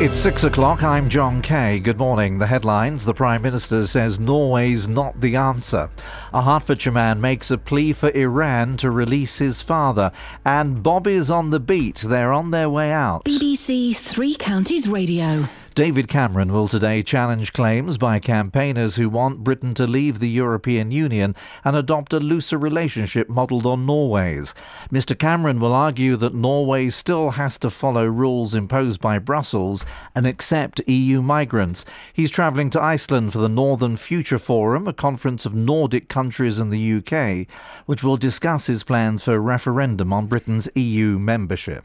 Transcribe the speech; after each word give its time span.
It's 0.00 0.16
six 0.16 0.44
o'clock. 0.44 0.84
I'm 0.84 1.08
John 1.08 1.42
Kay. 1.42 1.80
Good 1.80 1.98
morning. 1.98 2.38
The 2.38 2.46
headlines 2.46 3.04
The 3.04 3.12
Prime 3.12 3.42
Minister 3.42 3.84
says 3.84 4.20
Norway's 4.20 4.86
not 4.86 5.20
the 5.20 5.34
answer. 5.34 5.90
A 6.32 6.40
Hertfordshire 6.40 6.92
man 6.92 7.20
makes 7.20 7.50
a 7.50 7.58
plea 7.58 7.92
for 7.92 8.08
Iran 8.10 8.76
to 8.76 8.92
release 8.92 9.38
his 9.38 9.60
father. 9.60 10.12
And 10.44 10.84
Bobby's 10.84 11.32
on 11.32 11.50
the 11.50 11.58
beat. 11.58 11.96
They're 11.96 12.32
on 12.32 12.52
their 12.52 12.70
way 12.70 12.92
out. 12.92 13.24
BBC 13.24 13.96
Three 13.96 14.36
Counties 14.36 14.86
Radio. 14.86 15.48
David 15.78 16.08
Cameron 16.08 16.52
will 16.52 16.66
today 16.66 17.04
challenge 17.04 17.52
claims 17.52 17.98
by 17.98 18.18
campaigners 18.18 18.96
who 18.96 19.08
want 19.08 19.44
Britain 19.44 19.74
to 19.74 19.86
leave 19.86 20.18
the 20.18 20.28
European 20.28 20.90
Union 20.90 21.36
and 21.64 21.76
adopt 21.76 22.12
a 22.12 22.18
looser 22.18 22.58
relationship 22.58 23.28
modelled 23.28 23.64
on 23.64 23.86
Norway's. 23.86 24.56
Mr 24.90 25.16
Cameron 25.16 25.60
will 25.60 25.72
argue 25.72 26.16
that 26.16 26.34
Norway 26.34 26.90
still 26.90 27.30
has 27.30 27.60
to 27.60 27.70
follow 27.70 28.06
rules 28.06 28.56
imposed 28.56 29.00
by 29.00 29.20
Brussels 29.20 29.86
and 30.16 30.26
accept 30.26 30.80
EU 30.88 31.22
migrants. 31.22 31.86
He's 32.12 32.32
travelling 32.32 32.70
to 32.70 32.82
Iceland 32.82 33.32
for 33.32 33.38
the 33.38 33.48
Northern 33.48 33.96
Future 33.96 34.40
Forum, 34.40 34.88
a 34.88 34.92
conference 34.92 35.46
of 35.46 35.54
Nordic 35.54 36.08
countries 36.08 36.58
and 36.58 36.72
the 36.72 36.94
UK, 36.94 37.46
which 37.86 38.02
will 38.02 38.16
discuss 38.16 38.66
his 38.66 38.82
plans 38.82 39.22
for 39.22 39.34
a 39.34 39.38
referendum 39.38 40.12
on 40.12 40.26
Britain's 40.26 40.68
EU 40.74 41.20
membership. 41.20 41.84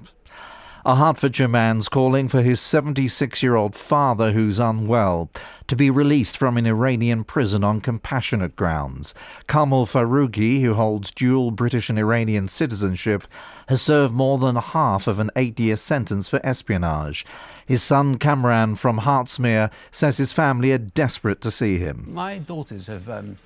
A 0.86 0.98
Hertfordshire 0.98 1.48
man's 1.48 1.88
calling 1.88 2.28
for 2.28 2.42
his 2.42 2.60
76 2.60 3.42
year 3.42 3.56
old 3.56 3.74
father, 3.74 4.34
who's 4.34 4.60
unwell, 4.60 5.32
to 5.68 5.78
be 5.78 5.90
released 5.90 6.36
from 6.36 6.58
an 6.58 6.66
Iranian 6.66 7.24
prison 7.24 7.64
on 7.64 7.80
compassionate 7.80 8.58
grounds. 8.58 9.16
Kamal 9.48 9.86
Foroughi, 9.86 10.62
who 10.62 10.74
holds 10.74 11.12
dual 11.12 11.52
British 11.52 11.90
and 11.90 11.98
Iranian 11.98 12.50
citizenship, 12.50 13.24
has 13.70 13.82
served 13.82 14.14
more 14.14 14.38
than 14.38 14.58
half 14.58 15.08
of 15.08 15.20
an 15.20 15.32
eight 15.38 15.58
year 15.58 15.78
sentence 15.78 16.28
for 16.28 16.46
espionage. 16.46 17.26
His 17.66 17.82
son 17.82 18.18
Kamran 18.18 18.76
from 18.76 19.00
Hertsmere 19.00 19.72
says 19.90 20.18
his 20.18 20.34
family 20.34 20.74
are 20.74 20.78
desperate 20.78 21.40
to 21.42 21.52
see 21.52 21.78
him. 21.78 22.10
My 22.10 22.40
daughters 22.40 22.88
have 22.88 23.08
um, 23.08 23.38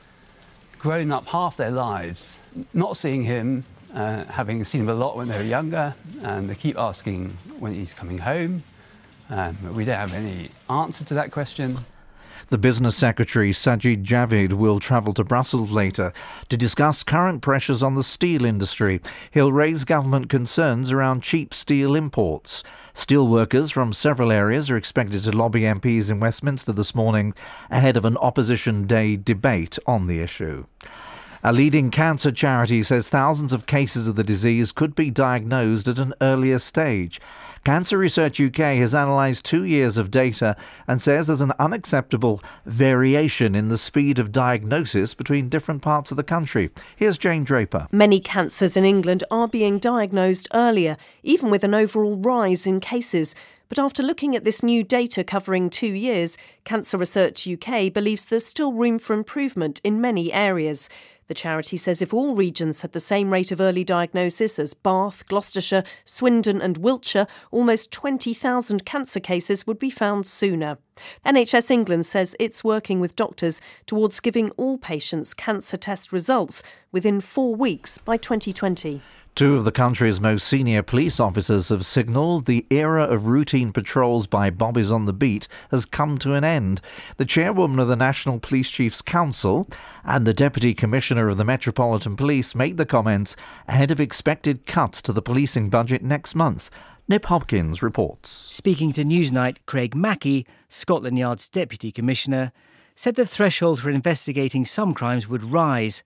grown 0.80 1.12
up 1.12 1.28
half 1.28 1.56
their 1.56 1.70
lives 1.70 2.40
not 2.74 2.98
seeing 2.98 3.26
him 3.26 3.64
uh, 3.98 4.26
having 4.26 4.64
seen 4.64 4.82
him 4.82 4.90
a 4.90 4.94
lot 4.94 5.18
when 5.18 5.28
they 5.28 5.38
were 5.38 5.44
younger, 5.44 5.96
and 6.22 6.48
they 6.48 6.56
keep 6.56 6.78
asking 6.78 7.36
when 7.60 7.74
he's 7.74 7.96
coming 7.96 8.20
home. 8.20 8.64
Um, 9.30 9.58
we 9.74 9.86
don't 9.86 9.98
have 9.98 10.14
any 10.14 10.52
answer 10.70 11.04
to 11.06 11.14
that 11.16 11.32
question. 11.32 11.80
The 12.50 12.60
Business 12.60 12.96
Secretary 12.96 13.52
Sajid 13.52 14.06
Javid 14.06 14.54
will 14.54 14.80
travel 14.80 15.14
to 15.16 15.24
Brussels 15.24 15.72
later 15.72 16.14
to 16.48 16.56
discuss 16.56 17.04
current 17.04 17.42
pressures 17.42 17.82
on 17.82 17.96
the 17.96 18.04
steel 18.04 18.46
industry. 18.46 19.02
He'll 19.32 19.52
raise 19.52 19.84
government 19.84 20.30
concerns 20.30 20.92
around 20.92 21.24
cheap 21.24 21.54
steel 21.54 21.96
imports. 21.96 22.64
Steel 22.94 23.28
workers 23.28 23.72
from 23.72 23.92
several 23.94 24.32
areas 24.32 24.70
are 24.70 24.78
expected 24.78 25.24
to 25.24 25.36
lobby 25.36 25.62
MPs 25.62 26.12
in 26.12 26.20
Westminster 26.20 26.72
this 26.72 26.94
morning 26.96 27.34
ahead 27.72 27.98
of 27.98 28.06
an 28.06 28.16
Opposition 28.18 28.86
Day 28.86 29.18
debate 29.18 29.78
on 29.88 30.06
the 30.06 30.22
issue. 30.22 30.66
A 31.44 31.54
leading 31.54 31.92
cancer 31.92 32.32
charity 32.32 32.82
says 32.82 33.10
thousands 33.10 33.54
of 33.54 33.68
cases 33.68 34.08
of 34.08 34.16
the 34.16 34.24
disease 34.24 34.72
could 34.72 34.96
be 34.96 35.12
diagnosed 35.12 35.88
at 35.88 36.00
an 36.00 36.14
earlier 36.20 36.58
stage. 36.58 37.22
Cancer 37.64 37.98
Research 37.98 38.40
UK 38.40 38.78
has 38.78 38.94
analysed 38.94 39.46
two 39.46 39.64
years 39.64 39.98
of 39.98 40.10
data 40.10 40.56
and 40.88 41.02
says 41.02 41.28
there's 41.28 41.42
an 41.42 41.54
unacceptable 41.60 42.42
variation 42.66 43.56
in 43.56 43.68
the 43.68 43.78
speed 43.78 44.20
of 44.20 44.32
diagnosis 44.32 45.14
between 45.14 45.50
different 45.50 45.82
parts 45.82 46.10
of 46.10 46.18
the 46.18 46.24
country. 46.24 46.70
Here's 46.96 47.18
Jane 47.18 47.44
Draper. 47.44 47.88
Many 47.92 48.20
cancers 48.20 48.78
in 48.78 48.86
England 48.86 49.24
are 49.30 49.48
being 49.48 49.80
diagnosed 49.80 50.48
earlier, 50.54 50.98
even 51.24 51.50
with 51.52 51.64
an 51.64 51.74
overall 51.74 52.16
rise 52.16 52.66
in 52.66 52.80
cases. 52.80 53.36
But 53.70 53.80
after 53.80 54.02
looking 54.02 54.34
at 54.34 54.46
this 54.46 54.64
new 54.64 54.82
data 54.82 55.26
covering 55.26 55.70
two 55.70 55.94
years, 55.94 56.38
Cancer 56.64 56.98
Research 56.98 57.48
UK 57.48 57.92
believes 57.92 58.26
there's 58.26 58.46
still 58.46 58.72
room 58.72 58.98
for 58.98 59.14
improvement 59.14 59.82
in 59.84 60.00
many 60.00 60.32
areas. 60.32 60.90
The 61.28 61.34
charity 61.34 61.76
says 61.76 62.02
if 62.02 62.14
all 62.14 62.36
regions 62.36 62.82
had 62.82 62.94
the 62.94 63.00
same 63.00 63.32
rate 63.32 63.52
of 63.52 63.60
early 63.60 63.84
diagnosis 63.84 64.58
as 64.58 64.74
Bath, 64.74 65.28
Gloucestershire, 65.28 65.84
Swindon, 66.06 66.62
and 66.62 66.78
Wiltshire, 66.78 67.28
almost 67.52 67.92
20,000 67.92 68.86
cancer 68.86 69.20
cases 69.20 69.68
would 69.68 69.78
be 69.78 69.90
found 69.90 70.26
sooner. 70.26 70.78
NHS 71.26 71.70
England 71.70 72.06
says 72.06 72.36
it's 72.40 72.64
working 72.64 73.00
with 73.00 73.16
doctors 73.16 73.60
towards 73.86 74.22
giving 74.22 74.52
all 74.52 74.78
patients 74.78 75.34
cancer 75.34 75.78
test 75.78 76.14
results 76.14 76.64
within 76.92 77.20
four 77.20 77.56
weeks 77.56 77.98
by 77.98 78.16
2020. 78.16 79.02
Two 79.38 79.56
of 79.56 79.66
the 79.66 79.72
country's 79.72 80.20
most 80.20 80.48
senior 80.48 80.82
police 80.82 81.20
officers 81.20 81.70
have 81.70 81.86
signalled 81.86 82.48
the 82.48 82.66
era 82.72 83.04
of 83.04 83.28
routine 83.28 83.72
patrols 83.72 84.26
by 84.26 84.50
bobbies 84.50 84.90
on 84.90 85.06
the 85.06 85.14
beat 85.14 85.48
has 85.70 85.86
come 85.86 86.18
to 86.18 86.34
an 86.34 86.44
end. 86.44 86.82
The 87.18 87.26
chairwoman 87.26 87.78
of 87.78 87.88
the 87.88 87.96
National 87.96 88.40
Police 88.40 88.72
Chiefs 88.72 89.04
Council 89.04 89.70
and 90.04 90.26
the 90.26 90.34
Deputy 90.34 90.74
Commissioner 90.74 91.30
of 91.30 91.38
the 91.38 91.46
Metropolitan 91.46 92.16
Police 92.16 92.56
made 92.56 92.78
the 92.78 92.86
comments 92.88 93.36
ahead 93.68 93.92
of 93.92 94.00
expected 94.00 94.66
cuts 94.66 95.04
to 95.04 95.14
the 95.14 95.22
policing 95.22 95.70
budget 95.70 96.02
next 96.02 96.34
month. 96.34 96.72
Nip 97.08 97.26
Hopkins 97.26 97.84
reports. 97.84 98.32
Speaking 98.32 98.92
to 98.94 99.04
Newsnight, 99.04 99.58
Craig 99.68 99.94
Mackey, 99.94 100.48
Scotland 100.68 101.20
Yard's 101.20 101.48
Deputy 101.48 101.92
Commissioner, 101.92 102.52
said 102.96 103.14
the 103.14 103.28
threshold 103.28 103.82
for 103.82 103.92
investigating 103.92 104.66
some 104.66 104.96
crimes 104.96 105.28
would 105.28 105.44
rise, 105.44 106.02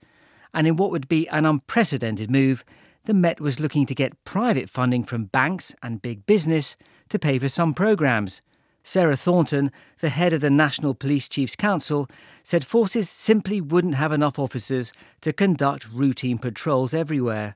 and 0.54 0.68
in 0.68 0.76
what 0.76 0.92
would 0.92 1.08
be 1.08 1.30
an 1.30 1.46
unprecedented 1.46 2.30
move, 2.30 2.66
the 3.06 3.14
Met 3.14 3.42
was 3.42 3.60
looking 3.60 3.86
to 3.88 3.96
get 3.96 4.24
private 4.26 4.70
funding 4.70 5.04
from 5.04 5.26
banks 5.26 5.74
and 5.82 6.02
big 6.02 6.26
business 6.26 6.76
to 7.10 7.18
pay 7.20 7.40
for 7.40 7.50
some 7.50 7.74
programmes. 7.74 8.42
Sarah 8.84 9.16
Thornton, 9.16 9.72
the 10.00 10.10
head 10.10 10.34
of 10.34 10.42
the 10.42 10.50
National 10.50 10.94
Police 10.94 11.30
Chiefs 11.30 11.56
Council, 11.56 12.08
said 12.44 12.66
forces 12.66 13.10
simply 13.10 13.62
wouldn't 13.62 13.96
have 13.96 14.12
enough 14.12 14.40
officers 14.40 14.92
to 15.22 15.34
conduct 15.34 15.90
routine 15.92 16.38
patrols 16.38 16.94
everywhere. 16.94 17.56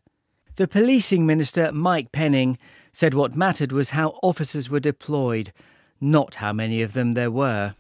The 0.56 0.68
policing 0.68 1.26
minister, 1.26 1.72
Mike 1.72 2.12
Penning, 2.12 2.58
said 2.94 3.14
what 3.14 3.36
mattered 3.36 3.72
was 3.72 3.90
how 3.90 4.20
officers 4.24 4.70
were 4.70 4.80
deployed, 4.80 5.52
not 6.00 6.36
how 6.36 6.54
many 6.54 6.82
of 6.82 6.94
them 6.94 7.14
there 7.14 7.32
were. 7.32 7.76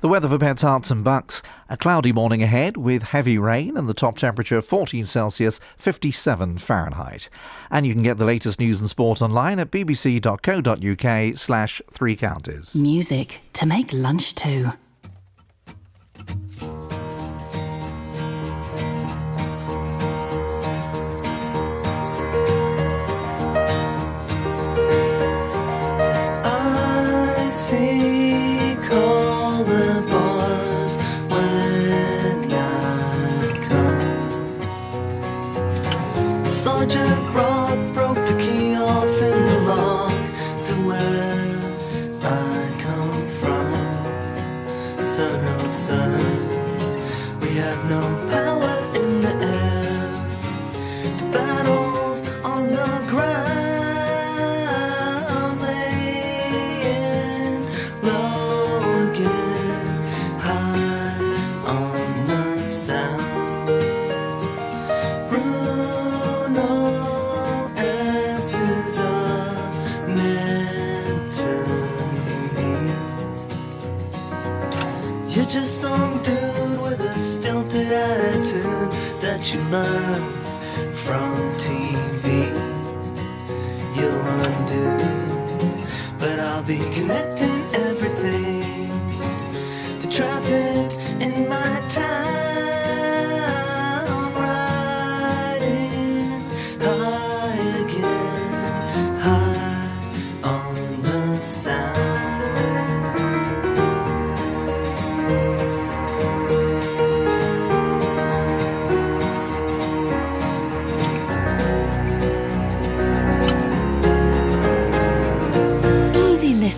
The 0.00 0.08
weather 0.08 0.28
for 0.28 0.38
Beds, 0.38 0.62
Herts 0.62 0.90
and 0.90 1.04
Bucks. 1.04 1.42
A 1.68 1.76
cloudy 1.76 2.10
morning 2.10 2.42
ahead 2.42 2.78
with 2.78 3.02
heavy 3.02 3.36
rain 3.36 3.76
and 3.76 3.86
the 3.86 3.92
top 3.92 4.16
temperature 4.16 4.62
14 4.62 5.04
Celsius, 5.04 5.60
57 5.76 6.56
Fahrenheit. 6.56 7.28
And 7.70 7.86
you 7.86 7.92
can 7.92 8.02
get 8.02 8.16
the 8.16 8.24
latest 8.24 8.58
news 8.60 8.80
and 8.80 8.88
sport 8.88 9.20
online 9.20 9.58
at 9.58 9.70
bbc.co.uk 9.70 11.38
slash 11.38 11.82
three 11.90 12.16
counties. 12.16 12.74
Music 12.74 13.42
to 13.52 13.66
make 13.66 13.92
lunch 13.92 14.34
too. 14.34 14.72
Come. 36.86 37.19
Learn 79.70 80.22
from 80.92 81.36
TV. 81.56 82.50
You'll 83.94 84.26
undo, 84.42 84.98
but 86.18 86.40
I'll 86.40 86.64
be 86.64 86.78
connecting 86.92 87.62
everything. 87.74 88.90
The 90.00 90.08
traffic 90.10 90.92
in 91.20 91.48
my 91.48 91.80
town, 91.88 92.39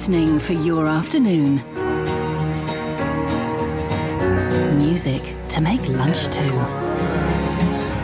listening 0.02 0.36
for 0.36 0.54
your 0.54 0.88
afternoon. 0.88 1.62
Music 4.76 5.22
to 5.48 5.60
make 5.60 5.86
lunch 5.86 6.26
to. 6.26 6.42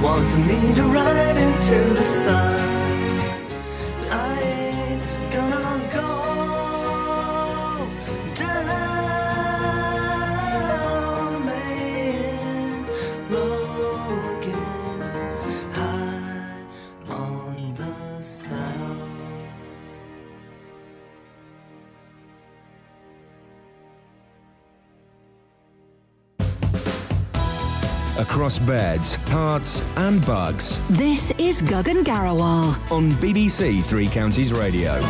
Wanting 0.01 0.47
me 0.47 0.75
to 0.75 0.85
ride 0.85 1.37
into 1.37 1.75
the 1.95 2.05
sun. 2.05 2.68
Across 28.29 28.59
beds, 28.59 29.17
Herts, 29.31 29.83
and 29.97 30.25
Bucks 30.27 30.77
This 30.91 31.31
is 31.39 31.63
Guggan 31.63 32.05
Garawal. 32.05 32.77
on 32.93 33.11
BBC 33.13 33.83
Three 33.83 34.07
Counties 34.07 34.53
Radio. 34.53 35.01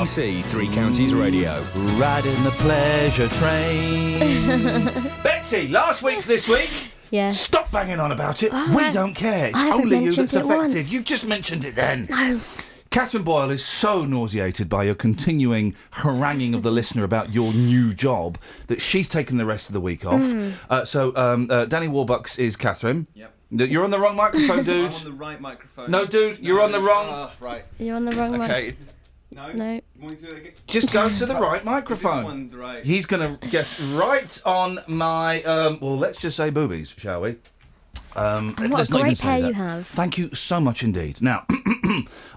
BBC 0.00 0.42
Three 0.44 0.66
Counties 0.68 1.12
Radio. 1.12 1.62
Riding 1.98 2.42
the 2.42 2.50
pleasure 2.52 3.28
train. 3.28 4.84
Betsy, 5.22 5.68
last 5.68 6.02
week, 6.02 6.24
this 6.24 6.48
week. 6.48 6.70
Yes. 7.10 7.38
Stop 7.38 7.70
banging 7.70 8.00
on 8.00 8.10
about 8.10 8.42
it. 8.42 8.50
Oh, 8.50 8.74
we 8.74 8.84
I- 8.84 8.90
don't 8.92 9.12
care. 9.12 9.50
It's 9.50 9.62
only 9.62 10.02
you 10.04 10.10
that's 10.12 10.32
affected. 10.32 10.56
once. 10.56 10.90
You 10.90 11.02
just 11.02 11.26
mentioned 11.26 11.66
it 11.66 11.74
then. 11.74 12.06
No. 12.08 12.40
Catherine 12.88 13.24
Boyle 13.24 13.50
is 13.50 13.62
so 13.62 14.06
nauseated 14.06 14.70
by 14.70 14.84
your 14.84 14.94
continuing 14.94 15.74
haranguing 15.90 16.54
of 16.54 16.62
the 16.62 16.70
listener 16.70 17.04
about 17.04 17.34
your 17.34 17.52
new 17.52 17.92
job 17.92 18.38
that 18.68 18.80
she's 18.80 19.06
taken 19.06 19.36
the 19.36 19.44
rest 19.44 19.68
of 19.68 19.74
the 19.74 19.82
week 19.82 20.06
off. 20.06 20.22
Mm. 20.22 20.54
Uh, 20.70 20.84
so 20.86 21.14
um, 21.14 21.46
uh, 21.50 21.66
Danny 21.66 21.88
Warbucks 21.88 22.38
is 22.38 22.56
Catherine. 22.56 23.06
Yep. 23.12 23.34
You're 23.50 23.84
on 23.84 23.90
the 23.90 23.98
wrong 24.00 24.16
microphone, 24.16 24.64
dude. 24.64 24.86
I'm 24.92 24.96
on 24.96 25.04
the 25.04 25.12
right 25.12 25.40
microphone. 25.42 25.90
No, 25.90 26.06
dude, 26.06 26.38
you're 26.38 26.62
on 26.62 26.72
the 26.72 26.80
wrong. 26.80 27.06
Ah, 27.10 27.32
right. 27.38 27.64
You're 27.78 27.96
on 27.96 28.06
the 28.06 28.16
wrong 28.16 28.30
one. 28.38 28.42
Okay. 28.50 28.74
Is 29.30 29.36
this... 29.38 29.46
No. 29.46 29.52
No. 29.52 29.72
You 29.74 29.82
want 30.00 30.10
me 30.10 30.16
to 30.16 30.26
do 30.26 30.32
it 30.32 30.38
again? 30.38 30.52
Just 30.66 30.92
go 30.92 31.08
to 31.08 31.26
the 31.26 31.34
right 31.40 31.64
microphone. 31.64 32.48
This 32.48 32.54
one 32.54 32.60
right. 32.60 32.84
He's 32.84 33.06
going 33.06 33.38
to 33.38 33.46
get 33.48 33.66
right 33.92 34.40
on 34.44 34.80
my, 34.86 35.42
um, 35.44 35.78
well, 35.80 35.98
let's 35.98 36.18
just 36.18 36.36
say 36.36 36.50
boobies, 36.50 36.94
shall 36.96 37.22
we? 37.22 37.36
Um, 38.16 38.54
And 38.58 38.70
what 38.70 38.78
let's 38.78 38.88
a 38.90 38.92
not 38.92 38.98
even 39.00 39.08
great 39.10 39.20
pair 39.20 39.40
that. 39.42 39.46
you 39.48 39.54
have. 39.54 39.86
Thank 39.88 40.18
you 40.18 40.34
so 40.34 40.58
much 40.60 40.82
indeed. 40.82 41.22
Now, 41.22 41.44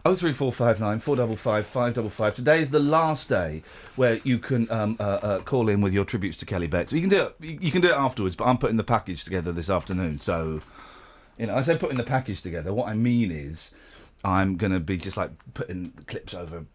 03459 0.06 1.00
455 1.00 1.66
555. 1.66 2.36
Today 2.36 2.62
is 2.62 2.70
the 2.70 2.80
last 2.80 3.28
day 3.28 3.64
where 3.96 4.20
you 4.24 4.38
can 4.38 4.70
um, 4.72 4.98
uh, 5.00 5.04
uh, 5.04 5.40
call 5.40 5.70
in 5.70 5.82
with 5.82 5.94
your 5.94 6.06
tributes 6.06 6.38
to 6.38 6.46
Kelly 6.46 6.68
Betts. 6.68 6.94
You 6.94 7.02
can 7.02 7.10
do 7.10 7.24
it. 7.24 7.36
You 7.40 7.58
you 7.60 7.72
can 7.72 7.82
do 7.82 7.90
it 7.90 7.96
afterwards, 7.96 8.36
but 8.36 8.46
I'm 8.46 8.58
putting 8.60 8.78
the 8.78 8.84
package 8.84 9.24
together 9.24 9.52
this 9.52 9.70
afternoon. 9.70 10.20
So, 10.20 10.62
you 11.40 11.48
know, 11.48 11.56
I 11.56 11.62
say 11.64 11.76
putting 11.76 11.98
the 11.98 12.04
package 12.04 12.44
together. 12.44 12.72
What 12.72 12.88
I 12.88 12.94
mean 12.94 13.32
is, 13.32 13.72
I'm 14.24 14.58
going 14.58 14.74
to 14.74 14.80
be 14.80 14.98
just 14.98 15.18
like 15.18 15.32
putting 15.56 15.92
clips 16.06 16.36
over 16.36 16.66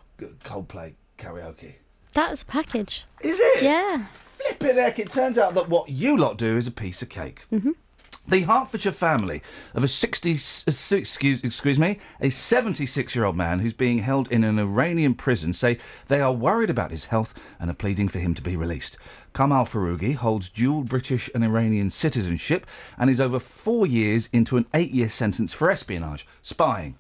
Coldplay 0.45 0.95
karaoke. 1.19 1.75
That's 2.15 2.43
a 2.43 2.47
package. 2.47 3.05
Is 3.21 3.39
it? 3.39 3.63
Yeah. 3.63 4.07
Flippin' 4.39 4.77
heck, 4.77 4.99
it 4.99 5.11
turns 5.11 5.39
out 5.39 5.55
that 5.55 5.69
what 5.69 5.89
you 5.89 6.17
lot 6.17 6.39
do 6.39 6.57
is 6.57 6.67
a 6.67 6.71
piece 6.73 7.03
of 7.03 7.09
cake. 7.09 7.45
Mhm. 7.53 7.75
The 8.27 8.43
Hertfordshire 8.43 8.93
family 8.93 9.43
of 9.75 9.83
a 9.83 9.89
60, 9.89 10.35
s- 10.35 10.63
s- 10.69 10.93
excuse, 10.93 11.41
excuse 11.43 11.79
me, 11.79 11.99
a 12.21 12.29
76 12.29 13.17
year 13.17 13.25
old 13.25 13.37
man 13.37 13.61
who's 13.61 13.73
being 13.73 14.01
held 14.01 14.31
in 14.31 14.45
an 14.45 14.59
Iranian 14.59 15.15
prison 15.15 15.55
say 15.55 15.79
they 16.09 16.21
are 16.21 16.33
worried 16.33 16.69
about 16.69 16.91
his 16.91 17.07
health 17.07 17.33
and 17.59 17.71
are 17.71 17.75
pleading 17.75 18.09
for 18.09 18.19
him 18.19 18.35
to 18.35 18.43
be 18.43 18.55
released. 18.55 18.99
Kamal 19.35 19.65
Foroughi 19.65 20.13
holds 20.15 20.51
dual 20.51 20.83
British 20.85 21.31
and 21.35 21.43
Iranian 21.43 21.89
citizenship 21.89 22.67
and 22.99 23.09
is 23.09 23.21
over 23.21 23.39
four 23.39 23.87
years 23.87 24.29
into 24.33 24.59
an 24.59 24.67
eight 24.75 24.91
year 24.91 25.09
sentence 25.09 25.55
for 25.55 25.71
espionage, 25.71 26.27
spying. 26.43 26.97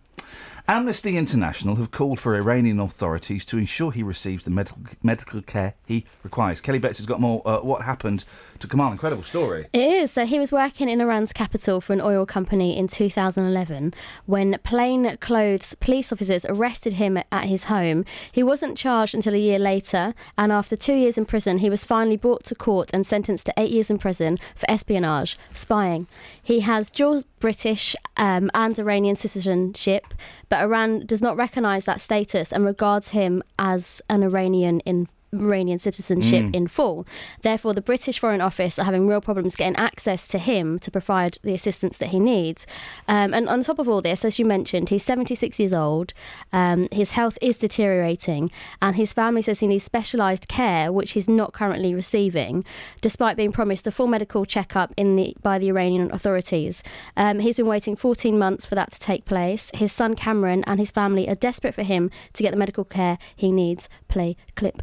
Amnesty 0.70 1.16
International 1.16 1.76
have 1.76 1.90
called 1.90 2.20
for 2.20 2.36
Iranian 2.36 2.78
authorities 2.78 3.42
to 3.46 3.56
ensure 3.56 3.90
he 3.90 4.02
receives 4.02 4.44
the 4.44 4.50
medical 4.50 4.82
medical 5.02 5.40
care 5.40 5.72
he 5.86 6.04
requires. 6.22 6.60
Kelly 6.60 6.78
Betts 6.78 6.98
has 6.98 7.06
got 7.06 7.22
more. 7.22 7.40
Uh, 7.48 7.60
what 7.60 7.80
happened 7.80 8.26
to 8.58 8.68
Kamal? 8.68 8.92
Incredible 8.92 9.22
story. 9.22 9.68
It 9.72 9.90
is. 9.90 10.12
So 10.12 10.26
he 10.26 10.38
was 10.38 10.52
working 10.52 10.90
in 10.90 11.00
Iran's 11.00 11.32
capital 11.32 11.80
for 11.80 11.94
an 11.94 12.02
oil 12.02 12.26
company 12.26 12.76
in 12.76 12.86
2011 12.86 13.94
when 14.26 14.58
plain 14.62 15.16
clothes 15.22 15.74
police 15.80 16.12
officers 16.12 16.44
arrested 16.44 16.94
him 16.94 17.16
at 17.32 17.44
his 17.46 17.64
home. 17.64 18.04
He 18.30 18.42
wasn't 18.42 18.76
charged 18.76 19.14
until 19.14 19.32
a 19.32 19.38
year 19.38 19.58
later, 19.58 20.12
and 20.36 20.52
after 20.52 20.76
two 20.76 20.92
years 20.92 21.16
in 21.16 21.24
prison, 21.24 21.58
he 21.58 21.70
was 21.70 21.86
finally 21.86 22.18
brought 22.18 22.44
to 22.44 22.54
court 22.54 22.90
and 22.92 23.06
sentenced 23.06 23.46
to 23.46 23.54
eight 23.56 23.70
years 23.70 23.88
in 23.88 23.98
prison 23.98 24.36
for 24.54 24.70
espionage, 24.70 25.38
spying. 25.54 26.08
He 26.42 26.60
has 26.60 26.90
dual 26.90 27.22
British 27.40 27.96
um, 28.16 28.50
and 28.52 28.78
Iranian 28.78 29.16
citizenship, 29.16 30.12
but 30.48 30.57
Iran 30.58 31.06
does 31.06 31.22
not 31.22 31.36
recognise 31.36 31.84
that 31.84 32.00
status 32.00 32.52
and 32.52 32.64
regards 32.64 33.10
him 33.10 33.42
as 33.58 34.00
an 34.08 34.22
Iranian 34.22 34.80
in 34.80 35.08
Iranian 35.32 35.78
citizenship 35.78 36.44
Mm. 36.44 36.54
in 36.54 36.66
full. 36.68 37.06
Therefore, 37.42 37.74
the 37.74 37.80
British 37.82 38.18
Foreign 38.18 38.40
Office 38.40 38.78
are 38.78 38.84
having 38.84 39.06
real 39.06 39.20
problems 39.20 39.56
getting 39.56 39.76
access 39.76 40.26
to 40.28 40.38
him 40.38 40.78
to 40.78 40.90
provide 40.90 41.38
the 41.42 41.54
assistance 41.54 41.98
that 41.98 42.08
he 42.08 42.18
needs. 42.20 42.66
Um, 43.06 43.34
and 43.34 43.48
on 43.48 43.62
top 43.62 43.78
of 43.78 43.88
all 43.88 44.00
this, 44.02 44.24
as 44.24 44.38
you 44.38 44.44
mentioned, 44.44 44.88
he's 44.88 45.04
76 45.04 45.58
years 45.60 45.72
old. 45.72 46.12
Um, 46.52 46.88
his 46.92 47.10
health 47.10 47.36
is 47.42 47.58
deteriorating, 47.58 48.50
and 48.80 48.96
his 48.96 49.12
family 49.12 49.42
says 49.42 49.60
he 49.60 49.66
needs 49.66 49.84
specialised 49.84 50.48
care, 50.48 50.92
which 50.92 51.12
he's 51.12 51.28
not 51.28 51.52
currently 51.52 51.94
receiving, 51.94 52.64
despite 53.00 53.36
being 53.36 53.52
promised 53.52 53.86
a 53.86 53.90
full 53.90 54.06
medical 54.06 54.44
checkup 54.44 54.92
in 54.96 55.16
the 55.16 55.36
by 55.42 55.58
the 55.58 55.68
Iranian 55.68 56.10
authorities. 56.12 56.82
Um, 57.16 57.40
he's 57.40 57.56
been 57.56 57.66
waiting 57.66 57.96
14 57.96 58.38
months 58.38 58.66
for 58.66 58.74
that 58.74 58.92
to 58.92 58.98
take 59.00 59.24
place. 59.24 59.70
His 59.74 59.92
son 59.92 60.14
Kamran 60.16 60.64
and 60.64 60.78
his 60.80 60.90
family 60.90 61.28
are 61.28 61.34
desperate 61.34 61.74
for 61.74 61.82
him 61.82 62.10
to 62.32 62.42
get 62.42 62.50
the 62.52 62.56
medical 62.56 62.84
care 62.84 63.18
he 63.36 63.52
needs. 63.52 63.88
Play 64.08 64.36
clip. 64.56 64.82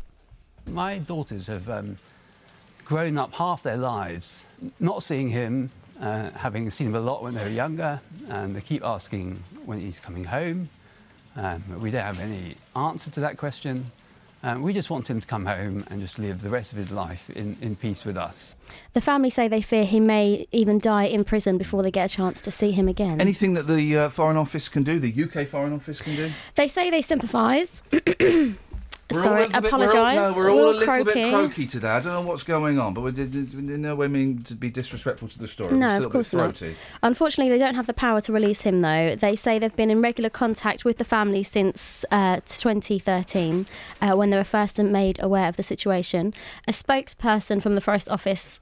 My 0.68 0.98
daughters 0.98 1.48
have 1.48 1.70
um, 1.70 1.98
grown 2.86 3.18
up 3.18 3.34
half 3.36 3.64
their 3.64 3.78
lives 3.78 4.46
not 4.80 5.04
seeing 5.04 5.30
him, 5.30 5.72
uh, 6.00 6.32
having 6.32 6.70
seen 6.72 6.88
him 6.88 6.96
a 6.96 7.00
lot 7.00 7.24
when 7.24 7.34
they 7.34 7.44
were 7.44 7.50
younger, 7.50 8.02
and 8.30 8.56
they 8.56 8.62
keep 8.62 8.84
asking 8.84 9.44
when 9.66 9.80
he's 9.80 10.00
coming 10.00 10.26
home. 10.26 10.70
Um, 11.36 11.64
we 11.82 11.92
don't 11.92 12.04
have 12.04 12.20
any 12.20 12.56
answer 12.76 13.12
to 13.12 13.20
that 13.22 13.38
question. 13.38 13.92
Um, 14.44 14.62
we 14.62 14.74
just 14.74 14.92
want 14.92 15.10
him 15.10 15.20
to 15.20 15.26
come 15.26 15.48
home 15.48 15.84
and 15.90 16.00
just 16.00 16.20
live 16.20 16.44
the 16.44 16.52
rest 16.52 16.72
of 16.72 16.78
his 16.78 16.92
life 16.92 17.32
in, 17.32 17.58
in 17.62 17.76
peace 17.76 18.06
with 18.06 18.16
us. 18.16 18.56
The 18.94 19.02
family 19.02 19.32
say 19.32 19.48
they 19.48 19.64
fear 19.64 19.86
he 19.86 20.00
may 20.00 20.48
even 20.52 20.78
die 20.78 21.06
in 21.06 21.24
prison 21.24 21.58
before 21.58 21.82
they 21.82 21.90
get 21.90 22.12
a 22.12 22.16
chance 22.16 22.44
to 22.44 22.52
see 22.52 22.72
him 22.72 22.88
again. 22.88 23.20
Anything 23.20 23.54
that 23.56 23.66
the 23.66 23.98
uh, 23.98 24.10
Foreign 24.10 24.38
Office 24.38 24.70
can 24.70 24.84
do, 24.84 25.00
the 25.00 25.24
UK 25.24 25.48
Foreign 25.48 25.74
Office 25.74 26.00
can 26.00 26.16
do. 26.16 26.32
They 26.54 26.68
say 26.68 26.92
they 26.92 27.02
sympathise. 27.02 27.82
We're 29.12 29.22
Sorry, 29.22 29.46
apologise. 29.54 29.94
We're 29.94 30.00
all, 30.02 30.32
no, 30.32 30.34
we're 30.36 30.52
all 30.52 30.60
a 30.60 30.72
little 30.72 30.84
croaky. 30.84 31.14
bit 31.14 31.30
croaky 31.30 31.66
today. 31.68 31.90
I 31.90 32.00
don't 32.00 32.14
know 32.14 32.22
what's 32.22 32.42
going 32.42 32.80
on, 32.80 32.96
but 32.96 33.02
we 33.02 33.12
did, 33.12 33.32
did, 33.32 33.54
in 33.54 33.82
no 33.82 33.94
way 33.94 34.08
mean 34.08 34.42
to 34.44 34.56
be 34.56 34.72
disrespectful 34.72 35.28
to 35.28 35.38
the 35.38 35.48
story. 35.48 35.74
We're 35.74 35.78
No, 35.78 36.04
of 36.04 36.12
course 36.12 36.34
a 36.34 36.38
bit 36.38 36.62
not. 36.62 36.76
Unfortunately, 37.04 37.52
they 37.52 37.60
don't 37.60 37.76
have 37.76 37.86
the 37.86 37.94
power 37.94 38.20
to 38.22 38.34
release 38.34 38.62
him, 38.62 38.82
though. 38.82 39.16
They 39.16 39.36
say 39.36 39.60
they've 39.60 39.76
been 39.76 39.92
in 39.92 40.02
regular 40.02 40.32
contact 40.32 40.86
with 40.86 40.98
the 40.98 41.06
family 41.06 41.44
since 41.44 42.04
uh, 42.10 42.40
2013, 42.48 43.68
uh, 44.02 44.16
when 44.16 44.32
they 44.32 44.38
were 44.38 44.44
first 44.44 44.80
made 44.80 45.22
aware 45.22 45.50
of 45.50 45.56
the 45.56 45.64
situation. 45.64 46.34
A 46.68 46.72
spokesperson 46.72 47.62
from 47.62 47.76
the 47.76 47.82
Forest 47.82 48.10
Office. 48.10 48.60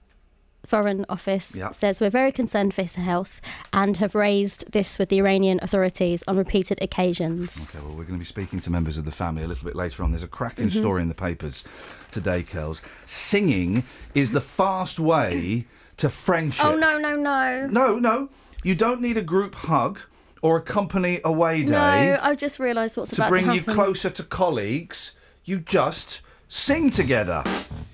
Foreign 0.65 1.05
Office 1.09 1.51
Yeah. 1.55 1.71
says 1.71 1.99
we're 1.99 2.09
very 2.09 2.31
concerned 2.31 2.73
for 2.73 2.81
his 2.83 2.95
health 2.95 3.41
and 3.73 3.97
have 3.97 4.15
raised 4.15 4.71
this 4.71 4.97
with 4.97 5.09
the 5.09 5.17
Iranian 5.19 5.59
authorities 5.61 6.23
on 6.27 6.37
repeated 6.37 6.79
occasions. 6.81 7.67
Okay, 7.69 7.79
well, 7.85 7.89
we're 7.95 8.03
going 8.05 8.13
to 8.15 8.19
be 8.19 8.25
speaking 8.25 8.59
to 8.61 8.69
members 8.69 8.97
of 8.97 9.05
the 9.05 9.11
family 9.11 9.43
a 9.43 9.47
little 9.47 9.65
bit 9.65 9.75
later 9.75 10.03
on. 10.03 10.11
There's 10.11 10.23
a 10.23 10.27
cracking 10.27 10.67
Mhm. 10.67 10.71
story 10.77 11.01
in 11.01 11.09
the 11.09 11.15
papers 11.15 11.63
today, 12.11 12.43
Kells. 12.43 12.81
Singing 13.05 13.83
is 14.15 14.31
the 14.31 14.41
fast 14.41 14.99
way 14.99 15.65
to 15.97 16.09
friendship. 16.09 16.65
Oh 16.65 16.75
no 16.75 16.97
no 16.97 17.15
no! 17.15 17.67
No, 17.67 17.99
no. 17.99 18.29
You 18.63 18.73
don't 18.75 19.01
need 19.01 19.17
a 19.17 19.21
group 19.21 19.55
hug 19.55 19.99
or 20.41 20.57
a 20.57 20.61
company 20.61 21.19
away 21.23 21.63
day 21.63 21.71
No, 21.73 22.17
I've 22.21 22.37
just 22.39 22.57
realised 22.59 22.95
what's 22.97 23.11
to 23.11 23.15
about 23.21 23.29
bring 23.29 23.45
to 23.47 23.55
you 23.55 23.61
closer 23.63 24.09
to 24.09 24.23
colleagues. 24.23 25.11
You 25.45 25.59
just 25.59 26.21
sing 26.53 26.91
together. 26.91 27.43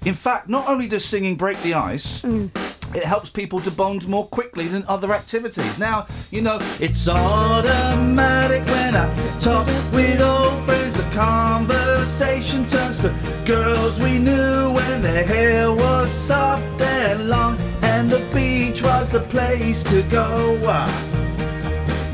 In 0.05 0.13
fact, 0.13 0.49
not 0.49 0.67
only 0.67 0.87
does 0.87 1.05
singing 1.05 1.35
break 1.35 1.61
the 1.61 1.73
ice, 1.73 2.21
Mm. 2.21 2.49
it 2.93 3.05
helps 3.05 3.29
people 3.29 3.59
to 3.61 3.71
bond 3.71 4.07
more 4.07 4.25
quickly 4.27 4.67
than 4.67 4.83
other 4.87 5.13
activities. 5.13 5.79
Now, 5.79 6.05
you 6.31 6.41
know, 6.41 6.59
it's 6.79 7.07
automatic 7.07 8.65
when 8.67 8.95
I 8.95 9.07
talk 9.39 9.65
with 9.93 10.21
old 10.21 10.61
friends. 10.65 10.97
The 10.97 11.03
conversation 11.15 12.65
turns 12.65 12.99
to 12.99 13.13
girls 13.45 13.99
we 13.99 14.17
knew 14.17 14.71
when 14.71 15.01
their 15.01 15.23
hair 15.23 15.71
was 15.71 16.11
soft 16.11 16.81
and 16.81 17.29
long, 17.29 17.57
and 17.81 18.09
the 18.09 18.19
beach 18.33 18.81
was 18.81 19.09
the 19.09 19.21
place 19.21 19.83
to 19.83 20.01
go. 20.03 20.59
Ah. 20.65 21.08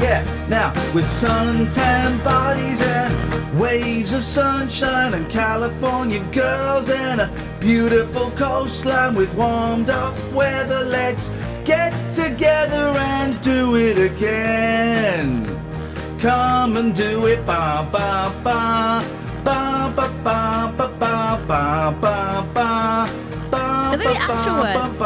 Yeah, 0.06 0.22
now 0.48 0.70
with 0.94 1.06
suntan 1.06 2.24
bodies 2.24 2.80
and 2.80 3.60
waves 3.60 4.14
of 4.14 4.24
sunshine 4.24 5.16
and 5.16 5.28
California 5.32 6.20
girls 6.32 6.92
and 6.92 7.22
a 7.22 7.32
beautiful 7.60 8.30
coastline 8.38 9.16
with 9.16 9.34
warmed 9.34 9.90
up 9.90 10.14
weather, 10.32 10.84
let's 10.84 11.32
get 11.64 11.92
together 12.12 12.94
and 13.00 13.42
do 13.42 13.78
it 13.78 13.98
again. 13.98 15.44
Come 16.20 16.78
and 16.78 16.96
do 16.96 17.26
it, 17.26 17.44
ba 17.44 17.88
ba 17.92 18.32
ba. 18.44 19.04
Ba 19.44 19.92
ba 19.96 20.08
ba 20.24 20.72
ba 20.78 20.88
ba 21.00 21.40
ba 21.48 21.92
ba 22.00 22.46
ba. 22.54 23.10
Ba 23.50 23.58
Are 23.58 23.98
they 23.98 24.06
the 24.06 24.14
ba 24.14 24.20
actual 24.22 24.58
ba 24.62 24.86
words? 24.86 25.00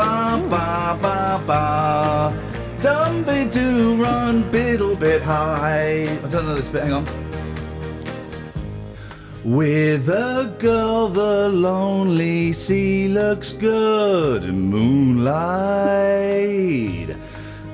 Dumby 2.81 3.51
do 3.51 4.01
run 4.01 4.49
biddle 4.51 4.95
bit 4.95 5.21
high. 5.21 6.03
I 6.23 6.27
don't 6.29 6.45
know 6.45 6.55
this 6.55 6.69
bit, 6.69 6.83
hang 6.83 6.93
on. 6.93 7.05
With 9.43 10.07
a 10.07 10.55
girl, 10.59 11.09
the 11.09 11.49
lonely 11.49 12.53
sea 12.53 13.09
looks 13.09 13.51
good. 13.51 14.43
Moonlight 14.45 15.29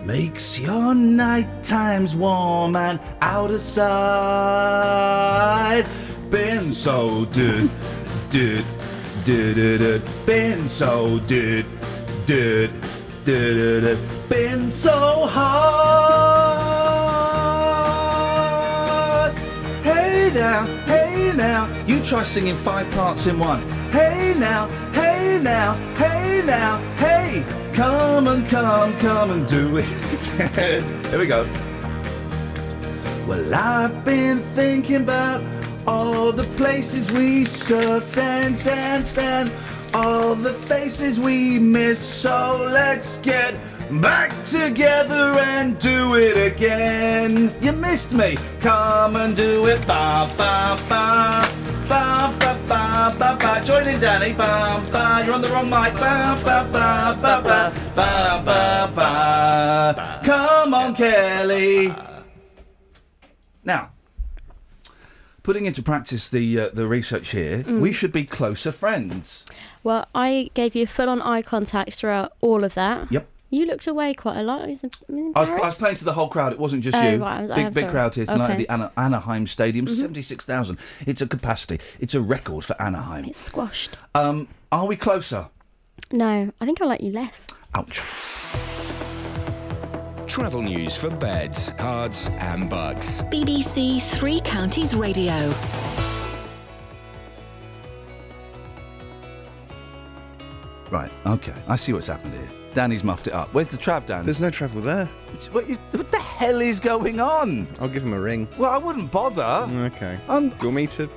makes 0.03 0.57
your 0.59 0.95
night 0.95 1.63
times 1.63 2.15
warm 2.15 2.75
and 2.75 2.99
out 3.21 3.51
of 3.51 3.61
sight. 3.61 3.85
Been 6.31 6.73
so 6.73 7.25
did, 7.25 7.69
did, 8.31 8.65
did, 9.23 9.55
did, 9.55 9.79
did. 9.79 10.01
Been 10.25 10.67
so 10.67 11.19
did, 11.27 11.65
did, 12.25 12.71
did, 13.23 13.81
did. 13.83 14.14
Been 14.29 14.71
so 14.71 15.27
hard. 15.27 15.85
Hey 19.83 20.31
now, 20.33 20.65
hey 20.85 21.31
now, 21.35 21.67
you 21.85 22.01
try 22.03 22.23
singing 22.23 22.55
five 22.55 22.89
parts 22.91 23.27
in 23.27 23.37
one. 23.37 23.61
Hey 23.91 24.33
now, 24.35 24.67
hey 24.93 25.39
now, 25.43 25.75
hey 25.95 26.41
now, 26.43 26.79
hey, 26.95 27.45
come 27.73 28.27
and 28.27 28.49
come, 28.49 28.97
come 28.97 29.29
and 29.29 29.47
do 29.47 29.77
it 29.77 29.85
again. 30.39 31.03
Here 31.11 31.19
we 31.19 31.27
go. 31.27 31.47
Well, 33.27 33.53
I've 33.53 34.03
been 34.03 34.41
thinking 34.55 35.03
about 35.03 35.43
all 35.85 36.31
the 36.31 36.45
places 36.55 37.11
we 37.11 37.43
surfed 37.43 38.17
and 38.17 38.57
danced 38.63 39.19
and 39.19 39.51
all 39.93 40.33
the 40.33 40.53
faces 40.53 41.19
we 41.19 41.59
missed. 41.59 42.21
So 42.21 42.67
let's 42.71 43.17
get 43.17 43.53
back 43.91 44.31
together 44.43 45.37
and 45.39 45.77
do 45.79 46.15
it 46.15 46.37
again. 46.53 47.53
You 47.61 47.71
missed 47.71 48.13
me. 48.13 48.37
Come 48.59 49.15
and 49.15 49.35
do 49.35 49.67
it. 49.67 49.85
Ba 49.87 50.29
ba 50.37 50.77
ba. 50.89 51.49
Ba 51.87 52.33
ba 52.39 52.57
ba 52.67 53.15
ba 53.17 53.37
ba. 53.39 53.61
Join 53.63 53.87
in, 53.87 53.99
Danny. 53.99 54.33
Ba 54.33 54.83
ba. 54.91 55.23
You're 55.25 55.35
on 55.35 55.41
the 55.41 55.49
wrong 55.49 55.69
mic. 55.69 55.93
Ba 55.93 56.39
ba 56.43 56.67
ba 56.71 57.17
ba 57.21 57.41
ba 57.43 57.73
ba 57.95 58.41
ba 58.45 58.91
ba. 58.95 60.21
Come 60.23 60.73
on, 60.73 60.95
Kelly. 60.95 61.93
Now, 63.63 63.91
putting 65.43 65.65
into 65.65 65.81
practice 65.83 66.29
the 66.29 66.59
uh, 66.59 66.69
the 66.73 66.87
research 66.87 67.31
here, 67.31 67.59
Mm. 67.63 67.79
we 67.79 67.91
should 67.93 68.11
be 68.11 68.23
closer 68.25 68.71
friends. 68.71 69.43
Well, 69.83 70.07
I 70.15 70.49
gave 70.55 70.73
you 70.75 70.87
full 70.87 71.09
on 71.09 71.21
eye 71.21 71.43
contact 71.43 71.93
throughout 71.93 72.33
all 72.41 72.63
of 72.63 72.73
that. 72.73 73.11
Yep. 73.11 73.27
You 73.51 73.65
looked 73.65 73.87
away 73.87 74.13
quite 74.13 74.37
a 74.37 74.43
lot. 74.43 74.67
Was 74.67 74.83
I 74.83 74.89
was, 75.39 75.49
I 75.49 75.59
was 75.59 75.77
playing 75.77 75.95
to 75.97 76.03
the 76.05 76.13
whole 76.13 76.27
crowd. 76.27 76.51
It 76.51 76.59
wasn't 76.59 76.83
just 76.83 76.97
Oh, 76.97 77.01
you. 77.09 77.17
right, 77.17 77.37
I'm- 77.37 77.47
big 77.47 77.57
I'm 77.67 77.71
big 77.73 77.81
sorry. 77.83 77.91
crowd 77.91 78.15
here 78.15 78.25
tonight 78.25 78.51
at 78.51 78.57
the 78.57 78.67
Ana- 78.69 78.91
Anaheim 78.97 79.47
Stadium. 79.47 79.85
Mhm. 79.85 79.95
Seventy 79.95 80.21
six 80.23 80.45
thousand. 80.45 80.79
It's 81.05 81.21
a 81.21 81.27
capacity. 81.27 81.79
It's 81.99 82.13
a 82.15 82.21
record 82.21 82.65
for 82.65 82.79
Anaheim. 82.81 83.25
It's 83.25 83.39
squashed. 83.39 83.97
Um, 84.15 84.47
are 84.71 84.85
we 84.87 84.95
closer? 84.95 85.47
No, 86.11 86.51
I 86.59 86.65
think 86.65 86.81
I 86.81 86.85
like 86.85 87.01
you 87.01 87.11
less. 87.11 87.47
Ouch. 87.75 88.01
Travel 90.27 90.63
news 90.63 90.97
for 90.97 91.09
beds, 91.09 91.71
cards, 91.77 92.29
and 92.39 92.69
Bucks. 92.69 93.21
BBC 93.31 93.99
Three 94.01 94.41
Counties 94.41 94.95
Radio. 94.95 95.53
Right, 100.91 101.11
okay. 101.25 101.53
I 101.67 101.75
see 101.75 101.93
what's 101.93 102.07
happened 102.07 102.33
here. 102.33 102.49
Danny's 102.75 103.05
muffed 103.05 103.27
it 103.27 103.33
up. 103.33 103.53
Where's 103.53 103.69
the 103.69 103.77
Trav, 103.77 104.05
Dan? 104.05 104.25
There's 104.25 104.41
no 104.41 104.49
travel 104.49 104.81
there. 104.81 105.05
What, 105.53 105.63
is, 105.63 105.79
what 105.91 106.11
the 106.11 106.19
hell 106.19 106.61
is 106.61 106.81
going 106.81 107.21
on? 107.21 107.67
I'll 107.79 107.87
give 107.87 108.03
him 108.03 108.11
a 108.11 108.19
ring. 108.19 108.49
Well, 108.57 108.69
I 108.69 108.77
wouldn't 108.77 109.11
bother. 109.11 109.65
Okay. 109.85 110.19
Um, 110.27 110.49
Do 110.49 110.55
you 110.57 110.63
want 110.65 110.75
me 110.75 110.87
to? 110.87 111.09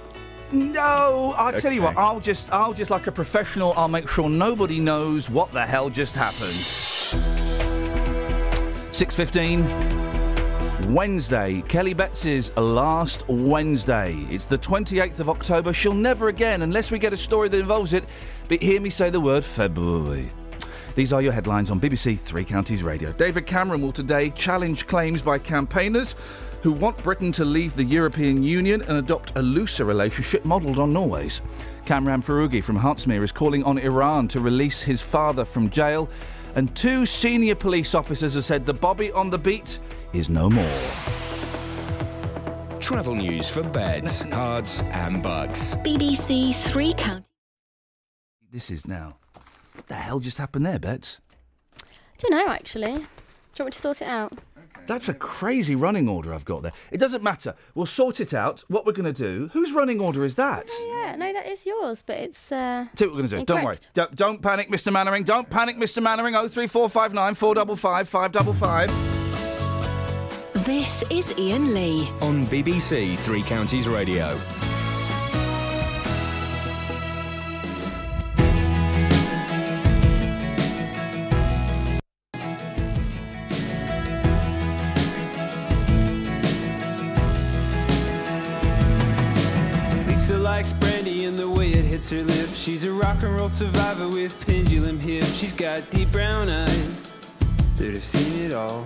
No, 0.53 1.35
I'll 1.37 1.53
tell 1.53 1.73
you 1.73 1.83
what. 1.83 1.97
I'll 1.99 2.21
just, 2.21 2.53
I'll 2.53 2.73
just 2.73 2.93
like 2.93 3.09
a 3.09 3.13
professional. 3.13 3.75
I'll 3.77 3.89
make 3.89 4.09
sure 4.09 4.31
nobody 4.31 4.79
knows 4.79 5.29
what 5.29 5.53
the 5.53 5.67
hell 5.67 5.91
just 5.91 6.15
happened. 6.15 6.55
Six 8.95 9.15
fifteen. 9.15 9.65
Wednesday, 10.95 11.63
Kelly 11.69 11.93
Betts's 11.93 12.51
last 12.57 13.29
Wednesday. 13.29 14.15
It's 14.31 14.47
the 14.47 14.57
28th 14.57 15.19
of 15.21 15.29
October. 15.29 15.73
She'll 15.75 15.93
never 15.93 16.29
again, 16.29 16.63
unless 16.63 16.91
we 16.91 16.99
get 16.99 17.13
a 17.13 17.17
story 17.17 17.49
that 17.51 17.59
involves 17.61 17.93
it, 17.93 18.05
but 18.49 18.63
hear 18.63 18.81
me 18.81 18.89
say 18.89 19.11
the 19.11 19.21
word 19.21 19.45
February. 19.45 20.31
These 20.99 21.13
are 21.13 21.23
your 21.23 21.31
headlines 21.31 21.71
on 21.71 21.79
BBC 21.81 22.19
Three 22.19 22.45
Counties 22.45 22.83
Radio. 22.83 23.13
David 23.13 23.47
Cameron 23.47 23.81
will 23.81 23.93
today 23.93 24.31
challenge 24.31 24.89
claims 24.89 25.23
by 25.23 25.39
campaigners 25.39 26.17
who 26.63 26.73
want 26.73 27.01
Britain 27.05 27.31
to 27.31 27.45
leave 27.45 27.77
the 27.77 27.85
European 27.85 28.43
Union 28.43 28.83
and 28.83 28.99
adopt 28.99 29.39
a 29.39 29.41
looser 29.41 29.85
relationship 29.85 30.45
modelled 30.45 30.81
on 30.81 30.93
Norway's. 30.93 31.41
Kamran 31.87 32.21
Foroughi 32.21 32.61
from 32.61 32.77
Hertsmere 32.77 33.23
is 33.23 33.31
calling 33.31 33.63
on 33.63 33.79
Iran 33.79 34.27
to 34.27 34.41
release 34.41 34.83
his 34.83 35.01
father 35.01 35.45
from 35.45 35.71
jail. 35.71 36.09
And 36.57 36.75
two 36.75 37.07
senior 37.07 37.55
police 37.55 37.95
officers 37.95 38.35
have 38.35 38.45
said 38.45 38.67
the 38.67 38.75
Bobby 38.75 39.13
on 39.13 39.31
the 39.31 39.39
beat 39.39 39.79
is 40.13 40.29
no 40.29 40.51
more. 40.51 40.81
Travel 42.81 43.15
news 43.15 43.49
for 43.49 43.63
beds, 43.63 44.25
cards, 44.33 44.83
and 44.87 45.23
Bucks. 45.23 45.77
BBC 45.77 46.57
Three 46.57 46.93
Counties. 46.93 47.29
This 48.51 48.69
is 48.73 48.85
now. 48.85 49.15
What 49.79 49.87
the 49.87 49.95
hell 49.95 50.19
just 50.19 50.39
happened 50.39 50.67
there, 50.67 50.81
Bets? 50.81 51.21
I 51.81 51.85
don't 52.19 52.33
know 52.33 52.49
actually. 52.49 52.87
Do 52.87 52.93
you 52.93 52.99
want 53.61 53.67
me 53.67 53.71
to 53.71 53.79
sort 53.79 54.03
it 54.03 54.09
out? 54.09 54.33
That's 54.89 55.09
a 55.09 55.15
crazy 55.15 55.77
running 55.77 56.09
order 56.09 56.35
I've 56.35 56.45
got 56.45 56.63
there. 56.63 56.73
It 56.91 56.99
doesn't 56.99 57.23
matter. 57.23 57.55
We'll 57.77 57.87
sort 57.87 58.19
it 58.19 58.35
out. 58.35 58.65
What 58.67 58.87
we're 58.87 58.93
going 58.93 59.13
to 59.13 59.13
do. 59.13 59.51
Whose 59.53 59.71
running 59.71 60.01
order 60.01 60.25
is 60.25 60.35
that? 60.35 60.69
Yeah, 60.85 61.15
no, 61.17 61.33
that 61.33 61.47
is 61.47 61.65
yours, 61.65 62.03
but 62.03 62.17
it's. 62.17 62.51
Uh, 62.51 62.87
See 62.95 63.07
what 63.07 63.15
we're 63.15 63.21
going 63.21 63.31
to 63.31 63.37
do. 63.37 63.45
Don't 63.45 63.65
worry. 63.65 63.77
Don't, 63.95 64.17
don't 64.17 64.43
panic, 64.43 64.69
Mr. 64.69 64.93
Mainwaring. 64.93 65.23
Don't 65.23 65.49
panic, 65.49 65.77
Mr. 65.77 66.03
Mainwaring. 66.03 66.35
03459 66.35 67.35
455 67.35 68.09
555. 68.09 70.65
This 70.65 71.05
is 71.09 71.33
Iain 71.39 71.73
Lee. 71.73 72.11
On 72.21 72.45
BBC 72.49 73.17
Three 73.19 73.45
Counties 73.45 73.87
Radio. 73.87 74.37
Hits 92.09 92.11
her 92.11 92.23
lips. 92.37 92.59
She's 92.59 92.85
a 92.85 92.93
rock 92.93 93.23
and 93.23 93.35
roll 93.37 93.49
survivor 93.49 94.09
with 94.09 94.47
pendulum 94.47 94.99
hips. 94.99 95.33
She's 95.35 95.53
got 95.53 95.91
deep 95.91 96.11
brown 96.13 96.49
eyes 96.49 97.03
that 97.77 97.93
have 97.93 98.05
seen 98.05 98.45
it 98.45 98.53
all. 98.53 98.85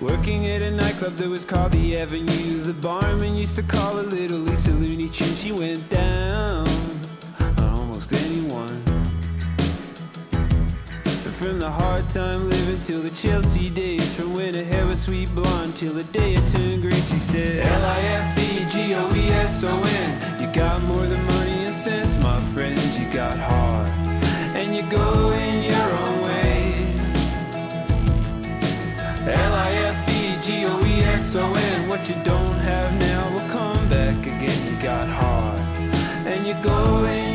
Working 0.00 0.46
at 0.48 0.62
a 0.62 0.70
nightclub 0.70 1.16
that 1.16 1.28
was 1.28 1.44
called 1.44 1.72
the 1.72 1.98
Avenue. 1.98 2.60
The 2.60 2.74
barman 2.74 3.36
used 3.36 3.56
to 3.56 3.62
call 3.62 3.96
her 3.96 4.02
Little 4.02 4.38
Lisa 4.38 4.70
Looney 4.72 5.08
Tune. 5.08 5.34
She 5.36 5.52
went 5.52 5.88
down 5.88 6.68
on 7.40 7.58
almost 7.58 8.12
anyone. 8.12 8.82
From 11.36 11.58
the 11.60 11.70
hard 11.70 12.08
time 12.08 12.48
living 12.48 12.80
till 12.80 13.02
the 13.02 13.10
Chelsea 13.10 13.68
days, 13.70 14.14
from 14.14 14.32
when 14.34 14.54
her 14.54 14.64
hair 14.64 14.86
was 14.86 15.02
sweet 15.02 15.32
blonde 15.34 15.76
till 15.76 15.92
the 15.92 16.04
day 16.04 16.34
it 16.34 16.48
turned 16.48 16.80
gray, 16.82 16.92
she 16.92 17.18
said 17.18 17.58
L-I-F-E-G-O-E-S-O-N. 17.66 18.36
Got 20.56 20.80
more 20.84 21.06
than 21.06 21.22
money 21.26 21.66
and 21.66 21.74
sense, 21.74 22.16
my 22.16 22.40
friend. 22.40 22.78
You 22.98 23.06
got 23.12 23.36
heart, 23.36 23.90
and 24.56 24.74
you 24.74 24.82
go 24.88 25.30
in 25.32 25.62
your 25.62 25.90
own 26.02 26.22
way. 26.22 26.94
L-I-F-E-G-O-E-S-O-N. 29.52 30.58
What 31.90 32.08
you 32.08 32.14
don't 32.24 32.58
have 32.70 32.90
now 32.98 33.28
will 33.34 33.48
come 33.50 33.88
back 33.90 34.16
again. 34.26 34.66
You 34.66 34.76
got 34.82 35.06
heart, 35.06 35.60
and 36.26 36.46
you 36.46 36.54
go 36.62 37.04
in 37.04 37.25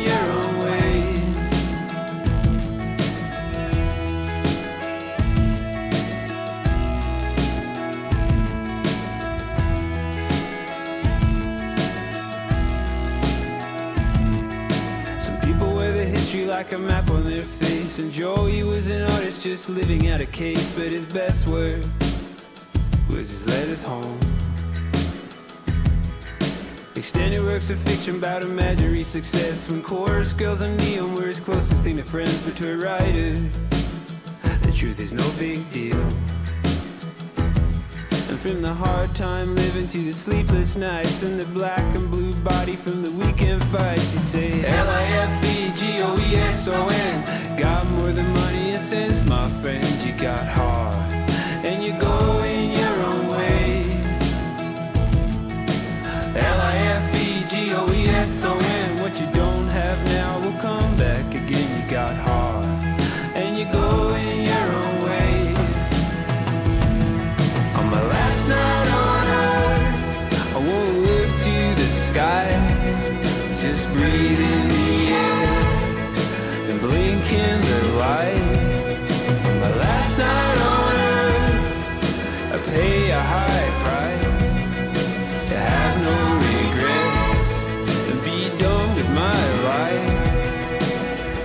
like 16.72 16.80
a 16.80 16.86
map 16.86 17.10
on 17.10 17.24
their 17.24 17.44
face. 17.44 17.98
And 17.98 18.10
Joey 18.10 18.62
was 18.62 18.88
an 18.88 19.02
artist 19.02 19.42
just 19.42 19.68
living 19.68 20.08
out 20.08 20.20
a 20.20 20.26
case. 20.26 20.72
But 20.72 20.92
his 20.92 21.04
best 21.04 21.46
work 21.46 21.82
was 23.08 23.28
his 23.28 23.46
letters 23.46 23.82
home. 23.82 24.18
Extended 26.94 27.42
works 27.42 27.70
of 27.70 27.78
fiction 27.78 28.16
about 28.16 28.42
imaginary 28.42 29.02
success. 29.02 29.68
When 29.68 29.82
chorus 29.82 30.32
girls 30.32 30.62
and 30.62 30.76
neon 30.78 31.14
were 31.14 31.26
his 31.26 31.40
closest 31.40 31.82
thing 31.82 31.96
to 31.98 32.04
friends. 32.04 32.40
But 32.42 32.56
to 32.56 32.72
a 32.72 32.76
writer, 32.76 33.34
the 34.62 34.72
truth 34.74 35.00
is 35.00 35.12
no 35.12 35.28
big 35.38 35.70
deal. 35.72 36.00
From 38.42 38.60
the 38.60 38.74
hard 38.74 39.14
time 39.14 39.54
living 39.54 39.86
to 39.86 39.98
the 39.98 40.12
sleepless 40.12 40.74
nights 40.74 41.22
and 41.22 41.38
the 41.38 41.44
black 41.54 41.78
and 41.94 42.10
blue 42.10 42.32
body 42.42 42.74
from 42.74 43.00
the 43.00 43.12
weekend 43.12 43.62
fights, 43.66 44.14
you'd 44.14 44.24
say 44.24 44.64
L-I-F-E-G-O-E-S-O-N. 44.64 45.86
Got 47.56 47.86
more 47.90 48.10
than 48.10 48.28
money 48.32 48.72
and 48.72 48.80
sense, 48.80 49.24
my 49.24 49.48
friend. 49.48 49.84
You 50.04 50.12
got 50.14 50.44
heart, 50.44 51.12
and 51.64 51.84
you're 51.84 52.00
going 52.00 52.72
your 52.72 53.02
own 53.10 53.28
way. 53.28 53.84
L-I-F-E-G-O-E-S-O-N. 56.34 58.71
In 77.34 77.60
the 77.60 77.82
light. 77.98 78.98
My 79.60 79.70
last 79.84 80.18
night 80.18 80.58
on 80.74 80.94
earth, 81.16 82.52
I 82.52 82.54
pay 82.70 83.10
a 83.10 83.20
high 83.20 83.70
price 83.84 84.52
to 85.50 85.56
have 85.56 85.96
no 86.08 86.16
regrets 86.50 87.50
and 88.10 88.18
be 88.24 88.38
done 88.58 88.94
with 88.96 89.10
my 89.10 89.40
life. 89.70 90.10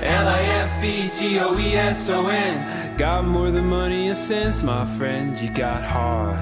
L-I-F-E-G-O-E-S-O-N 0.03 2.97
Got 2.97 3.25
more 3.25 3.51
than 3.51 3.65
money 3.65 4.07
and 4.07 4.17
sense, 4.17 4.63
my 4.63 4.85
friend 4.85 5.37
You 5.39 5.49
got 5.49 5.83
heart 5.83 6.39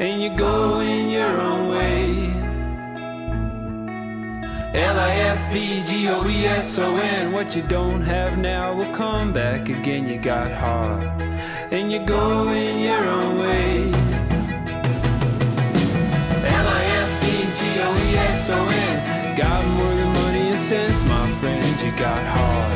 And 0.00 0.20
you 0.20 0.36
go 0.36 0.80
in 0.80 1.08
your 1.08 1.40
own 1.40 1.68
way 1.70 2.45
L-I-F-E-G-O-E-S-O-N 4.74 5.22
What 7.32 7.54
you 7.54 7.62
don't 7.62 8.02
have 8.02 8.36
now 8.38 8.74
will 8.74 8.92
come 8.92 9.32
back 9.32 9.68
again. 9.68 10.08
You 10.08 10.18
got 10.18 10.50
heart 10.50 11.04
And 11.70 11.92
you're 11.92 12.04
going 12.04 12.80
your 12.80 13.04
own 13.06 13.38
way. 13.38 13.92
L-I-F-E-G-O-E-S-O-N 16.42 16.96
Got 19.36 19.66
more 19.78 19.94
than 19.94 20.12
money 20.12 20.48
and 20.48 20.58
sense, 20.58 21.04
my 21.04 21.28
friend. 21.38 21.64
You 21.82 21.92
got 21.92 22.24
heart 22.26 22.74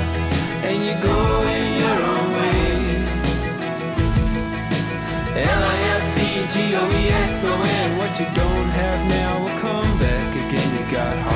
And 0.64 0.84
you're 0.86 1.00
going 1.00 1.76
your 1.76 2.02
own 2.14 2.32
way. 2.32 2.70
L-I-F-E-G-O-E-S-O-N 5.42 6.38
What 7.98 8.20
you 8.20 8.26
don't 8.34 8.68
have 8.68 9.06
now 9.08 9.40
will 9.42 9.58
come 9.58 9.98
back 9.98 10.34
again. 10.36 10.70
You 10.78 10.86
got 10.90 11.18
heart 11.18 11.29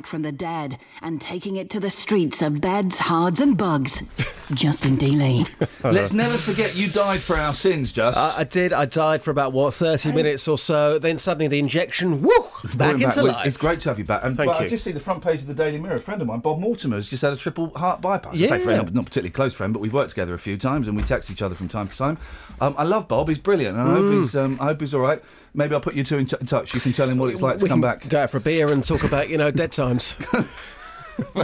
back 0.00 0.06
from 0.06 0.22
the 0.22 0.32
dead 0.32 0.78
and 1.02 1.20
taking 1.20 1.56
it 1.56 1.68
to 1.68 1.78
the 1.78 1.90
streets 1.90 2.40
of 2.40 2.58
beds, 2.58 2.98
hards, 2.98 3.38
and 3.38 3.58
Bucks. 3.58 4.02
Justin 4.54 4.96
Dealey. 4.96 5.48
Let's 5.84 6.12
never 6.12 6.36
forget 6.36 6.74
you 6.74 6.88
died 6.88 7.22
for 7.22 7.36
our 7.36 7.54
sins, 7.54 7.92
Just. 7.92 8.18
I, 8.18 8.40
I 8.40 8.44
did. 8.44 8.72
I 8.72 8.84
died 8.84 9.22
for 9.22 9.30
about 9.30 9.52
what 9.52 9.72
thirty 9.74 10.12
minutes 10.12 10.46
or 10.48 10.58
so. 10.58 10.98
Then 10.98 11.18
suddenly 11.18 11.48
the 11.48 11.58
injection, 11.58 12.20
woo, 12.22 12.30
back 12.76 12.94
into 12.94 13.06
back. 13.06 13.16
Well, 13.16 13.26
life. 13.26 13.46
It's 13.46 13.56
great 13.56 13.80
to 13.80 13.88
have 13.90 13.98
you 13.98 14.04
back. 14.04 14.24
And 14.24 14.36
Thank 14.36 14.50
but 14.52 14.60
I 14.60 14.68
just 14.68 14.84
see 14.84 14.92
the 14.92 15.00
front 15.00 15.22
page 15.22 15.40
of 15.40 15.46
the 15.46 15.54
Daily 15.54 15.78
Mirror. 15.78 15.96
A 15.96 16.00
friend 16.00 16.20
of 16.20 16.28
mine, 16.28 16.40
Bob 16.40 16.58
Mortimer's 16.60 17.08
just 17.08 17.22
had 17.22 17.32
a 17.32 17.36
triple 17.36 17.70
heart 17.78 18.00
bypass. 18.00 18.34
I 18.34 18.36
say 18.36 18.58
Yeah. 18.58 18.58
friend, 18.58 18.82
not, 18.84 18.94
not 18.94 19.04
particularly 19.06 19.30
close 19.30 19.54
friend, 19.54 19.72
but 19.72 19.80
we've 19.80 19.92
worked 19.94 20.10
together 20.10 20.34
a 20.34 20.38
few 20.38 20.56
times 20.58 20.88
and 20.88 20.96
we 20.96 21.02
text 21.02 21.30
each 21.30 21.42
other 21.42 21.54
from 21.54 21.68
time 21.68 21.88
to 21.88 21.96
time. 21.96 22.18
Um, 22.60 22.74
I 22.76 22.84
love 22.84 23.08
Bob. 23.08 23.28
He's 23.28 23.38
brilliant. 23.38 23.76
And 23.78 23.88
I 23.88 23.94
hope 23.94 24.04
Mm. 24.04 24.20
he's. 24.20 24.36
Um, 24.36 24.58
I 24.60 24.64
hope 24.64 24.80
he's 24.80 24.94
all 24.94 25.00
right. 25.00 25.22
Maybe 25.54 25.74
I'll 25.74 25.80
put 25.80 25.94
you 25.94 26.04
two 26.04 26.18
in, 26.18 26.26
t- 26.26 26.36
in 26.40 26.46
touch. 26.46 26.74
You 26.74 26.80
can 26.80 26.92
tell 26.92 27.08
him 27.08 27.18
what 27.18 27.30
it's 27.30 27.42
like 27.42 27.58
to 27.58 27.66
come 27.68 27.80
can 27.80 27.80
back. 27.80 28.08
Go 28.08 28.22
out 28.22 28.30
for 28.30 28.36
a 28.36 28.40
beer 28.40 28.72
and 28.72 28.84
talk 28.84 29.02
about 29.04 29.28
you 29.28 29.38
know 29.38 29.50
dead 29.50 29.72
times. 29.72 30.14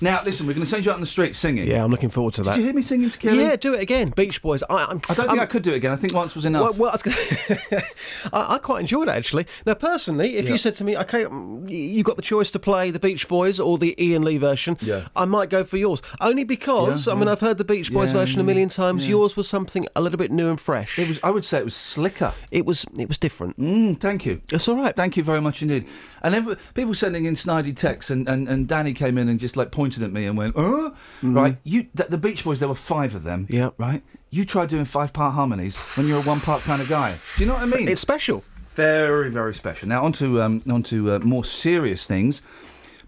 now, 0.00 0.22
listen, 0.24 0.46
we're 0.46 0.52
going 0.54 0.60
to 0.64 0.66
send 0.66 0.84
you 0.84 0.90
out 0.90 0.94
on 0.94 1.00
the 1.00 1.06
street 1.06 1.34
singing. 1.36 1.66
Yeah, 1.68 1.84
I'm 1.84 1.90
looking 1.90 2.10
forward 2.10 2.34
to 2.34 2.42
that. 2.42 2.54
Did 2.54 2.60
you 2.60 2.64
hear 2.66 2.74
me 2.74 2.82
singing 2.82 3.10
to 3.10 3.18
Kelly? 3.18 3.38
Yeah, 3.38 3.56
do 3.56 3.74
it 3.74 3.80
again. 3.80 4.10
Beach 4.10 4.40
Boys. 4.42 4.62
I, 4.68 4.84
I'm, 4.84 5.00
I 5.08 5.14
don't 5.14 5.16
think 5.16 5.28
I'm- 5.30 5.40
I 5.40 5.46
could 5.46 5.62
do 5.62 5.72
it 5.72 5.76
again. 5.76 5.92
I 5.92 5.96
think 5.96 6.14
once 6.14 6.34
was 6.34 6.44
enough. 6.46 6.62
Well, 6.62 6.72
well, 6.74 6.90
I, 6.90 6.92
was 6.94 7.02
gonna 7.02 7.82
I, 8.32 8.54
I 8.54 8.58
quite 8.58 8.80
enjoyed 8.80 9.08
it 9.08 9.12
actually. 9.12 9.46
Now, 9.66 9.74
personally, 9.74 10.36
if 10.36 10.46
Yeah. 10.46 10.52
you 10.52 10.58
said 10.58 10.74
to 10.76 10.84
me, 10.84 10.96
"Okay, 10.98 11.24
mm, 11.24 11.68
you 11.70 12.02
got 12.02 12.16
the 12.16 12.22
choice 12.22 12.50
to 12.52 12.58
play 12.58 12.90
the 12.90 12.98
Beach 12.98 13.28
Boys 13.28 13.58
or 13.60 13.78
the 13.78 13.94
Iain 13.98 14.22
Lee 14.22 14.38
version," 14.38 14.76
Yeah. 14.80 15.08
I 15.16 15.24
might 15.24 15.50
go 15.50 15.64
for 15.64 15.76
yours. 15.76 16.00
Only 16.20 16.44
because 16.44 17.06
Yeah, 17.06 17.12
I 17.12 17.16
mean. 17.16 17.28
I've 17.28 17.40
heard 17.40 17.58
the 17.58 17.64
Beach 17.64 17.92
Boys 17.92 18.12
version 18.12 18.40
a 18.40 18.44
million 18.44 18.68
times. 18.68 19.06
Yours 19.08 19.36
was 19.36 19.48
something 19.48 19.86
a 19.94 20.00
little 20.00 20.18
bit 20.18 20.30
new 20.30 20.48
and 20.50 20.60
fresh. 20.60 20.98
It 20.98 21.08
was. 21.08 21.20
I 21.22 21.30
would 21.30 21.44
say 21.44 21.58
it 21.58 21.64
was 21.64 21.76
slicker. 21.76 22.32
It 22.50 22.64
was. 22.66 22.84
It 22.98 23.08
was 23.08 23.18
different. 23.18 23.58
Mm, 23.58 23.98
thank 24.00 24.26
you. 24.26 24.40
It's 24.50 24.66
all 24.68 24.76
right. 24.76 24.94
Thank 24.96 25.16
you 25.16 25.22
very 25.22 25.40
much 25.40 25.62
indeed. 25.62 25.86
And 26.22 26.56
people 26.74 26.94
sending 26.94 27.24
in 27.24 27.34
snidey 27.34 27.76
texts, 27.76 28.10
and, 28.10 28.19
and, 28.28 28.48
and 28.48 28.68
Danny 28.68 28.92
came 28.92 29.18
in 29.18 29.28
and 29.28 29.38
just 29.38 29.56
like 29.56 29.70
pointed 29.70 30.02
at 30.02 30.12
me 30.12 30.26
and 30.26 30.36
went, 30.36 30.56
"Uh, 30.56 30.90
right." 31.22 31.56
You 31.64 31.86
the, 31.94 32.04
the 32.04 32.18
Beach 32.18 32.44
Boys. 32.44 32.60
There 32.60 32.68
were 32.68 32.74
five 32.74 33.14
of 33.14 33.22
them. 33.22 33.46
Yeah. 33.48 33.70
Right. 33.78 34.02
You 34.30 34.44
tried 34.44 34.68
doing 34.68 34.84
five 34.84 35.12
part 35.12 35.34
harmonies 35.34 35.76
when 35.96 36.06
you're 36.06 36.20
a 36.20 36.22
one 36.22 36.40
part 36.40 36.62
kind 36.62 36.80
of 36.80 36.88
guy. 36.88 37.16
Do 37.36 37.42
you 37.42 37.46
know 37.46 37.54
what 37.54 37.62
I 37.62 37.66
mean? 37.66 37.88
It's 37.88 38.00
special. 38.00 38.44
Very, 38.74 39.30
very 39.30 39.54
special. 39.54 39.88
Now, 39.88 40.04
on 40.04 40.12
to, 40.12 40.40
um, 40.40 40.62
on 40.70 40.82
to 40.84 41.12
uh, 41.12 41.18
more 41.18 41.44
serious 41.44 42.06
things. 42.06 42.40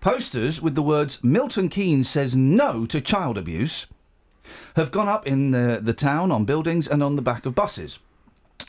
Posters 0.00 0.60
with 0.60 0.74
the 0.74 0.82
words 0.82 1.22
Milton 1.22 1.68
Keynes 1.68 2.08
says 2.08 2.34
no 2.34 2.84
to 2.86 3.00
child 3.00 3.38
abuse 3.38 3.86
have 4.74 4.90
gone 4.90 5.08
up 5.08 5.26
in 5.26 5.52
the, 5.52 5.78
the 5.80 5.92
town 5.92 6.32
on 6.32 6.44
buildings 6.44 6.88
and 6.88 7.02
on 7.02 7.14
the 7.14 7.22
back 7.22 7.46
of 7.46 7.54
buses. 7.54 8.00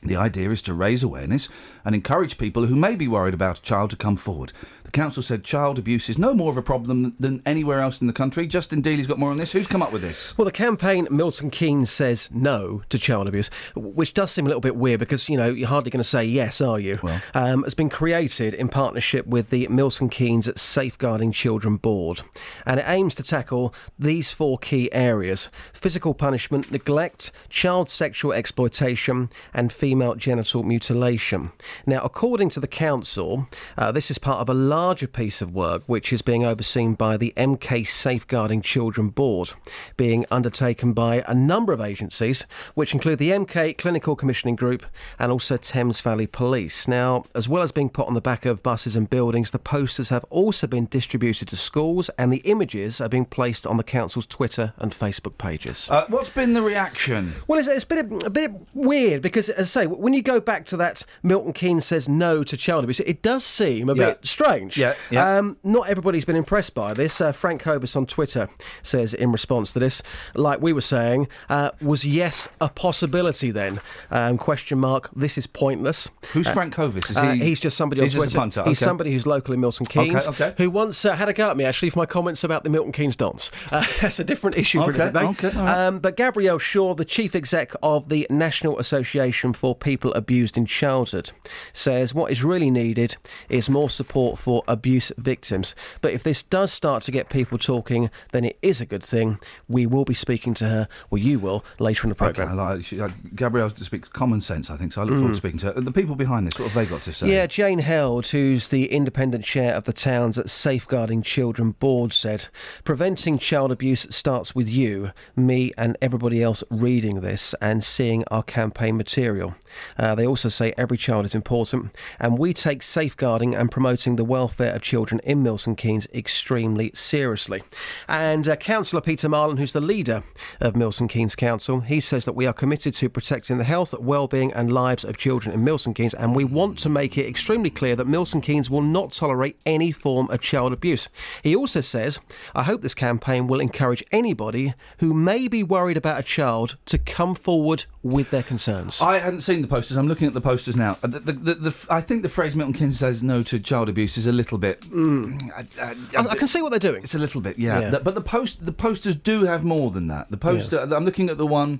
The 0.03 0.15
idea 0.15 0.51
is 0.51 0.62
to 0.63 0.73
raise 0.73 1.01
awareness 1.01 1.49
and 1.84 1.95
encourage 1.95 2.38
people 2.38 2.65
who 2.65 2.75
may 2.75 2.95
be 2.95 3.08
worried 3.08 3.34
about 3.34 3.60
a 3.60 3.62
child 3.62 3.89
to 3.91 3.95
come 3.95 4.17
forward. 4.17 4.51
Council 4.93 5.23
said 5.23 5.43
child 5.43 5.79
abuse 5.79 6.08
is 6.08 6.19
no 6.19 6.36
more 6.36 6.51
of 6.51 6.58
a 6.58 6.62
problem 6.62 7.15
than 7.19 7.41
anywhere 7.47 7.82
else 7.82 7.99
in 7.99 8.06
the 8.06 8.13
country. 8.13 8.45
Justin 8.45 8.79
Dealey's 8.79 9.08
got 9.08 9.17
more 9.17 9.32
on 9.32 9.38
this. 9.38 9.51
Who's 9.51 9.65
come 9.65 9.82
up 9.82 9.91
with 9.91 10.03
this? 10.03 10.38
Well, 10.38 10.45
the 10.45 10.51
campaign 10.51 11.08
Milton 11.10 11.49
Keynes 11.49 11.91
says 11.91 12.29
no 12.32 12.84
to 12.89 12.99
child 12.99 13.27
abuse, 13.27 13.49
which 13.75 14.13
does 14.13 14.32
seem 14.32 14.45
a 14.45 14.49
little 14.49 14.62
bit 14.62 14.75
weird 14.75 14.99
because 14.99 15.27
you 15.27 15.36
know 15.36 15.47
you're 15.49 15.67
hardly 15.67 15.89
going 15.89 16.03
to 16.03 16.08
say 16.08 16.23
yes, 16.23 16.62
are 16.62 16.79
you? 16.79 16.99
Well. 17.01 17.21
um, 17.34 17.63
has 17.63 17.73
been 17.73 17.89
created 17.89 18.53
in 18.53 18.69
partnership 18.69 19.25
with 19.25 19.49
the 19.49 19.67
Milton 19.67 20.10
Keynes 20.10 20.49
Safeguarding 20.62 21.32
Children 21.32 21.77
Board, 21.77 22.21
and 22.67 22.79
it 22.79 22.86
aims 22.88 23.15
to 23.15 23.23
tackle 23.23 23.73
these 23.97 24.32
four 24.32 24.60
key 24.60 24.93
areas: 24.93 25.49
physical 25.73 26.13
punishment, 26.13 26.71
neglect, 26.71 27.32
child 27.49 27.89
sexual 27.89 28.32
exploitation, 28.32 29.32
and 29.56 29.73
female 29.73 30.13
genital 30.13 30.62
mutilation. 30.62 31.51
Now, 31.88 32.01
according 32.01 32.51
to 32.51 32.60
the 32.60 32.67
council, 32.67 33.47
uh, 33.75 33.91
this 33.91 34.12
is 34.12 34.19
part 34.19 34.39
of 34.39 34.49
a 34.49 34.53
larger 34.84 35.08
piece 35.08 35.41
of 35.41 35.54
work 35.56 35.82
which 35.86 36.12
is 36.12 36.22
being 36.22 36.43
overseen 36.46 36.93
by 36.93 37.15
the 37.15 37.32
MK 37.38 37.88
Safeguarding 37.88 38.62
Children 38.62 39.10
Board, 39.10 39.54
being 39.96 40.26
undertaken 40.30 40.91
by 40.91 41.24
a 41.26 41.34
number 41.34 41.72
of 41.72 41.80
agencies, 41.80 42.46
which 42.74 42.93
include 42.93 43.17
the 43.17 43.30
MK 43.32 43.78
Clinical 43.78 44.17
Commissioning 44.17 44.58
Group 44.58 44.86
and 45.17 45.32
also 45.32 45.56
Thames 45.56 46.02
Valley 46.02 46.28
Police. 46.28 46.86
Now, 46.86 47.24
as 47.34 47.48
well 47.48 47.63
as 47.63 47.72
being 47.72 47.89
put 47.89 48.08
on 48.08 48.13
the 48.13 48.19
back 48.19 48.46
of 48.46 48.62
buses 48.62 48.98
and 48.98 49.10
buildings, 49.10 49.52
the 49.52 49.58
posters 49.60 50.10
have 50.10 50.26
also 50.30 50.67
been 50.67 50.88
distributed 50.88 51.48
to 51.48 51.56
schools 51.56 52.10
and 52.17 52.34
the 52.34 52.39
images 52.39 53.00
are 53.00 53.08
being 53.08 53.24
placed 53.26 53.65
on 53.65 53.78
the 53.78 53.84
council's 53.86 54.26
Twitter 54.26 54.74
and 54.80 54.91
Facebook 54.91 55.38
pages. 55.38 55.88
Uh, 55.89 56.06
what's 56.10 56.30
been 56.30 56.52
the 56.52 56.62
reaction? 56.62 57.36
Well, 57.48 57.58
it's, 57.58 57.69
it's 57.69 57.86
been 57.86 58.22
a, 58.22 58.26
a 58.26 58.30
bit 58.30 58.52
weird 58.74 59.22
because, 59.22 59.48
as 59.48 59.78
I 59.78 59.84
say, 59.84 59.88
when 59.88 60.12
you 60.13 60.22
go 60.22 60.41
back 60.41 60.65
to 60.65 60.78
that 60.78 61.06
Milton 61.24 61.54
Keynes 61.54 61.86
says 61.86 62.10
no 62.10 62.43
to 62.43 62.58
child 62.58 62.84
abuse, 62.84 63.00
it 63.00 63.22
does 63.22 63.46
seem 63.46 63.88
a 63.88 63.96
Yeah. 63.96 64.08
bit 64.08 64.28
strange. 64.28 64.72
Yeah, 64.75 64.95
yeah. 65.09 65.38
Um, 65.38 65.57
not 65.63 65.89
everybody's 65.89 66.25
been 66.25 66.36
impressed 66.36 66.73
by 66.73 66.93
this. 66.93 67.19
Uh, 67.21 67.31
Frank 67.31 67.63
Hovis 67.63 67.95
on 67.95 68.05
Twitter 68.05 68.49
says 68.81 69.13
in 69.13 69.31
response 69.31 69.73
to 69.73 69.79
this, 69.79 70.01
like 70.36 70.62
we 70.62 70.73
were 70.73 70.81
saying, 70.81 71.27
uh, 71.49 71.71
was 71.81 72.05
yes 72.05 72.47
a 72.62 72.69
possibility 72.69 73.51
then? 73.51 73.79
Um, 74.12 74.38
question 74.38 74.79
mark. 74.79 75.09
This 75.15 75.38
is 75.38 75.47
pointless. 75.47 76.09
Who's 76.33 76.47
Uh, 76.47 76.53
Frank 76.53 76.75
Hovis? 76.75 77.09
Is 77.09 77.17
uh, 77.17 77.31
he? 77.33 77.43
he's 77.45 77.59
just 77.59 77.77
somebody 77.77 78.01
on 78.01 78.05
he's 78.05 78.13
just 78.13 78.23
a 78.25 78.27
Twitter. 78.27 78.39
punter. 78.39 78.63
He's 78.65 78.81
okay. 78.81 78.86
somebody 78.89 79.13
who's 79.13 79.25
local 79.25 79.53
in 79.53 79.59
Milton 79.62 79.86
Keynes, 79.86 80.27
Okay, 80.27 80.45
okay. 80.45 80.53
who 80.63 80.69
once 80.69 81.03
uh, 81.05 81.15
had 81.15 81.29
a 81.29 81.33
go 81.33 81.49
at 81.49 81.57
me 81.57 81.63
actually 81.63 81.89
for 81.89 81.99
my 81.99 82.05
comments 82.05 82.43
about 82.43 82.63
the 82.63 82.69
Milton 82.69 82.91
Keynes 82.91 83.15
dance. 83.15 83.51
Uh, 83.71 83.83
that's 84.01 84.19
a 84.19 84.23
different 84.23 84.55
issue 84.57 84.79
for 84.83 84.91
Okay, 84.91 85.03
okay, 85.17 85.49
right. 85.49 85.88
Um, 85.88 85.99
but 85.99 86.15
Gabrielle 86.15 86.59
Shaw, 86.59 86.93
the 86.93 87.05
chief 87.05 87.33
exec 87.33 87.73
of 87.81 88.09
the 88.09 88.27
National 88.29 88.77
Association 88.77 89.53
for 89.53 89.73
People 89.75 90.13
Abused 90.13 90.57
in 90.57 90.65
Childhood, 90.67 91.31
says 91.73 92.13
what 92.13 92.31
is 92.31 92.43
really 92.43 92.69
needed 92.69 93.15
is 93.49 93.69
more 93.69 93.89
support 93.89 94.38
for 94.38 94.62
abuse 94.67 95.12
victims. 95.17 95.76
But 96.02 96.13
if 96.13 96.23
this 96.23 96.43
does 96.43 96.71
start 96.71 97.04
to 97.04 97.12
get 97.12 97.30
people 97.30 97.58
talking, 97.58 98.10
then 98.32 98.43
it 98.45 98.58
is 98.62 98.82
a 98.82 98.86
good 98.86 99.04
thing. 99.04 99.39
We 99.67 99.86
will 99.86 100.06
be 100.06 100.13
speaking 100.13 100.54
to 100.56 100.67
her, 100.67 100.88
well, 101.10 101.21
you 101.21 101.39
will, 101.39 101.63
later 101.80 102.04
in 102.04 102.10
the 102.10 102.15
programme. 102.15 102.49
I 102.49 102.54
like, 102.54 102.84
she, 102.84 102.99
uh, 102.99 103.10
Gabrielle 103.36 103.69
speaks 103.69 104.10
common 104.10 104.41
sense, 104.41 104.69
I 104.69 104.78
think, 104.78 104.93
so 104.93 105.02
I 105.02 105.06
look 105.06 105.15
forward 105.15 105.34
to 105.34 105.38
speaking 105.38 105.60
to 105.60 105.73
her. 105.73 105.82
The 105.82 105.91
people 105.91 106.15
behind 106.15 106.47
this, 106.47 106.58
what 106.58 106.65
have 106.69 106.76
they 106.76 106.86
got 106.86 107.02
to 107.04 107.13
say? 107.13 107.28
Mm. 107.28 107.30
Yeah, 107.30 107.47
Jane 107.47 107.80
Held, 107.80 108.28
who's 108.28 108.69
the 108.69 108.91
independent 108.91 109.45
chair 109.45 109.73
of 109.73 109.86
the 109.86 109.93
town's 109.93 110.39
Safeguarding 110.52 111.21
Children 111.21 111.71
Board, 111.71 112.13
said, 112.13 112.47
Preventing 112.84 113.39
child 113.39 113.71
abuse 113.71 114.08
starts 114.10 114.56
with 114.56 114.69
you, 114.69 115.12
me, 115.36 115.73
and 115.78 115.97
everybody 116.02 116.41
else 116.41 116.63
reading 116.69 117.21
this 117.21 117.56
and 117.62 117.84
seeing 117.84 118.23
our 118.26 118.43
campaign 118.43 118.97
material. 118.97 119.56
Uh, 119.97 120.15
they 120.15 120.26
also 120.26 120.49
say 120.49 120.73
every 120.78 120.97
child 120.97 121.26
is 121.26 121.36
important, 121.36 121.95
and 122.19 122.38
we 122.38 122.54
take 122.54 122.84
safeguarding 122.84 123.56
and 123.56 123.71
promoting 123.71 124.15
the 124.15 124.23
welfare 124.43 124.75
of 124.75 124.82
children 124.82 125.21
in 125.23 125.41
Milton 125.41 125.73
Keynes 125.73 126.06
extremely 126.13 126.91
seriously. 126.93 127.63
And 128.10 128.45
uh, 128.45 128.58
Councillor 128.58 128.99
Peter 128.99 129.29
Marland, 129.29 129.58
who's 129.58 129.71
the 129.71 129.79
leader 129.79 130.21
of 130.60 130.75
Milton 130.75 131.08
Keynes 131.08 131.34
Council, 131.34 131.79
he 131.79 132.01
says 132.01 132.25
that 132.25 132.36
we 132.36 132.45
are 132.45 132.51
committed 132.51 132.93
to 132.95 133.08
protecting 133.08 133.58
the 133.58 133.63
health, 133.63 133.97
well-being, 133.97 134.51
and 134.51 134.73
lives 134.73 135.06
of 135.06 135.15
children 135.15 135.56
in 135.56 135.63
Milton 135.63 135.93
Keynes, 135.93 136.13
and 136.13 136.36
we 136.36 136.43
want 136.43 136.77
to 136.79 136.89
make 136.89 137.17
it 137.17 137.25
extremely 137.25 137.69
clear 137.69 137.95
that 137.95 138.06
Milton 138.06 138.41
Keynes 138.41 138.69
will 138.69 138.82
not 138.82 139.13
tolerate 139.13 139.58
any 139.65 139.93
form 139.93 140.29
of 140.29 140.41
child 140.41 140.73
abuse. 140.73 141.08
He 141.41 141.56
also 141.56 141.79
says, 141.79 142.19
I 142.53 142.63
hope 142.63 142.82
this 142.82 142.93
campaign 142.93 143.47
will 143.47 143.62
encourage 143.62 144.03
anybody 144.12 144.73
who 144.97 145.13
may 145.13 145.47
be 145.47 145.63
worried 145.63 145.95
about 145.95 146.19
a 146.19 146.23
child 146.23 146.75
to 146.88 146.97
come 146.97 147.34
forward 147.34 147.86
with 148.01 148.29
their 148.29 148.43
concerns. 148.43 148.99
I 148.99 149.19
hadn't 149.19 149.41
seen 149.41 149.62
the 149.62 149.69
posters. 149.69 149.95
I'm 149.95 150.10
looking 150.10 150.27
at 150.27 150.34
the 150.34 150.41
posters 150.41 150.75
now. 150.75 150.97
Uh, 151.01 151.08
The, 151.08 151.32
the, 151.32 151.53
the, 151.53 151.88
I 151.89 152.01
think 152.01 152.23
the 152.23 152.29
phrase 152.38 152.58
Milton 152.58 152.73
Keynes 152.73 152.99
says 152.99 153.23
no 153.23 153.41
to 153.43 153.58
child 153.58 153.88
abuse 153.88 154.17
is 154.17 154.27
a 154.27 154.33
little 154.34 154.58
bit. 154.58 154.82
mm, 154.82 155.39
I, 155.52 155.65
I- 155.82 156.22
I, 156.22 156.28
I 156.30 156.36
can 156.36 156.48
see 156.48 156.62
what 156.62 156.69
they're 156.72 156.80
doing. 156.91 157.04
It's 157.04 157.15
a 157.15 157.19
little 157.19 157.41
bit, 157.41 157.58
yeah. 157.60 157.80
Yeah. 157.80 157.89
The- 157.91 158.00
but 158.00 158.15
the 158.15 158.22
post, 158.22 158.65
the 158.65 158.72
posters 158.74 159.15
do 159.15 159.43
have 159.46 159.63
more 159.63 159.91
than 159.91 160.08
that. 160.08 160.30
The 160.32 160.38
poster. 160.38 160.80
I'm 160.80 161.06
looking 161.06 161.30
at 161.30 161.38
the 161.38 161.48
one. 161.48 161.80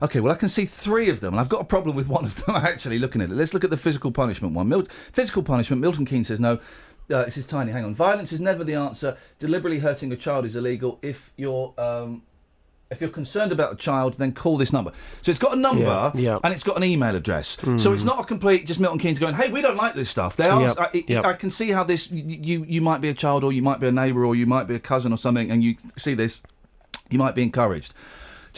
Okay, 0.00 0.20
well, 0.20 0.32
I 0.32 0.36
can 0.36 0.48
see 0.48 0.64
three 0.64 1.08
of 1.10 1.18
them, 1.20 1.34
and 1.34 1.40
I've 1.40 1.48
got 1.48 1.60
a 1.60 1.64
problem 1.64 1.96
with 1.96 2.06
one 2.08 2.24
of 2.24 2.44
them. 2.44 2.54
Actually, 2.56 2.98
looking 3.00 3.20
at 3.20 3.30
it, 3.30 3.34
let's 3.34 3.52
look 3.52 3.64
at 3.64 3.70
the 3.70 3.76
physical 3.76 4.12
punishment 4.12 4.54
one. 4.54 4.68
Mil- 4.68 4.86
physical 5.12 5.42
punishment. 5.42 5.82
Milton 5.82 6.04
Keynes 6.04 6.28
says 6.28 6.38
no. 6.40 6.60
Uh, 7.10 7.24
this 7.24 7.36
is 7.38 7.46
tiny. 7.46 7.72
Hang 7.72 7.84
on. 7.84 7.94
Violence 7.94 8.32
is 8.32 8.38
never 8.40 8.62
the 8.62 8.74
answer. 8.74 9.16
Deliberately 9.38 9.78
hurting 9.80 10.12
a 10.12 10.16
child 10.16 10.44
is 10.44 10.54
illegal. 10.54 10.98
If 11.02 11.32
you're 11.36 11.72
um, 11.78 12.22
if 12.90 13.00
you're 13.00 13.10
concerned 13.10 13.52
about 13.52 13.72
a 13.72 13.76
child, 13.76 14.14
then 14.18 14.32
call 14.32 14.56
this 14.56 14.72
number. 14.72 14.92
So 15.22 15.30
it's 15.30 15.38
got 15.38 15.52
a 15.52 15.60
number 15.60 15.82
Yeah, 15.84 16.10
yeah. 16.14 16.38
and 16.42 16.54
it's 16.54 16.62
got 16.62 16.76
an 16.76 16.84
email 16.84 17.14
address. 17.14 17.48
So 17.60 17.66
mm. 17.66 17.94
it's 17.94 18.04
not 18.04 18.20
a 18.20 18.24
complete 18.24 18.66
just 18.66 18.80
Milton 18.80 18.98
Keynes 18.98 19.18
going, 19.18 19.34
"Hey, 19.34 19.50
we 19.50 19.60
don't 19.60 19.76
like 19.76 19.94
this 19.94 20.08
stuff." 20.08 20.36
They 20.36 20.46
are. 20.46 20.60
Yep, 20.60 20.76
I, 20.78 21.04
yep. 21.06 21.24
I 21.24 21.34
can 21.34 21.50
see 21.50 21.70
how 21.70 21.84
this. 21.84 22.10
You, 22.10 22.24
you 22.24 22.64
you 22.66 22.80
might 22.80 23.00
be 23.00 23.08
a 23.08 23.14
child, 23.14 23.44
or 23.44 23.52
you 23.52 23.62
might 23.62 23.80
be 23.80 23.88
a 23.88 23.92
neighbour, 23.92 24.24
or 24.24 24.34
you 24.34 24.46
might 24.46 24.66
be 24.66 24.74
a 24.74 24.80
cousin 24.80 25.12
or 25.12 25.18
something, 25.18 25.50
and 25.50 25.62
you 25.62 25.76
see 25.96 26.14
this, 26.14 26.40
you 27.10 27.18
might 27.18 27.34
be 27.34 27.42
encouraged 27.42 27.92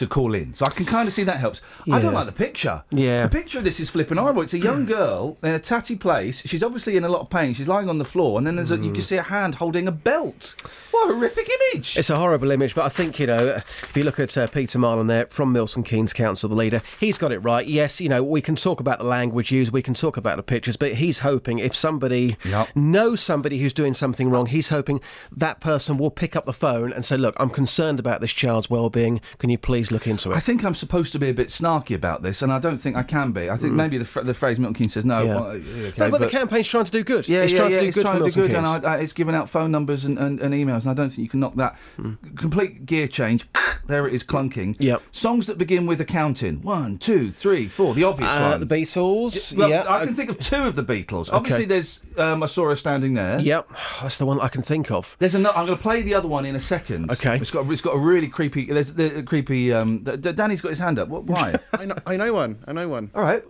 to 0.01 0.07
call 0.07 0.33
in. 0.33 0.53
So 0.53 0.65
I 0.65 0.71
can 0.71 0.85
kind 0.85 1.07
of 1.07 1.13
see 1.13 1.23
that 1.23 1.37
helps. 1.37 1.61
I 1.91 1.99
don't 1.99 2.13
like 2.13 2.25
the 2.25 2.31
picture. 2.31 2.83
Yeah. 2.89 3.23
The 3.23 3.29
picture 3.29 3.59
of 3.59 3.63
this 3.63 3.79
is 3.79 3.89
flipping 3.89 4.17
horrible. 4.17 4.41
It's 4.41 4.53
a 4.53 4.59
young 4.59 4.85
girl 4.85 5.37
in 5.43 5.53
a 5.53 5.59
tatty 5.59 5.95
place. 5.95 6.41
She's 6.41 6.63
obviously 6.63 6.97
in 6.97 7.03
a 7.03 7.09
lot 7.09 7.21
of 7.21 7.29
pain. 7.29 7.53
She's 7.53 7.67
lying 7.67 7.87
on 7.87 7.97
the 7.99 8.05
floor, 8.05 8.37
and 8.37 8.45
then 8.45 8.55
there's 8.55 8.71
a, 8.71 8.77
you 8.77 8.91
can 8.91 9.01
see 9.01 9.17
a 9.17 9.21
hand 9.21 9.55
holding 9.55 9.87
a 9.87 9.91
belt. 9.91 10.55
What 10.91 11.09
a 11.09 11.13
horrific 11.13 11.49
image! 11.73 11.97
It's 11.97 12.09
a 12.09 12.17
horrible 12.17 12.51
image, 12.51 12.75
but 12.75 12.85
I 12.85 12.89
think, 12.89 13.19
you 13.19 13.27
know, 13.27 13.61
if 13.83 13.95
you 13.95 14.03
look 14.03 14.19
at 14.19 14.35
uh, 14.37 14.47
Peter 14.47 14.79
Marland 14.79 15.07
there 15.07 15.27
from 15.27 15.53
Milton 15.53 15.83
Keynes 15.83 16.13
Council, 16.13 16.49
the 16.49 16.55
leader, 16.55 16.81
he's 16.99 17.17
got 17.17 17.31
it 17.31 17.39
right. 17.39 17.67
Yes, 17.67 18.01
you 18.01 18.09
know, 18.09 18.23
we 18.23 18.41
can 18.41 18.55
talk 18.55 18.79
about 18.79 18.99
the 18.99 19.05
language 19.05 19.51
used, 19.51 19.71
we 19.71 19.81
can 19.81 19.93
talk 19.93 20.17
about 20.17 20.37
the 20.37 20.43
pictures, 20.43 20.77
but 20.77 20.95
he's 20.95 21.19
hoping 21.19 21.59
if 21.59 21.75
somebody 21.75 22.37
knows 22.75 23.21
somebody 23.21 23.59
who's 23.59 23.73
doing 23.73 23.93
something 23.93 24.29
wrong, 24.29 24.47
he's 24.47 24.69
hoping 24.69 24.99
that 25.31 25.61
person 25.61 25.97
will 25.97 26.11
pick 26.11 26.35
up 26.35 26.45
the 26.45 26.53
phone 26.53 26.91
and 26.91 27.05
say, 27.05 27.17
Look, 27.17 27.35
I'm 27.39 27.49
concerned 27.49 27.99
about 27.99 28.21
this 28.21 28.31
child's 28.31 28.69
well-being. 28.69 29.21
Can 29.37 29.49
you 29.49 29.57
please 29.57 29.90
look 29.91 30.07
into 30.07 30.31
it? 30.31 30.35
I 30.35 30.39
think 30.39 30.63
I'm 30.63 30.75
supposed 30.75 31.11
to 31.13 31.19
be 31.19 31.29
a 31.29 31.33
bit 31.33 31.49
snarky 31.49 31.95
about 31.95 32.21
this, 32.21 32.41
and 32.41 32.51
I 32.51 32.59
don't 32.59 32.77
think 32.77 32.95
I 32.95 33.03
can 33.03 33.31
be. 33.31 33.49
I 33.49 33.57
think 33.57 33.73
Mm. 33.73 33.77
maybe 33.77 33.97
the, 33.97 34.21
the 34.23 34.33
phrase 34.33 34.59
Milton 34.59 34.75
Keynes 34.75 34.93
says 34.93 35.05
no. 35.05 35.21
Yeah. 35.23 35.35
well, 35.35 35.45
okay, 35.51 35.93
no, 35.97 36.09
but, 36.11 36.21
the 36.21 36.27
campaign's 36.29 36.67
trying 36.67 36.85
to 36.85 36.91
do 36.91 37.03
good. 37.03 37.27
Yeah, 37.27 37.41
it's 37.43 37.51
yeah, 37.53 37.59
trying 37.59 37.71
yeah. 37.71 37.77
to 37.77 37.81
do 37.83 37.87
it's 37.87 37.95
good 37.95 38.01
trying 38.01 38.19
to 38.23 38.25
do 38.25 38.31
good, 38.31 38.53
and 38.53 38.65
I, 38.65 38.77
I, 38.79 38.97
it's 38.97 39.13
giving 39.13 39.35
out 39.35 39.49
phone 39.49 39.71
numbers 39.71 40.05
and, 40.05 40.17
and, 40.17 40.39
and 40.39 40.53
emails, 40.53 40.81
and 40.83 40.91
I 40.91 40.93
don't 40.93 41.09
think 41.09 41.19
you 41.23 41.29
can 41.29 41.39
knock 41.39 41.55
that. 41.55 41.77
Hmm. 41.97 42.13
Complete 42.35 42.85
gear 42.85 43.07
change. 43.07 43.45
There 43.87 44.07
it 44.07 44.13
is, 44.13 44.23
clunking. 44.23 44.75
Yep. 44.79 45.01
Songs 45.11 45.47
that 45.47 45.57
begin 45.57 45.85
with 45.85 45.99
a 45.99 46.05
counting. 46.05 46.61
One, 46.61 46.97
two, 46.97 47.29
three, 47.31 47.67
four. 47.67 47.93
The 47.95 48.03
obvious 48.05 48.29
Uh, 48.29 48.49
one. 48.51 48.59
the 48.59 48.65
Beatles. 48.65 49.57
Well, 49.57 49.69
yeah, 49.69 49.83
I 49.87 50.05
can 50.05 50.13
think 50.13 50.29
of 50.29 50.39
two 50.39 50.63
of 50.63 50.75
the 50.75 50.83
Beatles. 50.83 51.29
Obviously, 51.33 51.63
Okay. 51.63 51.65
there's 51.65 51.99
um, 52.17 52.43
I 52.43 52.45
saw 52.45 52.69
her 52.69 52.75
standing 52.75 53.15
there. 53.15 53.39
Yep, 53.39 53.69
that's 54.01 54.17
the 54.17 54.25
one 54.25 54.39
I 54.39 54.47
can 54.49 54.61
think 54.61 54.91
of. 54.91 55.15
There's 55.19 55.35
another. 55.35 55.57
I'm 55.57 55.65
going 55.65 55.77
to 55.77 55.81
play 55.81 56.03
the 56.03 56.13
other 56.13 56.27
one 56.27 56.45
in 56.45 56.55
a 56.55 56.59
second. 56.59 57.11
Okay. 57.11 57.37
It's 57.37 57.51
got 57.51 57.69
it's 57.71 57.81
got 57.81 57.95
a 57.95 57.99
really 57.99 58.27
creepy. 58.27 58.65
There's 58.65 58.93
the 58.93 59.23
creepy. 59.23 59.73
Um, 59.81 60.03
D- 60.03 60.17
D- 60.17 60.31
Danny's 60.33 60.61
got 60.61 60.69
his 60.69 60.79
hand 60.79 60.99
up. 60.99 61.09
What? 61.09 61.23
Why? 61.25 61.55
I 61.73 61.85
know, 61.85 61.95
I 62.05 62.17
know 62.17 62.33
one. 62.33 62.63
I 62.67 62.71
know 62.73 62.87
one. 62.89 63.11
All 63.15 63.21
right. 63.23 63.43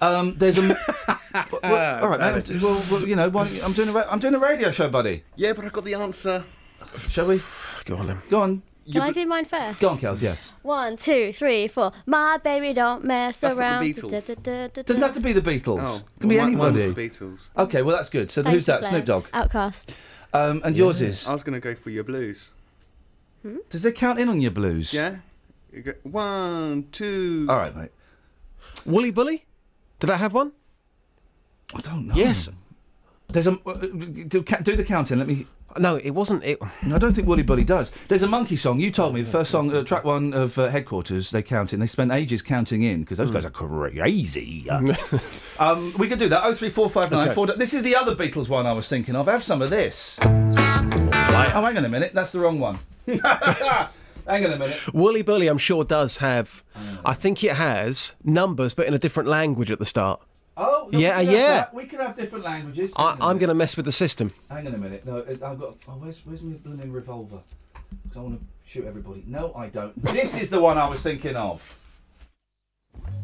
Um, 0.00 0.34
there's 0.38 0.58
a. 0.58 0.62
well, 0.68 1.48
well, 1.62 2.02
all 2.04 2.08
right, 2.10 2.20
Have 2.20 2.34
mate. 2.36 2.50
it. 2.50 2.62
Well, 2.62 2.82
well, 2.90 3.06
you 3.06 3.16
know, 3.16 3.28
why 3.28 3.48
I'm 3.64 3.72
doing 3.72 3.88
a 3.88 3.92
ra- 3.92 4.06
I'm 4.08 4.20
doing 4.20 4.34
a 4.34 4.38
radio 4.38 4.70
show, 4.70 4.88
buddy. 4.88 5.24
Yeah, 5.36 5.52
but 5.54 5.64
I 5.64 5.68
got 5.70 5.84
the 5.84 5.94
answer. 5.94 6.44
Shall 7.08 7.26
we? 7.28 7.42
Go 7.84 7.96
on 7.96 8.06
then. 8.06 8.18
Go 8.30 8.40
on. 8.40 8.62
Can 8.90 9.02
I 9.02 9.10
do 9.12 9.26
mine 9.26 9.44
first? 9.44 9.80
Go 9.80 9.90
on, 9.90 9.98
Kels. 9.98 10.22
Yes. 10.22 10.54
One, 10.62 10.96
two, 10.96 11.30
three, 11.34 11.68
four. 11.68 11.92
My 12.06 12.38
baby 12.38 12.72
don't 12.72 13.04
mess 13.04 13.38
That's 13.38 13.56
not 13.56 13.60
the 13.60 13.62
around. 13.62 13.84
Beatles. 13.84 14.10
Da-da-da-da-da. 14.34 14.82
Doesn't 14.82 15.02
have 15.02 15.12
to 15.12 15.20
be 15.20 15.34
the 15.34 15.42
Beatles. 15.42 15.80
Oh, 15.82 16.00
Can 16.20 16.28
be 16.30 16.36
well, 16.36 16.46
mine- 16.46 16.54
anybody. 16.54 16.84
mine's 16.86 16.94
the 16.94 17.08
Beatles. 17.26 17.48
Okay, 17.58 17.82
well 17.82 17.94
that's 17.94 18.08
good. 18.08 18.30
So 18.30 18.42
Thank 18.42 18.54
who's 18.54 18.64
that? 18.64 18.80
Blair. 18.80 18.90
Snoop 18.92 19.04
Dogg. 19.04 19.24
OutKast. 19.32 19.94
Um, 20.32 20.62
and 20.64 20.74
yours 20.74 21.02
is. 21.02 21.26
I 21.28 21.34
was 21.34 21.42
going 21.42 21.52
to 21.54 21.60
go 21.60 21.74
for 21.74 21.90
your 21.90 22.04
blues. 22.04 22.50
Does 23.68 23.84
it 23.84 23.94
count 23.94 24.18
in 24.18 24.28
on 24.30 24.40
your 24.40 24.50
blues? 24.50 24.92
Yeah. 24.94 25.16
You 25.84 25.94
one, 26.02 26.88
two. 26.90 27.46
All 27.48 27.56
right, 27.56 27.74
mate. 27.76 27.90
Wooly 28.84 29.12
Bully? 29.12 29.44
Did 30.00 30.10
I 30.10 30.16
have 30.16 30.32
one? 30.32 30.52
I 31.72 31.80
don't 31.80 32.08
know. 32.08 32.14
Yes. 32.14 32.48
There's 33.28 33.46
a 33.46 33.52
uh, 33.64 33.74
do, 33.74 34.42
do 34.42 34.76
the 34.76 34.84
counting. 34.84 35.18
Let 35.18 35.28
me. 35.28 35.46
No, 35.78 35.96
it 35.96 36.10
wasn't. 36.10 36.42
It. 36.42 36.58
I 36.62 36.98
don't 36.98 37.12
think 37.12 37.28
Wooly 37.28 37.42
Bully 37.42 37.62
does. 37.62 37.90
There's 38.08 38.22
a 38.24 38.26
Monkees 38.26 38.58
song. 38.58 38.80
You 38.80 38.90
told 38.90 39.14
me 39.14 39.22
the 39.22 39.30
first 39.30 39.50
song, 39.50 39.72
uh, 39.72 39.84
track 39.84 40.02
one 40.02 40.32
of 40.32 40.58
uh, 40.58 40.68
Headquarters. 40.68 41.30
They 41.30 41.42
count 41.42 41.72
in. 41.72 41.78
They 41.78 41.86
spent 41.86 42.10
ages 42.10 42.42
counting 42.42 42.82
in 42.82 43.02
because 43.02 43.18
those 43.18 43.30
guys 43.30 43.44
are 43.44 43.50
crazy. 43.50 44.68
um, 45.58 45.94
we 45.98 46.08
could 46.08 46.18
do 46.18 46.28
that. 46.30 46.42
Oh 46.42 46.54
three 46.54 46.70
four 46.70 46.88
five 46.88 47.10
nine 47.12 47.26
Okay. 47.28 47.34
four. 47.34 47.46
This 47.46 47.74
is 47.74 47.82
the 47.82 47.94
other 47.94 48.16
Beatles 48.16 48.48
one 48.48 48.66
I 48.66 48.72
was 48.72 48.88
thinking 48.88 49.14
of. 49.14 49.26
Have 49.26 49.44
some 49.44 49.62
of 49.62 49.70
this. 49.70 50.18
Oh, 50.22 51.62
hang 51.62 51.76
on 51.76 51.84
a 51.84 51.88
minute. 51.88 52.14
That's 52.14 52.32
the 52.32 52.40
wrong 52.40 52.58
one. 52.58 52.80
hang 54.28 54.44
on 54.46 54.52
a 54.52 54.58
minute. 54.58 54.94
Wooly 54.94 55.22
Bully, 55.22 55.48
I'm 55.48 55.58
sure, 55.58 55.84
does 55.84 56.18
have. 56.18 56.62
Hmm. 56.74 56.96
I 57.04 57.14
think 57.14 57.42
it 57.42 57.56
has 57.56 58.14
numbers, 58.24 58.74
but 58.74 58.86
in 58.86 58.94
a 58.94 58.98
different 58.98 59.28
language 59.28 59.70
at 59.70 59.78
the 59.78 59.86
start. 59.86 60.20
Oh, 60.56 60.88
no, 60.92 60.98
Yeah, 60.98 61.18
we 61.20 61.26
yeah. 61.26 61.48
that. 61.48 61.74
We 61.74 61.84
could 61.84 62.00
have 62.00 62.16
different 62.16 62.44
languages. 62.44 62.92
I, 62.96 63.02
Hang 63.02 63.10
on 63.12 63.20
a 63.22 63.26
I'm 63.30 63.38
going 63.38 63.48
to 63.48 63.54
mess 63.54 63.76
with 63.76 63.86
the 63.86 63.92
system. 63.92 64.32
Hang 64.50 64.66
on 64.66 64.74
a 64.74 64.78
minute. 64.78 65.06
No, 65.06 65.24
I've 65.28 65.40
got. 65.40 65.76
Oh, 65.88 65.92
where's 65.98 66.20
where's 66.24 66.42
my 66.42 66.54
blooming 66.56 66.90
revolver? 66.92 67.38
Because 68.02 68.16
I 68.16 68.20
want 68.20 68.40
to 68.40 68.46
shoot 68.68 68.84
everybody. 68.86 69.22
No, 69.26 69.52
I 69.54 69.68
don't. 69.68 69.94
this 70.04 70.36
is 70.36 70.50
the 70.50 70.60
one 70.60 70.76
I 70.78 70.88
was 70.88 71.02
thinking 71.02 71.36
of. 71.36 71.78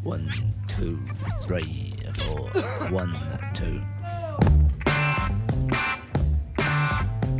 One, 0.05 0.31
two, 0.69 1.01
three, 1.43 1.95
four. 2.19 2.49
One, 2.91 3.17
two. 3.55 3.81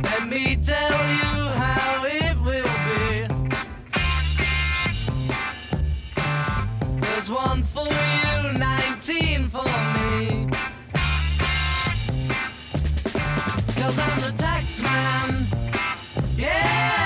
Let 0.03 0.27
me 0.27 0.55
tell 0.57 0.91
you 0.91 1.49
how 1.61 2.05
it 2.05 2.24
There's 7.27 7.39
one 7.39 7.63
for 7.63 7.87
you, 7.87 8.53
19 8.59 9.49
for 9.49 9.63
me. 9.63 10.47
Cause 13.73 13.97
I'm 13.97 14.19
the 14.21 14.33
tax 14.37 14.79
man. 14.79 15.47
Yeah, 16.37 17.04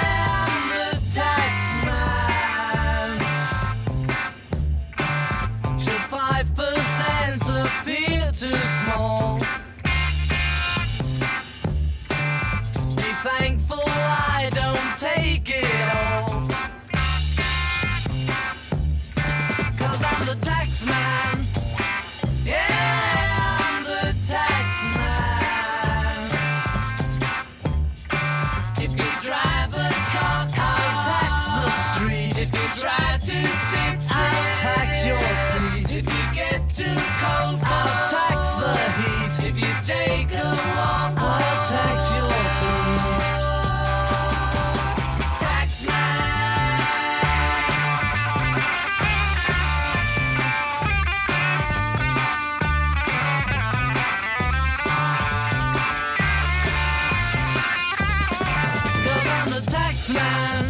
Man. 60.07 60.65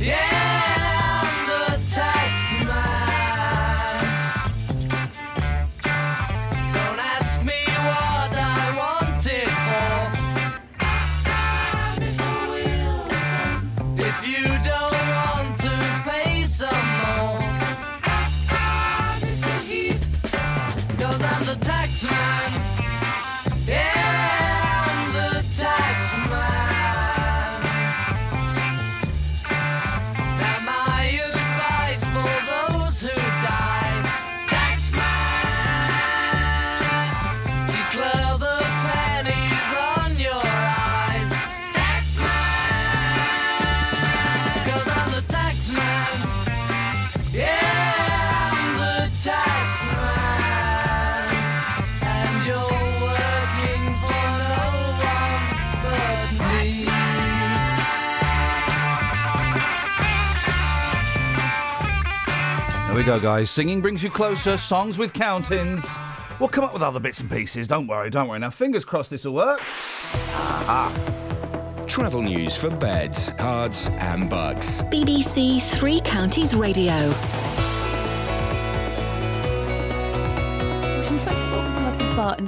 Yeah, 0.00 0.81
we 63.02 63.06
go, 63.06 63.18
guys. 63.18 63.50
Singing 63.50 63.80
brings 63.80 64.00
you 64.00 64.10
closer. 64.10 64.56
Songs 64.56 64.96
with 64.96 65.12
countings. 65.12 65.84
We'll 66.38 66.48
come 66.48 66.62
up 66.62 66.72
with 66.72 66.82
other 66.82 67.00
bits 67.00 67.18
and 67.18 67.28
pieces. 67.28 67.66
Don't 67.66 67.88
worry, 67.88 68.10
don't 68.10 68.28
worry. 68.28 68.38
Now, 68.38 68.50
fingers 68.50 68.84
crossed 68.84 69.10
this 69.10 69.24
will 69.24 69.34
work. 69.34 69.60
Aha. 70.34 71.84
Travel 71.88 72.22
news 72.22 72.56
for 72.56 72.70
beds, 72.70 73.30
cards, 73.30 73.88
and 73.94 74.30
Bucks. 74.30 74.82
BBC 74.82 75.60
Three 75.62 76.00
Counties 76.00 76.54
Radio. 76.54 77.12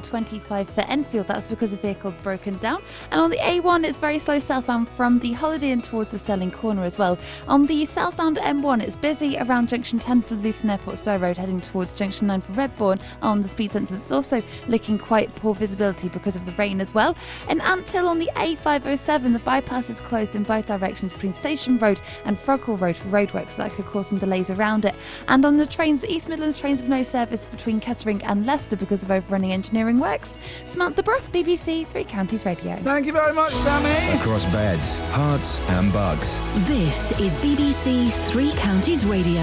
25 0.04 0.70
for 0.70 0.80
Enfield. 0.82 1.26
That's 1.26 1.46
because 1.46 1.72
the 1.72 1.76
vehicle's 1.76 2.16
broken 2.18 2.58
down. 2.58 2.82
And 3.10 3.20
on 3.20 3.30
the 3.30 3.38
A1, 3.38 3.84
it's 3.84 3.96
very 3.96 4.18
slow 4.18 4.38
southbound 4.38 4.88
from 4.90 5.18
the 5.18 5.32
Holiday 5.32 5.70
Inn 5.70 5.82
towards 5.82 6.12
the 6.12 6.18
Stirling 6.18 6.50
Corner 6.50 6.84
as 6.84 6.98
well. 6.98 7.18
On 7.48 7.66
the 7.66 7.84
southbound 7.86 8.36
M1, 8.38 8.82
it's 8.82 8.96
busy 8.96 9.36
around 9.38 9.68
Junction 9.68 9.98
10 9.98 10.22
for 10.22 10.34
Luton 10.34 10.70
Airport 10.70 10.98
Spur 10.98 11.18
Road, 11.18 11.36
heading 11.36 11.60
towards 11.60 11.92
Junction 11.92 12.26
9 12.26 12.40
for 12.40 12.52
Redbourn. 12.52 13.00
On 13.22 13.42
the 13.42 13.48
speed 13.48 13.72
sensors, 13.72 13.96
it's 13.96 14.12
also 14.12 14.42
looking 14.68 14.98
quite 14.98 15.34
poor 15.36 15.54
visibility 15.54 16.08
because 16.08 16.36
of 16.36 16.46
the 16.46 16.52
rain 16.52 16.80
as 16.80 16.94
well. 16.94 17.16
In 17.48 17.60
Ampthill 17.60 18.08
on 18.08 18.18
the 18.18 18.30
A507, 18.36 19.32
the 19.32 19.38
bypass 19.40 19.90
is 19.90 20.00
closed 20.00 20.36
in 20.36 20.42
both 20.42 20.66
directions 20.66 21.12
between 21.12 21.34
Station 21.34 21.78
Road 21.78 22.00
and 22.24 22.38
Froghall 22.38 22.80
Road 22.80 22.96
for 22.96 23.08
roadworks, 23.08 23.52
so 23.52 23.62
that 23.62 23.72
could 23.72 23.86
cause 23.86 24.08
some 24.08 24.18
delays 24.18 24.50
around 24.50 24.84
it. 24.84 24.94
And 25.28 25.44
on 25.44 25.56
the 25.56 25.66
trains, 25.66 26.04
East 26.04 26.28
Midlands 26.28 26.58
trains 26.58 26.80
have 26.80 26.88
no 26.88 27.02
service 27.02 27.44
between 27.44 27.80
Kettering 27.80 28.22
and 28.24 28.46
Leicester 28.46 28.76
because 28.76 29.02
of 29.02 29.10
overrunning 29.10 29.52
engineering 29.52 29.93
works. 29.98 30.38
Samantha 30.66 31.02
Bruff, 31.02 31.30
BBC 31.32 31.86
Three 31.86 32.04
Counties 32.04 32.44
Radio. 32.44 32.76
Thank 32.82 33.06
you 33.06 33.12
very 33.12 33.32
much, 33.32 33.52
Sammy. 33.52 34.18
Across 34.18 34.46
Beds, 34.46 35.00
Herts, 35.12 35.60
and 35.70 35.92
Bucks. 35.92 36.40
This 36.66 37.12
is 37.20 37.36
BBC 37.36 38.10
Three 38.30 38.52
Counties 38.52 39.04
Radio. 39.04 39.42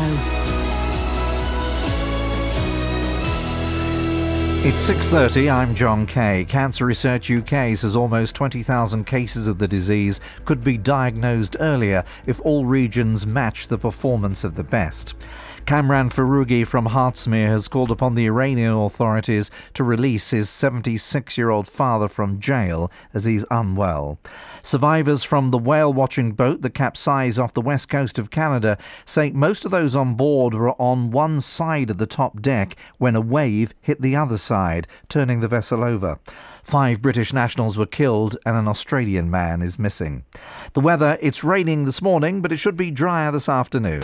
It's 4.64 4.84
6:30. 4.84 5.50
I'm 5.50 5.74
John 5.74 6.06
Kay. 6.06 6.46
Cancer 6.46 6.86
Research 6.86 7.32
UK 7.32 7.76
says 7.76 7.96
almost 7.96 8.36
20,000 8.36 9.06
cases 9.06 9.48
of 9.48 9.58
the 9.58 9.68
disease 9.68 10.20
could 10.46 10.64
be 10.64 10.78
diagnosed 10.78 11.56
earlier 11.60 12.04
if 12.28 12.40
all 12.42 12.66
regions 12.66 13.26
match 13.26 13.70
the 13.70 13.80
performance 13.80 14.44
of 14.44 14.54
the 14.54 14.64
best. 14.64 15.16
Kamran 15.65 16.10
Foroughi 16.10 16.65
from 16.65 16.88
Hertsmere 16.88 17.47
has 17.47 17.67
called 17.67 17.91
upon 17.91 18.15
the 18.15 18.26
Iranian 18.26 18.74
authorities 18.74 19.50
to 19.74 19.84
release 19.84 20.32
his 20.32 20.50
76 20.50 21.38
year 21.38 21.50
old 21.50 21.67
father 21.67 22.08
from 22.08 22.39
jail 22.39 22.91
as 23.13 23.26
he's 23.26 23.45
unwell. 23.50 24.19
Survivors 24.62 25.24
from 25.24 25.52
the 25.52 25.58
whale 25.58 25.93
watching 25.93 26.34
boat 26.34 26.62
that 26.62 26.74
capsized 26.74 27.39
off 27.39 27.54
the 27.54 27.62
west 27.62 27.89
coast 27.89 28.19
of 28.19 28.32
Canada 28.32 28.78
say 29.06 29.32
most 29.32 29.63
of 29.63 29.71
those 29.71 29.95
on 29.95 30.15
board 30.15 30.54
were 30.54 30.71
on 30.82 31.12
one 31.12 31.39
side 31.39 31.89
of 31.89 31.97
the 31.97 32.08
top 32.08 32.41
deck 32.41 32.76
when 32.97 33.15
a 33.15 33.21
wave 33.21 33.74
hit 33.82 34.02
the 34.02 34.15
other 34.15 34.38
side, 34.38 34.88
turning 35.10 35.39
the 35.39 35.47
vessel 35.47 35.84
over. 35.84 36.19
Five 36.63 37.02
British 37.02 37.34
nationals 37.34 37.78
were 37.78 37.86
killed 37.86 38.38
and 38.45 38.56
an 38.56 38.67
Australian 38.67 39.32
man 39.32 39.62
is 39.62 39.80
missing. 39.80 40.26
The 40.74 40.80
weather, 40.80 41.17
it's 41.21 41.43
raining 41.43 41.86
this 41.86 42.02
morning, 42.02 42.41
but 42.41 42.52
it 42.52 42.58
should 42.58 42.78
be 42.78 42.91
drier 42.91 43.32
this 43.32 43.50
afternoon. 43.50 44.04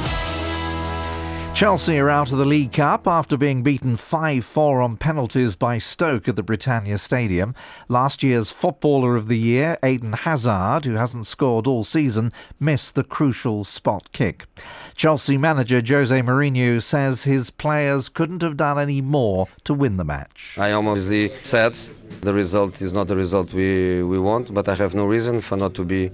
Chelsea 1.61 1.99
are 1.99 2.09
out 2.09 2.31
of 2.31 2.39
the 2.39 2.45
League 2.45 2.71
Cup 2.71 3.07
after 3.07 3.37
being 3.37 3.61
beaten 3.61 3.95
5 3.95 4.43
4 4.43 4.81
on 4.81 4.97
penalties 4.97 5.55
by 5.55 5.77
Stoke 5.77 6.27
at 6.27 6.35
the 6.35 6.41
Britannia 6.41 6.97
Stadium. 6.97 7.53
Last 7.87 8.23
year's 8.23 8.49
Footballer 8.49 9.15
of 9.15 9.27
the 9.27 9.37
Year, 9.37 9.77
Eden 9.85 10.13
Hazard, 10.13 10.85
who 10.85 10.95
hasn't 10.95 11.27
scored 11.27 11.67
all 11.67 11.83
season, 11.83 12.33
missed 12.59 12.95
the 12.95 13.03
crucial 13.03 13.63
spot 13.63 14.11
kick. 14.11 14.47
Chelsea 14.95 15.37
manager 15.37 15.83
Jose 15.87 16.19
Mourinho 16.23 16.81
says 16.81 17.25
his 17.25 17.51
players 17.51 18.09
couldn't 18.09 18.41
have 18.41 18.57
done 18.57 18.79
any 18.79 18.99
more 18.99 19.47
to 19.65 19.75
win 19.75 19.97
the 19.97 20.03
match. 20.03 20.55
I 20.57 20.71
almost 20.71 21.11
said 21.43 21.77
the 22.21 22.33
result 22.33 22.81
is 22.81 22.91
not 22.91 23.07
the 23.07 23.15
result 23.15 23.53
we, 23.53 24.01
we 24.01 24.17
want, 24.17 24.51
but 24.51 24.67
I 24.67 24.73
have 24.73 24.95
no 24.95 25.05
reason 25.05 25.41
for 25.41 25.57
not 25.57 25.75
to 25.75 25.83
be 25.85 26.09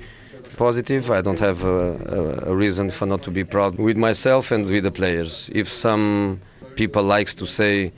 positive. 0.57 1.09
I 1.11 1.21
don't 1.21 1.39
have 1.39 1.63
a, 1.63 2.47
a, 2.47 2.51
a 2.51 2.55
reason 2.55 2.89
for 2.89 3.05
not 3.05 3.23
to 3.23 3.31
be 3.31 3.43
proud 3.43 3.77
with 3.77 3.95
myself 3.97 4.51
and 4.51 4.65
with 4.65 4.83
the 4.83 4.91
players. 4.91 5.49
If 5.53 5.69
some 5.69 6.41
people 6.75 7.03
likes 7.03 7.35
to 7.35 7.45
say 7.45 7.93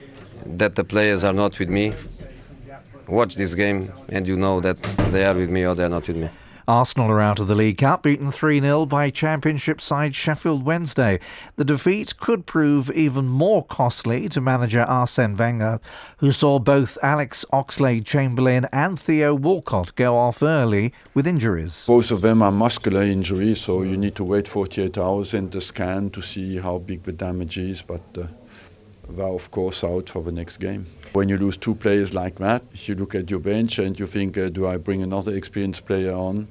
that 0.45 0.75
the 0.75 0.83
players 0.83 1.23
are 1.23 1.33
not 1.33 1.57
with 1.57 1.69
me, 1.69 1.93
watch 3.07 3.35
this 3.35 3.55
game 3.55 3.91
and 4.09 4.27
you 4.27 4.35
know 4.35 4.59
that 4.61 4.81
they 5.11 5.25
are 5.25 5.33
with 5.33 5.49
me 5.49 5.65
or 5.65 5.73
they 5.73 5.83
are 5.85 5.89
not 5.89 6.07
with 6.07 6.17
me. 6.17 6.29
Arsenal 6.69 7.09
are 7.09 7.19
out 7.19 7.39
of 7.39 7.47
the 7.47 7.55
League 7.55 7.79
Cup, 7.79 8.03
beaten 8.03 8.31
3 8.31 8.61
0 8.61 8.85
by 8.85 9.09
Championship 9.09 9.81
side 9.81 10.13
Sheffield 10.13 10.63
Wednesday. 10.63 11.19
The 11.55 11.65
defeat 11.65 12.15
could 12.19 12.45
prove 12.45 12.91
even 12.91 13.25
more 13.25 13.65
costly 13.65 14.29
to 14.29 14.39
manager 14.39 14.83
Arsene 14.83 15.35
Wenger, 15.35 15.79
who 16.17 16.31
saw 16.31 16.59
both 16.59 16.95
Alex 17.01 17.43
Oxlade 17.51 18.05
Chamberlain 18.05 18.67
and 18.71 18.99
Theo 18.99 19.33
Walcott 19.33 19.95
go 19.95 20.15
off 20.15 20.43
early 20.43 20.93
with 21.15 21.25
injuries. 21.25 21.85
Both 21.87 22.11
of 22.11 22.21
them 22.21 22.43
are 22.43 22.51
muscular 22.51 23.01
injuries, 23.01 23.61
so 23.61 23.81
you 23.81 23.97
need 23.97 24.13
to 24.17 24.23
wait 24.23 24.47
48 24.47 24.95
hours 24.99 25.33
in 25.33 25.49
the 25.49 25.61
scan 25.61 26.11
to 26.11 26.21
see 26.21 26.57
how 26.57 26.77
big 26.77 27.01
the 27.01 27.13
damage 27.13 27.57
is. 27.57 27.81
But 27.81 28.03
uh, 28.15 28.27
they're, 29.09 29.25
of 29.25 29.49
course, 29.49 29.83
out 29.83 30.07
for 30.09 30.21
the 30.21 30.31
next 30.31 30.57
game. 30.57 30.85
When 31.13 31.29
you 31.29 31.39
lose 31.39 31.57
two 31.57 31.73
players 31.73 32.13
like 32.13 32.35
that, 32.35 32.61
you 32.87 32.93
look 32.93 33.15
at 33.15 33.31
your 33.31 33.39
bench 33.39 33.79
and 33.79 33.99
you 33.99 34.05
think, 34.05 34.37
uh, 34.37 34.49
do 34.49 34.67
I 34.67 34.77
bring 34.77 35.01
another 35.01 35.33
experienced 35.33 35.87
player 35.87 36.13
on 36.13 36.47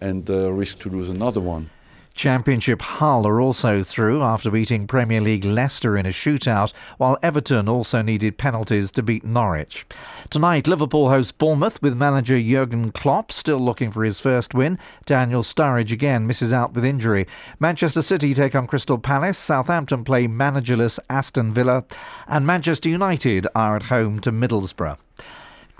and 0.00 0.28
uh, 0.30 0.52
risk 0.52 0.78
to 0.80 0.88
lose 0.88 1.08
another 1.08 1.40
one? 1.40 1.70
Championship 2.14 2.82
Hull 2.82 3.26
are 3.26 3.40
also 3.40 3.82
through 3.82 4.22
after 4.22 4.50
beating 4.50 4.86
Premier 4.86 5.20
League 5.20 5.44
Leicester 5.44 5.96
in 5.96 6.04
a 6.04 6.10
shootout, 6.10 6.72
while 6.98 7.16
Everton 7.22 7.68
also 7.68 8.02
needed 8.02 8.36
penalties 8.36 8.92
to 8.92 9.02
beat 9.02 9.24
Norwich. 9.24 9.86
Tonight, 10.28 10.66
Liverpool 10.66 11.08
host 11.08 11.38
Bournemouth 11.38 11.80
with 11.80 11.96
manager 11.96 12.38
Jurgen 12.38 12.92
Klopp 12.92 13.32
still 13.32 13.58
looking 13.58 13.90
for 13.90 14.04
his 14.04 14.20
first 14.20 14.54
win. 14.54 14.78
Daniel 15.06 15.42
Sturridge 15.42 15.92
again 15.92 16.26
misses 16.26 16.52
out 16.52 16.74
with 16.74 16.84
injury. 16.84 17.26
Manchester 17.58 18.02
City 18.02 18.34
take 18.34 18.54
on 18.54 18.66
Crystal 18.66 18.98
Palace. 18.98 19.38
Southampton 19.38 20.04
play 20.04 20.26
managerless 20.26 20.98
Aston 21.08 21.54
Villa. 21.54 21.84
And 22.26 22.46
Manchester 22.46 22.90
United 22.90 23.46
are 23.54 23.76
at 23.76 23.86
home 23.86 24.20
to 24.20 24.32
Middlesbrough. 24.32 24.98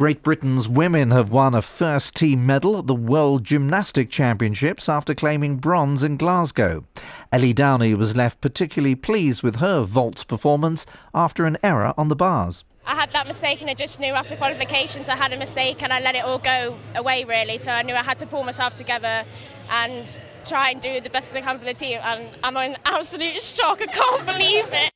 Great 0.01 0.23
Britain's 0.23 0.67
women 0.67 1.11
have 1.11 1.31
won 1.31 1.55
a 1.55 1.61
first 1.61 2.17
team 2.17 2.47
medal 2.47 2.79
at 2.79 2.87
the 2.87 2.95
World 2.95 3.45
Gymnastic 3.45 4.09
Championships 4.09 4.89
after 4.89 5.15
claiming 5.15 5.57
bronze 5.57 6.03
in 6.03 6.17
Glasgow. 6.17 6.85
Ellie 7.31 7.53
Downie 7.53 7.93
was 7.93 8.17
left 8.17 8.41
particularly 8.41 8.95
pleased 8.95 9.43
with 9.43 9.57
her 9.57 9.83
vault 9.83 10.25
performance 10.27 10.87
after 11.15 11.45
an 11.45 11.59
error 11.63 11.93
on 11.99 12.09
the 12.09 12.17
bars. 12.17 12.65
I 12.87 12.95
had 12.95 13.13
that 13.13 13.27
mistake 13.27 13.61
and 13.61 13.69
I 13.69 13.75
just 13.75 14.01
knew 14.01 14.15
after 14.15 14.37
qualifications 14.37 15.11
I 15.11 15.17
had 15.17 15.35
a 15.35 15.37
mistake 15.37 15.83
and 15.83 15.93
I 15.93 16.01
let 16.01 16.15
it 16.15 16.25
all 16.25 16.39
go 16.39 16.75
away 16.97 17.25
really. 17.25 17.59
So 17.59 17.71
I 17.71 17.83
knew 17.83 17.95
I 17.95 18.03
had 18.03 18.19
to 18.21 18.27
pull 18.27 18.43
myself 18.43 18.79
together 18.79 19.25
and 19.71 20.19
try 20.47 20.71
and 20.71 20.81
do 20.81 21.03
the 21.03 21.11
best 21.11 21.37
I 21.37 21.43
can 21.43 21.59
for 21.59 21.67
the 21.67 21.75
team. 21.75 21.99
And 22.03 22.27
I'm 22.43 22.57
in 22.57 22.79
absolute 22.87 23.43
shock. 23.43 23.83
I 23.83 23.87
can't 23.87 24.25
believe 24.25 24.73
it. 24.73 24.91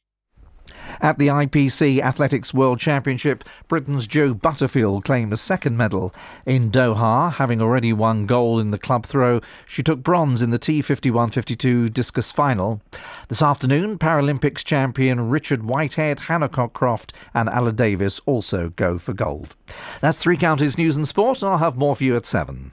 At 1.01 1.19
the 1.19 1.29
IPC 1.29 2.01
Athletics 2.01 2.55
World 2.55 2.79
Championship, 2.79 3.45
Britain's 3.69 4.07
Jo 4.07 4.35
Butterfield 4.35 5.05
claimed 5.05 5.33
a 5.33 5.37
second 5.37 5.77
medal. 5.77 6.15
In 6.47 6.71
Doha, 6.71 7.33
having 7.33 7.61
already 7.61 7.93
won 7.93 8.27
gold 8.27 8.61
in 8.61 8.71
the 8.71 8.79
club 8.79 9.07
throw, 9.07 9.41
she 9.67 9.83
took 9.83 10.03
bronze 10.03 10.43
in 10.43 10.51
the 10.51 10.59
T51 10.59 11.33
52 11.33 11.89
discus 11.91 12.31
final. 12.31 12.81
This 13.29 13.43
afternoon, 13.43 13.99
Paralympics 13.99 14.65
champion 14.65 15.29
Richard 15.29 15.65
Whitehead, 15.65 16.21
Hannah 16.21 16.49
Cockcroft, 16.49 17.13
and 17.33 17.49
Aled 17.49 17.77
Davies 17.77 18.21
also 18.27 18.71
go 18.71 18.99
for 18.99 19.13
gold. 19.13 19.57
That's 20.01 20.19
Three 20.19 20.37
Counties 20.37 20.79
News 20.79 20.97
and 20.97 21.09
Sport, 21.09 21.43
and 21.43 21.51
I'll 21.51 21.59
have 21.59 21.77
more 21.77 21.97
for 21.97 22.05
you 22.05 22.17
at 22.17 22.27
7. 22.27 22.73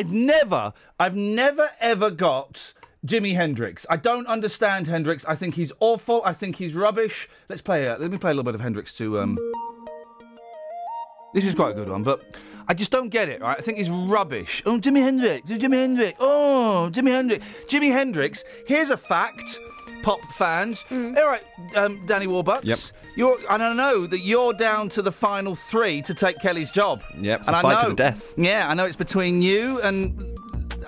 I'd 0.00 0.08
never, 0.08 0.72
I've 0.98 1.14
never 1.14 1.72
ever 1.78 2.10
got 2.10 2.72
Jimi 3.06 3.34
Hendrix. 3.34 3.84
I 3.90 3.96
don't 3.96 4.26
understand 4.26 4.86
Hendrix. 4.86 5.26
I 5.26 5.34
think 5.34 5.56
he's 5.56 5.72
awful. 5.78 6.22
I 6.24 6.32
think 6.32 6.56
he's 6.56 6.74
rubbish. 6.74 7.28
Let's 7.50 7.60
play. 7.60 7.86
Uh, 7.86 7.98
let 7.98 8.10
me 8.10 8.16
play 8.16 8.30
a 8.30 8.32
little 8.32 8.44
bit 8.44 8.54
of 8.54 8.62
Hendrix 8.62 8.94
to. 8.94 9.20
Um... 9.20 9.38
This 11.34 11.44
is 11.44 11.54
quite 11.54 11.72
a 11.72 11.74
good 11.74 11.90
one, 11.90 12.02
but 12.02 12.24
I 12.66 12.72
just 12.72 12.90
don't 12.90 13.10
get 13.10 13.28
it. 13.28 13.42
Right? 13.42 13.58
I 13.58 13.60
think 13.60 13.76
he's 13.76 13.90
rubbish. 13.90 14.62
Oh, 14.64 14.78
Jimi 14.78 15.02
Hendrix. 15.02 15.50
Jimi 15.50 15.74
Hendrix. 15.74 16.16
Oh, 16.18 16.88
Jimi 16.90 17.10
Hendrix. 17.10 17.62
Jimi 17.68 17.92
Hendrix. 17.92 18.42
Here's 18.66 18.88
a 18.88 18.96
fact. 18.96 19.58
Pop 20.02 20.24
fans. 20.32 20.84
All 20.90 20.98
right, 20.98 21.42
um, 21.76 22.04
Danny 22.06 22.26
Warbucks. 22.26 22.64
Yep. 22.64 22.78
You're, 23.16 23.38
and 23.50 23.62
I 23.62 23.74
know 23.74 24.06
that 24.06 24.20
you're 24.20 24.52
down 24.52 24.88
to 24.90 25.02
the 25.02 25.12
final 25.12 25.54
three 25.54 26.00
to 26.02 26.14
take 26.14 26.38
Kelly's 26.40 26.70
job. 26.70 27.02
Yep, 27.20 27.40
it's 27.40 27.48
and 27.48 27.56
a 27.56 27.58
I 27.58 27.62
fight 27.62 27.74
know, 27.74 27.82
to 27.82 27.88
the 27.90 27.94
death. 27.94 28.32
Yeah, 28.36 28.68
I 28.68 28.74
know 28.74 28.84
it's 28.84 28.96
between 28.96 29.42
you 29.42 29.80
and 29.82 30.20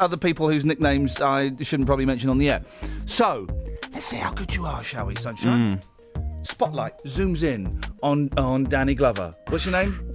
other 0.01 0.17
people 0.17 0.49
whose 0.49 0.65
nicknames 0.65 1.21
I 1.21 1.51
shouldn't 1.61 1.87
probably 1.87 2.07
mention 2.07 2.31
on 2.31 2.39
the 2.39 2.51
air. 2.51 2.63
So, 3.07 3.47
let's 3.93 4.07
see 4.07 4.17
how 4.17 4.33
good 4.33 4.55
you 4.55 4.65
are, 4.65 4.83
shall 4.83 5.07
we, 5.07 5.15
Sunshine? 5.15 5.79
Mm. 5.79 6.47
Spotlight 6.47 6.99
zooms 7.05 7.43
in 7.43 7.81
on 8.03 8.31
on 8.37 8.65
Danny 8.65 8.95
Glover. 8.95 9.35
What's 9.49 9.67
your 9.67 9.73
name? 9.73 10.15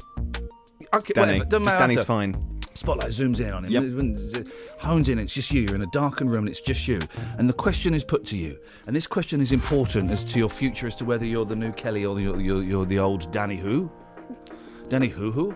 Okay, 0.94 1.14
Danny. 1.14 1.34
whatever, 1.34 1.46
doesn't 1.46 1.66
matter. 1.66 1.80
Danny's 1.80 2.04
fine. 2.04 2.57
Spotlight 2.78 3.10
zooms 3.10 3.40
in 3.40 3.52
on 3.52 3.66
him. 3.66 3.72
Yep. 3.72 4.48
Hones 4.80 5.10
in. 5.10 5.20
It's 5.20 5.34
just 5.34 5.52
you. 5.52 5.62
You're 5.62 5.76
in 5.76 5.82
a 5.82 5.88
darkened 5.88 6.30
room. 6.32 6.42
and 6.46 6.50
It's 6.50 6.62
just 6.62 6.88
you. 6.88 7.00
And 7.38 7.50
the 7.50 7.54
question 7.54 7.94
is 7.94 8.04
put 8.04 8.26
to 8.28 8.38
you. 8.38 8.58
And 8.86 8.96
this 8.96 9.08
question 9.08 9.42
is 9.42 9.52
important 9.52 10.12
as 10.12 10.24
to 10.26 10.40
your 10.40 10.50
future, 10.50 10.88
as 10.88 10.96
to 10.96 11.06
whether 11.06 11.26
you're 11.26 11.46
the 11.46 11.56
new 11.56 11.72
Kelly 11.72 12.06
or 12.06 12.20
you're, 12.20 12.40
you're, 12.40 12.64
you're 12.64 12.86
the 12.86 13.00
old 13.00 13.32
Danny 13.32 13.58
Who. 13.58 13.92
Danny 14.90 15.08
Who 15.08 15.32
Who. 15.32 15.56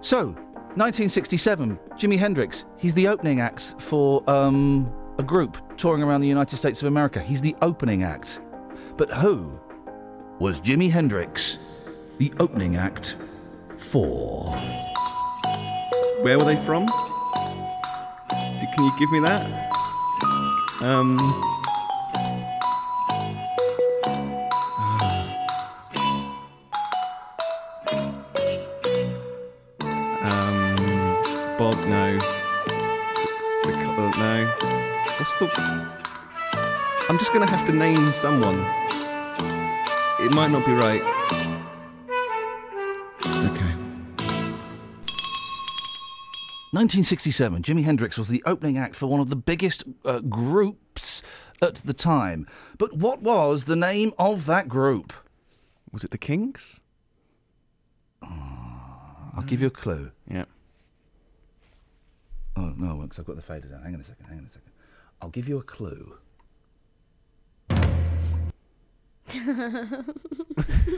So, 0.00 0.28
1967, 0.76 1.78
Jimi 1.96 2.16
Hendrix. 2.16 2.64
He's 2.78 2.94
the 2.94 3.08
opening 3.08 3.40
act 3.40 3.74
for 3.78 4.28
um, 4.30 4.92
a 5.18 5.22
group 5.22 5.58
touring 5.76 6.02
around 6.02 6.20
the 6.20 6.28
United 6.28 6.56
States 6.56 6.80
of 6.80 6.88
America. 6.88 7.20
He's 7.20 7.40
the 7.42 7.56
opening 7.60 8.04
act. 8.04 8.40
But 8.96 9.10
who 9.10 9.58
was 10.38 10.60
Jimi 10.60 10.90
Hendrix 10.90 11.58
the 12.18 12.32
opening 12.38 12.76
act 12.76 13.16
for? 13.76 14.56
Where 16.22 16.38
were 16.38 16.44
they 16.44 16.56
from? 16.64 16.86
Can 18.74 18.84
you 18.84 18.98
give 18.98 19.10
me 19.12 19.20
that? 19.20 19.70
Um. 20.80 21.18
Um. 30.22 30.76
Bob, 31.58 31.76
no. 31.86 32.18
The, 33.64 33.72
co- 33.72 33.96
uh, 33.98 34.10
no. 34.18 34.46
What's 35.18 35.34
the? 35.36 35.46
I'm 37.08 37.18
just 37.18 37.32
gonna 37.32 37.50
have 37.50 37.66
to 37.66 37.72
name 37.72 38.14
someone. 38.14 38.60
It 40.20 40.30
might 40.32 40.50
not 40.50 40.64
be 40.64 40.72
right. 40.72 41.02
1967, 46.72 47.62
Jimi 47.62 47.82
Hendrix 47.82 48.16
was 48.16 48.28
the 48.28 48.42
opening 48.46 48.78
act 48.78 48.94
for 48.94 49.06
one 49.06 49.18
of 49.18 49.28
the 49.28 49.36
biggest 49.36 49.82
uh, 50.04 50.20
groups 50.20 51.22
at 51.60 51.76
the 51.76 51.92
time. 51.92 52.46
But 52.78 52.92
what 52.92 53.22
was 53.22 53.64
the 53.64 53.74
name 53.74 54.12
of 54.18 54.46
that 54.46 54.68
group? 54.68 55.12
Was 55.92 56.04
it 56.04 56.12
the 56.12 56.18
Kings? 56.18 56.80
I'll 58.22 59.42
give 59.46 59.60
you 59.60 59.66
a 59.66 59.70
clue. 59.70 60.12
Yeah. 60.28 60.44
Oh, 62.56 62.72
no, 62.76 62.98
because 62.98 63.18
I've 63.18 63.26
got 63.26 63.36
the 63.36 63.42
fader 63.42 63.68
down. 63.68 63.82
Hang 63.82 63.94
on 63.94 64.00
a 64.00 64.04
second, 64.04 64.26
hang 64.26 64.38
on 64.38 64.44
a 64.44 64.50
second. 64.50 64.70
I'll 65.20 65.30
give 65.30 65.48
you 65.48 65.58
a 65.58 65.62
clue. 65.62 66.14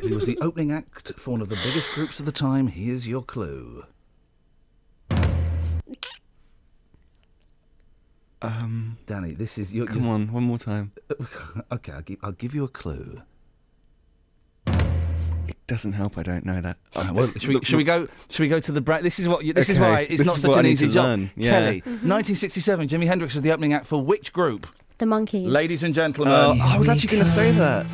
He 0.02 0.12
was 0.12 0.26
the 0.26 0.38
opening 0.40 0.72
act 0.72 1.12
for 1.16 1.30
one 1.32 1.40
of 1.40 1.48
the 1.48 1.56
biggest 1.56 1.88
groups 1.90 2.18
of 2.18 2.26
the 2.26 2.32
time. 2.32 2.66
Here's 2.66 3.06
your 3.06 3.22
clue. 3.22 3.84
Um. 8.42 8.98
Danny, 9.06 9.32
this 9.34 9.58
is 9.58 9.72
your. 9.72 9.86
Come 9.86 10.06
on, 10.08 10.32
one 10.32 10.42
more 10.44 10.58
time. 10.58 10.92
okay, 11.72 11.92
I'll 11.92 12.02
give, 12.02 12.18
I'll 12.22 12.32
give 12.32 12.54
you 12.54 12.64
a 12.64 12.68
clue. 12.68 13.22
It 14.66 15.56
doesn't 15.66 15.92
help. 15.92 16.18
I 16.18 16.22
don't 16.22 16.44
know 16.44 16.60
that. 16.60 16.76
Uh, 16.94 17.10
well, 17.14 17.26
should 17.36 17.48
we, 17.48 17.60
should 17.62 17.76
we 17.76 17.84
go? 17.84 18.08
Should 18.30 18.42
we 18.42 18.48
go 18.48 18.60
to 18.60 18.72
the 18.72 18.80
break? 18.80 19.02
This 19.02 19.18
is 19.18 19.28
what. 19.28 19.44
You, 19.44 19.52
this 19.52 19.68
is 19.68 19.78
why 19.78 20.00
it's 20.02 20.18
this 20.18 20.26
not 20.26 20.40
such 20.40 20.56
an 20.56 20.66
easy 20.66 20.88
job. 20.88 21.28
yeah. 21.36 21.50
Kelly, 21.50 21.80
Mhm. 21.82 21.86
1967. 22.08 22.88
Jimi 22.88 23.06
Hendrix 23.06 23.34
was 23.34 23.42
the 23.42 23.52
opening 23.52 23.72
act 23.72 23.86
for 23.86 24.02
which 24.02 24.32
group? 24.32 24.66
The 24.98 25.06
Monkees. 25.06 25.48
Ladies 25.50 25.82
and 25.82 25.94
gentlemen. 25.94 26.32
Oh, 26.34 26.56
I 26.60 26.78
was 26.78 26.88
actually 26.88 27.08
going 27.10 27.24
to 27.24 27.30
say 27.30 27.50
that. 27.52 27.86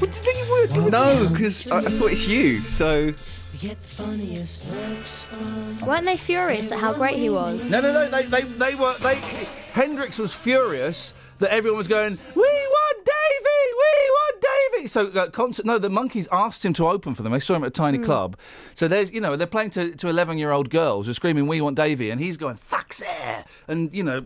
What 0.00 0.10
did 0.12 0.26
you 0.36 0.46
would? 0.82 0.90
No, 0.92 1.28
because 1.30 1.70
I, 1.70 1.78
I 1.78 1.82
thought 1.82 2.12
it's 2.12 2.26
you. 2.26 2.60
So. 2.60 3.12
Weren't 5.86 6.04
they 6.04 6.16
furious 6.16 6.70
at 6.72 6.78
how 6.78 6.92
great 6.92 7.16
he 7.16 7.30
was? 7.30 7.70
No, 7.70 7.80
no, 7.80 7.92
no. 7.92 8.08
They, 8.10 8.22
they, 8.22 8.42
they 8.42 8.74
were. 8.74 8.94
They. 8.98 9.16
Hendrix 9.72 10.18
was 10.18 10.32
furious 10.32 11.12
that 11.38 11.50
everyone 11.50 11.78
was 11.78 11.88
going. 11.88 12.12
We 12.34 12.42
want 12.42 12.98
Davy. 13.04 13.64
We 13.72 14.10
want 14.10 14.44
Davy. 14.74 14.88
So 14.88 15.06
uh, 15.08 15.30
concert. 15.30 15.66
No, 15.66 15.78
the 15.78 15.88
Monkees 15.88 16.28
asked 16.30 16.64
him 16.64 16.72
to 16.74 16.88
open 16.88 17.14
for 17.14 17.22
them. 17.22 17.32
They 17.32 17.40
saw 17.40 17.54
him 17.54 17.64
at 17.64 17.68
a 17.68 17.70
tiny 17.70 17.98
Hmm. 17.98 18.04
club. 18.04 18.36
So 18.74 18.88
there's, 18.88 19.12
you 19.12 19.20
know, 19.20 19.36
they're 19.36 19.46
playing 19.46 19.70
to 19.70 19.94
to 19.96 20.08
11 20.08 20.38
year 20.38 20.50
old 20.50 20.70
girls 20.70 21.06
who 21.06 21.10
are 21.10 21.14
screaming, 21.14 21.46
"We 21.46 21.60
want 21.60 21.76
Davy," 21.76 22.10
and 22.10 22.20
he's 22.20 22.36
going, 22.36 22.56
"Fuck's 22.56 23.02
air," 23.02 23.44
and 23.68 23.92
you 23.92 24.02
know. 24.02 24.24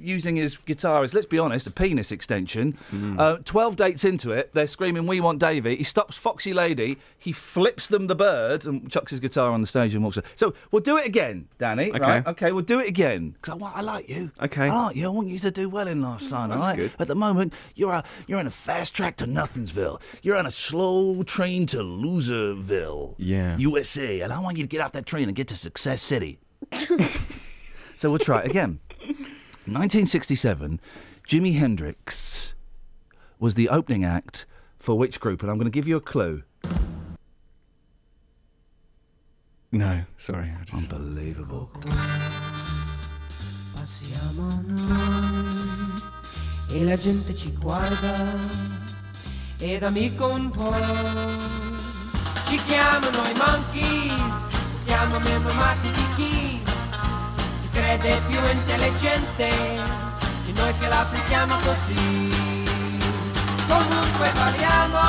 Using 0.00 0.36
his 0.36 0.56
guitar 0.58 1.02
as, 1.04 1.14
let's 1.14 1.26
be 1.26 1.38
honest, 1.38 1.66
a 1.66 1.70
penis 1.70 2.12
extension. 2.12 2.76
Uh, 3.18 3.38
12 3.44 3.76
dates 3.76 4.04
into 4.04 4.30
it, 4.32 4.52
they're 4.52 4.66
screaming, 4.66 5.06
We 5.06 5.20
want 5.20 5.38
Davy. 5.38 5.76
He 5.76 5.84
stops 5.84 6.16
Foxy 6.16 6.52
Lady, 6.52 6.98
he 7.18 7.32
flips 7.32 7.88
them 7.88 8.06
the 8.06 8.14
bird 8.14 8.64
and 8.66 8.90
chucks 8.90 9.10
his 9.10 9.20
guitar 9.20 9.50
on 9.50 9.60
the 9.60 9.66
stage 9.66 9.94
and 9.94 10.02
walks 10.04 10.16
away. 10.16 10.26
So 10.36 10.54
we'll 10.70 10.82
do 10.82 10.96
it 10.96 11.06
again, 11.06 11.48
Danny. 11.58 11.90
Okay. 11.90 11.98
Right? 12.00 12.26
Okay, 12.26 12.52
we'll 12.52 12.64
do 12.64 12.80
it 12.80 12.88
again. 12.88 13.30
Because 13.40 13.62
I, 13.62 13.78
I 13.78 13.80
like 13.82 14.08
you. 14.08 14.30
Okay. 14.42 14.68
I 14.68 14.82
like 14.86 14.96
you. 14.96 15.06
I 15.06 15.08
want 15.10 15.28
you 15.28 15.38
to 15.40 15.50
do 15.50 15.68
well 15.68 15.88
in 15.88 16.02
life, 16.02 16.20
son. 16.22 16.50
That's 16.50 16.62
all 16.62 16.68
right? 16.68 16.76
good. 16.76 16.92
At 16.98 17.08
the 17.08 17.14
moment, 17.14 17.52
you're 17.74 17.92
a, 17.94 18.04
you're 18.26 18.40
in 18.40 18.46
a 18.46 18.50
fast 18.50 18.94
track 18.94 19.16
to 19.16 19.26
Nothingsville. 19.26 20.00
You're 20.22 20.36
on 20.36 20.46
a 20.46 20.50
slow 20.50 21.22
train 21.22 21.66
to 21.66 21.78
Loserville, 21.78 23.14
Yeah. 23.18 23.56
USA. 23.58 24.20
And 24.20 24.32
I 24.32 24.38
want 24.40 24.56
you 24.56 24.64
to 24.64 24.68
get 24.68 24.80
off 24.80 24.92
that 24.92 25.06
train 25.06 25.28
and 25.28 25.34
get 25.36 25.48
to 25.48 25.56
Success 25.56 26.02
City. 26.02 26.38
so 27.96 28.10
we'll 28.10 28.18
try 28.18 28.40
it 28.40 28.46
again. 28.50 28.80
1967, 29.66 30.80
Jimi 31.26 31.58
Hendrix 31.58 32.54
was 33.40 33.54
the 33.54 33.68
opening 33.68 34.04
act 34.04 34.46
for 34.78 34.96
which 34.96 35.18
group? 35.18 35.42
And 35.42 35.50
I'm 35.50 35.56
going 35.56 35.66
to 35.66 35.74
give 35.74 35.88
you 35.88 35.96
a 35.96 36.00
clue. 36.00 36.44
No, 39.72 40.02
sorry. 40.16 40.52
Just... 40.64 40.92
Unbelievable. 40.92 41.70
Siamo 43.84 44.62
noi 44.66 46.06
e 46.72 46.84
la 46.84 46.96
gente 46.96 47.34
ci 47.34 47.52
guarda 47.52 48.38
ed 49.58 49.82
amico 49.82 50.28
un 50.28 50.50
po'. 50.50 50.74
Ci 52.46 52.56
chiamano 52.66 53.22
i 53.28 53.34
Monkees, 53.36 54.82
siamo 54.84 55.18
meno 55.18 55.52
matti 55.54 55.88
di 55.90 56.14
chi 56.16 56.55
si 56.55 56.55
crede 57.76 58.20
più 58.26 58.38
intelligente 58.42 59.48
di 60.46 60.52
noi 60.52 60.74
che 60.78 60.88
la 60.88 61.06
pensiamo 61.10 61.56
così. 61.56 62.64
Comunque 63.68 64.30
parliamo, 64.34 65.00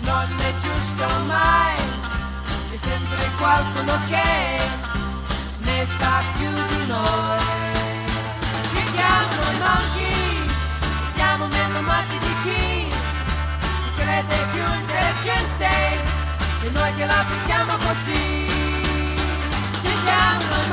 non 0.00 0.26
è 0.48 0.52
giusto 0.64 1.06
mai, 1.26 1.76
c'è 2.70 2.76
sempre 2.76 3.24
qualcuno 3.38 3.92
che 4.08 4.58
ne 5.58 5.86
sa 5.98 6.22
più 6.36 6.50
di 6.50 6.86
noi. 6.86 7.38
Ci 8.70 8.82
chiamano 8.92 9.50
i 9.54 9.58
monkey, 9.64 10.50
siamo 11.14 11.46
meno 11.46 11.80
matti 11.82 12.18
di 12.18 12.34
chi 12.42 12.90
si 12.90 13.90
crede 13.96 14.36
più 14.52 14.62
intelligente 14.80 15.70
di 16.62 16.70
noi 16.72 16.94
che 16.96 17.06
la 17.06 17.24
pensiamo 17.28 17.76
così. 17.76 18.48
Ci 19.82 19.92
chiamano 20.02 20.54
i 20.64 20.68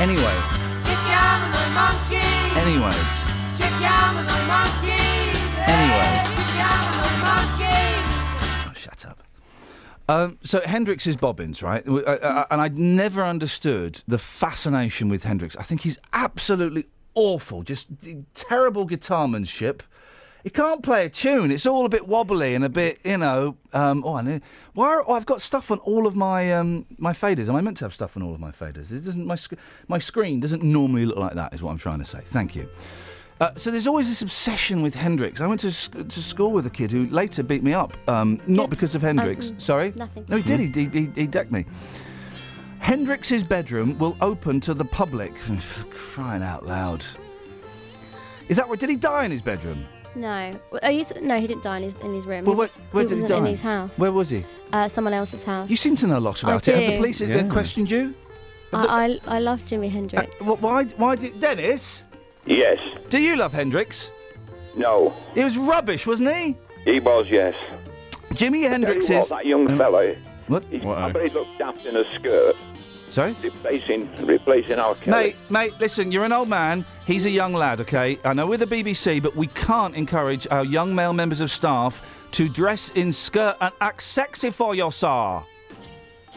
Anyway, 0.00 0.22
i 0.24 0.86
anyway, 2.56 2.90
i 2.90 2.96
Anyway. 5.66 6.14
i. 7.24 8.68
Oh, 8.68 8.72
shut 8.74 9.06
up. 9.06 9.22
Um, 10.08 10.38
so 10.42 10.60
Hendrix 10.60 11.06
is 11.06 11.16
Bobbins, 11.16 11.62
right? 11.62 11.84
W- 11.84 12.04
uh, 12.04 12.10
uh, 12.10 12.44
and 12.50 12.60
I'd 12.60 12.76
never 12.78 13.22
understood 13.24 14.02
the 14.06 14.18
fascination 14.18 15.08
with 15.08 15.24
Hendrix. 15.24 15.56
I 15.56 15.62
think 15.62 15.82
he's 15.82 15.98
absolutely 16.12 16.86
awful, 17.14 17.62
just 17.62 17.88
terrible 18.34 18.86
guitarmanship. 18.88 19.82
He 20.42 20.50
can't 20.50 20.82
play 20.82 21.06
a 21.06 21.08
tune. 21.08 21.50
It's 21.50 21.66
all 21.66 21.86
a 21.86 21.88
bit 21.88 22.08
wobbly 22.08 22.54
and 22.54 22.64
a 22.64 22.68
bit, 22.68 22.98
you 23.04 23.16
know. 23.16 23.56
Um, 23.72 24.02
oh, 24.04 24.14
I 24.14 24.40
why? 24.74 24.88
Are, 24.88 25.04
oh, 25.06 25.14
I've 25.14 25.26
got 25.26 25.40
stuff 25.40 25.70
on 25.70 25.78
all 25.80 26.06
of 26.06 26.16
my 26.16 26.52
um, 26.52 26.84
my 26.98 27.12
faders. 27.12 27.48
Am 27.48 27.54
I 27.54 27.60
meant 27.60 27.76
to 27.78 27.84
have 27.84 27.94
stuff 27.94 28.16
on 28.16 28.22
all 28.22 28.34
of 28.34 28.40
my 28.40 28.50
faders? 28.50 28.90
It 28.90 29.04
doesn't. 29.04 29.24
My 29.24 29.36
sc- 29.36 29.54
my 29.86 29.98
screen 29.98 30.40
doesn't 30.40 30.62
normally 30.62 31.06
look 31.06 31.16
like 31.16 31.34
that. 31.34 31.54
Is 31.54 31.62
what 31.62 31.70
I'm 31.70 31.78
trying 31.78 32.00
to 32.00 32.04
say. 32.04 32.20
Thank 32.24 32.56
you. 32.56 32.68
Uh, 33.40 33.52
so 33.56 33.70
there's 33.70 33.86
always 33.86 34.08
this 34.08 34.22
obsession 34.22 34.82
with 34.82 34.94
Hendrix. 34.94 35.40
I 35.40 35.46
went 35.46 35.60
to 35.60 35.70
sc- 35.70 36.08
to 36.08 36.22
school 36.22 36.52
with 36.52 36.66
a 36.66 36.70
kid 36.70 36.90
who 36.90 37.04
later 37.04 37.42
beat 37.42 37.62
me 37.62 37.72
up, 37.72 37.96
um, 38.08 38.40
not 38.46 38.68
because 38.68 38.94
of 38.94 39.02
Hendrix. 39.02 39.50
Um, 39.50 39.60
Sorry, 39.60 39.92
nothing. 39.96 40.24
No, 40.28 40.36
he 40.36 40.42
did. 40.42 40.74
He, 40.74 40.84
he, 40.86 41.06
he 41.14 41.26
decked 41.26 41.52
me. 41.52 41.64
Hendrix's 42.80 43.44
bedroom 43.44 43.96
will 43.98 44.16
open 44.20 44.60
to 44.60 44.74
the 44.74 44.84
public. 44.84 45.32
Crying 45.90 46.42
out 46.42 46.66
loud! 46.66 47.04
Is 48.48 48.56
that 48.56 48.68
right? 48.68 48.78
Did 48.78 48.90
he 48.90 48.96
die 48.96 49.24
in 49.24 49.30
his 49.30 49.42
bedroom? 49.42 49.86
No. 50.14 50.52
Are 50.82 50.90
you, 50.90 51.04
no, 51.22 51.38
he 51.40 51.46
didn't 51.46 51.62
die 51.62 51.78
in 51.78 51.82
his, 51.84 51.94
in 52.02 52.14
his 52.14 52.26
room. 52.26 52.44
Well, 52.44 52.54
he 52.54 52.58
where, 52.58 52.64
was, 52.64 52.74
where 52.92 53.04
did 53.04 53.16
he 53.16 53.22
wasn't 53.22 53.28
die? 53.40 53.44
in 53.46 53.50
his 53.50 53.60
house. 53.60 53.98
Where 53.98 54.12
was 54.12 54.30
he? 54.30 54.44
Uh, 54.72 54.88
someone 54.88 55.14
else's 55.14 55.44
house. 55.44 55.70
You 55.70 55.76
seem 55.76 55.96
to 55.96 56.06
know 56.06 56.18
a 56.18 56.20
lot 56.20 56.42
I 56.44 56.48
about 56.50 56.68
it. 56.68 56.74
Have 56.74 56.86
the 56.92 56.96
police 56.98 57.20
uh, 57.22 57.26
Yeah. 57.26 57.48
questioned 57.48 57.90
you? 57.90 58.14
I, 58.72 59.18
I, 59.28 59.36
I 59.36 59.38
love 59.40 59.60
Jimi 59.62 59.90
Hendrix. 59.90 60.32
Wh- 60.36 60.62
Why? 60.62 60.84
Why 60.84 61.16
did 61.16 61.40
Dennis? 61.40 62.04
Yes. 62.46 62.78
Do 63.10 63.20
you 63.20 63.36
love 63.36 63.52
Hendrix? 63.52 64.10
No. 64.76 65.14
He 65.34 65.44
was 65.44 65.58
rubbish, 65.58 66.06
wasn't 66.06 66.34
he? 66.34 66.56
He 66.84 66.98
was, 67.00 67.28
yes. 67.30 67.54
Jimi 68.30 68.68
Hendrix 68.68 69.06
Tell 69.06 69.16
you 69.16 69.22
is. 69.22 69.30
what, 69.30 69.38
that 69.38 69.46
young 69.46 69.76
fella. 69.78 70.14
What? 70.48 70.64
He 70.70 70.78
probably 70.80 71.28
looked 71.28 71.58
daft 71.58 71.84
in 71.86 71.96
a 71.96 72.04
skirt. 72.18 72.56
Sorry? 73.12 73.36
Replacing, 73.42 74.08
replacing 74.24 74.78
our 74.78 74.94
Kelly. 74.94 75.24
Mate, 75.24 75.36
mate, 75.50 75.72
listen, 75.78 76.10
you're 76.10 76.24
an 76.24 76.32
old 76.32 76.48
man. 76.48 76.82
He's 77.06 77.26
a 77.26 77.30
young 77.30 77.52
lad, 77.52 77.78
okay? 77.82 78.18
I 78.24 78.32
know 78.32 78.46
we're 78.46 78.56
the 78.56 78.64
BBC, 78.64 79.22
but 79.22 79.36
we 79.36 79.48
can't 79.48 79.94
encourage 79.94 80.46
our 80.50 80.64
young 80.64 80.94
male 80.94 81.12
members 81.12 81.42
of 81.42 81.50
staff 81.50 82.26
to 82.30 82.48
dress 82.48 82.88
in 82.94 83.12
skirt 83.12 83.58
and 83.60 83.70
act 83.82 84.02
sexy 84.02 84.48
for 84.48 84.74
your 84.74 84.86
yourself. 84.86 85.46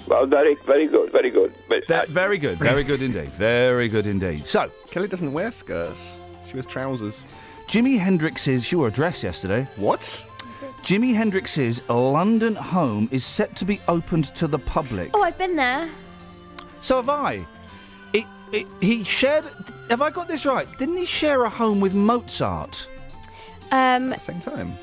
Well, 0.05 0.26
very, 0.26 0.55
very 0.65 0.88
good, 0.88 1.13
very 1.13 1.30
good. 1.30 1.53
But 1.69 1.88
Ve- 1.88 2.11
very 2.11 2.38
good, 2.38 2.59
very 2.59 2.84
good 2.84 3.01
indeed. 3.01 3.30
Very 3.38 3.88
good 3.88 4.05
indeed. 4.05 4.45
So, 4.45 4.69
Kelly 4.91 5.07
doesn't 5.07 5.32
wear 5.32 5.51
skirts. 5.51 6.19
She 6.45 6.53
wears 6.55 6.65
trousers. 6.65 7.23
Jimi 7.67 7.97
Hendrix's. 7.97 8.65
She 8.65 8.76
wore 8.76 8.89
a 8.89 8.91
dress 8.91 9.23
yesterday. 9.23 9.65
What? 9.78 10.01
Jimi 10.84 11.15
Hendrix's 11.15 11.82
London 11.89 12.53
home 12.53 13.07
is 13.11 13.26
set 13.26 13.55
to 13.55 13.65
be 13.65 13.80
opened 13.88 14.26
to 14.36 14.47
the 14.47 14.59
public. 14.59 15.11
Oh, 15.13 15.23
I've 15.23 15.38
been 15.38 15.55
there. 15.55 15.89
So 16.86 16.98
have 16.98 17.10
I. 17.10 17.48
It, 18.14 18.26
it, 18.52 18.68
he 18.80 19.04
shared. 19.04 19.44
Have 19.90 20.04
I 20.04 20.12
got 20.12 20.28
this 20.28 20.46
right? 20.46 20.68
Didn't 20.78 20.98
he 20.98 21.08
share 21.08 21.44
a 21.44 21.50
home 21.50 21.80
with 21.80 21.96
Mozart? 21.96 22.88
Um, 23.72 24.14
At 24.14 24.20
the 24.20 24.26
Same 24.26 24.40
time. 24.40 24.78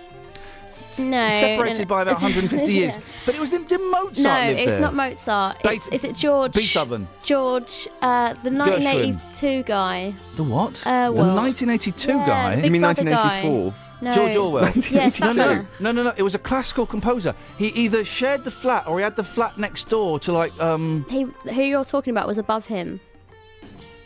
no. 0.99 1.29
separated 1.31 1.79
no, 1.79 1.85
no. 1.85 1.85
by 1.85 2.03
about 2.03 2.15
150 2.21 2.73
years. 2.73 2.97
Yeah. 2.97 3.01
But 3.25 3.37
it 3.37 3.41
was 3.41 3.51
did 3.51 3.71
Mozart 3.81 4.17
No, 4.19 4.49
live 4.49 4.59
it's 4.59 4.73
there? 4.73 4.81
not 4.81 4.95
Mozart. 4.95 5.63
Beeth- 5.63 5.73
It's, 5.75 5.87
is 5.89 6.05
it 6.11 6.17
George? 6.17 6.55
Beethoven. 6.55 7.07
George, 7.23 7.87
uh, 8.01 8.35
the 8.43 8.51
1982 8.51 9.63
guy. 9.63 10.13
The 10.35 10.43
what? 10.43 10.85
Uh, 10.85 11.07
the 11.13 11.23
1982 11.23 12.09
yeah, 12.09 12.27
guy. 12.27 12.51
the 12.51 12.57
Big 12.57 12.65
You 12.65 12.71
mean 12.73 12.81
Brother 12.83 13.05
guy. 13.05 13.73
1984? 14.03 14.05
No. 14.05 14.15
George 14.15 14.37
Orwell. 14.37 14.73
Yes, 14.91 15.21
no, 15.21 15.33
no, 15.33 15.67
no, 15.81 15.93
no, 15.93 16.03
no. 16.03 16.13
It 16.17 16.23
was 16.23 16.35
a 16.35 16.39
classical 16.39 16.87
composer. 16.87 17.35
He 17.59 17.69
either 17.69 18.05
shared 18.05 18.45
the 18.45 18.51
flat 18.51 18.87
or 18.87 18.99
he 18.99 19.03
had 19.05 19.17
the 19.17 19.25
flat 19.25 19.59
next 19.59 19.89
door 19.89 20.19
to 20.21 20.33
like 20.33 20.59
um. 20.61 21.07
He, 21.09 21.23
who 21.23 21.63
you're 21.63 21.85
talking 21.85 22.11
about 22.11 22.27
was 22.27 22.39
above 22.39 22.67
him. 22.67 23.01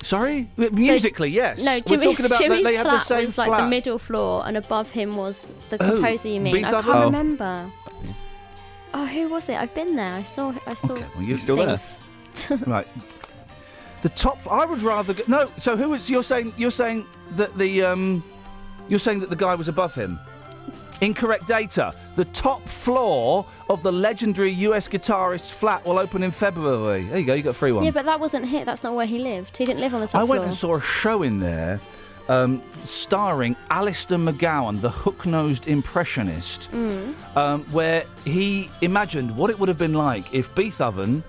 Sorry, 0.03 0.49
musically, 0.57 1.31
yes. 1.31 1.65
No, 1.65 1.73
We're 1.73 1.81
Jimmy's, 1.81 2.05
talking 2.05 2.27
about 2.27 2.39
that 2.39 2.43
Jimmy's 2.45 2.65
they 2.65 2.75
had 2.77 2.83
flat 2.87 2.93
the 2.93 2.99
same 3.05 3.27
was 3.27 3.39
like 3.39 3.49
flat. 3.49 3.63
the 3.65 3.69
middle 3.69 3.99
floor, 3.99 4.45
and 4.47 4.57
above 4.57 4.91
him 4.93 5.17
was 5.17 5.45
the 5.71 5.83
Oh, 5.83 5.91
composer. 5.95 6.29
You 6.29 6.41
mean? 6.41 6.65
I 6.65 6.71
can't 6.71 6.87
Oh. 6.87 7.05
remember. 7.07 7.69
Oh, 8.95 9.05
who 9.07 9.29
was 9.29 9.49
it? 9.49 9.55
I've 9.61 9.75
been 9.75 9.97
there. 9.97 10.15
I 10.15 10.23
saw. 10.23 10.53
I 10.67 10.75
saw. 10.75 10.95
Well, 10.95 11.23
you're 11.23 11.39
still 11.39 11.57
there. 11.57 11.77
things. 11.77 12.63
right. 12.69 12.87
The 14.03 14.09
top. 14.11 14.39
I 14.51 14.65
would 14.65 14.83
rather 14.83 15.13
go, 15.13 15.25
no. 15.27 15.47
So 15.59 15.77
who 15.77 15.89
was 15.91 16.09
you're 16.09 16.23
saying? 16.23 16.53
You're 16.57 16.71
saying 16.71 17.05
that 17.33 17.53
the 17.59 17.83
um, 17.83 18.23
you're 18.89 18.99
saying 18.99 19.21
that 19.21 19.31
the 19.31 19.37
guy 19.37 19.55
was 19.55 19.69
above 19.69 19.95
him. 19.95 20.19
Incorrect 21.03 21.47
data. 21.47 21.93
The 22.15 22.25
top 22.27 22.67
floor 22.67 23.47
of 23.69 23.83
the 23.83 23.93
legendary 23.93 24.51
US 24.51 24.89
guitarist's 24.89 25.51
flat 25.51 25.85
will 25.85 25.99
open 25.99 26.23
in 26.23 26.31
February. 26.31 27.05
There 27.05 27.19
you 27.19 27.27
go. 27.27 27.35
You 27.35 27.43
got 27.43 27.51
a 27.51 27.53
free 27.53 27.73
one. 27.73 27.85
Yeah, 27.85 27.91
but 27.91 28.07
that 28.07 28.19
wasn't 28.19 28.51
it. 28.53 28.65
That's 28.65 28.83
not 28.83 28.95
where 28.95 29.05
he 29.07 29.19
lived. 29.19 29.57
He 29.59 29.65
didn't 29.67 29.81
live 29.81 29.95
on 29.95 30.01
the 30.01 30.07
top 30.07 30.13
floor. 30.13 30.23
I 30.23 30.25
went 30.25 30.45
and 30.45 30.55
saw 30.55 30.77
a 30.77 30.81
show 30.81 31.23
in 31.23 31.41
there. 31.41 31.81
Um, 32.29 32.61
starring 32.83 33.55
Alistair 33.71 34.19
McGowan, 34.19 34.81
the 34.81 34.91
hook-nosed 34.91 35.69
impressionist, 35.69 36.69
Mm. 36.73 37.15
um, 37.37 37.65
where 37.71 38.03
he 38.25 38.69
imagined 38.81 39.37
what 39.37 39.49
it 39.49 39.61
would 39.61 39.69
have 39.69 39.79
been 39.79 39.95
like 39.95 40.35
if 40.35 40.53
Beethoven 40.57 41.23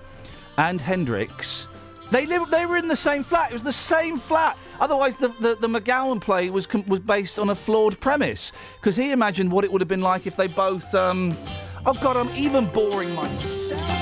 and 0.56 0.80
Hendrix 0.80 1.68
they 2.10 2.26
lived, 2.26 2.50
they 2.50 2.66
were 2.66 2.76
in 2.76 2.88
the 2.88 2.96
same 2.96 3.22
flat. 3.22 3.50
It 3.50 3.54
was 3.54 3.62
the 3.62 3.72
same 3.72 4.18
flat. 4.18 4.58
Otherwise, 4.80 5.16
the, 5.16 5.28
the, 5.40 5.54
the 5.56 5.68
McGowan 5.68 6.20
play 6.20 6.50
was 6.50 6.66
was 6.86 7.00
based 7.00 7.38
on 7.38 7.50
a 7.50 7.54
flawed 7.54 7.98
premise 8.00 8.52
because 8.80 8.96
he 8.96 9.10
imagined 9.10 9.50
what 9.50 9.64
it 9.64 9.72
would 9.72 9.80
have 9.80 9.88
been 9.88 10.00
like 10.00 10.26
if 10.26 10.36
they 10.36 10.46
both. 10.46 10.94
Um, 10.94 11.36
oh 11.84 11.94
God, 12.02 12.16
I'm 12.16 12.34
even 12.36 12.66
boring 12.66 13.14
myself. 13.14 13.97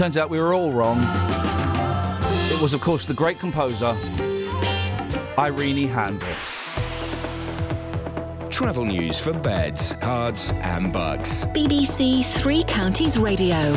Turns 0.00 0.16
out 0.16 0.30
we 0.30 0.40
were 0.40 0.54
all 0.54 0.72
wrong. 0.72 0.96
It 2.50 2.58
was, 2.58 2.72
of 2.72 2.80
course, 2.80 3.04
the 3.04 3.12
great 3.12 3.38
composer 3.38 3.94
Irene 5.38 5.90
Handl. 5.90 6.26
Travel 8.48 8.86
news 8.86 9.20
for 9.20 9.34
Beds, 9.34 9.92
cards, 10.00 10.52
and 10.62 10.90
Bucks. 10.90 11.44
BBC 11.54 12.24
Three 12.24 12.62
Counties 12.62 13.18
Radio. 13.18 13.76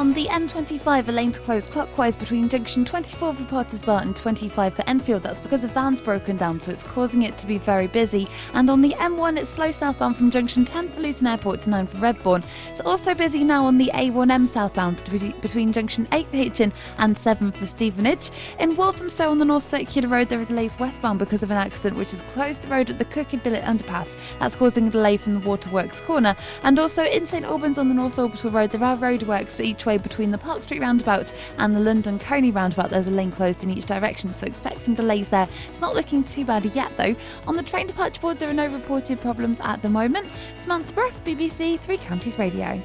On 0.00 0.14
the 0.14 0.28
M25, 0.28 1.08
a 1.08 1.12
lane 1.12 1.30
to 1.30 1.40
close 1.40 1.66
clockwise 1.66 2.16
between 2.16 2.48
junction 2.48 2.86
24 2.86 3.34
for 3.34 3.44
Potters 3.44 3.82
Bar 3.82 4.00
and 4.00 4.16
25 4.16 4.74
for 4.74 4.82
Enfield. 4.88 5.22
That's 5.22 5.40
because 5.40 5.62
a 5.62 5.68
van's 5.68 6.00
broken 6.00 6.38
down, 6.38 6.58
so 6.58 6.72
it's 6.72 6.82
causing 6.82 7.24
it 7.24 7.36
to 7.36 7.46
be 7.46 7.58
very 7.58 7.86
busy. 7.86 8.26
And 8.54 8.70
on 8.70 8.80
the 8.80 8.94
M1, 8.94 9.36
it's 9.36 9.50
slow 9.50 9.70
southbound 9.70 10.16
from 10.16 10.30
junction 10.30 10.64
10 10.64 10.88
for 10.88 11.00
Luton 11.02 11.26
Airport 11.26 11.60
to 11.60 11.68
9 11.70 11.86
for 11.86 11.98
Redbourne. 11.98 12.42
It's 12.70 12.80
also 12.80 13.12
busy 13.12 13.44
now 13.44 13.66
on 13.66 13.76
the 13.76 13.90
A1M 13.92 14.46
southbound 14.46 15.04
between- 15.04 15.38
between 15.42 15.70
junction 15.70 16.08
8 16.12 16.26
for 16.30 16.36
Hitchin 16.38 16.72
and 16.96 17.18
7 17.18 17.52
for 17.52 17.66
Stevenage. 17.66 18.30
In 18.58 18.76
Walthamstow 18.76 19.30
on 19.30 19.38
the 19.38 19.44
North 19.44 19.68
Circular 19.68 20.08
Road, 20.08 20.30
there 20.30 20.40
are 20.40 20.46
delays 20.46 20.78
westbound 20.78 21.18
because 21.18 21.42
of 21.42 21.50
an 21.50 21.58
accident 21.58 21.98
which 21.98 22.12
has 22.12 22.22
closed 22.32 22.62
the 22.62 22.68
road 22.68 22.88
at 22.88 22.98
the 22.98 23.04
Crooked 23.04 23.42
Billet 23.42 23.64
underpass. 23.64 24.16
That's 24.38 24.56
causing 24.56 24.86
a 24.86 24.90
delay 24.90 25.18
from 25.18 25.34
the 25.34 25.46
Waterworks 25.46 26.00
corner. 26.00 26.34
And 26.62 26.78
also 26.78 27.04
in 27.04 27.26
St 27.26 27.44
Albans 27.44 27.76
on 27.76 27.90
the 27.90 27.94
North 27.94 28.18
Orbital 28.18 28.50
Road, 28.50 28.70
there 28.70 28.82
are 28.82 28.96
roadworks 28.96 29.50
for 29.50 29.62
each 29.62 29.84
way 29.84 29.89
between 29.98 30.30
the 30.30 30.38
Park 30.38 30.62
Street 30.62 30.80
roundabout 30.80 31.32
and 31.58 31.74
the 31.74 31.80
London 31.80 32.18
Colney 32.18 32.50
roundabout. 32.50 32.90
There's 32.90 33.08
a 33.08 33.10
lane 33.10 33.32
closed 33.32 33.62
in 33.62 33.70
each 33.70 33.86
direction, 33.86 34.32
so 34.32 34.46
expect 34.46 34.82
some 34.82 34.94
delays 34.94 35.28
there. 35.28 35.48
It's 35.68 35.80
not 35.80 35.94
looking 35.94 36.24
too 36.24 36.44
bad 36.44 36.64
yet, 36.74 36.92
though. 36.96 37.14
On 37.46 37.56
the 37.56 37.62
train 37.62 37.86
departure 37.86 38.20
boards, 38.20 38.40
there 38.40 38.50
are 38.50 38.54
no 38.54 38.66
reported 38.66 39.20
problems 39.20 39.60
at 39.60 39.82
the 39.82 39.88
moment. 39.88 40.30
Samantha 40.58 40.92
Bruff, 40.92 41.24
BBC 41.24 41.78
Three 41.80 41.98
Counties 41.98 42.38
Radio. 42.38 42.82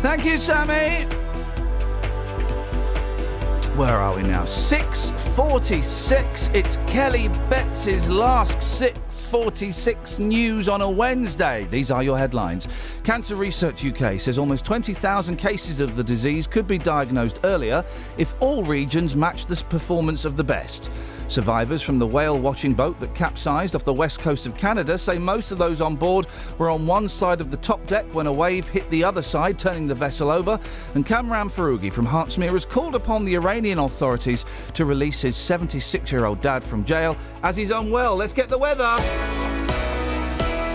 Thank 0.00 0.24
you, 0.24 0.36
Sammy. 0.36 1.21
Where 3.76 3.96
are 3.96 4.14
we 4.14 4.22
now? 4.22 4.42
6.46. 4.42 6.54
It's 6.54 6.76
Kelly 6.86 7.28
Betts's 7.48 8.06
last 8.06 8.58
6.46 8.58 10.20
news 10.20 10.68
on 10.68 10.82
a 10.82 10.90
Wednesday. 10.90 11.66
These 11.70 11.90
are 11.90 12.02
your 12.02 12.18
headlines. 12.18 12.68
Cancer 13.02 13.34
Research 13.34 13.86
UK 13.86 14.20
says 14.20 14.38
almost 14.38 14.66
20,000 14.66 15.36
cases 15.36 15.80
of 15.80 15.96
the 15.96 16.04
disease 16.04 16.46
could 16.46 16.66
be 16.66 16.76
diagnosed 16.76 17.40
earlier 17.44 17.82
if 18.18 18.34
all 18.40 18.62
regions 18.62 19.16
match 19.16 19.46
the 19.46 19.56
performance 19.70 20.26
of 20.26 20.36
the 20.36 20.44
best. 20.44 20.90
Survivors 21.28 21.80
from 21.80 21.98
the 21.98 22.06
whale 22.06 22.38
watching 22.38 22.74
boat 22.74 23.00
that 23.00 23.14
capsized 23.14 23.74
off 23.74 23.84
the 23.84 23.92
west 23.92 24.20
coast 24.20 24.46
of 24.46 24.54
Canada 24.54 24.98
say 24.98 25.16
most 25.16 25.50
of 25.50 25.56
those 25.56 25.80
on 25.80 25.96
board 25.96 26.26
were 26.58 26.68
on 26.68 26.86
one 26.86 27.08
side 27.08 27.40
of 27.40 27.50
the 27.50 27.56
top 27.56 27.86
deck 27.86 28.04
when 28.12 28.26
a 28.26 28.32
wave 28.32 28.68
hit 28.68 28.90
the 28.90 29.02
other 29.02 29.22
side, 29.22 29.58
turning 29.58 29.86
the 29.86 29.94
vessel 29.94 30.30
over. 30.30 30.60
And 30.94 31.06
Kamran 31.06 31.48
Foroughi 31.48 31.88
from 31.88 32.04
Hertsmere 32.04 32.52
has 32.52 32.66
called 32.66 32.94
upon 32.94 33.24
the 33.24 33.34
Iranian 33.34 33.61
authorities 33.70 34.44
to 34.74 34.84
release 34.84 35.20
his 35.20 35.36
76 35.36 36.10
year 36.10 36.24
old 36.24 36.40
dad 36.40 36.62
from 36.64 36.84
jail 36.84 37.16
as 37.42 37.56
he's 37.56 37.70
unwell. 37.70 38.16
Let's 38.16 38.32
get 38.32 38.48
the 38.48 38.58
weather. 38.58 38.96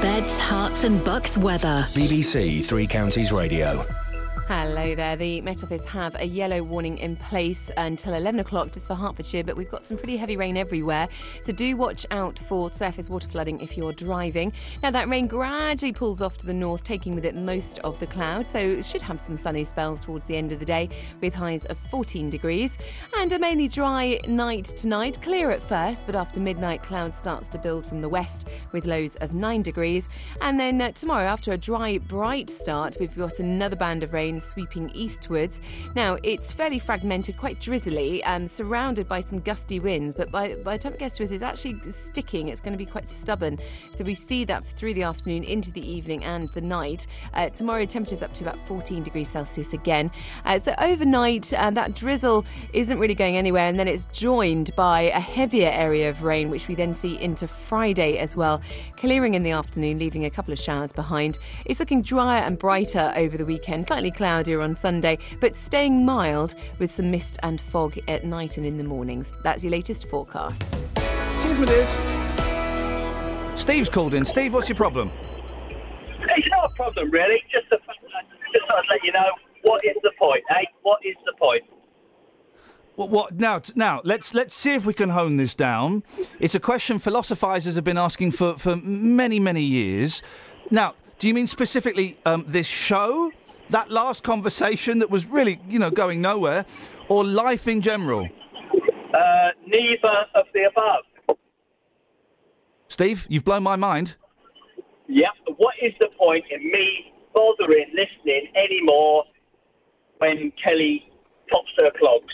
Beds, 0.02 0.40
Herts, 0.40 0.84
and 0.84 1.04
bucks 1.04 1.38
weather. 1.38 1.86
BBC 1.92 2.64
Three 2.64 2.88
Counties 2.88 3.32
Radio. 3.32 3.86
Hello 4.48 4.96
there. 4.96 5.18
The 5.18 5.42
Met 5.42 5.62
Office 5.62 5.86
have 5.88 6.16
a 6.16 6.24
yellow 6.24 6.64
warning 6.64 7.00
in 7.00 7.18
place 7.18 7.70
until 7.76 8.14
11 8.14 8.40
o'clock 8.40 8.72
just 8.72 8.88
for 8.88 8.96
Hertfordshire, 8.96 9.44
but 9.44 9.58
we've 9.58 9.70
got 9.70 9.84
some 9.84 9.98
pretty 9.98 10.16
heavy 10.16 10.38
rain 10.38 10.56
everywhere. 10.56 11.10
So 11.42 11.52
do 11.52 11.76
watch 11.76 12.06
out 12.12 12.40
for 12.40 12.70
surface 12.70 13.10
water 13.10 13.28
flooding 13.28 13.60
if 13.60 13.76
you're 13.76 13.92
driving. 13.92 14.54
Now, 14.82 14.92
that 14.92 15.10
rain 15.10 15.28
gradually 15.28 15.92
pulls 15.92 16.22
off 16.22 16.38
to 16.38 16.46
the 16.46 16.54
north, 16.54 16.86
taking 16.86 17.14
with 17.14 17.26
it 17.26 17.36
most 17.36 17.80
of 17.80 18.00
the 18.00 18.08
cloud. 18.08 18.48
So 18.48 18.58
it 18.58 18.86
should 18.86 19.02
have 19.02 19.20
some 19.20 19.36
sunny 19.36 19.66
spells 19.66 20.06
towards 20.06 20.28
the 20.28 20.38
end 20.38 20.54
of 20.54 20.60
the 20.60 20.66
day 20.66 20.92
with 21.20 21.34
highs 21.34 21.66
of 21.66 21.78
14 21.92 22.30
degrees. 22.30 22.78
And 23.18 23.34
a 23.34 23.40
mainly 23.40 23.68
dry 23.68 24.18
night 24.30 24.64
tonight. 24.64 25.22
Clear 25.22 25.52
at 25.52 25.62
first, 25.62 26.06
but 26.06 26.16
after 26.16 26.40
midnight, 26.40 26.84
cloud 26.84 27.14
starts 27.14 27.50
to 27.50 27.58
build 27.58 27.86
from 27.86 28.00
the 28.00 28.08
west 28.08 28.48
with 28.72 28.86
lows 28.86 29.18
of 29.18 29.34
9 29.34 29.62
degrees. 29.62 30.08
And 30.40 30.58
then 30.58 30.82
uh, 30.82 30.94
tomorrow, 30.94 31.26
after 31.26 31.52
a 31.52 31.58
dry, 31.58 31.98
bright 31.98 32.50
start, 32.50 32.96
we've 32.98 33.14
got 33.14 33.40
another 33.40 33.76
band 33.76 34.04
of 34.04 34.14
rain 34.14 34.37
sweeping 34.40 34.90
eastwards. 34.94 35.62
Now, 35.96 36.18
it's 36.24 36.52
fairly 36.52 36.80
fragmented, 36.80 37.38
quite 37.38 37.60
drizzly, 37.60 38.24
and 38.24 38.50
surrounded 38.50 39.08
by 39.08 39.20
some 39.20 39.40
gusty 39.40 39.80
winds, 39.80 40.16
but 40.16 40.32
by, 40.32 40.56
by 40.64 40.78
the 40.78 40.84
time 40.84 40.94
it 40.94 41.00
gets 41.00 41.18
to 41.18 41.24
us, 41.24 41.32
it's 41.32 41.44
actually 41.44 41.80
sticking. 41.92 42.50
It's 42.50 42.62
going 42.62 42.74
to 42.74 42.78
be 42.78 42.86
quite 42.86 43.08
stubborn. 43.08 43.60
So 43.96 44.04
we 44.04 44.16
see 44.16 44.44
that 44.46 44.68
through 44.68 44.94
the 44.94 45.04
afternoon 45.04 45.44
into 45.44 45.72
the 45.72 45.86
evening 45.86 46.24
and 46.24 46.50
the 46.54 46.62
night. 46.62 47.08
Uh, 47.34 47.50
tomorrow, 47.50 47.86
temperatures 47.86 48.24
up 48.24 48.34
to 48.36 48.44
about 48.44 48.58
14 48.68 49.04
degrees 49.04 49.30
Celsius 49.30 49.74
again. 49.74 50.12
Uh, 50.46 50.60
so 50.60 50.74
overnight, 50.80 51.54
uh, 51.54 51.72
that 51.72 51.96
drizzle 51.96 52.46
isn't 52.74 53.00
really 53.00 53.16
going 53.16 53.38
anywhere, 53.38 53.68
and 53.68 53.80
then 53.80 53.88
it's 53.88 54.06
joined 54.06 54.76
by 54.76 55.02
a 55.02 55.20
heavier 55.20 55.70
area 55.70 56.10
of 56.10 56.24
rain, 56.24 56.50
which 56.50 56.68
we 56.68 56.76
then 56.76 56.94
see 56.94 57.20
into 57.22 57.48
Friday 57.48 58.18
as 58.18 58.36
well, 58.36 58.62
clearing 58.98 59.34
in 59.34 59.44
the 59.44 59.52
afternoon, 59.52 60.00
leaving 60.00 60.26
a 60.26 60.30
couple 60.30 60.52
of 60.52 60.60
showers 60.60 60.92
behind. 60.92 61.40
It's 61.66 61.80
looking 61.80 62.02
drier 62.02 62.42
and 62.42 62.58
brighter 62.58 63.14
over 63.16 63.38
the 63.38 63.46
weekend, 63.46 63.88
slightly 63.88 64.12
cloudier 64.28 64.60
on 64.60 64.76
Sunday, 64.76 65.18
but 65.40 65.56
staying 65.56 66.04
mild 66.04 66.54
with 66.80 66.92
some 66.92 67.10
mist 67.10 67.40
and 67.44 67.62
fog 67.62 67.98
at 68.10 68.26
night 68.26 68.58
and 68.58 68.66
in 68.66 68.78
the 68.78 68.84
mornings. 68.84 69.34
That's 69.42 69.64
your 69.64 69.72
latest 69.72 70.10
forecast. 70.10 70.84
Cheers, 71.42 71.58
my 71.58 71.66
dears. 71.66 71.88
Steve's 73.58 73.88
called 73.88 74.14
in. 74.14 74.26
Steve, 74.26 74.54
what's 74.54 74.68
your 74.68 74.76
problem? 74.76 75.10
It's 76.20 76.48
not 76.50 76.70
a 76.70 76.74
problem, 76.76 77.10
really. 77.10 77.42
Just, 77.50 77.72
a, 77.72 77.78
just 77.78 78.68
thought 78.68 78.80
I'd 78.80 78.90
let 78.92 79.02
you 79.02 79.14
know 79.14 79.30
what 79.62 79.86
is 79.86 79.96
the 80.04 80.12
point, 80.20 80.44
eh? 80.50 80.66
What 80.82 81.00
is 81.06 81.16
the 81.26 81.32
point? 81.40 81.64
What, 82.96 83.10
what 83.10 83.36
now? 83.40 83.62
Now 83.76 84.02
let's 84.04 84.34
let's 84.34 84.56
see 84.56 84.74
if 84.74 84.86
we 84.86 84.94
can 84.94 85.10
hone 85.10 85.38
this 85.38 85.56
down. 85.56 86.04
It's 86.40 86.56
a 86.56 86.60
question 86.60 87.00
philosophizers 87.00 87.76
have 87.76 87.84
been 87.84 87.98
asking 87.98 88.32
for 88.32 88.58
for 88.58 88.76
many 88.76 89.40
many 89.40 89.62
years. 89.62 90.24
Now, 90.72 90.96
do 91.20 91.28
you 91.28 91.34
mean 91.34 91.48
specifically 91.48 92.18
um, 92.26 92.44
this 92.48 92.68
show, 92.68 93.32
that 93.70 93.92
last 93.92 94.24
conversation 94.24 95.00
that 95.00 95.10
was 95.10 95.26
really 95.26 95.60
you 95.70 95.80
know 95.80 95.90
going 95.90 96.22
nowhere, 96.22 96.66
or 97.10 97.26
life 97.26 97.68
in 97.68 97.82
general? 97.82 98.28
Uh, 99.14 99.50
neither 99.66 100.26
of 100.36 100.46
the 100.54 100.64
above. 100.70 101.38
Steve, 102.90 103.28
you've 103.30 103.44
blown 103.44 103.64
my 103.64 103.76
mind. 103.76 104.16
Yep. 105.08 105.56
What 105.58 105.76
is 105.82 105.94
the 106.00 106.08
point 106.18 106.46
in 106.50 106.64
me 106.72 107.14
bothering 107.34 107.94
listening 107.94 108.48
anymore 108.56 109.24
when 110.18 110.52
Kelly 110.64 111.10
pops 111.52 111.72
her 111.78 111.92
clogs? 111.98 112.34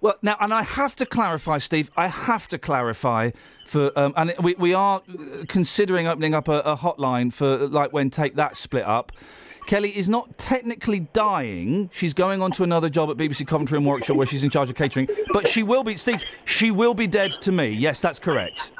Well, 0.00 0.16
now, 0.20 0.36
and 0.40 0.52
I 0.52 0.62
have 0.62 0.96
to 0.96 1.06
clarify, 1.06 1.58
Steve. 1.58 1.90
I 1.96 2.08
have 2.08 2.48
to 2.48 2.58
clarify 2.58 3.30
for, 3.66 3.96
um, 3.96 4.12
and 4.16 4.34
we 4.42 4.54
we 4.58 4.74
are 4.74 5.00
considering 5.46 6.08
opening 6.08 6.34
up 6.34 6.48
a, 6.48 6.58
a 6.60 6.76
hotline 6.76 7.32
for 7.32 7.68
like 7.68 7.92
when 7.92 8.10
Take 8.10 8.34
That 8.34 8.56
split 8.56 8.84
up. 8.84 9.12
Kelly 9.66 9.96
is 9.96 10.08
not 10.08 10.36
technically 10.38 11.00
dying. 11.12 11.88
She's 11.92 12.14
going 12.14 12.42
on 12.42 12.52
to 12.52 12.62
another 12.64 12.88
job 12.88 13.10
at 13.10 13.16
BBC 13.16 13.46
Coventry 13.46 13.76
and 13.76 13.86
Warwickshire, 13.86 14.14
where 14.16 14.26
she's 14.26 14.44
in 14.44 14.50
charge 14.50 14.70
of 14.70 14.76
catering. 14.76 15.08
But 15.32 15.48
she 15.48 15.62
will 15.62 15.84
be, 15.84 15.96
Steve. 15.96 16.22
She 16.44 16.70
will 16.70 16.94
be 16.94 17.06
dead 17.06 17.32
to 17.42 17.52
me. 17.52 17.68
Yes, 17.70 18.00
that's 18.00 18.18
correct. 18.18 18.72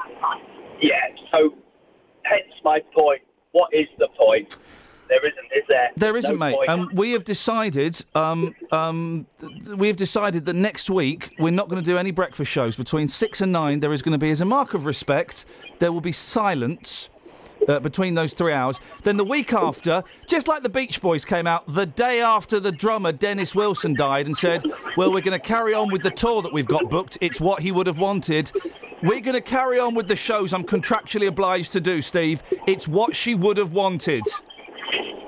Yeah. 0.81 0.99
So, 1.31 1.55
hence 2.23 2.43
my 2.63 2.79
point. 2.93 3.21
What 3.51 3.73
is 3.73 3.87
the 3.97 4.07
point? 4.17 4.57
There 5.09 5.25
isn't, 5.25 5.45
is 5.55 5.63
there? 5.67 5.89
There 5.95 6.17
isn't, 6.17 6.31
No 6.31 6.37
mate. 6.37 6.55
point. 6.55 6.69
Um, 6.69 6.89
we 6.93 7.11
have 7.11 7.23
decided. 7.23 8.03
Um, 8.15 8.55
um, 8.71 9.27
th- 9.39 9.67
we 9.77 9.87
have 9.87 9.97
decided 9.97 10.45
that 10.45 10.53
next 10.53 10.89
week 10.89 11.35
we're 11.39 11.51
not 11.51 11.69
going 11.69 11.81
to 11.81 11.85
do 11.85 11.97
any 11.97 12.11
breakfast 12.11 12.49
shows 12.51 12.75
between 12.75 13.07
six 13.07 13.41
and 13.41 13.51
nine. 13.51 13.79
There 13.79 13.93
is 13.93 14.01
going 14.01 14.13
to 14.13 14.17
be, 14.17 14.31
as 14.31 14.41
a 14.41 14.45
mark 14.45 14.73
of 14.73 14.85
respect, 14.85 15.45
there 15.79 15.91
will 15.91 16.01
be 16.01 16.11
silence. 16.13 17.09
Uh, 17.67 17.79
between 17.79 18.13
those 18.13 18.33
three 18.33 18.51
hours. 18.51 18.79
Then 19.03 19.15
the 19.15 19.23
week 19.23 19.53
after, 19.53 20.03
just 20.27 20.49
like 20.49 20.63
the 20.63 20.69
Beach 20.69 21.01
Boys 21.01 21.23
came 21.23 21.47
out 21.47 21.63
the 21.65 21.85
day 21.85 22.19
after 22.19 22.59
the 22.59 22.73
drummer 22.73 23.13
Dennis 23.13 23.55
Wilson 23.55 23.93
died 23.93 24.25
and 24.25 24.35
said, 24.35 24.63
Well, 24.97 25.13
we're 25.13 25.21
going 25.21 25.39
to 25.39 25.47
carry 25.47 25.73
on 25.73 25.89
with 25.89 26.03
the 26.03 26.11
tour 26.11 26.41
that 26.41 26.51
we've 26.51 26.67
got 26.67 26.89
booked. 26.89 27.17
It's 27.21 27.39
what 27.39 27.61
he 27.61 27.71
would 27.71 27.87
have 27.87 27.97
wanted. 27.97 28.51
We're 29.01 29.21
going 29.21 29.35
to 29.35 29.41
carry 29.41 29.79
on 29.79 29.95
with 29.95 30.07
the 30.07 30.15
shows 30.15 30.53
I'm 30.53 30.63
contractually 30.63 31.27
obliged 31.27 31.71
to 31.73 31.81
do, 31.81 32.01
Steve. 32.01 32.43
It's 32.67 32.87
what 32.87 33.15
she 33.15 33.35
would 33.35 33.57
have 33.57 33.73
wanted. 33.73 34.23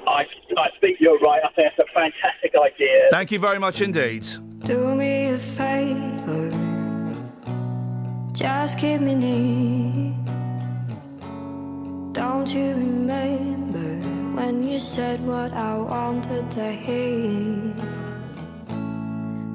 I, 0.08 0.24
I 0.58 0.70
think 0.80 0.98
you're 1.00 1.20
right. 1.20 1.42
I 1.44 1.52
think 1.54 1.72
it's 1.78 1.80
a 1.80 1.94
fantastic 1.94 2.54
idea. 2.56 3.08
Thank 3.12 3.32
you 3.32 3.40
very 3.40 3.60
much 3.60 3.82
indeed. 3.82 4.26
Do 4.64 4.96
me 4.96 5.28
a 5.28 5.38
favor, 5.38 6.52
just 8.32 8.78
keep 8.78 9.02
me 9.02 9.16
near. 9.16 10.25
Don't 12.16 12.48
you 12.48 12.70
remember 12.70 13.90
when 14.38 14.66
you 14.66 14.80
said 14.80 15.20
what 15.28 15.52
I 15.52 15.76
wanted 15.76 16.50
to 16.52 16.72
hear? 16.72 17.76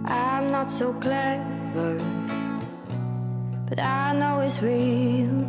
I'm 0.05 0.51
not 0.51 0.71
so 0.71 0.93
clever, 0.93 1.95
but 3.67 3.81
I 3.81 4.13
know 4.13 4.41
it's 4.41 4.61
real. 4.61 5.49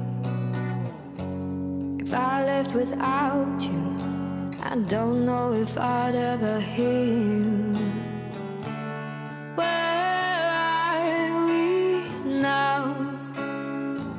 If 2.00 2.14
I 2.14 2.46
lived 2.46 2.76
without 2.76 3.62
you, 3.62 4.56
I 4.62 4.78
don't 4.88 5.26
know 5.26 5.52
if 5.52 5.78
I'd 5.78 6.16
ever 6.16 6.62
heal. 6.62 7.76
Where 9.60 10.48
are 10.48 11.46
we 11.46 12.08
now? 12.40 12.96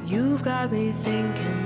You've 0.05 0.43
got 0.43 0.71
me 0.71 0.93
thinking 0.93 1.62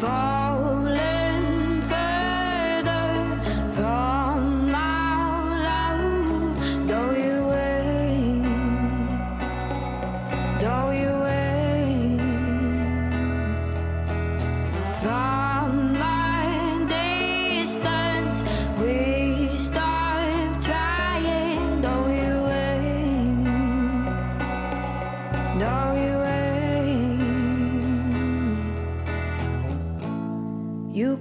falling 0.00 1.15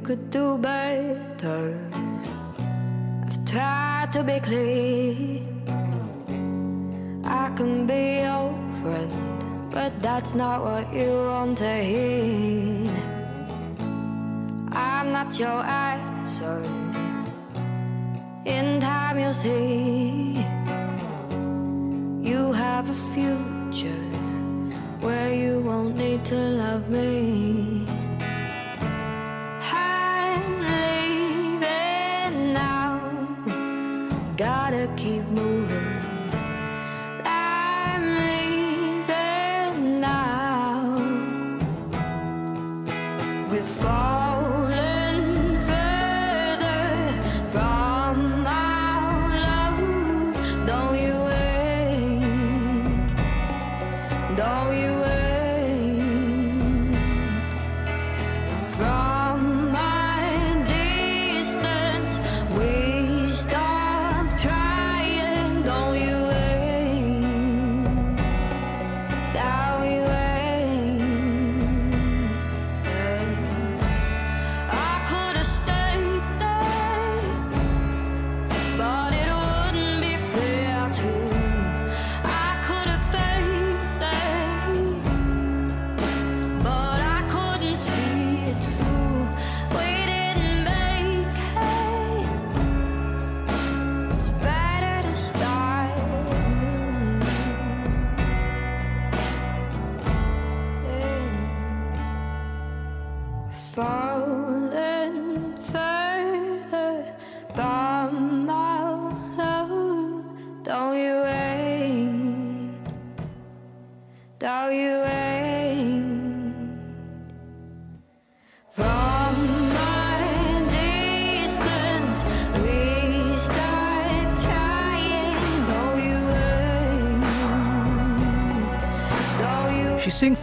we 0.07 0.15
do 0.29 0.57
better. 0.57 1.79
I've 3.25 3.45
tried 3.45 4.09
to 4.13 4.23
be 4.23 4.39
clear. 4.39 5.41
I 7.23 7.51
can 7.55 7.87
be 7.87 8.21
your 8.21 8.53
friend, 8.81 9.71
but 9.71 9.91
that's 10.03 10.35
not 10.35 10.63
what 10.63 10.93
you 10.93 11.09
want 11.09 11.57
to 11.59 11.73
hear. 11.83 12.91
I'm 14.71 15.11
not 15.11 15.39
your 15.39 15.63
answer. 15.65 16.63
In 18.45 18.79
time, 18.79 19.17
you'll 19.17 19.33
see. 19.33 20.45
You 22.29 22.51
have 22.51 22.89
a 22.89 22.99
future 23.13 24.05
where 24.99 25.33
you 25.33 25.61
won't 25.61 25.95
need 25.95 26.23
to 26.25 26.35
love 26.35 26.89
me. 26.89 27.85
Gotta 34.37 34.89
keep 34.97 35.23
moving. 35.29 36.04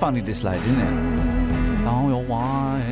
Funny, 0.03 0.21
this 0.21 0.43
lady, 0.43 0.59
isn't 0.65 0.81
it? 0.81 1.87
Oh, 1.87 2.09
you're 2.09 2.25
why. 2.25 2.83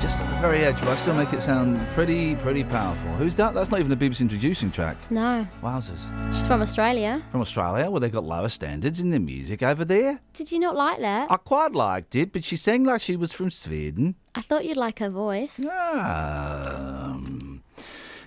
Just 0.00 0.22
at 0.22 0.28
the 0.28 0.36
very 0.36 0.58
edge, 0.58 0.78
but 0.80 0.88
I 0.88 0.96
still 0.96 1.14
make 1.14 1.32
it 1.32 1.40
sound 1.40 1.80
pretty, 1.94 2.34
pretty 2.36 2.62
powerful. 2.62 3.10
Who's 3.12 3.34
that? 3.36 3.54
That's 3.54 3.70
not 3.70 3.80
even 3.80 3.90
a 3.90 3.96
BBC 3.96 4.20
introducing 4.20 4.70
track. 4.70 4.98
No, 5.10 5.46
Wowzers. 5.62 6.02
she's 6.30 6.46
from 6.46 6.60
Australia. 6.60 7.22
From 7.30 7.40
Australia, 7.40 7.90
well, 7.90 8.00
they've 8.00 8.12
got 8.12 8.24
lower 8.24 8.50
standards 8.50 9.00
in 9.00 9.08
their 9.08 9.20
music 9.20 9.62
over 9.62 9.82
there. 9.82 10.20
Did 10.34 10.52
you 10.52 10.58
not 10.58 10.76
like 10.76 11.00
that? 11.00 11.32
I 11.32 11.36
quite 11.38 11.72
liked 11.72 12.14
it, 12.16 12.32
but 12.34 12.44
she 12.44 12.56
sang 12.56 12.84
like 12.84 13.00
she 13.00 13.16
was 13.16 13.32
from 13.32 13.50
Sweden. 13.50 14.16
I 14.34 14.42
thought 14.42 14.66
you'd 14.66 14.76
like 14.76 14.98
her 14.98 15.08
voice. 15.08 15.58
Um, 15.58 15.66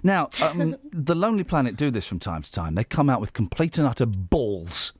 now, 0.07 0.29
um, 0.43 0.77
the 0.91 1.13
Lonely 1.15 1.43
Planet 1.43 1.75
do 1.75 1.91
this 1.91 2.07
from 2.07 2.19
time 2.19 2.41
to 2.41 2.51
time. 2.51 2.75
They 2.75 2.83
come 2.83 3.09
out 3.09 3.21
with 3.21 3.33
complete 3.33 3.77
and 3.77 3.87
utter 3.87 4.05
balls. 4.05 4.93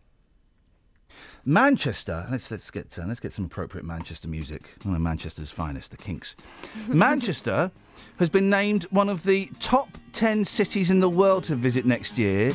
Manchester. 1.46 2.28
Let's 2.30 2.52
let's 2.52 2.70
get 2.70 3.00
uh, 3.00 3.06
let's 3.08 3.22
get 3.22 3.32
some 3.32 3.46
appropriate 3.46 3.86
Manchester 3.86 4.28
music. 4.28 4.64
One 4.84 4.96
of 4.96 5.02
Manchester's 5.02 5.50
finest, 5.50 5.92
the 5.92 5.98
Kinks. 5.98 6.36
Manchester 6.90 7.72
has 8.20 8.30
been 8.30 8.50
named 8.50 8.84
one 8.86 9.08
of 9.08 9.24
the 9.24 9.50
top 9.62 9.88
ten 10.12 10.44
cities 10.44 10.92
in 10.92 11.00
the 11.00 11.10
world 11.10 11.46
to 11.46 11.56
visit 11.56 11.86
next 11.86 12.18
year 12.18 12.54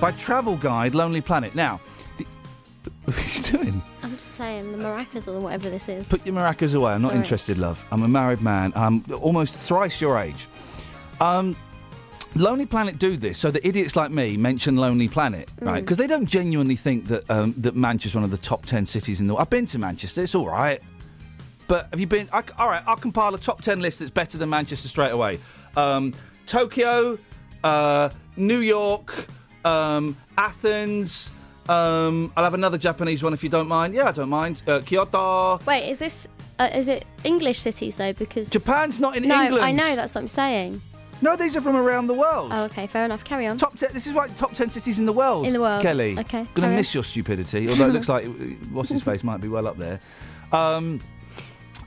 by 0.00 0.12
travel 0.12 0.56
guide 0.56 0.94
Lonely 0.94 1.20
Planet. 1.20 1.56
Now, 1.56 1.80
the, 2.16 2.24
what 3.06 3.18
are 3.18 3.36
you 3.36 3.42
doing? 3.42 3.82
I'm 4.04 4.12
just 4.12 4.32
playing 4.36 4.70
the 4.70 4.78
maracas 4.78 5.26
or 5.26 5.40
whatever 5.40 5.68
this 5.68 5.88
is. 5.88 6.06
Put 6.06 6.24
your 6.24 6.36
maracas 6.36 6.76
away. 6.76 6.92
I'm 6.92 7.02
not 7.02 7.08
Sorry. 7.08 7.18
interested, 7.18 7.58
love. 7.58 7.84
I'm 7.90 8.04
a 8.04 8.08
married 8.08 8.40
man. 8.40 8.72
I'm 8.76 9.04
almost 9.20 9.58
thrice 9.58 10.00
your 10.00 10.16
age. 10.16 10.46
Um, 11.20 11.56
Lonely 12.34 12.66
Planet 12.66 12.98
do 12.98 13.16
this 13.16 13.38
so 13.38 13.50
that 13.50 13.66
idiots 13.66 13.96
like 13.96 14.10
me 14.10 14.36
mention 14.36 14.76
Lonely 14.76 15.08
Planet, 15.08 15.48
right? 15.60 15.78
Mm. 15.78 15.80
Because 15.80 15.96
they 15.96 16.06
don't 16.06 16.26
genuinely 16.26 16.76
think 16.76 17.06
that 17.06 17.28
um, 17.30 17.54
that 17.58 17.74
Manchester's 17.74 18.14
one 18.14 18.24
of 18.24 18.30
the 18.30 18.38
top 18.38 18.66
ten 18.66 18.84
cities 18.84 19.20
in 19.20 19.26
the. 19.26 19.34
World. 19.34 19.42
I've 19.42 19.50
been 19.50 19.66
to 19.66 19.78
Manchester. 19.78 20.22
It's 20.22 20.34
all 20.34 20.46
right. 20.46 20.80
But 21.66 21.88
have 21.90 21.98
you 21.98 22.06
been? 22.06 22.28
I, 22.32 22.42
all 22.58 22.68
right, 22.68 22.82
I'll 22.86 22.96
compile 22.96 23.34
a 23.34 23.38
top 23.38 23.62
ten 23.62 23.80
list 23.80 24.00
that's 24.00 24.10
better 24.10 24.38
than 24.38 24.50
Manchester 24.50 24.88
straight 24.88 25.12
away. 25.12 25.38
Um, 25.76 26.12
Tokyo, 26.46 27.18
uh, 27.64 28.10
New 28.36 28.58
York, 28.58 29.26
um, 29.64 30.16
Athens. 30.36 31.30
Um, 31.68 32.32
I'll 32.36 32.44
have 32.44 32.54
another 32.54 32.78
Japanese 32.78 33.22
one 33.22 33.34
if 33.34 33.42
you 33.42 33.48
don't 33.48 33.66
mind. 33.66 33.94
Yeah, 33.94 34.08
I 34.08 34.12
don't 34.12 34.28
mind. 34.28 34.62
Uh, 34.66 34.80
Kyoto. 34.80 35.58
Wait, 35.66 35.88
is 35.90 35.98
this 35.98 36.28
uh, 36.58 36.70
is 36.72 36.88
it 36.88 37.04
English 37.24 37.58
cities 37.58 37.96
though? 37.96 38.12
Because 38.12 38.50
Japan's 38.50 39.00
not 39.00 39.16
in 39.16 39.26
no, 39.26 39.42
England. 39.42 39.64
I 39.64 39.72
know 39.72 39.96
that's 39.96 40.14
what 40.14 40.22
I'm 40.22 40.28
saying. 40.28 40.80
No, 41.22 41.34
these 41.36 41.56
are 41.56 41.60
from 41.60 41.76
around 41.76 42.08
the 42.08 42.14
world. 42.14 42.50
Oh, 42.52 42.64
okay, 42.64 42.86
fair 42.86 43.04
enough. 43.04 43.24
Carry 43.24 43.46
on. 43.46 43.56
Top 43.56 43.76
ten. 43.76 43.90
This 43.92 44.06
is 44.06 44.12
right. 44.12 44.34
Top 44.36 44.54
ten 44.54 44.70
cities 44.70 44.98
in 44.98 45.06
the 45.06 45.12
world. 45.12 45.46
In 45.46 45.52
the 45.52 45.60
world. 45.60 45.82
Kelly. 45.82 46.18
Okay, 46.18 46.46
Gonna 46.54 46.74
miss 46.74 46.90
on. 46.90 46.98
your 46.98 47.04
stupidity. 47.04 47.68
Although 47.68 47.86
it 47.88 47.92
looks 47.92 48.08
like 48.10 48.26
uh, 48.26 48.28
what's 48.70 48.90
his 48.90 49.02
face 49.02 49.24
might 49.24 49.40
be 49.40 49.48
well 49.48 49.66
up 49.66 49.78
there. 49.78 50.00
Um, 50.52 51.00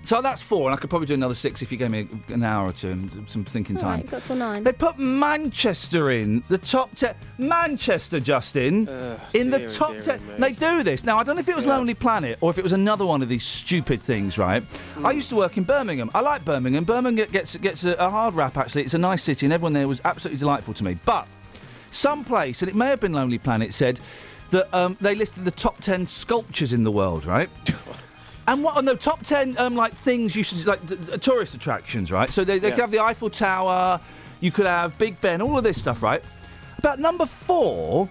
so 0.09 0.23
that's 0.23 0.41
four, 0.41 0.67
and 0.67 0.73
I 0.75 0.81
could 0.81 0.89
probably 0.89 1.05
do 1.05 1.13
another 1.13 1.35
six 1.35 1.61
if 1.61 1.71
you 1.71 1.77
gave 1.77 1.91
me 1.91 2.07
an 2.29 2.41
hour 2.41 2.69
or 2.69 2.73
two 2.73 2.89
and 2.89 3.29
some 3.29 3.45
thinking 3.45 3.75
All 3.75 3.83
time. 3.83 3.99
right, 3.99 4.09
got 4.09 4.23
till 4.23 4.37
nine. 4.37 4.63
They 4.63 4.71
put 4.73 4.97
Manchester 4.97 6.09
in 6.09 6.41
the 6.49 6.57
top 6.57 6.95
ten. 6.95 7.13
Manchester, 7.37 8.19
Justin, 8.19 8.89
in 9.35 9.51
the 9.51 9.69
top 9.69 9.91
dearie 9.91 10.03
ten. 10.03 10.25
me. 10.25 10.33
They 10.39 10.51
do 10.53 10.81
this 10.81 11.03
now. 11.03 11.19
I 11.19 11.23
don't 11.23 11.35
know 11.35 11.41
if 11.41 11.47
it 11.47 11.55
was 11.55 11.65
Yeah. 11.67 11.77
Lonely 11.77 11.93
Planet 11.93 12.39
or 12.41 12.49
if 12.49 12.57
it 12.57 12.63
was 12.63 12.73
another 12.73 13.05
one 13.05 13.21
of 13.21 13.29
these 13.29 13.43
stupid 13.45 14.01
things. 14.01 14.39
Right? 14.39 14.63
Hmm. 14.63 15.05
I 15.05 15.11
used 15.11 15.29
to 15.29 15.35
work 15.35 15.57
in 15.57 15.63
Birmingham. 15.63 16.09
I 16.15 16.21
like 16.21 16.43
Birmingham. 16.43 16.85
Birmingham 16.85 17.29
gets 17.31 17.55
gets 17.57 17.83
a, 17.83 17.93
a 17.93 18.09
hard 18.09 18.33
rap. 18.33 18.57
Actually, 18.57 18.85
it's 18.85 18.95
a 18.95 18.97
nice 18.97 19.21
city, 19.21 19.45
and 19.45 19.53
everyone 19.53 19.73
there 19.73 19.87
was 19.87 20.01
absolutely 20.05 20.39
delightful 20.39 20.73
to 20.73 20.83
me. 20.83 20.97
But 21.05 21.27
some 21.91 22.25
place, 22.25 22.63
and 22.63 22.69
it 22.69 22.73
may 22.73 22.87
have 22.87 22.99
been 22.99 23.13
Lonely 23.13 23.37
Planet, 23.37 23.75
said 23.75 23.99
that 24.49 24.73
um, 24.73 24.97
they 24.99 25.13
listed 25.13 25.45
the 25.45 25.51
top 25.51 25.81
ten 25.81 26.07
sculptures 26.07 26.73
in 26.73 26.81
the 26.81 26.91
world. 26.91 27.25
Right? 27.25 27.51
And 28.49 28.63
what 28.63 28.75
on 28.77 28.85
the 28.85 28.95
top 28.95 29.23
ten 29.23 29.55
um, 29.59 29.75
like 29.75 29.93
things 29.93 30.35
you 30.35 30.43
should 30.43 30.65
like 30.65 30.85
th- 30.87 30.99
th- 31.05 31.21
tourist 31.21 31.53
attractions, 31.53 32.11
right? 32.11 32.31
So 32.33 32.43
they, 32.43 32.57
they 32.57 32.69
Yeah. 32.69 32.73
could 32.75 32.81
have 32.81 32.91
the 32.91 32.99
Eiffel 32.99 33.29
Tower, 33.29 33.99
you 34.41 34.51
could 34.51 34.65
have 34.65 34.97
Big 34.97 35.21
Ben, 35.21 35.39
all 35.41 35.57
of 35.57 35.63
this 35.63 35.79
stuff, 35.79 36.01
right? 36.01 36.23
About 36.79 36.97
number 36.99 37.25
four 37.27 38.09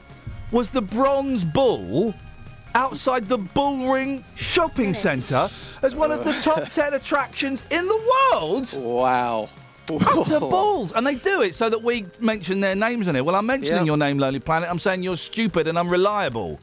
was 0.53 0.71
the 0.71 0.81
Bronze 0.81 1.45
Bull 1.45 2.15
outside 2.75 3.27
the 3.29 3.39
Bullring 3.39 4.23
Shopping 4.37 4.95
Centre 4.95 5.49
as 5.83 5.97
one 5.97 6.13
of 6.13 6.23
the 6.23 6.33
top 6.43 6.69
ten 6.71 6.95
attractions 6.95 7.65
in 7.71 7.85
the 7.89 8.13
world. 8.33 8.73
Wow. 8.75 9.49
Utter 9.91 10.39
balls, 10.57 10.93
and 10.93 11.05
they 11.07 11.15
do 11.17 11.41
it 11.41 11.55
so 11.55 11.69
that 11.71 11.83
we 11.83 12.05
mention 12.21 12.61
their 12.61 12.77
names 12.77 13.09
on 13.09 13.17
it. 13.17 13.25
Well, 13.25 13.35
I'm 13.35 13.47
mentioning 13.47 13.83
Yeah. 13.83 13.87
your 13.87 13.97
name, 13.97 14.19
Lonely 14.19 14.39
Planet. 14.39 14.69
I'm 14.71 14.79
saying 14.79 15.03
you're 15.03 15.17
stupid 15.17 15.67
and 15.67 15.77
unreliable. 15.79 16.61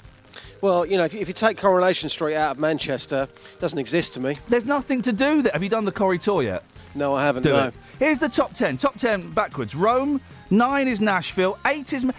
Well, 0.66 0.84
you 0.84 0.98
know, 0.98 1.06
if 1.06 1.14
you, 1.14 1.20
if 1.20 1.28
you 1.28 1.34
take 1.36 1.58
Coronation 1.58 2.10
Street 2.10 2.34
out 2.34 2.56
of 2.56 2.60
Manchester, 2.60 3.28
it 3.30 3.62
doesn't 3.62 3.78
exist 3.78 4.16
to 4.16 4.20
me. 4.20 4.36
There's 4.50 4.66
nothing 4.66 5.04
to 5.04 5.14
do 5.14 5.44
there. 5.44 5.52
Have 5.54 5.62
you 5.62 5.70
done 5.70 5.86
the 5.86 5.92
Corrie 5.92 6.18
tour 6.18 6.42
yet? 6.42 6.64
No, 6.96 7.14
I 7.14 7.24
haven't. 7.24 7.44
Do 7.44 7.52
no. 7.54 7.66
it. 7.66 7.76
Here's 8.00 8.18
the 8.18 8.30
top 8.30 8.56
ten. 8.56 8.76
Top 8.76 8.98
ten 8.98 9.30
backwards. 9.30 9.76
Rome. 9.76 10.20
Nine 10.50 10.88
is 10.88 11.00
Nashville. 11.00 11.60
Eight 11.68 11.94
is. 11.94 12.04
Ma- 12.04 12.14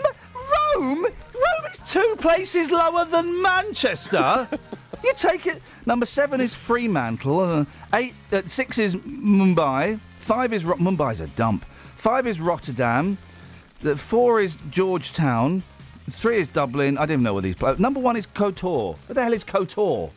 Ma- 0.00 0.10
Rome? 0.76 1.02
Rome 1.02 1.72
is 1.72 1.80
two 1.92 2.14
places 2.20 2.70
lower 2.70 3.04
than 3.04 3.42
Manchester. 3.42 4.48
you 5.02 5.12
take 5.16 5.46
it. 5.46 5.60
Number 5.84 6.06
seven 6.06 6.40
is 6.40 6.54
Fremantle. 6.54 7.40
Uh, 7.40 7.64
eight, 7.94 8.14
uh, 8.32 8.42
six 8.44 8.78
is 8.78 8.94
Mumbai. 8.94 9.98
Five 10.20 10.52
is 10.52 10.64
Ro- 10.64 10.76
Mumbai's 10.76 11.18
a 11.18 11.26
dump. 11.26 11.64
Five 11.96 12.28
is 12.28 12.40
Rotterdam. 12.40 13.18
The 13.82 13.96
four 13.96 14.38
is 14.38 14.56
Georgetown. 14.70 15.64
Three 16.10 16.36
is 16.38 16.48
Dublin. 16.48 16.98
I 16.98 17.06
didn't 17.06 17.22
know 17.22 17.32
where 17.34 17.42
these. 17.42 17.56
pla- 17.56 17.76
Number 17.78 18.00
one 18.00 18.16
is 18.16 18.26
Kotor. 18.26 18.96
What 19.06 19.14
the 19.14 19.22
hell 19.22 19.32
is 19.32 19.44
Kotor? 19.44 20.10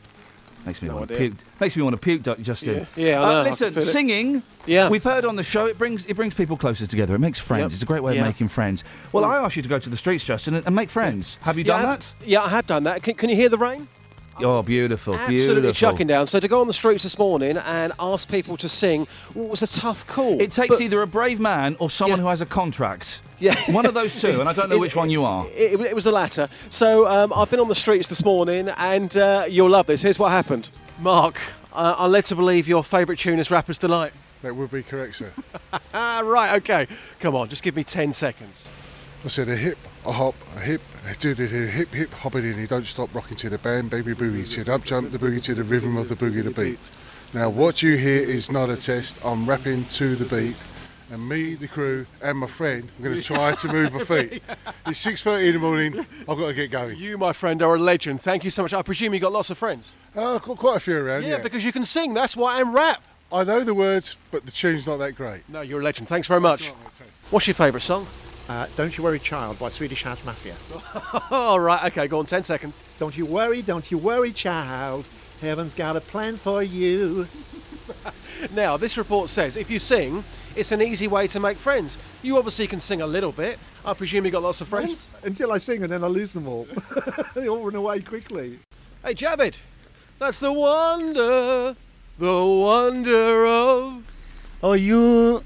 Makes 0.65 0.81
me 0.83 0.89
want 0.89 1.09
to 1.09 1.15
puke. 1.17 1.33
Makes 1.59 1.75
me 1.75 1.81
want 1.81 1.95
to 1.95 1.99
puke, 1.99 2.21
Justin. 2.43 2.85
Yeah, 2.95 3.05
yeah, 3.07 3.19
I 3.21 3.23
Uh, 3.23 3.31
know, 3.31 3.39
I 3.39 3.43
can 3.43 3.49
listen, 3.51 3.81
it. 3.81 3.85
singing. 3.87 4.43
Yeah. 4.67 4.89
We've 4.89 5.03
heard 5.03 5.25
on 5.25 5.35
the 5.35 5.43
show 5.43 5.65
it 5.65 5.77
brings 5.79 6.05
it 6.05 6.13
brings 6.15 6.35
people 6.35 6.55
closer 6.55 6.85
together. 6.85 7.15
It 7.15 7.19
makes 7.19 7.39
friends. 7.39 7.63
Yep. 7.63 7.71
It's 7.73 7.81
a 7.81 7.85
great 7.87 8.03
way 8.03 8.13
Yeah. 8.13 8.21
of 8.21 8.27
making 8.27 8.49
friends. 8.49 8.83
Well, 9.11 9.25
I 9.25 9.37
asked 9.37 9.55
you 9.55 9.63
to 9.63 9.69
go 9.69 9.79
to 9.79 9.89
the 9.89 9.97
streets, 9.97 10.23
Justin, 10.23 10.53
and, 10.53 10.65
and 10.67 10.75
make 10.75 10.91
friends. 10.91 11.39
Have 11.41 11.57
you 11.57 11.63
Yeah, 11.63 11.77
done 11.77 11.81
I 11.81 11.95
that? 11.95 12.07
Yeah, 12.25 12.43
I 12.43 12.49
have 12.49 12.67
done 12.67 12.83
that. 12.83 13.01
Can, 13.01 13.15
can 13.15 13.29
you 13.31 13.35
hear 13.35 13.49
the 13.49 13.57
rain? 13.57 13.87
Oh, 14.39 14.63
beautiful, 14.63 15.13
Absolutely 15.13 15.61
beautiful. 15.61 15.73
chucking 15.73 16.07
down. 16.07 16.25
So 16.27 16.39
to 16.39 16.47
go 16.47 16.61
on 16.61 16.67
the 16.67 16.73
streets 16.73 17.03
this 17.03 17.17
morning 17.19 17.57
and 17.57 17.93
ask 17.99 18.29
people 18.29 18.57
to 18.57 18.67
sing 18.69 19.07
well, 19.35 19.47
was 19.47 19.61
a 19.61 19.67
tough 19.67 20.07
call. 20.07 20.41
It 20.41 20.51
takes 20.51 20.81
either 20.81 21.01
a 21.01 21.07
brave 21.07 21.39
man 21.39 21.75
or 21.79 21.89
someone 21.89 22.19
who 22.19 22.27
has 22.27 22.41
a 22.41 22.45
contract. 22.45 23.21
Yeah. 23.39 23.55
One 23.71 23.85
of 23.85 23.93
those 23.93 24.19
two, 24.21 24.39
and 24.39 24.47
I 24.47 24.53
don't 24.53 24.69
know 24.69 24.75
It- 24.77 24.79
which 24.79 24.95
one 24.95 25.09
you 25.09 25.23
are. 25.25 25.45
It, 25.55 25.79
it 25.81 25.95
was 25.95 26.03
the 26.05 26.11
latter. 26.11 26.47
So 26.69 27.07
um, 27.07 27.31
I've 27.35 27.49
been 27.49 27.59
on 27.59 27.67
the 27.67 27.75
streets 27.75 28.07
this 28.07 28.23
morning, 28.25 28.69
and 28.77 29.15
uh, 29.17 29.45
you'll 29.49 29.69
love 29.69 29.85
this. 29.87 30.01
Here's 30.01 30.17
what 30.19 30.31
happened. 30.31 30.71
Mark, 30.99 31.39
uh, 31.73 31.95
I'm 31.97 32.11
led 32.11 32.25
to 32.25 32.35
believe 32.35 32.67
your 32.67 32.83
favourite 32.83 33.19
tune 33.19 33.39
is 33.39 33.49
Rapper's 33.51 33.77
Delight. 33.77 34.13
That 34.43 34.55
would 34.55 34.71
be 34.71 34.81
correct, 34.83 35.15
sir. 35.17 35.31
Ah, 35.93 36.21
right, 36.25 36.55
okay. 36.57 36.87
Come 37.19 37.35
on, 37.35 37.49
just 37.49 37.61
give 37.63 37.75
me 37.75 37.83
10 37.83 38.13
seconds. 38.13 38.71
I 39.23 39.27
said 39.27 39.49
a 39.49 39.55
hip, 39.55 39.77
a 40.05 40.11
hop, 40.11 40.33
a 40.55 40.59
hip, 40.59 40.81
a 41.07 41.13
do 41.13 41.35
do 41.35 41.47
do, 41.47 41.65
hip 41.65 41.93
hip 41.93 42.11
hoppity, 42.11 42.49
and 42.49 42.59
he 42.59 42.65
don't 42.65 42.87
stop 42.87 43.13
rocking 43.13 43.37
to 43.37 43.49
the 43.51 43.59
band, 43.59 43.91
baby 43.91 44.15
boogie. 44.15 44.41
to 44.45 44.47
Said 44.47 44.69
up 44.69 44.83
jump 44.83 45.11
the 45.11 45.19
boogie 45.19 45.43
to 45.43 45.53
the 45.53 45.63
rhythm 45.63 45.95
of 45.95 46.09
the 46.09 46.15
boogie 46.15 46.43
the 46.43 46.49
beat. 46.49 46.79
Now 47.31 47.49
what 47.49 47.83
you 47.83 47.97
hear 47.97 48.19
is 48.21 48.51
not 48.51 48.69
a 48.71 48.77
test. 48.77 49.19
I'm 49.23 49.47
rapping 49.47 49.85
to 49.85 50.15
the 50.15 50.25
beat. 50.25 50.55
And 51.11 51.27
me, 51.27 51.55
the 51.55 51.67
crew, 51.67 52.07
and 52.21 52.37
my 52.37 52.47
friend, 52.47 52.89
I'm 52.97 53.03
going 53.03 53.17
to 53.17 53.21
try 53.21 53.51
to 53.51 53.67
move 53.67 53.93
my 53.93 54.03
feet. 54.05 54.41
It's 54.87 55.05
6.30 55.05 55.47
in 55.47 55.53
the 55.53 55.59
morning, 55.59 55.99
I've 56.21 56.37
got 56.37 56.47
to 56.47 56.53
get 56.53 56.71
going. 56.71 56.97
You, 56.97 57.17
my 57.17 57.33
friend, 57.33 57.61
are 57.61 57.75
a 57.75 57.79
legend. 57.79 58.21
Thank 58.21 58.45
you 58.45 58.49
so 58.49 58.63
much. 58.63 58.73
I 58.73 58.81
presume 58.81 59.13
you 59.13 59.19
got 59.19 59.33
lots 59.33 59.49
of 59.49 59.57
friends. 59.57 59.93
Uh, 60.15 60.35
I've 60.35 60.41
got 60.41 60.57
quite 60.57 60.77
a 60.77 60.79
few 60.79 60.97
around, 60.97 61.23
yeah. 61.23 61.31
Yeah, 61.31 61.37
because 61.39 61.65
you 61.65 61.73
can 61.73 61.83
sing. 61.83 62.13
That's 62.13 62.35
why 62.35 62.59
I'm 62.59 62.73
rap. 62.73 63.03
I 63.31 63.43
know 63.43 63.61
the 63.63 63.73
words, 63.73 64.15
but 64.31 64.45
the 64.45 64.51
tune's 64.51 64.87
not 64.87 64.97
that 64.97 65.13
great. 65.15 65.47
No, 65.49 65.59
you're 65.61 65.81
a 65.81 65.83
legend. 65.83 66.07
Thanks 66.07 66.27
very 66.29 66.39
much. 66.41 66.71
What's 67.29 67.45
your 67.45 67.55
favourite 67.55 67.83
song? 67.83 68.07
Uh, 68.51 68.67
Don't 68.75 68.97
You 68.97 69.05
Worry 69.05 69.17
Child 69.17 69.57
by 69.59 69.69
Swedish 69.69 70.03
House 70.03 70.25
Mafia. 70.25 70.57
All 71.31 71.57
right, 71.57 71.85
okay, 71.85 72.05
go 72.09 72.19
on, 72.19 72.25
10 72.25 72.43
seconds. 72.43 72.83
Don't 72.99 73.17
you 73.17 73.25
worry, 73.25 73.61
don't 73.61 73.89
you 73.89 73.97
worry, 73.97 74.33
child. 74.33 75.05
Heaven's 75.39 75.73
got 75.73 75.95
a 75.95 76.01
plan 76.01 76.35
for 76.35 76.61
you. 76.61 77.27
Now, 78.53 78.77
this 78.77 78.97
report 78.97 79.29
says 79.29 79.57
if 79.57 79.69
you 79.69 79.77
sing, 79.77 80.23
it's 80.55 80.71
an 80.71 80.81
easy 80.81 81.07
way 81.07 81.27
to 81.27 81.39
make 81.39 81.57
friends. 81.57 81.97
You 82.21 82.37
obviously 82.37 82.65
can 82.65 82.79
sing 82.79 83.01
a 83.01 83.05
little 83.05 83.33
bit. 83.33 83.59
I 83.83 83.93
presume 83.93 84.23
you 84.23 84.31
got 84.31 84.43
lots 84.43 84.61
of 84.61 84.69
friends. 84.69 85.09
Until 85.23 85.51
I 85.51 85.57
sing 85.57 85.83
and 85.83 85.91
then 85.91 86.03
I 86.03 86.07
lose 86.07 86.31
them 86.31 86.47
all. 86.47 86.67
they 87.35 87.49
all 87.49 87.63
run 87.65 87.75
away 87.75 87.99
quickly. 87.99 88.59
Hey, 89.03 89.13
Javid, 89.13 89.59
that's 90.19 90.39
the 90.39 90.53
wonder, 90.53 91.75
the 92.17 92.45
wonder 92.45 93.45
of. 93.45 94.03
Oh, 94.63 94.73
you. 94.73 95.43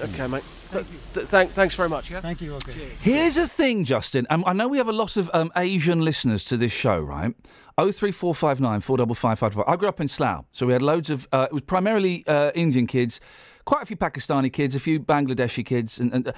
Okay, 0.00 0.26
mate. 0.26 0.42
Th- 0.72 0.84
th- 1.14 1.26
thank, 1.26 1.52
thanks 1.52 1.74
very 1.74 1.88
much. 1.88 2.10
Yeah. 2.10 2.20
Thank 2.20 2.40
you. 2.40 2.54
Okay. 2.54 2.72
Here's 3.00 3.36
the 3.36 3.46
thing, 3.46 3.84
Justin. 3.84 4.26
Um, 4.30 4.42
I 4.46 4.52
know 4.52 4.68
we 4.68 4.78
have 4.78 4.88
a 4.88 4.92
lot 4.92 5.16
of 5.16 5.30
um, 5.32 5.52
Asian 5.56 6.00
listeners 6.00 6.44
to 6.44 6.56
this 6.56 6.72
show, 6.72 6.98
right? 6.98 7.34
Oh 7.78 7.92
three 7.92 8.12
four 8.12 8.34
five 8.34 8.60
nine 8.60 8.80
four 8.80 8.96
double 8.96 9.14
five 9.14 9.38
five 9.38 9.54
five. 9.54 9.64
I 9.68 9.76
grew 9.76 9.88
up 9.88 10.00
in 10.00 10.08
Slough, 10.08 10.46
so 10.52 10.66
we 10.66 10.72
had 10.72 10.82
loads 10.82 11.10
of. 11.10 11.28
Uh, 11.30 11.46
it 11.50 11.52
was 11.52 11.62
primarily 11.62 12.24
uh, 12.26 12.50
Indian 12.54 12.86
kids, 12.86 13.20
quite 13.64 13.82
a 13.82 13.86
few 13.86 13.96
Pakistani 13.96 14.52
kids, 14.52 14.74
a 14.74 14.80
few 14.80 14.98
Bangladeshi 14.98 15.64
kids, 15.64 15.98
and, 16.00 16.12
and 16.12 16.28
uh, 16.28 16.32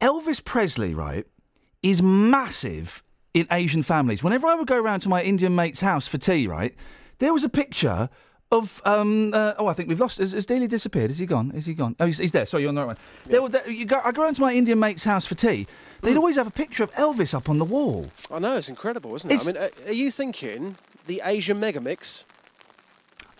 Elvis 0.00 0.42
Presley, 0.42 0.94
right, 0.94 1.26
is 1.82 2.02
massive 2.02 3.02
in 3.34 3.46
Asian 3.50 3.82
families. 3.82 4.24
Whenever 4.24 4.46
I 4.46 4.54
would 4.54 4.66
go 4.66 4.80
around 4.80 5.00
to 5.00 5.08
my 5.08 5.22
Indian 5.22 5.54
mate's 5.54 5.82
house 5.82 6.06
for 6.06 6.18
tea, 6.18 6.46
right, 6.46 6.74
there 7.18 7.32
was 7.32 7.44
a 7.44 7.48
picture 7.50 8.08
of 8.54 8.80
um 8.84 9.32
uh, 9.34 9.54
oh 9.58 9.66
I 9.66 9.74
think 9.74 9.88
we've 9.88 10.00
lost. 10.00 10.18
Has, 10.18 10.32
has 10.32 10.46
Daly 10.46 10.66
disappeared? 10.66 11.10
Is 11.10 11.18
he 11.18 11.26
gone? 11.26 11.50
Is 11.54 11.66
he 11.66 11.74
gone? 11.74 11.94
Oh 12.00 12.06
he's, 12.06 12.18
he's 12.18 12.32
there. 12.32 12.46
Sorry 12.46 12.62
you're 12.62 12.70
on 12.70 12.74
the 12.74 12.80
right 12.82 12.86
one. 12.86 12.96
There, 13.26 13.42
were- 13.42 13.48
there, 13.48 13.68
you 13.70 13.84
go, 13.84 14.00
I 14.04 14.12
go 14.12 14.22
around 14.22 14.34
to 14.34 14.40
my 14.40 14.54
Indian 14.54 14.78
mate's 14.78 15.04
house 15.04 15.26
for 15.26 15.34
tea. 15.34 15.66
They'd 16.02 16.16
always 16.16 16.36
have 16.36 16.46
a 16.46 16.50
picture 16.50 16.82
of 16.84 16.92
Elvis 16.92 17.34
up 17.34 17.48
on 17.48 17.58
the 17.58 17.64
wall. 17.64 18.10
I 18.30 18.38
know 18.38 18.56
it's 18.56 18.68
incredible, 18.68 19.14
isn't 19.16 19.30
it? 19.30 19.42
I 19.42 19.46
mean, 19.46 19.56
uh, 19.56 19.68
are 19.86 19.92
you 19.92 20.10
thinking 20.10 20.76
the 21.06 21.22
Asian 21.24 21.60
megamix? 21.60 22.24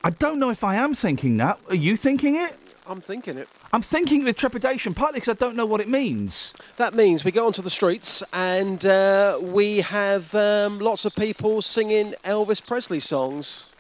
I 0.03 0.11
don't 0.11 0.39
know 0.39 0.51
if 0.51 0.63
I 0.65 0.75
am 0.77 0.95
thinking 0.95 1.39
that. 1.39 1.59
Are 1.71 1.75
you 1.75 1.97
thinking 1.97 2.37
it? 2.37 2.59
I'm 2.87 3.01
thinking 3.01 3.39
it. 3.39 3.49
I'm 3.73 3.81
thinking 3.81 4.21
it 4.21 4.25
with 4.25 4.37
trepidation 4.37 4.93
partly 4.95 5.19
because 5.21 5.35
I 5.35 5.39
don't 5.39 5.57
know 5.57 5.65
what 5.67 5.81
it 5.81 5.89
means. 5.89 6.53
That 6.77 6.93
means 6.95 7.25
we 7.25 7.33
go 7.33 7.47
onto 7.47 7.63
the 7.63 7.71
streets 7.71 8.23
and 8.33 8.85
uh, 8.85 9.39
we 9.41 9.79
have 9.81 10.35
um, 10.35 10.79
lots 10.79 11.05
of 11.07 11.15
people 11.17 11.63
singing 11.63 12.15
Elvis 12.25 12.65
Presley 12.65 13.01
songs. 13.01 13.71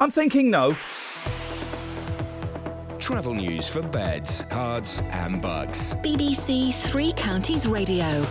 I'm 0.00 0.10
thinking 0.10 0.50
no 0.50 0.76
Travel 2.98 3.32
news 3.32 3.68
for 3.68 3.80
Beds, 3.80 4.42
cards, 4.50 5.00
and 5.12 5.40
Bucks. 5.40 5.94
BBC 6.04 6.74
Three 6.74 7.12
Counties 7.12 7.66
Radio. 7.66 8.26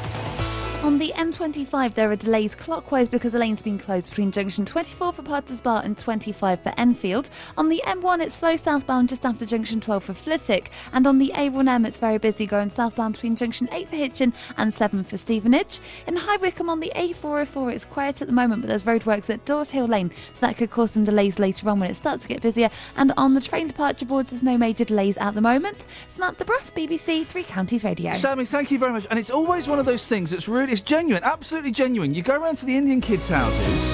On 0.84 0.99
the 0.99 1.11
M25, 1.15 1.95
there 1.95 2.09
are 2.11 2.15
delays 2.15 2.55
clockwise 2.55 3.09
because 3.09 3.34
the 3.34 3.39
lane's 3.39 3.61
been 3.61 3.78
closed 3.80 4.09
between 4.09 4.32
junction 4.32 4.63
24 4.63 5.11
for 5.11 5.21
Potters 5.21 5.59
Bar 5.59 5.82
and 5.84 5.97
25 5.97 6.61
for 6.61 6.73
Enfield. 6.78 7.30
On 7.57 7.67
the 7.67 7.82
M1, 7.86 8.21
it's 8.21 8.36
slow 8.36 8.55
southbound 8.55 9.09
just 9.09 9.25
after 9.25 9.45
junction 9.45 9.82
12 9.82 10.03
for 10.03 10.13
Flitwick. 10.13 10.71
And 10.93 11.05
on 11.05 11.17
the 11.17 11.34
A1M, 11.36 11.86
it's 11.86 11.97
very 11.97 12.19
busy 12.19 12.45
going 12.45 12.69
southbound 12.69 13.15
between 13.15 13.36
junction 13.36 13.67
8 13.71 13.89
for 13.89 13.95
Hitchin 13.97 14.34
and 14.55 14.73
7 14.73 15.03
for 15.03 15.17
Stevenage. 15.17 15.82
In 16.05 16.15
High 16.15 16.38
Wycombe 16.38 16.69
on 16.69 16.80
the 16.80 16.91
A404, 16.95 17.73
it's 17.73 17.86
quiet 17.86 18.21
at 18.21 18.28
the 18.28 18.34
moment, 18.34 18.61
but 18.61 18.69
there's 18.69 18.84
roadworks 18.84 19.30
at 19.30 19.43
Daws 19.45 19.71
Hill 19.71 19.88
Lane, 19.88 20.11
so 20.36 20.45
that 20.45 20.57
could 20.57 20.71
cause 20.71 20.91
some 20.91 21.03
delays 21.03 21.38
later 21.38 21.69
on 21.69 21.82
when 21.82 21.89
it 21.89 21.95
starts 21.95 22.23
to 22.23 22.30
get 22.30 22.41
busier. 22.41 22.69
And 22.95 23.11
on 23.17 23.34
the 23.34 23.41
train 23.41 23.67
departure 23.67 24.05
boards, 24.05 24.30
there's 24.30 24.43
no 24.43 24.57
major 24.57 24.86
delays 24.86 25.17
at 25.17 25.36
the 25.36 25.41
moment. 25.41 25.88
Samantha 26.07 26.45
Bruff, 26.45 26.73
BBC 26.75 27.25
Three 27.25 27.43
Counties 27.43 27.84
Radio. 27.84 28.13
Sammy, 28.13 28.45
thank 28.45 28.71
you 28.71 28.80
very 28.80 28.93
much. 28.93 29.05
And 29.09 29.19
it's 29.19 29.32
always 29.32 29.67
one 29.67 29.80
of 29.80 29.86
those 29.86 30.07
things 30.07 30.32
that's 30.32 30.47
really, 30.47 30.76
it's 30.78 30.88
genuine, 30.88 31.23
absolutely 31.23 31.71
genuine. 31.71 32.13
You 32.13 32.21
go 32.21 32.39
around 32.39 32.57
to 32.57 32.65
the 32.65 32.78
Indian 32.78 33.01
kids' 33.01 33.28
houses, 33.28 33.91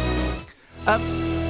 um, 0.85 1.01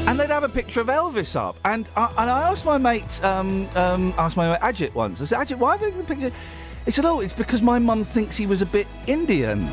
and 0.07 0.19
they'd 0.19 0.29
have 0.29 0.43
a 0.43 0.49
picture 0.49 0.79
of 0.79 0.87
Elvis 0.87 1.35
up. 1.35 1.55
And 1.65 1.89
I, 1.97 2.05
and 2.19 2.29
I 2.29 2.49
asked 2.51 2.65
my 2.65 2.77
mate, 2.77 3.23
um, 3.23 3.67
um, 3.75 4.13
asked 4.19 4.37
my 4.37 4.51
mate 4.51 4.61
Ajit 4.61 4.93
once. 4.93 5.21
I 5.21 5.25
said, 5.25 5.39
Ajit, 5.39 5.57
why 5.57 5.75
have 5.75 5.81
you 5.81 5.89
got 5.89 6.07
the 6.07 6.15
picture? 6.15 6.31
He 6.85 6.91
said, 6.91 7.05
Oh, 7.05 7.19
it's 7.19 7.33
because 7.33 7.63
my 7.63 7.79
mum 7.79 8.03
thinks 8.03 8.37
he 8.37 8.45
was 8.45 8.61
a 8.61 8.67
bit 8.67 8.85
Indian. 9.07 9.63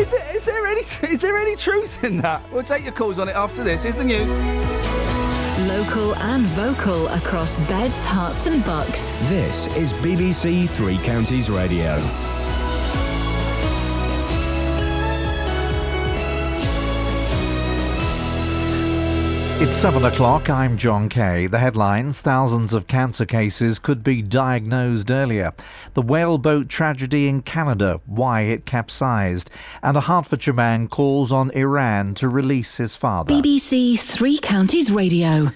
Is 0.00 0.10
there, 0.10 0.36
is 0.36 0.44
there 0.44 0.66
any 0.66 0.80
is 1.12 1.20
there 1.20 1.36
any 1.36 1.54
truth 1.54 2.02
in 2.02 2.16
that? 2.22 2.42
We'll 2.50 2.64
take 2.64 2.82
your 2.82 2.92
calls 2.92 3.20
on 3.20 3.28
it 3.28 3.36
after 3.36 3.62
this. 3.62 3.84
Here's 3.84 3.94
the 3.94 4.04
news. 4.04 4.28
Local 5.68 6.16
and 6.16 6.42
vocal 6.46 7.06
across 7.08 7.60
Beds, 7.68 8.04
Herts, 8.04 8.50
and 8.50 8.64
bucks. 8.64 9.12
This 9.28 9.68
is 9.76 9.92
BBC 9.92 10.68
Three 10.68 10.98
Counties 10.98 11.48
Radio. 11.48 12.00
It's 19.62 19.76
seven 19.76 20.06
o'clock. 20.06 20.48
I'm 20.48 20.78
John 20.78 21.10
Kay. 21.10 21.46
The 21.46 21.58
headlines 21.58 22.22
thousands 22.22 22.72
of 22.72 22.86
cancer 22.86 23.26
cases 23.26 23.78
could 23.78 24.02
be 24.02 24.22
diagnosed 24.22 25.10
earlier. 25.10 25.52
The 25.92 26.00
whaleboat 26.00 26.70
tragedy 26.70 27.28
in 27.28 27.42
Canada, 27.42 28.00
why 28.06 28.40
it 28.40 28.64
capsized. 28.64 29.50
And 29.82 29.98
a 29.98 30.00
Hertfordshire 30.00 30.54
man 30.54 30.88
calls 30.88 31.30
on 31.30 31.50
Iran 31.50 32.14
to 32.14 32.28
release 32.28 32.78
his 32.78 32.96
father. 32.96 33.34
BBC 33.34 34.00
Three 34.00 34.38
Counties 34.38 34.90
Radio. 34.90 35.50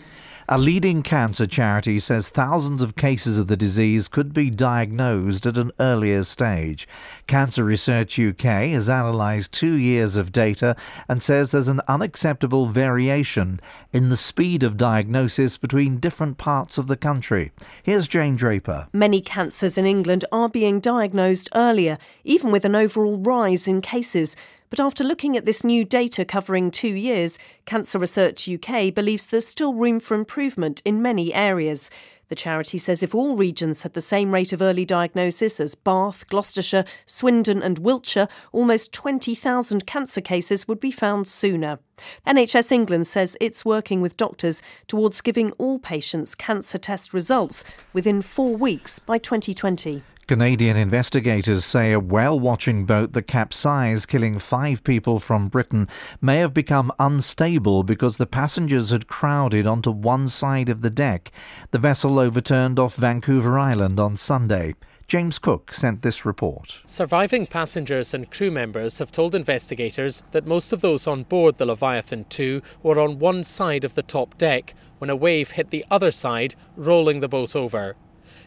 A 0.46 0.58
leading 0.58 1.02
cancer 1.02 1.46
charity 1.46 1.98
says 1.98 2.28
thousands 2.28 2.82
of 2.82 2.96
cases 2.96 3.38
of 3.38 3.46
the 3.46 3.56
disease 3.56 4.08
could 4.08 4.34
be 4.34 4.50
diagnosed 4.50 5.46
at 5.46 5.56
an 5.56 5.72
earlier 5.80 6.22
stage. 6.22 6.86
Cancer 7.26 7.64
Research 7.64 8.18
UK 8.18 8.68
has 8.72 8.88
analysed 8.88 9.52
two 9.52 9.72
years 9.72 10.18
of 10.18 10.32
data 10.32 10.76
and 11.08 11.22
says 11.22 11.50
there's 11.50 11.68
an 11.68 11.80
unacceptable 11.88 12.66
variation 12.66 13.58
in 13.90 14.10
the 14.10 14.18
speed 14.18 14.62
of 14.62 14.76
diagnosis 14.76 15.56
between 15.56 15.98
different 15.98 16.36
parts 16.36 16.76
of 16.76 16.88
the 16.88 16.96
country. 16.96 17.50
Here's 17.82 18.06
Jane 18.06 18.36
Draper. 18.36 18.88
Many 18.92 19.22
cancers 19.22 19.78
in 19.78 19.86
England 19.86 20.26
are 20.30 20.50
being 20.50 20.78
diagnosed 20.78 21.48
earlier, 21.54 21.96
even 22.22 22.52
with 22.52 22.66
an 22.66 22.74
overall 22.74 23.16
rise 23.16 23.66
in 23.66 23.80
cases. 23.80 24.36
But 24.74 24.84
after 24.84 25.04
looking 25.04 25.36
at 25.36 25.44
this 25.44 25.62
new 25.62 25.84
data 25.84 26.24
covering 26.24 26.72
two 26.72 26.88
years, 26.88 27.38
Cancer 27.64 27.96
Research 27.96 28.48
UK 28.48 28.92
believes 28.92 29.24
there's 29.24 29.46
still 29.46 29.72
room 29.72 30.00
for 30.00 30.16
improvement 30.16 30.82
in 30.84 31.00
many 31.00 31.32
areas. 31.32 31.92
The 32.26 32.34
charity 32.34 32.78
says 32.78 33.04
if 33.04 33.14
all 33.14 33.36
regions 33.36 33.82
had 33.84 33.92
the 33.92 34.00
same 34.00 34.34
rate 34.34 34.52
of 34.52 34.60
early 34.60 34.84
diagnosis 34.84 35.60
as 35.60 35.76
Bath, 35.76 36.28
Gloucestershire, 36.28 36.84
Swindon, 37.06 37.62
and 37.62 37.78
Wiltshire, 37.78 38.26
almost 38.50 38.92
20,000 38.92 39.86
cancer 39.86 40.20
cases 40.20 40.66
would 40.66 40.80
be 40.80 40.90
found 40.90 41.28
sooner. 41.28 41.78
NHS 42.26 42.72
England 42.72 43.06
says 43.06 43.36
it's 43.40 43.64
working 43.64 44.00
with 44.00 44.16
doctors 44.16 44.60
towards 44.88 45.20
giving 45.20 45.52
all 45.52 45.78
patients 45.78 46.34
cancer 46.34 46.78
test 46.78 47.14
results 47.14 47.62
within 47.92 48.22
four 48.22 48.56
weeks 48.56 48.98
by 48.98 49.18
2020. 49.18 50.02
Canadian 50.26 50.76
investigators 50.76 51.64
say 51.64 51.92
a 51.92 52.00
whale 52.00 52.38
watching 52.38 52.84
boat 52.84 53.12
that 53.12 53.26
capsized, 53.26 54.08
killing 54.08 54.38
five 54.38 54.82
people 54.82 55.20
from 55.20 55.48
Britain, 55.48 55.88
may 56.20 56.38
have 56.38 56.54
become 56.54 56.90
unstable 56.98 57.82
because 57.82 58.16
the 58.16 58.26
passengers 58.26 58.90
had 58.90 59.06
crowded 59.06 59.66
onto 59.66 59.90
one 59.90 60.28
side 60.28 60.68
of 60.68 60.82
the 60.82 60.90
deck. 60.90 61.30
The 61.70 61.78
vessel 61.78 62.18
overturned 62.18 62.78
off 62.78 62.96
Vancouver 62.96 63.58
Island 63.58 64.00
on 64.00 64.16
Sunday. 64.16 64.74
James 65.06 65.38
Cook 65.38 65.74
sent 65.74 66.00
this 66.00 66.24
report. 66.24 66.82
Surviving 66.86 67.46
passengers 67.46 68.14
and 68.14 68.30
crew 68.30 68.50
members 68.50 68.98
have 68.98 69.12
told 69.12 69.34
investigators 69.34 70.22
that 70.30 70.46
most 70.46 70.72
of 70.72 70.80
those 70.80 71.06
on 71.06 71.24
board 71.24 71.58
the 71.58 71.66
Leviathan 71.66 72.24
2 72.30 72.62
were 72.82 72.98
on 72.98 73.18
one 73.18 73.44
side 73.44 73.84
of 73.84 73.94
the 73.94 74.02
top 74.02 74.38
deck 74.38 74.74
when 74.98 75.10
a 75.10 75.16
wave 75.16 75.52
hit 75.52 75.70
the 75.70 75.84
other 75.90 76.10
side, 76.10 76.54
rolling 76.76 77.20
the 77.20 77.28
boat 77.28 77.54
over. 77.54 77.96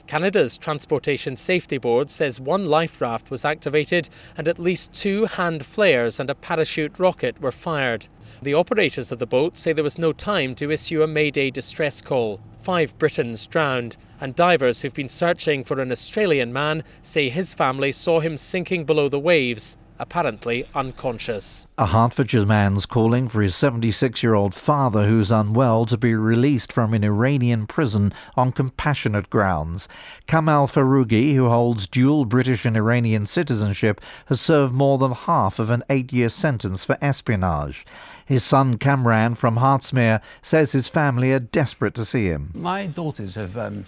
Canada's 0.08 0.58
Transportation 0.58 1.36
Safety 1.36 1.78
Board 1.78 2.10
says 2.10 2.39
one 2.39 2.66
life 2.66 3.01
raft 3.01 3.30
was 3.30 3.43
activated 3.43 4.08
and 4.38 4.47
at 4.47 4.58
least 4.58 4.93
two 4.93 5.26
hand 5.26 5.66
flares 5.66 6.18
and 6.18 6.30
a 6.30 6.36
parachute 6.36 6.97
rocket 6.97 7.41
were 7.41 7.51
fired. 7.51 8.08
The 8.41 8.53
operators 8.53 9.12
of 9.12 9.20
the 9.20 9.26
boat 9.26 9.58
say 9.58 9.74
there 9.74 9.84
was 9.84 9.97
no 9.97 10.14
time 10.14 10.55
to 10.55 10.72
issue 10.72 11.03
a 11.03 11.08
Mayday 11.08 11.51
distress 11.51 12.01
call. 12.01 12.39
Five 12.62 12.97
Britons 12.97 13.45
drowned, 13.47 13.97
and 14.22 14.34
divers 14.34 14.82
who've 14.82 14.93
been 14.93 15.10
searching 15.10 15.66
for 15.66 15.82
an 15.82 15.91
Australian 15.91 16.53
man 16.53 16.84
say 17.01 17.30
his 17.30 17.53
family 17.53 17.91
saw 17.91 18.22
him 18.22 18.38
sinking 18.38 18.86
below 18.86 19.10
the 19.10 19.20
waves, 19.20 19.76
apparently 20.00 20.68
unconscious. 20.76 21.68
A 21.78 21.88
Hertfordshire 21.88 22.45
man's 22.45 22.86
calling 22.86 23.28
for 23.28 23.41
his 23.41 23.56
76 23.56 24.22
year 24.24 24.34
old 24.34 24.54
father, 24.54 25.08
who's 25.08 25.32
unwell, 25.32 25.86
to 25.86 25.98
be 25.98 26.16
released 26.16 26.72
from 26.72 26.93
an 26.93 27.04
Iranian 27.04 27.68
prison 27.68 28.14
on 28.36 28.52
compassionate 28.52 29.30
grounds. 29.30 29.88
Kamal 30.28 30.68
Foroughi, 30.68 31.36
who 31.36 31.50
holds 31.50 31.88
dual 31.88 32.26
British 32.26 32.66
and 32.66 32.78
Iranian 32.78 33.26
citizenship, 33.26 34.02
has 34.28 34.41
served 34.41 34.74
more 34.74 34.98
than 34.98 35.12
half 35.12 35.60
of 35.60 35.70
an 35.70 35.84
eight 35.89 36.14
year 36.14 36.30
sentence 36.30 36.84
for 36.84 36.98
espionage. 37.02 37.86
His 38.26 38.43
son 38.43 38.78
Kamran 38.78 39.36
from 39.36 39.58
Hertsmere 39.58 40.22
says 40.41 40.74
his 40.74 40.88
family 40.88 41.32
are 41.32 41.39
desperate 41.39 41.93
to 41.95 42.06
see 42.06 42.26
him. 42.26 42.52
My 42.54 42.88
daughters 42.88 43.36
have 43.36 43.58
um, 43.58 43.86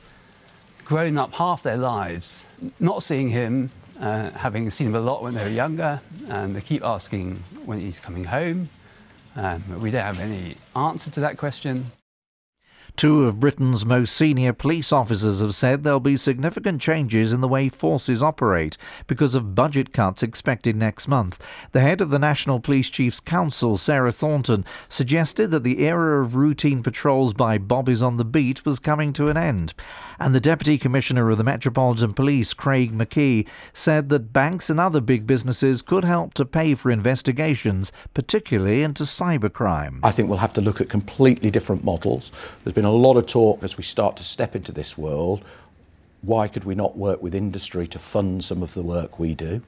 grown 0.86 1.18
up 1.18 1.34
half 1.36 1.62
their 1.62 1.78
lives 1.78 2.46
not 2.80 3.04
seeing 3.04 3.30
him, 3.30 3.72
uh, 4.00 4.32
having 4.32 4.70
seen 4.72 4.88
him 4.88 4.96
a 4.96 5.00
lot 5.00 5.22
when 5.22 5.34
they 5.34 5.44
were 5.44 5.50
younger, 5.50 6.02
and 6.28 6.56
they 6.56 6.62
keep 6.62 6.84
asking 6.84 7.44
when 7.66 7.80
he's 7.80 8.00
coming 8.00 8.26
home. 8.26 8.70
Um, 9.36 9.82
we 9.82 9.92
don't 9.92 10.04
have 10.04 10.20
any 10.20 10.56
answer 10.76 11.12
to 11.12 11.20
that 11.20 11.38
question. 11.38 11.92
Two 13.00 13.28
of 13.28 13.40
Britain's 13.40 13.86
most 13.86 14.14
senior 14.14 14.52
police 14.52 14.92
officers 14.92 15.40
have 15.40 15.56
said 15.56 15.84
there'll 15.84 16.02
be 16.02 16.18
significant 16.18 16.82
changes 16.82 17.32
in 17.32 17.40
the 17.40 17.48
way 17.48 17.70
forces 17.70 18.22
operate 18.22 18.78
because 19.08 19.36
of 19.36 19.56
budget 19.56 19.94
cuts 19.94 20.22
expected 20.22 20.76
next 20.76 21.08
month. 21.08 21.42
The 21.72 21.80
head 21.80 22.02
of 22.02 22.10
the 22.10 22.20
National 22.20 22.60
Police 22.60 22.90
Chiefs 22.90 23.22
Council, 23.22 23.78
Sarah 23.78 24.12
Thornton, 24.12 24.66
suggested 24.90 25.50
that 25.52 25.64
the 25.64 25.86
era 25.86 26.22
of 26.22 26.36
routine 26.36 26.84
patrols 26.84 27.34
by 27.34 27.58
bobbies 27.58 28.02
on 28.02 28.18
the 28.18 28.26
beat 28.26 28.66
was 28.66 28.80
coming 28.80 29.14
to 29.14 29.30
an 29.30 29.38
end. 29.38 29.74
And 30.22 30.36
the 30.36 30.42
Deputy 30.42 30.78
Commissioner 30.78 31.30
of 31.30 31.38
the 31.38 31.46
Metropolitan 31.46 32.14
Police, 32.14 32.54
Craig 32.54 32.92
Mackey, 32.92 33.48
said 33.72 34.10
that 34.10 34.34
banks 34.34 34.70
and 34.70 34.78
other 34.78 35.00
big 35.00 35.26
businesses 35.26 35.82
could 35.82 36.04
help 36.04 36.34
to 36.34 36.46
pay 36.46 36.76
for 36.76 36.92
investigations, 36.92 37.94
particularly 38.14 38.84
into 38.84 39.04
cybercrime. 39.04 40.02
I 40.04 40.12
think 40.12 40.28
we'll 40.28 40.40
have 40.40 40.52
to 40.54 40.62
look 40.62 40.82
at 40.82 40.90
completely 40.90 41.50
different 41.50 41.86
models. 41.86 42.34
There's 42.64 42.74
been 42.74 42.84
a 42.84 42.92
lot 42.92 43.16
of 43.16 43.28
talk 43.28 43.64
as 43.64 43.78
we 43.78 43.84
start 43.84 44.18
to 44.18 44.24
step 44.24 44.58
into 44.58 44.74
this 44.74 44.98
world. 44.98 45.42
Why 46.22 46.50
could 46.50 46.66
we 46.66 46.76
not 46.76 46.98
work 46.98 47.22
with 47.22 47.34
industry 47.34 47.88
to 47.88 48.00
fund 48.00 48.44
some 48.44 48.62
of 48.62 48.74
the 48.74 48.84
work 48.84 49.20
we 49.20 49.34
do? 49.36 49.62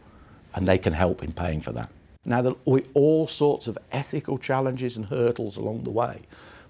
And 0.54 0.68
they 0.68 0.78
can 0.78 0.91
help 0.91 1.24
in 1.24 1.32
paying 1.32 1.62
for 1.62 1.72
that. 1.72 1.89
Now, 2.26 2.41
there 2.41 2.54
are 2.68 2.82
all 2.93 3.26
sorts 3.26 3.68
of 3.68 3.78
ethical 3.93 4.38
challenges 4.38 4.97
and 4.97 5.06
hurdles 5.06 5.56
along 5.56 5.84
the 5.84 5.91
way. 5.91 6.22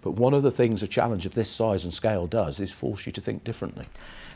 But 0.01 0.11
one 0.11 0.33
of 0.33 0.43
the 0.43 0.51
things 0.51 0.83
a 0.83 0.87
challenge 0.87 1.25
of 1.25 1.35
this 1.35 1.49
size 1.49 1.83
and 1.83 1.93
scale 1.93 2.27
does 2.27 2.59
is 2.59 2.71
force 2.71 3.05
you 3.05 3.11
to 3.11 3.21
think 3.21 3.43
differently. 3.43 3.85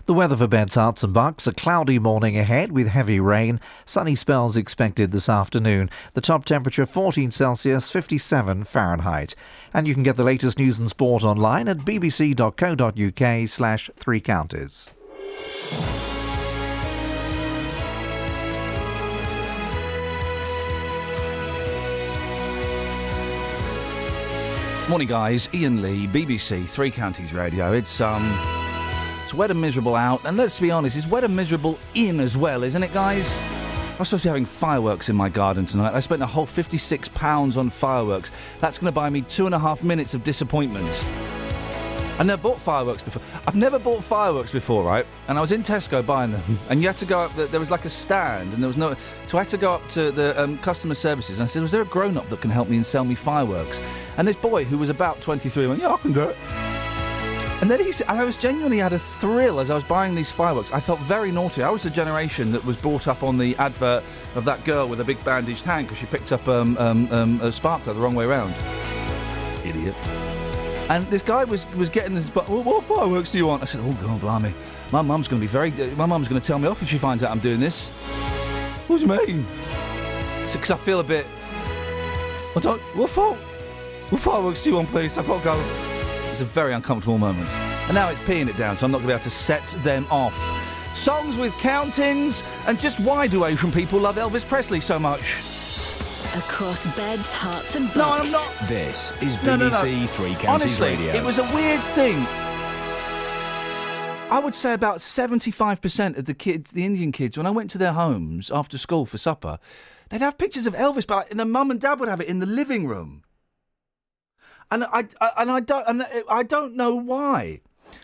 The 0.06 0.14
weather 0.14 0.38
for 0.38 0.48
Beds, 0.48 0.76
Herts 0.76 1.04
and 1.04 1.14
Bucks. 1.16 1.48
A 1.48 1.52
cloudy 1.52 1.98
morning 1.98 2.38
ahead 2.38 2.72
with 2.72 2.88
heavy 2.90 3.20
rain. 3.20 3.60
Sunny 3.86 4.14
spells 4.14 4.56
expected 4.56 5.12
this 5.12 5.28
afternoon. 5.28 5.90
The 6.14 6.22
top 6.22 6.46
temperature 6.46 6.86
14 6.86 7.32
Celsius, 7.32 7.90
57 7.90 8.66
Fahrenheit. 8.66 9.34
And 9.74 9.88
you 9.88 9.96
can 9.96 10.04
get 10.04 10.16
the 10.16 10.24
latest 10.24 10.60
news 10.60 10.78
and 10.78 10.90
sport 10.90 11.24
online 11.24 11.68
at 11.68 11.78
bbc.co.uk 11.80 13.50
slash 13.50 13.90
three 13.96 14.22
counties. 14.22 14.88
Morning, 24.88 25.08
guys. 25.08 25.50
Iain 25.52 25.82
Lee, 25.82 26.06
BBC 26.06 26.70
Three 26.70 26.92
Counties 26.92 27.34
Radio. 27.34 27.74
It's 27.74 28.00
um, 28.02 28.38
it's 29.24 29.34
wet 29.34 29.50
and 29.50 29.60
miserable 29.60 29.96
out, 29.96 30.22
and 30.26 30.38
let's 30.38 30.60
be 30.60 30.70
honest, 30.70 30.96
it's 30.96 31.08
wet 31.08 31.24
and 31.24 31.36
miserable 31.36 31.80
in 31.96 32.20
as 32.20 32.38
well, 32.38 32.62
isn't 32.62 32.84
it, 32.84 32.94
guys? 32.94 33.42
I'm 33.98 34.06
supposed 34.06 34.22
to 34.22 34.28
be 34.28 34.30
having 34.30 34.46
fireworks 34.46 35.10
in 35.10 35.16
my 35.16 35.28
garden 35.28 35.66
tonight. 35.66 35.96
I 35.96 36.02
spent 36.02 36.22
a 36.22 36.28
whole 36.28 36.46
fifty-six 36.46 37.10
pounds 37.10 37.58
on 37.58 37.72
fireworks. 37.72 38.32
That's 38.60 38.78
going 38.78 38.86
to 38.86 38.92
buy 38.92 39.10
me 39.10 39.22
two 39.24 39.48
and 39.48 39.56
a 39.56 39.60
half 39.60 39.84
minutes 39.84 40.14
of 40.14 40.24
disappointment. 40.24 41.04
I've 42.18 42.26
never 42.26 42.42
bought 42.42 42.62
fireworks 42.62 43.04
before. 43.04 43.22
I've 43.46 43.58
never 43.58 43.78
bought 43.78 44.02
fireworks 44.04 44.52
before, 44.52 44.84
right? 44.84 45.06
And 45.28 45.38
I 45.38 45.42
was 45.42 45.52
in 45.52 45.64
Tesco 45.64 46.06
buying 46.06 46.32
them, 46.32 46.60
and 46.70 46.82
you 46.82 46.88
had 46.88 46.98
to 46.98 47.06
go 47.06 47.20
up. 47.20 47.36
There 47.36 47.60
was 47.60 47.72
like 47.72 47.84
a 47.84 47.90
stand, 47.90 48.54
and 48.54 48.64
there 48.64 48.68
was 48.68 48.78
no. 48.78 48.96
So 49.28 49.38
I 49.38 49.42
had 49.42 49.50
to 49.50 49.58
go 49.58 49.74
up 49.74 49.88
to 49.90 50.12
the 50.12 50.42
um, 50.42 50.58
customer 50.60 50.96
services, 50.96 51.40
and 51.40 51.46
I 51.46 51.48
said, 51.48 51.62
"Was 51.62 51.72
there 51.72 51.82
a 51.82 51.86
grown-up 51.86 52.30
that 52.30 52.40
can 52.40 52.52
help 52.52 52.70
me 52.70 52.78
and 52.78 52.86
sell 52.86 53.04
me 53.04 53.16
fireworks?" 53.16 53.82
And 54.18 54.28
this 54.28 54.38
boy, 54.38 54.64
who 54.64 54.78
was 54.78 54.90
about 54.90 55.20
23, 55.20 55.68
went, 55.68 55.82
"Yeah, 55.82 55.94
I 55.94 55.98
can 55.98 56.14
do 56.14 56.24
it." 56.24 56.38
And 57.62 57.72
then 57.72 57.80
he 57.80 57.92
said, 57.94 58.08
and 58.10 58.20
I 58.20 58.26
was 58.26 58.36
genuinely 58.36 58.78
had 58.78 58.92
a 58.94 59.00
thrill 59.00 59.60
as 59.60 59.72
I 59.72 59.76
was 59.76 59.84
buying 59.84 60.14
these 60.14 60.30
fireworks. 60.30 60.72
I 60.72 60.82
felt 60.82 61.00
very 61.00 61.32
naughty. 61.32 61.64
I 61.64 61.70
was 61.70 61.84
the 61.84 61.90
generation 61.90 62.52
that 62.52 62.64
was 62.64 62.76
brought 62.76 63.08
up 63.08 63.24
on 63.24 63.38
the 63.38 63.56
advert 63.56 64.04
of 64.36 64.44
that 64.44 64.66
girl 64.66 64.88
with 64.88 65.00
a 65.00 65.06
big 65.06 65.24
bandaged 65.24 65.64
hand 65.64 65.88
because 65.88 65.98
she 65.98 66.06
picked 66.06 66.32
up 66.34 66.48
um, 66.50 66.78
um, 66.78 67.12
um, 67.12 67.42
a 67.42 67.52
sparkler 67.52 67.94
the 67.94 68.00
wrong 68.00 68.14
way 68.14 68.26
round. 68.26 68.56
Idiot. 69.66 69.96
And 70.90 71.10
this 71.10 71.24
guy 71.24 71.44
was 71.44 71.66
was 71.76 71.90
getting 71.90 72.14
this. 72.14 72.30
But 72.30 72.48
what 72.48 72.84
fireworks 72.84 73.32
do 73.32 73.40
you 73.40 73.48
want? 73.48 73.64
I 73.64 73.66
said, 73.66 73.82
Oh 73.84 73.98
God, 74.02 74.22
blimey, 74.22 74.54
my 74.92 75.02
mum's 75.02 75.28
going 75.28 75.42
to 75.42 75.48
be 75.48 75.52
very. 75.52 75.72
My 75.96 76.06
mum's 76.06 76.28
going 76.28 76.40
to 76.40 76.46
tell 76.46 76.60
me 76.60 76.68
off 76.68 76.82
if 76.82 76.90
she 76.90 76.98
finds 76.98 77.24
out 77.24 77.32
I'm 77.32 77.40
doing 77.40 77.60
this. 77.60 77.90
What 78.88 79.00
do 79.00 79.08
you 79.08 79.12
mean? 79.28 79.48
Because 80.52 80.70
I 80.70 80.78
feel 80.78 81.00
a 81.00 81.04
bit. 81.04 81.26
I 82.56 82.60
don't. 82.60 82.82
What 82.96 83.10
for? 83.10 83.36
What 84.10 84.22
fireworks 84.22 84.64
do 84.64 84.70
you 84.70 84.76
want, 84.76 84.90
please? 84.90 85.18
I've 85.18 85.26
got 85.26 85.40
to 85.40 85.44
go. 85.44 85.60
It 85.60 86.30
was 86.30 86.42
a 86.42 86.46
very 86.46 86.74
uncomfortable 86.74 87.18
moment. 87.18 87.50
And 87.88 87.96
now 87.96 88.10
it's 88.10 88.22
peeing 88.22 88.48
it 88.48 88.58
down, 88.58 88.78
so 88.78 88.86
I'm 88.86 88.92
not 88.92 89.00
going 89.00 89.08
to 89.08 89.14
be 89.14 89.14
able 89.14 89.24
to 89.24 89.30
set 89.32 89.66
them 89.84 90.06
off. 90.12 90.36
Songs 90.96 91.38
with 91.38 91.52
countings, 91.54 92.44
and 92.68 92.80
just 92.80 93.00
why 93.00 93.28
do 93.28 93.44
Asian 93.46 93.72
people 93.72 94.00
love 94.00 94.18
Elvis 94.18 94.48
Presley 94.48 94.80
so 94.80 95.00
much? 95.00 95.55
Across 96.34 96.88
beds, 96.98 97.32
Herts, 97.32 97.76
and 97.76 97.86
bucks. 97.94 97.98
No, 97.98 98.10
I'm 98.10 98.32
not. 98.32 98.68
This 98.68 99.12
is 99.22 99.42
No, 99.44 99.56
no, 99.56 99.70
no. 99.70 99.76
BBC 99.76 100.10
Three 100.10 100.34
Counties 100.36 100.80
Honestly, 100.80 100.96
Radio. 100.96 101.14
it 101.14 101.24
was 101.24 101.38
a 101.38 101.44
weird 101.54 101.82
thing. 101.82 102.18
I 104.30 104.42
would 104.44 104.56
say 104.56 104.74
about 104.74 104.98
75% 104.98 106.18
of 106.18 106.26
the 106.26 106.34
kids, 106.34 106.72
the 106.72 106.84
Indian 106.84 107.12
kids, 107.12 107.38
when 107.38 107.46
I 107.46 107.52
went 107.52 107.70
to 107.72 107.78
their 107.78 107.94
homes 107.94 108.50
after 108.52 108.78
school 108.78 109.06
for 109.06 109.18
supper, 109.18 109.60
they'd 110.10 110.20
have 110.20 110.38
pictures 110.38 110.66
of 110.68 110.74
Elvis, 110.74 111.08
but 111.08 111.30
and 111.32 111.40
the 111.40 111.46
mum 111.46 111.72
and 111.72 111.80
dad 111.80 112.00
would 112.00 112.10
have 112.10 112.20
it 112.20 112.28
in 112.28 112.40
the 112.40 112.46
living 112.46 112.86
room. 112.88 113.24
And 114.72 114.84
I, 114.86 115.06
I 115.22 115.32
and 115.38 115.52
I 115.52 115.60
don't 115.60 115.88
and 115.88 116.06
I 116.30 116.44
don't 116.44 116.76
know 116.76 116.96
why. 116.96 117.62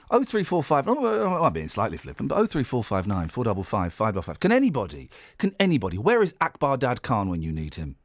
Oh 0.10 0.24
three 0.24 0.44
four 0.44 0.62
five. 0.64 0.88
Oh, 0.88 0.96
oh, 0.98 1.38
oh, 1.40 1.44
I'm 1.44 1.54
being 1.54 1.68
slightly 1.68 1.98
flippant, 1.98 2.30
but 2.30 2.38
oh 2.38 2.46
three 2.46 2.64
four 2.64 2.84
five 2.84 3.08
nine 3.08 3.28
four 3.28 3.44
double 3.44 3.64
five 3.64 3.92
five 3.92 4.14
double 4.14 4.22
five. 4.22 4.40
Can 4.40 4.52
anybody? 4.52 5.10
Can 5.40 5.54
anybody? 5.60 5.98
Where 5.98 6.22
is 6.22 6.34
Akbar 6.40 6.78
Dad 6.78 7.02
Khan 7.02 7.30
when 7.30 7.42
you 7.42 7.52
need 7.52 7.76
him? 7.76 7.98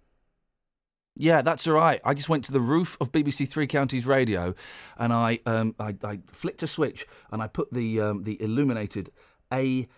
Yeah, 1.18 1.40
that's 1.40 1.66
all 1.66 1.72
right. 1.74 2.00
I 2.04 2.12
just 2.12 2.28
went 2.28 2.44
to 2.44 2.52
the 2.52 2.60
roof 2.60 2.98
of 3.00 3.10
BBC 3.10 3.48
Three 3.48 3.66
Counties 3.66 4.06
Radio, 4.06 4.54
and 4.98 5.12
I 5.12 5.40
um, 5.46 5.74
I, 5.80 5.94
I 6.04 6.20
flicked 6.26 6.62
a 6.62 6.66
switch 6.66 7.06
and 7.32 7.42
I 7.42 7.46
put 7.46 7.72
the 7.72 8.00
um, 8.00 8.24
the 8.24 8.40
illuminated 8.42 9.10
A 9.50 9.88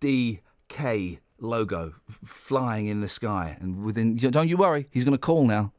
D 0.00 0.40
K 0.68 1.20
logo 1.38 1.94
flying 2.24 2.86
in 2.86 3.02
the 3.02 3.08
sky, 3.08 3.58
and 3.60 3.84
within 3.84 4.16
don't 4.16 4.48
you 4.48 4.56
worry, 4.56 4.88
he's 4.90 5.04
going 5.04 5.12
to 5.12 5.18
call 5.18 5.46
now. 5.46 5.72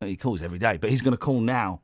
He 0.00 0.16
calls 0.16 0.42
every 0.42 0.58
day, 0.58 0.78
but 0.78 0.88
he's 0.90 1.02
going 1.02 1.12
to 1.12 1.18
call 1.18 1.40
now. 1.40 1.82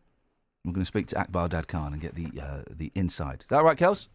We're 0.65 0.73
going 0.73 0.83
to 0.83 0.89
speak 0.89 1.07
to 1.09 1.21
Akbar 1.21 1.49
Dad 1.49 1.69
Khan 1.69 1.93
and 1.93 2.01
get 2.01 2.15
the 2.15 2.29
uh, 2.41 2.63
the 2.71 2.91
insight. 2.95 3.43
Is 3.43 3.49
that 3.49 3.63
right, 3.63 3.77
Kels? 3.77 4.09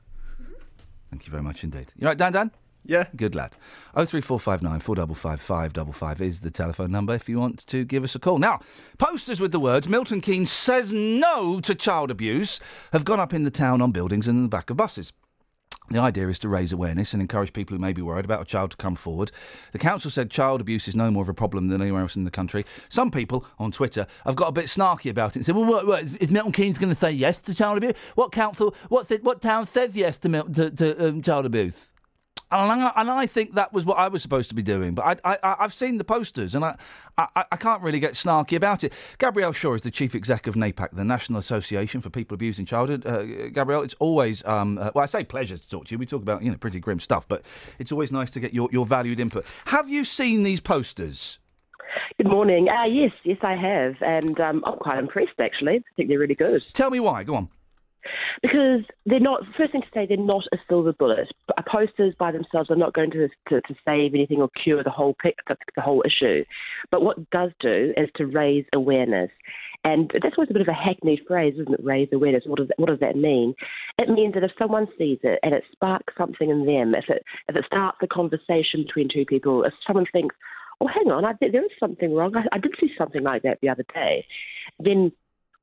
Thank 1.12 1.28
you 1.28 1.32
very 1.32 1.44
much 1.44 1.64
indeed. 1.64 1.94
You 1.98 2.08
right, 2.08 2.18
Dan? 2.18 2.34
Dan? 2.34 2.52
Yeah. 2.86 3.06
Good 3.16 3.36
lad. 3.36 3.56
Oh 3.96 4.06
three 4.06 4.22
four 4.22 4.40
five 4.40 4.62
nine 4.62 4.80
four 4.80 4.96
double 4.96 5.16
five 5.16 5.40
five 5.40 5.74
double 5.74 5.94
five 5.94 6.22
is 6.22 6.42
the 6.42 6.52
telephone 6.52 6.92
number 6.92 7.14
if 7.14 7.30
you 7.30 7.40
want 7.40 7.66
to 7.68 7.86
give 7.86 8.04
us 8.04 8.16
a 8.16 8.20
call. 8.20 8.40
Now, 8.40 8.60
posters 8.98 9.40
with 9.40 9.52
the 9.52 9.60
words 9.60 9.88
"Milton 9.88 10.22
Keynes 10.22 10.52
says 10.52 10.92
no 10.92 11.60
to 11.62 11.76
child 11.76 12.12
abuse" 12.12 12.60
have 12.92 13.06
gone 13.06 13.20
up 13.20 13.34
in 13.34 13.44
the 13.44 13.52
town 13.52 13.82
on 13.82 13.92
buildings 13.92 14.28
and 14.28 14.38
in 14.38 14.44
the 14.44 14.50
back 14.50 14.70
of 14.70 14.78
buses. 14.78 15.14
The 15.90 16.00
idea 16.00 16.30
is 16.30 16.40
to 16.40 16.50
raise 16.50 16.72
awareness 16.72 17.14
and 17.14 17.22
encourage 17.22 17.52
people 17.52 17.76
who 17.76 17.82
may 17.82 17.92
be 17.94 18.02
worried 18.02 18.26
about 18.26 18.42
a 18.42 18.46
child 18.46 18.72
to 18.72 18.78
come 18.78 18.96
forward. 18.96 19.32
The 19.74 19.80
council 19.80 20.10
said 20.10 20.32
child 20.32 20.62
abuse 20.62 20.88
is 20.88 20.96
no 20.96 21.12
more 21.12 21.24
of 21.24 21.30
a 21.30 21.34
problem 21.34 21.68
than 21.68 21.82
anywhere 21.82 22.02
else 22.02 22.16
in 22.16 22.24
the 22.24 22.32
country. 22.32 22.66
Some 22.90 23.12
people 23.12 23.46
on 23.60 23.72
Twitter 23.72 24.08
have 24.26 24.36
got 24.36 24.48
a 24.48 24.54
bit 24.54 24.66
snarky 24.66 25.10
about 25.10 25.32
it 25.32 25.38
and 25.38 25.46
said, 25.46 25.56
"Well, 25.56 25.66
what, 25.66 25.86
what, 25.86 26.04
is, 26.04 26.16
is 26.18 26.32
Milton 26.32 26.54
Keynes 26.54 26.80
going 26.80 26.94
to 26.94 27.00
say 27.00 27.12
yes 27.12 27.42
to 27.44 27.54
child 27.54 27.78
abuse? 27.78 27.96
What 28.16 28.32
council? 28.32 28.76
What 28.90 29.10
what 29.24 29.42
town 29.42 29.68
says 29.68 29.96
yes 29.96 30.18
to 30.20 30.44
to, 30.44 30.72
to 30.72 31.08
um, 31.08 31.22
child 31.22 31.46
abuse?" 31.46 31.93
And 32.54 32.84
I, 32.84 32.92
and 32.96 33.10
I 33.10 33.26
think 33.26 33.56
that 33.56 33.74
was 33.74 33.86
what 33.86 33.98
I 33.98 34.08
was 34.08 34.22
supposed 34.22 34.50
to 34.50 34.56
be 34.56 34.62
doing. 34.62 34.94
But 34.94 35.20
I, 35.24 35.38
I, 35.44 35.56
I've 35.60 35.74
seen 35.74 35.98
the 35.98 36.04
posters 36.04 36.54
and 36.54 36.64
I, 36.64 36.78
I, 37.18 37.46
I 37.52 37.56
can't 37.58 37.82
really 37.82 38.00
get 38.00 38.14
snarky 38.14 38.56
about 38.56 38.84
it. 38.84 38.94
Gabrielle 39.18 39.54
Shaw 39.54 39.74
is 39.74 39.82
the 39.82 39.92
chief 39.92 40.14
exec 40.14 40.46
of 40.46 40.56
NAPAC, 40.56 40.92
the 40.92 41.04
National 41.04 41.40
Association 41.40 42.00
for 42.00 42.10
People 42.10 42.36
Abused 42.36 42.60
in 42.60 42.66
Childhood. 42.66 43.06
Uh, 43.06 43.24
Gabrielle, 43.50 43.82
it's 43.82 43.96
always, 44.00 44.46
um, 44.46 44.78
uh, 44.78 44.92
well, 44.94 45.04
I 45.04 45.08
say 45.08 45.24
pleasure 45.24 45.58
to 45.58 45.70
talk 45.70 45.86
to 45.86 45.96
you. 45.96 45.98
We 45.98 46.06
talk 46.06 46.22
about, 46.22 46.44
you 46.44 46.52
know, 46.52 46.58
pretty 46.58 46.80
grim 46.80 47.00
stuff, 47.00 47.28
but 47.28 47.44
it's 47.80 47.92
always 47.92 48.12
nice 48.12 48.30
to 48.32 48.40
get 48.40 48.54
your, 48.54 48.70
your 48.72 48.86
valued 48.86 49.20
input. 49.20 49.46
Have 49.66 49.90
you 49.90 50.06
seen 50.06 50.44
these 50.44 50.60
posters? 50.60 51.40
Good 52.18 52.28
morning. 52.28 52.70
Uh, 52.70 52.86
yes, 52.86 53.12
yes, 53.24 53.38
I 53.42 53.56
have, 53.56 53.96
and 54.02 54.40
um, 54.40 54.64
I'm 54.66 54.78
quite 54.78 55.00
impressed 55.00 55.40
actually. 55.40 55.78
I 55.78 55.96
think 55.96 56.10
they're 56.10 56.20
really 56.20 56.36
good. 56.36 56.62
Tell 56.74 56.92
me 56.92 57.00
why. 57.00 57.24
Go 57.24 57.36
on. 57.36 57.50
Because 58.42 58.82
they're 59.06 59.20
not. 59.20 59.42
First 59.58 59.72
thing 59.72 59.82
to 59.82 59.88
say, 59.94 60.06
they're 60.06 60.18
not 60.18 60.44
a 60.54 60.58
silver 60.68 60.94
bullet. 60.94 61.30
Posters 61.66 62.14
by 62.18 62.32
themselves 62.32 62.70
are 62.70 62.76
not 62.76 62.94
going 62.94 63.12
to 63.12 63.30
to, 63.50 63.62
to 63.62 63.76
save 63.86 64.14
anything 64.14 64.42
or 64.42 64.50
cure 64.64 64.84
the 64.84 64.90
whole 64.90 65.16
the, 65.24 65.56
the 65.76 65.82
whole 65.82 66.04
issue. 66.06 66.44
But 66.92 67.02
what 67.02 67.30
does 67.30 67.52
do 67.60 67.94
is 67.98 68.10
to 68.16 68.26
raise 68.26 68.66
awareness. 68.74 69.32
And 69.86 70.12
that's 70.22 70.36
always 70.38 70.50
a 70.50 70.54
bit 70.54 70.62
of 70.62 70.70
a 70.70 70.74
hackneyed 70.74 71.22
phrase, 71.28 71.56
isn't 71.60 71.74
it? 71.74 71.84
Raise 71.84 72.08
awareness. 72.14 72.44
What 72.46 72.60
does 72.60 72.70
what 72.78 72.88
does 72.88 73.00
that 73.00 73.18
mean? 73.18 73.54
It 73.98 74.10
means 74.10 74.34
that 74.34 74.44
if 74.44 74.52
someone 74.58 74.88
sees 74.98 75.20
it 75.24 75.40
and 75.44 75.54
it 75.54 75.64
sparks 75.72 76.14
something 76.18 76.50
in 76.50 76.66
them, 76.66 76.96
if 76.96 77.06
it 77.10 77.24
if 77.50 77.56
it 77.56 77.66
starts 77.66 77.98
a 78.02 78.08
conversation 78.08 78.84
between 78.86 79.10
two 79.14 79.26
people, 79.26 79.64
if 79.66 79.74
someone 79.86 80.06
thinks, 80.12 80.36
"Oh, 80.80 80.88
hang 80.88 81.12
on, 81.12 81.26
I, 81.26 81.34
there 81.40 81.66
is 81.66 81.72
something 81.80 82.14
wrong. 82.14 82.36
I, 82.36 82.44
I 82.54 82.60
did 82.60 82.76
see 82.80 82.92
something 82.98 83.24
like 83.24 83.44
that 83.44 83.60
the 83.62 83.70
other 83.70 83.86
day," 83.94 84.26
then 84.80 85.12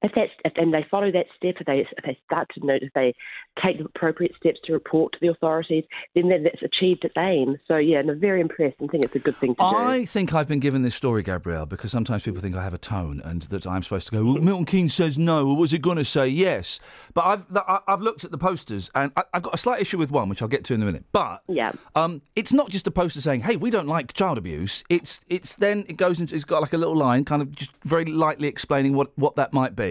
if 0.03 0.13
that's 0.15 0.31
if 0.45 0.53
and 0.57 0.73
they 0.73 0.85
follow 0.91 1.11
that 1.13 1.27
step, 1.37 1.57
if 1.61 1.67
they 1.67 1.81
if 1.81 2.05
they 2.05 2.19
start 2.25 2.49
to 2.55 2.65
notice, 2.67 2.89
if 2.89 2.93
they 2.95 3.15
take 3.63 3.79
the 3.79 3.85
appropriate 3.85 4.33
steps 4.37 4.59
to 4.65 4.73
report 4.73 5.13
to 5.13 5.19
the 5.21 5.29
authorities, 5.29 5.85
then 6.15 6.29
that- 6.29 6.43
that's 6.45 6.63
achieved 6.63 7.05
its 7.05 7.15
aim. 7.19 7.59
So 7.69 7.77
yeah, 7.77 7.99
and 7.99 8.11
I'm 8.11 8.21
very 8.21 8.41
impressed 8.41 8.77
and 8.81 8.91
think 8.91 9.05
it's 9.05 9.15
a 9.15 9.19
good 9.19 9.37
thing 9.37 9.55
to 9.57 9.61
do. 9.61 9.77
I 9.77 10.05
think 10.07 10.33
I've 10.35 10.49
been 10.49 10.61
given 10.61 10.83
this 10.83 10.95
story, 10.95 11.23
Gabrielle, 11.23 11.67
because 11.67 11.91
sometimes 11.91 12.23
people 12.25 12.41
think 12.41 12.57
I 12.57 12.63
have 12.63 12.73
a 12.75 12.79
tone 12.79 13.21
and 13.25 13.43
that 13.43 13.67
I'm 13.67 13.83
supposed 13.83 14.07
to 14.07 14.13
go, 14.13 14.25
well, 14.25 14.35
Milton 14.37 14.65
Keynes 14.65 14.95
says 14.95 15.19
no, 15.19 15.47
or 15.49 15.57
was 15.57 15.73
it 15.73 15.83
going 15.83 15.99
to 15.99 16.05
say 16.05 16.29
yes? 16.29 16.81
But 17.13 17.25
I've, 17.27 17.45
I- 17.57 17.81
I've 17.89 18.01
looked 18.01 18.25
at 18.25 18.31
the 18.31 18.39
posters 18.39 18.91
and 18.95 19.13
I- 19.17 19.25
I've 19.35 19.43
got 19.43 19.55
a 19.55 19.59
slight 19.59 19.81
issue 19.83 19.99
with 19.99 20.11
one, 20.11 20.29
which 20.29 20.41
I'll 20.41 20.49
get 20.49 20.65
to 20.65 20.75
in 20.75 20.83
a 20.83 20.87
minute. 20.87 21.05
But 21.13 21.43
yeah. 21.49 21.73
um, 21.95 22.23
it's 22.37 22.53
not 22.53 22.71
just 22.71 22.87
a 22.87 22.91
poster 22.91 23.21
saying, 23.21 23.41
hey, 23.43 23.57
we 23.57 23.69
don't 23.71 23.87
like 23.89 24.13
child 24.15 24.39
abuse. 24.39 24.83
It's 24.89 25.21
it's 25.29 25.57
then 25.57 25.85
it 25.89 25.97
goes 25.97 26.21
into, 26.21 26.35
it's 26.35 26.45
got 26.45 26.63
like 26.63 26.73
a 26.73 26.79
little 26.79 26.97
line, 26.97 27.25
kind 27.25 27.43
of 27.43 27.51
just 27.55 27.73
very 27.85 28.07
lightly 28.07 28.49
explaining 28.49 28.95
what, 28.95 29.11
what 29.19 29.37
that 29.37 29.53
might 29.53 29.77
be. 29.77 29.90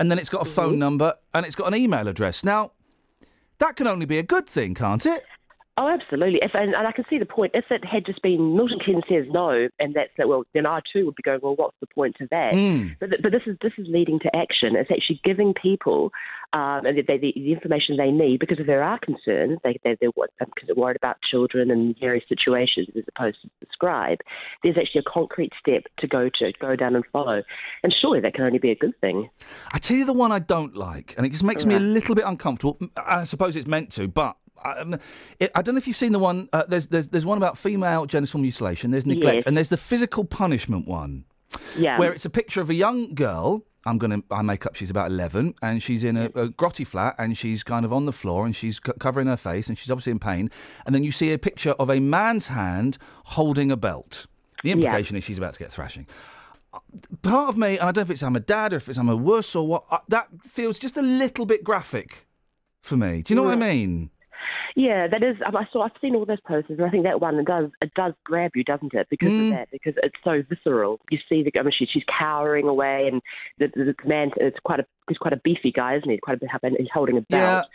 And 0.00 0.10
then 0.10 0.18
it's 0.18 0.28
got 0.28 0.46
a 0.46 0.50
phone 0.50 0.72
mm-hmm. 0.72 0.78
number 0.78 1.14
and 1.34 1.44
it's 1.44 1.56
got 1.56 1.68
an 1.68 1.74
email 1.74 2.06
address. 2.06 2.44
Now, 2.44 2.72
that 3.58 3.76
can 3.76 3.86
only 3.86 4.06
be 4.06 4.18
a 4.18 4.22
good 4.22 4.46
thing, 4.48 4.74
can't 4.74 5.04
it? 5.04 5.24
Oh, 5.78 5.88
absolutely. 5.88 6.40
If 6.42 6.50
and, 6.54 6.74
and 6.74 6.88
I 6.88 6.90
can 6.90 7.04
see 7.08 7.18
the 7.18 7.24
point. 7.24 7.52
If 7.54 7.66
it 7.70 7.84
had 7.84 8.04
just 8.04 8.20
been 8.20 8.56
Milton 8.56 8.80
Keynes 8.84 9.04
says 9.08 9.26
no, 9.30 9.68
and 9.78 9.94
that's 9.94 10.10
it, 10.18 10.26
well, 10.26 10.42
then 10.52 10.66
I 10.66 10.80
too 10.92 11.06
would 11.06 11.14
be 11.14 11.22
going, 11.22 11.38
well, 11.40 11.54
what's 11.54 11.76
the 11.80 11.86
point 11.86 12.16
to 12.18 12.26
that? 12.32 12.52
Mm. 12.52 12.96
But 12.98 13.10
but 13.22 13.30
this 13.30 13.42
is 13.46 13.56
this 13.62 13.72
is 13.78 13.86
leading 13.88 14.18
to 14.20 14.36
action. 14.36 14.74
It's 14.74 14.90
actually 14.90 15.20
giving 15.22 15.54
people 15.54 16.10
um, 16.52 16.86
and 16.86 16.96
they, 16.96 17.18
the, 17.18 17.32
the 17.34 17.52
information 17.52 17.96
they 17.96 18.10
need 18.10 18.40
because 18.40 18.58
if 18.58 18.66
there 18.66 18.82
are 18.82 18.98
concerns, 18.98 19.58
they 19.64 19.78
they 19.84 19.96
they're, 20.00 20.10
because 20.10 20.66
they're 20.66 20.74
worried 20.74 20.96
about 20.96 21.18
children 21.30 21.70
and 21.70 21.94
various 22.00 22.24
situations 22.28 22.88
as 22.96 23.04
opposed 23.14 23.36
to 23.42 23.50
describe. 23.64 24.18
There's 24.62 24.76
actually 24.78 25.02
a 25.06 25.10
concrete 25.10 25.52
step 25.60 25.84
to 25.98 26.06
go 26.06 26.30
to, 26.40 26.52
go 26.58 26.74
down 26.74 26.96
and 26.96 27.04
follow, 27.12 27.42
and 27.82 27.94
surely 28.00 28.20
that 28.20 28.34
can 28.34 28.44
only 28.44 28.58
be 28.58 28.70
a 28.70 28.76
good 28.76 28.98
thing. 29.00 29.28
I 29.72 29.78
tell 29.78 29.96
you 29.96 30.06
the 30.06 30.12
one 30.14 30.32
I 30.32 30.38
don't 30.38 30.76
like, 30.76 31.14
and 31.16 31.26
it 31.26 31.30
just 31.30 31.44
makes 31.44 31.66
me 31.66 31.74
a 31.74 31.80
little 31.80 32.14
bit 32.14 32.24
uncomfortable. 32.26 32.78
I 32.96 33.24
suppose 33.24 33.54
it's 33.56 33.68
meant 33.68 33.92
to, 33.92 34.08
but. 34.08 34.36
Um, 34.64 34.98
it, 35.38 35.50
I 35.54 35.62
don't 35.62 35.74
know 35.74 35.78
if 35.78 35.86
you've 35.86 35.96
seen 35.96 36.12
the 36.12 36.18
one. 36.18 36.48
Uh, 36.52 36.64
there's, 36.68 36.88
there's 36.88 37.08
there's 37.08 37.26
one 37.26 37.38
about 37.38 37.56
female 37.58 38.06
genital 38.06 38.40
mutilation. 38.40 38.90
There's 38.90 39.06
neglect, 39.06 39.34
Yes. 39.36 39.44
and 39.46 39.56
there's 39.56 39.68
the 39.68 39.76
physical 39.76 40.24
punishment 40.24 40.86
one, 40.86 41.24
Yeah. 41.76 41.98
where 41.98 42.12
it's 42.12 42.24
a 42.24 42.30
picture 42.30 42.60
of 42.60 42.70
a 42.70 42.74
young 42.74 43.14
girl. 43.14 43.64
I'm 43.86 43.96
gonna 43.96 44.22
I 44.30 44.42
make 44.42 44.66
up 44.66 44.74
she's 44.74 44.90
about 44.90 45.10
eleven, 45.10 45.54
and 45.62 45.82
she's 45.82 46.04
in 46.04 46.16
a, 46.16 46.26
a 46.26 46.48
grotty 46.48 46.86
flat, 46.86 47.14
and 47.18 47.38
she's 47.38 47.62
kind 47.62 47.84
of 47.86 47.92
on 47.92 48.04
the 48.06 48.12
floor, 48.12 48.44
and 48.44 48.54
she's 48.54 48.76
c- 48.84 48.92
covering 48.98 49.28
her 49.28 49.36
face, 49.36 49.68
and 49.68 49.78
she's 49.78 49.90
obviously 49.90 50.10
in 50.10 50.18
pain. 50.18 50.50
And 50.84 50.94
then 50.94 51.04
you 51.04 51.12
see 51.12 51.32
a 51.32 51.38
picture 51.38 51.70
of 51.78 51.88
a 51.88 52.00
man's 52.00 52.48
hand 52.48 52.98
holding 53.24 53.70
a 53.70 53.76
belt. 53.76 54.26
The 54.64 54.72
implication 54.72 55.16
is 55.16 55.24
she's 55.24 55.38
about 55.38 55.54
to 55.54 55.58
get 55.60 55.70
thrashing 55.72 56.06
part 57.22 57.48
of 57.48 57.56
me, 57.56 57.78
and 57.78 57.88
I 57.88 57.92
don't 57.92 57.96
know 57.96 58.02
if 58.02 58.10
it's 58.10 58.22
I'm 58.22 58.36
a 58.36 58.40
dad 58.40 58.72
or 58.72 58.76
if 58.76 58.88
it's 58.88 58.98
I'm 58.98 59.08
a 59.08 59.16
worse 59.16 59.54
or 59.56 59.66
what, 59.66 59.84
uh, 59.90 59.98
that 60.08 60.28
feels 60.46 60.78
just 60.78 60.96
a 60.96 61.02
little 61.02 61.46
bit 61.46 61.64
graphic 61.64 62.26
for 62.82 62.96
me. 62.96 63.22
Do 63.22 63.32
you 63.32 63.36
know 63.36 63.44
what 63.44 63.54
I 63.54 63.56
mean? 63.56 64.10
Yeah, 64.78 65.08
that 65.08 65.24
is. 65.24 65.34
um, 65.44 65.56
I 65.56 65.66
saw. 65.72 65.82
I've 65.82 65.90
seen 66.00 66.14
all 66.14 66.24
those 66.24 66.38
posters, 66.46 66.78
and 66.78 66.86
I 66.86 66.90
think 66.90 67.02
that 67.02 67.20
one 67.20 67.36
it 67.36 67.46
does. 67.46 67.68
It 67.82 67.92
does 67.94 68.12
grab 68.24 68.52
you, 68.54 68.62
doesn't 68.62 68.94
it? 68.94 69.08
Because 69.10 69.32
Mm. 69.32 69.40
of 69.40 69.48
that, 69.50 69.68
because 69.72 69.94
it's 70.04 70.14
so 70.22 70.40
visceral. 70.48 71.00
You 71.10 71.18
see 71.28 71.42
the. 71.42 71.50
I 71.58 71.64
mean, 71.64 71.72
she, 71.76 71.84
she's 71.86 72.04
cowering 72.16 72.68
away, 72.68 73.08
and 73.10 73.20
the, 73.58 73.66
the, 73.74 73.92
the 73.92 74.08
man. 74.08 74.30
It's 74.36 74.60
quite 74.60 74.78
a. 74.78 74.86
He's 75.08 75.18
quite 75.18 75.32
a 75.32 75.40
beefy 75.42 75.72
guy, 75.72 75.96
isn't 75.96 76.08
he? 76.08 76.18
Quite 76.18 76.36
a 76.36 76.40
bit. 76.40 76.50
And 76.62 76.76
he's 76.78 76.86
holding 76.94 77.16
a 77.18 77.22
belt. 77.22 77.66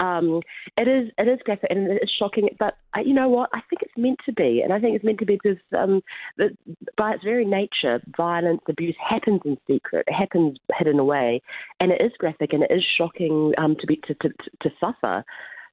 Um, 0.00 0.40
it 0.76 0.88
is. 0.88 1.12
It 1.18 1.28
is 1.28 1.38
graphic, 1.44 1.70
and 1.70 1.86
it's 1.88 2.10
shocking. 2.18 2.48
But 2.58 2.74
uh, 2.96 3.00
you 3.00 3.14
know 3.14 3.28
what? 3.28 3.50
I 3.52 3.60
think 3.70 3.82
it's 3.82 3.96
meant 3.96 4.18
to 4.26 4.32
be, 4.32 4.60
and 4.64 4.72
I 4.72 4.80
think 4.80 4.96
it's 4.96 5.04
meant 5.04 5.20
to 5.20 5.26
be 5.26 5.38
because, 5.40 5.58
um, 5.78 6.02
the, 6.36 6.56
by 6.96 7.12
its 7.12 7.22
very 7.22 7.44
nature, 7.44 8.02
violence, 8.16 8.62
abuse 8.68 8.96
happens 9.08 9.42
in 9.44 9.56
secret. 9.68 10.06
It 10.08 10.14
happens 10.14 10.58
hidden 10.76 10.98
away, 10.98 11.42
and 11.78 11.92
it 11.92 12.00
is 12.00 12.10
graphic, 12.18 12.52
and 12.52 12.64
it 12.64 12.72
is 12.72 12.84
shocking 12.98 13.52
um, 13.56 13.76
to 13.78 13.86
be 13.86 14.00
to, 14.08 14.14
to 14.14 14.30
to 14.62 14.70
suffer. 14.80 15.24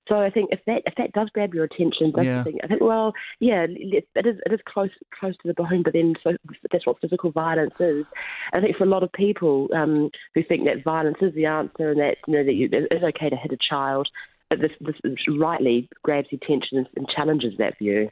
So 0.08 0.16
I 0.20 0.30
think 0.30 0.50
if 0.52 0.60
that 0.66 0.84
if 0.86 0.96
that 0.96 1.12
does 1.14 1.30
grab 1.34 1.54
your 1.54 1.66
attention, 1.66 2.14
Yeah. 2.16 2.40
the 2.40 2.44
thing. 2.44 2.60
I 2.64 2.68
think 2.68 2.82
well, 2.82 3.14
yeah, 3.40 3.66
it, 3.70 4.06
is 4.16 4.40
it 4.46 4.54
is 4.54 4.60
close 4.66 4.90
close 5.20 5.36
to 5.38 5.48
the 5.48 5.54
bone, 5.54 5.84
but 5.84 5.94
then 5.94 6.16
so 6.24 6.36
that's 6.72 6.86
what 6.86 7.00
physical 7.02 7.32
violence 7.32 7.76
is. 7.80 8.06
I 8.54 8.62
think 8.62 8.78
for 8.78 8.84
a 8.84 8.88
lot 8.88 9.04
of 9.04 9.12
people 9.12 9.70
um, 9.74 10.10
who 10.34 10.44
think 10.44 10.66
that 10.66 10.84
violence 10.84 11.18
is 11.22 11.34
the 11.34 11.46
answer 11.46 11.92
and 11.92 12.00
that 12.00 12.18
you 12.28 12.34
know 12.34 12.44
that 12.44 12.54
you, 12.54 12.70
it 12.72 12.88
is 12.92 13.04
okay 13.04 13.30
to 13.30 13.36
hit 13.36 13.52
a 13.52 13.58
child, 13.58 14.08
this 14.52 14.72
this 14.80 14.96
rightly 15.28 15.90
grabs 16.04 16.30
the 16.30 16.38
attention 16.38 16.78
and, 16.80 16.88
and 16.96 17.08
challenges 17.10 17.54
that 17.58 17.78
view. 17.78 18.10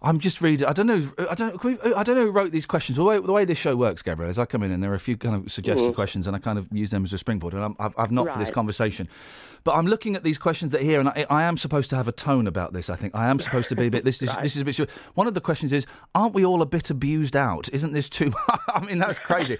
I'm 0.00 0.20
just 0.20 0.40
reading. 0.40 0.66
I 0.66 0.72
don't 0.72 0.86
know. 0.86 1.10
I 1.28 1.34
don't. 1.34 1.62
we- 1.64 1.78
I 1.82 2.02
don't 2.04 2.14
know 2.16 2.24
who 2.24 2.30
wrote 2.30 2.52
these 2.52 2.66
questions. 2.66 2.96
The 2.96 3.02
way, 3.04 3.18
the 3.18 3.32
way 3.32 3.44
this 3.44 3.58
show 3.58 3.74
works, 3.74 4.00
Gabrielle, 4.02 4.30
is 4.30 4.38
I 4.38 4.44
come 4.46 4.62
in 4.62 4.70
and 4.70 4.80
there 4.82 4.92
are 4.92 4.94
a 4.94 5.00
few 5.00 5.16
kind 5.16 5.34
of 5.34 5.50
suggested 5.50 5.90
Mhm. 5.90 5.94
questions, 5.96 6.26
and 6.28 6.36
I 6.36 6.38
kind 6.38 6.56
of 6.58 6.68
use 6.70 6.90
them 6.90 7.04
as 7.04 7.12
a 7.12 7.18
springboard. 7.18 7.52
And 7.54 7.64
I'm, 7.64 7.76
I've, 7.80 7.94
I've 7.98 8.12
not 8.12 8.32
for 8.32 8.38
this 8.38 8.50
conversation, 8.50 9.08
but 9.64 9.72
I'm 9.74 9.86
looking 9.86 10.14
at 10.14 10.22
these 10.22 10.38
questions 10.38 10.70
that 10.72 10.82
are 10.82 10.84
here, 10.84 11.00
and 11.00 11.08
I, 11.08 11.26
I 11.28 11.42
am 11.44 11.56
supposed 11.56 11.90
to 11.90 11.96
have 11.96 12.06
a 12.06 12.12
tone 12.12 12.46
about 12.46 12.72
this. 12.72 12.88
I 12.90 12.94
think 12.96 13.14
I 13.16 13.26
am 13.28 13.40
supposed 13.40 13.68
to 13.70 13.76
be 13.76 13.86
a 13.86 13.90
bit. 13.90 14.04
This, 14.04 14.18
this, 14.20 14.30
Right. 14.30 14.42
this 14.44 14.54
is 14.54 14.62
a 14.62 14.64
bit. 14.64 14.88
One 15.14 15.26
of 15.26 15.34
the 15.34 15.40
questions 15.40 15.72
is, 15.72 15.84
aren't 16.14 16.32
we 16.34 16.44
all 16.44 16.62
a 16.62 16.66
bit 16.66 16.90
abused 16.90 17.34
out? 17.34 17.68
Isn't 17.72 17.92
this 17.92 18.08
too? 18.08 18.26
much? 18.30 18.60
I 18.68 18.84
mean, 18.84 18.98
that's 18.98 19.18
crazy. 19.18 19.58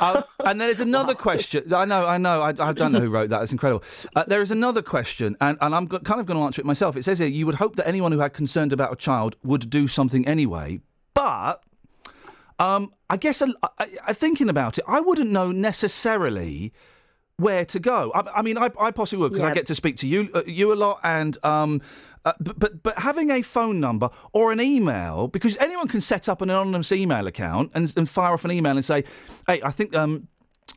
um, 0.00 0.24
and 0.46 0.58
there's 0.58 0.80
another 0.90 1.14
question. 1.14 1.74
I 1.74 1.84
know, 1.84 2.06
I 2.06 2.16
know. 2.16 2.40
I, 2.40 2.48
I 2.58 2.72
don't 2.72 2.92
know 2.92 3.00
who 3.00 3.10
wrote 3.10 3.28
that. 3.28 3.42
It's 3.42 3.52
incredible. 3.52 3.84
Uh, 4.14 4.24
there 4.26 4.40
is 4.40 4.50
another 4.50 4.80
question, 4.80 5.36
and, 5.42 5.58
and 5.60 5.74
I'm 5.74 5.86
kind 5.86 6.18
of 6.18 6.24
going 6.26 6.38
to 6.38 6.44
answer 6.44 6.62
it 6.62 6.64
myself. 6.66 6.96
It 6.96 7.02
says 7.04 7.18
here, 7.18 7.28
you 7.28 7.44
would 7.44 7.56
hope 7.56 7.76
that 7.76 7.86
anyone 7.86 8.12
who 8.12 8.20
had 8.20 8.32
concerns 8.32 8.72
about 8.72 8.90
a 8.92 8.96
child 8.96 9.35
would 9.42 9.70
do 9.70 9.88
something 9.88 10.26
anyway, 10.26 10.80
but 11.14 11.62
um, 12.58 12.92
I 13.10 13.16
guess 13.16 13.42
I, 13.42 14.12
thinking 14.12 14.48
about 14.48 14.78
it, 14.78 14.84
I 14.88 15.00
wouldn't 15.00 15.30
know 15.30 15.52
necessarily 15.52 16.72
where 17.38 17.66
to 17.66 17.78
go. 17.78 18.10
I, 18.14 18.38
I 18.38 18.42
mean, 18.42 18.56
I, 18.56 18.70
I 18.80 18.90
possibly 18.90 19.22
would 19.22 19.32
because 19.32 19.44
I 19.44 19.52
get 19.52 19.66
to 19.66 19.74
speak 19.74 19.96
to 19.98 20.06
you 20.06 20.30
uh, 20.34 20.42
you 20.46 20.72
a 20.72 20.74
lot, 20.74 21.00
and 21.02 21.36
um, 21.44 21.82
uh, 22.24 22.32
but, 22.40 22.58
but 22.58 22.82
but 22.82 22.98
having 22.98 23.30
a 23.30 23.42
phone 23.42 23.78
number 23.78 24.08
or 24.32 24.52
an 24.52 24.60
email 24.60 25.28
because 25.28 25.56
anyone 25.58 25.88
can 25.88 26.00
set 26.00 26.28
up 26.28 26.40
an 26.40 26.50
anonymous 26.50 26.92
email 26.92 27.26
account 27.26 27.72
and, 27.74 27.92
and 27.96 28.08
fire 28.08 28.32
off 28.32 28.44
an 28.44 28.52
email 28.52 28.76
and 28.76 28.84
say, 28.84 29.04
hey, 29.46 29.60
I 29.62 29.70
think. 29.70 29.94
Um, 29.94 30.28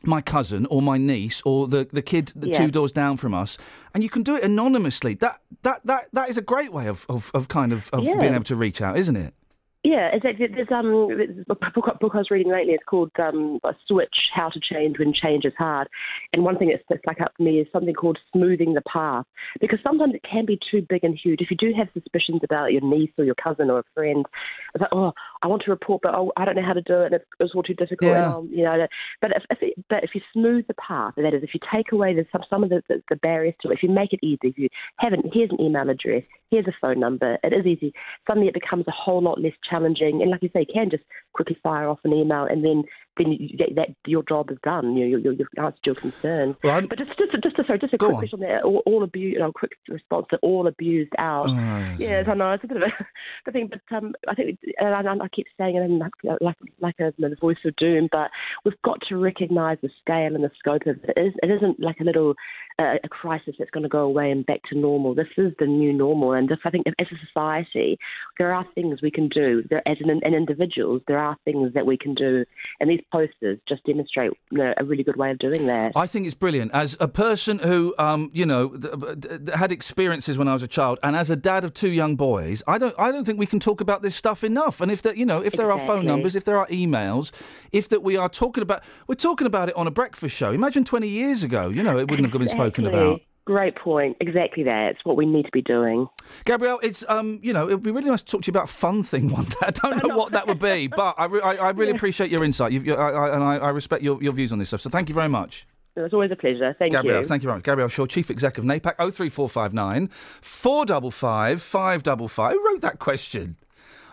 my 0.04 0.20
cousin 0.20 0.66
or 0.66 0.80
my 0.80 0.96
niece 0.96 1.42
or 1.44 1.66
the, 1.66 1.86
the 1.92 2.02
kid 2.02 2.32
the 2.34 2.48
Yeah. 2.48 2.58
two 2.58 2.70
doors 2.70 2.92
down 2.92 3.16
from 3.16 3.34
us 3.34 3.58
and 3.92 4.02
you 4.02 4.08
can 4.08 4.22
do 4.22 4.34
it 4.36 4.42
anonymously 4.42 5.14
that 5.14 5.40
that 5.62 5.80
that, 5.84 6.08
that 6.12 6.28
is 6.30 6.38
a 6.38 6.42
great 6.42 6.72
way 6.72 6.86
of, 6.86 7.04
of, 7.08 7.30
of 7.34 7.48
kind 7.48 7.72
of, 7.72 7.90
of 7.92 8.04
Yeah. 8.04 8.16
being 8.18 8.34
able 8.34 8.44
to 8.44 8.56
reach 8.56 8.80
out 8.80 8.96
isn't 8.98 9.16
it 9.16 9.34
Yeah, 9.82 10.08
exactly. 10.12 10.46
There's 10.46 10.70
um 10.70 11.08
a 11.48 11.54
book, 11.54 11.86
book 12.00 12.12
I 12.14 12.18
was 12.18 12.30
reading 12.30 12.52
lately. 12.52 12.74
It's 12.74 12.84
called 12.84 13.10
um 13.18 13.60
Switch: 13.88 14.18
How 14.34 14.48
to 14.50 14.60
Change 14.60 14.98
When 14.98 15.14
Change 15.14 15.46
is 15.46 15.54
Hard. 15.56 15.88
And 16.34 16.44
one 16.44 16.58
thing 16.58 16.68
that 16.68 16.84
sticks 16.84 17.06
like 17.06 17.20
up 17.22 17.32
for 17.36 17.42
me 17.42 17.60
is 17.60 17.66
something 17.72 17.94
called 17.94 18.18
smoothing 18.30 18.74
the 18.74 18.82
path, 18.82 19.24
because 19.58 19.78
sometimes 19.82 20.14
it 20.14 20.22
can 20.22 20.44
be 20.44 20.58
too 20.70 20.82
big 20.86 21.02
and 21.02 21.18
huge. 21.24 21.40
If 21.40 21.50
you 21.50 21.56
do 21.56 21.72
have 21.78 21.88
suspicions 21.94 22.42
about 22.44 22.72
your 22.74 22.82
niece 22.82 23.14
or 23.16 23.24
your 23.24 23.38
cousin 23.46 23.70
or 23.70 23.78
a 23.78 23.84
friend, 23.94 24.26
it's 24.74 24.82
like 24.82 24.92
oh 24.92 25.12
I 25.42 25.46
want 25.46 25.62
to 25.64 25.70
report, 25.70 26.02
but 26.02 26.14
oh 26.14 26.32
I 26.36 26.44
don't 26.44 26.56
know 26.56 26.64
how 26.64 26.74
to 26.74 26.82
do 26.82 27.00
it, 27.00 27.06
and 27.06 27.14
it's, 27.14 27.24
it's 27.38 27.54
all 27.54 27.62
too 27.62 27.74
difficult. 27.74 28.10
Yeah. 28.10 28.24
And, 28.26 28.34
um, 28.34 28.48
you 28.52 28.64
know, 28.64 28.86
but 29.20 29.30
if, 29.34 29.42
if 29.50 29.58
it, 29.62 29.84
but 29.88 30.04
if 30.04 30.10
you 30.14 30.20
smooth 30.32 30.66
the 30.66 30.74
path, 30.74 31.14
that 31.16 31.34
is, 31.34 31.42
if 31.42 31.54
you 31.54 31.60
take 31.72 31.92
away 31.92 32.14
the, 32.14 32.26
some 32.32 32.42
some 32.50 32.64
of 32.64 32.70
the, 32.70 32.82
the, 32.88 33.02
the 33.08 33.16
barriers 33.16 33.54
to 33.62 33.70
it, 33.70 33.74
if 33.74 33.82
you 33.82 33.88
make 33.88 34.12
it 34.12 34.20
easy, 34.22 34.38
if 34.42 34.58
you 34.58 34.68
haven't, 34.96 35.26
here's 35.32 35.50
an 35.50 35.60
email 35.60 35.88
address, 35.88 36.22
here's 36.50 36.66
a 36.66 36.74
phone 36.80 37.00
number, 37.00 37.38
it 37.42 37.52
is 37.52 37.66
easy. 37.66 37.92
Suddenly 38.26 38.48
it 38.48 38.54
becomes 38.54 38.84
a 38.88 38.92
whole 38.92 39.22
lot 39.22 39.40
less 39.40 39.52
challenging. 39.68 40.20
And 40.22 40.30
like 40.30 40.42
you 40.42 40.50
say, 40.52 40.60
you 40.60 40.74
can 40.74 40.90
just 40.90 41.04
quickly 41.32 41.56
fire 41.62 41.88
off 41.88 42.00
an 42.04 42.12
email 42.12 42.44
and 42.44 42.64
then 42.64 42.82
then 43.20 43.32
you, 43.32 43.56
that, 43.58 43.74
that 43.76 43.88
your 44.06 44.22
job 44.22 44.50
is 44.50 44.58
done. 44.62 44.96
You, 44.96 45.18
you, 45.18 45.32
you've 45.32 45.48
answered 45.58 45.86
your 45.86 45.94
concern. 45.94 46.56
Well, 46.62 46.80
but 46.86 46.98
just 46.98 47.10
just 47.18 47.42
just, 47.42 47.56
sorry, 47.66 47.78
just 47.78 47.94
a 47.94 47.98
quick 47.98 48.16
question 48.16 48.40
there. 48.40 48.62
All, 48.62 48.82
all 48.86 49.02
abused, 49.02 49.34
you 49.34 49.38
know, 49.38 49.52
quick 49.52 49.72
response 49.88 50.26
to 50.30 50.38
all 50.38 50.66
abused 50.66 51.12
out. 51.18 51.48
Oh, 51.48 51.54
yes. 51.54 52.00
yes, 52.00 52.26
I 52.28 52.34
know 52.34 52.52
it's 52.52 52.64
a 52.64 52.66
bit 52.66 52.76
of 52.78 52.82
a 52.84 53.06
the 53.46 53.52
thing, 53.52 53.70
but 53.70 53.96
um, 53.96 54.14
I 54.28 54.34
think 54.34 54.58
and 54.78 55.08
I, 55.08 55.24
I 55.24 55.28
keep 55.28 55.46
saying 55.58 55.76
it 55.76 55.90
like 55.90 56.40
like 56.40 56.56
like 56.80 56.94
a, 57.00 57.12
the 57.18 57.36
voice 57.40 57.56
of 57.64 57.76
doom, 57.76 58.08
but 58.10 58.30
we've 58.64 58.80
got 58.82 59.00
to 59.08 59.16
recognise 59.16 59.78
the 59.82 59.90
scale 60.00 60.34
and 60.34 60.44
the 60.44 60.50
scope 60.58 60.86
of 60.86 60.96
it. 61.04 61.14
It, 61.16 61.20
is, 61.20 61.34
it 61.42 61.50
isn't 61.50 61.80
like 61.80 62.00
a 62.00 62.04
little 62.04 62.34
uh, 62.78 62.94
a 63.02 63.08
crisis 63.08 63.54
that's 63.58 63.70
going 63.70 63.82
to 63.82 63.88
go 63.88 64.00
away 64.00 64.30
and 64.30 64.46
back 64.46 64.62
to 64.70 64.78
normal. 64.78 65.14
This 65.14 65.26
is 65.36 65.52
the 65.58 65.66
new 65.66 65.92
normal, 65.92 66.32
and 66.32 66.50
if 66.50 66.60
I 66.64 66.70
think 66.70 66.86
as 66.86 67.06
a 67.10 67.26
society, 67.26 67.98
there 68.38 68.54
are 68.54 68.66
things 68.74 69.02
we 69.02 69.10
can 69.10 69.28
do. 69.28 69.62
There, 69.68 69.86
as 69.86 69.98
an, 70.00 70.20
an 70.22 70.34
individuals, 70.34 71.02
there 71.06 71.18
are 71.18 71.36
things 71.44 71.74
that 71.74 71.86
we 71.86 71.98
can 71.98 72.14
do, 72.14 72.44
and 72.80 72.88
these 72.88 73.02
posters 73.10 73.58
just 73.68 73.84
demonstrate 73.84 74.32
you 74.50 74.58
know, 74.58 74.74
a 74.76 74.84
really 74.84 75.02
good 75.02 75.16
way 75.16 75.30
of 75.30 75.38
doing 75.38 75.66
that. 75.66 75.92
I 75.96 76.06
think 76.06 76.26
it's 76.26 76.34
brilliant. 76.34 76.72
As 76.72 76.96
a 77.00 77.08
person 77.08 77.58
who, 77.58 77.94
um, 77.98 78.30
you 78.32 78.46
know, 78.46 78.68
th- 78.68 79.20
th- 79.20 79.56
had 79.56 79.72
experiences 79.72 80.38
when 80.38 80.48
I 80.48 80.52
was 80.52 80.62
a 80.62 80.68
child, 80.68 80.98
and 81.02 81.16
as 81.16 81.30
a 81.30 81.36
dad 81.36 81.64
of 81.64 81.74
two 81.74 81.90
young 81.90 82.16
boys, 82.16 82.62
I 82.66 82.78
don't, 82.78 82.94
I 82.98 83.12
don't 83.12 83.24
think 83.24 83.38
we 83.38 83.46
can 83.46 83.60
talk 83.60 83.80
about 83.80 84.02
this 84.02 84.14
stuff 84.14 84.44
enough. 84.44 84.80
And 84.80 84.90
if 84.90 85.02
that, 85.02 85.16
you 85.16 85.26
know, 85.26 85.40
if 85.40 85.54
there 85.54 85.70
are 85.70 85.78
phone 85.78 86.06
numbers, 86.06 86.36
if 86.36 86.44
there 86.44 86.58
are 86.58 86.66
emails, 86.68 87.30
if 87.72 87.88
that 87.88 88.02
we 88.02 88.16
are 88.16 88.28
talking 88.28 88.62
about, 88.62 88.82
we're 89.06 89.14
talking 89.14 89.46
about 89.46 89.68
it 89.68 89.76
on 89.76 89.86
a 89.86 89.90
breakfast 89.90 90.36
show. 90.36 90.52
Imagine 90.52 90.84
twenty 90.84 91.08
years 91.08 91.42
ago, 91.42 91.68
you 91.68 91.82
know, 91.82 91.98
it 91.98 92.10
wouldn't 92.10 92.30
have 92.30 92.38
been 92.38 92.48
spoken 92.48 92.86
about. 92.86 93.20
Great 93.50 93.74
point. 93.74 94.16
Exactly 94.20 94.62
that. 94.62 94.92
It's 94.92 95.04
what 95.04 95.16
we 95.16 95.26
need 95.26 95.44
to 95.44 95.50
be 95.50 95.60
doing. 95.60 96.06
Gabrielle, 96.44 96.78
it's 96.84 97.04
um, 97.08 97.40
you 97.42 97.52
know, 97.52 97.68
it 97.68 97.72
would 97.72 97.82
be 97.82 97.90
really 97.90 98.08
nice 98.08 98.22
to 98.22 98.30
talk 98.30 98.42
to 98.42 98.46
you 98.46 98.52
about 98.52 98.70
a 98.70 98.72
fun 98.72 99.02
thing 99.02 99.28
one 99.28 99.46
day. 99.46 99.56
I 99.62 99.70
don't 99.72 100.06
know 100.06 100.16
what 100.16 100.30
that 100.30 100.46
would 100.46 100.60
be, 100.60 100.86
but 100.86 101.16
I, 101.18 101.24
re- 101.24 101.40
I, 101.40 101.56
I 101.56 101.70
really 101.70 101.90
appreciate 101.90 102.30
your 102.30 102.44
insight. 102.44 102.70
You've, 102.70 102.86
you 102.86 102.94
I, 102.94 103.10
I, 103.10 103.34
and 103.34 103.42
I, 103.42 103.56
I 103.56 103.70
respect 103.70 104.04
your, 104.04 104.22
your 104.22 104.32
views 104.32 104.52
on 104.52 104.60
this 104.60 104.68
stuff. 104.68 104.82
So 104.82 104.88
thank 104.88 105.08
you 105.08 105.16
very 105.16 105.28
much. 105.28 105.66
It's 105.96 106.14
always 106.14 106.30
a 106.30 106.36
pleasure. 106.36 106.76
Thank 106.78 106.92
Gabrielle, 106.92 107.22
you. 107.22 107.26
thank 107.26 107.42
you 107.42 107.48
very 107.48 107.56
much. 107.56 107.64
Gabrielle 107.64 107.88
Shaw, 107.88 108.06
Chief 108.06 108.30
Exec 108.30 108.56
of 108.56 108.62
NAPAC, 108.62 108.94
03459 108.94 110.06
455 110.06 111.60
555. 111.60 112.52
Who 112.52 112.66
wrote 112.68 112.80
that 112.82 113.00
question? 113.00 113.56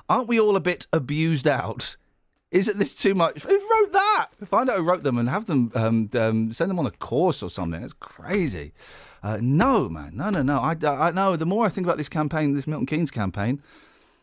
Aren't 0.10 0.28
we 0.28 0.40
all 0.40 0.56
a 0.56 0.60
bit 0.60 0.88
abused 0.92 1.48
out? 1.48 1.96
Isn't 2.50 2.80
this 2.80 2.96
too 2.96 3.14
much? 3.14 3.44
Who 3.44 3.54
wrote 3.54 3.92
that? 3.92 4.30
Find 4.46 4.68
out 4.68 4.78
who 4.78 4.84
wrote 4.84 5.04
them 5.04 5.20
and 5.20 5.30
have 5.30 5.46
them 5.46 5.72
um, 5.76 6.10
um, 6.16 6.52
send 6.54 6.72
them 6.72 6.80
on 6.80 6.88
a 6.88 6.92
course 6.92 7.44
or 7.44 7.52
something. 7.52 7.84
It's 7.84 7.94
crazy. 7.94 8.74
Uh, 9.28 9.38
no, 9.42 9.90
man. 9.90 10.12
No, 10.16 10.30
no, 10.30 10.42
no. 10.42 10.60
I, 10.60 10.74
I 10.86 11.12
know. 11.12 11.36
The 11.36 11.46
more 11.46 11.66
I 11.66 11.70
think 11.70 11.86
about 11.86 11.98
this 11.98 12.08
campaign, 12.08 12.54
this 12.54 12.66
Milton 12.66 12.86
Keynes 12.86 13.12
campaign, 13.12 13.62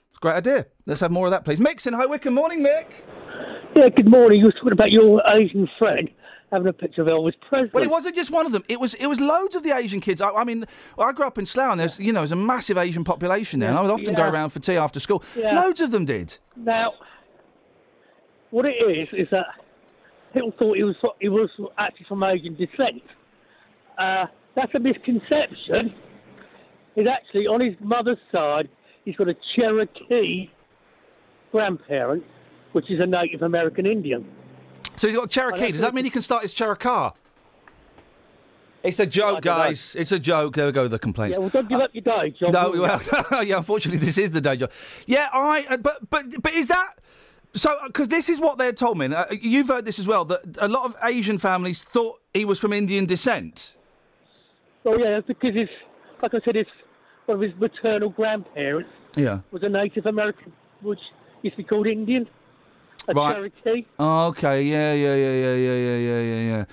it's 0.09 0.17
a 0.17 0.21
great 0.21 0.33
idea. 0.33 0.67
Let's 0.87 1.03
have 1.03 1.11
more 1.11 1.27
of 1.27 1.31
that, 1.33 1.45
please. 1.45 1.61
Mick's 1.61 1.87
in 1.87 1.93
High 1.93 2.07
Wycombe. 2.07 2.33
Morning, 2.33 2.65
Mick. 2.65 2.87
Yeah, 3.77 3.91
good 3.95 4.09
morning. 4.09 4.39
You 4.39 4.47
were 4.47 4.53
talking 4.53 4.73
about 4.73 4.91
your 4.93 5.23
Asian 5.29 5.69
friend 5.79 6.09
having 6.51 6.69
a 6.69 6.73
picture 6.73 7.03
of 7.03 7.09
Elvis 7.09 7.35
Presley. 7.47 7.69
Well, 7.75 7.85
it 7.85 7.91
wasn't 7.91 8.15
just 8.15 8.31
one 8.31 8.47
of 8.47 8.53
them. 8.53 8.65
It 8.67 8.81
was 8.81 8.95
it 8.95 9.07
was 9.07 9.21
loads 9.21 9.55
of 9.55 9.63
the 9.63 9.73
Asian 9.77 10.01
kids. 10.01 10.23
I, 10.23 10.31
I 10.31 10.45
mean, 10.45 10.65
I 10.99 11.13
grew 11.13 11.27
up 11.27 11.37
in 11.37 11.45
Slough, 11.45 11.73
and 11.73 11.81
there's 11.81 12.01
you 12.01 12.11
know 12.11 12.21
there's 12.21 12.33
a 12.33 12.37
massive 12.37 12.79
Asian 12.79 13.05
population 13.05 13.61
there, 13.61 13.69
and 13.69 13.77
I 13.77 13.83
would 13.83 13.91
often 13.91 14.15
go 14.15 14.27
around 14.27 14.51
for 14.51 14.61
tea 14.61 14.79
after 14.79 15.01
school. 15.01 15.23
Yeah. 15.37 15.61
Loads 15.61 15.83
of 15.83 15.91
them 15.91 16.07
did. 16.07 16.39
Now, 16.57 16.95
what 18.49 18.65
it 18.65 18.71
is 18.71 19.09
is 19.13 19.29
that 19.33 19.49
people 20.33 20.55
thought 20.59 20.79
he 20.79 20.85
was 20.85 20.97
he 21.21 21.29
was 21.29 21.51
actually 21.77 22.07
from 22.09 22.23
Asian 22.23 22.55
descent. 22.55 23.03
Uh, 23.99 24.27
that's 24.57 24.75
a 24.75 24.79
misconception. 24.79 25.95
He's 26.95 27.07
actually 27.07 27.47
on 27.47 27.61
his 27.61 27.75
mother's 27.81 28.19
side. 28.31 28.69
He's 29.05 29.17
got 29.17 29.29
a 29.29 29.35
Cherokee 29.57 30.49
grandparent, 31.53 32.25
which 32.73 32.91
is 32.91 33.01
a 33.01 33.07
Native 33.07 33.43
American 33.43 33.87
Indian. 33.87 34.27
So 34.97 35.09
he's 35.09 35.17
got 35.17 35.31
Cherokee. 35.31 35.73
Does 35.73 35.81
that 35.81 35.95
mean 35.95 36.05
he 36.05 36.11
can 36.11 36.23
start 36.23 36.43
his 36.43 36.53
Cherokee? 36.55 37.11
It's 38.85 39.01
a 39.01 39.07
joke, 39.07 39.41
don't 39.41 39.57
know. 39.59 39.65
guys. 39.65 39.97
It's 39.99 40.13
a 40.13 40.19
joke. 40.19 40.57
There 40.57 40.67
we 40.67 40.73
go 40.73 40.83
with 40.83 40.91
the 40.91 40.99
complaints. 40.99 41.37
Yeah, 41.37 41.41
well, 41.41 41.49
don't 41.49 41.69
give 41.69 41.81
up 41.81 41.91
your 41.95 42.03
day, 42.03 42.35
John. 42.39 42.53
No, 42.53 42.71
well, 43.31 43.43
yeah. 43.45 43.57
Unfortunately, 43.57 43.99
this 44.05 44.19
is 44.19 44.31
the 44.31 44.43
day 44.43 44.57
job. 44.57 44.71
Yeah, 45.07 45.29
I. 45.33 45.65
uh, 45.71 45.77
But 45.79 46.11
but 46.11 46.27
but 46.43 46.53
is 46.53 46.69
that 46.69 46.99
so? 47.55 47.79
Because 47.87 48.09
this 48.09 48.29
is 48.29 48.39
what 48.39 48.59
they 48.59 48.67
had 48.67 48.77
told 48.77 48.99
me. 48.99 49.07
and, 49.07 49.15
Uh, 49.15 49.25
you've 49.41 49.69
heard 49.69 49.87
this 49.87 49.99
as 49.99 50.07
well. 50.07 50.27
That 50.27 50.41
a 50.61 50.69
lot 50.69 50.85
of 50.85 50.95
Asian 51.03 51.39
families 51.39 51.83
thought 51.83 52.21
he 52.35 52.45
was 52.45 52.59
from 52.59 52.75
Indian 52.75 53.07
descent. 53.07 53.75
Well, 54.85 54.99
yeah, 55.01 55.21
because 55.27 55.55
his, 55.55 55.69
like 56.23 56.35
I 56.35 56.41
said, 56.45 56.55
his 56.57 56.67
one 57.27 57.37
of 57.37 57.43
his 57.43 57.53
maternal 57.59 58.11
grandparents 58.11 58.91
Yeah. 59.17 59.41
was 59.51 59.63
a 59.63 59.69
Native 59.69 60.05
American, 60.07 60.53
which 60.83 61.01
used 61.43 61.57
to 61.57 61.63
be 61.63 61.69
called 61.69 61.87
Indian, 61.87 62.29
a 63.09 63.15
Right. 63.15 63.35
Cherokee. 63.35 63.87
Oh, 63.99 64.27
okay. 64.27 64.63
Yeah. 64.63 64.93
Yeah. 64.93 65.15
Yeah. 65.15 65.33
Yeah. 65.33 65.55
Yeah. 65.55 65.75
Yeah. 65.77 65.97
Yeah. 65.97 66.21
Yeah. 66.21 66.57
Yeah. 66.59 66.65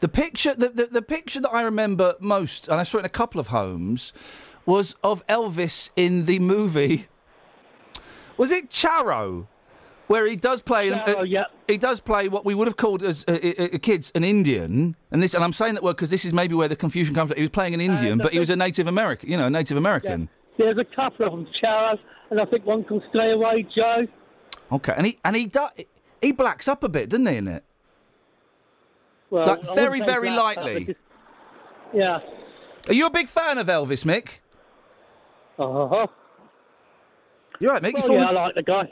The 0.00 0.08
picture, 0.08 0.54
the, 0.54 0.70
the 0.70 0.86
the 0.86 1.02
picture 1.02 1.40
that 1.40 1.50
I 1.50 1.62
remember 1.62 2.14
most, 2.20 2.68
and 2.68 2.80
I 2.80 2.84
saw 2.84 2.96
it 2.98 3.00
in 3.00 3.06
a 3.06 3.10
couple 3.10 3.38
of 3.40 3.48
homes, 3.48 4.12
was 4.64 4.94
of 5.04 5.24
Elvis 5.26 5.90
in 5.94 6.24
the 6.24 6.38
movie. 6.38 7.06
Was 8.38 8.50
it 8.50 8.70
Charro? 8.70 9.46
Where 10.10 10.26
he 10.26 10.34
does 10.34 10.60
play, 10.60 10.90
Charro, 10.90 11.24
yeah. 11.24 11.44
he 11.68 11.78
does 11.78 12.00
play 12.00 12.26
what 12.26 12.44
we 12.44 12.52
would 12.52 12.66
have 12.66 12.76
called 12.76 13.04
as 13.04 13.24
uh, 13.28 13.38
uh, 13.44 13.62
uh, 13.74 13.78
kids 13.78 14.10
an 14.16 14.24
Indian, 14.24 14.96
and 15.12 15.22
this, 15.22 15.34
and 15.34 15.44
I'm 15.44 15.52
saying 15.52 15.74
that 15.74 15.84
word 15.84 15.94
because 15.94 16.10
this 16.10 16.24
is 16.24 16.32
maybe 16.32 16.52
where 16.52 16.66
the 16.66 16.74
confusion 16.74 17.14
comes. 17.14 17.28
from. 17.30 17.36
He 17.36 17.42
was 17.44 17.50
playing 17.52 17.74
an 17.74 17.80
Indian, 17.80 18.18
no, 18.18 18.24
but 18.24 18.32
he 18.32 18.40
was 18.40 18.50
a 18.50 18.56
Native 18.56 18.88
American, 18.88 19.30
you 19.30 19.36
know, 19.36 19.46
a 19.46 19.50
Native 19.50 19.76
American. 19.76 20.28
There's 20.58 20.78
a 20.78 20.84
couple 20.96 21.26
of 21.26 21.30
them, 21.32 21.46
Charro, 21.62 21.96
and 22.30 22.40
I 22.40 22.44
think 22.46 22.66
one 22.66 22.82
called 22.82 23.04
Stay 23.10 23.30
Away 23.30 23.64
Joe. 23.72 24.08
Okay, 24.72 24.94
and 24.96 25.06
he 25.06 25.18
and 25.24 25.36
he 25.36 25.46
do, 25.46 25.68
he 26.20 26.32
blacks 26.32 26.66
up 26.66 26.82
a 26.82 26.88
bit, 26.88 27.08
doesn't 27.10 27.26
he? 27.26 27.36
In 27.36 27.46
it, 27.46 27.62
Well, 29.30 29.46
like 29.46 29.62
very, 29.76 30.00
very 30.00 30.30
lightly. 30.30 30.86
just- 30.86 30.98
Yeah. 31.94 32.18
Are 32.88 32.94
you 32.94 33.06
a 33.06 33.10
big 33.10 33.28
fan 33.28 33.58
of 33.58 33.68
Elvis, 33.68 34.04
Mick? 34.04 34.40
Uh 35.56 35.86
huh. 35.86 36.06
You're 37.60 37.74
right, 37.74 37.82
Mick. 37.82 37.94
Well, 37.94 38.08
you 38.08 38.14
yeah, 38.14 38.26
I 38.26 38.32
like 38.32 38.54
the 38.56 38.62
guy. 38.64 38.88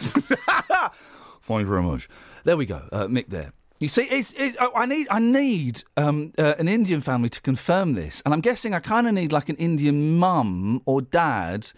Thank 0.00 1.60
you 1.60 1.66
very 1.66 1.82
much. 1.82 2.08
There 2.44 2.56
we 2.56 2.66
go, 2.66 2.88
uh, 2.92 3.06
Mick. 3.06 3.28
There. 3.28 3.52
You 3.80 3.88
see, 3.88 4.02
it's, 4.02 4.32
it's 4.32 4.56
oh, 4.60 4.72
I 4.74 4.86
need 4.86 5.06
I 5.08 5.20
need 5.20 5.84
um, 5.96 6.32
uh, 6.36 6.54
an 6.58 6.66
Indian 6.68 7.00
family 7.00 7.28
to 7.28 7.40
confirm 7.40 7.94
this, 7.94 8.20
and 8.24 8.34
I'm 8.34 8.40
guessing 8.40 8.74
I 8.74 8.80
kind 8.80 9.06
of 9.06 9.14
need 9.14 9.30
like 9.30 9.48
an 9.48 9.56
Indian 9.56 10.16
mum 10.16 10.82
or 10.84 11.00
dad. 11.00 11.70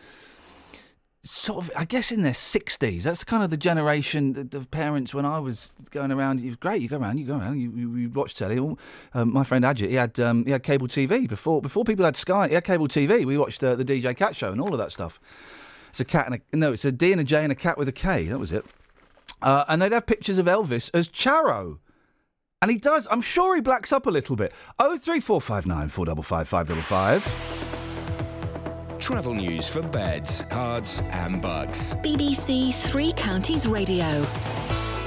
Sort 1.23 1.63
of, 1.63 1.71
I 1.77 1.85
guess 1.85 2.11
in 2.11 2.23
their 2.23 2.33
sixties. 2.33 3.05
That's 3.05 3.25
kind 3.25 3.45
of 3.45 3.51
the 3.51 3.59
generation 3.59 4.49
of- 4.55 4.71
parents 4.71 5.13
when 5.13 5.27
I 5.27 5.39
was 5.39 5.71
going 5.91 6.11
around. 6.11 6.43
Was 6.43 6.57
great. 6.57 6.81
You 6.81 6.89
go 6.89 6.97
around, 6.99 7.19
you 7.19 7.27
go 7.27 7.37
around, 7.37 7.61
you, 7.61 7.71
you, 7.73 7.95
you 7.95 8.09
watch 8.09 8.35
telly. 8.35 8.57
Um, 8.57 9.31
my 9.31 9.45
friend 9.45 9.63
Ajit, 9.63 9.91
he 9.91 9.97
had 9.97 10.19
um, 10.19 10.47
he 10.47 10.53
had 10.53 10.63
cable 10.63 10.89
TV 10.89 11.29
before 11.29 11.61
before 11.61 11.85
people 11.85 12.07
had 12.07 12.17
Sky. 12.17 12.49
He 12.49 12.55
had 12.55 12.65
cable 12.65 12.89
TV. 12.89 13.27
We 13.27 13.37
watched 13.37 13.63
uh, 13.63 13.75
the 13.75 13.85
DJ 13.85 14.17
Kat 14.17 14.35
Show 14.35 14.51
and 14.51 14.61
all 14.63 14.73
of 14.73 14.79
that 14.79 14.93
stuff. 14.93 15.21
It's 15.91 16.01
a 16.01 16.05
cat 16.05 16.27
and 16.27 16.41
a 16.53 16.57
no, 16.57 16.73
it's 16.73 16.85
a 16.85 16.93
D 16.93 17.12
and 17.12 17.21
a 17.21 17.25
J 17.25 17.43
and 17.43 17.53
a 17.53 17.57
cat 17.57 17.79
with 17.79 17.89
a 17.89 17.93
K. 17.93 18.25
That 18.25 18.39
was 18.39 18.53
it. 18.53 18.65
Uh, 19.43 19.65
and 19.69 19.81
they'd 19.81 19.93
have 19.93 20.07
pictures 20.07 20.39
of 20.39 20.47
Elvis 20.47 20.91
as 20.93 21.09
Charro. 21.09 21.79
And 22.62 22.71
he 22.71 22.77
does. 22.79 23.09
I'm 23.11 23.23
sure 23.23 23.55
he 23.55 23.62
blacks 23.62 23.93
up 23.93 24.07
a 24.07 24.11
little 24.11 24.37
bit. 24.37 24.53
Oh 24.79 24.97
three 24.97 25.21
four 25.21 25.41
five 25.41 25.67
nine 25.67 25.89
four 25.89 26.05
double 26.07 26.23
five 26.23 26.49
five 26.49 26.69
double 26.69 26.83
five. 26.83 27.25
Travel 28.99 29.33
news 29.33 29.67
for 29.67 29.81
beds, 29.81 30.43
cards, 30.51 31.01
and 31.11 31.41
bugs. 31.41 31.95
BBC 31.97 32.75
Three 32.75 33.12
Counties 33.12 33.67
Radio. 33.67 34.27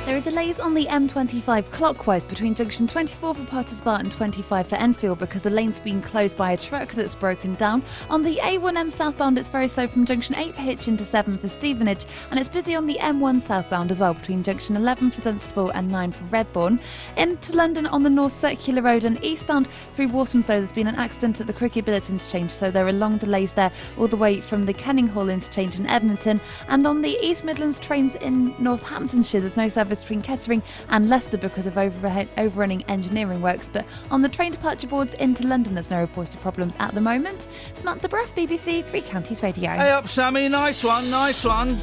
There 0.06 0.18
are 0.18 0.22
delays 0.22 0.60
on 0.60 0.74
the 0.74 0.86
M25 0.88 1.72
clockwise 1.72 2.26
between 2.26 2.56
junction 2.56 2.88
24 2.88 3.36
for 3.36 3.46
Potters 3.46 3.80
Bar 3.80 4.02
and 4.02 4.12
25 4.12 4.68
for 4.68 4.76
Enfield 4.76 5.18
because 5.18 5.44
the 5.44 5.50
lane's 5.50 5.80
been 5.80 6.02
closed 6.02 6.36
by 6.36 6.52
a 6.52 6.58
truck 6.58 6.92
that's 6.92 7.16
broken 7.16 7.56
down. 7.56 7.82
On 8.10 8.22
the 8.22 8.36
A1M 8.36 8.92
southbound, 8.92 9.40
it's 9.40 9.48
very 9.48 9.70
slow 9.70 9.88
from 9.88 10.06
junction 10.06 10.36
8 10.36 10.56
for 10.56 10.62
Hitchin 10.62 10.98
to 10.98 11.06
7 11.06 11.38
for 11.38 11.48
Stevenage, 11.48 12.06
and 12.30 12.38
it's 12.38 12.50
busy 12.50 12.76
on 12.76 12.86
the 12.86 12.98
M1 13.00 13.42
southbound 13.42 13.92
as 13.92 14.02
well 14.02 14.14
between 14.14 14.44
junction 14.44 14.76
11 14.76 15.12
for 15.12 15.22
Dunstable 15.22 15.70
and 15.70 15.90
9 15.90 16.12
for 16.12 16.26
Redbourn. 16.26 16.82
Into 17.16 17.56
London 17.56 17.88
on 17.88 18.04
the 18.04 18.10
North 18.10 18.38
Circular 18.38 18.82
Road 18.82 19.06
and 19.06 19.24
eastbound 19.24 19.70
through 19.96 20.10
Walthamstow, 20.10 20.58
there's 20.58 20.74
been 20.74 20.88
an 20.88 20.96
accident 20.96 21.40
at 21.40 21.48
the 21.48 21.54
Crooked 21.54 21.86
Billet 21.86 22.10
interchange, 22.10 22.52
so 22.52 22.70
there 22.70 22.86
are 22.86 22.92
long 22.92 23.20
delays 23.20 23.54
there 23.54 23.72
all 23.98 24.10
the 24.10 24.18
way 24.18 24.42
from 24.42 24.66
the 24.66 24.74
Kenning 24.74 25.08
Hall 25.08 25.30
interchange 25.30 25.80
in 25.80 25.88
Edmonton. 25.88 26.42
And 26.68 26.86
on 26.86 27.02
the 27.02 27.18
East 27.26 27.46
Midlands 27.46 27.80
trains 27.80 28.16
in 28.16 28.54
Northamptonshire, 28.60 29.40
there's 29.40 29.56
no 29.56 29.70
service 29.70 29.93
between 30.00 30.22
Kettering 30.22 30.62
and 30.90 31.10
Leicester 31.10 31.38
because 31.38 31.68
of 31.68 31.78
overhead, 31.78 32.30
overrunning 32.38 32.84
engineering 32.84 33.42
works. 33.42 33.70
But 33.72 33.86
on 34.12 34.22
the 34.22 34.30
train 34.30 34.52
departure 34.52 34.88
boards 34.88 35.14
into 35.16 35.48
London, 35.48 35.74
there's 35.74 35.90
no 35.90 36.00
reported 36.00 36.40
problems 36.42 36.76
at 36.80 36.94
the 36.94 37.02
moment. 37.02 37.48
Samantha 37.76 38.10
Bruff, 38.10 38.34
BBC 38.36 38.86
Three 38.86 39.02
Counties 39.02 39.44
Radio. 39.44 39.72
Hey 39.72 39.92
up, 39.92 40.08
Sammy. 40.08 40.48
Nice 40.50 40.84
one, 40.84 41.10
nice 41.10 41.44
one. 41.44 41.76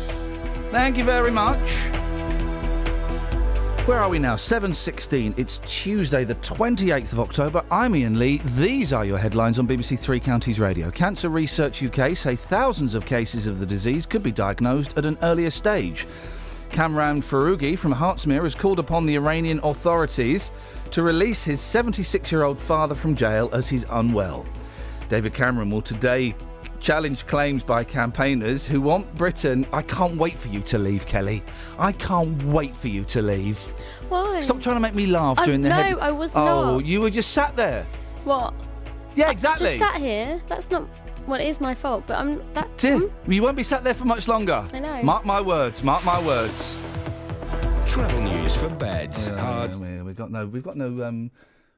Thank 0.70 0.96
you 0.96 1.04
very 1.04 1.30
much. 1.30 1.90
Where 3.86 3.98
are 3.98 4.08
we 4.08 4.20
now? 4.20 4.36
7.16. 4.36 5.36
It's 5.36 5.58
Tuesday, 5.64 6.22
the 6.22 6.36
28th 6.36 7.12
of 7.12 7.18
October. 7.18 7.64
I'm 7.72 7.94
Iain 7.94 8.18
Lee. 8.20 8.40
These 8.44 8.92
are 8.92 9.04
your 9.04 9.18
headlines 9.18 9.58
on 9.58 9.66
BBC 9.66 9.98
Three 9.98 10.20
Counties 10.20 10.60
Radio. 10.60 10.92
Cancer 10.92 11.28
Research 11.28 11.82
UK 11.82 12.16
say 12.16 12.36
thousands 12.36 12.94
of 12.94 13.04
cases 13.04 13.48
of 13.48 13.58
the 13.58 13.66
disease 13.66 14.06
could 14.06 14.22
be 14.22 14.30
diagnosed 14.30 14.96
at 14.96 15.06
an 15.06 15.18
earlier 15.22 15.50
stage. 15.50 16.06
Kamran 16.70 17.20
Foroughi 17.20 17.76
from 17.76 17.92
Hertsmere 17.92 18.42
has 18.42 18.54
called 18.54 18.78
upon 18.78 19.06
the 19.06 19.14
Iranian 19.16 19.60
authorities 19.62 20.52
to 20.90 21.02
release 21.02 21.44
his 21.44 21.60
76 21.60 22.30
year 22.30 22.44
old 22.44 22.58
father 22.58 22.94
from 22.94 23.14
jail 23.14 23.50
as 23.52 23.68
he's 23.68 23.84
unwell. 23.90 24.46
David 25.08 25.34
Cameron 25.34 25.70
will 25.70 25.82
today 25.82 26.34
challenge 26.78 27.26
claims 27.26 27.62
by 27.62 27.84
campaigners 27.84 28.66
who 28.66 28.80
want 28.80 29.12
Britain. 29.16 29.66
I 29.72 29.82
can't 29.82 30.16
wait 30.16 30.38
for 30.38 30.48
you 30.48 30.60
to 30.62 30.78
leave, 30.78 31.06
Kelly. 31.06 31.42
I 31.78 31.92
can't 31.92 32.42
wait 32.44 32.74
for 32.76 32.88
you 32.88 33.04
to 33.04 33.20
leave. 33.20 33.58
Why? 34.08 34.40
Stop 34.40 34.60
trying 34.60 34.76
to 34.76 34.80
make 34.80 34.94
me 34.94 35.06
laugh 35.06 35.38
I- 35.40 35.44
during 35.44 35.62
the 35.62 35.68
no, 35.68 35.74
head- 35.74 35.98
I 35.98 36.10
was 36.10 36.32
oh, 36.34 36.78
not. 36.78 36.86
you 36.86 37.00
were 37.00 37.10
just 37.10 37.32
sat 37.32 37.56
there. 37.56 37.84
What? 38.24 38.54
Yeah, 39.14 39.30
exactly. 39.30 39.78
Just 39.78 39.92
sat 39.92 39.96
here. 40.00 40.40
That's 40.48 40.70
not. 40.70 40.88
Well, 41.30 41.40
it 41.40 41.46
is 41.46 41.60
my 41.60 41.76
fault, 41.76 42.08
but 42.08 42.18
I'm 42.18 42.42
that. 42.54 42.76
Dear, 42.76 43.08
you 43.28 43.40
won't 43.40 43.56
be 43.56 43.62
sat 43.62 43.84
there 43.84 43.94
for 43.94 44.04
much 44.04 44.26
longer. 44.26 44.66
I 44.72 44.80
know. 44.80 45.00
Mark 45.04 45.24
my 45.24 45.40
words. 45.40 45.84
Mark 45.84 46.04
my 46.04 46.20
words. 46.26 46.76
Travel 47.86 48.20
news 48.22 48.56
for 48.56 48.68
beds, 48.68 49.28
Yeah, 49.28 49.36
hard. 49.38 49.72
yeah, 49.76 50.02
we've 50.02 50.16
got 50.16 50.32
no. 50.32 50.48
We've 50.48 50.64
got 50.64 50.76
no. 50.76 51.04
Um, 51.04 51.30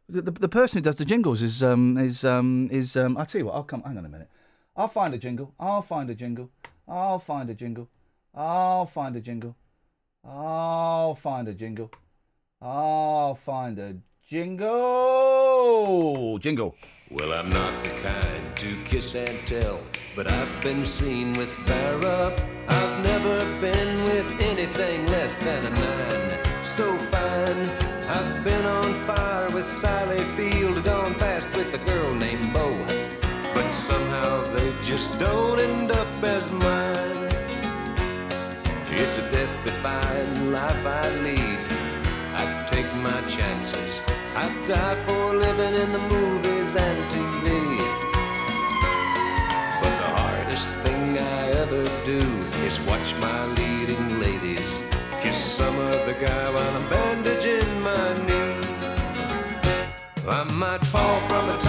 the, 0.09 0.23
the 0.23 0.49
person 0.49 0.79
who 0.79 0.83
does 0.83 0.95
the 0.95 1.05
jingles 1.05 1.43
is 1.43 1.63
um 1.63 1.99
is 1.99 2.25
um 2.25 2.71
is 2.73 2.97
um. 2.97 3.19
I'll 3.19 3.27
tell 3.27 3.41
you 3.41 3.45
what. 3.45 3.57
I'll 3.57 3.63
come. 3.63 3.83
Hang 3.83 3.99
on 3.99 4.07
a 4.07 4.09
minute. 4.09 4.31
I'll 4.75 4.89
find 4.89 5.13
a 5.13 5.19
jingle. 5.19 5.53
I'll 5.61 5.83
find 5.83 6.09
a 6.09 6.15
jingle. 6.15 6.49
I'll 6.89 7.19
find 7.19 7.51
a 7.51 7.55
jingle. 7.55 7.91
I'll 8.35 8.87
find 8.87 9.15
a 9.17 9.21
jingle. 9.21 9.55
I'll 10.25 11.15
find 11.15 11.47
a 11.47 11.53
jingle. 11.53 11.91
I'll 12.63 13.35
find 13.35 13.79
a 13.79 13.97
jingle. 14.27 14.69
Jingle. 16.39 16.75
Well, 17.13 17.35
I'm 17.35 17.51
not 17.51 17.85
the 17.85 17.91
kind 18.01 18.57
to 18.57 18.75
kiss 18.87 19.15
and 19.15 19.39
tell, 19.47 19.81
but 20.17 20.27
I've 20.27 20.63
been 20.63 20.87
seen 20.87 21.37
with 21.37 21.55
Farrah. 21.67 22.33
I've 22.67 23.05
never 23.05 23.37
been 23.61 24.05
with 24.05 24.41
anything 24.41 25.05
less 25.09 25.37
than 25.37 25.67
a 25.67 25.71
nine. 25.71 26.65
So 26.65 26.97
fine, 27.13 27.69
I've 28.09 28.43
been 28.43 28.65
on 28.65 28.95
fire 29.05 29.51
with 29.51 29.67
Sally 29.67 30.25
Field, 30.37 30.83
gone 30.85 31.13
fast 31.17 31.55
with 31.55 31.75
a 31.75 31.79
girl 31.85 32.15
named 32.15 32.51
Bo. 32.55 32.75
But 33.53 33.71
somehow 33.73 34.45
they 34.55 34.73
just 34.81 35.19
don't 35.19 35.61
end 35.61 35.93
up 35.93 36.09
as 36.25 36.51
mine. 36.51 37.29
It's 38.91 39.19
a 39.19 39.31
death-defying 39.31 40.51
life 40.51 40.87
I 40.87 41.11
lead. 41.21 41.59
I 42.41 42.67
take 42.71 42.91
my 43.03 43.21
chances. 43.29 44.01
I 44.35 44.49
die 44.65 44.97
for 45.07 45.35
living 45.35 45.75
in 45.75 45.93
the 45.93 45.99
movies 46.09 46.52
and 46.77 46.99
TV. 47.11 47.79
But 49.81 49.95
the 50.03 50.11
hardest 50.21 50.69
thing 50.85 51.19
I 51.19 51.51
ever 51.63 51.85
do 52.07 52.19
is 52.67 52.81
watch 52.83 53.15
my 53.21 53.45
leading 53.47 54.21
ladies 54.21 54.83
kiss 55.21 55.39
some 55.39 55.77
other 55.79 56.15
guy 56.15 56.51
while 56.55 56.77
I'm 56.77 56.89
bandaging 56.89 57.81
my 57.83 58.15
knee. 58.27 58.57
I 60.27 60.45
might 60.53 60.85
fall 60.85 61.21
from 61.29 61.49
a 61.51 61.62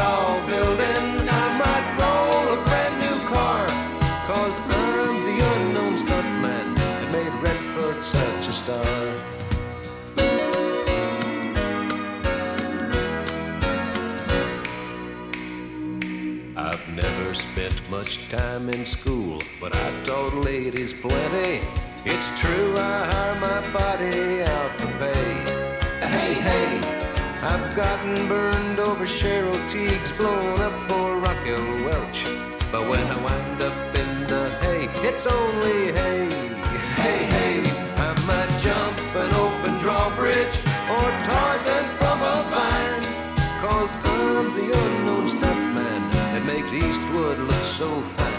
much 18.00 18.28
time 18.28 18.70
in 18.70 18.84
school, 18.88 19.38
but 19.62 19.72
I 19.76 19.88
taught 20.04 20.34
ladies 20.34 20.92
plenty. 20.92 21.62
It's 22.06 22.28
true, 22.42 22.74
I 22.76 22.96
hire 23.12 23.38
my 23.50 23.60
body 23.72 24.42
out 24.42 24.72
for 24.80 24.92
pay. 25.02 25.34
Hey, 26.16 26.34
hey, 26.50 26.70
I've 27.52 27.68
gotten 27.76 28.16
burned 28.28 28.80
over 28.80 29.06
Cheryl 29.06 29.62
Tiegs, 29.72 30.12
blown 30.18 30.60
up 30.68 30.76
for 30.90 31.08
Raquel 31.26 31.68
Welch. 31.86 32.20
But 32.72 32.84
when 32.90 33.06
I 33.16 33.18
wind 33.28 33.62
up 33.70 33.80
in 34.02 34.12
the 34.32 34.44
hay, 34.64 34.84
it's 35.10 35.28
only 35.28 35.80
hay. 36.00 36.26
Hey, 37.02 37.22
hey, 37.36 37.58
I 38.08 38.10
might 38.30 38.54
jump 38.68 38.98
an 39.24 39.32
open 39.46 39.74
drawbridge 39.84 40.58
or 40.96 41.08
Tarzan 41.28 41.86
from 42.00 42.18
a 42.34 42.38
vine. 42.54 43.06
Cause 43.64 43.92
I'm 44.14 44.48
the 44.60 44.68
unknown 44.84 45.26
stuntman 45.36 46.02
that 46.34 46.44
makes 46.52 46.72
Eastwood 46.74 47.38
look 47.38 47.53
so 47.84 48.02
fine. 48.02 48.32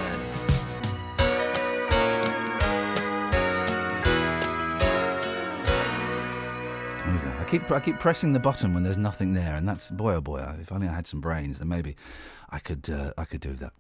There 6.99 7.13
we 7.13 7.19
go. 7.19 7.37
I 7.39 7.45
keep 7.49 7.71
I 7.71 7.81
keep 7.81 7.99
pressing 7.99 8.33
the 8.33 8.41
button 8.41 8.73
when 8.73 8.83
there's 8.83 8.97
nothing 8.97 9.35
there, 9.35 9.55
and 9.55 9.69
that's 9.69 9.91
boy 9.91 10.15
oh 10.15 10.21
boy. 10.21 10.39
If 10.61 10.73
only 10.73 10.89
I 10.89 10.95
had 10.95 11.07
some 11.07 11.21
brains, 11.21 11.59
then 11.59 11.69
maybe 11.69 11.97
I 12.51 12.59
could 12.59 12.89
uh, 12.89 13.13
I 13.19 13.25
could 13.25 13.41
do 13.41 13.53
that. 13.55 13.73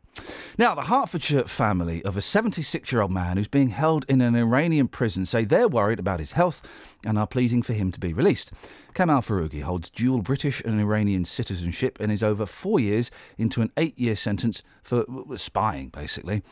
Now, 0.57 0.77
the 0.77 0.83
Hertfordshire 0.83 1.45
family 1.45 2.05
of 2.05 2.17
a 2.17 2.21
76 2.21 2.93
year 2.93 3.03
old 3.03 3.11
man 3.11 3.37
who's 3.37 3.49
being 3.49 3.71
held 3.71 4.05
in 4.09 4.21
an 4.21 4.37
Iranian 4.37 4.87
prison 4.87 5.27
say 5.27 5.45
they're 5.45 5.67
worried 5.67 5.99
about 5.99 6.21
his 6.21 6.33
health 6.33 6.63
and 7.05 7.19
are 7.19 7.27
pleading 7.27 7.63
for 7.63 7.73
him 7.73 7.93
to 7.93 8.01
be 8.01 8.13
released. 8.13 8.53
Kamal 8.95 9.23
Foroughi 9.23 9.61
holds 9.61 9.91
dual 9.91 10.23
British 10.23 10.61
and 10.63 10.81
Iranian 10.81 11.25
citizenship 11.25 11.99
and 12.01 12.13
is 12.13 12.23
over 12.23 12.47
four 12.47 12.79
years 12.79 13.11
into 13.39 13.63
an 13.63 13.73
eight 13.77 13.99
year 13.99 14.17
sentence 14.17 14.63
for 14.83 15.05
spying, 15.37 15.89
basically. 15.89 16.43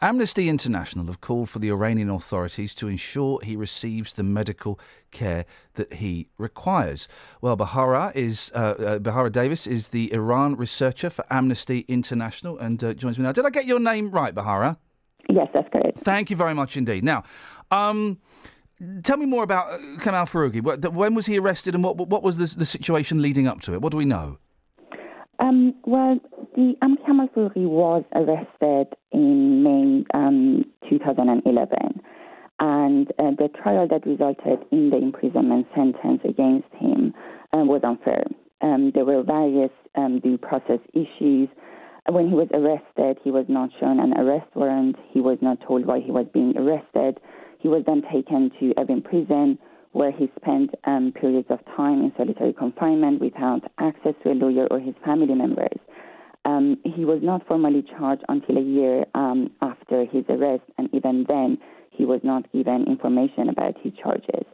Amnesty 0.00 0.48
International 0.48 1.06
have 1.06 1.20
called 1.20 1.50
for 1.50 1.58
the 1.58 1.70
Iranian 1.70 2.10
authorities 2.10 2.74
to 2.76 2.88
ensure 2.88 3.40
he 3.42 3.56
receives 3.56 4.12
the 4.12 4.22
medical 4.22 4.78
care 5.10 5.44
that 5.74 5.94
he 5.94 6.28
requires. 6.38 7.08
Well, 7.40 7.56
Bahara 7.56 8.14
is 8.14 8.50
uh, 8.54 8.58
uh, 8.58 8.98
Bahara 8.98 9.30
Davis 9.30 9.66
is 9.66 9.90
the 9.90 10.12
Iran 10.12 10.56
researcher 10.56 11.10
for 11.10 11.24
Amnesty 11.30 11.80
International 11.88 12.58
and 12.58 12.82
uh, 12.82 12.94
joins 12.94 13.18
me 13.18 13.24
now. 13.24 13.32
Did 13.32 13.46
I 13.46 13.50
get 13.50 13.66
your 13.66 13.80
name 13.80 14.10
right, 14.10 14.34
Bahara? 14.34 14.76
Yes, 15.28 15.48
that's 15.52 15.68
correct. 15.70 15.98
Thank 16.00 16.30
you 16.30 16.36
very 16.36 16.54
much 16.54 16.76
indeed. 16.76 17.04
Now, 17.04 17.24
um, 17.70 18.18
tell 19.02 19.16
me 19.16 19.26
more 19.26 19.42
about 19.42 19.72
uh, 19.72 19.78
Kamal 20.00 20.26
Foroughi. 20.26 20.60
When 20.60 21.14
was 21.14 21.26
he 21.26 21.38
arrested, 21.38 21.74
and 21.74 21.84
what 21.84 21.96
what 21.96 22.22
was 22.22 22.36
the, 22.36 22.58
the 22.58 22.66
situation 22.66 23.22
leading 23.22 23.46
up 23.46 23.60
to 23.62 23.74
it? 23.74 23.82
What 23.82 23.92
do 23.92 23.98
we 23.98 24.04
know? 24.04 24.38
Um, 25.38 25.74
well, 25.86 26.18
the 26.54 26.74
um, 26.82 26.98
Kamal 27.06 27.28
Furi 27.28 27.66
was 27.66 28.04
arrested 28.14 28.94
in 29.12 29.62
May 29.62 30.04
um, 30.12 30.64
2011, 30.88 32.02
and 32.60 33.10
uh, 33.18 33.30
the 33.38 33.48
trial 33.62 33.88
that 33.88 34.06
resulted 34.06 34.58
in 34.70 34.90
the 34.90 34.98
imprisonment 34.98 35.66
sentence 35.74 36.20
against 36.28 36.68
him 36.78 37.14
uh, 37.54 37.64
was 37.64 37.80
unfair. 37.84 38.24
Um, 38.60 38.92
there 38.94 39.06
were 39.06 39.22
various 39.22 39.70
um, 39.94 40.20
due 40.20 40.36
process 40.36 40.80
issues. 40.92 41.48
When 42.08 42.28
he 42.28 42.34
was 42.34 42.48
arrested, 42.52 43.18
he 43.24 43.30
was 43.30 43.46
not 43.48 43.70
shown 43.80 43.98
an 43.98 44.12
arrest 44.18 44.48
warrant. 44.54 44.96
He 45.10 45.20
was 45.20 45.38
not 45.40 45.58
told 45.66 45.86
why 45.86 46.00
he 46.00 46.10
was 46.10 46.26
being 46.34 46.54
arrested. 46.58 47.18
He 47.60 47.68
was 47.68 47.84
then 47.86 48.02
taken 48.12 48.50
to 48.58 48.74
Evin 48.74 49.04
prison, 49.04 49.58
where 49.92 50.12
he 50.12 50.30
spent 50.40 50.70
um, 50.84 51.12
periods 51.12 51.48
of 51.50 51.58
time 51.76 52.00
in 52.02 52.12
solitary 52.16 52.52
confinement 52.52 53.20
without 53.20 53.60
access 53.78 54.14
to 54.22 54.32
a 54.32 54.34
lawyer 54.34 54.66
or 54.70 54.80
his 54.80 54.94
family 55.04 55.34
members. 55.34 55.78
Um, 56.44 56.78
he 56.84 57.04
was 57.04 57.20
not 57.22 57.46
formally 57.46 57.82
charged 57.82 58.24
until 58.28 58.56
a 58.56 58.62
year 58.62 59.04
um, 59.14 59.50
after 59.60 60.06
his 60.06 60.24
arrest, 60.28 60.62
and 60.78 60.88
even 60.94 61.26
then, 61.28 61.58
he 61.90 62.06
was 62.06 62.20
not 62.22 62.50
given 62.52 62.86
information 62.86 63.48
about 63.50 63.74
his 63.82 63.92
charges. 64.02 64.46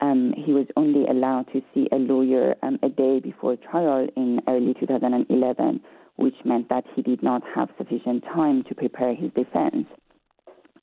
Um, 0.00 0.32
he 0.36 0.52
was 0.52 0.66
only 0.76 1.06
allowed 1.06 1.46
to 1.52 1.62
see 1.74 1.88
a 1.92 1.96
lawyer 1.96 2.56
um, 2.62 2.78
a 2.82 2.88
day 2.88 3.20
before 3.20 3.56
trial 3.56 4.08
in 4.16 4.40
early 4.48 4.74
2011, 4.78 5.80
which 6.16 6.34
meant 6.44 6.68
that 6.70 6.84
he 6.94 7.02
did 7.02 7.22
not 7.22 7.42
have 7.54 7.68
sufficient 7.78 8.24
time 8.24 8.64
to 8.64 8.74
prepare 8.74 9.14
his 9.14 9.30
defense. 9.34 9.86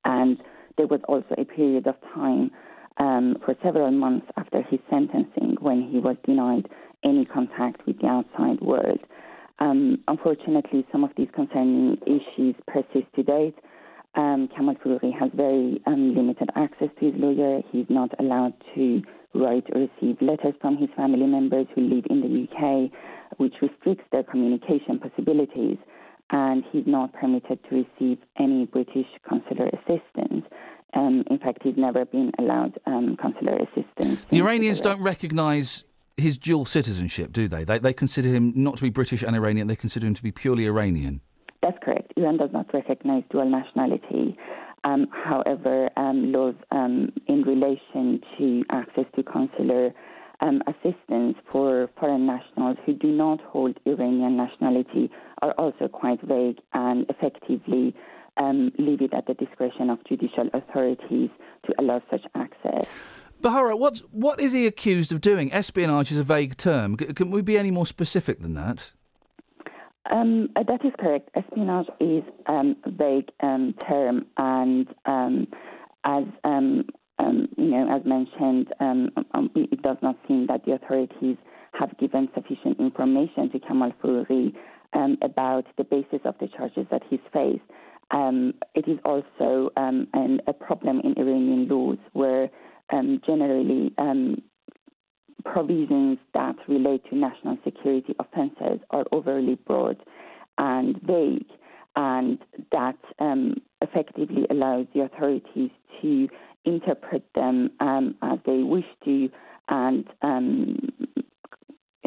And 0.05 0.37
there 0.77 0.87
was 0.87 1.01
also 1.07 1.35
a 1.37 1.45
period 1.45 1.87
of 1.87 1.95
time 2.13 2.51
um, 2.97 3.37
for 3.43 3.55
several 3.63 3.91
months 3.91 4.27
after 4.37 4.61
his 4.63 4.79
sentencing 4.89 5.57
when 5.59 5.81
he 5.81 5.99
was 5.99 6.15
denied 6.25 6.67
any 7.03 7.25
contact 7.25 7.85
with 7.85 7.99
the 7.99 8.07
outside 8.07 8.59
world. 8.61 8.99
Um, 9.59 9.99
unfortunately, 10.07 10.85
some 10.91 11.03
of 11.03 11.11
these 11.17 11.29
concerning 11.33 11.97
issues 12.05 12.55
persist 12.67 13.07
to 13.15 13.23
date. 13.23 13.55
Um, 14.15 14.49
Kamal 14.55 14.75
Foroughi 14.83 15.11
has 15.17 15.29
very 15.33 15.81
um, 15.85 16.15
limited 16.15 16.49
access 16.55 16.89
to 16.99 17.05
his 17.11 17.15
lawyer. 17.17 17.61
He's 17.71 17.85
not 17.89 18.11
allowed 18.19 18.53
to 18.75 19.01
write 19.33 19.65
or 19.73 19.81
receive 19.81 20.21
letters 20.21 20.53
from 20.61 20.77
his 20.77 20.89
family 20.95 21.25
members 21.25 21.67
who 21.75 21.81
live 21.81 22.05
in 22.09 22.21
the 22.21 22.43
UK, 22.43 22.91
which 23.37 23.55
restricts 23.61 24.05
their 24.11 24.23
communication 24.23 24.99
possibilities. 24.99 25.77
And 26.31 26.63
he's 26.71 26.87
not 26.87 27.13
permitted 27.13 27.59
to 27.69 27.85
receive 27.85 28.17
any 28.39 28.65
British 28.65 29.07
consular 29.27 29.67
assistance. 29.67 30.45
Um, 30.93 31.23
in 31.29 31.39
fact, 31.39 31.59
he's 31.61 31.77
never 31.77 32.05
been 32.05 32.31
allowed 32.39 32.79
um, 32.85 33.17
consular 33.21 33.57
assistance. 33.57 34.25
The 34.29 34.39
Iranians 34.39 34.81
don't 34.81 35.01
recognise 35.01 35.83
his 36.17 36.37
dual 36.37 36.65
citizenship, 36.65 37.31
do 37.33 37.47
they? 37.47 37.63
they? 37.63 37.77
They 37.77 37.93
consider 37.93 38.29
him 38.29 38.53
not 38.55 38.77
to 38.77 38.83
be 38.83 38.89
British 38.89 39.21
and 39.21 39.35
Iranian, 39.35 39.67
they 39.67 39.75
consider 39.75 40.07
him 40.07 40.13
to 40.13 40.23
be 40.23 40.31
purely 40.31 40.65
Iranian. 40.65 41.21
That's 41.61 41.77
correct. 41.83 42.13
Iran 42.15 42.37
does 42.37 42.51
not 42.53 42.73
recognize 42.73 43.23
dual 43.29 43.49
nationality. 43.49 44.37
Um, 44.83 45.07
however, 45.11 45.89
um, 45.97 46.31
laws 46.31 46.55
um, 46.71 47.11
in 47.27 47.41
relation 47.41 48.21
to 48.37 48.63
access 48.69 49.05
to 49.15 49.23
consular 49.23 49.91
um, 50.41 50.61
assistance 50.67 51.35
for 51.51 51.89
foreign 51.99 52.25
nationals 52.25 52.77
who 52.85 52.93
do 52.93 53.07
not 53.07 53.41
hold 53.41 53.77
Iranian 53.85 54.37
nationality 54.37 55.09
are 55.41 55.51
also 55.53 55.87
quite 55.87 56.21
vague 56.21 56.59
and 56.73 57.05
effectively 57.09 57.95
um, 58.37 58.71
leave 58.77 59.01
it 59.01 59.13
at 59.13 59.27
the 59.27 59.33
discretion 59.33 59.89
of 59.89 59.99
judicial 60.07 60.49
authorities 60.53 61.29
to 61.65 61.73
allow 61.79 62.01
such 62.09 62.21
access. 62.35 62.87
Bahara, 63.41 63.77
what's, 63.77 63.99
what 64.11 64.39
is 64.39 64.53
he 64.53 64.65
accused 64.65 65.11
of 65.11 65.21
doing? 65.21 65.53
Espionage 65.53 66.11
is 66.11 66.17
a 66.17 66.23
vague 66.23 66.57
term. 66.57 66.97
C- 66.99 67.13
can 67.13 67.31
we 67.31 67.41
be 67.41 67.57
any 67.57 67.71
more 67.71 67.85
specific 67.85 68.41
than 68.41 68.53
that? 68.55 68.91
Um, 70.11 70.49
uh, 70.55 70.63
that 70.63 70.85
is 70.85 70.93
correct. 70.99 71.29
Espionage 71.35 71.87
is 71.99 72.23
um, 72.47 72.75
a 72.85 72.91
vague 72.91 73.29
um, 73.41 73.73
term, 73.87 74.25
and 74.37 74.87
um, 75.05 75.47
as 76.03 76.25
um, 77.25 77.35
um, 77.35 77.47
you 77.57 77.71
know, 77.71 77.95
as 77.95 78.05
mentioned, 78.05 78.67
it 79.55 79.81
does 79.81 79.97
not 80.01 80.15
seem 80.27 80.47
that 80.47 80.65
the 80.65 80.73
authorities 80.73 81.37
have 81.73 81.97
given 81.97 82.29
sufficient 82.33 82.79
information 82.79 83.49
to 83.51 83.59
Kamal 83.59 83.91
Foroughi 84.01 84.53
about 85.21 85.65
the 85.77 85.83
basis 85.83 86.19
of 86.23 86.35
the 86.39 86.47
charges 86.47 86.85
that 86.91 87.01
he's 87.09 87.19
faced. 87.33 87.61
it 88.75 88.87
is 88.87 88.99
also 89.03 89.69
an, 89.75 90.39
a 90.47 90.53
problem 90.53 91.01
in 91.01 91.13
Iranian 91.17 91.67
laws 91.67 91.97
where 92.13 92.49
generally 93.25 93.93
provisions 95.43 96.17
that 96.33 96.55
relate 96.67 97.03
to 97.09 97.15
national 97.15 97.57
security 97.63 98.15
offences 98.19 98.79
are 98.89 99.05
overly 99.11 99.55
broad 99.67 99.97
and 100.57 100.99
vague, 101.01 101.45
and 101.95 102.39
that 102.71 102.97
um, 103.19 103.55
effectively 103.81 104.45
allows 104.49 104.87
the 104.93 105.01
authorities 105.01 105.69
to 106.01 106.27
interpret 106.65 107.23
them 107.35 107.71
um, 107.79 108.15
as 108.21 108.39
they 108.45 108.63
wish 108.63 108.85
to 109.05 109.29
and 109.69 110.05
um, 110.21 110.77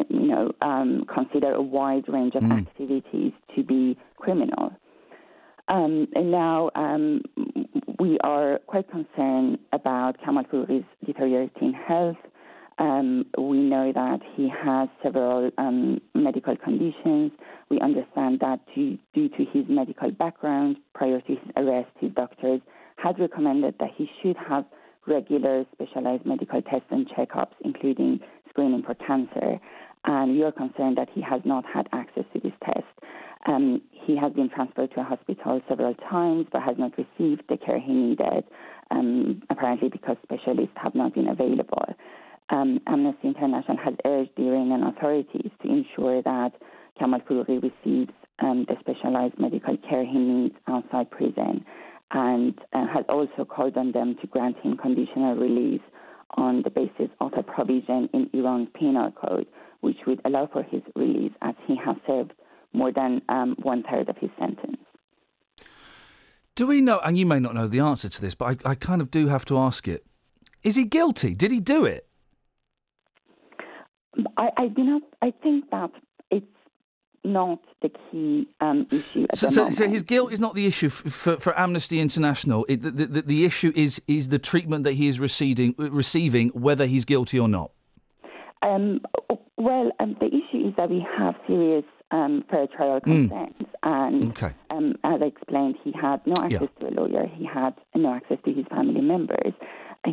you 0.09 0.27
know 0.27 0.51
um, 0.61 1.05
consider 1.13 1.53
a 1.53 1.61
wide 1.61 2.07
range 2.07 2.35
of 2.35 2.43
Mm. 2.43 2.67
activities 2.67 3.33
to 3.55 3.63
be 3.63 3.97
criminal. 4.17 4.71
Um, 5.67 6.07
and 6.15 6.31
now 6.31 6.71
um, 6.75 7.21
we 7.99 8.17
are 8.23 8.59
quite 8.65 8.89
concerned 8.89 9.59
about 9.71 10.17
Kamal 10.23 10.45
Foroughi's 10.49 10.83
deteriorating 11.05 11.73
health. 11.73 12.17
Um, 12.79 13.25
we 13.37 13.57
know 13.59 13.91
that 13.91 14.21
he 14.35 14.49
has 14.49 14.87
several 15.03 15.51
um, 15.57 15.99
medical 16.15 16.55
conditions. 16.55 17.31
We 17.69 17.79
understand 17.81 18.39
that 18.39 18.61
due, 18.73 18.97
due 19.13 19.29
to 19.29 19.45
his 19.53 19.65
medical 19.67 20.11
background, 20.11 20.77
prior 20.95 21.19
to 21.21 21.27
his 21.27 21.37
arrest, 21.57 21.91
his 21.99 22.11
doctors 22.13 22.61
had 23.01 23.19
recommended 23.19 23.75
that 23.79 23.89
he 23.95 24.09
should 24.21 24.37
have 24.37 24.65
regular 25.07 25.65
specialized 25.73 26.25
medical 26.25 26.61
tests 26.61 26.87
and 26.91 27.07
checkups, 27.09 27.53
including 27.61 28.19
screening 28.49 28.83
for 28.83 28.95
cancer. 28.95 29.59
And 30.05 30.31
we 30.31 30.43
are 30.43 30.51
concerned 30.51 30.97
that 30.97 31.09
he 31.13 31.21
has 31.21 31.41
not 31.45 31.65
had 31.65 31.87
access 31.91 32.23
to 32.33 32.39
this 32.39 32.53
test. 32.63 32.85
Um, 33.47 33.81
he 33.91 34.17
has 34.17 34.33
been 34.33 34.49
transferred 34.49 34.91
to 34.91 35.01
a 35.01 35.03
hospital 35.03 35.61
several 35.67 35.93
times, 35.95 36.47
but 36.51 36.61
has 36.61 36.77
not 36.77 36.91
received 36.97 37.43
the 37.49 37.57
care 37.57 37.79
he 37.79 37.93
needed, 37.93 38.43
um, 38.91 39.41
apparently 39.49 39.89
because 39.89 40.17
specialists 40.23 40.75
have 40.75 40.95
not 40.95 41.13
been 41.13 41.27
available. 41.27 41.85
Um, 42.49 42.79
Amnesty 42.87 43.27
International 43.27 43.77
has 43.77 43.93
urged 44.05 44.31
the 44.35 44.47
Iranian 44.49 44.83
authorities 44.83 45.51
to 45.61 45.69
ensure 45.69 46.21
that 46.23 46.51
Kamal 46.97 47.21
Foroughi 47.27 47.59
receives 47.61 48.11
um, 48.39 48.65
the 48.67 48.75
specialized 48.79 49.37
medical 49.37 49.77
care 49.87 50.05
he 50.05 50.17
needs 50.17 50.55
outside 50.67 51.11
prison, 51.11 51.63
and 52.11 52.57
uh, 52.73 52.87
has 52.87 53.05
also 53.09 53.45
called 53.45 53.77
on 53.77 53.91
them 53.91 54.15
to 54.21 54.27
grant 54.27 54.57
him 54.59 54.77
conditional 54.77 55.35
release 55.35 55.81
on 56.31 56.61
the 56.63 56.69
basis 56.69 57.09
of 57.21 57.31
a 57.37 57.43
provision 57.43 58.09
in 58.13 58.29
Iran's 58.33 58.69
penal 58.73 59.11
code, 59.11 59.47
which 59.81 59.97
would 60.07 60.21
allow 60.25 60.47
for 60.51 60.63
his 60.63 60.81
release 60.95 61.31
as 61.41 61.55
he 61.67 61.75
has 61.83 61.95
served 62.07 62.33
more 62.73 62.91
than 62.91 63.21
um, 63.29 63.55
one 63.61 63.83
third 63.83 64.09
of 64.09 64.17
his 64.17 64.29
sentence. 64.39 64.77
Do 66.55 66.67
we 66.67 66.81
know, 66.81 66.99
and 66.99 67.17
you 67.17 67.25
may 67.25 67.39
not 67.39 67.55
know 67.55 67.67
the 67.67 67.79
answer 67.79 68.09
to 68.09 68.21
this, 68.21 68.35
but 68.35 68.65
I, 68.65 68.71
I 68.71 68.75
kind 68.75 69.01
of 69.01 69.09
do 69.11 69.27
have 69.27 69.45
to 69.45 69.57
ask 69.57 69.87
it. 69.87 70.05
Is 70.63 70.75
he 70.75 70.83
guilty? 70.83 71.33
Did 71.33 71.51
he 71.51 71.59
do 71.59 71.85
it? 71.85 72.07
I, 74.37 74.49
I 74.57 74.67
do 74.67 74.83
not. 74.83 75.01
I 75.21 75.31
think 75.41 75.69
that 75.71 75.91
not 77.23 77.59
the 77.81 77.89
key 77.89 78.47
um, 78.61 78.87
issue 78.91 79.25
at 79.29 79.37
So, 79.37 79.47
the 79.47 79.51
so, 79.53 79.69
so 79.69 79.87
his 79.87 80.03
guilt 80.03 80.31
is 80.33 80.39
not 80.39 80.55
the 80.55 80.65
issue 80.65 80.89
for, 80.89 81.37
for 81.39 81.57
Amnesty 81.59 81.99
International. 81.99 82.65
It, 82.69 82.81
the, 82.81 82.91
the, 82.91 83.21
the 83.21 83.45
issue 83.45 83.71
is 83.75 84.01
is 84.07 84.29
the 84.29 84.39
treatment 84.39 84.83
that 84.85 84.93
he 84.93 85.07
is 85.07 85.19
receiving, 85.19 85.75
receiving, 85.77 86.49
whether 86.49 86.85
he's 86.85 87.05
guilty 87.05 87.39
or 87.39 87.47
not. 87.47 87.71
Um, 88.61 89.01
well, 89.57 89.91
um, 89.99 90.15
the 90.19 90.27
issue 90.27 90.67
is 90.67 90.73
that 90.77 90.89
we 90.89 91.05
have 91.17 91.35
serious 91.47 91.85
um, 92.11 92.43
fair 92.49 92.67
trial 92.67 92.99
Mm. 93.01 93.29
concerns, 93.29 93.67
and 93.83 94.29
Okay. 94.31 94.51
um, 94.71 94.95
as 95.03 95.21
I 95.21 95.25
explained, 95.25 95.75
he 95.83 95.91
had 95.91 96.25
no 96.25 96.33
access 96.43 96.67
to 96.79 96.87
a 96.87 96.91
lawyer. 96.91 97.27
He 97.27 97.45
had 97.45 97.75
no 97.95 98.13
access 98.13 98.39
to 98.45 98.51
his 98.53 98.65
family 98.67 99.01
members. 99.01 99.53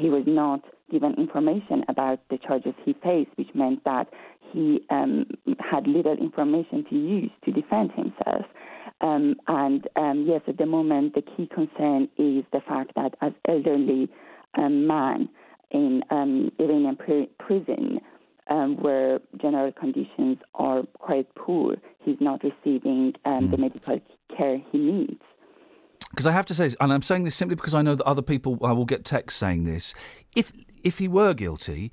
He 0.00 0.10
was 0.10 0.24
not 0.26 0.62
given 0.90 1.14
information 1.14 1.84
about 1.88 2.20
the 2.30 2.38
charges 2.38 2.74
he 2.84 2.94
faced, 3.02 3.30
which 3.36 3.48
meant 3.54 3.84
that 3.84 4.08
he 4.52 4.80
um, 4.90 5.26
had 5.58 5.86
little 5.86 6.16
information 6.16 6.84
to 6.88 6.94
use 6.94 7.30
to 7.44 7.52
defend 7.52 7.90
himself. 7.92 8.46
Um, 9.00 9.36
and 9.48 9.86
um, 9.96 10.26
yes, 10.28 10.42
at 10.46 10.58
the 10.58 10.66
moment, 10.66 11.14
the 11.14 11.22
key 11.22 11.48
concern 11.52 12.08
is 12.16 12.44
the 12.52 12.60
fact 12.66 12.92
that 12.94 13.14
as 13.20 13.32
elderly 13.48 14.08
um, 14.56 14.86
man 14.86 15.28
in 15.70 16.02
um, 16.10 16.50
Iranian 16.58 16.96
pri- 16.96 17.28
prison, 17.38 18.00
um, 18.48 18.76
where 18.80 19.18
general 19.40 19.72
conditions 19.72 20.38
are 20.54 20.82
quite 20.98 21.32
poor, 21.34 21.76
he's 22.00 22.16
not 22.20 22.40
receiving 22.44 23.12
um, 23.24 23.50
the 23.50 23.58
medical 23.58 24.00
care 24.36 24.62
he 24.70 24.78
needs. 24.78 25.20
Because 26.16 26.26
I 26.26 26.32
have 26.32 26.46
to 26.46 26.54
say, 26.54 26.70
and 26.80 26.94
I'm 26.94 27.02
saying 27.02 27.24
this 27.24 27.34
simply 27.34 27.56
because 27.56 27.74
I 27.74 27.82
know 27.82 27.94
that 27.94 28.06
other 28.06 28.22
people 28.22 28.58
I 28.62 28.72
will 28.72 28.86
get 28.86 29.04
texts 29.04 29.38
saying 29.38 29.64
this. 29.64 29.92
If 30.34 30.50
if 30.82 30.96
he 30.96 31.08
were 31.08 31.34
guilty, 31.34 31.92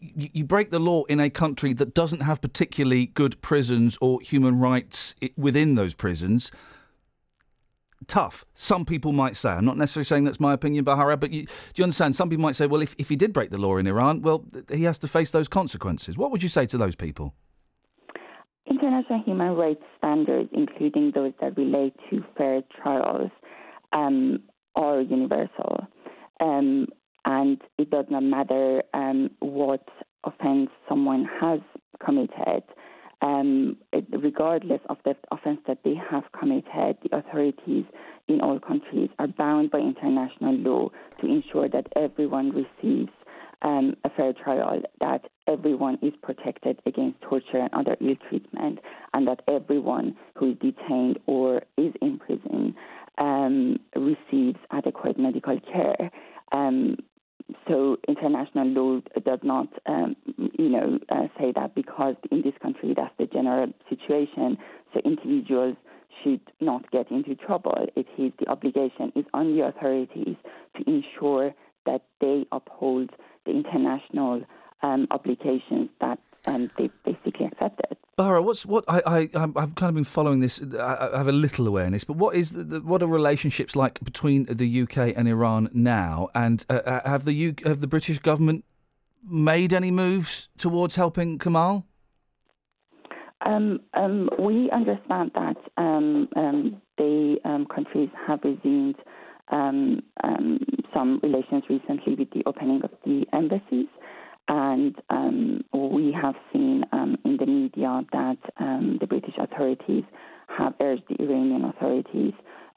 you, 0.00 0.30
you 0.32 0.44
break 0.44 0.70
the 0.70 0.78
law 0.78 1.04
in 1.04 1.20
a 1.20 1.28
country 1.28 1.74
that 1.74 1.92
doesn't 1.92 2.20
have 2.20 2.40
particularly 2.40 3.08
good 3.08 3.38
prisons 3.42 3.98
or 4.00 4.22
human 4.22 4.58
rights 4.58 5.14
within 5.36 5.74
those 5.74 5.92
prisons. 5.92 6.50
Tough. 8.06 8.46
Some 8.54 8.86
people 8.86 9.12
might 9.12 9.36
say. 9.36 9.50
I'm 9.50 9.66
not 9.66 9.76
necessarily 9.76 10.06
saying 10.06 10.24
that's 10.24 10.40
my 10.40 10.54
opinion, 10.54 10.86
Bahara, 10.86 11.20
but 11.20 11.30
you, 11.30 11.42
do 11.44 11.52
you 11.76 11.84
understand? 11.84 12.16
Some 12.16 12.30
people 12.30 12.42
might 12.42 12.56
say, 12.56 12.66
well, 12.66 12.80
if, 12.80 12.94
if 12.96 13.10
he 13.10 13.16
did 13.16 13.34
break 13.34 13.50
the 13.50 13.58
law 13.58 13.76
in 13.76 13.86
Iran, 13.86 14.22
well, 14.22 14.46
he 14.72 14.84
has 14.84 14.98
to 15.00 15.08
face 15.08 15.30
those 15.30 15.48
consequences. 15.48 16.16
What 16.16 16.30
would 16.30 16.42
you 16.42 16.48
say 16.48 16.64
to 16.64 16.78
those 16.78 16.96
people? 16.96 17.34
International 18.70 19.20
human 19.24 19.54
rights 19.56 19.82
standards, 19.98 20.48
including 20.52 21.10
those 21.14 21.32
that 21.40 21.56
relate 21.56 21.94
to 22.08 22.22
fair 22.38 22.62
trials, 22.80 23.30
um, 23.92 24.40
are 24.76 25.00
universal. 25.00 25.88
Um, 26.40 26.86
and 27.24 27.60
it 27.78 27.90
does 27.90 28.06
not 28.08 28.22
matter 28.22 28.82
um, 28.94 29.30
what 29.40 29.86
offense 30.24 30.70
someone 30.88 31.28
has 31.40 31.60
committed. 32.04 32.62
Um, 33.22 33.76
regardless 34.12 34.80
of 34.88 34.96
the 35.04 35.14
offense 35.30 35.60
that 35.66 35.78
they 35.84 35.94
have 36.10 36.24
committed, 36.38 36.96
the 37.02 37.14
authorities 37.14 37.84
in 38.28 38.40
all 38.40 38.58
countries 38.58 39.10
are 39.18 39.26
bound 39.26 39.70
by 39.70 39.78
international 39.78 40.54
law 40.54 40.88
to 41.20 41.26
ensure 41.26 41.68
that 41.68 41.88
everyone 41.96 42.50
receives 42.52 43.10
um, 43.62 43.94
a 44.04 44.10
fair 44.10 44.32
trial, 44.32 44.82
that 45.00 45.26
everyone 45.46 45.98
is 46.02 46.12
protected 46.22 46.80
against 46.86 47.20
torture 47.22 47.58
and 47.58 47.70
other 47.72 47.96
ill 48.00 48.16
treatment, 48.28 48.78
and 49.12 49.26
that 49.28 49.40
everyone 49.48 50.16
who 50.36 50.52
is 50.52 50.58
detained 50.58 51.18
or 51.26 51.62
is 51.76 51.92
in 52.00 52.18
prison 52.18 52.74
um, 53.18 53.78
receives 53.94 54.58
adequate 54.70 55.18
medical 55.18 55.58
care. 55.60 56.10
Um, 56.52 56.96
so 57.68 57.96
international 58.08 58.68
law 58.68 59.00
does 59.24 59.40
not, 59.42 59.68
um, 59.86 60.16
you 60.36 60.68
know, 60.68 60.98
uh, 61.08 61.26
say 61.38 61.52
that 61.54 61.74
because 61.74 62.14
in 62.30 62.42
this 62.42 62.54
country 62.62 62.94
that's 62.96 63.14
the 63.18 63.26
general 63.26 63.72
situation. 63.88 64.56
So 64.94 65.00
individuals 65.04 65.76
should 66.22 66.40
not 66.60 66.90
get 66.90 67.10
into 67.10 67.34
trouble. 67.34 67.86
It 67.96 68.06
is 68.18 68.32
the 68.38 68.48
obligation 68.48 69.12
is 69.16 69.24
on 69.34 69.56
the 69.56 69.64
authorities 69.66 70.36
to 70.76 70.82
ensure 70.88 71.54
that 71.86 72.02
they 72.20 72.46
uphold 72.52 73.10
the 73.44 73.52
international 73.52 74.42
um, 74.82 75.06
obligations 75.10 75.90
that 76.00 76.18
um, 76.46 76.70
they 76.78 76.90
basically 77.04 77.46
accepted. 77.46 77.96
Bahra, 78.18 78.42
what's 78.44 78.66
what 78.66 78.84
I, 78.88 79.00
I 79.06 79.18
I've 79.34 79.74
kind 79.74 79.88
of 79.88 79.94
been 79.94 80.04
following 80.04 80.40
this. 80.40 80.62
I, 80.78 81.10
I 81.12 81.18
have 81.18 81.28
a 81.28 81.32
little 81.32 81.66
awareness, 81.66 82.04
but 82.04 82.16
what 82.16 82.34
is 82.34 82.52
the, 82.52 82.64
the, 82.64 82.80
what 82.80 83.02
are 83.02 83.06
relationships 83.06 83.74
like 83.74 83.98
between 84.00 84.44
the 84.44 84.82
UK 84.82 85.14
and 85.16 85.28
Iran 85.28 85.70
now? 85.72 86.28
And 86.34 86.64
uh, 86.68 86.74
uh, 86.84 87.08
have 87.08 87.24
the 87.24 87.48
UK, 87.48 87.64
have 87.64 87.80
the 87.80 87.86
British 87.86 88.18
government 88.18 88.64
made 89.28 89.72
any 89.72 89.90
moves 89.90 90.48
towards 90.58 90.96
helping 90.96 91.38
Kamal? 91.38 91.86
Um, 93.42 93.80
um, 93.94 94.28
we 94.38 94.70
understand 94.70 95.30
that 95.34 95.56
um, 95.78 96.28
um, 96.36 96.82
the 96.98 97.38
um, 97.44 97.66
countries 97.74 98.10
have 98.26 98.40
resumed 98.44 98.96
um, 99.50 100.02
um, 100.22 100.58
some 100.94 101.20
relations 101.22 101.64
recently 101.68 102.14
with 102.14 102.30
the 102.30 102.42
opening 102.46 102.82
of 102.82 102.90
the 103.04 103.24
embassies, 103.32 103.88
and 104.48 104.94
um, 105.10 105.64
we 105.72 106.12
have 106.12 106.34
seen 106.52 106.84
um, 106.92 107.16
in 107.24 107.36
the 107.36 107.46
media 107.46 108.02
that 108.12 108.38
um, 108.58 108.98
the 109.00 109.06
British 109.06 109.34
authorities 109.38 110.04
have 110.48 110.74
urged 110.80 111.02
the 111.08 111.22
Iranian 111.22 111.64
authorities 111.64 112.32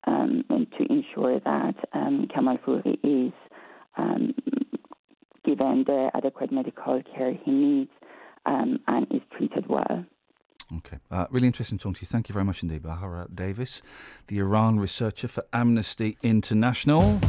um, 0.06 0.44
to 0.50 0.86
ensure 0.92 1.40
that 1.40 1.76
Kamal 2.34 2.58
Fouri 2.66 2.98
is 3.04 3.34
given 5.46 5.84
the 5.86 6.10
adequate 6.14 6.52
medical 6.52 7.02
care 7.16 7.34
he 7.44 7.52
needs 7.52 7.92
and 8.46 9.08
is 9.12 9.22
treated 9.36 9.68
well. 9.68 10.06
Okay, 10.78 10.98
uh, 11.12 11.28
really 11.30 11.48
interesting 11.48 11.78
talking 11.78 11.96
to 11.96 12.02
you. 12.02 12.08
Thank 12.08 12.30
you 12.30 12.34
very 12.34 12.46
much 12.46 12.64
indeed, 12.64 12.84
Bahra 12.84 13.34
Davis, 13.34 13.82
the 14.28 14.40
Iran 14.40 14.80
researcher 14.80 15.28
for 15.28 15.46
Amnesty 15.54 16.18
International. 16.24 17.20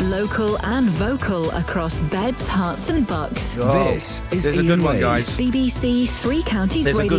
Local 0.00 0.58
and 0.64 0.86
vocal 0.86 1.50
across 1.50 2.00
beds, 2.02 2.48
Herts, 2.48 2.88
and 2.90 3.06
bucks. 3.06 3.54
This 3.56 4.20
is 4.32 4.46
a 4.46 4.62
good 4.62 4.80
one, 4.80 5.00
guys. 5.00 5.28
BBC 5.36 6.08
Three 6.08 6.42
Counties 6.42 6.84
There's 6.84 6.96
Radio. 6.96 7.18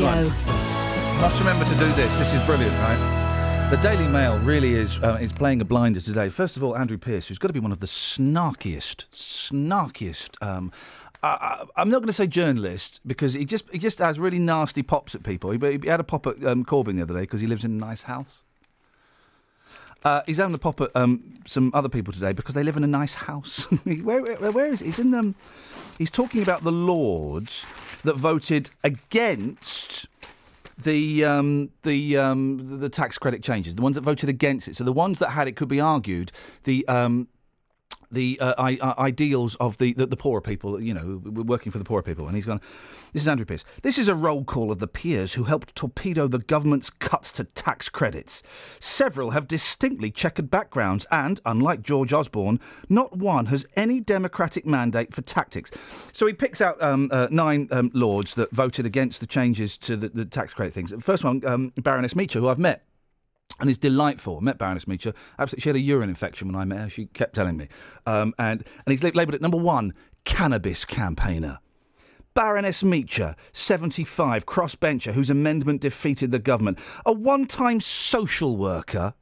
Must 1.19 1.39
remember 1.39 1.65
to 1.65 1.75
do 1.75 1.91
this. 1.93 2.17
This 2.17 2.33
is 2.33 2.45
brilliant, 2.45 2.71
right? 2.79 3.67
The 3.69 3.77
Daily 3.77 4.07
Mail 4.07 4.39
really 4.39 4.73
is 4.73 4.97
uh, 5.03 5.19
is 5.21 5.31
playing 5.31 5.61
a 5.61 5.65
blinder 5.65 5.99
today. 5.99 6.29
First 6.29 6.57
of 6.57 6.63
all, 6.63 6.75
Andrew 6.75 6.97
Pierce, 6.97 7.27
who's 7.27 7.37
got 7.37 7.49
to 7.49 7.53
be 7.53 7.59
one 7.59 7.71
of 7.71 7.79
the 7.79 7.85
snarkiest, 7.85 9.05
snarkiest. 9.13 10.41
Um, 10.41 10.71
I, 11.21 11.65
I'm 11.75 11.89
not 11.89 11.99
going 11.99 12.07
to 12.07 12.13
say 12.13 12.27
journalist 12.27 13.01
because 13.05 13.33
he 13.33 13.45
just 13.45 13.69
he 13.71 13.77
just 13.77 13.99
has 13.99 14.19
really 14.19 14.39
nasty 14.39 14.83
pops 14.83 15.15
at 15.15 15.23
people. 15.23 15.51
He, 15.51 15.57
he 15.81 15.87
had 15.87 15.99
a 15.99 16.03
pop 16.03 16.25
at 16.27 16.43
um, 16.45 16.63
Corbyn 16.63 16.95
the 16.95 17.01
other 17.03 17.13
day 17.13 17.21
because 17.21 17.41
he 17.41 17.47
lives 17.47 17.65
in 17.65 17.71
a 17.71 17.75
nice 17.75 18.03
house. 18.03 18.43
Uh, 20.03 20.21
he's 20.25 20.37
having 20.37 20.55
a 20.55 20.59
pop 20.59 20.79
at 20.79 20.95
um, 20.95 21.33
some 21.45 21.71
other 21.73 21.89
people 21.89 22.13
today 22.13 22.31
because 22.31 22.55
they 22.55 22.63
live 22.63 22.77
in 22.77 22.85
a 22.85 22.87
nice 22.87 23.15
house. 23.15 23.63
where, 24.03 24.21
where, 24.21 24.51
where 24.51 24.67
is 24.67 24.79
he? 24.79 24.85
He's 24.85 24.99
in 24.99 25.13
um, 25.13 25.35
He's 25.97 26.09
talking 26.09 26.41
about 26.41 26.63
the 26.63 26.71
Lords 26.71 27.65
that 28.03 28.15
voted 28.15 28.69
against 28.85 30.07
the 30.77 31.25
um, 31.25 31.71
the 31.83 32.17
um, 32.17 32.79
the 32.79 32.87
tax 32.87 33.17
credit 33.17 33.43
changes. 33.43 33.75
The 33.75 33.81
ones 33.81 33.95
that 33.95 34.01
voted 34.01 34.29
against 34.29 34.69
it. 34.69 34.77
So 34.77 34.85
the 34.85 34.93
ones 34.93 35.19
that 35.19 35.31
had 35.31 35.47
it 35.47 35.57
could 35.57 35.69
be 35.69 35.81
argued 35.81 36.31
the. 36.63 36.87
Um, 36.87 37.27
the 38.11 38.39
uh, 38.39 38.53
I, 38.57 38.77
uh, 38.77 38.93
ideals 38.97 39.55
of 39.55 39.77
the, 39.77 39.93
the 39.93 40.07
the 40.07 40.17
poorer 40.17 40.41
people, 40.41 40.81
you 40.81 40.93
know, 40.93 41.21
working 41.23 41.71
for 41.71 41.77
the 41.77 41.83
poorer 41.83 42.01
people, 42.01 42.27
and 42.27 42.35
he's 42.35 42.45
gone. 42.45 42.61
This 43.13 43.23
is 43.23 43.27
Andrew 43.27 43.45
Pierce. 43.45 43.63
This 43.81 43.97
is 43.97 44.07
a 44.07 44.15
roll 44.15 44.43
call 44.43 44.71
of 44.71 44.79
the 44.79 44.87
peers 44.87 45.33
who 45.33 45.43
helped 45.43 45.75
torpedo 45.75 46.27
the 46.27 46.39
government's 46.39 46.89
cuts 46.89 47.31
to 47.33 47.43
tax 47.43 47.89
credits. 47.89 48.43
Several 48.79 49.31
have 49.31 49.47
distinctly 49.47 50.11
checkered 50.11 50.49
backgrounds, 50.49 51.05
and 51.11 51.39
unlike 51.45 51.81
George 51.81 52.13
Osborne, 52.13 52.59
not 52.87 53.17
one 53.17 53.47
has 53.47 53.65
any 53.75 53.99
democratic 53.99 54.65
mandate 54.65 55.13
for 55.13 55.21
tactics. 55.21 55.71
So 56.13 56.25
he 56.27 56.33
picks 56.33 56.61
out 56.61 56.81
um, 56.81 57.09
uh, 57.11 57.27
nine 57.31 57.67
um, 57.71 57.91
lords 57.93 58.35
that 58.35 58.51
voted 58.51 58.85
against 58.85 59.19
the 59.19 59.27
changes 59.27 59.77
to 59.79 59.95
the, 59.95 60.09
the 60.09 60.25
tax 60.25 60.53
credit 60.53 60.73
things. 60.73 60.91
The 60.91 60.99
first 60.99 61.23
one, 61.23 61.45
um, 61.45 61.73
Baroness 61.77 62.13
Meacher, 62.13 62.39
who 62.39 62.49
I've 62.49 62.59
met 62.59 62.83
and 63.59 63.69
is 63.69 63.77
delightful. 63.77 64.37
I 64.37 64.41
met 64.41 64.57
Baroness 64.57 64.85
Meacher. 64.85 65.13
Absolutely, 65.37 65.61
she 65.61 65.69
had 65.69 65.75
a 65.75 65.79
urine 65.79 66.09
infection 66.09 66.47
when 66.47 66.55
I 66.55 66.65
met 66.65 66.79
her. 66.79 66.89
She 66.89 67.05
kept 67.07 67.35
telling 67.35 67.57
me. 67.57 67.67
Um, 68.05 68.33
and 68.39 68.63
and 68.85 68.91
he's 68.91 69.03
labelled 69.03 69.35
it 69.35 69.41
number 69.41 69.57
one, 69.57 69.93
cannabis 70.25 70.85
campaigner. 70.85 71.59
Baroness 72.33 72.83
Meacher, 72.83 73.35
75, 73.51 74.45
crossbencher, 74.45 75.13
whose 75.13 75.29
amendment 75.29 75.81
defeated 75.81 76.31
the 76.31 76.39
government. 76.39 76.79
A 77.05 77.11
one 77.11 77.45
time 77.45 77.79
social 77.81 78.55
worker 78.55 79.13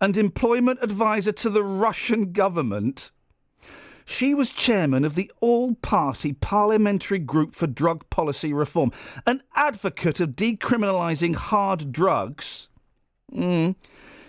and 0.00 0.16
employment 0.16 0.78
advisor 0.82 1.32
to 1.32 1.50
the 1.50 1.62
Russian 1.62 2.32
government. 2.32 3.10
She 4.04 4.34
was 4.34 4.50
chairman 4.50 5.04
of 5.04 5.14
the 5.14 5.30
All 5.40 5.74
Party 5.76 6.34
Parliamentary 6.34 7.18
Group 7.18 7.54
for 7.54 7.66
Drug 7.66 8.08
Policy 8.10 8.52
Reform, 8.52 8.92
an 9.26 9.42
advocate 9.54 10.20
of 10.20 10.30
decriminalising 10.30 11.34
hard 11.34 11.90
drugs. 11.90 12.68
Mm. 13.34 13.76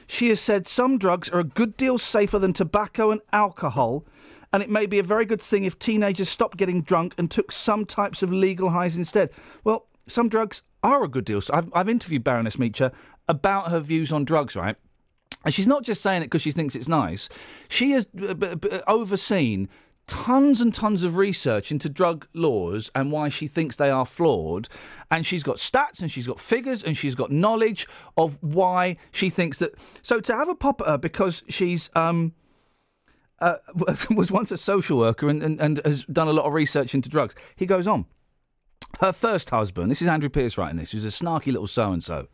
She 0.07 0.29
has 0.29 0.39
said 0.39 0.67
some 0.67 0.97
drugs 0.97 1.29
are 1.29 1.39
a 1.39 1.43
good 1.43 1.77
deal 1.77 1.97
safer 1.97 2.39
than 2.39 2.53
tobacco 2.53 3.11
and 3.11 3.21
alcohol, 3.33 4.05
and 4.53 4.61
it 4.61 4.69
may 4.69 4.85
be 4.85 4.99
a 4.99 5.03
very 5.03 5.25
good 5.25 5.41
thing 5.41 5.65
if 5.65 5.77
teenagers 5.79 6.29
stopped 6.29 6.57
getting 6.57 6.81
drunk 6.81 7.13
and 7.17 7.29
took 7.29 7.51
some 7.51 7.85
types 7.85 8.23
of 8.23 8.31
legal 8.31 8.69
highs 8.69 8.95
instead. 8.95 9.29
Well, 9.63 9.87
some 10.07 10.29
drugs 10.29 10.61
are 10.83 11.03
a 11.03 11.07
good 11.07 11.25
deal. 11.25 11.41
So 11.41 11.53
I've, 11.53 11.69
I've 11.73 11.89
interviewed 11.89 12.23
Baroness 12.23 12.57
Meacher 12.57 12.93
about 13.27 13.71
her 13.71 13.79
views 13.79 14.11
on 14.11 14.23
drugs, 14.23 14.55
right? 14.55 14.75
And 15.43 15.53
she's 15.53 15.67
not 15.67 15.83
just 15.83 16.01
saying 16.01 16.21
it 16.21 16.25
because 16.25 16.41
she 16.41 16.51
thinks 16.51 16.75
it's 16.75 16.87
nice. 16.87 17.29
She 17.67 17.91
has 17.91 18.07
uh, 18.19 18.55
overseen 18.87 19.69
tons 20.07 20.61
and 20.61 20.73
tons 20.73 21.03
of 21.03 21.17
research 21.17 21.71
into 21.71 21.89
drug 21.89 22.27
laws 22.33 22.91
and 22.93 23.11
why 23.11 23.29
she 23.29 23.47
thinks 23.47 23.75
they 23.75 23.89
are 23.89 24.05
flawed. 24.05 24.67
And 25.09 25.25
she's 25.25 25.43
got 25.43 25.57
stats 25.57 26.01
and 26.01 26.11
she's 26.11 26.27
got 26.27 26.39
figures 26.39 26.83
and 26.83 26.95
she's 26.95 27.15
got 27.15 27.31
knowledge 27.31 27.87
of 28.17 28.37
why 28.41 28.97
she 29.11 29.29
thinks 29.29 29.59
that. 29.59 29.73
So 30.01 30.19
to 30.19 30.35
have 30.35 30.49
a 30.49 30.55
pop 30.55 30.81
at 30.81 30.87
her 30.87 30.97
because 30.97 31.43
she's. 31.49 31.89
Um, 31.95 32.33
uh, 33.39 33.57
was 34.15 34.31
once 34.31 34.49
a 34.51 34.57
social 34.57 34.97
worker 34.97 35.29
and, 35.29 35.43
and, 35.43 35.59
and 35.59 35.81
has 35.83 36.05
done 36.05 36.29
a 36.29 36.33
lot 36.33 36.45
of 36.45 36.53
research 36.53 36.95
into 36.95 37.09
drugs. 37.09 37.35
He 37.55 37.65
goes 37.65 37.85
on. 37.85 38.05
Her 39.01 39.11
first 39.11 39.49
husband, 39.49 39.91
this 39.91 40.01
is 40.01 40.07
Andrew 40.07 40.29
Pierce 40.29 40.57
writing 40.57 40.77
this, 40.77 40.91
who's 40.91 41.03
a 41.03 41.09
snarky 41.09 41.47
little 41.47 41.67
so 41.67 41.91
and 41.91 42.01
so. 42.01 42.27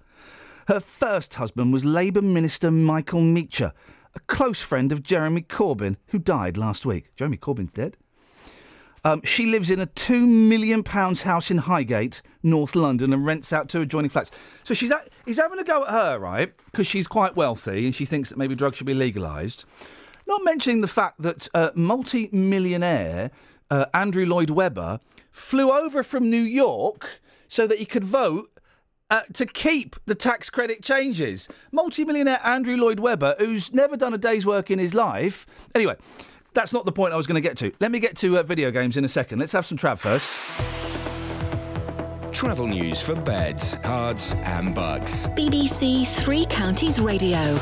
Her 0.67 0.79
first 0.79 1.33
husband 1.33 1.73
was 1.73 1.83
Labour 1.83 2.21
Minister 2.21 2.69
Michael 2.69 3.21
Meacher, 3.21 3.71
a 4.15 4.19
close 4.21 4.61
friend 4.61 4.91
of 4.91 5.03
Jeremy 5.03 5.41
Corbyn, 5.41 5.97
who 6.07 6.19
died 6.19 6.57
last 6.57 6.85
week. 6.85 7.15
Jeremy 7.15 7.37
Corbyn's 7.37 7.71
dead. 7.71 7.97
Um, 9.03 9.21
she 9.23 9.47
lives 9.47 9.71
in 9.71 9.79
a 9.79 9.87
two 9.87 10.27
million 10.27 10.83
pounds 10.83 11.23
house 11.23 11.49
in 11.49 11.57
Highgate, 11.57 12.21
North 12.43 12.75
London, 12.75 13.13
and 13.13 13.25
rents 13.25 13.51
out 13.51 13.67
two 13.67 13.81
adjoining 13.81 14.09
flats. 14.09 14.29
So 14.63 14.73
she's 14.73 14.91
at, 14.91 15.09
he's 15.25 15.39
having 15.39 15.57
a 15.57 15.63
go 15.63 15.83
at 15.83 15.89
her, 15.89 16.19
right? 16.19 16.53
Because 16.65 16.85
she's 16.85 17.07
quite 17.07 17.35
wealthy 17.35 17.85
and 17.85 17.95
she 17.95 18.05
thinks 18.05 18.29
that 18.29 18.37
maybe 18.37 18.55
drugs 18.55 18.77
should 18.77 18.85
be 18.85 18.93
legalised. 18.93 19.65
Not 20.27 20.43
mentioning 20.43 20.81
the 20.81 20.87
fact 20.87 21.21
that 21.21 21.47
uh, 21.53 21.71
multi-millionaire 21.73 23.31
uh, 23.71 23.85
Andrew 23.93 24.25
Lloyd 24.25 24.51
Webber 24.51 24.99
flew 25.31 25.71
over 25.71 26.03
from 26.03 26.29
New 26.29 26.41
York 26.41 27.21
so 27.47 27.65
that 27.65 27.79
he 27.79 27.85
could 27.85 28.03
vote 28.03 28.49
uh, 29.11 29.21
to 29.33 29.45
keep 29.45 29.95
the 30.05 30.15
tax 30.15 30.49
credit 30.49 30.81
changes. 30.81 31.47
Multi-millionaire 31.71 32.39
Andrew 32.43 32.77
Lloyd 32.77 32.99
Webber, 32.99 33.35
who's 33.37 33.71
never 33.73 33.95
done 33.95 34.13
a 34.13 34.17
day's 34.17 34.45
work 34.45 34.71
in 34.71 34.79
his 34.79 34.95
life. 34.95 35.45
Anyway, 35.75 35.95
that's 36.53 36.73
not 36.73 36.85
the 36.85 36.91
point 36.91 37.13
I 37.13 37.17
was 37.17 37.27
going 37.27 37.41
to 37.41 37.47
get 37.47 37.57
to. 37.57 37.71
Let 37.79 37.91
me 37.91 37.99
get 37.99 38.15
to 38.17 38.39
uh, 38.39 38.43
video 38.43 38.71
games 38.71 38.97
in 38.97 39.05
a 39.05 39.09
second. 39.09 39.39
Let's 39.39 39.51
have 39.51 39.65
some 39.65 39.77
trap 39.77 39.99
first. 39.99 40.39
Travel 42.31 42.67
news 42.67 43.01
for 43.01 43.13
beds, 43.13 43.75
cards, 43.83 44.33
and 44.37 44.73
bugs. 44.73 45.27
BBC 45.27 46.07
Three 46.07 46.45
Counties 46.45 46.99
Radio. 46.99 47.59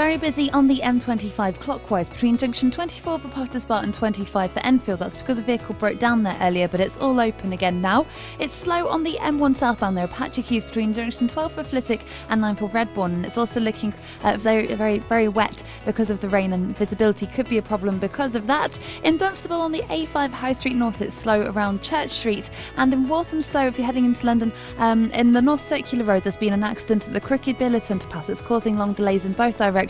Very 0.00 0.16
busy 0.16 0.50
on 0.52 0.66
the 0.66 0.78
M25 0.78 1.60
clockwise 1.60 2.08
between 2.08 2.38
junction 2.38 2.70
24 2.70 3.18
for 3.18 3.28
Potters 3.28 3.66
Bar 3.66 3.82
and 3.82 3.92
25 3.92 4.50
for 4.50 4.60
Enfield. 4.60 5.00
That's 5.00 5.14
because 5.14 5.38
a 5.38 5.42
vehicle 5.42 5.74
broke 5.74 5.98
down 5.98 6.22
there 6.22 6.38
earlier, 6.40 6.68
but 6.68 6.80
it's 6.80 6.96
all 6.96 7.20
open 7.20 7.52
again 7.52 7.82
now. 7.82 8.06
It's 8.38 8.54
slow 8.54 8.88
on 8.88 9.02
the 9.02 9.18
M1 9.20 9.56
southbound. 9.56 9.98
There 9.98 10.08
patchy 10.08 10.42
queues 10.42 10.64
between 10.64 10.94
junction 10.94 11.28
12 11.28 11.52
for 11.52 11.64
Flitwick 11.64 12.00
and 12.30 12.40
9 12.40 12.56
for 12.56 12.70
Redbourn, 12.70 13.12
and 13.12 13.26
it's 13.26 13.36
also 13.36 13.60
looking 13.60 13.92
uh, 14.22 14.38
very, 14.38 14.74
very, 14.74 15.00
very 15.00 15.28
wet 15.28 15.62
because 15.84 16.08
of 16.08 16.20
the 16.20 16.30
rain, 16.30 16.54
and 16.54 16.74
visibility 16.78 17.26
could 17.26 17.50
be 17.50 17.58
a 17.58 17.62
problem 17.62 17.98
because 17.98 18.34
of 18.34 18.46
that. 18.46 18.78
In 19.04 19.18
Dunstable 19.18 19.60
on 19.60 19.70
the 19.70 19.82
A5 19.82 20.30
High 20.30 20.54
Street 20.54 20.76
North, 20.76 21.02
it's 21.02 21.14
slow 21.14 21.42
around 21.42 21.82
Church 21.82 22.10
Street, 22.10 22.48
and 22.78 22.90
in 22.94 23.06
Walthamstow, 23.06 23.66
if 23.66 23.76
you're 23.76 23.84
heading 23.84 24.06
into 24.06 24.24
London, 24.24 24.50
um, 24.78 25.10
in 25.10 25.34
the 25.34 25.42
North 25.42 25.68
Circular 25.68 26.06
Road, 26.06 26.22
there's 26.22 26.38
been 26.38 26.54
an 26.54 26.64
accident 26.64 27.06
at 27.06 27.12
the 27.12 27.20
Crooked 27.20 27.58
Billet 27.58 27.82
underpass. 27.82 28.30
It's 28.30 28.40
causing 28.40 28.78
long 28.78 28.94
delays 28.94 29.26
in 29.26 29.34
both 29.34 29.58
directions. 29.58 29.89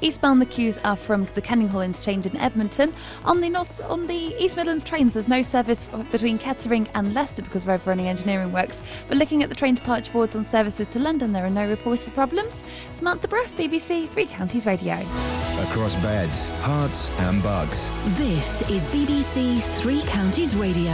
Eastbound, 0.00 0.40
the 0.40 0.46
queues 0.46 0.78
are 0.84 0.96
from 0.96 1.26
the 1.34 1.42
Kenninghall 1.42 1.84
interchange 1.84 2.26
in 2.26 2.36
Edmonton. 2.36 2.94
On 3.24 3.40
the 3.40 3.48
north, 3.48 3.80
on 3.84 4.06
the 4.06 4.34
East 4.38 4.56
Midlands 4.56 4.84
trains, 4.84 5.14
there's 5.14 5.28
no 5.28 5.42
service 5.42 5.86
between 6.12 6.38
Kettering 6.38 6.88
and 6.94 7.14
Leicester 7.14 7.42
because 7.42 7.64
of 7.64 7.70
overrunning 7.70 8.08
engineering 8.08 8.52
works. 8.52 8.80
But 9.08 9.16
looking 9.16 9.42
at 9.42 9.48
the 9.48 9.54
train 9.54 9.74
departure 9.74 10.12
boards 10.12 10.34
on 10.36 10.44
services 10.44 10.86
to 10.88 10.98
London, 10.98 11.32
there 11.32 11.44
are 11.44 11.50
no 11.50 11.66
reported 11.66 12.14
problems. 12.14 12.62
Samantha 12.90 13.28
Bruff, 13.28 13.50
BBC 13.56 14.08
Three 14.08 14.26
Counties 14.26 14.66
Radio. 14.66 14.94
Across 14.94 15.96
beds, 15.96 16.50
Herts, 16.62 17.10
and 17.20 17.42
Bucks. 17.42 17.90
This 18.16 18.62
is 18.70 18.86
BBC 18.86 19.60
Three 19.60 20.02
Counties 20.02 20.54
Radio. 20.56 20.92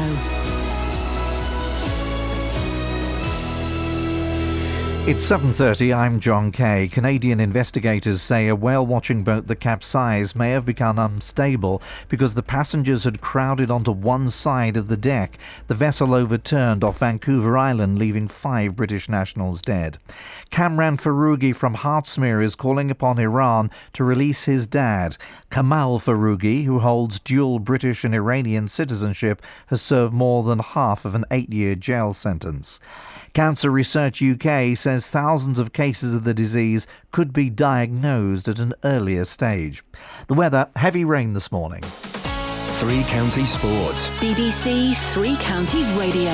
It's 5.08 5.24
7:30. 5.24 5.94
I'm 5.94 6.18
John 6.18 6.50
Kay. 6.50 6.88
Canadian 6.88 7.38
investigators 7.38 8.20
say 8.20 8.48
a 8.48 8.56
whale-watching 8.56 9.22
boat 9.22 9.46
that 9.46 9.60
capsized 9.60 10.34
may 10.34 10.50
have 10.50 10.66
become 10.66 10.98
unstable 10.98 11.80
because 12.08 12.34
the 12.34 12.42
passengers 12.42 13.04
had 13.04 13.20
crowded 13.20 13.70
onto 13.70 13.92
one 13.92 14.30
side 14.30 14.76
of 14.76 14.88
the 14.88 14.96
deck. 14.96 15.38
The 15.68 15.76
vessel 15.76 16.12
overturned 16.12 16.82
off 16.82 16.98
Vancouver 16.98 17.56
Island, 17.56 18.00
leaving 18.00 18.26
5 18.26 18.74
British 18.74 19.08
nationals 19.08 19.62
dead. 19.62 19.98
Kamran 20.50 20.96
Foroughi 20.96 21.52
from 21.52 21.76
Hertsmere 21.76 22.42
is 22.42 22.56
calling 22.56 22.90
upon 22.90 23.20
Iran 23.20 23.70
to 23.92 24.02
release 24.02 24.46
his 24.46 24.66
dad. 24.66 25.16
Kamal 25.52 26.00
Foroughi, 26.00 26.64
who 26.64 26.80
holds 26.80 27.20
dual 27.20 27.60
British 27.60 28.02
and 28.02 28.12
Iranian 28.12 28.66
citizenship, 28.66 29.40
has 29.68 29.80
served 29.80 30.12
more 30.12 30.42
than 30.42 30.58
half 30.58 31.04
of 31.04 31.14
an 31.14 31.24
8-year 31.30 31.76
jail 31.76 32.12
sentence. 32.12 32.80
Cancer 33.36 33.70
Research 33.70 34.22
UK 34.22 34.74
says 34.74 35.08
thousands 35.08 35.58
of 35.58 35.74
cases 35.74 36.14
of 36.14 36.24
the 36.24 36.32
disease 36.32 36.86
could 37.12 37.34
be 37.34 37.50
diagnosed 37.50 38.48
at 38.48 38.58
an 38.58 38.72
earlier 38.82 39.26
stage. 39.26 39.84
The 40.26 40.32
weather 40.32 40.70
heavy 40.74 41.04
rain 41.04 41.34
this 41.34 41.52
morning. 41.52 41.82
Three 42.80 43.02
Counties 43.02 43.52
Sports. 43.52 44.08
BBC 44.20 44.96
Three 45.12 45.36
Counties 45.36 45.90
Radio. 45.92 46.32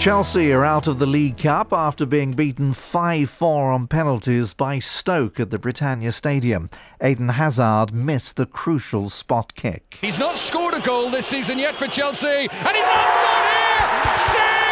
Chelsea 0.00 0.52
are 0.52 0.64
out 0.64 0.88
of 0.88 0.98
the 0.98 1.06
League 1.06 1.38
Cup 1.38 1.72
after 1.72 2.04
being 2.04 2.32
beaten 2.32 2.72
5 2.72 3.30
4 3.30 3.70
on 3.70 3.86
penalties 3.86 4.52
by 4.52 4.80
Stoke 4.80 5.38
at 5.38 5.50
the 5.50 5.60
Britannia 5.60 6.10
Stadium. 6.10 6.68
Eden 7.00 7.28
Hazard 7.28 7.94
missed 7.94 8.34
the 8.34 8.46
crucial 8.46 9.08
spot 9.10 9.54
kick. 9.54 9.96
He's 10.00 10.18
not 10.18 10.36
scored 10.36 10.74
a 10.74 10.80
goal 10.80 11.08
this 11.08 11.28
season 11.28 11.60
yet 11.60 11.76
for 11.76 11.86
Chelsea, 11.86 12.26
and 12.26 12.48
he's 12.50 12.84
not 12.84 13.14
scored 13.14 13.44
here! 13.44 13.44
Saved 14.04 14.32
by 14.34 14.34
Butland! 14.34 14.44
That's 14.44 14.63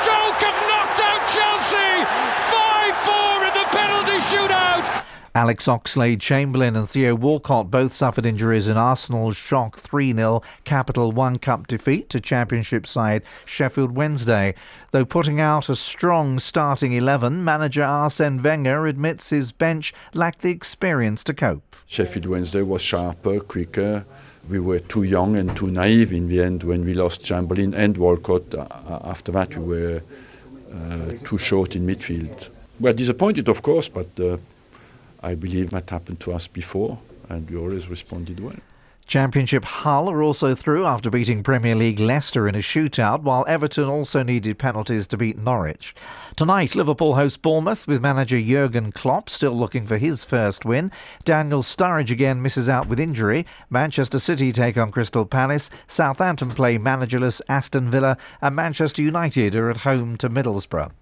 it! 0.00 0.04
Stoke 0.04 0.40
have 0.40 0.60
knocked 0.68 1.00
out 1.00 1.22
Chelsea! 1.28 2.04
5-4 2.50 3.48
in 3.48 3.54
the 3.54 3.68
penalty 3.70 4.18
shootout! 4.18 5.04
Alex 5.32 5.66
Oxlade 5.66 6.20
Chamberlain 6.20 6.74
and 6.74 6.88
Theo 6.88 7.14
Walcott 7.14 7.70
both 7.70 7.92
suffered 7.92 8.26
injuries 8.26 8.66
in 8.66 8.76
Arsenal's 8.76 9.36
shock 9.36 9.78
3 9.78 10.12
0 10.12 10.42
Capital 10.64 11.12
One 11.12 11.36
Cup 11.36 11.68
defeat 11.68 12.08
to 12.10 12.20
Championship 12.20 12.84
side 12.84 13.22
Sheffield 13.44 13.92
Wednesday. 13.92 14.54
Though 14.90 15.04
putting 15.04 15.40
out 15.40 15.68
a 15.68 15.76
strong 15.76 16.40
starting 16.40 16.94
11, 16.94 17.44
manager 17.44 17.84
Arsene 17.84 18.42
Wenger 18.42 18.86
admits 18.86 19.30
his 19.30 19.52
bench 19.52 19.94
lacked 20.14 20.42
the 20.42 20.50
experience 20.50 21.22
to 21.24 21.34
cope. 21.34 21.76
Sheffield 21.86 22.26
Wednesday 22.26 22.62
was 22.62 22.82
sharper, 22.82 23.38
quicker. 23.38 24.04
We 24.48 24.58
were 24.58 24.80
too 24.80 25.02
young 25.02 25.36
and 25.36 25.54
too 25.56 25.70
naive 25.70 26.12
in 26.12 26.28
the 26.28 26.40
end 26.42 26.64
when 26.64 26.84
we 26.84 26.94
lost 26.94 27.22
Chamberlain 27.22 27.74
and 27.74 27.96
Walcott. 27.96 28.54
Uh, 28.54 28.66
After 29.04 29.32
that, 29.32 29.56
we 29.56 29.64
were 29.76 30.02
uh, 30.72 31.12
too 31.24 31.38
short 31.38 31.76
in 31.76 31.86
midfield. 31.86 32.48
We 32.80 32.90
are 32.90 32.94
disappointed, 32.94 33.48
of 33.48 33.62
course, 33.62 33.88
but 33.88 34.08
uh, 34.18 34.38
I 35.22 35.34
believe 35.34 35.70
that 35.70 35.90
happened 35.90 36.20
to 36.20 36.32
us 36.32 36.48
before, 36.48 36.98
and 37.28 37.48
we 37.50 37.56
always 37.56 37.88
responded 37.88 38.40
well. 38.40 38.56
Championship 39.10 39.64
Hull 39.64 40.08
are 40.08 40.22
also 40.22 40.54
through 40.54 40.86
after 40.86 41.10
beating 41.10 41.42
Premier 41.42 41.74
League 41.74 41.98
Leicester 41.98 42.46
in 42.46 42.54
a 42.54 42.58
shootout, 42.58 43.22
while 43.22 43.44
Everton 43.48 43.88
also 43.88 44.22
needed 44.22 44.56
penalties 44.56 45.08
to 45.08 45.16
beat 45.16 45.36
Norwich. 45.36 45.96
Tonight, 46.36 46.76
Liverpool 46.76 47.16
host 47.16 47.42
Bournemouth 47.42 47.88
with 47.88 48.00
manager 48.00 48.40
Jurgen 48.40 48.92
Klopp 48.92 49.28
still 49.28 49.50
looking 49.50 49.84
for 49.84 49.98
his 49.98 50.22
first 50.22 50.64
win. 50.64 50.92
Daniel 51.24 51.60
Sturridge 51.60 52.12
again 52.12 52.40
misses 52.40 52.68
out 52.68 52.86
with 52.86 53.00
injury. 53.00 53.46
Manchester 53.68 54.20
City 54.20 54.52
take 54.52 54.78
on 54.78 54.92
Crystal 54.92 55.26
Palace. 55.26 55.70
Southampton 55.88 56.50
play 56.50 56.78
managerless 56.78 57.42
Aston 57.48 57.90
Villa, 57.90 58.16
and 58.40 58.54
Manchester 58.54 59.02
United 59.02 59.56
are 59.56 59.70
at 59.70 59.78
home 59.78 60.18
to 60.18 60.30
Middlesbrough. 60.30 60.92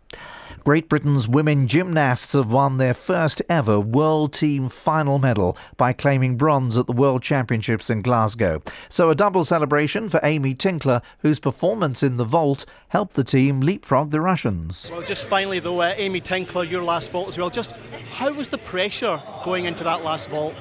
Great 0.68 0.90
Britain's 0.90 1.26
women 1.26 1.66
gymnasts 1.66 2.34
have 2.34 2.52
won 2.52 2.76
their 2.76 2.92
first 2.92 3.40
ever 3.48 3.80
World 3.80 4.34
Team 4.34 4.68
final 4.68 5.18
medal 5.18 5.56
by 5.78 5.94
claiming 5.94 6.36
bronze 6.36 6.76
at 6.76 6.86
the 6.86 6.92
World 6.92 7.22
Championships 7.22 7.88
in 7.88 8.02
Glasgow. 8.02 8.60
So 8.90 9.08
a 9.08 9.14
double 9.14 9.46
celebration 9.46 10.10
for 10.10 10.20
Amy 10.22 10.52
Tinkler, 10.52 11.00
whose 11.20 11.40
performance 11.40 12.02
in 12.02 12.18
the 12.18 12.26
vault 12.26 12.66
helped 12.88 13.14
the 13.14 13.24
team 13.24 13.60
leapfrog 13.62 14.10
the 14.10 14.20
Russians. 14.20 14.90
Well, 14.92 15.00
just 15.00 15.26
finally, 15.26 15.58
though, 15.58 15.80
uh, 15.80 15.94
Amy 15.96 16.20
Tinkler, 16.20 16.64
your 16.64 16.82
last 16.82 17.12
vault 17.12 17.28
as 17.28 17.38
well. 17.38 17.48
Just 17.48 17.72
how 18.12 18.30
was 18.34 18.48
the 18.48 18.58
pressure 18.58 19.22
going 19.46 19.64
into 19.64 19.84
that 19.84 20.04
last 20.04 20.28
vault? 20.28 20.52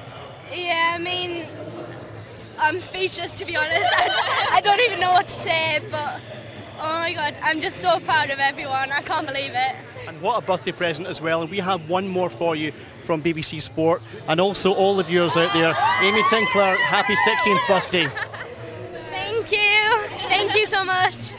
Yeah, 0.50 0.94
I 0.96 1.02
mean, 1.02 1.46
I'm 2.58 2.80
speechless 2.80 3.36
to 3.40 3.44
be 3.44 3.56
honest. 3.56 3.86
I, 3.94 4.48
I 4.52 4.60
don't 4.62 4.80
even 4.80 5.00
know 5.00 5.12
what 5.12 5.28
to 5.28 5.34
say, 5.34 5.82
but 5.90 6.18
oh 6.80 6.98
my 7.00 7.12
god, 7.12 7.34
I'm 7.42 7.60
just 7.60 7.78
so 7.78 8.00
proud 8.00 8.30
of 8.30 8.38
everyone. 8.38 8.92
I 8.92 9.02
can't 9.02 9.26
believe 9.26 9.52
it. 9.54 9.76
And 10.06 10.20
what 10.20 10.42
a 10.42 10.46
birthday 10.46 10.72
present 10.72 11.08
as 11.08 11.20
well. 11.20 11.42
And 11.42 11.50
we 11.50 11.58
have 11.58 11.88
one 11.88 12.08
more 12.08 12.30
for 12.30 12.56
you 12.56 12.72
from 13.00 13.22
BBC 13.22 13.62
Sport 13.62 14.02
and 14.28 14.40
also 14.40 14.72
all 14.72 15.00
of 15.00 15.10
yours 15.10 15.36
out 15.36 15.52
there. 15.52 15.74
Amy 16.02 16.22
Tinkler, 16.28 16.76
happy 16.76 17.14
16th 17.14 17.68
birthday. 17.68 18.06
Thank 19.10 19.52
you. 19.52 20.08
Thank 20.28 20.54
you 20.54 20.66
so 20.66 20.84
much. 20.84 21.34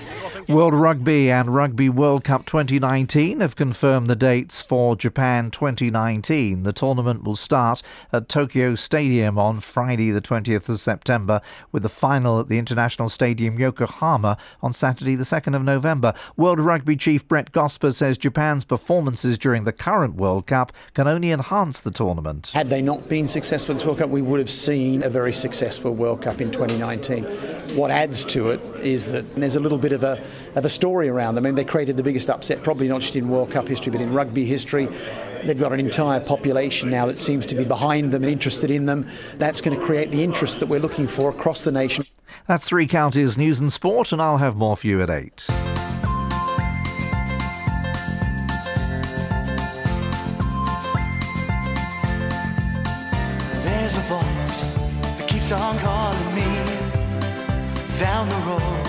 World 0.48 0.74
Rugby 0.74 1.30
and 1.30 1.54
Rugby 1.54 1.90
World 1.90 2.24
Cup 2.24 2.46
2019 2.46 3.40
have 3.40 3.56
confirmed 3.56 4.10
the 4.10 4.16
dates 4.16 4.62
for 4.62 4.96
Japan 4.96 5.52
2019. 5.52 6.64
The 6.64 6.74
tournament 6.74 7.24
will 7.24 7.36
start 7.36 7.82
at 8.14 8.30
Tokyo 8.30 8.76
Stadium 8.76 9.38
on 9.38 9.60
Friday, 9.60 10.12
the 10.12 10.22
20th 10.22 10.70
of 10.70 10.80
September, 10.80 11.42
with 11.72 11.84
the 11.84 11.90
final 11.90 12.40
at 12.40 12.48
the 12.48 12.58
International 12.58 13.10
Stadium 13.10 13.60
Yokohama 13.60 14.38
on 14.62 14.74
Saturday, 14.74 15.16
the 15.16 15.24
2nd 15.24 15.56
of 15.56 15.64
November. 15.64 16.14
World 16.38 16.60
Rugby 16.60 16.96
chief 16.96 17.28
Brett 17.28 17.52
Gosper 17.52 17.94
says 17.94 18.18
Japan's 18.18 18.64
performances 18.64 19.38
during 19.38 19.66
the 19.66 19.74
current 19.74 20.16
World 20.16 20.48
Cup 20.48 20.72
can 20.94 21.08
only 21.08 21.32
enhance 21.32 21.80
the 21.80 21.92
tournament. 21.92 22.52
Had 22.54 22.70
they 22.70 22.82
not 22.82 23.10
been 23.10 23.28
successful 23.28 23.74
in 23.74 23.78
this 23.78 23.86
World 23.86 24.00
Cup, 24.00 24.10
we 24.10 24.22
would 24.22 24.40
have 24.40 24.50
seen 24.50 25.04
a 25.04 25.10
very 25.10 25.34
successful 25.34 25.94
World 25.94 26.22
Cup 26.22 26.42
in 26.42 26.52
2019. 26.52 27.24
What 27.76 27.92
adds 27.92 28.26
to 28.26 28.50
it 28.50 28.62
is 28.80 29.12
that 29.12 29.36
there's 29.36 29.56
a 29.56 29.60
little 29.60 29.78
bit 29.78 29.92
of 29.92 30.04
a 30.04 30.24
of 30.56 30.66
a 30.66 30.70
story 30.70 31.10
around 31.10 31.36
them. 31.36 31.46
I 31.46 31.50
mean, 31.50 31.56
they 31.56 31.64
created 31.64 31.98
the 31.98 32.04
biggest 32.04 32.30
upset, 32.30 32.64
probably 32.64 32.88
not 32.88 33.02
just 33.02 33.16
in 33.16 33.30
World 33.30 33.52
Cup 33.52 33.68
history, 33.68 33.92
but 33.92 34.02
in 34.02 34.14
rugby 34.14 34.46
history. 34.46 34.88
They've 35.44 35.60
got 35.60 35.72
an 35.72 35.80
entire 35.80 36.20
population 36.20 36.90
now 36.90 37.06
that 37.06 37.18
seems 37.18 37.46
to 37.48 37.56
be 37.56 37.64
behind 37.64 38.12
them 38.12 38.24
and 38.24 38.32
interested 38.32 38.72
in 38.72 38.86
them. 38.86 39.06
That's 39.38 39.62
going 39.62 39.80
to 39.80 39.86
create 39.86 40.12
the 40.12 40.24
interest 40.24 40.60
that 40.60 40.68
we're 40.68 40.80
looking 40.80 41.08
for 41.08 41.30
across 41.30 41.62
the 41.62 41.72
nation. 41.72 42.06
That's 42.48 42.66
Three 42.66 42.88
Counties 42.88 43.38
News 43.38 43.60
and 43.60 43.72
Sport, 43.72 44.12
and 44.12 44.22
I'll 44.22 44.38
have 44.38 44.56
more 44.56 44.76
for 44.76 44.88
you 44.88 45.02
at 45.02 45.10
8. 45.10 45.48
There's 53.64 53.98
a 53.98 54.02
voice 54.02 54.74
that 55.18 55.28
keeps 55.28 55.52
on 55.52 55.78
calling 55.80 56.36
me 56.36 56.80
down 58.00 58.30
the 58.30 58.36
road. 58.50 58.89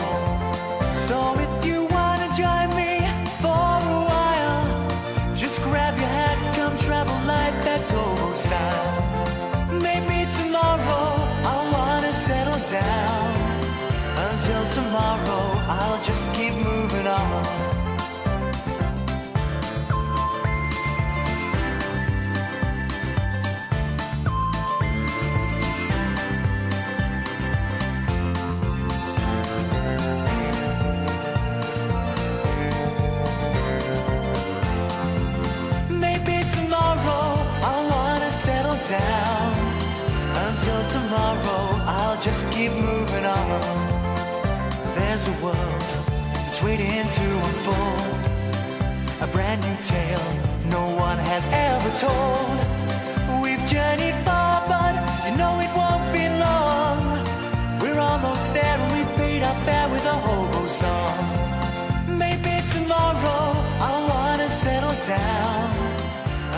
Tomorrow, 15.01 15.45
I'll 15.67 16.03
just 16.03 16.31
keep 16.33 16.53
moving 16.53 17.07
on. 17.07 17.43
Maybe 35.89 36.37
tomorrow 36.55 37.25
I 37.73 37.75
wanna 37.91 38.31
settle 38.31 38.79
down. 38.97 39.51
Until 40.45 40.81
tomorrow, 40.95 41.63
I'll 41.97 42.21
just 42.21 42.49
keep 42.51 42.71
moving 42.71 43.25
on. 43.25 43.90
There's 45.11 45.27
a 45.27 45.43
world 45.43 45.81
that's 46.39 46.63
waiting 46.63 46.87
to 46.87 47.25
unfold. 47.47 48.21
A 49.19 49.27
brand 49.33 49.59
new 49.59 49.75
tale 49.83 50.27
no 50.71 50.87
one 50.95 51.17
has 51.17 51.49
ever 51.51 51.91
told. 51.99 52.57
We've 53.43 53.59
journeyed 53.67 54.15
far, 54.23 54.63
but 54.71 54.95
you 55.25 55.35
know 55.35 55.59
it 55.59 55.71
won't 55.75 56.07
be 56.15 56.29
long. 56.39 56.99
We're 57.81 57.99
almost 57.99 58.53
there 58.53 58.63
and 58.63 58.91
we 58.95 59.03
paid 59.17 59.43
our 59.43 59.53
fare 59.65 59.89
with 59.89 60.05
a 60.05 60.13
hobo 60.13 60.65
song. 60.67 61.19
Maybe 62.17 62.63
tomorrow 62.71 63.51
I 63.83 63.91
wanna 64.11 64.47
settle 64.47 64.95
down. 65.05 65.67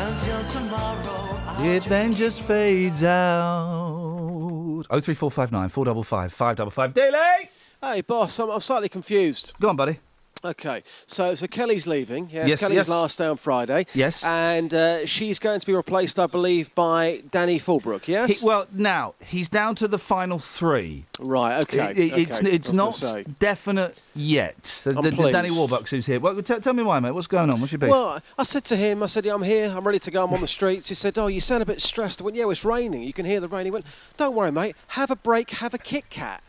Until 0.05 0.43
tomorrow. 0.53 1.65
It 1.73 1.85
then 1.85 2.13
just 2.13 2.43
fades 2.43 3.03
out. 3.03 4.85
Oh 4.91 4.99
three 4.99 5.15
four 5.15 5.31
five 5.31 5.51
nine 5.51 5.69
four 5.69 5.85
double 5.85 6.03
five 6.03 6.31
five 6.31 6.55
double 6.55 6.69
five. 6.69 6.93
Daily. 6.93 7.49
Hey, 7.83 7.99
boss, 7.99 8.39
I'm, 8.39 8.49
I'm 8.49 8.61
slightly 8.61 8.87
confused. 8.87 9.51
Go 9.59 9.67
on, 9.67 9.75
buddy. 9.75 9.99
Okay, 10.45 10.83
so 11.05 11.35
so 11.35 11.47
Kelly's 11.47 11.85
leaving. 11.87 12.29
Yes, 12.29 12.47
Yes, 12.49 12.59
Kelly's 12.61 12.75
yes. 12.75 12.89
last 12.89 13.17
day 13.17 13.25
on 13.27 13.35
Friday. 13.37 13.85
Yes. 13.93 14.23
and 14.25 14.73
uh, 14.73 15.05
she's 15.05 15.37
going 15.39 15.59
to 15.59 15.65
be 15.65 15.73
replaced, 15.73 16.17
I 16.19 16.27
believe, 16.27 16.73
by 16.75 17.23
Danny 17.31 17.59
Fulbrook. 17.59 18.07
Yes. 18.09 18.41
He, 18.41 18.45
well, 18.47 18.67
now 18.73 19.15
he's 19.25 19.47
down 19.47 19.75
to 19.75 19.87
the 19.87 19.97
final 19.99 20.39
three. 20.39 21.05
Right. 21.19 21.61
Okay. 21.63 21.91
It- 21.91 21.97
it- 21.97 22.17
it's 22.17 22.39
okay. 22.41 22.51
it's 22.51 22.67
I 22.67 22.71
was 22.71 22.77
not 22.77 22.93
say. 22.93 23.25
definite 23.39 24.01
yet. 24.15 24.63
The, 24.83 24.93
the- 24.93 25.01
the 25.11 25.31
Danny. 25.31 25.49
Warbucks 25.49 25.89
who's 25.89 26.05
here. 26.05 26.19
Well, 26.21 26.41
tell, 26.41 26.59
tell 26.61 26.73
me 26.73 26.83
why, 26.83 26.99
mate. 26.99 27.11
What's 27.11 27.27
going 27.27 27.49
on? 27.49 27.59
What's 27.61 27.71
your 27.73 27.79
beef? 27.79 27.89
Well, 27.89 28.19
I 28.37 28.43
said 28.43 28.63
to 28.65 28.75
him, 28.77 29.01
I 29.03 29.07
said, 29.07 29.23
yeah, 29.25 29.33
I'm 29.35 29.43
here, 29.43 29.69
I'm 29.75 29.85
ready 29.85 29.99
to 29.99 30.11
go, 30.11 30.25
I'm 30.25 30.33
on 30.33 30.41
the 30.41 30.47
streets. 30.47 30.89
He 30.89 30.95
said, 30.95 31.17
oh, 31.17 31.27
you 31.27 31.39
sound 31.41 31.63
a 31.63 31.65
bit 31.65 31.81
stressed. 31.81 32.21
I 32.21 32.25
went, 32.25 32.35
yeah, 32.37 32.49
it's 32.49 32.65
raining. 32.65 33.03
You 33.03 33.13
can 33.13 33.25
hear 33.25 33.39
the 33.41 33.47
rain. 33.49 33.63
He 33.65 33.71
went, 33.71 33.85
don't 34.17 34.35
worry, 34.35 34.51
mate. 34.51 34.75
Have 34.89 35.09
a 35.11 35.15
break, 35.17 35.51
have 35.51 35.73
a 35.73 35.77
Kit 35.77 36.09
Kat. 36.09 36.43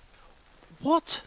What? 0.84 1.26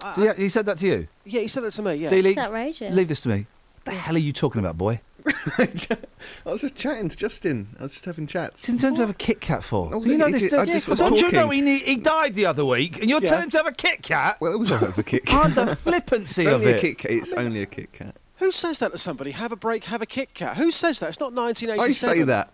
Uh, 0.00 0.12
so, 0.14 0.22
yeah, 0.24 0.34
he 0.34 0.48
said 0.48 0.66
that 0.66 0.76
to 0.78 0.86
you. 0.86 1.08
Yeah, 1.24 1.40
he 1.40 1.48
said 1.48 1.62
that 1.62 1.72
to 1.72 1.82
me, 1.82 1.94
yeah. 1.94 2.10
Dealey, 2.10 2.26
It's 2.26 2.38
outrageous. 2.38 2.94
Leave 2.94 3.08
this 3.08 3.20
to 3.22 3.28
me. 3.30 3.46
What 3.76 3.84
the 3.84 3.90
hell 3.92 4.14
are 4.16 4.18
you 4.18 4.32
talking 4.32 4.58
about, 4.58 4.76
boy? 4.76 5.00
I 5.58 6.50
was 6.50 6.60
just 6.60 6.76
chatting 6.76 7.08
to 7.08 7.16
Justin. 7.16 7.68
I 7.78 7.84
was 7.84 7.92
just 7.92 8.04
having 8.04 8.26
chats. 8.26 8.68
In 8.68 8.76
terms 8.76 8.98
of 8.98 9.08
a 9.10 9.14
Kit 9.14 9.40
Kat 9.40 9.64
for? 9.64 9.88
Oh, 9.94 10.00
Do 10.02 10.10
you 10.10 10.18
know 10.18 10.26
he 10.26 10.32
this? 10.32 10.42
did- 10.42 10.54
I 10.54 10.62
oh, 10.62 10.66
just 10.66 10.86
was 10.88 10.98
don't 10.98 11.16
you 11.16 11.30
know 11.32 11.44
talking. 11.44 11.52
he, 11.52 11.60
ne- 11.62 11.78
he 11.84 11.96
died 11.96 12.34
the 12.34 12.44
other 12.46 12.64
week, 12.64 13.00
and 13.00 13.08
you're 13.08 13.22
Yeah. 13.22 13.28
telling 13.30 13.44
him 13.44 13.50
to 13.50 13.56
have 13.58 13.66
a 13.66 13.72
Kit 13.72 14.02
Kat? 14.02 14.38
Well, 14.40 14.52
it 14.52 14.58
was 14.58 14.70
a 14.70 15.02
Kit 15.02 15.22
Oh, 15.28 15.50
Kat. 15.50 15.54
the 15.54 15.76
flippancy 15.76 16.42
it's 16.42 16.48
of 16.50 16.54
only 16.60 16.72
it. 16.72 16.76
a 16.76 16.80
Kit 16.80 16.98
Kat. 16.98 17.10
It's 17.10 17.32
only 17.32 17.62
a 17.62 17.66
Kit 17.66 17.92
Kat. 17.92 18.14
Who 18.38 18.50
says 18.52 18.80
that 18.80 18.92
to 18.92 18.98
somebody? 18.98 19.30
Have 19.30 19.52
a 19.52 19.56
break, 19.56 19.84
have 19.84 20.02
a 20.02 20.06
Kit 20.06 20.34
Kat. 20.34 20.56
Who 20.58 20.70
says 20.70 21.00
that? 21.00 21.08
It's 21.10 21.20
not 21.20 21.32
1987. 21.32 21.78
I 21.82 21.92
say 22.18 22.24
that. 22.24 22.50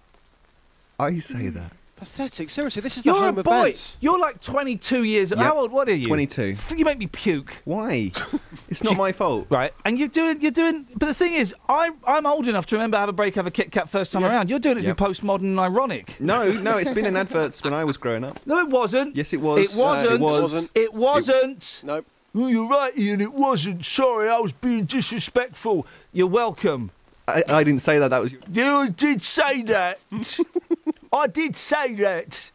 I 0.98 1.18
say 1.18 1.48
that. 1.48 1.72
Pathetic. 2.00 2.48
Seriously, 2.50 2.80
this 2.80 2.96
is 2.96 3.02
the 3.02 3.10
You're 3.10 3.20
home 3.20 3.36
a 3.36 3.40
of 3.40 3.44
boy. 3.44 3.50
bands. 3.64 3.98
You're 4.00 4.18
like 4.18 4.40
22 4.40 5.04
years. 5.04 5.30
Yep. 5.30 5.38
How 5.38 5.58
old? 5.58 5.70
What 5.70 5.86
are 5.88 5.94
you? 5.94 6.06
22. 6.06 6.56
You 6.74 6.84
make 6.86 6.96
me 6.98 7.06
puke. 7.06 7.60
Why? 7.66 8.10
it's 8.70 8.82
not 8.82 8.96
my 8.96 9.12
fault. 9.12 9.46
Right, 9.50 9.72
and 9.84 9.98
you're 9.98 10.08
doing, 10.08 10.40
you're 10.40 10.50
doing. 10.50 10.86
But 10.96 11.06
the 11.06 11.14
thing 11.14 11.34
is, 11.34 11.54
I, 11.68 11.90
I'm 12.06 12.24
old 12.24 12.48
enough 12.48 12.64
to 12.66 12.76
remember 12.76 12.96
have 12.96 13.10
a 13.10 13.12
break, 13.12 13.34
have 13.34 13.46
a 13.46 13.50
Kit 13.50 13.70
Kat 13.70 13.88
first 13.90 14.12
time 14.12 14.24
around. 14.24 14.48
You're 14.48 14.58
doing 14.58 14.78
it 14.78 14.84
Yep. 14.84 14.96
to 14.96 15.04
be 15.04 15.08
postmodern 15.12 15.42
and 15.42 15.60
ironic. 15.60 16.18
No, 16.20 16.50
no, 16.50 16.78
it's 16.78 16.88
been 16.90 17.04
in 17.06 17.16
adverts 17.16 17.62
when 17.62 17.74
I 17.74 17.84
was 17.84 17.98
growing 17.98 18.24
up. 18.24 18.40
No, 18.46 18.58
it 18.60 18.68
wasn't. 18.68 19.14
Yes, 19.14 19.32
it 19.34 19.40
was. 19.42 19.58
It 19.74 19.78
Uh, 19.78 19.82
wasn't. 19.82 20.12
it 20.14 20.20
was. 20.20 20.70
It 20.74 20.94
wasn't. 20.94 21.82
Nope. 21.84 22.06
Oh, 22.34 22.46
you're 22.46 22.68
right, 22.68 22.92
Iain. 22.96 23.20
It 23.20 23.34
wasn't. 23.34 23.84
Sorry, 23.84 24.28
I 24.30 24.38
was 24.38 24.52
being 24.52 24.84
disrespectful. 24.84 25.86
You're 26.12 26.28
welcome. 26.28 26.92
I, 27.36 27.42
I 27.58 27.64
didn't 27.64 27.80
say 27.82 27.98
that. 27.98 28.08
That 28.08 28.22
was. 28.22 28.32
You 28.32 28.38
You 28.52 28.88
did 28.90 29.22
say 29.22 29.62
that. 29.64 29.98
I 31.12 31.26
did 31.26 31.56
say 31.56 31.94
that. 31.94 32.50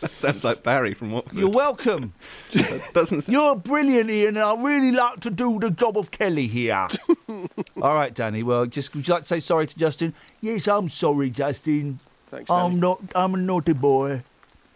That 0.00 0.10
sounds 0.10 0.44
like 0.44 0.62
Barry 0.62 0.92
from 0.92 1.12
Watford. 1.12 1.38
You're 1.38 1.48
welcome. 1.48 2.12
That 2.52 2.90
doesn't. 2.92 3.22
sound- 3.22 3.32
You're 3.32 3.56
brilliant, 3.56 4.10
Iain, 4.10 4.28
and 4.28 4.38
I 4.38 4.54
really 4.62 4.90
like 4.92 5.20
to 5.20 5.30
do 5.30 5.58
the 5.58 5.70
job 5.70 5.96
of 5.96 6.10
Kelly 6.10 6.46
here. 6.46 6.86
All 7.80 7.94
right, 7.94 8.12
Danny. 8.14 8.42
Well, 8.42 8.66
just 8.66 8.94
would 8.94 9.08
you 9.08 9.14
like 9.14 9.22
to 9.22 9.28
say 9.28 9.40
sorry 9.40 9.66
to 9.66 9.78
Justin? 9.78 10.12
Yes, 10.42 10.68
I'm 10.68 10.90
sorry, 10.90 11.30
Justin. 11.30 12.00
Thanks, 12.26 12.50
Danny. 12.50 12.60
I'm 12.74 12.78
not. 12.80 13.00
I'm 13.14 13.34
a 13.34 13.38
naughty 13.38 13.72
boy. 13.72 14.22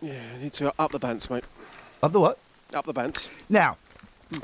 Yeah, 0.00 0.18
you 0.36 0.44
need 0.44 0.52
to 0.54 0.72
up 0.78 0.92
the 0.92 0.98
bands, 0.98 1.28
mate. 1.28 1.44
Up 2.02 2.12
the 2.12 2.20
what? 2.20 2.38
Up 2.74 2.86
the 2.86 2.94
bands. 2.94 3.44
Now, 3.50 3.76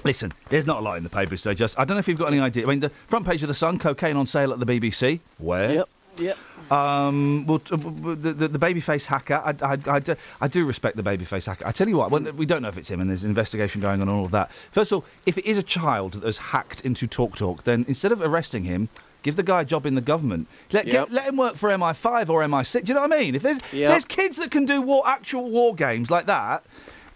listen. 0.05 0.33
There's 0.49 0.67
not 0.67 0.79
a 0.79 0.83
lot 0.83 0.97
in 0.99 1.05
the 1.05 1.11
papers, 1.11 1.41
so 1.43 1.55
just 1.55 1.79
I 1.79 1.85
don't 1.85 1.97
know 1.97 2.01
if 2.01 2.09
you've 2.09 2.19
got 2.19 2.33
any 2.33 2.41
idea. 2.41 2.65
I 2.65 2.69
mean, 2.69 2.81
the 2.81 2.91
front 2.91 3.27
page 3.27 3.43
of 3.43 3.49
the 3.49 3.55
Sun: 3.55 3.79
cocaine 3.79 4.17
on 4.17 4.27
sale 4.27 4.53
at 4.53 4.61
the 4.61 4.67
BBC. 4.67 5.21
Where? 5.39 5.73
Yep. 5.73 5.89
Yep. 6.19 6.39
Um, 6.73 7.47
well, 7.47 7.61
t- 7.61 7.77
w- 7.77 7.97
w- 7.97 8.15
the, 8.17 8.33
the, 8.33 8.49
the 8.49 8.59
babyface 8.59 9.07
hacker, 9.07 9.35
I, 9.43 9.55
I, 9.65 9.79
I, 9.87 10.01
do, 10.01 10.17
I 10.41 10.49
do 10.49 10.65
respect 10.67 10.97
the 10.97 11.03
babyface 11.03 11.47
hacker. 11.47 11.67
I 11.67 11.73
tell 11.73 11.89
you 11.89 11.97
what, 11.97 12.11
we 12.35 12.45
don't 12.45 12.61
know 12.61 12.69
if 12.69 12.77
it's 12.77 12.91
him, 12.91 13.01
and 13.01 13.09
there's 13.09 13.23
an 13.25 13.31
investigation 13.31 13.81
going 13.81 14.03
on 14.03 14.09
and 14.09 14.11
all 14.19 14.25
of 14.27 14.33
that. 14.33 14.53
First 14.53 14.93
of 14.93 14.97
all, 14.97 15.05
if 15.25 15.39
it 15.39 15.47
is 15.47 15.57
a 15.57 15.63
child 15.63 16.15
that 16.15 16.25
has 16.25 16.39
hacked 16.39 16.81
into 16.83 17.07
TalkTalk, 17.07 17.37
Talk, 17.37 17.63
then 17.65 17.85
instead 17.89 18.13
of 18.13 18.21
arresting 18.21 18.65
him, 18.65 18.89
give 19.23 19.37
the 19.37 19.43
guy 19.43 19.63
a 19.63 19.65
job 19.65 19.87
in 19.87 19.95
the 19.95 20.01
government. 20.03 20.47
Let, 20.73 20.87
Yep. 20.87 20.93
get, 20.93 21.13
let 21.13 21.27
him 21.29 21.37
work 21.37 21.55
for 21.57 21.71
MI5 21.71 22.29
or 22.29 22.43
MI6. 22.43 22.85
Do 22.85 22.89
you 22.89 22.95
know 22.95 23.01
what 23.03 23.13
I 23.15 23.19
mean? 23.19 23.35
If 23.35 23.43
there's, 23.43 23.59
Yep. 23.73 23.91
there's 23.91 24.05
kids 24.05 24.37
that 24.39 24.51
can 24.51 24.67
do 24.67 24.83
war, 24.83 25.05
actual 25.07 25.49
war 25.51 25.75
games 25.75 26.11
like 26.11 26.27
that, 26.27 26.65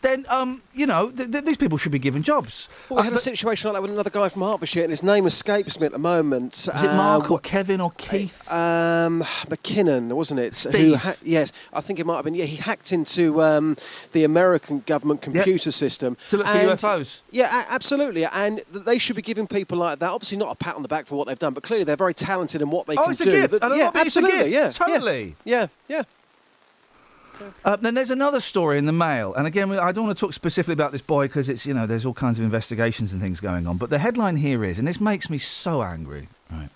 then, 0.02 0.26
um, 0.28 0.62
you 0.74 0.86
know, 0.86 1.10
th- 1.10 1.30
th- 1.30 1.44
these 1.44 1.56
people 1.56 1.78
should 1.78 1.92
be 1.92 1.98
given 1.98 2.22
jobs. 2.22 2.68
Well, 2.88 2.98
we 3.00 3.04
had 3.04 3.12
a 3.14 3.18
situation 3.18 3.68
like 3.68 3.76
that 3.76 3.82
with 3.82 3.90
another 3.92 4.10
guy 4.10 4.28
from 4.28 4.42
Hertfordshire, 4.42 4.82
and 4.82 4.90
his 4.90 5.02
name 5.02 5.26
escapes 5.26 5.80
me 5.80 5.86
at 5.86 5.92
the 5.92 5.98
moment. 5.98 6.68
Was 6.72 6.82
it 6.82 6.88
Mark 6.94 7.30
Uh, 7.30 7.34
or 7.34 7.38
Kevin 7.38 7.80
or 7.80 7.90
Keith? 7.92 8.46
Um, 8.50 9.22
McKinnon, 9.48 10.12
wasn't 10.12 10.40
it? 10.40 10.50
Who 10.62 10.70
Steve. 10.70 10.94
ha- 10.96 11.14
yes, 11.22 11.52
I 11.72 11.80
think 11.80 11.98
it 12.00 12.06
might 12.06 12.16
have 12.16 12.24
been. 12.24 12.34
Yeah, 12.34 12.44
he 12.44 12.56
hacked 12.56 12.92
into 12.92 13.40
um, 13.42 13.76
the 14.12 14.24
American 14.24 14.80
government 14.86 15.22
computer 15.22 15.70
system 15.72 16.16
To 16.30 16.38
look 16.38 16.46
for 16.46 16.52
UFOs. 16.52 17.20
Yeah, 17.30 17.62
a- 17.62 17.72
absolutely, 17.72 18.24
and 18.26 18.60
th- 18.72 18.84
they 18.84 18.98
should 18.98 19.16
be 19.16 19.22
giving 19.22 19.46
people 19.46 19.78
like 19.78 19.98
that. 20.00 20.10
Obviously, 20.10 20.36
not 20.38 20.50
a 20.50 20.56
pat 20.56 20.74
on 20.76 20.82
the 20.82 20.88
back 20.88 21.06
for 21.06 21.16
what 21.16 21.26
they've 21.28 21.38
done, 21.38 21.54
but 21.54 21.62
clearly 21.62 21.84
they're 21.84 21.96
very 21.96 22.14
talented 22.14 22.60
in 22.60 22.70
what 22.70 22.86
they 22.86 22.96
Oh, 22.96 23.02
can 23.02 23.10
it's 23.12 23.20
a 23.20 23.24
do. 23.24 23.32
gift. 23.32 23.54
And 23.62 23.76
yeah, 23.76 23.88
of 23.88 23.94
a 23.94 23.98
absolutely. 24.00 24.50
gift. 24.50 24.50
Yeah, 24.52 24.70
Totally. 24.70 25.36
Yeah, 25.44 25.66
yeah. 25.88 26.02
Uh, 27.64 27.76
then 27.76 27.94
there's 27.94 28.10
another 28.10 28.40
story 28.40 28.78
in 28.78 28.86
the 28.86 28.92
Mail, 28.92 29.34
and 29.34 29.46
again, 29.46 29.70
I 29.72 29.92
don't 29.92 30.04
want 30.04 30.16
to 30.16 30.20
talk 30.20 30.32
specifically 30.32 30.74
about 30.74 30.92
this 30.92 31.02
boy 31.02 31.26
because 31.26 31.48
it's 31.48 31.66
you 31.66 31.74
know 31.74 31.86
there's 31.86 32.06
all 32.06 32.14
kinds 32.14 32.38
of 32.38 32.44
investigations 32.44 33.12
and 33.12 33.20
things 33.20 33.40
going 33.40 33.66
on. 33.66 33.78
But 33.78 33.90
the 33.90 33.98
headline 33.98 34.36
here 34.36 34.64
is, 34.64 34.78
and 34.78 34.86
this 34.86 35.00
makes 35.00 35.28
me 35.28 35.38
so 35.38 35.82
angry. 35.82 36.28
Right. 36.50 36.68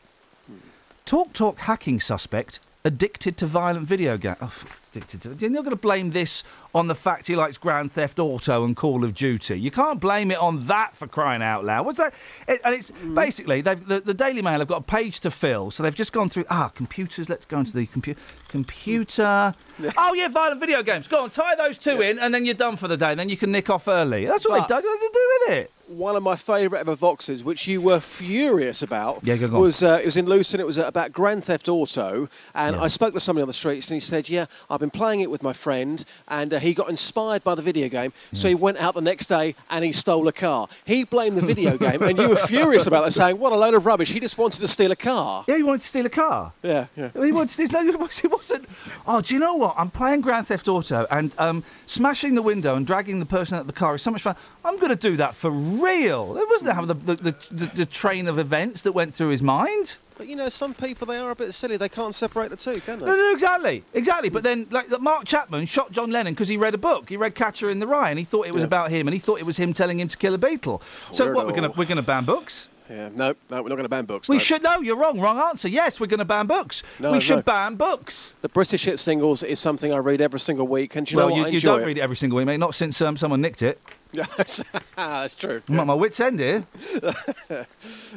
Talk 1.04 1.32
Talk 1.32 1.58
hacking 1.60 2.00
suspect 2.00 2.58
addicted 2.86 3.36
to 3.36 3.46
violent 3.46 3.84
video 3.84 4.16
games. 4.16 4.36
Oh, 4.40 4.52
addicted 4.92 5.20
to. 5.22 5.34
You're 5.34 5.50
not 5.50 5.64
going 5.64 5.76
to 5.76 5.80
blame 5.80 6.12
this 6.12 6.44
on 6.72 6.86
the 6.86 6.94
fact 6.94 7.26
he 7.26 7.34
likes 7.34 7.58
Grand 7.58 7.90
Theft 7.90 8.20
Auto 8.20 8.64
and 8.64 8.76
Call 8.76 9.04
of 9.04 9.12
Duty. 9.12 9.58
You 9.58 9.72
can't 9.72 10.00
blame 10.00 10.30
it 10.30 10.38
on 10.38 10.66
that 10.66 10.96
for 10.96 11.08
crying 11.08 11.42
out 11.42 11.64
loud. 11.64 11.84
What's 11.84 11.98
that? 11.98 12.14
It, 12.46 12.60
and 12.64 12.74
it's 12.74 12.92
basically 12.92 13.60
they've 13.60 13.84
the, 13.84 14.00
the 14.00 14.14
Daily 14.14 14.40
Mail 14.40 14.60
have 14.60 14.68
got 14.68 14.78
a 14.78 14.84
page 14.84 15.18
to 15.20 15.32
fill, 15.32 15.72
so 15.72 15.82
they've 15.82 15.94
just 15.94 16.12
gone 16.12 16.28
through. 16.28 16.44
Ah, 16.48 16.70
computers. 16.74 17.28
Let's 17.28 17.44
go 17.44 17.58
into 17.58 17.72
the 17.72 17.86
computer. 17.86 18.20
Computer. 18.48 19.54
Oh 19.98 20.14
yeah, 20.14 20.28
violent 20.28 20.58
video 20.58 20.82
games. 20.82 21.06
Go 21.06 21.22
on, 21.24 21.28
tie 21.28 21.54
those 21.54 21.76
two 21.76 22.00
in, 22.00 22.18
and 22.18 22.32
then 22.32 22.46
you're 22.46 22.54
done 22.54 22.76
for 22.76 22.88
the 22.88 22.96
day. 22.96 23.14
Then 23.14 23.28
you 23.28 23.36
can 23.36 23.52
nick 23.52 23.68
off 23.68 23.88
early. 23.88 24.24
That's 24.24 24.48
what 24.48 24.60
But- 24.60 24.68
done. 24.68 24.82
What 24.82 24.98
does 24.98 25.02
it 25.02 25.12
do 25.12 25.30
with 25.50 25.58
it? 25.58 25.70
one 25.88 26.16
of 26.16 26.22
my 26.24 26.34
favourite 26.34 26.80
ever 26.80 26.96
Voxes, 26.96 27.44
which 27.44 27.68
you 27.68 27.80
were 27.80 28.00
furious 28.00 28.82
about, 28.82 29.20
Yeah, 29.22 29.36
go 29.36 29.46
on. 29.46 29.52
was 29.60 29.84
uh, 29.84 30.00
it 30.02 30.04
was 30.06 30.16
in 30.16 30.26
Luton. 30.26 30.58
It 30.58 30.66
was 30.66 30.78
uh, 30.80 30.84
about 30.86 31.12
Grand 31.12 31.44
Theft 31.44 31.68
Auto, 31.68 32.28
and 32.56 32.74
I 32.74 32.86
spoke 32.88 33.14
to 33.14 33.20
somebody 33.20 33.42
on 33.42 33.46
the 33.48 33.54
streets, 33.54 33.88
and 33.90 33.94
he 33.94 34.00
said, 34.00 34.28
"Yeah, 34.30 34.46
I've 34.70 34.80
been 34.80 34.90
playing 34.90 35.20
it 35.20 35.30
with 35.30 35.42
my 35.44 35.52
friend, 35.52 36.02
and 36.26 36.54
uh, 36.54 36.58
he 36.58 36.72
got 36.74 36.88
inspired 36.88 37.44
by 37.44 37.54
the 37.54 37.62
video 37.62 37.88
game, 37.88 38.12
so 38.32 38.48
he 38.48 38.54
went 38.56 38.78
out 38.78 38.94
the 38.94 39.00
next 39.02 39.26
day 39.26 39.54
and 39.70 39.84
he 39.84 39.92
stole 39.92 40.26
a 40.26 40.32
car. 40.32 40.66
He 40.86 41.04
blamed 41.04 41.36
the 41.36 41.42
video 41.46 41.76
game, 41.86 42.00
and 42.02 42.18
you 42.18 42.30
were 42.30 42.36
furious 42.36 42.86
about 42.88 43.06
it, 43.06 43.10
saying, 43.12 43.38
"What 43.38 43.52
a 43.52 43.56
load 43.56 43.74
of 43.74 43.84
rubbish! 43.86 44.10
He 44.10 44.18
just 44.20 44.38
wanted 44.38 44.60
to 44.62 44.68
steal 44.68 44.90
a 44.90 44.96
car." 44.96 45.44
Yeah, 45.46 45.58
he 45.58 45.62
wanted 45.62 45.82
to 45.82 45.88
steal 45.88 46.06
a 46.06 46.10
car. 46.10 46.52
Yeah, 46.62 46.86
yeah. 46.96 47.10
He 47.12 47.30
wanted 47.30 47.54
to 47.54 47.66
steal. 47.68 47.80
It 47.88 48.00
wasn't. 48.36 48.66
Oh, 49.06 49.20
do 49.20 49.34
you 49.34 49.40
know 49.40 49.54
what? 49.54 49.74
I'm 49.76 49.90
playing 49.90 50.20
Grand 50.20 50.46
Theft 50.46 50.68
Auto 50.68 51.06
and 51.10 51.34
um, 51.38 51.64
smashing 51.86 52.34
the 52.34 52.42
window 52.42 52.74
and 52.76 52.86
dragging 52.86 53.18
the 53.18 53.26
person 53.26 53.56
out 53.56 53.62
of 53.62 53.66
the 53.66 53.72
car 53.72 53.94
is 53.94 54.02
so 54.02 54.10
much 54.10 54.22
fun. 54.22 54.36
I'm 54.64 54.76
going 54.76 54.90
to 54.90 54.96
do 54.96 55.16
that 55.16 55.34
for 55.34 55.50
real. 55.50 56.36
It 56.36 56.48
wasn't 56.48 56.72
having 56.72 56.88
the, 56.88 56.94
the, 56.94 57.14
the, 57.14 57.36
the, 57.50 57.66
the 57.76 57.86
train 57.86 58.28
of 58.28 58.38
events 58.38 58.82
that 58.82 58.92
went 58.92 59.14
through 59.14 59.28
his 59.28 59.42
mind. 59.42 59.98
But 60.18 60.28
you 60.28 60.36
know, 60.36 60.48
some 60.48 60.72
people 60.72 61.06
they 61.06 61.18
are 61.18 61.30
a 61.30 61.36
bit 61.36 61.52
silly. 61.52 61.76
They 61.76 61.90
can't 61.90 62.14
separate 62.14 62.48
the 62.48 62.56
two, 62.56 62.80
can 62.80 63.00
they? 63.00 63.06
No, 63.06 63.14
no, 63.14 63.32
exactly, 63.32 63.84
exactly. 63.92 64.30
But 64.30 64.44
then, 64.44 64.66
like 64.70 64.88
Mark 65.00 65.26
Chapman 65.26 65.66
shot 65.66 65.92
John 65.92 66.10
Lennon 66.10 66.32
because 66.32 66.48
he 66.48 66.56
read 66.56 66.72
a 66.72 66.78
book. 66.78 67.10
He 67.10 67.18
read 67.18 67.34
Catcher 67.34 67.68
in 67.68 67.80
the 67.80 67.86
Rye, 67.86 68.08
and 68.08 68.18
he 68.18 68.24
thought 68.24 68.46
it 68.46 68.54
was 68.54 68.62
Yeah. 68.62 68.66
about 68.68 68.90
him, 68.90 69.06
and 69.08 69.12
he 69.12 69.20
thought 69.20 69.40
it 69.40 69.44
was 69.46 69.58
him 69.58 69.74
telling 69.74 70.00
him 70.00 70.08
to 70.08 70.16
kill 70.16 70.32
a 70.34 70.38
Beatle. 70.38 70.82
So 71.14 71.30
what? 71.32 71.46
We're 71.46 71.52
going 71.52 71.70
we're 71.76 71.84
going 71.84 71.96
to 71.96 72.02
ban 72.02 72.24
books. 72.24 72.70
Yeah, 72.88 73.08
no, 73.14 73.34
no, 73.50 73.62
we're 73.62 73.68
not 73.68 73.76
going 73.76 73.82
to 73.82 73.88
ban 73.88 74.04
books. 74.04 74.28
We 74.28 74.36
no. 74.36 74.40
should. 74.40 74.62
No, 74.62 74.80
you're 74.80 74.96
wrong. 74.96 75.18
Wrong 75.18 75.38
answer. 75.40 75.66
Yes, 75.68 75.98
we're 75.98 76.06
going 76.06 76.18
to 76.18 76.24
ban 76.24 76.46
books. 76.46 76.82
No, 77.00 77.12
we 77.12 77.20
should 77.20 77.44
ban 77.44 77.74
books. 77.74 78.34
The 78.42 78.48
British 78.48 78.84
hit 78.84 78.98
singles 78.98 79.42
is 79.42 79.58
something 79.58 79.92
I 79.92 79.98
read 79.98 80.20
every 80.20 80.38
single 80.40 80.68
week, 80.68 80.94
and 80.96 81.06
do 81.06 81.12
you 81.12 81.16
well, 81.16 81.28
know 81.28 81.34
what? 81.34 81.40
you, 81.40 81.46
I 81.46 81.48
you 81.48 81.60
don't 81.60 81.80
it. 81.82 81.86
read 81.86 81.98
it 81.98 82.02
every 82.02 82.16
single 82.16 82.36
week, 82.36 82.46
mate. 82.46 82.58
Not 82.58 82.74
since 82.74 83.00
um, 83.02 83.16
someone 83.16 83.40
nicked 83.40 83.62
it. 83.62 83.80
Yes, 84.12 84.62
that's 84.96 85.34
true. 85.34 85.62
I'm 85.68 85.80
at 85.80 85.86
my 85.86 85.94
wits' 85.94 86.20
end 86.20 86.38
here. 86.40 86.64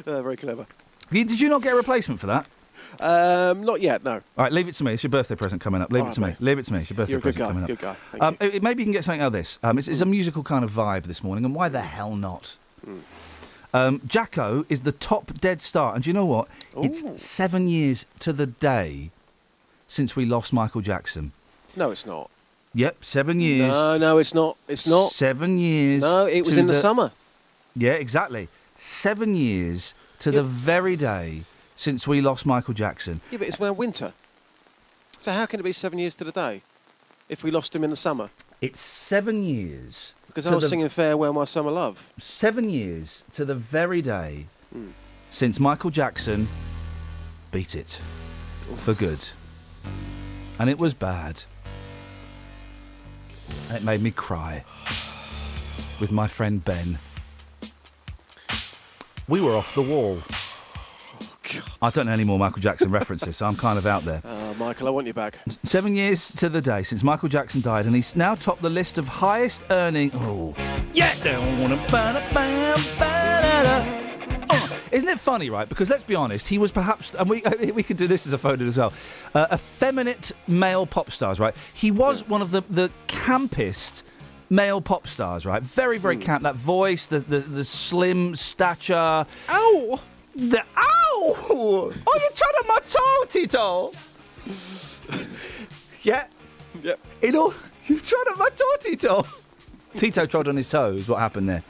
Uh, 0.06 0.22
very 0.22 0.36
clever. 0.36 0.66
You- 1.10 1.24
Did 1.24 1.40
you 1.40 1.48
not 1.48 1.62
get 1.62 1.72
a 1.72 1.76
replacement 1.76 2.20
for 2.20 2.26
that? 2.28 2.48
Um, 2.98 3.64
not 3.64 3.80
yet, 3.80 4.02
no. 4.04 4.12
All 4.14 4.20
right, 4.36 4.52
leave 4.52 4.68
it 4.68 4.74
to 4.74 4.84
me. 4.84 4.94
It's 4.94 5.02
your 5.02 5.10
birthday 5.10 5.34
present 5.36 5.60
coming 5.60 5.80
up. 5.82 5.92
Leave 5.92 6.04
All 6.04 6.10
it 6.10 6.14
to 6.14 6.20
right, 6.20 6.26
me. 6.28 6.32
mate. 6.32 6.40
Leave 6.40 6.58
it 6.58 6.64
to 6.66 6.72
me. 6.72 6.78
It's 6.80 6.90
your 6.90 6.96
birthday 6.96 7.10
You're 7.12 7.18
a 7.18 7.22
good 7.22 7.34
present 7.34 7.48
guy, 7.48 7.48
coming 7.48 7.62
up. 7.64 7.68
good 7.68 7.78
guy. 8.20 8.26
Um, 8.26 8.36
uh, 8.40 8.58
maybe 8.62 8.82
you 8.82 8.86
can 8.86 8.92
get 8.92 9.04
something 9.04 9.20
out 9.20 9.28
of 9.28 9.32
this. 9.34 9.58
Um, 9.62 9.78
it's, 9.78 9.88
it's 9.88 10.00
a 10.00 10.06
musical 10.06 10.42
kind 10.42 10.64
of 10.64 10.70
vibe 10.70 11.04
this 11.04 11.22
morning, 11.22 11.44
and 11.44 11.54
why 11.54 11.68
the 11.68 11.82
hell 11.82 12.16
not? 12.16 12.56
Um, 13.72 14.00
Jacko 14.06 14.64
is 14.68 14.82
the 14.82 14.92
top 14.92 15.34
dead 15.40 15.62
star, 15.62 15.94
and 15.94 16.02
do 16.02 16.10
you 16.10 16.14
know 16.14 16.26
what? 16.26 16.48
It's 16.76 17.04
seven 17.22 17.68
years 17.68 18.06
to 18.20 18.32
the 18.32 18.46
day 18.46 19.10
since 19.86 20.16
we 20.16 20.24
lost 20.24 20.52
Michael 20.52 20.80
Jackson. 20.80 21.32
No, 21.76 21.90
it's 21.90 22.04
not. 22.06 22.30
Yep, 22.74 23.04
seven 23.04 23.40
years. 23.40 23.72
No, 23.72 23.98
no, 23.98 24.18
it's 24.18 24.34
not. 24.34 24.56
It's 24.68 24.88
not. 24.88 25.10
Seven 25.10 25.58
years. 25.58 26.02
No, 26.02 26.26
it 26.26 26.44
was 26.44 26.56
in 26.56 26.66
the 26.66 26.74
summer. 26.74 27.12
Yeah, 27.76 27.92
exactly. 27.92 28.48
Seven 28.74 29.34
years 29.34 29.94
to 30.20 30.30
the 30.30 30.42
very 30.42 30.96
day 30.96 31.42
since 31.76 32.06
we 32.06 32.20
lost 32.20 32.46
Michael 32.46 32.74
Jackson. 32.74 33.20
Yeah, 33.30 33.38
but 33.38 33.48
it's 33.48 33.60
now 33.60 33.72
winter. 33.72 34.12
So 35.18 35.32
how 35.32 35.46
can 35.46 35.60
it 35.60 35.64
be 35.64 35.72
seven 35.72 35.98
years 35.98 36.16
to 36.16 36.24
the 36.24 36.32
day 36.32 36.62
if 37.28 37.44
we 37.44 37.50
lost 37.50 37.74
him 37.74 37.84
in 37.84 37.90
the 37.90 37.96
summer? 37.96 38.30
It's 38.60 38.80
seven 38.80 39.44
years. 39.44 40.12
Because 40.30 40.46
I 40.46 40.54
was 40.54 40.68
singing 40.68 40.88
"Farewell, 40.88 41.32
My 41.32 41.42
Summer 41.42 41.72
Love." 41.72 42.12
Seven 42.18 42.70
years 42.70 43.24
to 43.32 43.44
the 43.44 43.54
very 43.56 44.00
day 44.00 44.46
Hmm. 44.72 44.90
since 45.28 45.58
Michael 45.58 45.90
Jackson 45.90 46.48
beat 47.50 47.74
it 47.74 47.98
for 48.76 48.94
good. 48.94 49.18
And 50.60 50.70
it 50.70 50.78
was 50.78 50.94
bad. 50.94 51.42
It 53.70 53.82
made 53.82 54.02
me 54.02 54.12
cry 54.12 54.64
with 56.00 56.12
my 56.12 56.28
friend 56.28 56.64
Ben. 56.64 57.00
We 59.26 59.40
were 59.40 59.56
off 59.56 59.74
the 59.74 59.82
wall. 59.82 60.22
I 61.82 61.90
don't 61.90 62.06
know 62.06 62.12
any 62.12 62.24
more 62.24 62.38
Michael 62.38 62.60
Jackson 62.60 62.90
references, 62.90 63.36
so 63.36 63.46
I'm 63.46 63.56
kind 63.56 63.78
of 63.78 63.86
out 63.86 64.04
there. 64.04 64.22
Uh, 64.40 64.54
Michael, 64.58 64.86
I 64.88 64.90
want 64.90 65.06
you 65.06 65.12
back. 65.14 65.38
Seven 65.64 65.94
years 65.94 66.32
to 66.34 66.48
the 66.48 66.60
day 66.60 66.82
since 66.82 67.02
Michael 67.02 67.28
Jackson 67.28 67.60
died, 67.60 67.86
and 67.86 67.94
he's 67.94 68.16
now 68.16 68.34
topped 68.34 68.62
the 68.62 68.70
list 68.70 68.96
of 68.98 69.06
highest 69.06 69.64
earning. 69.70 70.10
Oh, 70.14 70.54
yeah, 70.92 71.14
don't 71.22 71.60
wanna 71.60 71.76
ba-da-bam, 71.88 72.76
ba-da-da. 72.98 74.46
Oh, 74.50 74.78
Isn't 74.92 75.08
it 75.08 75.18
funny, 75.20 75.50
right? 75.50 75.68
Because 75.68 75.88
let's 75.90 76.02
be 76.04 76.14
honest, 76.14 76.46
he 76.48 76.58
was 76.58 76.72
perhaps, 76.72 77.14
and 77.14 77.28
we 77.28 77.42
we 77.72 77.82
could 77.82 77.96
do 77.96 78.06
this 78.06 78.26
as 78.26 78.32
a 78.32 78.38
photo 78.38 78.64
as 78.66 78.76
well, 78.76 78.92
uh, 79.34 79.46
effeminate 79.52 80.32
male 80.48 80.86
pop 80.86 81.10
stars, 81.10 81.38
right? 81.38 81.54
He 81.74 81.90
was 81.90 82.26
one 82.28 82.42
of 82.42 82.50
the 82.50 82.62
the 82.70 82.90
campest 83.08 84.02
male 84.48 84.80
pop 84.80 85.06
stars, 85.06 85.46
right? 85.46 85.62
Very 85.62 85.98
very 85.98 86.16
camp. 86.16 86.42
That 86.42 86.56
voice, 86.56 87.06
the 87.06 87.20
the, 87.20 87.38
the 87.38 87.64
slim 87.64 88.34
stature. 88.36 89.26
Ow! 89.48 90.00
The 90.34 90.62
ow! 90.76 91.36
Oh, 91.50 91.92
you're 91.92 92.30
trying 92.32 92.54
to 92.58 92.64
my 92.66 92.78
toe, 92.86 93.24
Tito. 93.28 93.92
Yeah. 96.02 96.26
Yep. 96.82 97.00
You 97.22 97.32
know, 97.32 97.54
you 97.86 97.98
trod 98.00 98.28
on 98.28 98.38
my 98.38 98.48
toe, 98.50 98.76
Tito. 98.80 99.26
Tito 99.96 100.26
trod 100.26 100.48
on 100.48 100.56
his 100.56 100.70
toes. 100.70 101.08
What 101.08 101.18
happened 101.18 101.48
there? 101.48 101.62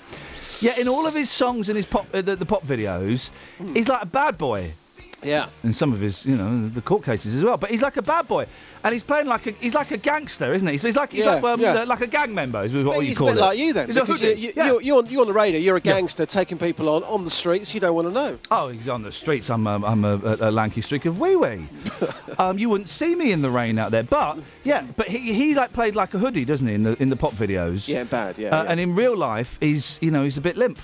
Yeah, 0.61 0.79
in 0.79 0.89
all 0.89 1.07
of 1.07 1.15
his 1.15 1.31
songs 1.31 1.69
and 1.69 1.77
his 1.77 1.87
pop, 1.87 2.07
uh, 2.13 2.21
the, 2.21 2.37
the 2.37 2.45
pop 2.45 2.63
videos, 2.63 3.31
he's 3.73 3.89
like 3.89 4.03
a 4.03 4.07
bad 4.07 4.37
boy. 4.37 4.75
Yeah. 5.23 5.49
In 5.65 5.73
some 5.75 5.93
of 5.93 6.01
his, 6.01 6.25
you 6.25 6.37
know, 6.37 6.69
the 6.69 6.81
court 6.81 7.05
cases 7.05 7.35
as 7.37 7.45
well. 7.45 7.57
But 7.59 7.71
he's 7.71 7.83
like 7.83 7.97
a 7.99 8.03
bad 8.03 8.27
boy, 8.27 8.47
and 8.83 8.93
he's 8.93 9.03
playing 9.03 9.27
like 9.27 9.47
a 9.47 9.51
he's 9.53 9.75
like 9.75 9.91
a 9.91 9.99
gangster, 9.99 10.53
isn't 10.55 10.67
he? 10.67 10.73
He's, 10.79 10.97
like 10.97 11.13
he's 11.13 11.25
Yeah, 11.25 11.33
like, 11.35 11.45
um, 11.45 11.61
yeah. 11.61 11.85
like 11.85 12.01
a 12.01 12.07
gang 12.07 12.33
member. 12.35 12.63
Is 12.63 12.73
what 12.73 12.97
you 12.97 13.09
He's 13.09 13.19
call 13.19 13.29
a 13.29 13.33
bit 13.33 13.39
it. 13.39 13.41
like 13.43 13.59
you 13.59 13.73
then, 13.75 13.87
He's 13.87 14.01
because 14.01 14.23
you, 14.23 14.31
you, 14.31 14.53
Yeah. 14.57 14.67
you're, 14.67 14.81
you're, 14.81 15.05
you're 15.07 15.21
on 15.21 15.27
the 15.27 15.33
radio. 15.35 15.61
You're 15.61 15.77
a 15.77 15.81
gangster 15.81 16.25
taking 16.25 16.57
people 16.59 16.89
on 16.89 17.05
on 17.05 17.25
the 17.25 17.31
streets. 17.31 17.75
You 17.75 17.81
don't 17.81 17.95
want 17.95 18.09
to 18.09 18.15
know. 18.15 18.39
Oh, 18.51 18.69
he's 18.69 18.89
on 18.89 19.03
the 19.03 19.13
streets. 19.13 19.51
I'm, 19.51 19.67
um, 19.67 19.85
I'm 19.85 20.05
a, 20.05 20.17
a, 20.17 20.49
a 20.49 20.51
lanky 20.51 20.81
streak 20.81 21.05
of 21.05 21.21
wee 21.21 21.37
wee. 21.37 21.67
um, 22.39 22.59
you 22.59 22.71
wouldn't 22.71 22.89
see 22.89 23.15
me 23.15 23.33
in 23.33 23.43
the 23.43 23.51
rain 23.51 23.79
out 23.79 23.91
there, 23.91 24.03
but 24.05 24.39
yeah, 24.65 24.85
but 24.97 25.09
he, 25.09 25.35
he 25.35 25.55
like 25.55 25.73
played 25.75 25.95
like 25.97 26.15
a 26.15 26.19
hoodie, 26.19 26.45
doesn't 26.47 26.67
he, 26.67 26.73
in 26.75 26.83
the 26.85 27.01
in 27.03 27.11
the 27.11 27.17
pop 27.17 27.35
videos? 27.35 27.89
Yeah, 27.89 28.05
bad. 28.05 28.39
Yeah. 28.39 28.59
Uh. 28.59 28.65
And 28.65 28.81
in 28.81 28.95
real 28.95 29.17
life, 29.17 29.59
he's 29.61 29.99
you 30.01 30.11
know 30.11 30.25
he's 30.25 30.39
a 30.39 30.41
bit 30.41 30.57
limp. 30.57 30.79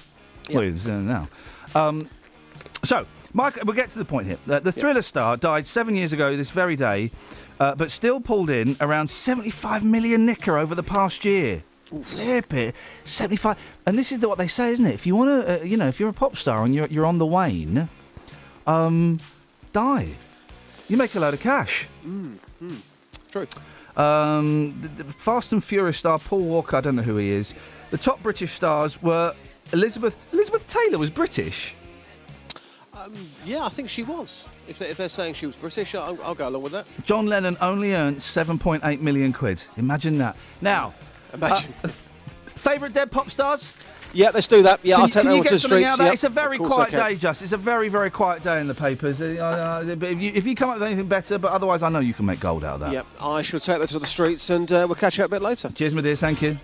Well, 0.52 0.62
he's, 0.62 0.86
uh, 0.86 0.98
now. 0.98 1.28
Um, 1.74 2.08
so, 2.84 3.06
Mike, 3.32 3.62
we'll 3.64 3.76
get 3.76 3.90
to 3.90 3.98
the 3.98 4.04
point 4.04 4.26
here. 4.26 4.38
Uh, 4.48 4.60
the 4.60 4.72
Thriller 4.72 5.02
star 5.02 5.36
died 5.36 5.66
seven 5.66 5.94
years 5.94 6.12
ago 6.12 6.36
this 6.36 6.50
very 6.50 6.76
day, 6.76 7.10
uh, 7.60 7.74
but 7.74 7.90
still 7.90 8.20
pulled 8.20 8.50
in 8.50 8.76
around 8.80 9.08
75 9.08 9.84
million 9.84 10.26
nicker 10.26 10.56
over 10.56 10.74
the 10.74 10.82
past 10.82 11.24
year. 11.24 11.62
Flip 12.02 12.52
it, 12.52 12.74
75. 13.04 13.78
And 13.86 13.98
this 13.98 14.10
is 14.10 14.18
the, 14.18 14.28
what 14.28 14.38
they 14.38 14.48
say, 14.48 14.70
isn't 14.70 14.84
it? 14.84 14.94
If 14.94 15.06
you 15.06 15.14
want 15.14 15.46
to, 15.46 15.60
uh, 15.60 15.64
you 15.64 15.76
know, 15.76 15.86
if 15.86 16.00
you're 16.00 16.08
a 16.08 16.14
pop 16.14 16.36
star 16.36 16.64
and 16.64 16.74
you're, 16.74 16.88
you're 16.88 17.06
on 17.06 17.18
the 17.18 17.26
wane, 17.26 17.88
um, 18.66 19.20
die. 19.72 20.08
You 20.88 20.96
make 20.96 21.14
a 21.14 21.20
load 21.20 21.34
of 21.34 21.40
cash. 21.40 21.88
Mm, 22.04 22.36
mm. 22.62 22.78
True. 23.30 23.46
Um, 23.96 24.78
the, 24.80 25.04
the 25.04 25.12
Fast 25.12 25.52
and 25.52 25.62
Furious 25.62 25.98
star 25.98 26.18
Paul 26.18 26.40
Walker, 26.40 26.76
I 26.76 26.80
don't 26.80 26.96
know 26.96 27.02
who 27.02 27.16
he 27.16 27.30
is. 27.30 27.54
The 27.90 27.98
top 27.98 28.22
British 28.22 28.52
stars 28.52 29.00
were 29.02 29.34
Elizabeth 29.72 30.32
Elizabeth 30.32 30.68
Taylor 30.68 30.98
was 30.98 31.10
British. 31.10 31.74
Um, 33.04 33.12
yeah, 33.44 33.64
I 33.64 33.68
think 33.68 33.88
she 33.88 34.02
was. 34.02 34.48
If, 34.68 34.78
they, 34.78 34.88
if 34.88 34.96
they're 34.96 35.08
saying 35.08 35.34
she 35.34 35.46
was 35.46 35.56
British, 35.56 35.94
I'll, 35.94 36.18
I'll 36.22 36.34
go 36.34 36.48
along 36.48 36.62
with 36.62 36.72
that. 36.72 36.86
John 37.04 37.26
Lennon 37.26 37.56
only 37.60 37.94
earned 37.94 38.18
7.8 38.18 39.00
million 39.00 39.32
quid. 39.32 39.62
Imagine 39.76 40.18
that. 40.18 40.36
Now, 40.60 40.94
Imagine. 41.34 41.72
uh, 41.84 41.88
favourite 42.46 42.94
dead 42.94 43.10
pop 43.10 43.30
stars? 43.30 43.72
Yeah, 44.14 44.30
let's 44.32 44.46
do 44.46 44.62
that. 44.62 44.80
Yeah, 44.82 44.94
can 44.94 45.02
I'll 45.02 45.08
take 45.08 45.24
that 45.24 45.30
to 45.30 45.42
get 45.42 45.50
the 45.50 45.58
something 45.58 45.78
streets. 45.84 46.00
out? 46.00 46.04
Yep, 46.04 46.14
It's 46.14 46.24
a 46.24 46.28
very 46.30 46.56
of 46.56 46.60
course 46.60 46.72
I 46.78 46.88
quiet 46.88 47.10
day, 47.10 47.16
just. 47.16 47.42
It's 47.42 47.52
a 47.52 47.58
very, 47.58 47.90
very 47.90 48.10
quiet 48.10 48.42
day 48.42 48.60
in 48.60 48.66
the 48.66 48.74
papers. 48.74 49.20
Uh, 49.20 49.26
uh, 49.26 49.84
if, 49.86 50.02
you, 50.02 50.32
if 50.34 50.46
you 50.46 50.54
come 50.54 50.70
up 50.70 50.76
with 50.76 50.84
anything 50.84 51.06
better, 51.06 51.36
but 51.36 51.52
otherwise, 51.52 51.82
I 51.82 51.90
know 51.90 51.98
you 51.98 52.14
can 52.14 52.24
make 52.24 52.40
gold 52.40 52.64
out 52.64 52.74
of 52.74 52.80
that. 52.80 52.92
Yep, 52.92 53.06
I 53.20 53.42
shall 53.42 53.60
take 53.60 53.78
that 53.80 53.88
to 53.90 53.98
the 53.98 54.06
streets 54.06 54.48
and 54.48 54.70
uh, 54.72 54.86
we'll 54.88 54.94
catch 54.94 55.18
you 55.18 55.24
up 55.24 55.30
a 55.30 55.34
bit 55.34 55.42
later. 55.42 55.68
Cheers, 55.68 55.94
my 55.94 56.00
dear. 56.00 56.16
Thank 56.16 56.40
you. 56.40 56.58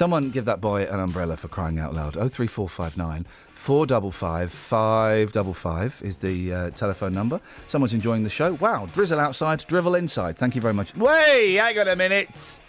Someone 0.00 0.30
give 0.30 0.46
that 0.46 0.62
boy 0.62 0.84
an 0.84 0.98
umbrella 0.98 1.36
for 1.36 1.48
crying 1.48 1.78
out 1.78 1.92
loud. 1.92 2.14
03459 2.14 3.26
455 3.52 4.50
555 4.50 6.00
is 6.02 6.16
the 6.16 6.54
uh, 6.54 6.70
telephone 6.70 7.12
number. 7.12 7.38
Someone's 7.66 7.92
enjoying 7.92 8.22
the 8.22 8.30
show. 8.30 8.54
Wow, 8.54 8.86
drizzle 8.86 9.20
outside, 9.20 9.58
drivel 9.66 9.94
inside. 9.94 10.38
Thank 10.38 10.54
you 10.54 10.62
very 10.62 10.72
much. 10.72 10.96
Wait, 10.96 11.56
hang 11.56 11.78
on 11.80 11.86
a 11.86 11.96
minute. 11.96 12.62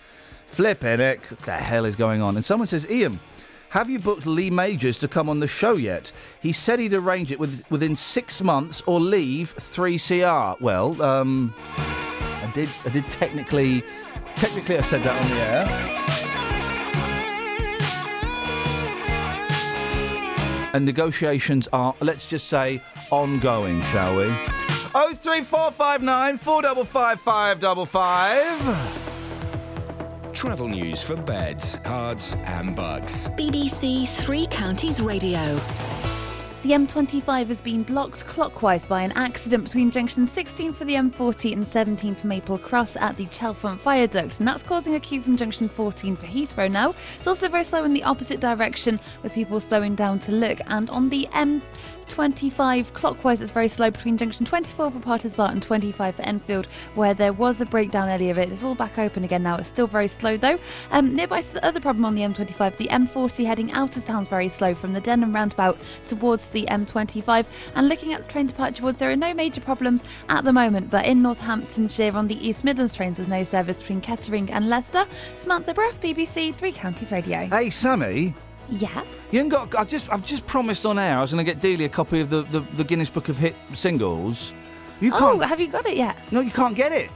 Flipping 0.45 0.99
it. 0.99 1.21
What 1.31 1.39
the 1.39 1.53
hell 1.53 1.85
is 1.85 1.95
going 1.95 2.21
on? 2.21 2.35
And 2.35 2.43
someone 2.43 2.67
says, 2.67 2.85
Iain, 2.91 3.17
have 3.69 3.89
you 3.89 3.99
booked 3.99 4.25
Lee 4.25 4.49
Majors 4.49 4.97
to 4.97 5.07
come 5.07 5.29
on 5.29 5.39
the 5.39 5.47
show 5.47 5.75
yet? 5.75 6.11
He 6.41 6.51
said 6.51 6.79
he'd 6.79 6.93
arrange 6.93 7.31
it 7.31 7.39
with, 7.39 7.63
within 7.71 7.95
six 7.95 8.41
months 8.41 8.83
or 8.85 8.99
leave 8.99 9.55
3CR. 9.55 10.59
Well, 10.59 11.01
um, 11.01 11.55
I 11.77 12.51
did. 12.53 12.67
I 12.85 12.89
did 12.89 13.09
technically. 13.09 13.85
Technically, 14.35 14.77
I 14.77 14.81
said 14.81 15.03
that 15.03 15.23
on 15.23 15.31
the 15.31 15.37
air. 15.37 16.20
And 20.73 20.85
negotiations 20.85 21.67
are, 21.73 21.93
let's 21.99 22.25
just 22.25 22.47
say, 22.47 22.81
ongoing, 23.09 23.81
shall 23.81 24.15
we? 24.17 24.25
Oh 24.93 25.13
three 25.13 25.41
four 25.41 25.71
five 25.71 26.01
nine 26.01 26.37
four 26.37 26.61
double 26.61 26.85
five 26.85 27.19
five 27.21 27.59
double 27.59 27.85
five. 27.85 28.43
Travel 30.33 30.67
news 30.69 31.03
for 31.03 31.15
beds, 31.15 31.77
cards, 31.83 32.35
and 32.45 32.75
Bucks. 32.75 33.27
BBC 33.37 34.07
Three 34.07 34.47
Counties 34.47 35.01
Radio. 35.01 35.59
The 36.61 36.73
M25 36.73 37.47
has 37.47 37.59
been 37.59 37.81
blocked 37.81 38.27
clockwise 38.27 38.85
by 38.85 39.01
an 39.01 39.13
accident 39.13 39.63
between 39.63 39.89
junction 39.89 40.27
16 40.27 40.73
for 40.73 40.85
the 40.85 40.93
M40 40.93 41.53
and 41.53 41.67
17 41.67 42.13
for 42.13 42.27
Maple 42.27 42.59
Cross 42.59 42.97
at 42.97 43.17
the 43.17 43.25
Chalfont 43.25 43.79
Viaduct, 43.79 44.37
and 44.37 44.47
that's 44.47 44.61
causing 44.61 44.93
a 44.93 44.99
queue 44.99 45.23
from 45.23 45.37
junction 45.37 45.67
14 45.67 46.15
for 46.15 46.27
Heathrow 46.27 46.69
now. 46.69 46.93
It's 47.17 47.25
also 47.25 47.49
very 47.49 47.63
slow 47.63 47.83
in 47.83 47.93
the 47.93 48.03
opposite 48.03 48.39
direction, 48.39 48.99
with 49.23 49.33
people 49.33 49.59
slowing 49.59 49.95
down 49.95 50.19
to 50.19 50.31
look. 50.31 50.59
And 50.67 50.87
on 50.91 51.09
the 51.09 51.27
M 51.33 51.63
25 52.11 52.93
clockwise, 52.93 53.39
it's 53.39 53.51
very 53.51 53.69
slow 53.69 53.89
between 53.89 54.17
junction 54.17 54.45
24 54.45 54.91
for 54.91 54.99
Potters 54.99 55.33
Bar 55.33 55.49
and 55.49 55.63
25 55.63 56.15
for 56.15 56.21
Enfield, 56.23 56.67
where 56.95 57.13
there 57.13 57.31
was 57.31 57.61
a 57.61 57.65
breakdown 57.65 58.09
earlier. 58.09 58.37
It's 58.37 58.63
all 58.65 58.75
back 58.75 58.99
open 58.99 59.23
again 59.23 59.43
now. 59.43 59.55
It's 59.55 59.69
still 59.69 59.87
very 59.87 60.09
slow 60.09 60.35
though. 60.35 60.59
Um, 60.91 61.15
nearby 61.15 61.39
to 61.41 61.53
the 61.53 61.65
other 61.65 61.79
problem 61.79 62.03
on 62.03 62.13
the 62.15 62.21
M25, 62.23 62.75
the 62.75 62.89
M40 62.89 63.45
heading 63.45 63.71
out 63.71 63.95
of 63.95 64.03
town 64.03 64.23
is 64.23 64.27
very 64.27 64.49
slow 64.49 64.75
from 64.75 64.91
the 64.91 64.99
Denham 64.99 65.33
roundabout 65.33 65.79
towards 66.05 66.47
the 66.47 66.65
M25. 66.65 67.45
And 67.75 67.87
looking 67.87 68.11
at 68.13 68.23
the 68.23 68.27
train 68.27 68.47
departure 68.47 68.81
boards, 68.81 68.99
there 68.99 69.09
are 69.09 69.15
no 69.15 69.33
major 69.33 69.61
problems 69.61 70.03
at 70.27 70.43
the 70.43 70.51
moment, 70.51 70.89
but 70.89 71.05
in 71.05 71.21
Northamptonshire 71.21 72.13
on 72.13 72.27
the 72.27 72.45
East 72.45 72.65
Midlands 72.65 72.91
trains, 72.91 73.17
there's 73.17 73.29
no 73.29 73.45
service 73.45 73.77
between 73.77 74.01
Kettering 74.01 74.51
and 74.51 74.67
Leicester. 74.67 75.05
Samantha 75.37 75.73
Bruff, 75.73 76.01
BBC 76.01 76.57
Three 76.57 76.73
Counties 76.73 77.13
Radio. 77.13 77.45
Hey, 77.45 77.69
Sammy. 77.69 78.35
Yes. 78.69 79.05
You 79.31 79.41
ain't 79.41 79.49
got. 79.49 79.75
I've 79.75 79.89
just. 79.89 80.09
I've 80.11 80.25
just 80.25 80.45
promised 80.45 80.85
on 80.85 80.97
air 80.99 81.17
I 81.17 81.21
was 81.21 81.33
going 81.33 81.45
to 81.45 81.53
get 81.53 81.61
Dealey 81.61 81.85
a 81.85 81.89
copy 81.89 82.19
of 82.21 82.29
the, 82.29 82.43
the, 82.43 82.61
the 82.75 82.83
Guinness 82.83 83.09
Book 83.09 83.27
of 83.29 83.37
Hit 83.37 83.55
singles. 83.73 84.53
You 84.99 85.13
Oh, 85.13 85.17
can't. 85.19 85.41
Oh, 85.43 85.47
have 85.47 85.59
you 85.59 85.67
got 85.67 85.85
it 85.85 85.97
yet? 85.97 86.15
No, 86.31 86.41
you 86.41 86.51
can't 86.51 86.75
get 86.75 86.91
it. 86.91 87.09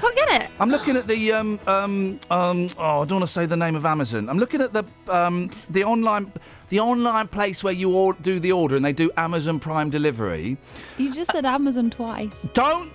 Can't 0.00 0.14
get 0.16 0.42
it. 0.42 0.50
I'm 0.58 0.70
looking 0.70 0.96
at 0.96 1.06
the 1.06 1.32
um 1.32 1.60
um 1.66 2.18
um. 2.30 2.68
Oh, 2.78 3.02
I 3.02 3.04
don't 3.04 3.18
want 3.20 3.22
to 3.22 3.26
say 3.26 3.44
the 3.46 3.56
name 3.56 3.76
of 3.76 3.84
Amazon. 3.84 4.28
I'm 4.30 4.38
looking 4.38 4.60
at 4.62 4.72
the 4.72 4.84
um 5.08 5.50
the 5.68 5.84
online 5.84 6.32
the 6.70 6.80
online 6.80 7.28
place 7.28 7.62
where 7.62 7.72
you 7.72 7.92
or- 7.94 8.14
do 8.14 8.40
the 8.40 8.52
order 8.52 8.76
and 8.76 8.84
they 8.84 8.92
do 8.92 9.10
Amazon 9.16 9.60
Prime 9.60 9.90
delivery. 9.90 10.56
You 10.98 11.14
just 11.14 11.32
said 11.32 11.44
Amazon 11.44 11.90
twice. 11.90 12.32
Don't, 12.54 12.90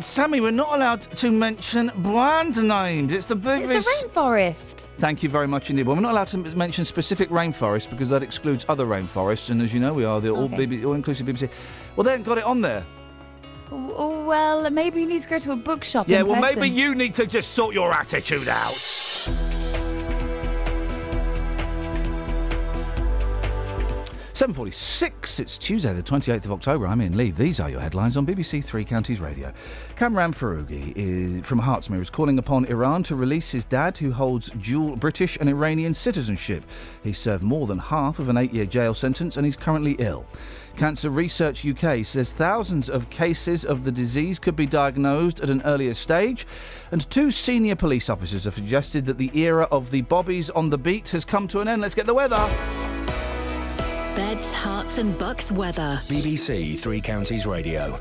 Sammy. 0.00 0.40
We're 0.40 0.50
not 0.52 0.74
allowed 0.74 1.02
to 1.02 1.30
mention 1.30 1.90
brand 1.96 2.56
names. 2.66 3.12
It's 3.12 3.26
the 3.26 3.36
biggest. 3.36 3.72
It's 3.88 4.02
a 4.02 4.06
rainforest. 4.08 4.84
Thank 4.98 5.22
you 5.22 5.28
very 5.28 5.46
much 5.46 5.70
indeed. 5.70 5.86
Well, 5.86 5.96
we're 5.96 6.02
not 6.02 6.12
allowed 6.12 6.28
to 6.28 6.38
m- 6.38 6.56
mention 6.58 6.84
specific 6.84 7.28
rainforests 7.30 7.88
because 7.88 8.08
that 8.08 8.22
excludes 8.22 8.64
other 8.68 8.84
rainforests, 8.86 9.50
and 9.50 9.60
as 9.62 9.72
you 9.74 9.80
know, 9.80 9.92
we 9.92 10.04
are 10.04 10.20
the 10.20 10.30
all, 10.30 10.44
Okay. 10.44 10.66
BB, 10.66 10.84
all 10.86 10.94
inclusive 10.94 11.26
BBC. 11.26 11.48
Well, 11.94 12.04
they 12.04 12.10
haven't 12.12 12.24
got 12.26 12.38
it 12.38 12.44
on 12.44 12.60
there. 12.62 12.84
Oh, 13.70 14.24
well, 14.24 14.70
maybe 14.70 15.00
you 15.00 15.06
need 15.06 15.22
to 15.22 15.28
go 15.28 15.38
to 15.38 15.52
a 15.52 15.56
bookshop. 15.56 16.08
Yeah, 16.08 16.20
in 16.20 16.26
well, 16.26 16.40
person. 16.40 16.60
maybe 16.60 16.74
you 16.74 16.94
need 16.94 17.14
to 17.14 17.26
just 17.26 17.52
sort 17.52 17.74
your 17.74 17.92
attitude 17.92 18.48
out. 18.48 18.74
Seven 24.32 24.54
forty-six. 24.54 25.40
It's 25.40 25.58
Tuesday, 25.58 25.92
the 25.92 26.02
twenty-eighth 26.02 26.44
of 26.44 26.52
October. 26.52 26.86
I'm 26.86 27.00
Iain 27.00 27.16
Lee. 27.16 27.32
These 27.32 27.58
are 27.58 27.68
your 27.68 27.80
headlines 27.80 28.16
on 28.16 28.24
BBC 28.24 28.64
Three 28.64 28.84
Counties 28.84 29.20
Radio. 29.20 29.52
Kamran 29.96 30.32
Foroughi 30.32 30.92
is, 30.94 31.44
from 31.44 31.60
Hertsmere 31.60 32.00
is 32.00 32.08
calling 32.08 32.38
upon 32.38 32.64
Iran 32.66 33.02
to 33.02 33.16
release 33.16 33.50
his 33.50 33.64
dad, 33.64 33.98
who 33.98 34.12
holds 34.12 34.50
dual 34.50 34.94
British 34.94 35.36
and 35.40 35.48
Iranian 35.48 35.92
citizenship. 35.92 36.62
He 37.02 37.12
served 37.12 37.42
more 37.42 37.66
than 37.66 37.80
half 37.80 38.20
of 38.20 38.28
an 38.28 38.36
eight-year 38.36 38.66
jail 38.66 38.94
sentence, 38.94 39.36
and 39.36 39.44
he's 39.44 39.56
currently 39.56 39.96
ill. 39.98 40.24
Cancer 40.78 41.10
Research 41.10 41.66
UK 41.66 42.06
says 42.06 42.32
thousands 42.32 42.88
of 42.88 43.10
cases 43.10 43.64
of 43.64 43.82
the 43.82 43.90
disease 43.90 44.38
could 44.38 44.54
be 44.54 44.64
diagnosed 44.64 45.40
at 45.40 45.50
an 45.50 45.60
earlier 45.64 45.92
stage, 45.92 46.46
and 46.92 47.10
two 47.10 47.32
senior 47.32 47.74
police 47.74 48.08
officers 48.08 48.44
have 48.44 48.54
suggested 48.54 49.04
that 49.06 49.18
the 49.18 49.36
era 49.36 49.66
of 49.72 49.90
the 49.90 50.02
bobbies 50.02 50.50
on 50.50 50.70
the 50.70 50.78
beat 50.78 51.08
has 51.08 51.24
come 51.24 51.48
to 51.48 51.60
an 51.60 51.66
end. 51.66 51.82
Let's 51.82 51.96
get 51.96 52.06
the 52.06 52.14
weather. 52.14 52.48
Beds, 54.14 54.54
Herts, 54.54 54.98
and 54.98 55.18
bucks 55.18 55.50
weather. 55.50 56.00
BBC 56.04 56.78
Three 56.78 57.00
Counties 57.00 57.44
Radio. 57.44 57.98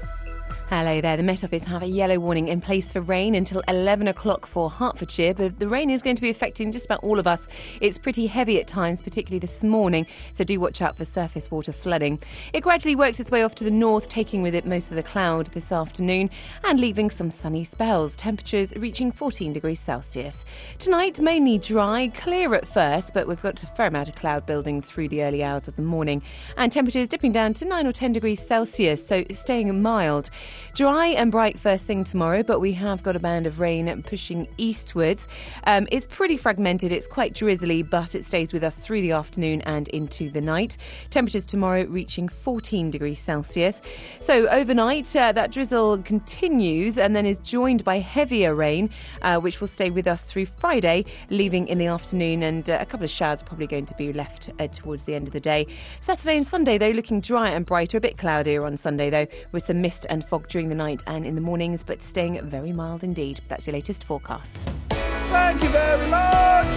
Hello 0.69 0.99
there. 0.99 1.15
The 1.15 1.23
Met 1.23 1.45
Office 1.45 1.63
have 1.63 1.81
a 1.81 1.87
yellow 1.87 2.19
warning 2.19 2.49
in 2.49 2.59
place 2.59 2.91
for 2.91 2.99
rain 2.99 3.35
until 3.35 3.61
11 3.69 4.09
o'clock 4.09 4.45
for 4.45 4.69
Hertfordshire, 4.69 5.33
but 5.33 5.59
the 5.59 5.67
rain 5.69 5.89
is 5.89 6.01
going 6.01 6.17
to 6.17 6.21
be 6.21 6.29
affecting 6.29 6.73
just 6.73 6.83
about 6.83 7.01
all 7.05 7.19
of 7.19 7.25
us. 7.25 7.47
It's 7.79 7.97
pretty 7.97 8.27
heavy 8.27 8.59
at 8.59 8.67
times, 8.67 9.01
particularly 9.01 9.39
this 9.39 9.63
morning, 9.63 10.05
so 10.33 10.43
do 10.43 10.59
watch 10.59 10.81
out 10.81 10.97
for 10.97 11.05
surface 11.05 11.49
water 11.49 11.71
flooding. 11.71 12.19
It 12.51 12.63
gradually 12.63 12.97
works 12.97 13.21
its 13.21 13.31
way 13.31 13.43
off 13.43 13.55
to 13.55 13.63
the 13.63 13.71
north, 13.71 14.09
taking 14.09 14.41
with 14.41 14.53
it 14.53 14.65
most 14.65 14.89
of 14.89 14.97
the 14.97 15.03
cloud 15.03 15.47
this 15.53 15.71
afternoon 15.71 16.29
and 16.65 16.81
leaving 16.81 17.11
some 17.11 17.31
sunny 17.31 17.63
spells. 17.63 18.17
Temperatures 18.17 18.73
reaching 18.75 19.09
14 19.09 19.53
degrees 19.53 19.79
Celsius. 19.79 20.43
Tonight, 20.79 21.21
mainly 21.21 21.59
dry, 21.59 22.09
clear 22.09 22.53
at 22.53 22.67
first, 22.67 23.13
but 23.13 23.25
we've 23.25 23.41
got 23.41 23.63
a 23.63 23.67
fair 23.67 23.87
amount 23.87 24.09
of 24.09 24.15
cloud 24.17 24.45
building 24.45 24.81
through 24.81 25.07
the 25.07 25.23
early 25.23 25.45
hours 25.45 25.69
of 25.69 25.77
the 25.77 25.81
morning, 25.81 26.21
and 26.57 26.73
temperatures 26.73 27.07
dipping 27.07 27.31
down 27.31 27.53
to 27.53 27.63
9 27.63 27.87
or 27.87 27.93
10 27.93 28.11
degrees 28.11 28.45
Celsius, 28.45 29.07
so 29.07 29.23
staying 29.31 29.81
mild. 29.81 30.29
Dry 30.73 31.07
and 31.07 31.31
bright 31.31 31.59
first 31.59 31.85
thing 31.85 32.03
tomorrow, 32.03 32.43
but 32.43 32.59
we 32.59 32.73
have 32.73 33.03
got 33.03 33.15
a 33.15 33.19
band 33.19 33.47
of 33.47 33.59
rain 33.59 34.03
pushing 34.03 34.47
eastwards. 34.57 35.27
Um, 35.65 35.87
it's 35.91 36.07
pretty 36.07 36.37
fragmented, 36.37 36.91
it's 36.91 37.07
quite 37.07 37.33
drizzly, 37.33 37.81
but 37.81 38.15
it 38.15 38.25
stays 38.25 38.53
with 38.53 38.63
us 38.63 38.77
through 38.77 39.01
the 39.01 39.11
afternoon 39.11 39.61
and 39.61 39.87
into 39.89 40.29
the 40.29 40.41
night. 40.41 40.77
Temperatures 41.09 41.45
tomorrow 41.45 41.85
reaching 41.85 42.27
14 42.27 42.91
degrees 42.91 43.19
Celsius. 43.19 43.81
So 44.19 44.47
overnight, 44.49 45.15
uh, 45.15 45.31
that 45.31 45.51
drizzle 45.51 45.99
continues 45.99 46.97
and 46.97 47.15
then 47.15 47.25
is 47.25 47.39
joined 47.39 47.83
by 47.83 47.99
heavier 47.99 48.55
rain, 48.55 48.89
uh, 49.21 49.37
which 49.37 49.61
will 49.61 49.67
stay 49.67 49.89
with 49.89 50.07
us 50.07 50.23
through 50.23 50.45
Friday, 50.45 51.05
leaving 51.29 51.67
in 51.67 51.77
the 51.77 51.87
afternoon, 51.87 52.43
and 52.43 52.69
uh, 52.69 52.77
a 52.79 52.85
couple 52.85 53.03
of 53.03 53.09
showers 53.09 53.41
probably 53.41 53.67
going 53.67 53.85
to 53.85 53.95
be 53.95 54.13
left 54.13 54.49
uh, 54.59 54.67
towards 54.67 55.03
the 55.03 55.15
end 55.15 55.27
of 55.27 55.33
the 55.33 55.39
day. 55.39 55.67
Saturday 55.99 56.37
and 56.37 56.45
Sunday, 56.45 56.77
though, 56.77 56.89
looking 56.89 57.21
dry 57.21 57.49
and 57.49 57.65
brighter, 57.65 57.97
a 57.97 58.01
bit 58.01 58.17
cloudier 58.17 58.65
on 58.65 58.77
Sunday, 58.77 59.09
though, 59.09 59.27
with 59.51 59.63
some 59.63 59.81
mist 59.81 60.05
and 60.09 60.25
fog 60.25 60.46
during 60.47 60.69
the 60.69 60.75
night 60.75 61.03
and 61.07 61.25
in 61.25 61.35
the 61.35 61.41
mornings, 61.41 61.83
but 61.83 62.01
staying 62.01 62.41
very 62.47 62.71
mild 62.71 63.03
indeed. 63.03 63.41
That's 63.47 63.67
your 63.67 63.73
latest 63.73 64.03
forecast. 64.03 64.69
Thank 64.89 65.61
you 65.61 65.69
very 65.69 66.09
much. 66.09 66.67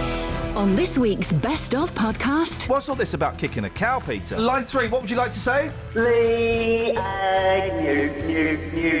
On 0.55 0.75
this 0.75 0.97
week's 0.97 1.31
Best 1.31 1.73
of 1.73 1.89
podcast. 1.91 2.67
What's 2.67 2.89
all 2.89 2.95
this 2.95 3.13
about 3.13 3.37
kicking 3.37 3.63
a 3.63 3.69
cow, 3.69 3.99
Peter? 3.99 4.37
Line 4.37 4.65
three, 4.65 4.89
what 4.89 5.01
would 5.01 5.09
you 5.09 5.15
like 5.15 5.31
to 5.31 5.39
say? 5.39 5.71
Lee 5.95 6.93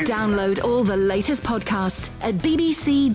Download 0.05 0.63
all 0.63 0.83
the 0.85 0.95
latest 0.95 1.43
podcasts 1.43 2.09
at 2.21 2.35
bbc.co.uk 2.35 3.13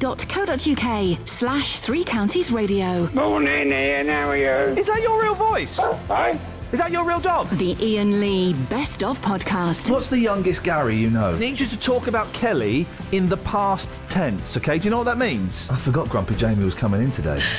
slash 1.27 1.79
three 1.79 2.05
counties 2.05 2.53
radio. 2.53 3.09
Morning, 3.15 3.73
Iain. 3.73 4.09
How 4.09 4.29
are 4.29 4.37
you? 4.37 4.79
Is 4.79 4.87
that 4.89 5.01
your 5.03 5.21
real 5.23 5.35
voice? 5.35 5.79
Hi. 6.09 6.39
Is 6.73 6.81
that 6.81 6.91
your 6.91 7.05
real 7.07 7.21
dog? 7.21 7.49
The 7.51 7.77
Iain 7.81 8.21
Lee 8.21 8.53
Best 8.69 9.05
of 9.05 9.21
podcast. 9.23 9.89
What's 9.89 10.11
the 10.11 10.19
youngest 10.19 10.65
Gary 10.65 10.97
you 10.97 11.11
know? 11.11 11.31
I 11.35 11.39
need 11.39 11.61
you 11.61 11.67
to 11.67 11.79
talk 11.79 12.09
about 12.09 12.31
Kelly 12.33 12.87
in 13.13 13.29
the 13.29 13.37
past 13.37 14.03
tense, 14.11 14.57
okay? 14.57 14.77
Do 14.79 14.85
you 14.85 14.91
know 14.91 14.99
what 14.99 15.05
that 15.05 15.17
means? 15.19 15.71
I 15.71 15.77
forgot 15.77 16.09
Grumpy 16.09 16.35
Jamie 16.35 16.65
was 16.65 16.75
coming 16.75 17.03
in 17.03 17.11
today. 17.11 17.43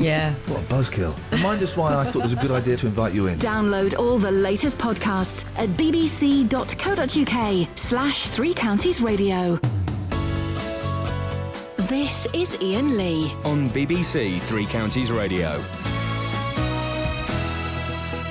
Yeah. 0.00 0.32
What 0.46 0.60
a 0.60 0.66
buzzkill. 0.66 1.12
Remind 1.32 1.60
us 1.60 1.76
why 1.76 1.92
I 1.92 2.04
thought 2.04 2.20
it 2.20 2.22
was 2.22 2.32
a 2.32 2.36
good 2.36 2.52
idea 2.52 2.76
to 2.76 2.86
invite 2.86 3.12
you 3.12 3.26
in. 3.26 3.36
Download 3.40 3.98
all 3.98 4.16
the 4.16 4.30
latest 4.30 4.78
podcasts 4.78 5.44
at 5.58 5.68
bbc.co.uk 5.70 7.68
slash 7.76 8.28
three 8.28 8.54
counties 8.54 9.00
radio. 9.00 9.58
This 11.88 12.28
is 12.32 12.56
Iain 12.62 12.96
Lee. 12.96 13.32
On 13.42 13.68
BBC 13.70 14.40
Three 14.42 14.66
Counties 14.66 15.10
Radio. 15.10 15.60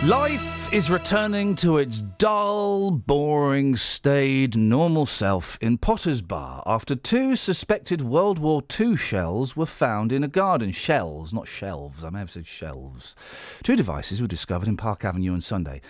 Life 0.06 0.72
is 0.72 0.92
returning 0.92 1.56
to 1.56 1.80
its 1.80 2.02
dull, 2.02 2.92
boring, 2.92 3.76
staid, 3.76 4.56
normal 4.56 5.08
self 5.08 5.58
in 5.60 5.80
Potter's 5.80 6.22
Bar 6.22 6.62
after 6.68 6.96
two 6.96 7.36
suspected 7.36 8.04
World 8.04 8.38
War 8.38 8.62
II 8.80 8.96
shells 8.96 9.58
were 9.58 9.66
found 9.66 10.12
in 10.12 10.24
a 10.24 10.28
garden. 10.28 10.72
Shells, 10.72 11.34
not 11.34 11.48
shelves. 11.48 12.04
I 12.04 12.12
may 12.12 12.20
have 12.20 12.30
said 12.30 12.46
shelves. 12.46 13.16
Two 13.64 13.76
devices 13.76 14.22
were 14.22 14.28
discovered 14.28 14.68
in 14.68 14.78
Park 14.78 15.04
Avenue 15.04 15.34
on 15.34 15.42
Sunday. 15.42 15.82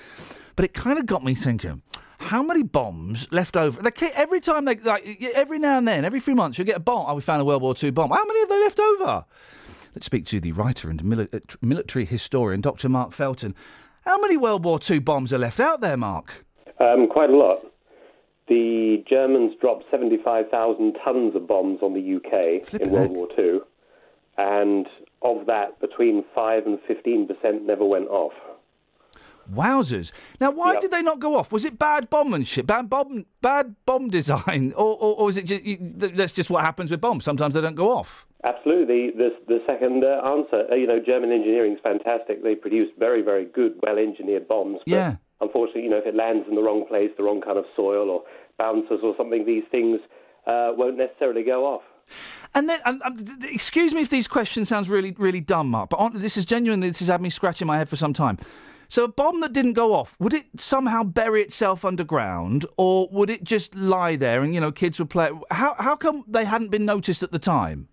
But 0.55 0.63
it 0.63 0.73
kind 0.73 0.97
of 0.97 1.05
got 1.05 1.25
me 1.25 1.35
thinking. 1.35 1.81
How 2.19 2.41
many 2.41 2.63
bombs 2.63 3.27
left 3.29 3.57
over? 3.57 3.91
Keep, 3.91 4.17
every 4.17 4.39
time 4.39 4.63
they, 4.65 4.77
like, 4.77 5.21
every 5.35 5.59
now 5.59 5.77
and 5.77 5.87
then, 5.87 6.05
every 6.05 6.21
few 6.21 6.33
months, 6.33 6.57
you 6.57 6.63
get 6.63 6.77
a 6.77 6.79
bomb. 6.79 7.05
Oh, 7.09 7.15
we 7.15 7.21
found 7.21 7.41
a 7.41 7.45
World 7.45 7.61
War 7.61 7.75
II 7.81 7.91
bomb. 7.91 8.09
How 8.11 8.25
many 8.25 8.39
have 8.39 8.49
they 8.49 8.61
left 8.61 8.79
over? 8.79 9.25
Let's 9.93 10.05
speak 10.05 10.25
to 10.27 10.39
the 10.39 10.51
writer 10.51 10.89
and 10.89 11.01
mili- 11.01 11.55
military 11.61 12.05
historian, 12.05 12.61
Dr. 12.61 12.87
Mark 12.87 13.11
Felton. 13.13 13.53
How 14.07 14.17
many 14.17 14.37
World 14.37 14.63
War 14.63 14.79
II 14.89 14.99
bombs 14.99 15.33
are 15.33 15.37
left 15.37 15.59
out 15.59 15.81
there, 15.81 15.97
Mark? 15.97 16.45
Um, 16.79 17.09
quite 17.09 17.29
a 17.29 17.35
lot. 17.35 17.59
The 18.47 19.03
Germans 19.05 19.53
dropped 19.59 19.83
75,000 19.91 20.95
tons 21.03 21.35
of 21.35 21.45
bombs 21.45 21.79
on 21.81 21.93
the 21.93 22.15
UK 22.15 22.79
in 22.79 22.89
World 22.89 23.11
War 23.11 23.27
II, 23.37 23.59
and 24.37 24.87
of 25.23 25.45
that, 25.47 25.81
between 25.81 26.23
5 26.33 26.65
and 26.65 26.79
15% 26.89 27.63
never 27.63 27.83
went 27.83 28.07
off. 28.07 28.31
Wowzers! 29.53 30.13
Now, 30.39 30.51
why 30.51 30.77
did 30.77 30.91
they 30.91 31.01
not 31.01 31.19
go 31.19 31.35
off? 31.35 31.51
Was 31.51 31.65
it 31.65 31.77
bad 31.77 32.09
bombmanship, 32.09 32.65
bad 32.65 32.89
bomb, 32.89 33.25
bad 33.41 33.75
bomb 33.85 34.09
design, 34.19 34.71
or, 34.77 34.95
or, 34.95 35.15
or 35.17 35.29
is 35.29 35.35
it 35.35 35.45
just 35.45 35.63
that's 36.15 36.31
just 36.31 36.49
what 36.49 36.63
happens 36.63 36.91
with 36.91 37.01
bombs? 37.01 37.25
Sometimes 37.25 37.55
they 37.55 37.61
don't 37.61 37.75
go 37.75 37.89
off. 37.89 38.25
Absolutely. 38.43 39.11
The, 39.11 39.29
the 39.47 39.59
second 39.65 40.03
uh, 40.03 40.21
answer, 40.25 40.67
uh, 40.71 40.75
you 40.75 40.87
know, 40.87 40.99
German 41.03 41.31
engineering 41.31 41.73
is 41.73 41.79
fantastic. 41.81 42.43
They 42.43 42.55
produce 42.55 42.89
very, 42.97 43.21
very 43.21 43.45
good, 43.45 43.79
well-engineered 43.81 44.47
bombs. 44.47 44.79
But 44.85 44.91
Yeah. 44.91 45.15
Unfortunately, 45.39 45.83
you 45.83 45.89
know, 45.89 45.97
if 45.97 46.05
it 46.07 46.15
lands 46.15 46.47
in 46.49 46.55
the 46.55 46.63
wrong 46.63 46.85
place, 46.87 47.11
the 47.15 47.23
wrong 47.23 47.41
kind 47.41 47.59
of 47.59 47.65
soil 47.75 48.09
or 48.09 48.23
bounces 48.57 48.99
or 49.03 49.13
something, 49.17 49.45
these 49.45 49.63
things 49.69 49.99
uh, 50.47 50.71
won't 50.75 50.97
necessarily 50.97 51.43
go 51.43 51.65
off. 51.65 51.83
And 52.55 52.69
then, 52.69 52.79
um, 52.85 53.01
um, 53.03 53.15
excuse 53.43 53.93
me 53.93 54.01
if 54.01 54.09
these 54.09 54.27
questions 54.27 54.69
sounds 54.69 54.89
really, 54.89 55.13
really 55.17 55.41
dumb, 55.41 55.69
Mark, 55.69 55.89
but 55.89 55.97
on, 55.97 56.17
this 56.17 56.37
is 56.37 56.45
genuinely 56.45 56.87
this 56.87 56.99
has 56.99 57.09
had 57.09 57.21
me 57.21 57.29
scratching 57.29 57.67
my 57.67 57.77
head 57.77 57.89
for 57.89 57.97
some 57.97 58.13
time. 58.13 58.39
So 58.89 59.03
a 59.03 59.07
bomb 59.07 59.41
that 59.41 59.51
didn't 59.51 59.73
go 59.73 59.93
off, 59.93 60.15
would 60.17 60.33
it 60.33 60.45
somehow 60.55 61.03
bury 61.03 61.41
itself 61.41 61.83
underground, 61.83 62.65
or 62.77 63.09
would 63.11 63.29
it 63.29 63.43
just 63.43 63.75
lie 63.75 64.15
there 64.15 64.41
and 64.41 64.55
you 64.55 64.61
know 64.61 64.71
kids 64.71 64.97
would 64.99 65.09
play? 65.09 65.29
How 65.51 65.75
how 65.77 65.97
come 65.97 66.23
they 66.27 66.45
hadn't 66.45 66.71
been 66.71 66.85
noticed 66.85 67.21
at 67.21 67.31
the 67.31 67.39
time? 67.39 67.89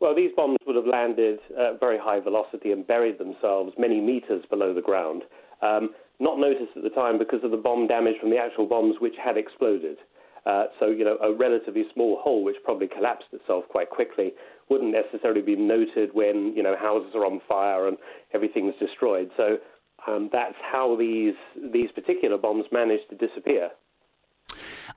Well, 0.00 0.14
these 0.14 0.30
bombs 0.36 0.58
would 0.66 0.76
have 0.76 0.86
landed 0.86 1.38
at 1.58 1.80
very 1.80 1.98
high 1.98 2.20
velocity 2.20 2.70
and 2.72 2.86
buried 2.86 3.18
themselves 3.18 3.72
many 3.78 4.00
meters 4.00 4.44
below 4.50 4.74
the 4.74 4.82
ground. 4.82 5.22
Um, 5.62 5.90
not 6.20 6.38
noticed 6.38 6.76
at 6.76 6.82
the 6.82 6.90
time 6.90 7.18
because 7.18 7.42
of 7.44 7.50
the 7.50 7.56
bomb 7.56 7.86
damage 7.86 8.16
from 8.20 8.30
the 8.30 8.38
actual 8.38 8.66
bombs 8.66 8.96
which 9.00 9.14
had 9.22 9.36
exploded. 9.36 9.96
Uh, 10.44 10.66
so, 10.78 10.86
you 10.86 11.04
know, 11.04 11.18
a 11.22 11.32
relatively 11.34 11.84
small 11.92 12.20
hole 12.22 12.44
which 12.44 12.56
probably 12.64 12.86
collapsed 12.86 13.28
itself 13.32 13.64
quite 13.68 13.90
quickly 13.90 14.32
wouldn't 14.68 14.92
necessarily 14.92 15.42
be 15.42 15.56
noted 15.56 16.10
when, 16.12 16.52
you 16.54 16.62
know, 16.62 16.76
houses 16.76 17.12
are 17.14 17.24
on 17.24 17.40
fire 17.48 17.88
and 17.88 17.96
everything's 18.32 18.74
destroyed. 18.78 19.30
So 19.36 19.56
um, 20.06 20.28
that's 20.32 20.54
how 20.60 20.96
these, 20.96 21.34
these 21.72 21.90
particular 21.94 22.38
bombs 22.38 22.66
managed 22.70 23.10
to 23.10 23.16
disappear. 23.16 23.70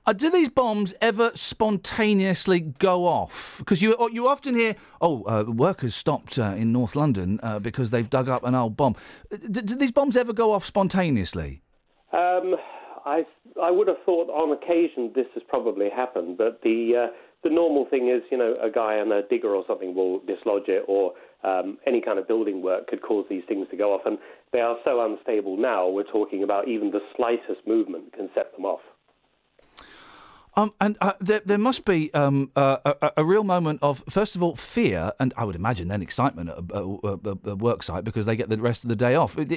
Uh, 0.06 0.12
do 0.12 0.30
these 0.30 0.48
bombs 0.48 0.94
ever 1.00 1.30
spontaneously 1.34 2.60
go 2.60 3.06
off? 3.06 3.56
Because 3.58 3.82
you 3.82 3.96
you 4.12 4.28
often 4.28 4.54
hear, 4.54 4.76
oh, 5.00 5.24
uh, 5.24 5.44
workers 5.50 5.94
stopped 5.94 6.38
uh, 6.38 6.54
in 6.56 6.72
North 6.72 6.96
London 6.96 7.40
uh, 7.42 7.58
because 7.58 7.90
they've 7.90 8.10
dug 8.10 8.28
up 8.28 8.44
an 8.44 8.54
old 8.54 8.76
bomb. 8.76 8.94
Uh, 9.32 9.36
Do, 9.50 9.62
do 9.62 9.76
these 9.76 9.92
bombs 9.92 10.16
ever 10.16 10.32
go 10.32 10.52
off 10.52 10.64
spontaneously? 10.64 11.62
Um, 12.12 12.56
I 13.04 13.24
I 13.62 13.70
would 13.70 13.88
have 13.88 14.02
thought 14.04 14.28
on 14.30 14.52
occasion 14.52 15.12
this 15.14 15.26
has 15.34 15.42
probably 15.48 15.88
happened, 15.90 16.38
but 16.38 16.60
the 16.62 16.78
uh, 16.96 17.12
the 17.42 17.50
normal 17.50 17.86
thing 17.86 18.08
is, 18.08 18.22
you 18.30 18.36
know, 18.36 18.54
a 18.62 18.70
guy 18.70 18.98
on 18.98 19.10
a 19.12 19.22
digger 19.22 19.54
or 19.54 19.64
something 19.66 19.94
will 19.94 20.20
dislodge 20.20 20.68
it, 20.68 20.84
or 20.86 21.14
um, 21.42 21.78
any 21.86 22.00
kind 22.00 22.18
of 22.18 22.28
building 22.28 22.62
work 22.62 22.86
could 22.88 23.02
cause 23.02 23.24
these 23.30 23.42
things 23.48 23.66
to 23.70 23.76
go 23.76 23.94
off, 23.94 24.02
and 24.04 24.18
they 24.52 24.60
are 24.60 24.76
so 24.84 25.00
unstable 25.00 25.56
now. 25.56 25.88
We're 25.88 26.04
talking 26.04 26.42
about 26.42 26.68
even 26.68 26.90
the 26.90 27.00
slightest 27.16 27.66
movement 27.66 28.12
can 28.12 28.28
set 28.34 28.54
them 28.54 28.66
off. 28.66 28.80
Um, 30.56 30.72
and 30.80 30.96
uh, 31.00 31.12
there, 31.20 31.40
there 31.44 31.58
must 31.58 31.84
be 31.84 32.12
um, 32.12 32.50
uh, 32.56 32.78
a, 33.00 33.12
a 33.18 33.24
real 33.24 33.44
moment 33.44 33.78
of, 33.82 34.02
first 34.08 34.34
of 34.34 34.42
all, 34.42 34.56
fear, 34.56 35.12
and 35.20 35.32
I 35.36 35.44
would 35.44 35.54
imagine 35.54 35.88
then 35.88 36.02
excitement 36.02 36.50
at 36.50 36.58
a, 36.58 36.78
a, 36.78 37.12
a- 37.14 37.50
a 37.52 37.56
work 37.56 37.82
site 37.82 38.04
because 38.04 38.26
they 38.26 38.34
get 38.36 38.48
the 38.48 38.58
rest 38.58 38.84
of 38.84 38.88
the 38.88 38.96
day 38.96 39.14
off. 39.14 39.34
Have 39.36 39.50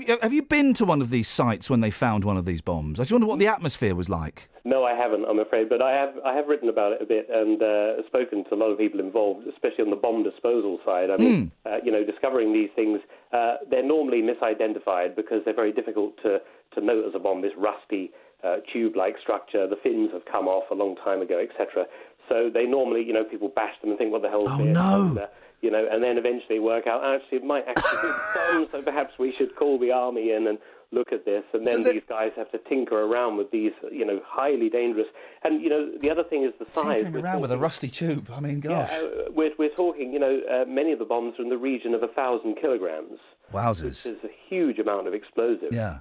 you, 0.00 0.18
have 0.22 0.32
you 0.32 0.42
been 0.42 0.72
to 0.74 0.84
one 0.84 1.02
of 1.02 1.10
these 1.10 1.28
sites 1.28 1.68
when 1.68 1.80
they 1.80 1.90
found 1.90 2.24
one 2.24 2.36
of 2.36 2.44
these 2.46 2.60
bombs? 2.62 2.98
I 2.98 3.02
just 3.02 3.12
wonder 3.12 3.26
what 3.26 3.38
the 3.38 3.46
atmosphere 3.48 3.94
was 3.94 4.08
like. 4.08 4.48
No, 4.64 4.82
I 4.84 4.94
haven't, 4.94 5.24
I'm 5.26 5.38
afraid, 5.38 5.68
but 5.68 5.80
I 5.80 5.92
have 5.92 6.14
I 6.24 6.34
have 6.34 6.48
written 6.48 6.68
about 6.68 6.90
it 6.92 7.00
a 7.00 7.06
bit 7.06 7.28
and 7.30 7.62
uh, 7.62 8.04
spoken 8.08 8.42
to 8.46 8.54
a 8.54 8.56
lot 8.56 8.70
of 8.72 8.78
people 8.78 8.98
involved, 8.98 9.46
especially 9.46 9.84
on 9.84 9.90
the 9.90 9.96
bomb 9.96 10.24
disposal 10.24 10.80
side. 10.84 11.08
I 11.08 11.18
mean, 11.18 11.52
uh, 11.64 11.76
you 11.84 11.92
know, 11.92 12.02
discovering 12.04 12.52
these 12.52 12.70
things, 12.74 12.98
uh, 13.32 13.56
they're 13.70 13.86
normally 13.86 14.22
misidentified 14.22 15.14
because 15.14 15.42
they're 15.44 15.54
very 15.54 15.72
difficult 15.72 16.16
to, 16.24 16.38
to 16.74 16.80
note 16.80 17.04
as 17.06 17.12
a 17.14 17.20
bomb. 17.20 17.42
This 17.42 17.52
rusty 17.56 18.10
uh, 18.44 18.56
tube-like 18.72 19.16
structure, 19.20 19.66
the 19.66 19.76
fins 19.76 20.10
have 20.12 20.24
come 20.30 20.46
off 20.48 20.64
a 20.70 20.74
long 20.74 20.96
time 20.96 21.20
ago, 21.22 21.38
etc. 21.38 21.86
So 22.28 22.50
they 22.52 22.64
normally, 22.66 23.02
you 23.04 23.12
know, 23.12 23.24
people 23.24 23.48
bash 23.54 23.74
them 23.80 23.90
and 23.90 23.98
think, 23.98 24.12
what 24.12 24.22
the 24.22 24.28
hell 24.28 24.40
is 24.46 24.48
Oh, 24.50 24.58
this? 24.58 24.74
no. 24.74 25.02
And, 25.08 25.18
uh, 25.18 25.26
you 25.62 25.70
know, 25.70 25.86
and 25.90 26.02
then 26.02 26.18
eventually 26.18 26.58
work 26.60 26.86
out, 26.86 27.02
actually, 27.04 27.38
it 27.38 27.44
might 27.44 27.64
actually 27.66 27.98
be 28.02 28.14
bombs, 28.34 28.68
so 28.72 28.82
perhaps 28.82 29.14
we 29.18 29.32
should 29.36 29.56
call 29.56 29.78
the 29.78 29.90
army 29.90 30.32
in 30.32 30.46
and 30.46 30.58
look 30.92 31.12
at 31.12 31.24
this. 31.24 31.42
And 31.52 31.66
then 31.66 31.78
So 31.78 31.82
the- 31.84 31.92
these 31.94 32.02
guys 32.08 32.32
have 32.36 32.50
to 32.52 32.58
tinker 32.58 33.00
around 33.02 33.38
with 33.38 33.50
these, 33.50 33.72
you 33.90 34.04
know, 34.04 34.20
highly 34.24 34.68
dangerous. 34.68 35.08
And, 35.42 35.60
you 35.62 35.68
know, 35.68 35.90
the 35.98 36.10
other 36.10 36.22
thing 36.22 36.44
is 36.44 36.52
the 36.58 36.66
size. 36.72 37.02
Tinkering 37.04 37.24
around 37.24 37.40
with 37.40 37.50
a 37.50 37.56
rusty 37.58 37.88
tube. 37.88 38.28
I 38.32 38.40
mean, 38.40 38.60
gosh. 38.60 38.90
Yeah, 38.92 38.98
uh, 39.26 39.30
we're, 39.32 39.52
we're 39.58 39.74
talking, 39.74 40.12
you 40.12 40.18
know, 40.18 40.40
uh, 40.50 40.64
many 40.68 40.92
of 40.92 40.98
the 40.98 41.04
bombs 41.04 41.34
are 41.38 41.42
in 41.42 41.48
the 41.48 41.58
region 41.58 41.94
of 41.94 42.02
a 42.02 42.08
thousand 42.08 42.56
kilograms. 42.56 43.18
Wowzers. 43.52 44.02
There's 44.04 44.22
a 44.24 44.30
huge 44.48 44.78
amount 44.78 45.06
of 45.08 45.14
explosive. 45.14 45.72
Yeah. 45.72 45.98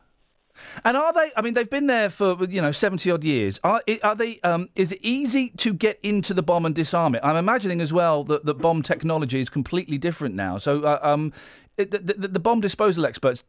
And 0.84 0.96
are 0.98 1.14
they? 1.14 1.32
I 1.36 1.42
mean, 1.42 1.54
they've 1.54 1.70
been 1.70 1.88
there 1.88 2.10
for 2.10 2.38
you 2.46 2.62
know 2.62 2.72
seventy 2.72 3.12
odd 3.12 3.24
years. 3.24 3.60
Are 3.64 3.82
are 4.04 4.16
they? 4.16 4.40
Um, 4.44 4.70
is 4.76 4.92
it 4.92 5.00
easy 5.02 5.50
to 5.58 5.74
get 5.74 6.00
into 6.02 6.34
the 6.34 6.44
bomb 6.44 6.66
and 6.66 6.74
disarm 6.76 7.16
it? 7.16 7.22
I'm 7.24 7.36
imagining 7.36 7.82
as 7.82 7.92
well 7.92 8.24
that 8.26 8.46
the 8.46 8.54
bomb 8.54 8.82
technology 8.82 9.40
is 9.40 9.50
completely 9.50 9.98
different 9.98 10.36
now. 10.36 10.58
So, 10.58 10.84
uh, 10.84 11.00
um, 11.02 11.34
it, 11.78 11.92
the, 11.92 12.00
the, 12.00 12.28
the 12.28 12.40
bomb 12.40 12.62
disposal 12.62 13.06
experts, 13.06 13.44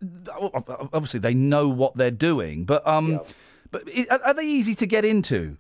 obviously, 0.93 1.21
they 1.21 1.35
know 1.35 1.69
what 1.69 1.97
they're 1.97 2.11
doing. 2.11 2.65
But 2.65 2.87
um, 2.87 3.21
but 3.71 3.85
are- 4.11 4.23
are 4.25 4.35
they 4.35 4.47
easy 4.47 4.75
to 4.75 4.87
get 4.87 5.05
into? 5.05 5.57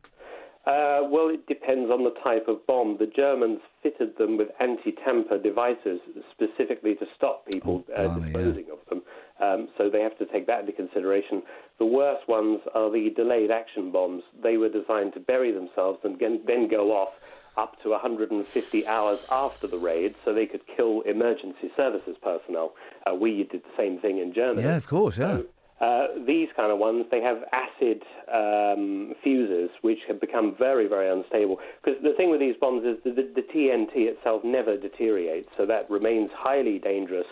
Uh, 0.66 0.98
well, 1.04 1.28
it 1.28 1.46
depends 1.46 1.92
on 1.92 2.02
the 2.02 2.10
type 2.24 2.48
of 2.48 2.66
bomb. 2.66 2.96
The 2.98 3.06
Germans 3.06 3.60
fitted 3.84 4.18
them 4.18 4.36
with 4.36 4.48
anti-tamper 4.58 5.38
devices 5.38 6.00
specifically 6.32 6.96
to 6.96 7.06
stop 7.14 7.46
people 7.46 7.84
uh, 7.96 8.02
disposing 8.18 8.66
of 8.72 8.78
them. 8.90 9.02
Um, 9.40 9.68
so 9.76 9.90
they 9.90 10.00
have 10.00 10.16
to 10.18 10.26
take 10.26 10.46
that 10.46 10.60
into 10.60 10.72
consideration. 10.72 11.42
The 11.78 11.84
worst 11.84 12.26
ones 12.26 12.60
are 12.74 12.90
the 12.90 13.10
delayed 13.10 13.50
action 13.50 13.90
bombs. 13.90 14.22
They 14.42 14.56
were 14.56 14.70
designed 14.70 15.12
to 15.14 15.20
bury 15.20 15.52
themselves 15.52 15.98
and 16.04 16.18
then 16.18 16.68
go 16.68 16.92
off 16.92 17.10
up 17.56 17.80
to 17.82 17.90
150 17.90 18.86
hours 18.86 19.18
after 19.30 19.66
the 19.66 19.78
raid 19.78 20.14
so 20.24 20.32
they 20.32 20.46
could 20.46 20.62
kill 20.76 21.02
emergency 21.02 21.70
services 21.76 22.16
personnel. 22.22 22.74
Uh, 23.06 23.14
we 23.14 23.44
did 23.44 23.62
the 23.62 23.76
same 23.76 23.98
thing 23.98 24.18
in 24.18 24.32
Germany. 24.32 24.66
Yeah, 24.66 24.76
of 24.76 24.86
course. 24.86 25.18
Yeah. 25.18 25.40
Uh, 25.80 26.06
these 26.26 26.48
kind 26.56 26.72
of 26.72 26.78
ones, 26.78 27.04
they 27.10 27.20
have 27.20 27.44
acid 27.52 28.02
um, 28.32 29.14
fuses 29.22 29.68
which 29.82 29.98
have 30.08 30.18
become 30.18 30.54
very, 30.58 30.86
very 30.86 31.10
unstable. 31.10 31.58
Because 31.84 32.02
the 32.02 32.14
thing 32.14 32.30
with 32.30 32.40
these 32.40 32.56
bombs 32.58 32.84
is 32.84 32.96
the, 33.04 33.10
the 33.10 33.42
TNT 33.42 34.08
itself 34.08 34.42
never 34.42 34.76
deteriorates, 34.76 35.50
so 35.56 35.66
that 35.66 35.90
remains 35.90 36.30
highly 36.34 36.78
dangerous. 36.78 37.26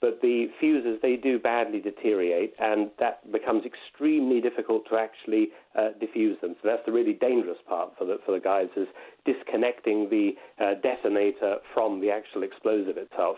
But 0.00 0.22
the 0.22 0.46
fuses, 0.58 0.98
they 1.02 1.16
do 1.16 1.38
badly 1.38 1.78
deteriorate, 1.80 2.54
and 2.58 2.90
that 2.98 3.30
becomes 3.30 3.64
extremely 3.66 4.40
difficult 4.40 4.88
to 4.88 4.96
actually 4.96 5.48
uh, 5.78 5.90
diffuse 6.00 6.40
them. 6.40 6.56
So 6.62 6.68
that's 6.68 6.86
the 6.86 6.92
really 6.92 7.12
dangerous 7.12 7.58
part 7.68 7.98
for 7.98 8.06
the, 8.06 8.18
for 8.24 8.32
the 8.32 8.40
guys, 8.40 8.68
is 8.76 8.88
disconnecting 9.26 10.08
the 10.08 10.32
uh, 10.58 10.74
detonator 10.82 11.56
from 11.74 12.00
the 12.00 12.10
actual 12.10 12.42
explosive 12.44 12.96
itself. 12.96 13.36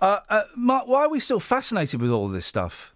Uh, 0.00 0.18
uh, 0.28 0.42
Mark, 0.56 0.88
why 0.88 1.02
are 1.02 1.08
we 1.08 1.20
still 1.20 1.38
fascinated 1.38 2.00
with 2.00 2.10
all 2.10 2.26
this 2.26 2.44
stuff? 2.44 2.92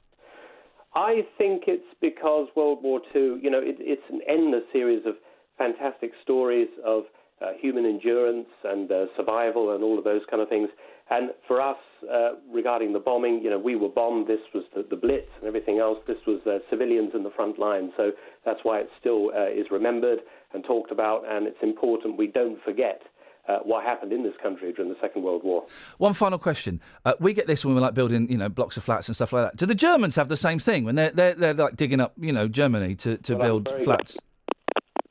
I 0.97 1.27
think 1.39 1.65
it's 1.69 1.87
because 2.01 2.49
World 2.57 2.83
War 2.83 3.01
II, 3.15 3.39
you 3.41 3.51
know, 3.51 3.61
it, 3.61 3.77
it's 3.79 4.03
an 4.11 4.23
endless 4.27 4.65
series 4.73 5.07
of 5.07 5.15
fantastic 5.57 6.13
stories 6.23 6.69
of 6.85 7.05
uh, 7.41 7.53
human 7.61 7.85
endurance 7.85 8.49
and 8.65 8.91
uh, 8.91 9.07
survival 9.15 9.75
and 9.75 9.85
all 9.85 9.99
of 9.99 10.05
those 10.05 10.23
kind 10.31 10.43
of 10.43 10.49
things. 10.49 10.69
And 11.09 11.31
for 11.47 11.61
us, 11.61 11.77
uh, 12.13 12.31
regarding 12.53 12.93
the 12.93 12.99
bombing, 12.99 13.41
you 13.43 13.49
know, 13.49 13.59
we 13.59 13.77
were 13.77 13.89
bombed. 13.89 14.27
This 14.27 14.41
was 14.53 14.65
the, 14.75 14.85
the 14.89 14.97
Blitz 14.97 15.31
and 15.39 15.47
everything 15.47 15.79
else. 15.79 15.99
This 16.07 16.19
was 16.27 16.41
uh, 16.47 16.59
civilians 16.69 17.13
in 17.15 17.23
the 17.23 17.31
front 17.31 17.59
line. 17.59 17.93
So 17.97 18.11
that's 18.45 18.61
why 18.65 18.81
it 18.81 18.91
still 18.99 19.31
uh, 19.37 19.47
is 19.47 19.67
remembered 19.71 20.19
and 20.53 20.65
talked 20.65 20.91
about. 20.91 21.23
And 21.29 21.47
it's 21.47 21.63
important 21.63 22.17
we 22.19 22.27
don't 22.27 22.61
forget 22.65 23.03
uh, 23.49 23.59
what 23.63 23.85
happened 23.85 24.13
in 24.13 24.25
this 24.25 24.35
country 24.43 24.73
during 24.73 24.91
the 24.91 24.99
Second 25.01 25.23
World 25.23 25.45
War. 25.45 25.65
One 25.99 26.13
final 26.13 26.39
question. 26.39 26.81
Uh, 27.05 27.15
we 27.21 27.33
get 27.33 27.47
this 27.47 27.65
when 27.65 27.77
we're 27.77 27.81
like 27.81 27.95
building, 27.95 28.29
you 28.29 28.37
know, 28.37 28.49
blocks 28.49 28.77
of 28.77 28.83
flats 28.83 29.09
and 29.09 29.15
stuff 29.15 29.33
like 29.33 29.45
that. 29.45 29.57
Do 29.57 29.67
the 29.67 29.77
Germans 29.77 30.17
have 30.17 30.29
the 30.29 30.37
same 30.37 30.59
thing 30.59 30.85
when 30.85 30.97
they're 30.97 31.11
they're, 31.11 31.35
they're 31.35 31.55
like 31.55 31.77
digging 31.77 32.01
up, 32.01 32.15
you 32.19 32.33
know, 32.33 32.49
Germany 32.49 32.97
to, 32.97 33.17
to 33.19 33.37
Well, 33.37 33.61
build 33.61 33.85
flats? 33.85 34.19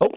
Oh, 0.01 0.11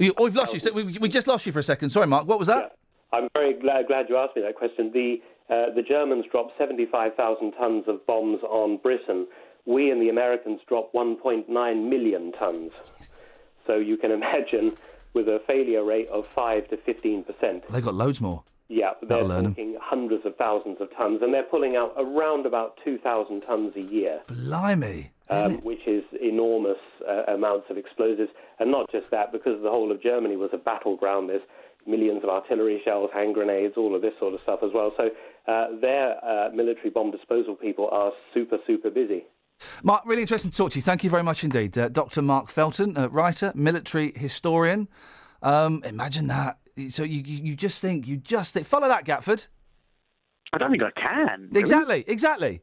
you, 0.00 0.14
oh, 0.18 0.24
we've 0.24 0.34
lost 0.34 0.52
you. 0.52 0.58
So 0.58 0.72
we, 0.72 0.98
we 0.98 1.08
just 1.08 1.28
lost 1.28 1.46
you 1.46 1.52
for 1.52 1.60
a 1.60 1.62
second. 1.62 1.90
Sorry, 1.90 2.08
Mark. 2.08 2.26
What 2.26 2.40
was 2.40 2.48
that? 2.48 2.76
I'm 3.12 3.28
very 3.34 3.54
glad, 3.54 3.86
glad 3.86 4.06
you 4.08 4.16
asked 4.16 4.36
me 4.36 4.42
that 4.42 4.56
question. 4.56 4.90
The, 4.92 5.20
uh, 5.48 5.74
the 5.74 5.82
Germans 5.82 6.24
dropped 6.30 6.56
75,000 6.58 7.52
tons 7.52 7.84
of 7.88 8.04
bombs 8.06 8.40
on 8.42 8.76
Britain. 8.78 9.26
We 9.66 9.90
and 9.90 10.00
the 10.00 10.08
Americans 10.08 10.60
dropped 10.68 10.94
1.9 10.94 11.88
million 11.88 12.32
tons. 12.32 12.72
So 13.66 13.76
you 13.76 13.96
can 13.96 14.10
imagine 14.20 14.76
with 15.12 15.28
a 15.28 15.40
failure 15.46 15.84
rate 15.84 16.08
of 16.08 16.26
5 16.28 16.68
to 16.68 16.76
15 16.76 17.24
percent. 17.24 17.64
They 17.70 17.80
got 17.80 17.94
loads 17.94 18.20
more. 18.20 18.44
Yeah, 18.68 18.92
they're 19.00 19.08
That'll 19.08 19.26
learn 19.26 19.46
'em. 19.46 19.50
talking 19.54 19.76
hundreds 19.80 20.24
of 20.24 20.36
thousands 20.36 20.80
of 20.80 20.94
tons, 20.96 21.22
and 21.22 21.34
they're 21.34 21.42
pulling 21.42 21.74
out 21.74 21.92
around 21.96 22.46
about 22.46 22.78
2,000 22.84 23.40
tons 23.40 23.74
a 23.74 23.82
year. 23.82 24.20
Blimey. 24.28 25.10
Um, 25.28 25.54
which 25.62 25.86
is 25.86 26.04
enormous 26.20 26.78
uh, 27.08 27.22
amounts 27.32 27.66
of 27.70 27.76
explosives. 27.76 28.30
And 28.60 28.70
not 28.70 28.90
just 28.90 29.10
that, 29.10 29.30
because 29.32 29.60
the 29.62 29.70
whole 29.70 29.90
of 29.92 30.00
Germany 30.02 30.36
was 30.36 30.50
a 30.52 30.56
battleground, 30.56 31.28
there's 31.28 31.42
millions 31.86 32.22
of 32.22 32.30
artillery 32.30 32.80
shells, 32.84 33.10
hand 33.12 33.34
grenades, 33.34 33.74
all 33.76 33.94
of 33.94 34.02
this 34.02 34.12
sort 34.18 34.34
of 34.34 34.40
stuff 34.42 34.60
as 34.62 34.70
well. 34.74 34.92
So 34.96 35.10
uh, 35.50 35.66
their 35.80 36.22
uh, 36.24 36.50
military 36.54 36.90
bomb 36.90 37.10
disposal 37.10 37.54
people 37.56 37.88
are 37.90 38.12
super, 38.34 38.58
super 38.66 38.90
busy. 38.90 39.24
Mark, 39.82 40.02
really 40.06 40.22
interesting 40.22 40.50
to 40.50 40.56
talk 40.56 40.70
to 40.72 40.78
you. 40.78 40.82
Thank 40.82 41.04
you 41.04 41.10
very 41.10 41.22
much 41.22 41.44
indeed. 41.44 41.76
Uh, 41.76 41.88
Dr. 41.88 42.22
Mark 42.22 42.48
Felton, 42.48 42.96
uh, 42.96 43.08
writer, 43.08 43.52
military 43.54 44.12
historian. 44.12 44.88
Um, 45.42 45.82
imagine 45.84 46.28
that. 46.28 46.58
So 46.88 47.02
you 47.02 47.22
you 47.22 47.44
you 47.44 47.56
just 47.56 47.82
think 47.82 48.06
you 48.06 48.16
just 48.16 48.54
think 48.54 48.66
follow 48.66 48.88
that 48.88 49.04
Gatford. 49.04 49.48
I 50.52 50.58
don't 50.58 50.70
think 50.70 50.82
I 50.82 50.90
can. 50.98 51.48
really. 51.50 51.60
Exactly, 51.60 52.04
exactly. 52.06 52.60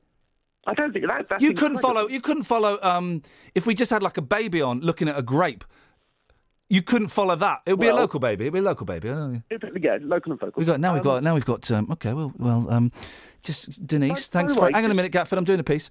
I 0.65 0.73
don't 0.73 0.91
think 0.91 1.06
that. 1.07 1.27
That's 1.30 1.44
you 1.44 1.53
couldn't 1.53 1.76
incredible. 1.77 2.02
follow. 2.02 2.10
You 2.10 2.22
couldn't 2.22 2.44
follow. 2.44 2.80
Um, 2.81 3.22
if 3.56 3.65
we 3.65 3.73
just 3.73 3.91
had 3.91 4.02
like 4.02 4.18
a 4.18 4.22
baby 4.22 4.61
on 4.61 4.81
looking 4.81 5.07
at 5.07 5.18
a 5.18 5.22
grape, 5.22 5.64
you 6.69 6.81
couldn't 6.81 7.07
follow 7.10 7.35
that. 7.35 7.61
It 7.65 7.72
would 7.73 7.80
be 7.80 7.88
a 7.88 7.95
local 7.95 8.19
baby. 8.19 8.45
It'd 8.45 8.53
be 8.53 8.60
a 8.60 8.61
local 8.61 8.85
baby. 8.85 9.07
Yeah. 9.10 9.98
Local 10.02 10.31
and 10.34 10.39
vocal. 10.39 10.53
We 10.60 10.65
got 10.65 10.80
now. 10.80 10.94
We've 10.94 10.99
Um, 11.02 11.03
got 11.06 11.23
now. 11.23 11.34
We've 11.34 11.45
got. 11.45 11.69
Um, 11.72 11.91
okay. 11.91 12.14
Well. 12.14 12.34
Well. 12.38 12.69
Um, 12.69 12.91
just 13.44 13.85
Denise. 13.88 14.27
Thanks 14.27 14.53
for. 14.56 14.69
hang 14.72 14.84
on 14.84 14.91
a 14.91 14.94
minute, 14.94 15.11
Gatford. 15.14 15.38
I'm 15.38 15.45
doing 15.45 15.60
a 15.60 15.64
piece. 15.64 15.89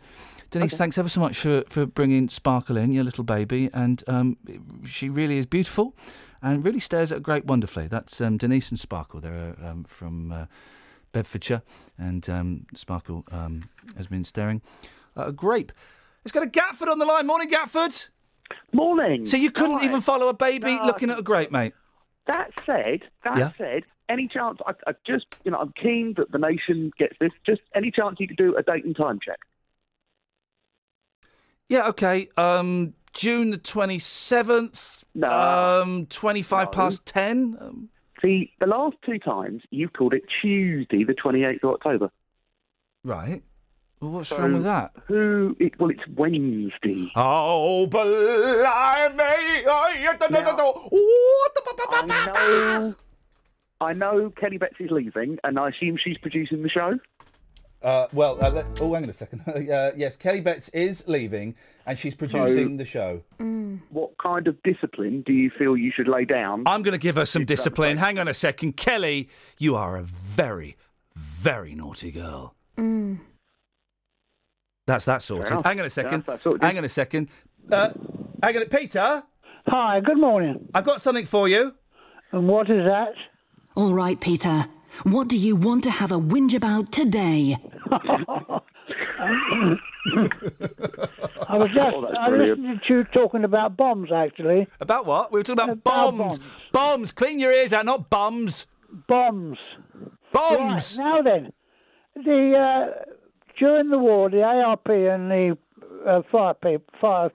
Denise, 0.50 0.74
Okay. 0.74 0.78
thanks 0.78 0.98
ever 0.98 1.08
so 1.08 1.20
much 1.20 1.38
for 1.38 1.64
for 1.68 1.86
bringing 1.86 2.28
Sparkle 2.28 2.76
in, 2.76 2.92
your 2.92 3.04
little 3.04 3.24
baby, 3.24 3.70
and 3.72 4.04
um, 4.06 4.36
she 4.84 5.08
really 5.08 5.38
is 5.38 5.46
beautiful, 5.46 5.96
and 6.42 6.64
really 6.64 6.78
stares 6.80 7.10
at 7.10 7.18
a 7.18 7.20
grape 7.20 7.46
wonderfully. 7.46 7.86
That's 7.88 8.20
um, 8.20 8.36
Denise 8.36 8.70
and 8.70 8.78
Sparkle. 8.78 9.20
They're 9.20 9.56
uh, 9.60 9.70
um, 9.70 9.84
from 9.84 10.30
uh, 10.30 10.46
Bedfordshire, 11.12 11.62
and 11.98 12.28
um, 12.28 12.66
Sparkle 12.74 13.24
um, 13.32 13.68
has 13.96 14.06
been 14.06 14.24
staring 14.24 14.60
at 15.16 15.28
a 15.28 15.32
grape. 15.32 15.72
It's 16.24 16.32
got 16.32 16.42
a 16.42 16.50
Gatford 16.50 16.88
on 16.90 16.98
the 16.98 17.06
line. 17.06 17.26
Morning, 17.26 17.48
Gatford. 17.48 18.08
Morning. 18.72 19.26
So 19.26 19.36
you 19.36 19.50
couldn't 19.50 19.78
Hi. 19.78 19.84
even 19.84 20.00
follow 20.00 20.28
a 20.28 20.34
baby 20.34 20.76
No. 20.76 20.86
looking 20.86 21.10
at 21.10 21.18
a 21.18 21.22
grape, 21.22 21.50
mate. 21.50 21.74
That 22.26 22.50
said, 22.64 23.02
that 23.24 23.38
Yeah. 23.38 23.50
said, 23.56 23.84
any 24.08 24.28
chance? 24.28 24.58
I, 24.66 24.72
I 24.86 24.92
just, 25.06 25.26
you 25.44 25.50
know, 25.50 25.58
I'm 25.58 25.72
keen 25.80 26.14
that 26.16 26.30
the 26.32 26.38
nation 26.38 26.90
gets 26.98 27.16
this. 27.20 27.32
Just 27.44 27.60
any 27.74 27.90
chance 27.90 28.16
you 28.18 28.28
could 28.28 28.36
do 28.36 28.56
a 28.56 28.62
date 28.62 28.84
and 28.84 28.96
time 28.96 29.18
check. 29.24 29.38
Yeah, 31.68 31.88
okay. 31.88 32.28
Um, 32.36 32.94
June 33.12 33.50
the 33.50 33.58
27th. 33.58 35.04
No. 35.14 35.28
Um, 35.28 36.06
25 36.06 36.66
No. 36.66 36.70
past 36.70 37.06
10. 37.06 37.56
Um, 37.60 37.88
See, 38.22 38.52
the 38.60 38.66
last 38.66 38.96
two 39.04 39.18
times 39.18 39.62
you 39.70 39.88
called 39.88 40.14
it 40.14 40.22
Tuesday, 40.40 41.04
the 41.04 41.14
28th 41.14 41.62
of 41.64 41.70
October. 41.70 42.10
right. 43.04 43.42
Well, 44.00 44.10
what's 44.10 44.28
So 44.28 44.38
wrong 44.38 44.54
with 44.54 44.64
that? 44.64 44.92
Who? 45.06 45.56
It, 45.58 45.78
well, 45.80 45.90
it's 45.90 46.06
Wednesday. 46.14 47.10
Oh, 47.16 47.86
blimey. 47.86 48.04
I 51.98 51.98
know. 52.06 52.94
I 53.80 53.92
know 53.92 54.30
Kelly 54.30 54.58
Betts 54.58 54.76
is 54.80 54.90
leaving, 54.90 55.38
and 55.44 55.58
I 55.58 55.68
assume 55.68 55.98
she's 56.02 56.18
producing 56.18 56.62
the 56.62 56.68
show. 56.68 56.98
Uh, 57.82 58.06
well, 58.12 58.42
uh, 58.42 58.50
let, 58.50 58.66
oh, 58.80 58.94
hang 58.94 59.04
on 59.04 59.10
a 59.10 59.12
second. 59.12 59.42
uh, 59.70 59.92
yes, 59.96 60.16
Kelly 60.16 60.40
Betts 60.40 60.68
is 60.70 61.06
leaving, 61.06 61.54
and 61.86 61.98
she's 61.98 62.14
producing 62.14 62.78
the 62.78 62.84
show. 62.84 63.22
What 63.90 64.16
kind 64.18 64.46
of 64.48 64.62
discipline 64.62 65.22
do 65.26 65.32
you 65.32 65.50
feel 65.50 65.76
you 65.76 65.92
should 65.94 66.08
lay 66.08 66.24
down? 66.24 66.64
I'm 66.66 66.82
going 66.82 66.92
to 66.92 66.98
give 66.98 67.16
her 67.16 67.26
some 67.26 67.44
discipline. 67.44 67.98
Hang 67.98 68.18
on 68.18 68.28
a 68.28 68.34
second. 68.34 68.76
Kelly, 68.76 69.28
you 69.58 69.76
are 69.76 69.96
a 69.96 70.02
very, 70.02 70.76
very 71.14 71.74
naughty 71.74 72.10
girl. 72.10 72.54
That's 74.86 75.04
that 75.06 75.22
sorted. 75.22 75.50
enough. 75.50 75.64
Hang 75.64 75.80
on 75.80 75.86
a 75.86 75.90
second. 75.90 76.24
Yeah, 76.28 76.36
hang 76.60 76.78
on 76.78 76.84
a 76.84 76.88
second. 76.88 77.28
Uh, 77.70 77.90
hang 78.42 78.56
on, 78.56 78.64
Peter. 78.66 79.22
Hi, 79.66 80.00
good 80.00 80.18
morning. 80.20 80.68
I've 80.74 80.84
got 80.84 81.00
something 81.02 81.26
for 81.26 81.48
you. 81.48 81.74
And 82.32 82.46
what 82.48 82.70
is 82.70 82.84
that? 82.84 83.12
All 83.74 83.92
right, 83.92 84.20
Peter. 84.20 84.66
What 85.02 85.26
do 85.28 85.36
you 85.36 85.56
want 85.56 85.82
to 85.84 85.90
have 85.90 86.12
a 86.12 86.18
whinge 86.20 86.54
about 86.54 86.92
today? 86.92 87.56
I 91.48 91.56
was 91.58 91.70
just 91.74 91.94
Oh, 91.94 92.06
I 92.18 92.28
brilliant. 92.28 92.60
listened 92.60 92.80
to 92.86 92.94
you 92.94 93.04
talking 93.04 93.44
about 93.44 93.76
bombs 93.76 94.10
actually. 94.12 94.66
About 94.80 95.04
what? 95.06 95.32
We 95.32 95.40
were 95.40 95.44
talking 95.44 95.64
about, 95.64 95.78
About 95.78 96.16
bombs. 96.16 96.58
bombs. 96.72 97.12
Clean 97.12 97.38
your 97.40 97.52
ears 97.52 97.72
out, 97.72 97.84
not 97.86 98.08
bums. 98.08 98.66
Bombs. 99.08 99.58
Bombs. 100.32 100.96
Right, 100.98 101.04
now 101.04 101.22
then, 101.22 101.52
the 102.14 102.56
uh, 102.56 102.86
during 103.58 103.90
the 103.90 103.98
war, 103.98 104.30
the 104.30 104.42
ARP 104.42 104.88
and 104.88 105.30
the 105.30 105.58
uh, 106.06 106.22
fire 106.30 106.54
people, 106.54 106.84
fire 107.00 107.30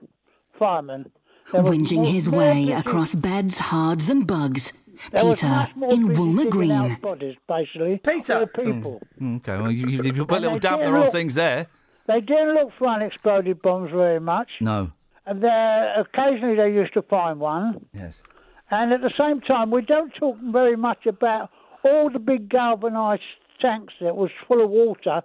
firemen, 0.58 1.10
there 1.52 1.62
was 1.62 1.76
Whinging 1.78 2.10
his 2.10 2.30
way 2.30 2.66
British- 2.66 2.80
across 2.80 3.14
beds, 3.14 3.58
Herts, 3.58 4.08
and 4.10 4.26
Bucks. 4.26 4.72
there 5.10 5.24
Peter 5.24 5.68
in 5.90 6.06
British 6.06 6.18
Woolmer 6.18 6.50
Green. 6.50 6.94
Bodies, 7.02 7.36
basically. 7.48 7.98
Peter. 8.04 8.46
People. 8.46 9.00
Mm, 9.20 9.36
Okay, 9.38 9.60
well, 9.60 9.70
you, 9.70 9.86
you, 9.88 10.02
you 10.02 10.24
put 10.24 10.38
a 10.38 10.40
little 10.40 10.58
they 10.58 10.68
dampener 10.68 10.84
didn't 10.84 10.94
on 11.06 11.10
things 11.10 11.34
there. 11.34 11.66
They 12.06 12.20
didn't 12.20 12.54
look 12.54 12.70
for 12.78 12.88
unexploded 12.88 13.60
bombs 13.62 13.90
very 13.90 14.20
much. 14.20 14.48
No. 14.60 14.92
And 15.26 15.42
there, 15.42 16.00
occasionally 16.00 16.56
they 16.56 16.72
used 16.72 16.94
to 16.94 17.02
find 17.02 17.38
one. 17.40 17.84
Yes. 17.92 18.22
And 18.70 18.92
at 18.92 19.02
the 19.02 19.12
same 19.18 19.40
time, 19.40 19.70
we 19.70 19.82
don't 19.82 20.12
talk 20.14 20.36
very 20.40 20.76
much 20.76 21.06
about 21.06 21.50
all 21.84 22.08
the 22.10 22.18
big 22.18 22.48
galvanised 22.48 23.22
tanks 23.60 23.94
that 24.00 24.16
was 24.16 24.30
full 24.48 24.62
of 24.64 24.70
water, 24.70 25.22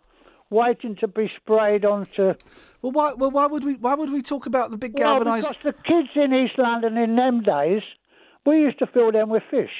waiting 0.49 0.95
to 0.97 1.07
be 1.07 1.29
sprayed 1.37 1.85
onto. 1.85 2.33
Well, 2.81 2.91
why? 2.91 3.13
Well, 3.13 3.31
why 3.31 3.47
would 3.47 3.63
we? 3.63 3.75
Why 3.75 3.95
would 3.95 4.09
we 4.11 4.21
talk 4.21 4.45
about 4.45 4.71
the 4.71 4.77
big 4.77 4.93
Well, 4.97 5.15
galvanised? 5.15 5.47
because 5.49 5.63
the 5.63 5.73
kids 5.83 6.09
in 6.15 6.33
East 6.33 6.57
London 6.57 6.97
in 6.97 7.15
them 7.15 7.41
days, 7.41 7.81
we 8.45 8.57
used 8.61 8.79
to 8.79 8.87
fill 8.87 9.11
them 9.11 9.29
with 9.29 9.43
fish. 9.49 9.71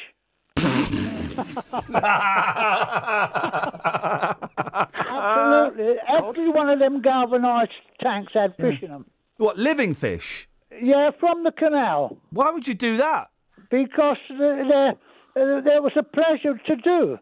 Absolutely, 4.66 5.96
every 6.08 6.50
one 6.60 6.70
of 6.70 6.80
them 6.80 7.02
galvanised 7.02 7.72
tanks 8.02 8.34
had 8.34 8.56
fish 8.58 8.82
in 8.82 8.90
them. 8.90 9.06
What 9.38 9.58
living 9.58 9.94
fish? 9.94 10.48
Yeah, 10.82 11.12
from 11.20 11.44
the 11.44 11.52
canal. 11.52 12.18
Why 12.32 12.50
would 12.52 12.68
you 12.68 12.74
do 12.74 12.98
that? 12.98 13.30
Because 13.70 14.18
there, 14.30 14.90
uh, 14.90 15.62
there 15.62 15.82
was 15.82 15.94
a 15.96 16.04
pleasure 16.04 16.60
to 16.66 16.76
do. 16.76 17.20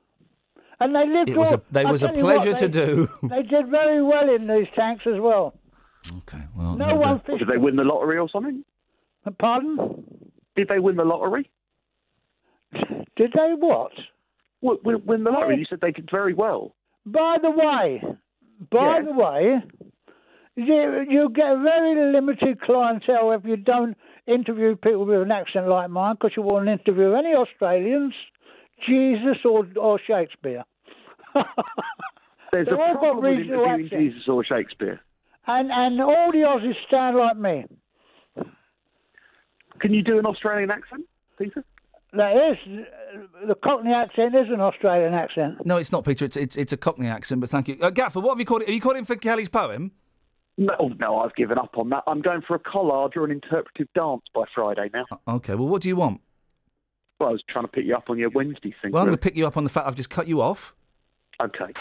And 0.80 0.94
they 0.96 1.08
lived 1.08 1.30
well. 1.30 1.38
It 1.38 1.40
was 1.40 1.52
a- 1.52 1.62
there 1.72 1.88
I 1.88 1.92
was 1.92 2.04
a 2.04 2.08
tell 2.08 2.18
you 2.18 2.24
what, 2.24 2.36
pleasure 2.44 2.54
to 2.58 2.70
do. 2.70 3.10
They 3.30 3.44
did 3.44 3.68
very 3.70 4.02
well 4.04 4.34
in 4.34 4.48
these 4.48 4.68
tanks 4.76 5.04
as 5.08 5.20
well. 5.20 5.54
Okay, 6.20 6.44
well, 6.56 6.76
No 6.76 6.96
one 6.96 7.20
fished. 7.26 7.40
Did 7.40 7.48
they 7.48 7.58
win 7.58 7.76
the 7.78 7.84
lottery 7.84 8.18
or 8.18 8.30
something? 8.30 8.64
Pardon? 9.40 10.04
Did 10.56 10.68
they 10.68 10.80
win 10.80 10.98
the 10.98 11.04
lottery? 11.06 11.50
Did 13.16 13.32
they 13.34 13.54
what? 13.58 13.92
Win, 14.62 14.78
win, 14.84 15.02
win 15.06 15.24
the 15.24 15.32
lottery? 15.32 15.58
You 15.58 15.66
said 15.70 15.80
they 15.82 15.92
did 15.92 16.10
very 16.12 16.34
well. 16.34 16.76
By 17.06 17.38
the 17.42 17.52
way, 17.52 18.02
by 18.72 19.00
Yeah. 19.00 19.02
the 19.06 19.14
way, 19.14 19.64
you, 20.56 21.06
you 21.10 21.30
get 21.34 21.52
a 21.52 21.62
very 21.62 22.12
limited 22.14 22.62
clientele 22.62 23.32
if 23.32 23.44
you 23.46 23.58
don't 23.58 23.96
interview 24.28 24.76
people 24.76 25.06
with 25.06 25.22
an 25.22 25.32
accent 25.32 25.68
like 25.68 25.90
mine, 25.90 26.16
because 26.16 26.32
you 26.36 26.44
won't 26.44 26.68
interview 26.68 27.14
any 27.14 27.34
Australians, 27.36 28.14
Jesus 28.88 29.38
or 29.46 29.68
or 29.78 30.00
Shakespeare. 30.06 30.64
There's 32.52 32.68
They're 32.68 32.76
a 32.76 32.98
problem 32.98 33.18
with 33.18 33.38
regional 33.38 33.66
interviewing 33.66 33.86
accents. 33.86 34.14
Jesus 34.14 34.30
or 34.30 34.44
Shakespeare. 34.46 35.02
And 35.48 35.72
and 35.72 36.02
all 36.02 36.32
the 36.32 36.40
Aussies 36.40 36.76
stand 36.88 37.18
like 37.18 37.38
me. 37.38 37.66
Can 39.80 39.94
you 39.94 40.04
do 40.04 40.18
an 40.18 40.26
Australian 40.26 40.72
accent, 40.72 41.06
Peter? 41.38 41.64
That 42.14 42.32
is, 42.32 42.86
the 43.46 43.56
Cockney 43.56 43.92
accent 43.92 44.34
is 44.36 44.48
an 44.50 44.62
Australian 44.62 45.14
accent. 45.14 45.66
No, 45.66 45.76
it's 45.76 45.92
not, 45.92 46.06
Peter. 46.06 46.24
It's 46.24 46.38
it's, 46.38 46.56
it's 46.56 46.72
a 46.72 46.78
Cockney 46.78 47.08
accent. 47.08 47.42
But 47.42 47.50
thank 47.50 47.68
you, 47.68 47.78
uh, 47.82 47.90
Gaffer. 47.90 48.22
What 48.22 48.32
have 48.32 48.40
you 48.40 48.46
called 48.46 48.62
it? 48.62 48.70
Have 48.70 48.76
you 48.76 48.82
called 48.82 48.96
him 48.96 49.06
for 49.06 49.18
Kelly's 49.18 49.50
poem? 49.50 49.92
No, 50.58 50.92
no, 51.00 51.18
I've 51.20 51.36
given 51.36 51.58
up 51.58 51.78
on 51.78 51.90
that. 51.90 52.04
I'm 52.08 52.22
going 52.22 52.42
for 52.42 52.56
a 52.56 52.60
collage 52.60 53.18
or 53.18 53.26
an 53.26 53.32
interpretive 53.32 53.88
dance 53.94 54.22
by 54.34 54.44
Friday 54.54 54.90
now. 54.94 55.06
Okay. 55.28 55.56
Well, 55.56 55.68
what 55.68 55.82
do 55.82 55.90
you 55.90 55.98
want? 55.98 56.22
Well, 57.20 57.30
I 57.30 57.32
was 57.32 57.44
trying 57.50 57.66
to 57.66 57.72
pick 57.72 57.86
you 57.86 57.96
up 57.96 58.10
on 58.10 58.18
your 58.18 58.30
Wednesday 58.30 58.76
thing. 58.82 58.92
Well, 58.92 59.02
I'm 59.02 59.08
going 59.08 59.18
to 59.18 59.22
pick 59.22 59.36
you 59.36 59.48
up 59.48 59.56
on 59.56 59.64
the 59.64 59.70
fact 59.70 59.88
I've 59.88 59.96
just 59.96 60.10
cut 60.10 60.28
you 60.28 60.42
off. 60.42 60.76
Okay. 61.42 61.72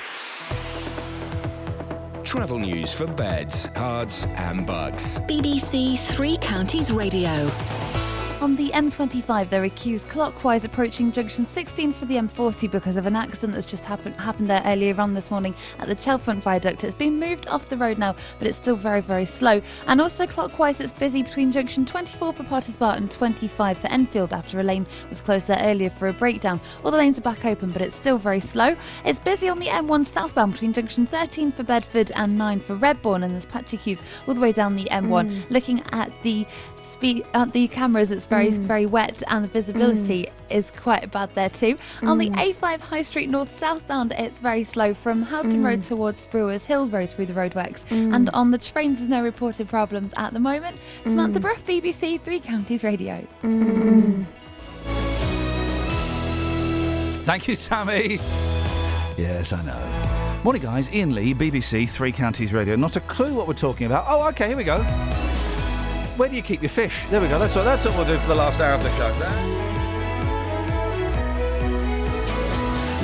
Travel 2.25 2.59
news 2.59 2.93
for 2.93 3.07
beds, 3.07 3.69
cards, 3.75 4.27
and 4.37 4.67
Bucks. 4.67 5.19
BBC 5.29 5.99
Three 5.99 6.37
Counties 6.39 6.91
Radio. 6.91 7.51
On 8.45 8.57
the 8.57 8.69
M25, 8.73 9.49
they're 9.49 9.65
accused 9.65 10.07
clockwise 10.11 10.67
approaching 10.67 11.11
junction 11.11 11.47
16 11.47 11.95
for 11.95 12.05
the 12.05 12.17
M40 12.17 12.71
because 12.71 12.99
of 12.99 13.07
an 13.07 13.17
accident 13.17 13.55
that's 13.55 13.65
just 13.65 13.87
happened 13.87 14.17
happened 14.17 14.51
there 14.51 14.61
earlier 14.67 15.01
on 15.01 15.15
this 15.15 15.31
morning 15.31 15.57
at 15.79 15.89
the 15.89 15.95
Chalfont 15.95 16.43
Viaduct. 16.43 16.85
It's 16.85 16.95
been 16.95 17.19
moved 17.19 17.47
off 17.47 17.71
the 17.71 17.79
road 17.79 17.97
now, 17.97 18.15
but 18.39 18.47
it's 18.47 18.59
still 18.59 18.77
very, 18.77 19.01
very 19.01 19.25
slow. 19.25 19.63
And 19.87 19.99
also 19.99 20.27
clockwise, 20.27 20.79
it's 20.81 20.93
busy 20.93 21.23
between 21.23 21.53
junction 21.53 21.87
24 21.87 22.35
for 22.35 22.45
Potters 22.45 22.77
Bar 22.77 22.97
and 22.97 23.11
25 23.11 23.79
for 23.79 23.87
Enfield 23.87 24.35
after 24.35 24.61
a 24.61 24.63
lane 24.63 24.87
was 25.09 25.23
closed 25.23 25.47
there 25.47 25.63
earlier 25.63 25.89
for 25.89 26.09
a 26.09 26.13
breakdown. 26.13 26.61
All 26.85 26.91
the 26.91 26.99
lanes 26.99 27.17
are 27.17 27.23
back 27.23 27.47
open, 27.47 27.71
but 27.71 27.81
it's 27.81 27.97
still 27.97 28.19
very 28.19 28.41
slow. 28.41 28.77
It's 29.07 29.19
busy 29.19 29.49
on 29.49 29.59
the 29.59 29.69
M1 29.69 30.05
southbound 30.05 30.53
between 30.53 30.75
junction 30.75 31.07
13 31.07 31.51
for 31.51 31.63
Bedford 31.63 32.13
and 32.15 32.37
9 32.37 32.61
for 32.61 32.77
Redbourn, 32.77 33.25
and 33.25 33.33
there's 33.33 33.47
patchy 33.47 33.79
queues 33.79 34.03
all 34.29 34.35
the 34.35 34.41
way 34.43 34.53
down 34.53 34.77
the 34.77 34.85
M1. 34.91 35.31
Mm. 35.31 35.45
Looking 35.49 35.83
at 35.93 36.13
the 36.23 36.47
speed 36.95 37.25
at 37.35 37.53
the 37.53 37.69
cameras, 37.69 38.11
it's 38.11 38.27
very 38.27 38.49
Mm. 38.51 38.67
very 38.67 38.87
wet, 38.87 39.23
and 39.29 39.45
the 39.45 39.49
visibility 39.49 40.29
is 40.51 40.71
quite 40.83 41.11
bad 41.11 41.29
there 41.35 41.49
too. 41.51 41.77
On 42.03 42.17
the 42.19 42.31
Mm. 42.31 42.39
A5 42.39 42.81
High 42.81 43.03
Street 43.03 43.29
North 43.29 43.53
southbound, 43.59 44.13
it's 44.19 44.39
very 44.41 44.65
slow 44.65 44.95
from 44.95 45.23
Houghton 45.23 45.61
Mm. 45.63 45.65
Road 45.67 45.83
towards 45.85 46.27
Brewers 46.29 46.65
Hill 46.65 46.87
Road 46.87 47.11
through 47.11 47.27
the 47.27 47.35
roadworks. 47.35 47.81
Mm. 47.91 48.15
And 48.15 48.31
on 48.31 48.51
the 48.51 48.59
trains, 48.59 48.99
there's 48.99 49.11
no 49.11 49.23
reported 49.23 49.69
problems 49.69 50.13
at 50.17 50.33
the 50.33 50.41
moment. 50.41 50.77
Samantha 51.05 51.39
Mm. 51.39 51.43
Bruff, 51.43 51.67
BBC 51.67 52.19
Three 52.19 52.41
Counties 52.41 52.85
Radio. 52.85 53.27
Mm. 53.43 54.25
Thank 57.25 57.49
you, 57.49 57.55
Sammy. 57.57 58.19
Yes, 59.17 59.53
I 59.53 59.63
know. 59.65 60.41
Morning, 60.45 60.63
guys. 60.63 60.91
Iain 60.91 61.15
Lee, 61.15 61.33
BBC 61.35 61.87
Three 61.89 62.13
Counties 62.13 62.53
Radio. 62.53 62.77
Not 62.77 62.97
a 62.97 63.01
clue 63.01 63.33
what 63.33 63.47
we're 63.49 63.55
talking 63.55 63.87
about. 63.87 64.05
Oh, 64.07 64.29
okay, 64.29 64.49
here 64.49 64.57
we 64.59 64.65
go. 64.65 64.85
Where 66.17 66.29
do 66.29 66.37
you 66.37 66.43
keep 66.43 66.63
your 66.63 66.71
fish? 66.71 67.07
There 67.11 67.21
we 67.21 67.27
go. 67.27 67.39
That's 67.41 67.57
what, 67.57 67.65
that's 67.65 67.85
what 67.85 67.97
we'll 67.97 68.07
do 68.07 68.17
for 68.19 68.29
the 68.29 68.35
last 68.37 68.61
hour 68.61 68.75
of 68.75 68.83
the 68.83 68.91
show. 68.91 69.11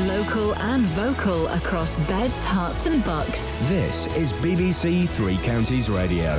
Local 0.07 0.55
and 0.57 0.82
vocal 0.82 1.49
across 1.49 1.99
beds, 2.01 2.45
Herts, 2.45 2.87
and 2.87 3.05
bucks. 3.05 3.53
This 3.62 4.07
is 4.16 4.32
BBC 4.35 5.09
Three 5.09 5.39
Counties 5.39 5.91
Radio. 5.91 6.37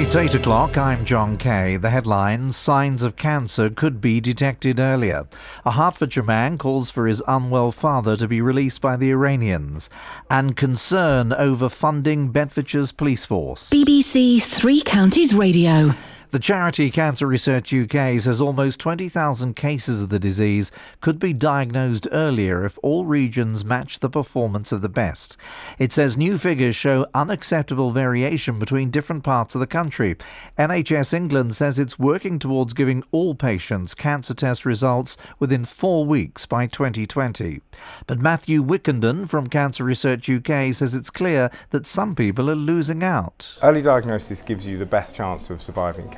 It's 0.00 0.14
8 0.14 0.36
o'clock. 0.36 0.78
I'm 0.78 1.04
John 1.04 1.36
Kay. 1.36 1.76
The 1.76 1.90
headlines 1.90 2.56
Signs 2.56 3.02
of 3.02 3.16
cancer 3.16 3.68
could 3.68 4.00
be 4.00 4.20
detected 4.20 4.78
earlier. 4.78 5.24
A 5.66 5.72
Hertfordshire 5.72 6.22
man 6.22 6.56
calls 6.56 6.88
for 6.88 7.08
his 7.08 7.20
unwell 7.26 7.72
father 7.72 8.16
to 8.16 8.28
be 8.28 8.40
released 8.40 8.80
by 8.80 8.96
the 8.96 9.10
Iranians. 9.10 9.90
And 10.30 10.56
concern 10.56 11.32
over 11.32 11.68
funding 11.68 12.30
Bedfordshire's 12.30 12.92
police 12.92 13.24
force. 13.24 13.70
BBC 13.70 14.40
Three 14.40 14.82
Counties 14.82 15.34
Radio. 15.34 15.92
The 16.30 16.38
charity 16.38 16.90
Cancer 16.90 17.26
Research 17.26 17.72
UK 17.72 18.20
says 18.20 18.38
almost 18.38 18.78
20,000 18.80 19.56
cases 19.56 20.02
of 20.02 20.10
the 20.10 20.18
disease 20.18 20.70
could 21.00 21.18
be 21.18 21.32
diagnosed 21.32 22.06
earlier 22.12 22.66
if 22.66 22.78
all 22.82 23.06
regions 23.06 23.64
match 23.64 24.00
the 24.00 24.10
performance 24.10 24.70
of 24.70 24.82
the 24.82 24.90
best. 24.90 25.38
It 25.78 25.90
says 25.90 26.18
new 26.18 26.36
figures 26.36 26.76
show 26.76 27.06
unacceptable 27.14 27.92
variation 27.92 28.58
between 28.58 28.90
different 28.90 29.24
parts 29.24 29.54
of 29.54 29.62
the 29.62 29.66
country. 29.66 30.16
NHS 30.58 31.14
England 31.14 31.54
says 31.54 31.78
it's 31.78 31.98
working 31.98 32.38
towards 32.38 32.74
giving 32.74 33.02
all 33.10 33.34
patients 33.34 33.94
cancer 33.94 34.34
test 34.34 34.66
results 34.66 35.16
within 35.38 35.64
four 35.64 36.04
weeks 36.04 36.44
by 36.44 36.66
2020. 36.66 37.62
But 38.06 38.18
Matthew 38.18 38.62
Wickenden 38.62 39.30
from 39.30 39.46
Cancer 39.46 39.82
Research 39.82 40.28
UK 40.28 40.74
says 40.74 40.94
it's 40.94 41.08
clear 41.08 41.50
that 41.70 41.86
some 41.86 42.14
people 42.14 42.50
are 42.50 42.54
losing 42.54 43.02
out. 43.02 43.58
Early 43.62 43.80
diagnosis 43.80 44.42
gives 44.42 44.66
you 44.66 44.76
the 44.76 44.84
best 44.84 45.16
chance 45.16 45.48
of 45.48 45.62
surviving 45.62 46.04
cancer. 46.10 46.17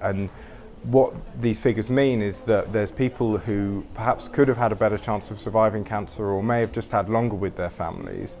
And 0.00 0.30
what 0.84 1.14
these 1.40 1.58
figures 1.58 1.88
mean 1.88 2.20
is 2.20 2.42
that 2.44 2.72
there's 2.72 2.90
people 2.90 3.38
who 3.38 3.84
perhaps 3.94 4.28
could 4.28 4.48
have 4.48 4.56
had 4.56 4.72
a 4.72 4.76
better 4.76 4.98
chance 4.98 5.30
of 5.30 5.40
surviving 5.40 5.84
cancer 5.84 6.26
or 6.26 6.42
may 6.42 6.60
have 6.60 6.72
just 6.72 6.90
had 6.90 7.08
longer 7.08 7.36
with 7.36 7.56
their 7.56 7.70
families. 7.70 8.36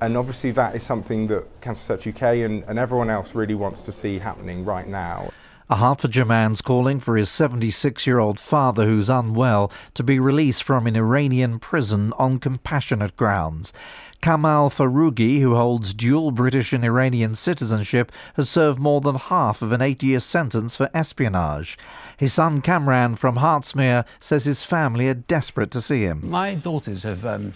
And 0.00 0.16
obviously, 0.16 0.50
that 0.52 0.74
is 0.74 0.82
something 0.82 1.26
that 1.26 1.44
Cancer 1.60 1.94
Research 1.94 2.14
UK 2.14 2.22
and, 2.38 2.64
and 2.64 2.78
everyone 2.78 3.10
else 3.10 3.34
really 3.34 3.54
wants 3.54 3.82
to 3.82 3.92
see 3.92 4.18
happening 4.18 4.64
right 4.64 4.88
now. 4.88 5.30
A 5.68 5.76
Hertfordshire 5.76 6.24
man's 6.24 6.62
calling 6.62 6.98
for 6.98 7.16
his 7.16 7.30
76 7.30 8.06
year 8.06 8.18
old 8.18 8.40
father, 8.40 8.86
who's 8.86 9.10
unwell, 9.10 9.70
to 9.94 10.02
be 10.02 10.18
released 10.18 10.64
from 10.64 10.86
an 10.86 10.96
Iranian 10.96 11.58
prison 11.58 12.12
on 12.18 12.38
compassionate 12.38 13.14
grounds. 13.14 13.72
Kamal 14.20 14.70
Foroughi, 14.70 15.40
who 15.40 15.54
holds 15.54 15.94
dual 15.94 16.30
British 16.30 16.72
and 16.72 16.84
Iranian 16.84 17.34
citizenship, 17.34 18.12
has 18.34 18.48
served 18.48 18.78
more 18.78 19.00
than 19.00 19.16
half 19.16 19.62
of 19.62 19.72
an 19.72 19.80
eight 19.80 20.02
year 20.02 20.20
sentence 20.20 20.76
for 20.76 20.90
espionage. 20.92 21.78
His 22.16 22.34
son 22.34 22.60
Kamran 22.60 23.16
from 23.16 23.36
Hertsmere 23.36 24.04
says 24.18 24.44
his 24.44 24.62
family 24.62 25.08
are 25.08 25.14
desperate 25.14 25.70
to 25.70 25.80
see 25.80 26.02
him. 26.02 26.28
My 26.30 26.54
daughters 26.54 27.02
have 27.04 27.24
um, 27.24 27.54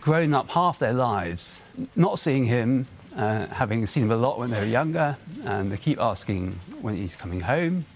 grown 0.00 0.34
up 0.34 0.50
half 0.50 0.78
their 0.78 0.92
lives 0.92 1.62
not 1.96 2.18
seeing 2.18 2.44
him, 2.44 2.86
uh, 3.16 3.46
having 3.46 3.86
seen 3.86 4.04
him 4.04 4.10
a 4.10 4.16
lot 4.16 4.38
when 4.38 4.50
they 4.50 4.58
were 4.58 4.66
younger, 4.66 5.16
and 5.44 5.72
they 5.72 5.76
keep 5.76 6.00
asking 6.00 6.60
when 6.80 6.96
he's 6.96 7.16
coming 7.16 7.40
home. 7.40 7.86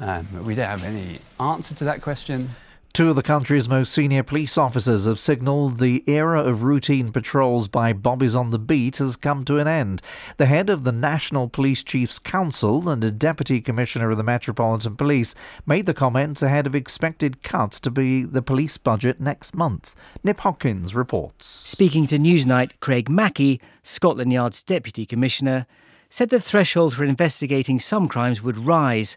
Um, 0.00 0.44
we 0.44 0.54
don't 0.54 0.68
have 0.68 0.84
any 0.84 1.20
answer 1.40 1.74
to 1.74 1.84
that 1.84 2.02
question. 2.02 2.50
Two 2.98 3.10
of 3.10 3.14
the 3.14 3.22
country's 3.22 3.68
most 3.68 3.92
senior 3.92 4.24
police 4.24 4.58
officers 4.58 5.04
have 5.04 5.20
signalled 5.20 5.78
the 5.78 6.02
era 6.08 6.42
of 6.42 6.64
routine 6.64 7.12
patrols 7.12 7.68
by 7.68 7.92
bobbies 7.92 8.34
on 8.34 8.50
the 8.50 8.58
beat 8.58 8.96
has 8.96 9.14
come 9.14 9.44
to 9.44 9.60
an 9.60 9.68
end. 9.68 10.02
The 10.36 10.46
head 10.46 10.68
of 10.68 10.82
the 10.82 10.90
National 10.90 11.48
Police 11.48 11.84
Chiefs 11.84 12.18
Council 12.18 12.88
and 12.88 13.04
a 13.04 13.12
deputy 13.12 13.60
commissioner 13.60 14.10
of 14.10 14.16
the 14.16 14.24
Metropolitan 14.24 14.96
Police 14.96 15.36
made 15.64 15.86
the 15.86 15.94
comments 15.94 16.42
ahead 16.42 16.66
of 16.66 16.74
expected 16.74 17.44
cuts 17.44 17.78
to 17.78 17.90
be 17.92 18.24
the 18.24 18.42
police 18.42 18.76
budget 18.76 19.20
next 19.20 19.54
month. 19.54 19.94
Nick 20.24 20.40
Hopkins 20.40 20.96
reports. 20.96 21.46
Speaking 21.46 22.08
to 22.08 22.18
Newsnight, 22.18 22.72
Craig 22.80 23.08
Mackey, 23.08 23.60
Scotland 23.84 24.32
Yard's 24.32 24.64
deputy 24.64 25.06
commissioner, 25.06 25.68
said 26.10 26.30
the 26.30 26.40
threshold 26.40 26.96
for 26.96 27.04
investigating 27.04 27.78
some 27.78 28.08
crimes 28.08 28.42
would 28.42 28.58
rise, 28.58 29.16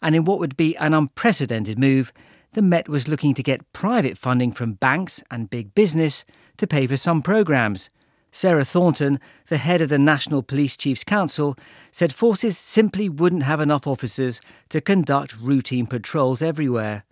and 0.00 0.14
in 0.14 0.24
what 0.24 0.38
would 0.38 0.56
be 0.56 0.76
an 0.76 0.94
unprecedented 0.94 1.76
move, 1.76 2.12
the 2.56 2.62
Met 2.62 2.88
was 2.88 3.06
looking 3.06 3.34
to 3.34 3.42
get 3.42 3.70
private 3.74 4.16
funding 4.16 4.50
from 4.50 4.72
banks 4.72 5.22
and 5.30 5.50
big 5.50 5.74
business 5.74 6.24
to 6.56 6.66
pay 6.66 6.86
for 6.86 6.96
some 6.96 7.20
programmes. 7.20 7.90
Sarah 8.32 8.64
Thornton, 8.64 9.20
the 9.48 9.58
head 9.58 9.82
of 9.82 9.90
the 9.90 9.98
National 9.98 10.42
Police 10.42 10.74
Chiefs 10.74 11.04
Council, 11.04 11.54
said 11.92 12.14
forces 12.14 12.56
simply 12.56 13.10
wouldn't 13.10 13.42
have 13.42 13.60
enough 13.60 13.86
officers 13.86 14.40
to 14.70 14.80
conduct 14.80 15.36
routine 15.38 15.86
patrols 15.86 16.40
everywhere. 16.40 17.04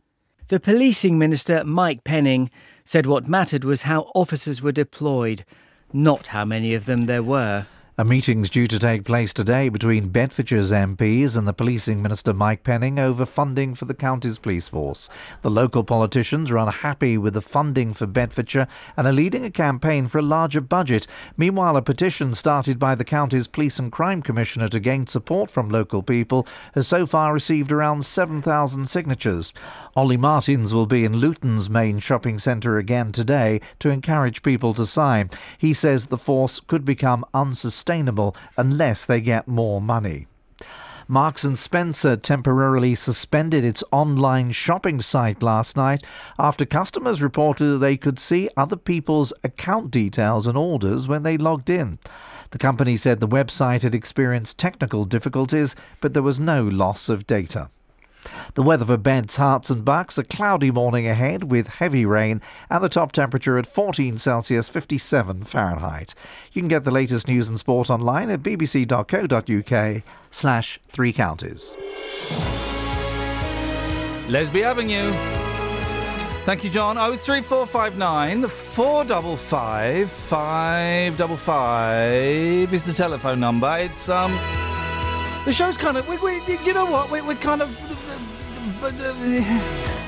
The 0.49 0.59
policing 0.59 1.19
minister, 1.19 1.62
Mike 1.62 2.05
Penning, 2.05 2.51
said 2.87 3.05
what 3.05 3.29
mattered 3.29 3.65
was 3.65 3.83
how 3.83 4.11
officers 4.15 4.62
were 4.62 4.73
deployed, 4.73 5.45
not 5.93 6.29
how 6.29 6.47
many 6.47 6.73
of 6.73 6.87
them 6.87 7.05
there 7.05 7.23
were. 7.23 7.66
A 7.97 8.05
meeting's 8.05 8.51
due 8.51 8.66
to 8.66 8.79
take 8.81 9.05
place 9.05 9.33
today 9.33 9.69
between 9.69 10.09
Bedfordshire's 10.09 10.73
MPs 10.73 11.39
and 11.39 11.47
the 11.47 11.53
policing 11.53 12.03
minister 12.03 12.35
Mike 12.35 12.65
Penning 12.65 12.99
over 12.99 13.25
funding 13.25 13.77
for 13.77 13.85
the 13.85 13.95
county's 13.95 14.41
police 14.41 14.66
force. 14.66 15.09
The 15.43 15.51
local 15.51 15.85
politicians 15.85 16.51
are 16.51 16.59
unhappy 16.59 17.16
with 17.16 17.35
the 17.35 17.41
funding 17.41 17.95
for 17.95 18.09
Bedfordshire 18.09 18.66
and 18.97 19.07
are 19.07 19.12
leading 19.12 19.45
a 19.45 19.51
campaign 19.51 20.09
for 20.09 20.19
a 20.19 20.23
larger 20.23 20.61
budget. 20.61 21.07
Meanwhile, 21.37 21.77
a 21.77 21.83
petition 21.83 22.35
started 22.35 22.81
by 22.81 22.97
the 22.97 23.05
county's 23.05 23.47
police 23.47 23.79
and 23.79 23.93
crime 23.93 24.23
commissioner 24.23 24.66
to 24.71 24.81
gain 24.81 25.07
support 25.07 25.49
from 25.49 25.69
local 25.69 26.03
people 26.03 26.49
has 26.75 26.89
so 26.89 27.07
far 27.07 27.33
received 27.33 27.71
around 27.71 28.05
7,000 28.05 28.89
signatures. 28.89 29.53
Olly 29.95 30.16
Martins 30.16 30.75
will 30.75 30.87
be 30.87 31.05
in 31.05 31.19
Luton's 31.19 31.71
main 31.71 32.01
shopping 32.01 32.41
centre 32.41 32.77
again 32.77 33.12
today 33.12 33.61
to 33.79 33.91
encourage 33.91 34.43
people 34.43 34.75
to 34.75 34.85
sign. 34.85 35.31
He 35.59 35.73
says 35.73 36.07
the 36.07 36.19
force 36.19 36.59
could 36.59 36.85
become 36.85 37.25
unsustainable 37.33 37.84
sustainable 37.85 38.35
unless 38.56 39.05
they 39.05 39.20
get 39.20 39.47
more 39.47 39.78
money. 39.78 40.27
Marks 41.06 41.44
and 41.44 41.59
Spencer 41.59 42.16
temporarily 42.16 42.94
suspended 42.94 43.62
its 43.62 43.85
online 43.93 44.52
shopping 44.52 45.02
site 45.02 45.43
last 45.43 45.77
night 45.77 46.02
after 46.39 46.65
customers 46.65 47.20
reported 47.20 47.66
that 47.66 47.78
they 47.78 47.98
could 47.98 48.19
see 48.19 48.48
other 48.56 48.77
people's 48.77 49.35
account 49.43 49.90
details 49.90 50.47
and 50.47 50.56
orders 50.56 51.06
when 51.06 51.24
they 51.24 51.36
logged 51.36 51.69
in. 51.69 51.98
The 52.52 52.59
company 52.59 52.97
said 52.97 53.20
the 53.20 53.28
website 53.28 53.82
had 53.82 53.94
experienced 53.94 54.56
technical 54.56 55.05
difficulties, 55.05 55.77
but 56.01 56.15
there 56.15 56.23
was 56.23 56.40
no 56.40 56.65
loss 56.65 57.11
of 57.11 57.27
data. 57.27 57.69
The 58.55 58.62
weather 58.62 58.84
for 58.84 58.96
Beds, 58.96 59.36
Herts 59.36 59.70
and 59.70 59.84
Bucks. 59.84 60.18
A 60.18 60.24
cloudy 60.24 60.70
morning 60.70 61.06
ahead 61.06 61.51
with 61.51 61.68
heavy 61.68 62.06
rain 62.06 62.40
and 62.70 62.82
the 62.82 62.88
top 62.88 63.12
temperature 63.12 63.59
at 63.59 63.66
14 63.66 64.18
Celsius, 64.18 64.68
57 64.68 65.44
Fahrenheit. 65.44 66.14
You 66.52 66.62
can 66.62 66.68
get 66.68 66.84
the 66.84 66.90
latest 66.90 67.28
news 67.28 67.48
and 67.48 67.59
sport 67.59 67.90
online 67.90 68.30
at 68.30 68.42
bbc.co.uk 68.42 70.02
slash 70.30 70.80
three 70.88 71.12
counties. 71.12 71.76
Lesby 74.28 74.62
Avenue. 74.62 75.12
Thank 76.44 76.62
you, 76.62 76.68
John. 76.68 76.98
Oh 76.98 77.16
three 77.16 77.40
four 77.40 77.66
five 77.66 77.96
nine 77.96 78.46
four 78.48 79.02
double 79.05 79.34
five 79.34 80.10
five 80.10 81.16
double 81.16 81.38
five 81.38 82.72
is 82.74 82.84
the 82.84 82.92
telephone 82.92 83.40
number. 83.40 83.78
It's 83.78 84.10
um, 84.10 84.32
the 85.46 85.55
show's 85.55 85.78
kind 85.78 85.96
of 85.96 86.06
we, 86.06 86.18
we 86.18 86.42
you 86.64 86.74
know 86.74 86.84
what 86.84 87.10
we, 87.10 87.22
we're 87.22 87.36
kind 87.36 87.62
of 87.62 87.70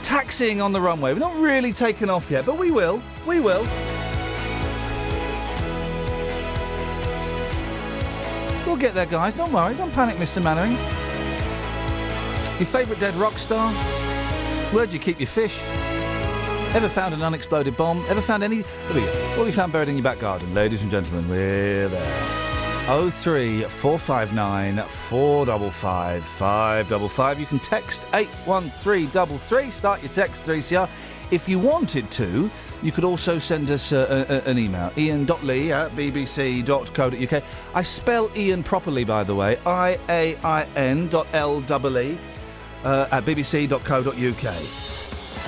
taxiing 0.02 0.60
on 0.60 0.72
the 0.72 0.80
runway. 0.80 1.12
We're 1.12 1.18
not 1.18 1.36
really 1.36 1.72
taken 1.72 2.10
off 2.10 2.30
yet, 2.30 2.46
but 2.46 2.58
we 2.58 2.70
will. 2.70 3.02
We 3.26 3.40
will. 3.40 3.62
We'll 8.66 8.76
get 8.76 8.94
there, 8.94 9.06
guys. 9.06 9.34
Don't 9.34 9.52
worry. 9.52 9.74
Don't 9.74 9.92
panic, 9.92 10.16
Mr. 10.16 10.42
Mainwaring. 10.42 10.72
Your 12.58 12.66
favourite 12.66 13.00
dead 13.00 13.14
rock 13.16 13.38
star? 13.38 13.72
Where'd 14.72 14.92
you 14.92 14.98
keep 14.98 15.20
your 15.20 15.28
fish? 15.28 15.62
Ever 16.74 16.88
found 16.88 17.14
an 17.14 17.22
unexploded 17.22 17.76
bomb? 17.76 18.04
Ever 18.08 18.20
found 18.20 18.42
any? 18.42 18.62
There 18.62 18.94
we 18.94 19.00
go. 19.00 19.06
What 19.06 19.38
have 19.38 19.46
you 19.46 19.52
found 19.52 19.72
buried 19.72 19.88
in 19.88 19.96
your 19.96 20.02
back 20.04 20.18
garden? 20.18 20.52
Ladies 20.52 20.82
and 20.82 20.90
gentlemen, 20.90 21.28
we're 21.28 21.88
there. 21.88 22.55
Oh 22.88 23.10
three 23.10 23.64
four 23.64 23.98
five 23.98 24.32
nine 24.32 24.78
four 24.84 25.44
double 25.44 25.72
five 25.72 26.24
five 26.24 26.88
double 26.88 27.08
five. 27.08 27.40
You 27.40 27.46
can 27.46 27.58
text 27.58 28.06
eight 28.14 28.28
one 28.44 28.70
three 28.70 29.06
double 29.06 29.38
three. 29.38 29.72
Start 29.72 30.02
your 30.04 30.12
text 30.12 30.44
three 30.44 30.62
CR. 30.62 30.84
If 31.32 31.48
you 31.48 31.58
wanted 31.58 32.12
to, 32.12 32.48
you 32.82 32.92
could 32.92 33.02
also 33.02 33.40
send 33.40 33.72
us 33.72 33.92
uh, 33.92 34.26
a, 34.28 34.34
a, 34.34 34.50
an 34.50 34.56
email. 34.56 34.92
Iain.lee 34.96 35.72
at 35.72 35.96
bbc.co.uk. 35.96 37.44
I 37.74 37.82
spell 37.82 38.30
Ian 38.36 38.62
properly, 38.62 39.02
by 39.02 39.24
the 39.24 39.34
way. 39.34 39.58
I 39.66 39.98
A 40.08 40.36
I 40.44 40.62
N 40.76 41.08
dot 41.08 41.26
L 41.32 41.62
double 41.62 41.98
E 41.98 42.16
uh, 42.84 43.08
at 43.10 43.24
bbc.co.uk. 43.24 44.54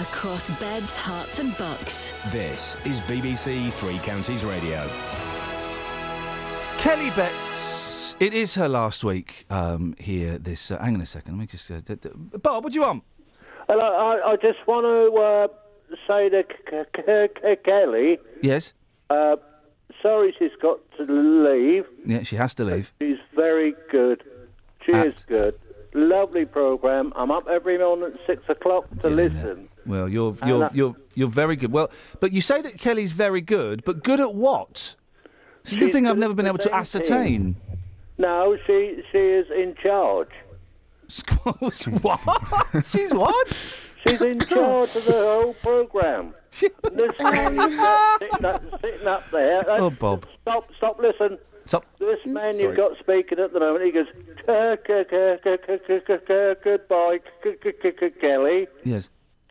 Across 0.00 0.50
Beds, 0.58 0.96
Herts, 0.96 1.38
and 1.38 1.56
Bucks. 1.56 2.10
This 2.32 2.76
is 2.84 3.00
BBC 3.02 3.72
Three 3.74 3.98
Counties 3.98 4.44
Radio. 4.44 4.90
Kelly 6.78 7.10
Betts. 7.10 8.14
It 8.20 8.32
is 8.34 8.54
her 8.54 8.68
last 8.68 9.04
week 9.04 9.46
um, 9.50 9.94
here. 9.98 10.38
This. 10.38 10.70
Uh, 10.70 10.78
hang 10.78 10.94
on 10.94 11.00
a 11.00 11.06
second. 11.06 11.34
Let 11.34 11.40
me 11.40 11.46
just. 11.46 11.70
Uh, 11.70 11.80
d- 11.80 11.94
d- 11.96 12.08
Bob, 12.42 12.64
what 12.64 12.72
do 12.72 12.78
you 12.78 12.82
want? 12.84 13.02
Hello, 13.68 13.84
I, 13.84 14.32
I 14.32 14.36
just 14.36 14.58
want 14.66 14.84
to 14.86 15.20
uh, 15.20 15.96
say 16.06 16.28
to 16.30 16.42
K- 16.42 16.84
K- 16.94 17.28
K- 17.40 17.56
Kelly, 17.64 18.18
Yes. 18.42 18.72
uh, 19.10 19.36
sorry 20.02 20.34
she's 20.38 20.52
got 20.62 20.78
to 20.96 21.04
leave. 21.04 21.84
Yeah, 22.06 22.22
she 22.22 22.36
has 22.36 22.54
to 22.56 22.64
leave. 22.64 22.92
She's 23.00 23.18
very 23.34 23.74
good. 23.90 24.22
She 24.86 24.92
is 24.92 25.14
good. 25.26 25.54
Lovely 25.94 26.44
program. 26.46 27.12
I'm 27.16 27.30
up 27.30 27.46
every 27.48 27.76
morning 27.78 28.12
at 28.14 28.26
six 28.26 28.42
o'clock 28.48 28.86
to 29.02 29.10
listen. 29.10 29.68
Well, 29.86 30.08
you're 30.08 30.36
you're 30.46 30.70
you're 30.72 30.96
you're 31.14 31.28
very 31.28 31.56
good. 31.56 31.72
Well, 31.72 31.90
but 32.20 32.32
you 32.32 32.40
say 32.40 32.62
that 32.62 32.78
Kelly's 32.78 33.12
very 33.12 33.40
good, 33.42 33.84
but 33.84 34.02
good 34.02 34.20
at 34.20 34.34
what? 34.34 34.94
Is 35.72 35.78
the 35.78 35.88
thing 35.90 36.06
I've 36.06 36.18
never 36.18 36.34
been 36.34 36.46
able 36.46 36.58
to 36.58 36.74
ascertain. 36.74 37.56
No, 38.18 38.56
she 38.66 39.02
she 39.12 39.18
is 39.18 39.46
in 39.50 39.74
charge. 39.82 40.30
what? 42.02 42.84
She's 42.84 43.12
what? 43.14 43.72
She's 44.06 44.20
in 44.20 44.40
charge 44.40 44.94
of 44.96 45.04
the 45.06 45.12
whole 45.12 45.54
program. 45.54 46.34
this 46.60 47.12
man 47.20 47.54
you've 47.54 47.76
got 47.76 48.20
sitting 48.20 48.44
up, 48.44 48.80
sitting 48.80 49.06
up 49.06 49.30
there. 49.30 49.70
uh, 49.70 49.78
Oh, 49.80 49.90
Bob. 49.90 50.26
Stop! 50.42 50.70
Stop! 50.76 50.98
Listen. 51.00 51.38
Stop. 51.64 51.84
This 51.98 52.18
man 52.24 52.58
you've 52.58 52.76
got 52.76 52.98
speaking 52.98 53.38
at 53.38 53.52
the 53.52 53.60
moment, 53.60 53.84
he 53.84 53.90
goes, 53.92 54.06
"K- 54.46 54.76
k- 54.86 55.04
k- 55.10 55.36
k- 55.44 55.58
k- 55.66 55.78
k- 55.86 56.00
k- 56.06 56.18
k- 56.26 56.54
"Goodbye, 56.64 57.18
K- 57.42 57.56
k- 57.62 57.72
k- 57.82 57.92
k- 57.92 58.10
Kelly." 58.20 58.66
Yes. 58.84 59.08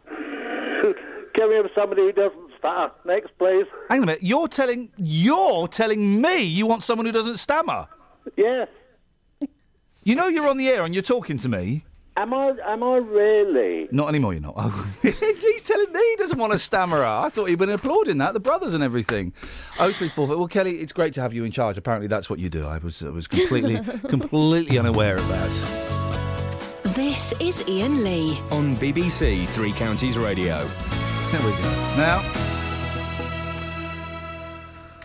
Can 0.08 1.50
we 1.50 1.56
have 1.56 1.70
somebody 1.76 2.02
who 2.02 2.12
doesn't 2.12 2.47
stutter? 2.68 2.94
Next, 3.06 3.38
please. 3.38 3.66
Hang 3.90 4.00
on 4.00 4.04
a 4.04 4.06
minute. 4.08 4.24
You're 4.24 4.48
telling 4.48 4.92
you're 4.98 5.68
telling 5.68 6.22
me 6.22 6.44
you 6.44 6.66
want 6.66 6.84
someone 6.84 7.06
who 7.06 7.12
doesn't 7.12 7.38
stammer. 7.38 7.88
Yes. 8.36 8.68
You 10.04 10.16
know 10.16 10.28
you're 10.28 10.48
on 10.48 10.58
the 10.58 10.68
air 10.70 10.86
and 10.86 10.94
you're 10.94 11.04
talking 11.04 11.38
to 11.40 11.50
me. 11.50 11.86
Am 12.16 12.34
I? 12.34 12.54
Am 12.66 12.82
I 12.82 12.96
really? 12.98 13.88
Not 13.92 14.10
anymore. 14.10 14.34
You're 14.34 14.42
not. 14.42 14.74
He's 15.04 15.64
telling 15.64 15.92
me 15.92 16.00
he 16.00 16.16
doesn't 16.18 16.40
want 16.40 16.54
a 16.54 16.58
stammerer. 16.58 17.06
I 17.06 17.30
thought 17.30 17.46
he'd 17.46 17.60
been 17.60 17.70
applauding 17.70 18.18
that, 18.18 18.34
the 18.34 18.40
brothers 18.40 18.74
and 18.74 18.84
everything. 18.84 19.34
Oh 19.80 19.92
three 19.92 20.10
four. 20.10 20.26
Well, 20.28 20.48
Kelly, 20.48 20.80
it's 20.80 20.94
great 20.94 21.14
to 21.14 21.22
have 21.22 21.34
you 21.34 21.44
in 21.44 21.52
charge. 21.52 21.78
Apparently, 21.78 22.08
that's 22.08 22.30
what 22.30 22.40
you 22.40 22.50
do. 22.50 22.66
I 22.66 22.80
was 22.80 23.04
I 23.04 23.10
was 23.10 23.28
completely 23.28 23.80
completely 24.10 24.80
unaware 24.80 25.16
of 25.16 25.28
that. 25.28 26.94
This 26.96 27.34
is 27.40 27.64
Iain 27.70 28.04
Lee. 28.04 28.40
On 28.50 28.76
BBC 28.78 29.48
Three 29.50 29.74
Counties 29.74 30.18
Radio. 30.18 30.68
There 31.32 31.42
we 31.46 31.52
go. 31.52 31.70
Now. 31.98 32.57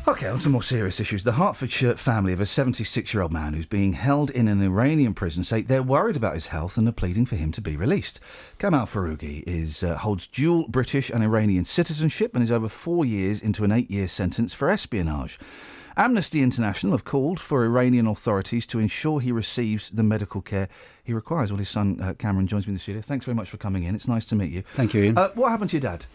Okay, 0.08 0.26
on 0.26 0.40
to 0.40 0.48
more 0.48 0.64
serious 0.64 0.98
issues. 0.98 1.22
The 1.22 1.32
Hertfordshire 1.32 1.94
family 1.94 2.32
of 2.32 2.40
a 2.40 2.46
76 2.46 3.14
year 3.14 3.22
old 3.22 3.32
man 3.32 3.54
who's 3.54 3.66
being 3.66 3.92
held 3.92 4.32
in 4.32 4.48
an 4.48 4.60
Iranian 4.60 5.14
prison 5.14 5.44
say 5.44 5.62
they're 5.62 5.80
worried 5.80 6.16
about 6.16 6.34
his 6.34 6.48
health 6.48 6.76
and 6.76 6.88
are 6.88 6.92
pleading 6.92 7.24
for 7.24 7.36
him 7.36 7.52
to 7.52 7.60
be 7.60 7.76
released. 7.76 8.18
Kamal 8.58 8.86
Foroughi 8.86 9.44
is, 9.46 9.84
uh, 9.84 9.96
holds 9.96 10.26
dual 10.26 10.66
British 10.66 11.08
and 11.08 11.22
Iranian 11.22 11.64
citizenship 11.64 12.34
and 12.34 12.42
is 12.42 12.50
over 12.50 12.68
four 12.68 13.04
years 13.04 13.40
into 13.40 13.62
an 13.62 13.70
eight 13.70 13.92
year 13.92 14.08
sentence 14.08 14.52
for 14.52 14.70
espionage. 14.70 15.38
Amnesty 15.96 16.42
International 16.42 16.94
have 16.94 17.04
called 17.04 17.38
for 17.38 17.64
Iranian 17.64 18.08
authorities 18.08 18.66
to 18.68 18.80
ensure 18.80 19.20
he 19.20 19.30
receives 19.30 19.88
the 19.90 20.02
medical 20.02 20.40
care 20.40 20.68
he 21.04 21.12
requires. 21.12 21.52
Well, 21.52 21.58
his 21.58 21.68
son 21.68 22.00
uh, 22.00 22.14
Kamran 22.14 22.48
joins 22.48 22.66
me 22.66 22.72
in 22.72 22.74
the 22.74 22.80
studio. 22.80 23.02
Thanks 23.02 23.24
very 23.24 23.36
much 23.36 23.50
for 23.50 23.56
coming 23.56 23.84
in. 23.84 23.94
It's 23.94 24.08
nice 24.08 24.24
to 24.26 24.34
meet 24.34 24.50
you. 24.50 24.62
Thank 24.62 24.94
you, 24.94 25.04
Iain. 25.04 25.18
Uh, 25.18 25.28
what 25.34 25.50
happened 25.50 25.70
to 25.70 25.76
your 25.76 25.82
dad? 25.82 26.06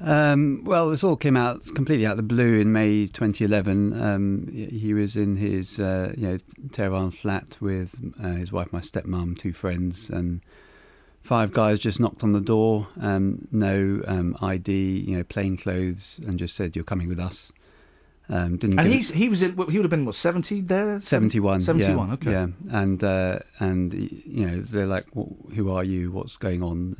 Um, 0.00 0.62
well, 0.64 0.90
this 0.90 1.04
all 1.04 1.16
came 1.16 1.36
out 1.36 1.62
completely 1.74 2.04
out 2.06 2.12
of 2.12 2.16
the 2.16 2.22
blue 2.24 2.54
in 2.58 2.72
May 2.72 3.06
2011. 3.06 4.00
Um, 4.00 4.48
he 4.52 4.92
was 4.92 5.14
in 5.16 5.36
his 5.36 5.78
uh, 5.78 6.12
you 6.16 6.26
know 6.28 6.38
Tehran 6.72 7.12
flat 7.12 7.56
with 7.60 7.94
uh, 8.22 8.32
his 8.32 8.50
wife, 8.50 8.72
my 8.72 8.80
stepmom, 8.80 9.38
two 9.38 9.52
friends, 9.52 10.10
and 10.10 10.40
five 11.22 11.52
guys 11.52 11.78
just 11.78 12.00
knocked 12.00 12.22
on 12.24 12.32
the 12.32 12.40
door. 12.40 12.88
Um, 13.00 13.46
no 13.52 14.02
um, 14.06 14.36
ID, 14.42 15.04
you 15.06 15.16
know, 15.16 15.24
plain 15.24 15.56
clothes, 15.56 16.20
and 16.26 16.38
just 16.38 16.56
said, 16.56 16.74
"You're 16.74 16.84
coming 16.84 17.08
with 17.08 17.20
us." 17.20 17.52
Um, 18.28 18.56
didn't 18.56 18.80
And 18.80 18.88
he's 18.88 19.10
he 19.12 19.28
was 19.28 19.42
in. 19.42 19.50
He 19.52 19.78
would 19.78 19.84
have 19.84 19.90
been 19.90 20.06
what 20.06 20.14
seventy 20.16 20.60
there. 20.60 21.00
Seventy 21.00 21.38
one. 21.40 21.60
Seventy 21.60 21.94
one. 21.94 22.10
Okay. 22.12 22.32
Yeah, 22.32 22.48
and 22.72 23.04
uh, 23.04 23.38
and 23.60 23.92
you 23.94 24.46
know 24.46 24.60
they're 24.60 24.86
like, 24.86 25.06
"Wh- 25.16 25.54
"Who 25.54 25.70
are 25.70 25.84
you? 25.84 26.10
What's 26.10 26.36
going 26.36 26.62
on?" 26.62 26.96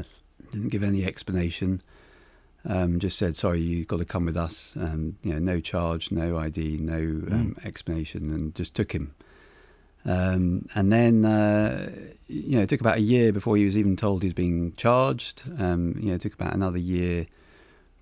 Didn't 0.53 0.69
give 0.69 0.85
any 0.85 1.05
explanation. 1.05 1.83
Um, 2.67 2.99
just 2.99 3.19
said, 3.19 3.37
"Sorry, 3.37 3.61
you've 3.61 3.89
got 3.89 3.99
to 3.99 4.05
come 4.05 4.25
with 4.25 4.37
us." 4.37 4.73
Um, 4.77 5.17
you 5.23 5.33
know, 5.33 5.39
no 5.39 5.61
charge, 5.61 6.11
no 6.11 6.39
ID, 6.39 6.79
no 6.79 6.97
um, 6.97 7.57
explanation, 7.65 8.33
and 8.33 8.55
just 8.55 8.75
took 8.75 8.93
him. 8.93 9.15
Um, 10.07 10.69
and 10.75 10.93
then, 10.93 11.25
uh, 11.25 11.91
you 12.27 12.57
know, 12.57 12.63
it 12.63 12.69
took 12.69 12.81
about 12.81 12.99
a 12.99 13.03
year 13.03 13.33
before 13.33 13.57
he 13.57 13.65
was 13.65 13.77
even 13.77 13.97
told 13.97 14.23
he 14.23 14.29
was 14.29 14.35
being 14.35 14.75
charged. 14.77 15.43
Um, 15.59 15.97
you 15.99 16.09
know, 16.09 16.15
it 16.15 16.21
took 16.21 16.35
about 16.35 16.55
another 16.55 16.79
year 16.79 17.27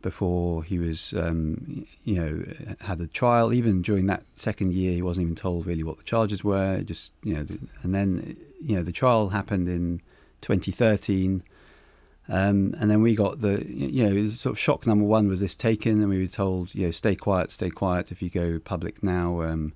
before 0.03 0.65
he 0.65 0.79
was, 0.79 1.15
um, 1.17 1.87
you 2.05 2.17
know, 2.17 2.77
had 2.81 3.01
a 3.01 3.07
trial. 3.07 3.53
Even 3.53 3.83
during 3.83 4.07
that 4.07 4.25
second 4.35 4.73
year, 4.73 4.93
he 4.93 5.03
wasn't 5.03 5.25
even 5.25 5.37
told 5.37 5.65
really 5.65 5.85
what 5.85 5.99
the 5.99 6.03
charges 6.03 6.43
were. 6.43 6.83
Just, 6.83 7.13
you 7.23 7.35
know, 7.35 7.47
and 7.83 7.95
then, 7.95 8.37
you 8.61 8.75
know, 8.75 8.83
the 8.83 8.93
trial 8.93 9.29
happened 9.29 9.69
in 9.69 10.01
2013. 10.41 11.45
Um, 12.33 12.75
and 12.81 12.91
then 12.91 13.03
we 13.03 13.15
got 13.15 13.43
the, 13.43 13.63
you 13.69 14.09
know, 14.09 14.27
sort 14.29 14.55
of 14.55 14.59
shock 14.59 14.87
number 14.87 15.05
one 15.05 15.29
was 15.29 15.41
this 15.41 15.55
taken, 15.55 16.01
and 16.01 16.09
we 16.09 16.19
were 16.19 16.27
told, 16.27 16.75
you 16.75 16.87
know, 16.87 16.91
stay 16.91 17.15
quiet, 17.15 17.51
stay 17.51 17.69
quiet. 17.69 18.11
If 18.11 18.23
you 18.23 18.31
go 18.31 18.59
public 18.59 19.03
now, 19.03 19.43
um, 19.43 19.75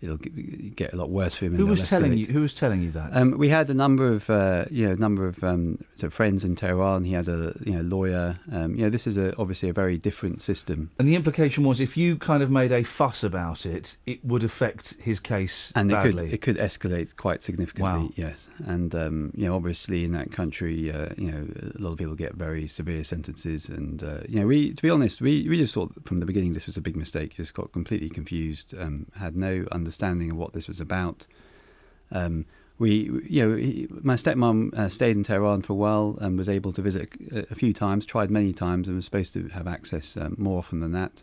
it'll 0.00 0.16
get 0.16 0.92
a 0.92 0.96
lot 0.96 1.10
worse 1.10 1.34
for 1.34 1.46
him. 1.46 1.56
Who 1.56 1.66
was 1.66 1.88
telling 1.88 2.12
escalate. 2.12 2.18
you? 2.18 2.26
Who 2.26 2.40
was 2.40 2.54
telling 2.54 2.82
you 2.82 2.90
that? 2.92 3.16
Um, 3.16 3.36
we 3.38 3.48
had 3.48 3.68
a 3.70 3.74
number 3.74 4.12
of, 4.12 4.28
uh, 4.30 4.66
you 4.70 4.88
know, 4.88 4.94
number 4.94 5.26
of 5.26 5.42
um, 5.42 5.84
of 6.02 6.14
friends 6.14 6.44
in 6.44 6.56
Tehran. 6.56 7.04
He 7.04 7.12
had 7.12 7.28
a, 7.28 7.54
you 7.64 7.72
know, 7.72 7.82
lawyer. 7.82 8.38
Um, 8.52 8.74
you 8.74 8.82
know, 8.82 8.90
this 8.90 9.06
is 9.06 9.16
a, 9.16 9.36
obviously 9.36 9.68
a 9.68 9.72
very 9.72 9.98
different 9.98 10.42
system. 10.42 10.90
and 10.98 11.08
the 11.08 11.16
implication 11.16 11.64
was, 11.64 11.80
if 11.80 11.96
you 11.96 12.16
kind 12.16 12.42
of 12.42 12.50
made 12.50 12.72
a 12.72 12.82
fuss 12.82 13.24
about 13.24 13.66
it, 13.66 13.96
it 14.06 14.24
would 14.24 14.44
affect 14.44 14.94
his 15.00 15.20
case 15.20 15.72
and 15.74 15.90
it 15.90 16.02
could 16.02 16.16
badly. 16.16 16.32
it 16.32 16.42
could 16.42 16.56
escalate 16.56 17.16
quite 17.16 17.42
significantly. 17.42 18.04
Wow. 18.04 18.10
Yes, 18.14 18.46
and 18.66 18.94
um, 18.94 19.32
you 19.34 19.46
know, 19.46 19.54
obviously 19.54 20.04
in 20.04 20.12
that 20.12 20.30
country, 20.32 20.92
uh, 20.92 21.08
you 21.16 21.30
know, 21.30 21.46
a 21.74 21.82
lot 21.82 21.92
of 21.92 21.98
people 21.98 22.14
get 22.14 22.34
very 22.34 22.68
severe 22.68 23.04
sentences, 23.04 23.68
and 23.68 24.02
uh, 24.02 24.20
you 24.28 24.40
know, 24.40 24.46
we 24.46 24.72
to 24.72 24.82
be 24.82 24.90
honest, 24.90 25.20
we 25.20 25.48
we 25.48 25.56
just 25.56 25.74
thought 25.74 25.92
from 26.04 26.20
the 26.20 26.26
beginning 26.26 26.52
this 26.52 26.66
was 26.66 26.76
a 26.76 26.80
big 26.80 26.96
mistake. 26.96 27.34
Just 27.34 27.54
got 27.54 27.72
completely 27.72 28.08
confused, 28.08 28.74
um, 28.78 29.06
had 29.16 29.36
no 29.36 29.66
understanding 29.88 30.30
of 30.30 30.36
what 30.36 30.52
this 30.52 30.68
was 30.68 30.80
about. 30.80 31.26
Um, 32.12 32.44
we, 32.78 33.10
you 33.26 33.48
know, 33.48 33.56
he, 33.56 33.88
my 34.02 34.14
stepmom 34.14 34.72
uh, 34.74 34.88
stayed 34.88 35.16
in 35.16 35.24
Tehran 35.24 35.62
for 35.62 35.72
a 35.72 35.76
while 35.76 36.18
and 36.20 36.38
was 36.38 36.48
able 36.48 36.72
to 36.72 36.82
visit 36.82 37.08
a, 37.32 37.50
a 37.50 37.54
few 37.54 37.72
times, 37.72 38.04
tried 38.04 38.30
many 38.30 38.52
times, 38.52 38.86
and 38.86 38.96
was 38.96 39.06
supposed 39.06 39.32
to 39.32 39.48
have 39.48 39.66
access 39.66 40.16
um, 40.16 40.36
more 40.38 40.58
often 40.58 40.80
than 40.80 40.92
that. 40.92 41.22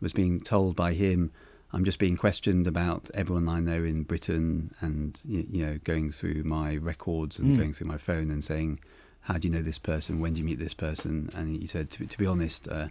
Was 0.00 0.12
being 0.12 0.40
told 0.40 0.74
by 0.74 0.94
him, 0.94 1.30
I'm 1.72 1.84
just 1.84 2.00
being 2.00 2.16
questioned 2.16 2.66
about 2.66 3.08
everyone 3.14 3.48
I 3.48 3.60
know 3.60 3.84
in 3.84 4.02
Britain, 4.02 4.74
and 4.80 5.18
you, 5.24 5.46
you 5.50 5.66
know, 5.66 5.78
going 5.84 6.10
through 6.10 6.42
my 6.42 6.76
records 6.76 7.38
and 7.38 7.54
Mm. 7.54 7.56
going 7.56 7.72
through 7.72 7.86
my 7.86 7.98
phone 7.98 8.30
and 8.30 8.44
saying, 8.44 8.80
"How 9.20 9.38
do 9.38 9.46
you 9.46 9.54
know 9.54 9.62
this 9.62 9.78
person? 9.78 10.20
When 10.20 10.34
do 10.34 10.40
you 10.40 10.44
meet 10.44 10.58
this 10.58 10.74
person?" 10.74 11.30
And 11.34 11.56
he 11.62 11.68
said, 11.68 11.90
"To, 11.92 12.06
to 12.06 12.18
be 12.18 12.26
honest." 12.26 12.68
Uh, 12.68 12.88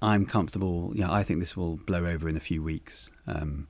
I'm 0.00 0.24
comfortable. 0.26 0.92
You 0.94 1.02
know, 1.02 1.12
I 1.12 1.22
think 1.22 1.40
this 1.40 1.56
will 1.56 1.76
blow 1.76 2.06
over 2.06 2.28
in 2.28 2.36
a 2.36 2.40
few 2.40 2.62
weeks. 2.62 3.10
Um, 3.26 3.68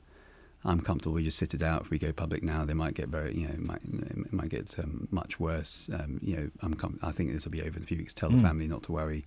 I'm 0.64 0.80
comfortable. 0.80 1.14
We 1.14 1.24
just 1.24 1.38
sit 1.38 1.52
it 1.54 1.62
out. 1.62 1.82
If 1.82 1.90
we 1.90 1.98
go 1.98 2.12
public 2.12 2.42
now, 2.42 2.64
they 2.64 2.72
might 2.74 2.94
get 2.94 3.08
very, 3.08 3.34
you 3.36 3.46
know, 3.46 3.52
it 3.54 3.66
might, 3.66 3.80
it 3.84 4.32
might 4.32 4.48
get 4.48 4.74
um, 4.78 5.08
much 5.10 5.38
worse. 5.38 5.88
Um, 5.92 6.18
you 6.22 6.36
know, 6.36 6.50
I'm 6.62 6.74
com- 6.74 6.98
I 7.02 7.12
think 7.12 7.32
this 7.32 7.44
will 7.44 7.52
be 7.52 7.60
over 7.62 7.76
in 7.76 7.82
a 7.82 7.86
few 7.86 7.98
weeks. 7.98 8.14
Tell 8.14 8.30
the 8.30 8.36
Mm. 8.36 8.42
family 8.42 8.66
not 8.66 8.82
to 8.84 8.92
worry. 8.92 9.24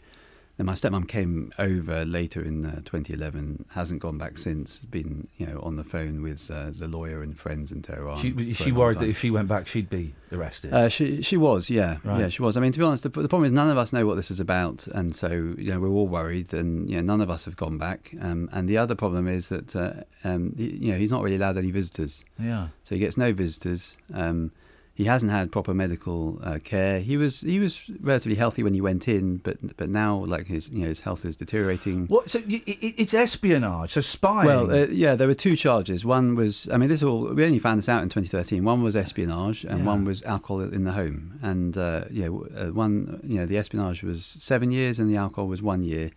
Then 0.57 0.65
my 0.65 0.73
stepmom 0.73 1.07
came 1.07 1.51
over 1.59 2.03
later 2.03 2.41
in 2.41 2.65
uh, 2.65 2.75
2011. 2.83 3.65
Hasn't 3.69 4.01
gone 4.01 4.17
back 4.17 4.37
since. 4.37 4.77
Been 4.79 5.27
you 5.37 5.45
know 5.45 5.59
on 5.61 5.75
the 5.75 5.83
phone 5.83 6.21
with 6.23 6.49
uh, 6.49 6.71
the 6.71 6.87
lawyer 6.87 7.21
and 7.21 7.37
friends 7.37 7.71
in 7.71 7.83
Tehran. 7.83 8.17
She, 8.17 8.29
is 8.29 8.57
she 8.57 8.71
worried 8.71 8.99
that 8.99 9.07
if 9.07 9.19
she 9.19 9.29
went 9.29 9.47
back, 9.47 9.67
she'd 9.67 9.89
be 9.89 10.15
arrested? 10.31 10.73
Uh, 10.73 10.89
she 10.89 11.21
she 11.21 11.37
was, 11.37 11.69
yeah, 11.69 11.97
Right. 12.03 12.21
yeah, 12.21 12.29
she 12.29 12.41
was. 12.41 12.57
I 12.57 12.59
mean, 12.59 12.71
to 12.71 12.79
be 12.79 12.85
honest, 12.85 13.03
the, 13.03 13.09
the 13.09 13.27
problem 13.29 13.45
is 13.45 13.51
none 13.51 13.69
of 13.69 13.77
us 13.77 13.93
know 13.93 14.05
what 14.07 14.15
this 14.15 14.31
is 14.31 14.39
about, 14.39 14.87
and 14.87 15.15
so 15.15 15.29
you 15.29 15.71
know 15.71 15.79
we're 15.79 15.89
all 15.89 16.07
worried, 16.07 16.53
and 16.53 16.89
you 16.89 16.95
know 16.95 17.01
none 17.03 17.21
of 17.21 17.29
us 17.29 17.45
have 17.45 17.55
gone 17.55 17.77
back. 17.77 18.13
Um, 18.19 18.49
and 18.51 18.67
the 18.67 18.77
other 18.77 18.95
problem 18.95 19.27
is 19.27 19.49
that 19.49 19.75
uh, 19.75 19.93
um, 20.23 20.53
he, 20.57 20.69
you 20.85 20.91
know 20.91 20.97
he's 20.97 21.11
not 21.11 21.21
really 21.21 21.35
allowed 21.35 21.57
any 21.57 21.71
visitors. 21.71 22.23
Yeah. 22.39 22.69
So 22.83 22.95
he 22.95 22.99
gets 22.99 23.15
no 23.15 23.31
visitors. 23.31 23.95
Um, 24.13 24.51
he 24.97 25.03
hasn't 25.05 25.31
had 25.31 25.51
proper 25.51 25.75
medical 25.75 26.39
uh, 26.43 26.57
care. 26.63 26.99
He 27.01 27.17
was 27.17 27.41
he 27.41 27.59
was 27.59 27.79
relatively 28.01 28.35
healthy 28.35 28.63
when 28.63 28.73
he 28.73 28.81
went 28.81 29.07
in, 29.07 29.37
but 29.37 29.57
but 29.77 29.89
now 29.89 30.25
like 30.25 30.47
his 30.47 30.69
you 30.69 30.79
know 30.81 30.87
his 30.87 31.01
health 31.01 31.23
is 31.23 31.37
deteriorating. 31.37 32.07
What? 32.07 32.31
So 32.31 32.39
it's 32.47 33.13
espionage, 33.13 33.91
so 33.91 34.01
spying. 34.01 34.47
Well, 34.47 34.71
uh, 34.71 34.87
yeah, 34.87 35.13
there 35.13 35.27
were 35.27 35.35
two 35.35 35.55
charges. 35.55 36.03
One 36.03 36.33
was, 36.33 36.67
I 36.73 36.77
mean, 36.77 36.89
this 36.89 37.03
all 37.03 37.31
we 37.35 37.45
only 37.45 37.59
found 37.59 37.77
this 37.77 37.87
out 37.87 38.01
in 38.01 38.09
2013. 38.09 38.63
One 38.63 38.81
was 38.81 38.95
espionage, 38.95 39.63
and 39.65 39.79
Yeah. 39.81 39.85
one 39.85 40.03
was 40.03 40.23
alcohol 40.23 40.61
in 40.61 40.83
the 40.83 40.93
home. 40.93 41.37
And 41.43 41.77
uh, 41.77 42.05
yeah, 42.09 42.29
uh, 42.29 42.71
one, 42.73 43.19
you 43.23 43.37
know, 43.37 43.45
the 43.45 43.57
espionage 43.59 44.01
was 44.01 44.25
seven 44.39 44.71
years, 44.71 44.97
and 44.97 45.07
the 45.11 45.17
alcohol 45.17 45.47
was 45.47 45.61
one 45.61 45.83
year. 45.83 46.09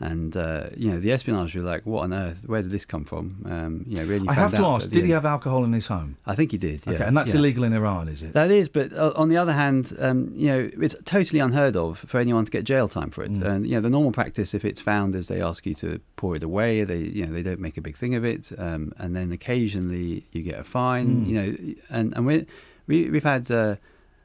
And 0.00 0.36
uh, 0.36 0.70
you 0.76 0.90
know, 0.90 0.98
the 0.98 1.12
espionage 1.12 1.54
was 1.54 1.64
like, 1.64 1.86
what 1.86 2.02
on 2.02 2.12
earth? 2.12 2.38
Where 2.46 2.62
did 2.62 2.72
this 2.72 2.84
come 2.84 3.04
from? 3.04 3.46
Um, 3.48 3.84
you 3.86 3.96
know, 3.96 4.04
really. 4.04 4.28
I 4.28 4.32
have 4.32 4.52
to 4.54 4.64
ask: 4.64 4.90
Did 4.90 5.04
he 5.04 5.12
have 5.12 5.24
alcohol 5.24 5.62
in 5.64 5.72
his 5.72 5.86
home? 5.86 6.16
I 6.26 6.34
think 6.34 6.50
he 6.50 6.58
did. 6.58 6.82
Yeah, 6.84 6.94
Okay, 6.94 7.04
and 7.04 7.16
that's 7.16 7.30
yeah. 7.30 7.38
illegal 7.38 7.62
in 7.62 7.72
Iran, 7.72 8.08
is 8.08 8.20
it? 8.20 8.32
That 8.32 8.50
is, 8.50 8.68
but 8.68 8.92
uh, 8.92 9.12
on 9.14 9.28
the 9.28 9.36
other 9.36 9.52
hand, 9.52 9.96
um, 10.00 10.32
you 10.34 10.48
know, 10.48 10.70
it's 10.80 10.96
totally 11.04 11.38
unheard 11.38 11.76
of 11.76 11.98
for 11.98 12.18
anyone 12.18 12.44
to 12.44 12.50
get 12.50 12.64
jail 12.64 12.88
time 12.88 13.10
for 13.10 13.22
it. 13.22 13.30
Mm. 13.30 13.46
And 13.46 13.66
you 13.68 13.76
know, 13.76 13.82
the 13.82 13.90
normal 13.90 14.10
practice, 14.10 14.52
if 14.52 14.64
it's 14.64 14.80
found, 14.80 15.14
is 15.14 15.28
they 15.28 15.40
ask 15.40 15.64
you 15.64 15.74
to 15.76 16.00
pour 16.16 16.34
it 16.34 16.42
away. 16.42 16.82
They, 16.82 16.98
you 16.98 17.26
know, 17.26 17.32
they 17.32 17.44
don't 17.44 17.60
make 17.60 17.76
a 17.76 17.80
big 17.80 17.96
thing 17.96 18.16
of 18.16 18.24
it, 18.24 18.50
um, 18.58 18.92
and 18.98 19.14
then 19.14 19.30
occasionally 19.30 20.26
you 20.32 20.42
get 20.42 20.58
a 20.58 20.64
fine. 20.64 21.24
Mm. 21.24 21.28
You 21.28 21.34
know, 21.34 21.74
and 21.90 22.12
and 22.16 22.26
we 22.26 22.46
we 22.88 23.10
we've 23.10 23.22
had. 23.22 23.48
Uh, 23.48 23.76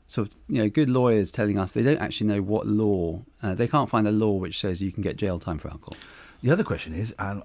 Sort 0.10 0.28
of, 0.28 0.36
you 0.50 0.62
know, 0.62 0.70
good 0.70 0.90
lawyers 0.90 1.32
telling 1.32 1.58
us 1.58 1.72
they 1.72 1.84
don't 1.84 2.00
actually 2.00 2.28
know 2.28 2.42
what 2.42 2.66
law. 2.68 3.22
Uh, 3.42 3.54
they 3.56 3.68
can't 3.68 3.90
find 3.90 4.08
a 4.08 4.12
law 4.12 4.32
which 4.34 4.60
says 4.60 4.82
you 4.82 4.92
can 4.92 5.04
get 5.04 5.16
jail 5.18 5.40
time 5.40 5.60
for 5.60 5.70
alcohol. 5.70 5.94
The 6.42 6.52
other 6.52 6.64
question 6.64 6.94
is: 6.96 7.14
um, 7.20 7.44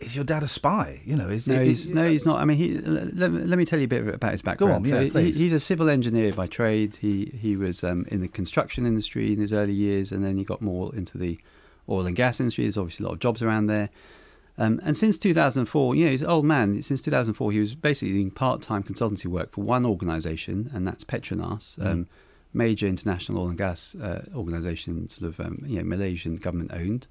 Is 0.00 0.14
your 0.14 0.24
dad 0.24 0.42
a 0.42 0.48
spy? 0.48 1.00
You 1.04 1.16
know, 1.16 1.28
is 1.30 1.48
No, 1.48 1.54
is- 1.60 1.84
he's, 1.84 1.94
no, 1.94 2.08
he's 2.08 2.26
not. 2.26 2.40
I 2.40 2.44
mean, 2.44 2.58
he, 2.58 2.76
let, 2.78 3.32
let 3.32 3.58
me 3.58 3.64
tell 3.64 3.78
you 3.78 3.86
a 3.86 3.88
bit 3.88 4.06
about 4.06 4.32
his 4.32 4.42
background. 4.42 4.70
Go 4.70 4.76
on, 4.76 4.84
yeah, 4.84 5.00
so 5.00 5.04
he- 5.04 5.10
please. 5.10 5.38
he's 5.38 5.52
a 5.52 5.60
civil 5.60 5.88
engineer 5.88 6.30
by 6.32 6.46
trade. 6.46 6.96
He 7.00 7.32
he 7.40 7.56
was 7.56 7.82
um, 7.82 8.04
in 8.08 8.20
the 8.20 8.28
construction 8.28 8.84
industry 8.86 9.32
in 9.32 9.40
his 9.40 9.52
early 9.52 9.72
years, 9.72 10.12
and 10.12 10.22
then 10.22 10.36
he 10.36 10.44
got 10.44 10.60
more 10.60 10.94
into 10.94 11.16
the 11.16 11.38
oil 11.88 12.04
and 12.06 12.14
gas 12.14 12.38
industry. 12.38 12.64
There's 12.64 12.76
obviously 12.76 13.04
a 13.04 13.06
lot 13.08 13.14
of 13.14 13.20
jobs 13.20 13.40
around 13.40 13.66
there. 13.68 13.88
Um, 14.58 14.80
and 14.82 14.96
since 14.96 15.16
2004, 15.18 15.94
you 15.94 16.04
know, 16.06 16.10
he's 16.10 16.22
an 16.22 16.28
old 16.28 16.44
man. 16.44 16.82
Since 16.82 17.02
2004, 17.02 17.52
he 17.52 17.60
was 17.60 17.74
basically 17.76 18.12
doing 18.14 18.30
part-time 18.32 18.82
consultancy 18.82 19.26
work 19.26 19.52
for 19.52 19.60
one 19.62 19.86
organisation, 19.86 20.70
and 20.74 20.86
that's 20.86 21.04
Petronas, 21.04 21.76
Mm. 21.78 21.86
um, 21.86 22.06
major 22.52 22.86
international 22.88 23.38
oil 23.42 23.48
and 23.50 23.58
gas 23.58 23.94
uh, 24.02 24.22
organisation, 24.34 25.08
sort 25.08 25.28
of 25.32 25.38
um, 25.40 25.62
you 25.66 25.78
know 25.78 25.84
Malaysian 25.84 26.36
government 26.36 26.72
owned. 26.74 27.06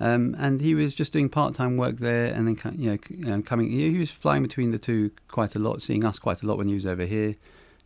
Um, 0.00 0.34
and 0.38 0.60
he 0.60 0.74
was 0.74 0.94
just 0.94 1.12
doing 1.12 1.28
part-time 1.28 1.76
work 1.76 1.98
there, 1.98 2.32
and 2.34 2.48
then 2.48 2.58
you 2.76 2.90
know, 2.90 2.98
you 3.10 3.24
know 3.26 3.42
coming. 3.42 3.70
You 3.70 3.86
know, 3.86 3.92
he 3.92 3.98
was 3.98 4.10
flying 4.10 4.42
between 4.42 4.72
the 4.72 4.78
two 4.78 5.12
quite 5.28 5.54
a 5.54 5.60
lot, 5.60 5.82
seeing 5.82 6.04
us 6.04 6.18
quite 6.18 6.42
a 6.42 6.46
lot 6.46 6.58
when 6.58 6.66
he 6.66 6.74
was 6.74 6.86
over 6.86 7.04
here. 7.06 7.36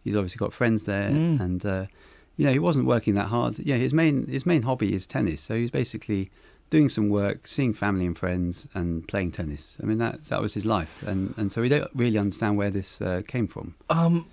He's 0.05 0.16
obviously 0.16 0.39
got 0.39 0.55
friends 0.55 0.85
there, 0.85 1.10
Mm. 1.10 1.40
and 1.40 1.66
uh, 1.66 1.86
you 2.39 2.47
know 2.47 2.52
he 2.52 2.59
wasn't 2.59 2.86
working 2.86 3.14
that 3.16 3.27
hard. 3.27 3.59
Yeah, 3.59 3.77
his 3.77 3.93
main 3.93 4.27
his 4.28 4.47
main 4.47 4.62
hobby 4.62 4.94
is 4.94 5.06
tennis, 5.06 5.43
so 5.43 5.55
he's 5.55 5.70
basically 5.70 6.31
doing 6.71 6.89
some 6.89 7.09
work, 7.09 7.47
seeing 7.47 7.75
family 7.75 8.07
and 8.07 8.17
friends, 8.19 8.67
and 8.75 9.07
playing 9.07 9.33
tennis. 9.33 9.77
I 9.83 9.87
mean 9.87 9.99
that 9.99 10.27
that 10.29 10.41
was 10.41 10.55
his 10.55 10.65
life, 10.65 11.03
and 11.07 11.35
and 11.37 11.53
so 11.53 11.61
we 11.63 11.69
don't 11.69 11.91
really 11.95 12.19
understand 12.19 12.57
where 12.57 12.71
this 12.71 13.01
uh, 13.01 13.23
came 13.27 13.49
from. 13.49 13.75
Um, 13.91 14.27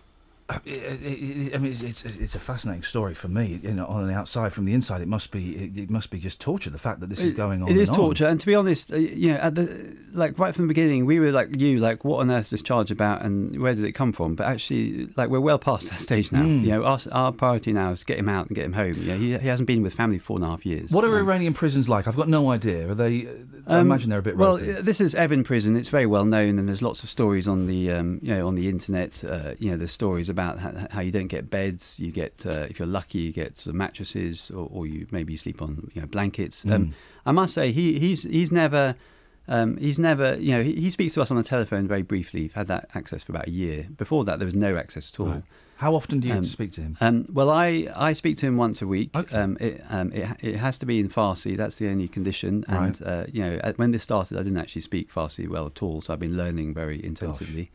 it, 0.65 0.74
it, 0.74 1.03
it, 1.03 1.56
I 1.56 1.57
mean, 1.57 1.72
it's, 1.72 2.03
it's 2.03 2.36
a 2.36 2.40
fascinating 2.40 2.84
story 2.84 3.14
for 3.14 3.28
me. 3.28 3.60
You 3.64 3.74
know, 3.74 3.86
on 3.86 4.07
the 4.07 4.14
outside, 4.14 4.52
from 4.53 4.65
the 4.65 4.74
inside, 4.74 5.02
it 5.02 5.07
must 5.07 5.32
be 5.32 5.56
it, 5.56 5.78
it 5.78 5.90
must 5.90 6.10
be 6.10 6.20
just 6.20 6.40
torture. 6.41 6.70
The 6.70 6.78
fact 6.78 6.99
that 6.99 7.10
this 7.10 7.22
is 7.22 7.32
going 7.32 7.61
on. 7.64 7.70
It 7.70 7.78
is 7.78 7.90
and 7.90 7.98
on. 7.98 8.06
torture, 8.06 8.28
and 8.28 8.40
to 8.40 8.45
be 8.45 8.53
honest, 8.56 8.91
uh, 8.91 8.98
you 8.98 9.32
know, 9.32 9.38
at 9.38 9.56
the 9.56 9.95
like 10.11 10.38
right 10.38 10.53
from 10.53 10.65
the 10.65 10.68
beginning, 10.68 11.06
we 11.06 11.20
were 11.20 11.32
like 11.32 11.60
you, 11.60 11.80
like 11.80 12.03
what 12.03 12.20
on 12.20 12.30
earth 12.30 12.45
is 12.45 12.49
this 12.52 12.61
charge 12.61 12.91
about, 12.91 13.22
and 13.24 13.61
where 13.61 13.74
did 13.74 13.86
it 13.86 13.94
come 13.94 14.11
from? 14.11 14.36
But 14.36 14.48
actually, 14.48 15.07
like 15.15 15.30
we're 15.30 15.40
well 15.40 15.60
past 15.60 15.90
that 15.90 16.02
stage 16.07 16.32
now. 16.32 16.44
Mm. 16.44 16.61
You 16.61 16.68
know, 16.70 16.84
our, 16.84 16.99
our 17.11 17.32
priority 17.32 17.72
now 17.72 17.91
is 17.91 18.03
get 18.03 18.18
him 18.20 18.28
out 18.30 18.48
and 18.48 18.56
get 18.56 18.65
him 18.65 18.74
home. 18.74 18.94
You 18.98 19.06
know, 19.07 19.18
he, 19.18 19.38
he 19.38 19.48
hasn't 19.48 19.68
been 19.68 19.82
with 19.82 19.94
family 19.94 20.20
for 20.20 20.26
four 20.26 20.38
and 20.38 20.45
a 20.45 20.49
half 20.49 20.65
years. 20.65 20.91
What 20.91 21.06
are 21.06 21.18
Um, 21.18 21.26
Iranian 21.26 21.53
prisons 21.53 21.88
like? 21.88 22.07
I've 22.07 22.18
got 22.18 22.28
no 22.28 22.52
idea. 22.52 22.90
Are 22.90 22.95
they? 22.95 23.28
I 23.65 23.76
um, 23.76 23.82
imagine 23.82 24.10
they're 24.10 24.20
a 24.20 24.24
bit 24.24 24.36
well. 24.36 24.57
ropey. 24.57 24.74
This 24.82 24.99
is 24.99 25.14
Evin 25.14 25.45
Prison. 25.45 25.78
It's 25.78 25.90
very 25.90 26.06
well 26.06 26.26
known, 26.26 26.60
and 26.60 26.68
there's 26.68 26.82
lots 26.82 27.02
of 27.03 27.10
stories 27.10 27.48
on 27.48 27.68
the 27.68 27.91
um, 27.91 28.20
you 28.22 28.36
know 28.36 28.45
on 28.48 28.56
the 28.56 28.68
internet. 28.68 29.24
Uh, 29.24 29.53
you 29.57 29.72
know, 29.72 29.78
there's 29.78 29.91
stories 29.94 30.30
about 30.30 30.43
how, 30.57 30.88
how 30.91 31.02
you 31.02 31.11
don't 31.11 31.28
get 31.28 31.49
beds. 31.49 31.99
You 31.99 32.11
get 32.11 32.45
uh, 32.45 32.68
if 32.70 32.80
you're 32.80 32.88
lucky, 32.88 33.20
you 33.20 33.32
get 33.32 33.57
sort 33.57 33.68
of 33.68 33.76
mattresses, 33.76 34.52
or, 34.52 34.68
or 34.72 34.88
you 34.88 35.07
maybe 35.11 35.34
you 35.34 35.38
sleep 35.40 35.61
on 35.61 35.90
you 35.94 36.02
know 36.02 36.07
blankets. 36.07 36.64
Mm. 36.64 36.72
Um, 36.74 36.95
I 37.26 37.32
must 37.32 37.53
say 37.53 37.72
he 37.72 37.99
he's 37.99 38.24
he's 38.24 38.52
never. 38.52 38.95
Um, 39.45 39.76
he's 39.76 39.99
never, 39.99 40.36
you 40.36 40.52
know, 40.52 40.64
he, 40.64 40.74
he 40.76 40.90
speaks 40.90 41.15
to 41.15 41.22
us 41.22 41.30
on 41.30 41.36
the 41.36 41.44
telephone 41.44 41.86
very 41.86 42.02
briefly. 42.02 42.44
We've 42.44 42.53
had 42.53 42.68
that 42.68 42.90
access 42.95 43.24
for 43.24 43.34
about 43.34 43.49
a 43.49 43.52
year. 43.52 43.88
Before 43.98 44.24
that, 44.24 44.40
there 44.40 44.45
was 44.45 44.56
no 44.56 44.78
access 44.78 45.11
at 45.14 45.20
all. 45.20 45.28
Right. 45.28 45.44
How 45.76 45.95
often 45.95 46.22
do 46.22 46.30
you 46.30 46.36
Um, 46.36 46.45
speak 46.45 46.72
to 46.74 46.82
him? 46.82 46.98
Um, 47.02 47.26
well, 47.30 47.49
I, 47.49 47.90
I 47.94 48.14
speak 48.14 48.38
to 48.38 48.45
him 48.45 48.56
once 48.56 48.82
a 48.82 48.88
week. 48.88 49.10
Um, 49.34 49.57
it, 49.60 49.84
um, 49.90 50.14
it, 50.14 50.30
it 50.41 50.56
has 50.56 50.78
to 50.78 50.86
be 50.86 50.98
in 50.98 51.10
Farsi. 51.10 51.57
That's 51.57 51.76
the 51.76 51.90
only 51.90 52.07
condition. 52.07 52.64
And 52.70 53.02
Right. 53.02 53.02
uh, 53.02 53.26
you 53.34 53.44
know, 53.44 53.74
when 53.76 53.91
this 53.91 54.03
started, 54.03 54.38
I 54.38 54.44
didn't 54.44 54.60
actually 54.60 54.84
speak 54.84 55.14
Farsi 55.14 55.45
well 55.49 55.65
at 55.65 55.84
all. 55.84 56.02
So 56.02 56.14
I've 56.14 56.22
been 56.22 56.38
learning 56.38 56.74
very 56.74 57.03
intensively. 57.03 57.70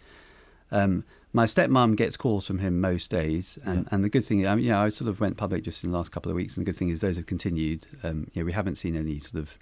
Um, 0.72 1.04
my 1.32 1.44
stepmom 1.46 1.94
gets 1.96 2.16
calls 2.16 2.46
from 2.46 2.58
him 2.58 2.80
most 2.80 3.10
days, 3.10 3.58
and, 3.64 3.86
and 3.90 4.02
the 4.02 4.08
good 4.08 4.24
thing, 4.26 4.46
I 4.46 4.54
mean, 4.54 4.64
you 4.64 4.70
know, 4.70 4.80
I 4.80 4.88
sort 4.88 5.08
of 5.08 5.20
went 5.20 5.36
public 5.36 5.62
just 5.62 5.84
in 5.84 5.90
the 5.90 5.96
last 5.96 6.10
couple 6.10 6.30
of 6.30 6.36
weeks, 6.36 6.56
and 6.56 6.64
the 6.66 6.70
good 6.72 6.78
thing 6.78 6.88
is 6.88 7.00
those 7.00 7.16
have 7.16 7.26
continued. 7.26 7.86
Um, 8.02 8.28
you 8.32 8.42
know, 8.42 8.46
we 8.46 8.52
haven't 8.52 8.76
seen 8.76 8.96
any 8.96 9.18
sort 9.18 9.42
of 9.42 9.58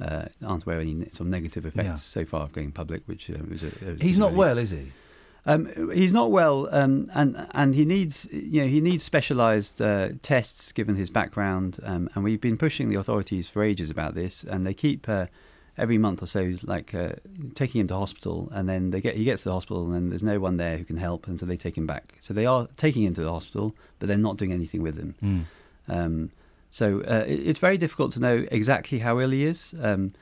uh, 0.00 0.24
aren't 0.44 0.64
aware 0.64 0.76
of 0.76 0.82
any 0.82 0.94
sort 1.10 1.20
of 1.20 1.26
negative 1.26 1.66
effects 1.66 1.84
Yeah. 1.86 1.94
so 1.96 2.24
far 2.24 2.42
of 2.42 2.52
going 2.52 2.72
public, 2.72 3.02
which 3.06 3.30
uh, 3.30 3.34
was 3.48 3.62
a, 3.62 3.68
a- 3.92 4.02
He's 4.02 4.18
not 4.18 4.28
really- 4.28 4.38
well, 4.38 4.58
is 4.58 4.70
he? 4.70 4.92
um, 5.44 5.90
he's 5.92 6.12
not 6.12 6.30
well, 6.30 6.68
um, 6.74 7.10
and 7.14 7.46
and 7.52 7.74
he 7.74 7.84
needs 7.84 8.26
you 8.32 8.62
know 8.62 8.68
he 8.68 8.80
needs 8.80 9.02
specialised 9.04 9.82
uh, 9.82 10.10
tests 10.22 10.72
given 10.72 10.94
his 10.94 11.10
background, 11.10 11.78
um, 11.82 12.08
and 12.14 12.24
we've 12.24 12.40
been 12.40 12.56
pushing 12.56 12.88
the 12.88 12.96
authorities 12.96 13.48
for 13.48 13.62
ages 13.62 13.90
about 13.90 14.14
this, 14.14 14.44
and 14.44 14.66
they 14.66 14.72
keep 14.74 15.08
uh, 15.08 15.26
every 15.78 15.98
month 15.98 16.22
or 16.22 16.26
so 16.26 16.54
like 16.64 16.94
uh, 16.94 17.12
taking 17.54 17.80
him 17.80 17.88
to 17.88 17.94
hospital, 17.94 18.48
and 18.52 18.68
then 18.68 18.90
they 18.90 19.00
get 19.00 19.16
he 19.16 19.24
gets 19.24 19.42
to 19.42 19.48
the 19.48 19.54
hospital, 19.54 19.84
and 19.84 19.94
then 19.94 20.08
there's 20.10 20.22
no 20.22 20.38
one 20.38 20.56
there 20.56 20.76
who 20.76 20.84
can 20.84 20.96
help, 20.96 21.26
and 21.26 21.38
so 21.38 21.46
they 21.46 21.56
take 21.56 21.76
him 21.76 21.86
back. 21.86 22.14
So 22.20 22.34
they 22.34 22.46
are 22.46 22.68
taking 22.76 23.04
him 23.04 23.14
to 23.14 23.22
the 23.22 23.30
hospital, 23.30 23.74
but 23.98 24.08
they're 24.08 24.16
not 24.16 24.36
doing 24.36 24.52
anything 24.52 24.82
with 24.82 24.98
him. 24.98 25.14
Mm. 25.22 25.44
Um, 25.88 26.30
so 26.70 27.00
uh, 27.00 27.24
it, 27.26 27.40
it's 27.46 27.58
very 27.58 27.78
difficult 27.78 28.12
to 28.12 28.20
know 28.20 28.46
exactly 28.50 29.00
how 29.00 29.20
ill 29.20 29.30
he 29.30 29.44
is. 29.44 29.74
Um, 29.80 30.12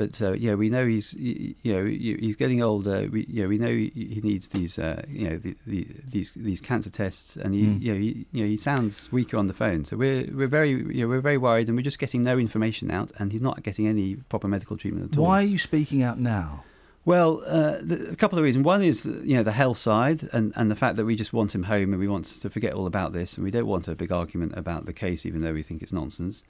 but 0.00 0.22
uh, 0.22 0.32
yeah, 0.32 0.54
we 0.54 0.70
know 0.70 0.86
he's 0.86 1.12
you 1.12 1.54
know 1.64 1.84
he's 1.84 2.36
getting 2.36 2.62
older. 2.62 3.06
We 3.12 3.26
you 3.28 3.42
know 3.42 3.48
we 3.50 3.58
know 3.58 3.68
he 3.68 4.20
needs 4.24 4.48
these 4.48 4.78
uh, 4.78 5.02
you 5.06 5.28
know 5.28 5.36
the, 5.36 5.54
the, 5.66 5.86
these 6.10 6.32
these 6.34 6.60
cancer 6.62 6.88
tests, 6.88 7.36
and 7.36 7.54
he 7.54 7.60
Mm. 7.60 7.82
you 7.82 7.92
know 7.92 8.00
he, 8.00 8.26
you 8.32 8.42
know 8.42 8.48
he 8.48 8.56
sounds 8.56 9.12
weaker 9.12 9.36
on 9.36 9.46
the 9.46 9.52
phone. 9.52 9.84
So 9.84 9.98
we're 9.98 10.26
we're 10.32 10.54
very 10.60 10.70
you 10.70 11.02
know 11.02 11.08
we're 11.08 11.20
very 11.20 11.36
worried, 11.36 11.68
and 11.68 11.76
we're 11.76 11.82
just 11.82 11.98
getting 11.98 12.22
no 12.22 12.38
information 12.38 12.90
out, 12.90 13.10
and 13.18 13.30
he's 13.30 13.42
not 13.42 13.62
getting 13.62 13.86
any 13.86 14.16
proper 14.30 14.48
medical 14.48 14.78
treatment 14.78 15.12
at 15.12 15.18
all. 15.18 15.26
Why 15.26 15.40
are 15.40 15.50
you 15.54 15.58
speaking 15.58 16.02
out 16.02 16.18
now? 16.18 16.64
Well, 17.04 17.42
uh, 17.46 17.78
the, 17.82 18.08
a 18.10 18.16
couple 18.16 18.38
of 18.38 18.44
reasons. 18.44 18.64
One 18.64 18.82
is 18.82 19.04
you 19.04 19.36
know 19.36 19.42
the 19.42 19.52
health 19.52 19.76
side, 19.76 20.30
and, 20.32 20.54
and 20.56 20.70
the 20.70 20.76
fact 20.76 20.96
that 20.96 21.04
we 21.04 21.14
just 21.14 21.34
want 21.34 21.54
him 21.54 21.64
home, 21.64 21.92
and 21.92 22.00
we 22.00 22.08
want 22.08 22.40
to 22.40 22.48
forget 22.48 22.72
all 22.72 22.86
about 22.86 23.12
this, 23.12 23.34
and 23.34 23.44
we 23.44 23.50
don't 23.50 23.66
want 23.66 23.86
a 23.86 23.94
big 23.94 24.12
argument 24.12 24.52
about 24.56 24.86
the 24.86 24.94
case, 24.94 25.26
even 25.26 25.42
though 25.42 25.52
we 25.52 25.62
think 25.62 25.82
it's 25.82 25.92
nonsense. 25.92 26.42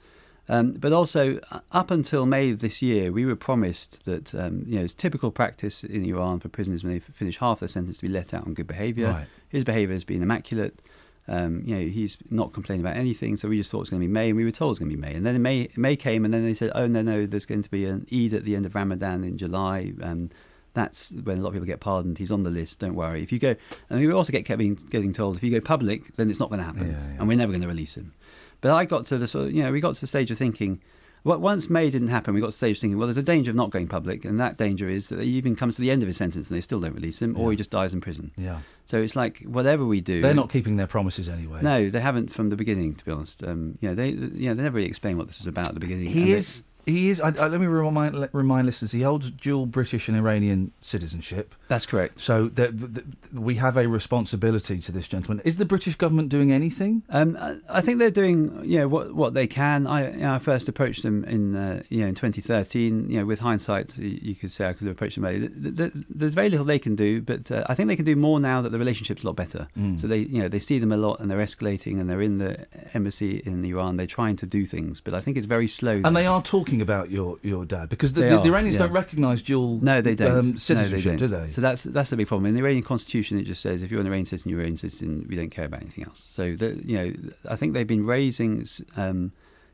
Um, 0.49 0.71
but 0.73 0.91
also, 0.91 1.39
uh, 1.51 1.59
up 1.71 1.91
until 1.91 2.25
May 2.25 2.51
this 2.51 2.81
year, 2.81 3.11
we 3.11 3.25
were 3.25 3.35
promised 3.35 4.03
that 4.05 4.33
um, 4.35 4.63
you 4.67 4.77
know 4.79 4.83
it's 4.85 4.93
typical 4.93 5.31
practice 5.31 5.83
in 5.83 6.03
Iran 6.03 6.39
for 6.39 6.49
prisoners 6.49 6.83
when 6.83 6.93
they 6.93 6.99
finish 6.99 7.37
half 7.37 7.59
their 7.59 7.69
sentence 7.69 7.97
to 7.97 8.01
be 8.03 8.09
let 8.09 8.33
out 8.33 8.45
on 8.45 8.53
good 8.53 8.67
behaviour. 8.67 9.07
Right. 9.09 9.27
His 9.49 9.63
behaviour 9.63 9.93
has 9.93 10.03
been 10.03 10.21
immaculate. 10.21 10.79
Um, 11.27 11.61
you 11.65 11.75
know, 11.75 11.85
he's 11.87 12.17
not 12.29 12.51
complaining 12.51 12.83
about 12.85 12.97
anything, 12.97 13.37
so 13.37 13.47
we 13.47 13.57
just 13.57 13.69
thought 13.69 13.77
it 13.77 13.81
was 13.81 13.89
going 13.91 14.01
to 14.01 14.07
be 14.07 14.11
May, 14.11 14.29
and 14.29 14.37
we 14.37 14.43
were 14.43 14.51
told 14.51 14.69
it 14.69 14.71
was 14.71 14.79
going 14.79 14.89
to 14.89 14.95
be 14.97 15.01
May. 15.01 15.13
And 15.13 15.25
then 15.25 15.39
May, 15.41 15.69
May 15.77 15.95
came, 15.95 16.25
and 16.25 16.33
then 16.33 16.43
they 16.43 16.55
said, 16.55 16.71
"Oh 16.75 16.87
no, 16.87 17.01
no, 17.01 17.25
there's 17.27 17.45
going 17.45 17.61
to 17.63 17.69
be 17.69 17.85
an 17.85 18.07
Eid 18.11 18.33
at 18.33 18.43
the 18.43 18.55
end 18.55 18.65
of 18.65 18.73
Ramadan 18.75 19.23
in 19.23 19.37
July, 19.37 19.93
and 20.01 20.33
that's 20.73 21.11
when 21.11 21.37
a 21.37 21.41
lot 21.41 21.49
of 21.49 21.53
people 21.53 21.67
get 21.67 21.79
pardoned. 21.79 22.17
He's 22.17 22.31
on 22.31 22.43
the 22.43 22.49
list. 22.49 22.79
Don't 22.79 22.95
worry. 22.95 23.21
If 23.21 23.31
you 23.31 23.39
go, 23.39 23.55
and 23.89 23.99
we 23.99 24.11
also 24.11 24.31
get 24.31 24.45
getting 24.45 24.75
getting 24.75 25.13
told 25.13 25.37
if 25.37 25.43
you 25.43 25.51
go 25.51 25.61
public, 25.61 26.15
then 26.17 26.29
it's 26.29 26.39
not 26.39 26.49
going 26.49 26.59
to 26.59 26.65
happen, 26.65 26.87
Yeah, 26.87 26.93
yeah. 26.97 27.19
and 27.19 27.27
we're 27.27 27.37
never 27.37 27.51
going 27.51 27.61
to 27.61 27.67
release 27.67 27.95
him. 27.95 28.13
But 28.61 28.71
I 28.71 28.85
got 28.85 29.05
to 29.07 29.17
the 29.17 29.27
sort 29.27 29.47
of, 29.47 29.53
you 29.53 29.63
know, 29.63 29.71
we 29.71 29.81
got 29.81 29.95
to 29.95 30.01
the 30.01 30.07
stage 30.07 30.31
of 30.31 30.37
thinking, 30.37 30.79
Well, 31.23 31.39
once 31.39 31.69
May 31.69 31.89
didn't 31.89 32.07
happen, 32.07 32.33
we 32.33 32.39
got 32.41 32.47
to 32.47 32.51
the 32.51 32.57
stage 32.57 32.77
of 32.77 32.81
thinking, 32.81 32.97
well, 32.97 33.07
there's 33.07 33.17
a 33.17 33.21
danger 33.23 33.51
of 33.51 33.55
not 33.55 33.69
going 33.69 33.87
public, 33.87 34.25
and 34.25 34.39
that 34.39 34.57
danger 34.57 34.89
is 34.89 35.09
that 35.09 35.19
he 35.19 35.29
even 35.31 35.55
comes 35.55 35.75
to 35.75 35.81
the 35.81 35.91
end 35.91 36.01
of 36.01 36.07
his 36.07 36.17
sentence 36.17 36.49
and 36.49 36.57
they 36.57 36.61
still 36.61 36.79
don't 36.79 36.95
release 36.95 37.19
him, 37.19 37.37
or 37.37 37.51
he 37.51 37.57
just 37.57 37.69
dies 37.69 37.93
in 37.93 38.01
prison. 38.01 38.31
Yeah. 38.37 38.59
So 38.87 39.01
it's 39.01 39.15
like 39.15 39.39
whatever 39.43 39.85
we 39.85 40.01
do, 40.01 40.19
They're 40.21 40.33
not 40.33 40.49
keeping 40.51 40.75
their 40.77 40.87
promises 40.87 41.29
anyway. 41.29 41.61
No, 41.61 41.89
they 41.89 42.01
haven't 42.01 42.33
from 42.33 42.49
the 42.49 42.55
beginning. 42.55 42.95
To 42.95 43.05
be 43.05 43.11
honest, 43.11 43.43
um, 43.43 43.77
you 43.81 43.89
know, 43.89 43.95
they, 43.95 44.09
you 44.09 44.49
know, 44.49 44.53
they 44.55 44.63
never 44.63 44.77
really 44.77 44.89
explain 44.89 45.17
what 45.17 45.27
this 45.27 45.39
is 45.39 45.47
about 45.47 45.67
at 45.67 45.73
the 45.75 45.79
beginning. 45.79 46.07
and 46.07 46.15
He 46.15 46.33
is. 46.33 46.63
He 46.85 47.09
is. 47.09 47.21
I, 47.21 47.27
I, 47.29 47.47
let 47.47 47.59
me 47.61 47.67
remind 47.67 48.15
let- 48.19 48.33
remind 48.33 48.65
listeners. 48.65 48.91
He 48.91 49.01
holds 49.01 49.29
dual 49.31 49.65
British 49.65 50.07
and 50.07 50.17
Iranian 50.17 50.71
citizenship. 50.81 51.53
That's 51.67 51.85
correct. 51.85 52.19
So 52.19 52.47
that 52.49 52.93
that- 52.93 53.05
we 53.33 53.55
have 53.55 53.77
a 53.77 53.87
responsibility 53.87 54.79
to 54.79 54.91
this 54.91 55.07
gentleman. 55.07 55.41
Is 55.45 55.57
the 55.57 55.65
British 55.65 55.95
government 55.95 56.29
doing 56.29 56.51
anything? 56.51 57.03
Um, 57.09 57.37
I- 57.39 57.57
I 57.69 57.81
think 57.81 57.99
they're 57.99 58.11
doing 58.11 58.61
you 58.65 58.79
know 58.79 58.87
what 58.87 59.13
what 59.15 59.33
they 59.33 59.47
can. 59.47 59.87
I 59.87 60.11
you 60.11 60.17
know, 60.17 60.33
I 60.35 60.39
first 60.39 60.67
approached 60.67 61.03
them 61.03 61.23
in 61.25 61.55
uh, 61.55 61.83
you 61.89 62.01
know 62.01 62.07
in 62.07 62.15
2013. 62.15 63.09
You 63.09 63.19
know, 63.19 63.25
with 63.25 63.39
hindsight, 63.39 63.97
you 63.97 64.35
could 64.35 64.51
say 64.51 64.67
I 64.67 64.73
could 64.73 64.87
have 64.87 64.95
approached 64.95 65.15
them 65.15 65.25
earlier. 65.25 65.47
Th- 65.49 65.75
th- 65.75 65.91
There's 66.09 66.33
very 66.33 66.49
little 66.49 66.65
they 66.65 66.79
can 66.79 66.95
do, 66.95 67.21
but 67.21 67.51
uh, 67.51 67.63
I 67.67 67.75
think 67.75 67.87
they 67.87 67.95
can 67.95 68.05
do 68.05 68.15
more 68.15 68.39
now 68.39 68.61
that 68.61 68.69
the 68.71 68.79
relationship's 68.79 69.23
a 69.23 69.27
lot 69.27 69.35
better. 69.35 69.67
Mm. 69.77 69.99
So 69.99 70.07
they 70.07 70.19
you 70.19 70.41
know 70.41 70.47
they 70.47 70.59
see 70.59 70.79
them 70.79 70.91
a 70.91 70.97
lot 70.97 71.19
and 71.19 71.29
they're 71.29 71.45
escalating 71.45 71.99
and 71.99 72.09
they're 72.09 72.21
in 72.21 72.37
the 72.37 72.65
embassy 72.93 73.41
in 73.45 73.63
Iran. 73.65 73.97
They're 73.97 74.07
trying 74.07 74.35
to 74.37 74.45
do 74.45 74.65
things, 74.65 75.01
but 75.01 75.13
I 75.13 75.19
think 75.19 75.37
it's 75.37 75.45
very 75.47 75.67
slow. 75.67 76.01
And 76.03 76.15
they 76.15 76.25
are 76.27 76.41
talking 76.41 76.70
about 76.79 77.09
your, 77.11 77.37
your 77.41 77.65
dad 77.65 77.89
because 77.89 78.13
the, 78.13 78.21
the, 78.21 78.37
are, 78.37 78.43
the 78.43 78.49
Iranians 78.49 78.75
yeah. 78.77 78.83
don't 78.85 78.93
recognise 78.93 79.41
dual 79.41 79.79
No, 79.81 79.99
they 80.01 80.15
don't. 80.15 80.37
um, 80.37 80.49
No, 80.51 80.55
citizenship, 80.57 81.17
don't. 81.17 81.29
do 81.29 81.35
they? 81.35 81.49
So 81.51 81.59
that's 81.59 81.83
that's 81.83 82.11
the 82.11 82.15
big 82.17 82.27
problem. 82.27 82.45
In 82.45 82.53
the 82.53 82.61
Iranian 82.61 82.83
constitution, 82.83 83.39
it 83.39 83.43
just 83.45 83.61
says 83.61 83.81
if 83.81 83.89
you're 83.91 83.99
an 83.99 84.07
Iranian 84.07 84.27
citizen, 84.27 84.51
you're 84.51 84.59
an 84.59 84.65
Iranian 84.65 84.77
citizen. 84.77 85.25
We 85.27 85.35
don't 85.35 85.49
care 85.49 85.65
about 85.65 85.81
anything 85.81 86.05
else. 86.05 86.21
So 86.31 86.55
the, 86.55 86.79
you 86.85 86.97
know, 86.97 87.13
I 87.49 87.55
think 87.55 87.73
they've 87.73 87.87
been 87.87 88.05
raising, 88.05 88.67
um, 88.95 89.31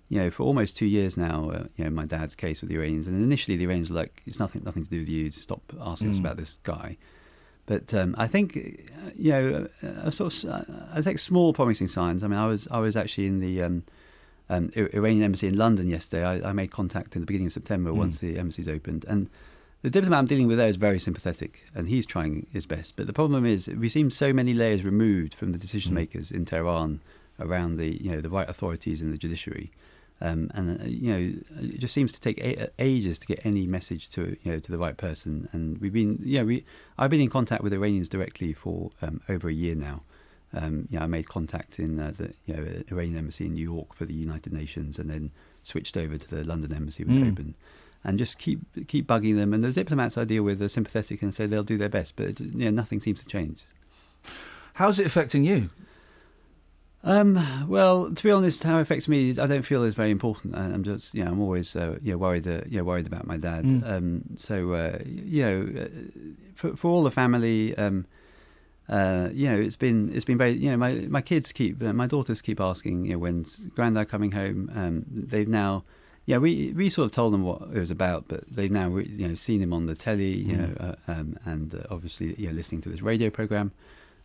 you 0.09 0.19
know, 0.19 0.31
for 0.31 0.43
almost 0.43 0.77
two 0.77 0.85
years 0.85 1.17
now. 1.17 1.49
Uh, 1.51 1.63
you 1.75 1.83
know, 1.83 1.89
my 1.91 2.05
dad's 2.05 2.33
case 2.33 2.61
with 2.61 2.69
the 2.69 2.77
Iranians, 2.77 3.05
and 3.07 3.21
initially 3.21 3.57
the 3.57 3.65
Iranians 3.65 3.89
were 3.91 3.97
like, 3.97 4.23
it's 4.25 4.39
nothing, 4.39 4.63
nothing 4.63 4.85
to 4.85 4.89
do 4.89 4.99
with 4.99 5.09
you. 5.09 5.29
Stop 5.31 5.61
asking 5.81 6.09
us 6.11 6.15
Mm. 6.17 6.21
about 6.21 6.37
this 6.37 6.55
guy. 6.63 6.95
But 7.65 7.93
um, 7.93 8.15
I 8.17 8.27
think, 8.27 8.55
uh, 8.55 9.09
you 9.17 9.31
know, 9.31 9.67
uh, 9.83 10.09
sort 10.09 10.33
of, 10.43 10.49
uh, 10.49 10.63
I 10.93 11.01
take 11.01 11.19
small 11.19 11.51
promising 11.53 11.89
signs. 11.89 12.23
I 12.23 12.27
mean, 12.27 12.39
I 12.39 12.47
was 12.47 12.65
I 12.71 12.79
was 12.79 12.95
actually 12.95 13.27
in 13.27 13.41
the 13.41 13.61
um, 13.61 13.83
um, 14.49 14.71
Iranian 14.75 15.23
embassy 15.23 15.47
in 15.47 15.57
London 15.57 15.87
yesterday. 15.89 16.23
I, 16.23 16.49
I 16.49 16.53
made 16.53 16.71
contact 16.71 17.15
in 17.15 17.21
the 17.21 17.25
beginning 17.25 17.47
of 17.47 17.53
September 17.53 17.91
Mm. 17.91 17.97
once 17.97 18.19
the 18.19 18.37
embassy's 18.37 18.67
opened, 18.67 19.05
and 19.07 19.29
the 19.83 19.89
diplomat 19.89 20.19
I'm 20.19 20.25
dealing 20.25 20.47
with 20.47 20.57
there 20.57 20.69
is 20.69 20.75
very 20.77 20.99
sympathetic, 20.99 21.61
and 21.75 21.87
he's 21.87 22.05
trying 22.05 22.47
his 22.51 22.65
best. 22.65 22.95
But 22.97 23.07
the 23.07 23.13
problem 23.13 23.45
is, 23.45 23.67
we 23.67 23.89
seem 23.89 24.09
so 24.09 24.33
many 24.33 24.53
layers 24.53 24.83
removed 24.83 25.33
from 25.33 25.51
the 25.51 25.57
decision 25.57 25.93
makers 25.93 26.31
in 26.31 26.45
Tehran 26.45 26.99
around 27.39 27.77
the 27.77 28.01
you 28.03 28.11
know 28.11 28.21
the 28.21 28.29
right 28.29 28.49
authorities 28.49 29.01
in 29.01 29.11
the 29.11 29.17
judiciary. 29.17 29.71
Um, 30.19 30.49
and 30.55 30.81
uh, 30.81 30.85
you 30.85 31.13
know, 31.13 31.33
it 31.61 31.79
just 31.79 31.93
seems 31.93 32.11
to 32.13 32.19
take 32.19 32.39
a- 32.39 32.69
ages 32.79 33.19
to 33.19 33.27
get 33.27 33.39
any 33.45 33.67
message 33.67 34.09
to 34.11 34.35
you 34.41 34.51
know 34.53 34.59
to 34.59 34.71
the 34.71 34.79
right 34.79 34.97
person. 34.97 35.47
And 35.51 35.77
we've 35.79 35.93
been, 35.93 36.19
you 36.23 36.39
know, 36.39 36.45
we 36.45 36.65
I've 36.97 37.11
been 37.11 37.21
in 37.21 37.29
contact 37.29 37.61
with 37.61 37.71
Iranians 37.71 38.09
directly 38.09 38.51
for 38.53 38.89
um, 39.03 39.21
over 39.29 39.47
a 39.47 39.53
year 39.53 39.75
now. 39.75 40.01
Um, 40.53 40.87
you 40.89 40.97
know, 40.97 41.03
I 41.03 41.07
made 41.07 41.27
contact 41.27 41.77
in 41.79 41.99
uh, 41.99 42.13
the 42.17 42.33
you 42.45 42.53
know 42.55 42.65
Iranian 42.91 43.17
embassy 43.17 43.45
in 43.45 43.53
New 43.53 43.63
York 43.63 43.93
for 43.93 44.05
the 44.05 44.13
United 44.13 44.53
Nations, 44.53 44.97
and 44.99 45.09
then 45.09 45.31
switched 45.63 45.97
over 45.97 46.17
to 46.17 46.27
the 46.35 46.43
London 46.43 46.73
embassy 46.73 47.03
it 47.03 47.09
Mm. 47.09 47.31
opened. 47.31 47.53
And 48.03 48.17
just 48.17 48.39
keep 48.39 48.59
keep 48.87 49.07
bugging 49.07 49.35
them. 49.35 49.53
And 49.53 49.63
the 49.63 49.71
diplomats 49.73 50.17
I 50.17 50.23
deal 50.23 50.43
with 50.43 50.61
are 50.61 50.69
sympathetic 50.69 51.21
and 51.21 51.33
say 51.33 51.45
they'll 51.47 51.63
do 51.63 51.77
their 51.77 51.89
best, 51.89 52.15
but 52.15 52.39
you 52.39 52.65
know, 52.65 52.69
nothing 52.71 53.01
seems 53.01 53.19
to 53.19 53.25
change. 53.25 53.59
How's 54.75 54.99
it 54.99 55.05
affecting 55.05 55.43
you? 55.43 55.69
Um, 57.03 57.67
well, 57.69 58.13
to 58.13 58.23
be 58.23 58.31
honest, 58.31 58.63
how 58.63 58.79
it 58.79 58.81
affects 58.81 59.07
me, 59.07 59.31
I 59.31 59.47
don't 59.47 59.61
feel 59.63 59.83
is 59.83 59.95
very 59.95 60.11
important. 60.11 60.55
I- 60.55 60.65
I'm 60.65 60.83
just, 60.83 61.13
you 61.13 61.23
know, 61.23 61.31
I'm 61.31 61.39
always, 61.39 61.75
uh, 61.75 61.97
you 62.01 62.11
know, 62.13 62.17
worried, 62.17 62.47
uh, 62.47 62.61
you 62.67 62.77
know, 62.79 62.83
worried 62.83 63.07
about 63.07 63.25
my 63.27 63.37
dad. 63.37 63.65
Mm. 63.65 63.83
Um, 63.89 64.23
so, 64.37 64.73
uh, 64.73 64.99
you 65.05 65.41
know, 65.43 65.81
uh, 65.83 65.87
for 66.55 66.75
for 66.75 66.89
all 66.91 67.03
the 67.03 67.11
family, 67.11 67.75
um, 67.77 68.05
uh, 68.89 69.29
you 69.33 69.47
know, 69.49 69.59
it's 69.59 69.75
been 69.75 70.11
it's 70.15 70.25
been 70.25 70.37
very, 70.37 70.53
you 70.53 70.69
know, 70.71 70.77
my 70.77 70.93
my 71.09 71.21
kids 71.21 71.51
keep, 71.51 71.81
uh, 71.83 71.93
my 71.93 72.07
daughters 72.07 72.41
keep 72.41 72.59
asking, 72.59 73.05
you 73.05 73.13
know, 73.13 73.19
when's 73.19 73.55
Grandad 73.75 74.09
coming 74.09 74.31
home? 74.31 74.71
Um, 74.75 75.05
they've 75.09 75.47
now. 75.47 75.83
Yeah, 76.25 76.39
we 76.39 76.73
we 76.75 76.89
sort 76.89 77.05
of 77.05 77.13
told 77.13 77.31
them 77.33 77.43
what 77.43 77.61
it 77.73 77.79
was 77.79 77.89
about, 77.89 78.25
but 78.27 78.43
they've 78.53 78.69
now 78.69 78.89
re- 78.89 79.07
you 79.07 79.29
know 79.29 79.35
seen 79.35 79.61
him 79.61 79.71
on 79.71 79.85
the 79.85 79.95
telly, 79.95 80.35
you 80.35 80.55
Mm. 80.55 80.57
know, 80.57 80.75
uh, 81.07 81.11
um, 81.11 81.37
and 81.45 81.73
uh, 81.73 81.83
obviously 81.89 82.35
you 82.37 82.47
know 82.47 82.53
listening 82.53 82.81
to 82.81 82.89
this 82.89 83.01
radio 83.01 83.29
program. 83.29 83.71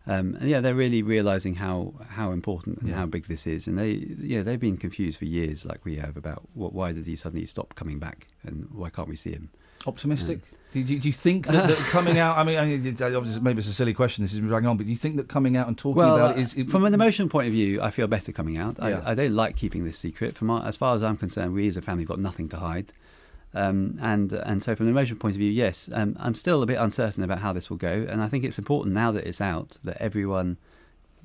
Um, 0.05 0.35
and 0.35 0.49
yeah, 0.49 0.59
they're 0.59 0.75
really 0.75 1.01
realizing 1.01 1.55
how, 1.55 1.93
how 2.09 2.31
important 2.31 2.79
and 2.79 2.89
Yeah. 2.89 2.95
how 2.97 3.05
big 3.05 3.27
this 3.27 3.47
is, 3.47 3.67
and 3.67 3.77
they 3.77 4.05
yeah 4.19 4.41
they've 4.43 4.59
been 4.59 4.75
confused 4.75 5.17
for 5.17 5.23
years, 5.23 5.63
like 5.63 5.85
we 5.85 5.95
have, 5.95 6.17
about 6.17 6.43
what, 6.53 6.73
why 6.73 6.91
did 6.91 7.05
he 7.07 7.15
suddenly 7.15 7.45
stop 7.45 7.73
coming 7.75 7.99
back, 7.99 8.27
and 8.43 8.67
why 8.73 8.89
can't 8.89 9.07
we 9.07 9.15
see 9.15 9.31
him? 9.31 9.49
Optimistic? 9.87 10.41
Do, 10.73 10.79
you, 10.93 10.99
do 10.99 11.07
you 11.07 11.13
think 11.13 11.45
that, 11.47 11.67
that 11.67 11.77
coming 11.89 12.17
out? 12.17 12.37
I 12.37 12.43
mean, 12.43 12.57
I 12.57 12.65
mean, 12.65 12.87
obviously, 13.01 13.41
maybe 13.41 13.59
it's 13.59 13.67
a 13.67 13.73
silly 13.73 13.93
question. 13.93 14.23
This 14.23 14.33
is 14.33 14.39
dragging 14.39 14.67
on, 14.67 14.77
but 14.77 14.87
do 14.87 14.91
you 14.91 14.97
think 14.97 15.17
that 15.17 15.27
coming 15.27 15.55
out 15.55 15.67
and 15.67 15.77
talking 15.77 15.97
well, 15.97 16.15
about 16.15 16.35
uh, 16.35 16.39
it 16.39 16.57
is 16.57 16.71
from 16.71 16.85
an 16.85 16.93
emotional 16.93 17.29
point 17.29 17.47
of 17.47 17.53
view, 17.53 17.81
I 17.81 17.91
feel 17.91 18.07
better 18.07 18.31
coming 18.31 18.57
out. 18.57 18.77
Yeah. 18.79 19.01
I, 19.05 19.11
I 19.11 19.13
don't 19.13 19.35
like 19.35 19.55
keeping 19.55 19.85
this 19.85 19.99
secret. 19.99 20.35
From 20.35 20.49
our, 20.49 20.65
as 20.65 20.75
far 20.75 20.95
as 20.95 21.03
I'm 21.03 21.17
concerned, 21.17 21.53
we 21.53 21.67
as 21.67 21.77
a 21.77 21.81
family 21.81 22.03
have 22.03 22.09
got 22.09 22.19
nothing 22.19 22.49
to 22.49 22.57
hide. 22.57 22.91
Um, 23.53 23.99
and 24.01 24.33
and 24.33 24.63
so 24.63 24.75
from 24.75 24.87
an 24.87 24.91
emotional 24.91 25.19
point 25.19 25.35
of 25.35 25.39
view, 25.39 25.51
yes, 25.51 25.87
um, 25.93 26.17
I'm 26.19 26.33
still 26.33 26.63
a 26.63 26.65
bit 26.65 26.79
uncertain 26.79 27.23
about 27.23 27.39
how 27.39 27.53
this 27.53 27.69
will 27.69 27.77
go. 27.77 28.07
And 28.09 28.21
I 28.21 28.27
think 28.27 28.43
it's 28.43 28.57
important 28.57 28.95
now 28.95 29.11
that 29.11 29.27
it's 29.27 29.41
out 29.41 29.77
that 29.83 29.97
everyone 30.01 30.57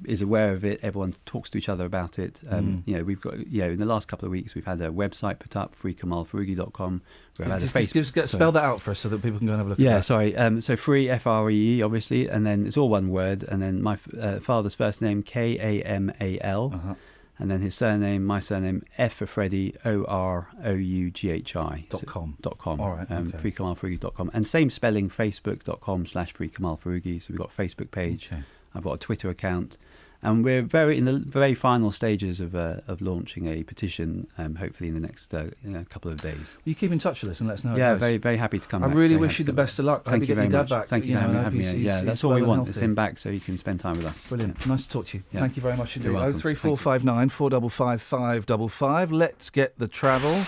is 0.04 0.20
aware 0.22 0.52
of 0.52 0.64
it. 0.64 0.78
Everyone 0.82 1.14
talks 1.26 1.50
to 1.50 1.58
each 1.58 1.68
other 1.68 1.84
about 1.84 2.18
it. 2.18 2.40
Um, 2.48 2.64
Mm. 2.66 2.82
You 2.86 2.96
know, 2.98 3.04
we've 3.04 3.20
got 3.20 3.46
you 3.46 3.62
know 3.62 3.70
in 3.70 3.78
the 3.78 3.84
last 3.86 4.06
couple 4.08 4.26
of 4.26 4.32
weeks 4.32 4.54
we've 4.54 4.64
had 4.64 4.80
a 4.80 4.90
website 4.90 5.38
put 5.40 5.56
up, 5.56 5.74
freekamalforoughi.com. 5.80 7.02
We've 7.38 7.48
had 7.48 7.58
a 7.58 7.60
just, 7.60 7.74
Facebook. 7.74 7.92
just 7.92 8.14
get, 8.14 8.28
spell 8.28 8.52
that 8.52 8.64
out 8.64 8.80
for 8.80 8.90
us 8.90 9.00
so 9.00 9.08
that 9.08 9.22
people 9.22 9.38
can 9.38 9.46
go 9.46 9.52
and 9.54 9.60
have 9.60 9.66
a 9.66 9.70
look 9.70 9.78
Yeah, 9.78 10.00
sorry. 10.00 10.36
Um, 10.36 10.60
so 10.60 10.76
free, 10.76 11.08
F 11.08 11.26
R 11.26 11.50
E 11.50 11.78
E, 11.78 11.82
obviously, 11.82 12.28
and 12.28 12.44
then 12.46 12.66
it's 12.66 12.76
all 12.76 12.88
one 12.88 13.08
word, 13.10 13.42
and 13.44 13.62
then 13.62 13.82
my 13.82 13.98
uh, 14.20 14.40
father's 14.40 14.74
first 14.74 15.00
name 15.00 15.22
K 15.22 15.56
A 15.58 15.82
M 15.84 16.12
A 16.20 16.38
L, 16.40 16.72
Uh-huh. 16.74 16.94
and 17.38 17.50
then 17.50 17.60
his 17.60 17.74
surname, 17.76 18.24
my 18.24 18.40
surname 18.40 18.82
F 18.98 19.14
for 19.14 19.26
Freddie 19.26 19.74
O 19.84 20.04
R 20.04 20.48
O 20.64 20.72
U 20.72 21.10
G 21.10 21.30
H 21.30 21.54
I 21.56 21.86
Dot 21.88 22.06
com. 22.06 22.36
dot 22.40 22.58
com. 22.58 22.80
All 22.80 22.90
right, 22.96 23.10
um, 23.10 23.32
okay. 23.34 23.50
freekamalforoughi.com, 23.50 24.30
and 24.34 24.46
same 24.46 24.68
spelling, 24.70 25.08
Facebook.com 25.08 26.06
slash 26.06 26.34
freekamalforoughi. 26.34 27.20
So 27.22 27.26
we've 27.30 27.38
got 27.38 27.50
a 27.56 27.62
Facebook 27.62 27.90
page. 27.92 28.28
Okay. 28.32 28.42
I've 28.74 28.84
got 28.84 28.92
a 28.94 28.98
Twitter 28.98 29.30
account. 29.30 29.76
And 30.20 30.42
we're 30.44 30.62
very 30.62 30.98
in 30.98 31.04
the 31.04 31.20
very 31.20 31.54
final 31.54 31.92
stages 31.92 32.40
of 32.40 32.56
uh, 32.56 32.78
of 32.88 33.00
launching 33.00 33.46
a 33.46 33.62
petition. 33.62 34.26
Um, 34.36 34.56
hopefully 34.56 34.88
in 34.88 34.94
the 34.94 35.00
next 35.00 35.32
uh, 35.32 35.44
you 35.62 35.70
know, 35.70 35.84
couple 35.88 36.10
of 36.10 36.20
days. 36.20 36.56
You 36.64 36.74
keep 36.74 36.90
in 36.90 36.98
touch 36.98 37.22
with 37.22 37.30
us 37.30 37.38
and 37.40 37.48
let 37.48 37.58
us 37.58 37.64
know. 37.64 37.70
how 37.70 37.76
it 37.76 37.78
Yeah, 37.78 37.92
goes. 37.92 38.00
very 38.00 38.16
very 38.18 38.36
happy 38.36 38.58
to 38.58 38.66
come. 38.66 38.82
I 38.82 38.88
back. 38.88 38.96
really 38.96 39.10
Very 39.14 39.20
wish 39.20 39.38
you 39.38 39.44
the 39.44 39.52
best 39.52 39.78
of 39.78 39.84
luck. 39.84 40.04
Thank 40.04 40.22
you 40.22 40.28
you 40.30 40.34
very 40.34 40.48
much. 40.48 40.68
back. 40.68 40.88
Thank 40.88 41.04
you 41.04 41.10
You 41.12 41.16
for 41.18 41.20
having, 41.22 41.36
I 41.36 41.42
having 41.44 41.58
me. 41.60 41.64
he's- 41.66 41.76
Yeah, 41.76 41.94
he's- 41.98 42.06
that's 42.06 42.24
all 42.24 42.30
we 42.34 42.42
well 42.42 42.50
and 42.54 42.58
want. 42.62 42.68
Is 42.68 42.78
him 42.78 42.96
back 42.96 43.18
so 43.18 43.30
he 43.30 43.38
can 43.38 43.58
spend 43.58 43.78
time 43.78 43.94
with 43.96 44.06
us. 44.06 44.26
Brilliant. 44.28 44.66
Nice 44.66 44.86
to 44.86 44.88
talk 44.90 45.06
to 45.06 45.18
you. 45.18 45.24
Yeah. 45.30 45.38
Thank 45.40 45.54
you 45.56 45.62
very 45.62 45.76
much 45.76 45.96
indeed. 45.96 46.08
You're 46.08 46.16
Oh 46.16 46.20
welcome. 46.22 46.40
three 46.40 46.54
Thank 46.54 46.62
four 46.62 46.70
you. 46.72 46.76
five 46.78 47.04
nine 47.04 47.28
four 47.28 47.48
double 47.50 47.68
five 47.68 48.02
five 48.02 48.44
double 48.44 48.68
five. 48.68 49.12
Let's 49.12 49.50
get 49.50 49.78
the 49.78 49.86
travel. 49.86 50.44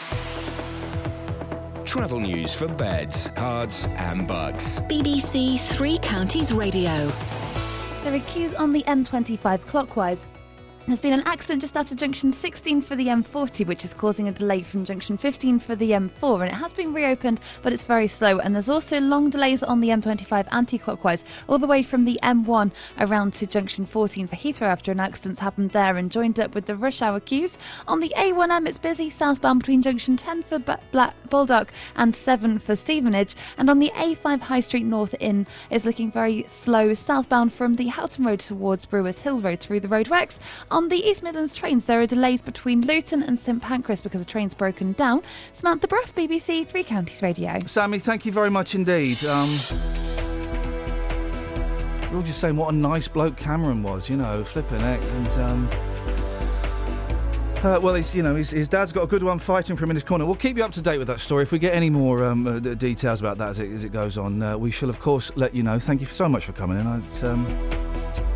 Travel 1.84 2.20
news 2.20 2.54
for 2.54 2.68
Beds, 2.68 3.28
Herts, 3.36 3.88
and 3.98 4.26
Bucks. 4.26 4.80
BBC 4.88 5.58
Three 5.58 5.98
Counties 5.98 6.52
Radio. 6.52 7.10
There 8.02 8.14
are 8.14 8.20
queues 8.20 8.54
on 8.54 8.72
the 8.72 8.82
M25 8.84 9.66
clockwise. 9.66 10.30
There's 10.90 11.00
been 11.00 11.12
an 11.12 11.22
accident 11.24 11.60
just 11.60 11.76
after 11.76 11.94
junction 11.94 12.32
16 12.32 12.82
for 12.82 12.96
the 12.96 13.06
M40, 13.06 13.64
which 13.64 13.84
is 13.84 13.94
causing 13.94 14.26
a 14.26 14.32
delay 14.32 14.64
from 14.64 14.84
junction 14.84 15.16
15 15.16 15.60
for 15.60 15.76
the 15.76 15.92
M4, 15.92 16.40
and 16.40 16.50
it 16.50 16.56
has 16.56 16.72
been 16.72 16.92
reopened, 16.92 17.38
but 17.62 17.72
it's 17.72 17.84
very 17.84 18.08
slow. 18.08 18.40
And 18.40 18.52
there's 18.52 18.68
also 18.68 18.98
long 18.98 19.30
delays 19.30 19.62
on 19.62 19.78
the 19.78 19.90
M25 19.90 20.48
anti 20.50 20.78
clockwise, 20.78 21.22
all 21.46 21.60
the 21.60 21.66
way 21.68 21.84
from 21.84 22.06
the 22.06 22.18
M1 22.24 22.72
around 22.98 23.34
to 23.34 23.46
junction 23.46 23.86
14 23.86 24.26
for 24.26 24.34
Heathrow 24.34 24.62
after 24.62 24.90
an 24.90 24.98
accident's 24.98 25.38
happened 25.38 25.70
there 25.70 25.96
and 25.96 26.10
joined 26.10 26.40
up 26.40 26.56
with 26.56 26.66
the 26.66 26.74
rush 26.74 27.02
hour 27.02 27.20
queues. 27.20 27.56
On 27.86 28.00
the 28.00 28.12
A1M, 28.16 28.66
it's 28.66 28.78
busy 28.78 29.10
southbound 29.10 29.60
between 29.60 29.82
junction 29.82 30.16
10 30.16 30.42
for 30.42 30.58
Ba- 30.58 30.80
Black 30.90 31.14
Baldock 31.30 31.70
and 31.94 32.16
7 32.16 32.58
for 32.58 32.74
Stevenage, 32.74 33.36
and 33.58 33.70
on 33.70 33.78
the 33.78 33.92
A5 33.94 34.40
High 34.40 34.58
Street 34.58 34.86
North 34.86 35.14
in 35.20 35.46
is 35.70 35.84
looking 35.84 36.10
very 36.10 36.46
slow 36.48 36.94
southbound 36.94 37.54
from 37.54 37.76
the 37.76 37.86
Houghton 37.86 38.24
Road 38.24 38.40
towards 38.40 38.86
Brewers 38.86 39.20
Hill 39.20 39.40
Road 39.40 39.60
through 39.60 39.78
the 39.78 39.86
roadworks. 39.86 40.40
On 40.68 40.79
the 40.88 40.96
East 40.96 41.22
Midlands 41.22 41.52
trains, 41.52 41.84
there 41.84 42.00
are 42.00 42.06
delays 42.06 42.42
between 42.42 42.86
Luton 42.86 43.22
and 43.22 43.38
St 43.38 43.60
Pancras 43.60 44.00
because 44.00 44.22
a 44.22 44.24
train's 44.24 44.54
broken 44.54 44.92
down. 44.92 45.22
Samantha 45.52 45.88
Bruff, 45.88 46.14
BBC 46.14 46.66
Three 46.66 46.84
Counties 46.84 47.22
Radio. 47.22 47.58
Sammy, 47.66 47.98
thank 47.98 48.24
you 48.24 48.32
very 48.32 48.50
much 48.50 48.74
indeed. 48.74 49.22
Um, 49.24 49.48
we 52.10 52.16
were 52.16 52.22
just 52.22 52.40
saying 52.40 52.56
what 52.56 52.72
a 52.72 52.76
nice 52.76 53.08
bloke 53.08 53.36
Kamran 53.36 53.82
was, 53.82 54.08
you 54.08 54.16
know, 54.16 54.42
flipping 54.44 54.80
heck. 54.80 55.00
And, 55.02 55.28
um, 55.34 55.68
uh, 57.62 57.78
well, 57.80 57.94
he's, 57.94 58.14
you 58.14 58.22
know, 58.22 58.34
his, 58.34 58.50
his 58.50 58.68
dad's 58.68 58.90
got 58.90 59.02
a 59.02 59.06
good 59.06 59.22
one 59.22 59.38
fighting 59.38 59.76
for 59.76 59.84
him 59.84 59.90
in 59.90 59.96
his 59.96 60.02
corner. 60.02 60.24
We'll 60.24 60.34
keep 60.34 60.56
you 60.56 60.64
up 60.64 60.72
to 60.72 60.80
date 60.80 60.98
with 60.98 61.08
that 61.08 61.20
story. 61.20 61.42
If 61.42 61.52
we 61.52 61.58
get 61.58 61.74
any 61.74 61.90
more 61.90 62.24
um, 62.24 62.46
uh, 62.46 62.58
details 62.58 63.20
about 63.20 63.38
that 63.38 63.50
as 63.50 63.60
it, 63.60 63.70
as 63.70 63.84
it 63.84 63.92
goes 63.92 64.16
on, 64.16 64.42
uh, 64.42 64.56
we 64.56 64.70
shall, 64.70 64.88
of 64.88 64.98
course, 64.98 65.30
let 65.36 65.54
you 65.54 65.62
know. 65.62 65.78
Thank 65.78 66.00
you 66.00 66.06
so 66.06 66.28
much 66.28 66.46
for 66.46 66.52
coming 66.52 66.78
in. 66.78 68.29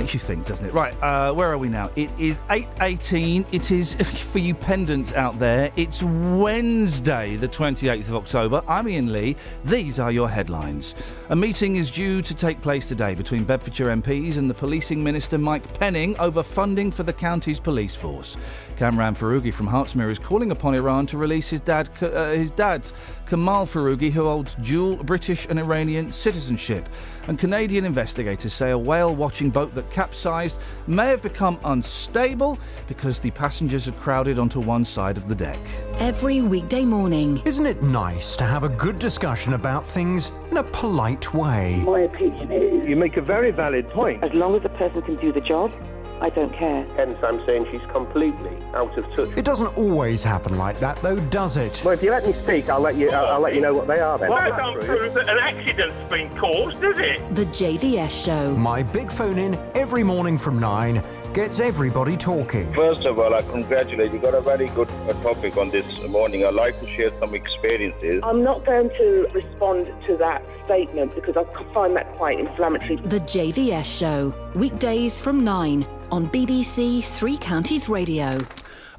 Makes 0.00 0.14
you 0.14 0.20
think, 0.20 0.46
doesn't 0.46 0.64
it? 0.64 0.72
Right, 0.72 0.94
uh, 1.02 1.30
where 1.34 1.52
are 1.52 1.58
we 1.58 1.68
now? 1.68 1.90
It 1.94 2.08
is 2.18 2.38
8.18. 2.48 3.44
It 3.52 3.70
is, 3.70 3.92
for 4.32 4.38
you 4.38 4.54
pendants 4.54 5.12
out 5.12 5.38
there, 5.38 5.70
it's 5.76 6.02
Wednesday, 6.02 7.36
the 7.36 7.46
28th 7.46 8.08
of 8.08 8.14
October. 8.14 8.62
I'm 8.66 8.86
Iain 8.86 9.12
Lee. 9.12 9.36
These 9.66 10.00
are 10.00 10.10
your 10.10 10.30
headlines. 10.30 10.94
A 11.28 11.36
meeting 11.36 11.76
is 11.76 11.90
due 11.90 12.22
to 12.22 12.34
take 12.34 12.62
place 12.62 12.88
today 12.88 13.14
between 13.14 13.44
Bedfordshire 13.44 13.88
MPs 13.88 14.38
and 14.38 14.48
the 14.48 14.54
Policing 14.54 15.04
Minister 15.04 15.36
Mike 15.36 15.70
Penning 15.78 16.16
over 16.18 16.42
funding 16.42 16.90
for 16.90 17.02
the 17.02 17.12
county's 17.12 17.60
police 17.60 17.94
force. 17.94 18.38
Kamran 18.78 19.14
Foroughi 19.14 19.52
from 19.52 19.68
Hertsmere 19.68 20.10
is 20.10 20.18
calling 20.18 20.50
upon 20.50 20.74
Iran 20.74 21.04
to 21.08 21.18
release 21.18 21.50
his 21.50 21.60
dad, 21.60 21.90
uh, 22.00 22.30
his 22.30 22.50
dad 22.50 22.90
Kamal 23.28 23.66
Foroughi, 23.66 24.10
who 24.10 24.24
holds 24.24 24.54
dual 24.62 24.96
British 24.96 25.46
and 25.50 25.58
Iranian 25.58 26.10
citizenship. 26.10 26.88
And 27.30 27.38
Canadian 27.38 27.84
investigators 27.84 28.52
say 28.52 28.72
a 28.72 28.76
whale 28.76 29.14
watching 29.14 29.50
boat 29.50 29.72
that 29.76 29.88
capsized 29.88 30.58
may 30.88 31.06
have 31.06 31.22
become 31.22 31.60
unstable 31.62 32.58
because 32.88 33.20
the 33.20 33.30
passengers 33.30 33.84
had 33.84 33.96
crowded 34.00 34.36
onto 34.40 34.58
one 34.58 34.84
side 34.84 35.16
of 35.16 35.28
the 35.28 35.36
deck. 35.36 35.60
Every 36.00 36.40
weekday 36.42 36.84
morning. 36.84 37.40
Isn't 37.44 37.66
it 37.66 37.84
nice 37.84 38.36
to 38.38 38.42
have 38.42 38.64
a 38.64 38.68
good 38.68 38.98
discussion 38.98 39.52
about 39.52 39.86
things 39.86 40.32
in 40.50 40.56
a 40.56 40.64
polite 40.64 41.32
way? 41.32 41.84
My 41.86 42.00
opinion 42.00 42.50
is. 42.50 42.88
You 42.88 42.96
make 42.96 43.16
a 43.16 43.22
very 43.22 43.52
valid 43.52 43.88
point. 43.90 44.24
As 44.24 44.32
long 44.34 44.56
as 44.56 44.64
the 44.64 44.68
person 44.70 45.00
can 45.02 45.14
do 45.20 45.32
the 45.32 45.40
job, 45.40 45.70
I 46.20 46.28
don't 46.28 46.52
care. 46.52 46.84
Hence, 46.96 47.18
I'm 47.22 47.44
saying 47.46 47.66
she's 47.70 47.80
completely 47.90 48.56
out 48.74 48.96
of 48.98 49.04
touch. 49.14 49.30
It 49.38 49.44
doesn't 49.44 49.76
always 49.78 50.22
happen 50.22 50.58
like 50.58 50.78
that, 50.80 51.00
though, 51.00 51.18
does 51.18 51.56
it? 51.56 51.80
Well, 51.84 51.94
if 51.94 52.02
you 52.02 52.10
let 52.10 52.26
me 52.26 52.32
speak, 52.32 52.68
I'll 52.68 52.80
let 52.80 52.96
you. 52.96 53.10
I'll, 53.10 53.26
I'll 53.26 53.40
let 53.40 53.54
you 53.54 53.62
know 53.62 53.72
what 53.72 53.86
they 53.86 54.00
are. 54.00 54.18
Then. 54.18 54.28
Well, 54.28 54.38
that 54.38 54.58
don't 54.58 54.80
prove 54.80 55.14
that 55.14 55.28
an 55.28 55.38
accident's 55.38 56.12
been 56.12 56.28
caused, 56.36 56.80
does 56.80 56.98
it? 56.98 57.34
The 57.34 57.46
JVS 57.46 58.24
Show. 58.24 58.54
My 58.56 58.82
big 58.82 59.10
phone 59.10 59.38
in 59.38 59.54
every 59.74 60.02
morning 60.02 60.36
from 60.36 60.58
nine 60.58 61.02
gets 61.32 61.60
everybody 61.60 62.16
talking. 62.16 62.72
First 62.74 63.04
of 63.04 63.18
all, 63.18 63.34
I 63.34 63.42
congratulate 63.42 64.12
you. 64.12 64.18
Got 64.18 64.34
a 64.34 64.40
very 64.40 64.66
good 64.68 64.90
uh, 65.08 65.12
topic 65.22 65.56
on 65.56 65.70
this 65.70 66.08
morning. 66.08 66.44
I'd 66.44 66.54
like 66.54 66.78
to 66.80 66.86
share 66.88 67.12
some 67.20 67.34
experiences. 67.34 68.20
I'm 68.24 68.42
not 68.42 68.66
going 68.66 68.90
to 68.90 69.28
respond 69.32 69.86
to 70.06 70.16
that 70.18 70.42
statement 70.64 71.14
because 71.14 71.36
I 71.36 71.72
find 71.74 71.96
that 71.96 72.16
quite 72.16 72.38
inflammatory. 72.38 72.96
The 72.96 73.20
JVS 73.20 73.84
Show. 73.84 74.34
Weekdays 74.54 75.20
from 75.20 75.44
9 75.44 75.86
on 76.10 76.28
BBC 76.28 77.04
Three 77.04 77.36
Counties 77.36 77.88
Radio. 77.88 78.38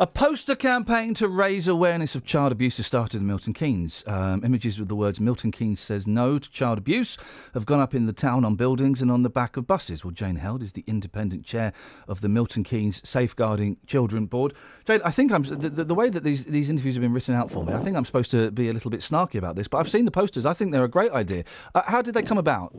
A 0.01 0.07
poster 0.07 0.55
campaign 0.55 1.13
to 1.13 1.27
raise 1.27 1.67
awareness 1.67 2.15
of 2.15 2.25
child 2.25 2.51
abuse 2.51 2.77
has 2.77 2.87
started 2.87 3.21
in 3.21 3.27
Milton 3.27 3.53
Keynes. 3.53 4.03
Um, 4.07 4.43
images 4.43 4.79
with 4.79 4.87
the 4.87 4.95
words 4.95 5.19
Milton 5.19 5.51
Keynes 5.51 5.79
says 5.79 6.07
no 6.07 6.39
to 6.39 6.49
child 6.49 6.79
abuse 6.79 7.19
have 7.53 7.67
gone 7.67 7.79
up 7.79 7.93
in 7.93 8.07
the 8.07 8.11
town 8.11 8.43
on 8.43 8.55
buildings 8.55 9.03
and 9.03 9.11
on 9.11 9.21
the 9.21 9.29
back 9.29 9.57
of 9.57 9.67
buses. 9.67 10.03
Well, 10.03 10.09
Jane 10.09 10.37
Held 10.37 10.63
is 10.63 10.73
the 10.73 10.83
independent 10.87 11.45
chair 11.45 11.71
of 12.07 12.21
the 12.21 12.29
Milton 12.29 12.63
Keynes 12.63 13.07
Safeguarding 13.07 13.77
Children 13.85 14.25
Board. 14.25 14.55
Jane, 14.85 15.01
I 15.05 15.11
think 15.11 15.31
I'm 15.31 15.43
the, 15.43 15.69
the, 15.69 15.93
way 15.93 16.09
that 16.09 16.23
these, 16.23 16.45
these 16.45 16.71
interviews 16.71 16.95
have 16.95 17.03
been 17.03 17.13
written 17.13 17.35
out 17.35 17.51
for 17.51 17.63
me, 17.63 17.73
I 17.73 17.79
think 17.81 17.95
I'm 17.95 18.05
supposed 18.05 18.31
to 18.31 18.49
be 18.49 18.69
a 18.69 18.73
little 18.73 18.89
bit 18.89 19.01
snarky 19.01 19.35
about 19.35 19.55
this, 19.55 19.67
but 19.67 19.77
I've 19.77 19.91
seen 19.91 20.05
the 20.05 20.11
posters. 20.11 20.47
I 20.47 20.53
think 20.53 20.71
they're 20.71 20.83
a 20.83 20.89
great 20.89 21.11
idea. 21.11 21.43
Uh, 21.75 21.83
how 21.85 22.01
did 22.01 22.15
they 22.15 22.23
come 22.23 22.39
about? 22.39 22.73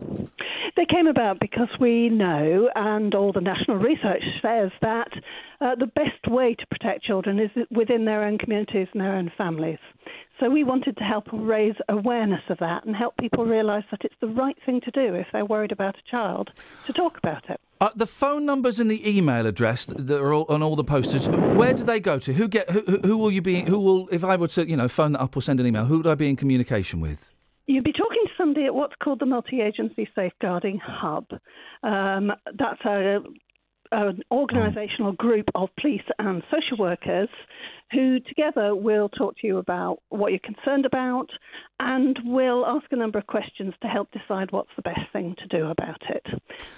They 0.82 0.96
came 0.96 1.06
about 1.06 1.38
because 1.38 1.68
we 1.78 2.08
know, 2.08 2.68
and 2.74 3.14
all 3.14 3.32
the 3.32 3.40
national 3.40 3.76
research 3.76 4.24
says, 4.42 4.72
that 4.80 5.12
uh, 5.60 5.76
the 5.76 5.86
best 5.86 6.26
way 6.26 6.56
to 6.56 6.66
protect 6.66 7.04
children 7.04 7.38
is 7.38 7.50
within 7.70 8.04
their 8.04 8.24
own 8.24 8.36
communities 8.36 8.88
and 8.92 9.00
their 9.00 9.14
own 9.14 9.30
families. 9.38 9.78
So 10.40 10.50
we 10.50 10.64
wanted 10.64 10.96
to 10.96 11.04
help 11.04 11.28
raise 11.32 11.76
awareness 11.88 12.40
of 12.48 12.58
that 12.58 12.84
and 12.84 12.96
help 12.96 13.16
people 13.16 13.44
realise 13.44 13.84
that 13.92 14.00
it's 14.02 14.16
the 14.20 14.26
right 14.26 14.56
thing 14.66 14.80
to 14.80 14.90
do 14.90 15.14
if 15.14 15.28
they're 15.32 15.44
worried 15.44 15.70
about 15.70 15.94
a 15.94 16.10
child 16.10 16.50
to 16.86 16.92
talk 16.92 17.16
about 17.16 17.48
it. 17.48 17.60
Uh, 17.80 17.90
the 17.94 18.06
phone 18.06 18.44
numbers 18.44 18.80
and 18.80 18.90
the 18.90 19.08
email 19.08 19.46
address 19.46 19.86
that 19.86 20.10
are 20.20 20.34
all, 20.34 20.46
on 20.48 20.64
all 20.64 20.74
the 20.74 20.82
posters. 20.82 21.28
Where 21.28 21.74
do 21.74 21.84
they 21.84 22.00
go 22.00 22.18
to? 22.18 22.32
Who 22.32 22.48
get? 22.48 22.68
Who, 22.68 22.80
who 23.04 23.16
will 23.16 23.30
you 23.30 23.40
be? 23.40 23.60
Who 23.60 23.78
will? 23.78 24.08
If 24.08 24.24
I 24.24 24.34
were 24.34 24.48
to, 24.48 24.68
you 24.68 24.76
know, 24.76 24.88
phone 24.88 25.12
that 25.12 25.20
up 25.20 25.36
or 25.36 25.42
send 25.42 25.60
an 25.60 25.66
email, 25.66 25.84
who 25.84 25.98
would 25.98 26.08
I 26.08 26.16
be 26.16 26.28
in 26.28 26.34
communication 26.34 27.00
with? 27.00 27.30
You'd 27.66 27.84
be 27.84 27.92
talking 27.92 28.11
somebody 28.42 28.66
at 28.66 28.74
what's 28.74 28.94
called 29.02 29.20
the 29.20 29.26
Multi 29.26 29.60
Agency 29.60 30.08
Safeguarding 30.16 30.80
Hub. 30.84 31.26
Um, 31.84 32.32
that's 32.58 32.84
a, 32.84 33.20
an 33.92 34.22
organisational 34.32 35.16
group 35.16 35.46
of 35.54 35.68
police 35.80 36.02
and 36.18 36.42
social 36.50 36.76
workers 36.76 37.28
who 37.92 38.18
together 38.20 38.74
will 38.74 39.08
talk 39.10 39.36
to 39.38 39.46
you 39.46 39.58
about 39.58 39.98
what 40.08 40.32
you're 40.32 40.40
concerned 40.40 40.86
about 40.86 41.26
and 41.80 42.18
we'll 42.24 42.64
ask 42.64 42.86
a 42.92 42.96
number 42.96 43.18
of 43.18 43.26
questions 43.26 43.74
to 43.82 43.88
help 43.88 44.10
decide 44.12 44.52
what's 44.52 44.70
the 44.76 44.82
best 44.82 45.00
thing 45.12 45.34
to 45.38 45.46
do 45.48 45.66
about 45.66 46.00
it. 46.08 46.24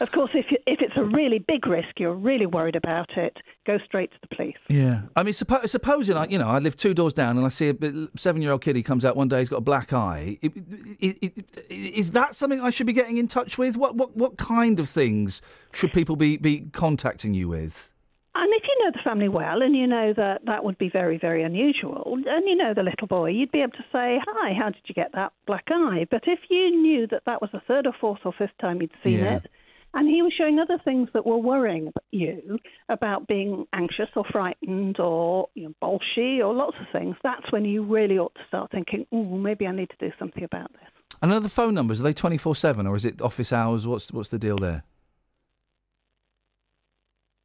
Of 0.00 0.12
course, 0.12 0.30
if, 0.34 0.50
you, 0.50 0.58
if 0.66 0.80
it's 0.80 0.96
a 0.96 1.04
really 1.04 1.38
big 1.38 1.66
risk, 1.66 1.98
you're 1.98 2.14
really 2.14 2.46
worried 2.46 2.76
about 2.76 3.16
it, 3.16 3.36
go 3.66 3.78
straight 3.84 4.12
to 4.12 4.16
the 4.22 4.34
police. 4.34 4.56
Yeah. 4.68 5.02
I 5.14 5.22
mean, 5.22 5.34
suppo- 5.34 5.68
supposing, 5.68 6.16
I, 6.16 6.26
you 6.26 6.38
know, 6.38 6.48
I 6.48 6.58
live 6.58 6.76
two 6.76 6.94
doors 6.94 7.12
down 7.12 7.36
and 7.36 7.44
I 7.44 7.50
see 7.50 7.68
a 7.68 7.74
seven 8.16 8.40
year 8.40 8.52
old 8.52 8.62
kid, 8.62 8.76
he 8.76 8.82
comes 8.82 9.04
out 9.04 9.16
one 9.16 9.28
day, 9.28 9.40
he's 9.40 9.50
got 9.50 9.58
a 9.58 9.62
black 9.62 9.92
eye. 9.92 10.38
It, 10.40 10.52
it, 11.00 11.18
it, 11.20 11.44
is 11.68 12.12
that 12.12 12.34
something 12.34 12.60
I 12.60 12.70
should 12.70 12.86
be 12.86 12.92
getting 12.92 13.18
in 13.18 13.28
touch 13.28 13.58
with? 13.58 13.76
What, 13.76 13.96
what, 13.96 14.16
what 14.16 14.38
kind 14.38 14.80
of 14.80 14.88
things 14.88 15.42
should 15.72 15.92
people 15.92 16.16
be, 16.16 16.36
be 16.36 16.68
contacting 16.72 17.34
you 17.34 17.48
with? 17.48 17.90
And 18.36 18.52
if 18.52 18.64
you 18.64 18.84
know 18.84 18.90
the 18.92 19.02
family 19.08 19.28
well 19.28 19.62
and 19.62 19.76
you 19.76 19.86
know 19.86 20.12
that 20.16 20.44
that 20.46 20.64
would 20.64 20.76
be 20.76 20.88
very, 20.88 21.18
very 21.18 21.44
unusual, 21.44 22.18
and 22.26 22.44
you 22.46 22.56
know 22.56 22.74
the 22.74 22.82
little 22.82 23.06
boy, 23.06 23.30
you'd 23.30 23.52
be 23.52 23.60
able 23.60 23.72
to 23.72 23.84
say, 23.92 24.18
Hi, 24.26 24.52
how 24.52 24.70
did 24.70 24.82
you 24.86 24.94
get 24.94 25.12
that 25.14 25.32
black 25.46 25.66
eye? 25.70 26.06
But 26.10 26.22
if 26.26 26.40
you 26.50 26.70
knew 26.70 27.06
that 27.08 27.22
that 27.26 27.40
was 27.40 27.50
the 27.52 27.60
third 27.68 27.86
or 27.86 27.94
fourth 28.00 28.20
or 28.24 28.32
fifth 28.32 28.58
time 28.60 28.80
you'd 28.80 28.90
seen 29.04 29.20
Yeah. 29.20 29.36
it, 29.36 29.46
and 29.94 30.08
he 30.08 30.20
was 30.22 30.32
showing 30.36 30.58
other 30.58 30.78
things 30.84 31.08
that 31.14 31.24
were 31.24 31.38
worrying 31.38 31.92
you 32.10 32.58
about 32.88 33.28
being 33.28 33.66
anxious 33.72 34.08
or 34.16 34.24
frightened 34.32 34.98
or 34.98 35.48
you 35.54 35.68
know, 35.68 35.74
bolshy 35.80 36.44
or 36.44 36.52
lots 36.52 36.76
of 36.80 36.86
things, 36.92 37.14
that's 37.22 37.52
when 37.52 37.64
you 37.64 37.84
really 37.84 38.18
ought 38.18 38.34
to 38.34 38.40
start 38.48 38.72
thinking, 38.72 39.06
oh, 39.12 39.22
maybe 39.22 39.64
I 39.64 39.70
need 39.70 39.90
to 39.90 40.08
do 40.08 40.12
something 40.18 40.42
about 40.42 40.72
this. 40.72 40.90
And 41.22 41.32
are 41.32 41.38
the 41.38 41.48
phone 41.48 41.74
numbers, 41.74 42.00
are 42.00 42.02
they 42.02 42.12
24 42.12 42.56
7 42.56 42.84
or 42.88 42.96
is 42.96 43.04
it 43.04 43.22
office 43.22 43.52
hours? 43.52 43.86
What's, 43.86 44.10
what's 44.10 44.30
the 44.30 44.38
deal 44.40 44.58
there? 44.58 44.82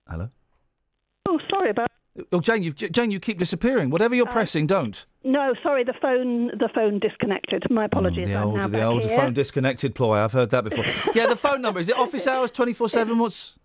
Hello? 0.07 0.31
Oh, 1.27 1.39
sorry 1.49 1.69
about. 1.71 1.87
Oh, 2.31 2.41
Jane, 2.41 2.63
you 2.63 2.71
Jane, 2.73 3.11
you 3.11 3.19
keep 3.19 3.37
disappearing. 3.37 3.89
Whatever 3.89 4.15
you're 4.15 4.25
pressing, 4.25 4.67
don't. 4.67 5.05
No, 5.23 5.53
sorry, 5.61 5.83
the 5.83 5.93
phone 6.01 6.47
the 6.47 6.69
phone 6.73 6.99
disconnected. 6.99 7.63
My 7.69 7.85
apologies. 7.85 8.27
The 8.27 8.35
I'm 8.35 8.47
old, 8.47 8.55
now 8.57 8.67
the 8.67 8.83
old 8.83 9.03
here. 9.05 9.15
phone 9.15 9.33
disconnected 9.33 9.95
ploy. 9.95 10.17
I've 10.17 10.33
heard 10.33 10.49
that 10.49 10.63
before. 10.63 10.85
yeah, 11.15 11.27
the 11.27 11.35
phone 11.35 11.61
number 11.61 11.79
is 11.79 11.89
it 11.89 11.97
office 11.97 12.27
hours 12.27 12.51
twenty 12.51 12.73
four 12.73 12.89
seven? 12.89 13.19
What's 13.19 13.55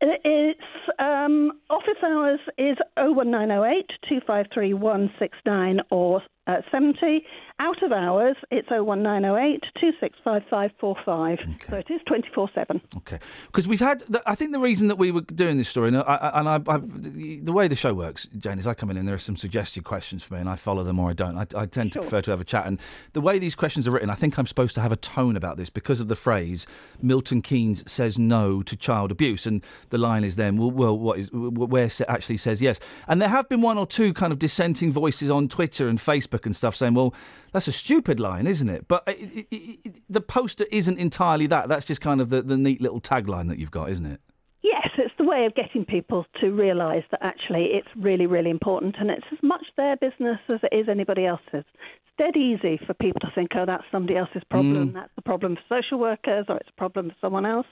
It's 0.00 0.60
um, 0.98 1.52
office 1.70 2.02
hours 2.04 2.40
is 2.58 2.76
01908 2.96 3.86
253 4.08 4.74
169 4.74 5.80
or 5.90 6.22
uh, 6.48 6.62
70. 6.72 7.24
Out 7.60 7.82
of 7.82 7.90
hours, 7.90 8.36
it's 8.52 8.70
01908 8.70 9.64
265545. 9.80 11.38
So 11.68 11.76
it 11.76 11.90
is 11.90 12.00
24 12.06 12.50
7. 12.54 12.80
Okay, 12.98 13.18
because 13.46 13.66
we've 13.66 13.80
had. 13.80 14.00
The, 14.02 14.22
I 14.26 14.36
think 14.36 14.52
the 14.52 14.60
reason 14.60 14.86
that 14.86 14.96
we 14.96 15.10
were 15.10 15.22
doing 15.22 15.58
this 15.58 15.68
story, 15.68 15.88
and 15.88 15.96
I, 15.96 16.30
and 16.34 16.48
I, 16.48 16.54
I, 16.72 16.78
the 16.78 17.52
way 17.52 17.66
the 17.66 17.74
show 17.74 17.92
works, 17.94 18.28
Jane, 18.38 18.60
is 18.60 18.66
I 18.68 18.74
come 18.74 18.90
in 18.90 18.96
and 18.96 19.08
there 19.08 19.16
are 19.16 19.18
some 19.18 19.36
suggested 19.36 19.82
questions 19.82 20.22
for 20.22 20.34
me, 20.34 20.40
and 20.40 20.48
I 20.48 20.54
follow 20.54 20.84
them 20.84 21.00
or 21.00 21.10
I 21.10 21.14
don't. 21.14 21.36
I, 21.36 21.46
I 21.60 21.66
tend 21.66 21.92
to 21.94 22.00
prefer 22.00 22.22
to 22.22 22.30
have 22.30 22.40
a 22.40 22.44
chat, 22.44 22.64
and 22.64 22.78
the 23.12 23.20
way 23.20 23.40
these 23.40 23.56
questions 23.56 23.88
are 23.88 23.90
written, 23.90 24.08
I 24.08 24.14
think 24.14 24.38
I'm 24.38 24.46
supposed 24.46 24.76
to 24.76 24.80
have 24.80 24.92
a 24.92 24.96
tone 24.96 25.36
about 25.36 25.56
this 25.56 25.68
because 25.68 25.98
of 25.98 26.06
the 26.06 26.16
phrase 26.16 26.64
Milton 27.02 27.42
Keynes 27.42 27.82
says 27.90 28.20
no 28.20 28.62
to 28.62 28.76
child 28.76 29.10
abuse, 29.10 29.46
and 29.46 29.64
the 29.90 29.98
line 29.98 30.22
is 30.22 30.36
then, 30.36 30.58
well, 30.58 30.70
well 30.70 30.96
what 30.96 31.18
is 31.18 31.28
where 31.32 31.90
actually 32.06 32.36
says 32.36 32.62
yes, 32.62 32.78
and 33.08 33.20
there 33.20 33.28
have 33.28 33.48
been 33.48 33.62
one 33.62 33.78
or 33.78 33.86
two 33.86 34.14
kind 34.14 34.32
of 34.32 34.38
dissenting 34.38 34.92
voices 34.92 35.28
on 35.28 35.48
Twitter 35.48 35.88
and 35.88 35.98
Facebook 35.98 36.37
and 36.46 36.54
stuff 36.56 36.74
saying, 36.76 36.94
well, 36.94 37.14
that's 37.52 37.68
a 37.68 37.72
stupid 37.72 38.18
line, 38.20 38.46
isn't 38.46 38.68
it? 38.68 38.86
But 38.88 39.02
it, 39.06 39.18
it, 39.20 39.46
it, 39.50 39.78
it- 39.84 40.00
the 40.08 40.20
poster 40.20 40.64
isn't 40.70 40.98
entirely 40.98 41.46
that. 41.48 41.68
That's 41.68 41.84
just 41.84 42.00
kind 42.00 42.20
of 42.20 42.30
the, 42.30 42.42
the 42.42 42.56
neat 42.56 42.80
little 42.80 43.00
tagline 43.00 43.48
that 43.48 43.58
you've 43.58 43.70
got, 43.70 43.90
isn't 43.90 44.06
it? 44.06 44.20
Yes, 44.62 44.88
it's 44.98 45.14
the 45.18 45.24
way 45.24 45.46
of 45.46 45.54
getting 45.54 45.84
people 45.84 46.26
to 46.40 46.50
realise 46.50 47.04
that 47.12 47.20
actually 47.22 47.66
it's 47.72 47.88
really, 47.96 48.26
really 48.26 48.50
important 48.50 48.96
and 48.98 49.10
it's 49.10 49.26
as 49.32 49.38
much 49.42 49.64
their 49.76 49.96
business 49.96 50.38
as 50.52 50.60
it 50.64 50.74
is 50.74 50.88
anybody 50.88 51.26
else's. 51.26 51.46
It's 51.64 52.16
dead 52.18 52.36
easy 52.36 52.78
for 52.84 52.92
people 52.94 53.20
to 53.20 53.30
think, 53.34 53.50
oh, 53.54 53.64
that's 53.66 53.84
somebody 53.92 54.16
else's 54.18 54.42
problem, 54.50 54.90
Mm. 54.90 54.94
that's 54.94 55.14
the 55.14 55.22
problem 55.22 55.56
for 55.56 55.62
social 55.80 55.98
workers, 55.98 56.46
or 56.48 56.56
it's 56.56 56.68
a 56.68 56.78
problem 56.78 57.10
for 57.10 57.16
someone 57.20 57.46
else. 57.46 57.66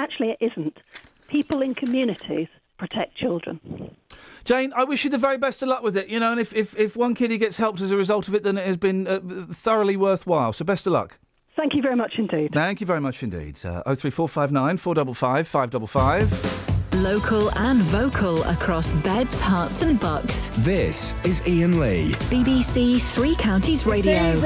Actually, 0.00 0.30
it 0.30 0.38
isn't. 0.40 0.78
People 1.28 1.62
in 1.62 1.74
communities 1.74 2.48
protect 2.82 3.16
children. 3.16 3.60
Jane, 4.44 4.72
I 4.74 4.82
wish 4.82 5.04
you 5.04 5.10
the 5.10 5.16
very 5.16 5.38
best 5.38 5.62
of 5.62 5.68
luck 5.68 5.84
with 5.84 5.96
it. 5.96 6.08
You 6.08 6.18
know, 6.18 6.32
and 6.32 6.40
if, 6.40 6.52
if, 6.52 6.76
if 6.76 6.96
one 6.96 7.14
kiddie 7.14 7.38
gets 7.38 7.56
helped 7.56 7.80
as 7.80 7.92
a 7.92 7.96
result 7.96 8.26
of 8.26 8.34
it, 8.34 8.42
then 8.42 8.58
it 8.58 8.66
has 8.66 8.76
been 8.76 9.06
uh, 9.06 9.20
thoroughly 9.52 9.96
worthwhile. 9.96 10.52
So 10.52 10.64
best 10.64 10.84
of 10.88 10.92
luck. 10.92 11.20
Thank 11.56 11.74
you 11.74 11.82
very 11.82 11.94
much 11.94 12.14
indeed. 12.18 12.50
Thank 12.52 12.80
you 12.80 12.86
very 12.86 13.00
much 13.00 13.22
indeed. 13.22 13.54
Uh, 13.64 13.94
03459 13.94 14.78
455 14.78 15.46
555. 15.46 16.94
Local 16.94 17.56
and 17.56 17.78
vocal 17.78 18.42
across 18.44 18.94
Beds, 18.96 19.40
Herts, 19.40 19.82
and 19.82 20.00
Bucks. 20.00 20.50
This 20.58 21.14
is 21.24 21.40
Iain 21.42 21.78
Lee. 21.78 22.10
BBC 22.30 23.00
Three 23.00 23.36
Counties 23.36 23.86
Radio. 23.86 24.40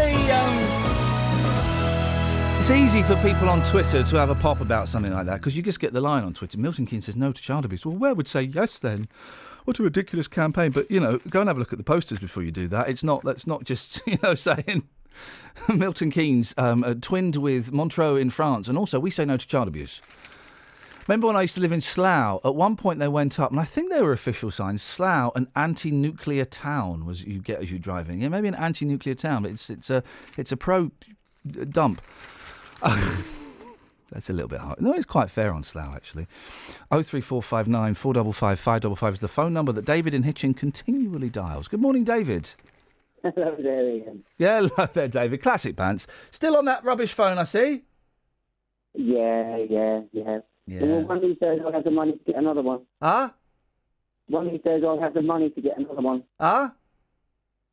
It's 2.69 2.75
easy 2.75 3.05
for 3.05 3.15
people 3.23 3.49
on 3.49 3.63
Twitter 3.63 4.03
to 4.03 4.17
have 4.17 4.29
a 4.29 4.35
pop 4.35 4.61
about 4.61 4.89
something 4.89 5.13
like 5.13 5.27
that 5.27 5.37
because 5.37 5.57
you 5.57 5.63
just 5.63 5.79
get 5.79 5.93
the 5.93 6.01
line 6.01 6.25
on 6.25 6.35
Twitter. 6.35 6.59
Milton 6.59 6.85
Keynes 6.85 7.05
says 7.05 7.15
no 7.15 7.31
to 7.31 7.41
child 7.41 7.65
abuse. 7.65 7.87
Well, 7.87 7.95
where 7.95 8.13
would 8.13 8.27
say 8.27 8.43
yes 8.43 8.81
then? 8.81 9.07
What 9.67 9.79
a 9.79 9.85
ridiculous 9.85 10.27
campaign! 10.27 10.73
But 10.73 10.91
you 10.91 10.99
know, 10.99 11.21
go 11.31 11.39
and 11.39 11.49
have 11.49 11.59
a 11.59 11.61
look 11.61 11.73
at 11.73 11.79
the 11.79 11.85
posters 11.85 12.19
before 12.19 12.43
you 12.43 12.51
do 12.51 12.67
that. 12.67 12.89
It's 12.89 13.05
not. 13.05 13.23
That's 13.23 13.47
not 13.47 13.63
just 13.63 14.01
you 14.09 14.19
know 14.21 14.35
saying 14.35 14.83
Milton 15.73 16.11
Keynes 16.11 16.55
um, 16.59 16.83
twinned 17.01 17.37
with 17.37 17.71
Montreux 17.71 18.17
in 18.17 18.31
France, 18.31 18.67
and 18.67 18.77
also 18.77 18.99
we 18.99 19.13
say 19.13 19.25
no 19.25 19.37
to 19.37 19.47
child 19.47 19.69
abuse. 19.69 20.03
Remember 21.07 21.29
when 21.29 21.37
I 21.37 21.43
used 21.43 21.55
to 21.55 21.61
live 21.61 21.71
in 21.71 21.81
Slough? 21.81 22.41
At 22.45 22.57
one 22.57 22.75
point 22.75 22.99
they 22.99 23.07
went 23.07 23.39
up, 23.39 23.53
and 23.53 23.61
I 23.61 23.65
think 23.65 23.93
they 23.93 24.03
were 24.03 24.11
official 24.11 24.51
signs. 24.51 24.83
Slough, 24.83 25.31
an 25.37 25.47
anti-nuclear 25.55 26.45
town, 26.45 27.07
was 27.07 27.23
you 27.23 27.39
get 27.39 27.61
as 27.63 27.71
you're 27.71 27.79
driving. 27.79 28.23
Yeah, 28.23 28.29
maybe 28.29 28.49
an 28.49 28.57
anti-nuclear 28.57 29.15
town, 29.15 29.45
but 29.45 29.53
it's 29.53 29.71
it's 29.71 29.89
a 29.89 30.03
it's 30.37 30.51
a 30.51 30.57
pro 30.57 30.91
dump. 31.71 32.03
That's 34.13 34.31
a 34.31 34.33
little 34.33 34.49
bit 34.49 34.61
hard. 34.61 34.81
No, 34.81 34.93
it's 34.93 35.07
quite 35.07 35.31
fair 35.31 35.53
on 35.53 35.63
Slough 35.63 35.95
actually. 35.95 36.27
Oh 36.91 37.03
three 37.03 37.21
four 37.21 37.43
five 37.43 37.67
nine 37.69 37.95
four 37.95 38.15
double 38.15 38.33
five 38.33 38.61
five 38.61 38.83
double 38.83 38.97
five 38.97 39.15
is 39.15 39.21
the 39.21 39.29
phone 39.29 39.53
number 39.53 39.73
that 39.73 39.85
David 39.85 40.15
in 40.15 40.23
Hitchin 40.23 40.55
continually 40.55 41.29
dials. 41.29 41.69
Good 41.69 41.81
morning, 41.81 42.05
David. 42.05 42.55
Hello 43.23 43.57
there, 43.59 43.85
Iain. 43.85 44.23
Yeah, 44.39 44.61
hello 44.61 44.89
there, 44.93 45.09
David. 45.09 45.43
Classic 45.43 45.75
pants. 45.75 46.07
Still 46.31 46.57
on 46.57 46.65
that 46.67 46.85
rubbish 46.85 47.13
phone, 47.13 47.39
I 47.39 47.45
see. 47.45 47.83
Yeah, 48.95 49.57
yeah, 49.69 50.03
yeah. 50.13 50.39
Yeah. 50.67 50.83
Well, 50.83 51.07
one 51.07 51.17
of 51.19 51.23
these 51.23 51.39
days 51.39 51.61
I'll 51.65 51.73
have 51.73 51.85
the 51.85 51.91
money 51.91 52.13
to 52.13 52.19
get 52.25 52.37
another 52.37 52.63
one. 52.63 52.83
Ah? 53.01 53.33
One 54.29 54.47
of 54.47 54.53
these 54.53 54.63
days 54.63 54.83
I'll 54.85 55.01
have 55.01 55.15
the 55.15 55.23
money 55.23 55.51
to 55.51 55.61
get 55.61 55.79
another 55.79 56.01
one. 56.03 56.25
Ah? 56.39 56.73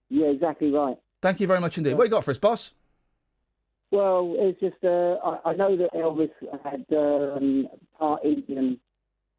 Yeah, 0.09 0.27
exactly 0.27 0.71
right. 0.71 0.97
Thank 1.21 1.39
you 1.39 1.47
very 1.47 1.59
much 1.59 1.77
indeed. 1.77 1.93
What 1.95 2.03
you 2.05 2.09
got 2.09 2.23
for 2.23 2.31
us, 2.31 2.37
boss? 2.37 2.73
Well, 3.93 4.33
it's 4.39 4.59
just 4.59 4.83
uh, 4.83 5.17
I, 5.23 5.51
I 5.51 5.53
know 5.53 5.77
that 5.77 5.93
Elvis 5.93 6.31
had 6.63 6.83
um, 6.97 7.67
part 7.99 8.25
Indian, 8.25 8.79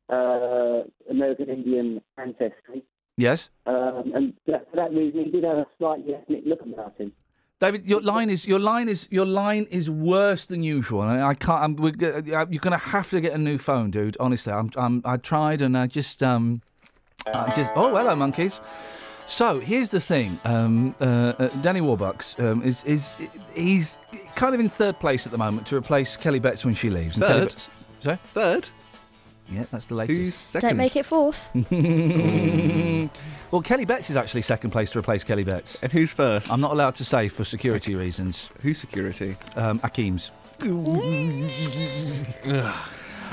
uh, 0.09 0.83
American 1.11 1.49
Indian 1.49 2.01
ancestry, 2.19 2.85
Yes. 3.17 3.51
um, 3.67 4.13
and 4.15 4.33
that, 4.47 4.71
for 4.71 4.77
that 4.77 4.93
reason 4.93 5.25
he 5.25 5.31
did 5.33 5.43
have 5.43 5.59
a 5.59 5.67
slightly 5.77 6.15
ethnic 6.15 6.43
look 6.47 6.61
about 6.63 6.95
him. 6.99 7.13
David, 7.61 7.89
your 7.89 8.01
line 8.01 8.31
is 8.31 8.47
your 8.47 8.61
line 8.61 8.89
is 8.89 9.09
your 9.11 9.27
line 9.27 9.67
is 9.73 9.91
worse 9.91 10.47
than 10.47 10.63
usual. 10.63 11.03
I 11.03 11.35
can't. 11.35 11.63
I'm, 11.65 11.77
we're, 11.77 11.93
uh, 11.93 12.23
you're 12.49 12.61
going 12.69 12.79
to 12.79 12.87
have 12.95 13.11
to 13.11 13.21
get 13.21 13.33
a 13.33 13.39
new 13.39 13.59
phone, 13.59 13.91
dude. 13.91 14.17
Honestly, 14.21 14.53
I'm, 14.53 14.71
I'm. 14.77 15.03
I 15.05 15.17
tried 15.17 15.63
and 15.63 15.77
I 15.77 15.87
just 15.89 16.23
um, 16.23 16.63
I 17.27 17.53
just. 17.57 17.73
Oh, 17.75 17.97
hello, 17.97 18.15
monkeys. 18.15 18.61
So 19.27 19.59
here's 19.61 19.91
the 19.91 20.01
thing. 20.01 20.39
Um, 20.45 20.95
uh, 21.01 21.05
uh, 21.39 21.49
Danny 21.63 21.81
Warbucks 21.81 22.39
um, 22.45 22.63
is 22.63 22.85
is 22.85 23.17
he's 23.55 23.99
kind 24.37 24.55
of 24.55 24.61
in 24.61 24.69
third 24.69 24.99
place 25.01 25.27
at 25.27 25.33
the 25.33 25.39
moment 25.39 25.67
to 25.69 25.77
replace 25.77 26.17
Kelly 26.17 26.39
Betts 26.39 26.65
when 26.65 26.75
she 26.75 26.91
leaves. 26.91 27.17
And 27.17 27.25
Kelly 27.25 27.41
Third? 27.41 27.49
Betts- 27.49 27.69
sorry, 28.01 28.19
third. 28.35 28.69
Yeah, 29.51 29.65
that's 29.71 29.87
the 29.87 29.95
latest. 29.95 30.19
Who's 30.19 30.35
second? 30.35 30.69
Don't 30.71 30.77
make 30.79 30.97
it 30.97 31.05
fourth. 31.05 31.51
well, 33.51 33.61
Kelly 33.63 33.85
Betts 33.85 34.09
is 34.09 34.17
actually 34.17 34.43
second 34.43 34.71
place 34.71 34.91
to 34.93 34.99
replace 34.99 35.23
Kelly 35.23 35.45
Betts. 35.45 35.83
And 35.83 35.93
who's 35.93 36.13
first? 36.13 36.51
I'm 36.51 36.61
not 36.61 36.73
allowed 36.73 36.95
to 36.97 37.05
say 37.05 37.29
for 37.29 37.45
security 37.45 37.95
reasons. 37.95 38.49
Who's 38.63 38.79
security? 38.79 39.37
Um, 39.57 39.81
Akeem's. 39.81 40.31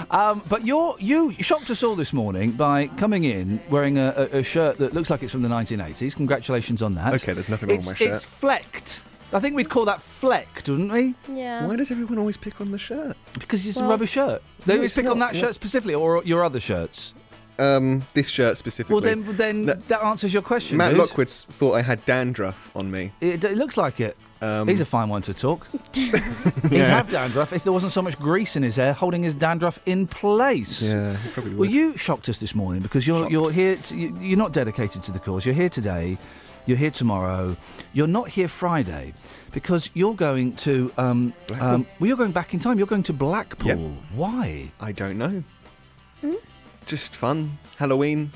Um, 0.09 0.43
but 0.47 0.65
you're, 0.65 0.95
you 0.99 1.33
shocked 1.33 1.69
us 1.69 1.83
all 1.83 1.95
this 1.95 2.13
morning 2.13 2.51
by 2.51 2.87
coming 2.87 3.23
in 3.23 3.61
wearing 3.69 3.97
a, 3.97 4.13
a, 4.31 4.39
a 4.39 4.43
shirt 4.43 4.77
that 4.79 4.93
looks 4.93 5.09
like 5.09 5.23
it's 5.23 5.31
from 5.31 5.41
the 5.41 5.49
1980s. 5.49 6.15
Congratulations 6.15 6.81
on 6.81 6.95
that. 6.95 7.13
Okay, 7.15 7.33
there's 7.33 7.49
nothing 7.49 7.69
wrong 7.69 7.77
with 7.77 7.91
it's, 7.91 7.99
my 7.99 8.05
shirt. 8.05 8.15
It's 8.15 8.25
flecked. 8.25 9.03
I 9.33 9.39
think 9.39 9.55
we'd 9.55 9.69
call 9.69 9.85
that 9.85 10.01
flecked, 10.01 10.67
wouldn't 10.67 10.91
we? 10.91 11.15
Yeah. 11.33 11.65
Why 11.65 11.75
does 11.77 11.89
everyone 11.91 12.17
always 12.17 12.35
pick 12.37 12.59
on 12.59 12.71
the 12.71 12.77
shirt? 12.77 13.15
Because 13.33 13.65
it's 13.65 13.77
a 13.77 13.81
Well, 13.81 13.91
rubber 13.91 14.07
shirt. 14.07 14.43
They 14.65 14.73
no, 14.73 14.79
always 14.79 14.91
it's 14.91 14.95
pick 14.95 15.09
on 15.09 15.19
not. 15.19 15.33
that 15.33 15.39
shirt 15.39 15.55
specifically, 15.55 15.93
or 15.93 16.21
your 16.25 16.43
other 16.43 16.59
shirts. 16.59 17.13
Um, 17.57 18.05
this 18.13 18.27
shirt 18.27 18.57
specifically. 18.57 18.93
Well, 18.93 19.01
then, 19.01 19.37
then 19.37 19.65
that 19.87 20.03
answers 20.03 20.33
your 20.33 20.41
question. 20.41 20.77
Matt 20.77 20.91
dude. 20.91 20.99
Lockwood 20.99 21.29
thought 21.29 21.73
I 21.73 21.81
had 21.81 22.03
dandruff 22.05 22.75
on 22.75 22.89
me. 22.91 23.13
It, 23.21 23.43
it 23.43 23.55
looks 23.55 23.77
like 23.77 23.99
it. 23.99 24.17
Um, 24.41 24.67
He's 24.67 24.81
a 24.81 24.85
fine 24.85 25.07
one 25.07 25.21
to 25.23 25.33
talk. 25.35 25.67
He'd 25.93 26.79
have 26.79 27.09
dandruff 27.11 27.53
if 27.53 27.63
there 27.63 27.71
wasn't 27.73 27.91
so 27.91 28.01
much 28.01 28.17
grease 28.17 28.55
in 28.55 28.63
his 28.63 28.75
hair 28.75 28.91
holding 28.93 29.21
his 29.21 29.35
dandruff 29.35 29.79
in 29.85 30.07
place. 30.07 30.81
Yeah, 30.81 31.15
he 31.15 31.29
probably 31.29 31.55
Well, 31.55 31.69
you 31.69 31.95
shocked 31.95 32.27
us 32.27 32.39
this 32.39 32.55
morning 32.55 32.81
because 32.81 33.05
you're 33.05 33.29
you're 33.29 33.51
here. 33.51 33.75
To, 33.75 33.95
you, 33.95 34.17
you're 34.19 34.37
not 34.39 34.51
dedicated 34.51 35.03
to 35.03 35.11
the 35.11 35.19
cause. 35.19 35.45
You're 35.45 35.53
here 35.55 35.69
today. 35.69 36.17
You're 36.67 36.77
here 36.77 36.91
tomorrow. 36.91 37.55
You're 37.93 38.07
not 38.07 38.29
here 38.29 38.47
Friday 38.47 39.13
because 39.51 39.89
you're 39.93 40.13
going 40.15 40.55
to. 40.57 40.91
Um, 40.97 41.33
um, 41.59 41.85
well, 41.99 42.07
you're 42.07 42.17
going 42.17 42.31
back 42.31 42.53
in 42.53 42.59
time. 42.59 42.77
You're 42.77 42.87
going 42.87 43.03
to 43.03 43.13
Blackpool. 43.13 43.67
Yep. 43.67 43.79
Why? 44.15 44.71
I 44.79 44.91
don't 44.91 45.17
know. 45.17 45.43
Just 46.85 47.15
fun. 47.15 47.57
Halloween. 47.77 48.31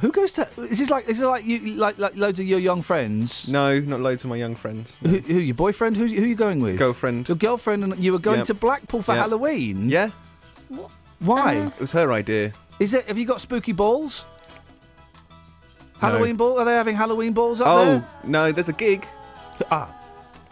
Who 0.00 0.10
goes 0.10 0.32
to? 0.34 0.48
Is 0.58 0.78
this 0.80 0.90
like? 0.90 1.08
Is 1.08 1.20
it 1.20 1.26
like 1.26 1.44
you 1.44 1.60
like 1.76 1.98
like 1.98 2.16
loads 2.16 2.40
of 2.40 2.46
your 2.46 2.58
young 2.58 2.82
friends? 2.82 3.48
No, 3.48 3.78
not 3.80 4.00
loads 4.00 4.24
of 4.24 4.30
my 4.30 4.36
young 4.36 4.54
friends. 4.56 4.96
Who, 5.02 5.18
who 5.18 5.38
your 5.38 5.54
boyfriend? 5.54 5.96
Who, 5.96 6.06
who 6.06 6.22
are 6.22 6.26
you 6.26 6.34
going 6.34 6.60
with? 6.60 6.78
Girlfriend. 6.78 7.28
Your 7.28 7.36
girlfriend, 7.36 7.84
and 7.84 7.98
you 8.02 8.12
were 8.12 8.18
going 8.18 8.38
Yep. 8.38 8.46
to 8.48 8.54
Blackpool 8.54 9.02
for 9.02 9.12
Yep. 9.14 9.20
Halloween. 9.22 9.88
Yeah. 9.88 10.10
Why? 11.20 11.54
It 11.76 11.80
was 11.80 11.92
her 11.92 12.10
idea. 12.12 12.52
Is 12.80 12.92
it? 12.92 13.06
Have 13.06 13.16
you 13.18 13.24
got 13.24 13.40
spooky 13.40 13.72
balls? 13.72 14.24
Halloween 16.00 16.36
ball? 16.36 16.58
Are 16.58 16.64
they 16.64 16.74
having 16.74 16.96
Halloween 16.96 17.32
balls 17.32 17.60
up 17.60 17.68
Oh 17.68 17.84
there? 17.84 18.08
no, 18.24 18.52
there's 18.52 18.68
a 18.68 18.72
gig. 18.74 19.06
Ah. 19.70 19.88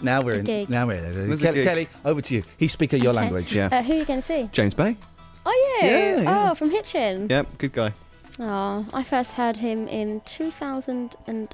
Now 0.01 0.21
we're 0.23 0.35
A 0.35 0.39
in. 0.39 0.45
gig. 0.45 0.71
Now 0.71 0.87
we're 0.87 0.95
in. 1.05 1.29
There's 1.29 1.41
a 1.41 1.45
Kelly, 1.45 1.55
gig. 1.59 1.67
Kelly, 1.67 1.89
over 2.05 2.21
to 2.23 2.35
you. 2.35 2.43
He 2.57 2.69
speak 2.69 2.93
your 2.93 3.01
Okay. 3.01 3.13
language. 3.13 3.55
Yeah. 3.55 3.69
Uh, 3.71 3.83
who 3.83 3.93
are 3.93 3.97
you 3.97 4.05
going 4.05 4.21
to 4.21 4.27
see? 4.27 4.49
James 4.53 4.75
Bay. 4.75 4.97
Oh, 5.45 5.79
you? 5.83 5.89
Yeah, 5.89 6.21
yeah. 6.23 6.51
Oh, 6.51 6.55
from 6.55 6.71
Hitchin. 6.71 7.27
Yep, 7.29 7.59
good 7.59 7.73
guy. 7.73 7.93
Oh, 8.41 8.87
I 8.93 9.03
first 9.03 9.33
heard 9.33 9.59
him 9.59 9.87
in 9.89 10.23
2007. 10.25 11.49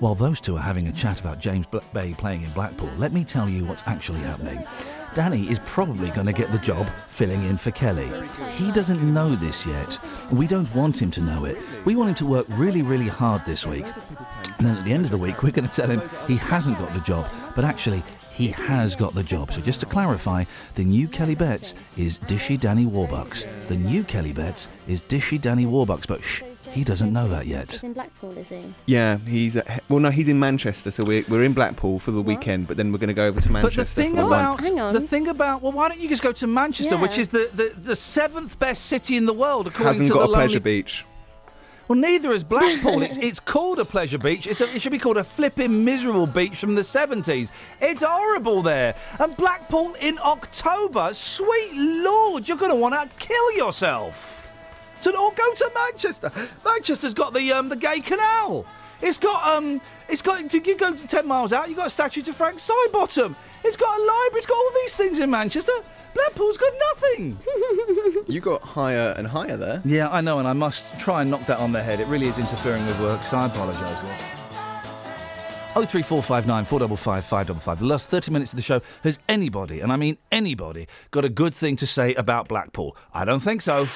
While 0.00 0.14
those 0.14 0.40
two 0.40 0.56
are 0.56 0.62
having 0.62 0.88
a 0.88 0.92
chat 0.92 1.20
about 1.20 1.38
James 1.40 1.66
Bay 1.94 2.14
playing 2.18 2.42
in 2.42 2.50
Blackpool, 2.50 2.90
let 2.98 3.12
me 3.12 3.24
tell 3.24 3.48
you 3.48 3.64
what's 3.64 3.82
actually 3.86 4.20
happening. 4.20 4.62
Danny 5.14 5.50
is 5.50 5.58
probably 5.60 6.10
going 6.10 6.26
to 6.26 6.32
get 6.32 6.50
the 6.52 6.58
job 6.58 6.88
filling 7.08 7.42
in 7.44 7.56
for 7.56 7.70
Kelly. 7.70 8.10
He 8.52 8.70
doesn't 8.72 9.02
know 9.02 9.34
this 9.34 9.66
yet. 9.66 9.98
We 10.30 10.46
don't 10.46 10.72
want 10.74 11.00
him 11.00 11.10
to 11.12 11.20
know 11.20 11.44
it. 11.44 11.58
We 11.84 11.96
want 11.96 12.10
him 12.10 12.14
to 12.16 12.26
work 12.26 12.46
really, 12.50 12.82
really 12.82 13.08
hard 13.08 13.44
this 13.44 13.66
week. 13.66 13.84
And 14.58 14.66
then 14.66 14.76
at 14.76 14.84
the 14.84 14.92
end 14.92 15.04
of 15.04 15.10
the 15.10 15.18
week, 15.18 15.42
we're 15.42 15.50
going 15.50 15.68
to 15.68 15.74
tell 15.74 15.90
him 15.90 16.02
he 16.26 16.36
hasn't 16.36 16.78
got 16.78 16.92
the 16.94 17.00
job, 17.00 17.26
but 17.54 17.64
actually, 17.64 18.02
he 18.32 18.48
has 18.48 18.96
got 18.96 19.14
the 19.14 19.22
job. 19.22 19.52
So 19.52 19.60
just 19.60 19.80
to 19.80 19.86
clarify, 19.86 20.44
the 20.74 20.84
new 20.84 21.06
Kelly 21.08 21.34
Betts 21.34 21.74
is 21.96 22.18
Dishy 22.18 22.58
Danny 22.58 22.86
Warbucks. 22.86 23.46
The 23.66 23.76
new 23.76 24.04
Kelly 24.04 24.32
Betts 24.32 24.68
is 24.88 25.00
Dishy 25.02 25.40
Danny 25.40 25.66
Warbucks, 25.66 26.06
but 26.06 26.22
shh, 26.22 26.42
he 26.70 26.84
doesn't 26.84 27.12
know 27.12 27.28
that 27.28 27.46
yet. 27.46 27.72
He's 27.72 27.82
in 27.82 27.92
Blackpool, 27.92 28.36
is 28.38 28.48
he? 28.48 28.62
Yeah, 28.86 29.18
he's 29.18 29.56
at, 29.56 29.82
well, 29.90 29.98
no, 30.00 30.10
he's 30.10 30.28
in 30.28 30.38
Manchester, 30.38 30.90
so 30.90 31.02
we're 31.06 31.24
we're 31.28 31.44
in 31.44 31.52
Blackpool 31.52 31.98
for 31.98 32.10
the 32.12 32.22
weekend, 32.22 32.66
but 32.68 32.76
then 32.78 32.90
we're 32.92 32.98
going 32.98 33.08
to 33.08 33.14
go 33.14 33.26
over 33.26 33.40
to 33.40 33.48
But 33.48 33.52
Manchester. 33.52 33.82
the 33.82 33.84
thing 33.84 34.14
for 34.14 34.22
about 34.26 34.62
one. 34.62 34.92
the 34.94 35.00
thing 35.00 35.28
about 35.28 35.60
well, 35.60 35.72
why 35.72 35.88
don't 35.90 36.00
you 36.00 36.08
just 36.08 36.22
go 36.22 36.32
to 36.32 36.46
Manchester, 36.46 36.96
which 36.96 37.18
is 37.18 37.28
the, 37.28 37.50
the, 37.52 37.74
the 37.78 37.96
seventh 37.96 38.58
best 38.58 38.86
city 38.86 39.16
in 39.18 39.26
the 39.26 39.34
world 39.34 39.66
according 39.66 39.86
hasn't 39.88 40.08
to 40.08 40.14
got 40.14 40.26
the 40.26 40.32
a 40.32 40.34
pleasure 40.34 40.60
beach. 40.60 41.04
Well, 41.92 42.00
neither 42.00 42.32
is 42.32 42.42
Blackpool. 42.42 43.02
it's, 43.02 43.18
it's 43.20 43.38
called 43.38 43.78
a 43.78 43.84
pleasure 43.84 44.16
beach. 44.16 44.46
It's 44.46 44.62
a, 44.62 44.74
it 44.74 44.80
should 44.80 44.92
be 44.92 44.98
called 44.98 45.18
a 45.18 45.24
flipping 45.24 45.84
miserable 45.84 46.26
beach 46.26 46.56
from 46.56 46.74
the 46.74 46.82
seventies. 46.82 47.52
It's 47.82 48.02
horrible 48.02 48.62
there. 48.62 48.94
And 49.18 49.36
Blackpool 49.36 49.92
in 50.00 50.18
October, 50.24 51.10
sweet 51.12 51.72
lord, 51.74 52.48
you're 52.48 52.56
going 52.56 52.70
to 52.70 52.76
want 52.76 52.94
to 52.94 53.06
kill 53.18 53.52
yourself. 53.58 54.50
So, 55.00 55.10
or 55.10 55.32
go 55.34 55.52
to 55.52 55.70
Manchester. 55.74 56.32
Manchester's 56.64 57.12
got 57.12 57.34
the 57.34 57.52
um, 57.52 57.68
the 57.68 57.76
gay 57.76 58.00
canal. 58.00 58.64
It's 59.02 59.18
got 59.18 59.44
um, 59.46 59.78
it's 60.08 60.22
got. 60.22 60.48
to- 60.48 60.58
You 60.64 60.74
go 60.78 60.94
ten 60.96 61.26
miles 61.26 61.52
out, 61.52 61.64
you 61.68 61.74
have 61.74 61.76
got 61.82 61.86
a 61.88 61.90
statue 61.90 62.22
to 62.22 62.32
Frank 62.32 62.56
Sidebottom. 62.58 63.34
It's 63.64 63.76
got 63.76 63.98
a 63.98 64.00
library. 64.00 64.38
It's 64.38 64.46
got 64.46 64.54
all 64.56 64.70
these 64.80 64.96
things 64.96 65.18
in 65.18 65.28
Manchester. 65.28 65.72
Blackpool's 66.14 66.56
got 66.56 66.72
nothing. 66.90 67.38
You 68.26 68.40
got 68.40 68.62
higher 68.62 69.14
and 69.16 69.26
higher 69.26 69.56
there. 69.56 69.82
Yeah, 69.84 70.10
I 70.10 70.20
know, 70.20 70.38
and 70.38 70.46
I 70.48 70.52
must 70.52 70.98
try 70.98 71.22
and 71.22 71.30
knock 71.30 71.46
that 71.46 71.58
on 71.58 71.72
the 71.72 71.82
head. 71.82 72.00
It 72.00 72.06
really 72.06 72.26
is 72.28 72.38
interfering 72.38 72.86
with 72.86 72.98
work, 73.00 73.22
so 73.22 73.38
I 73.38 73.46
apologise. 73.46 73.98
Oh 75.74 75.86
three 75.86 76.02
four 76.02 76.22
five 76.22 76.46
nine 76.46 76.66
four 76.66 76.78
double 76.78 76.96
five 76.96 77.24
five 77.24 77.46
double 77.46 77.60
five. 77.60 77.78
The 77.78 77.86
last 77.86 78.10
thirty 78.10 78.30
minutes 78.30 78.52
of 78.52 78.56
the 78.56 78.62
show 78.62 78.82
has 79.04 79.18
anybody, 79.28 79.80
and 79.80 79.90
I 79.90 79.96
mean 79.96 80.18
anybody, 80.30 80.86
got 81.10 81.24
a 81.24 81.30
good 81.30 81.54
thing 81.54 81.76
to 81.76 81.86
say 81.86 82.14
about 82.14 82.46
Blackpool? 82.46 82.94
I 83.14 83.24
don't 83.24 83.40
think 83.40 83.62
so. 83.62 83.88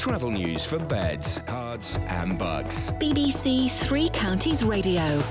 Travel 0.00 0.30
news 0.30 0.64
for 0.64 0.78
Beds, 0.78 1.40
Herts, 1.40 1.98
and 2.08 2.38
Bucks. 2.38 2.90
BBC 2.92 3.70
Three 3.70 4.08
Counties 4.08 4.64
Radio. 4.64 5.22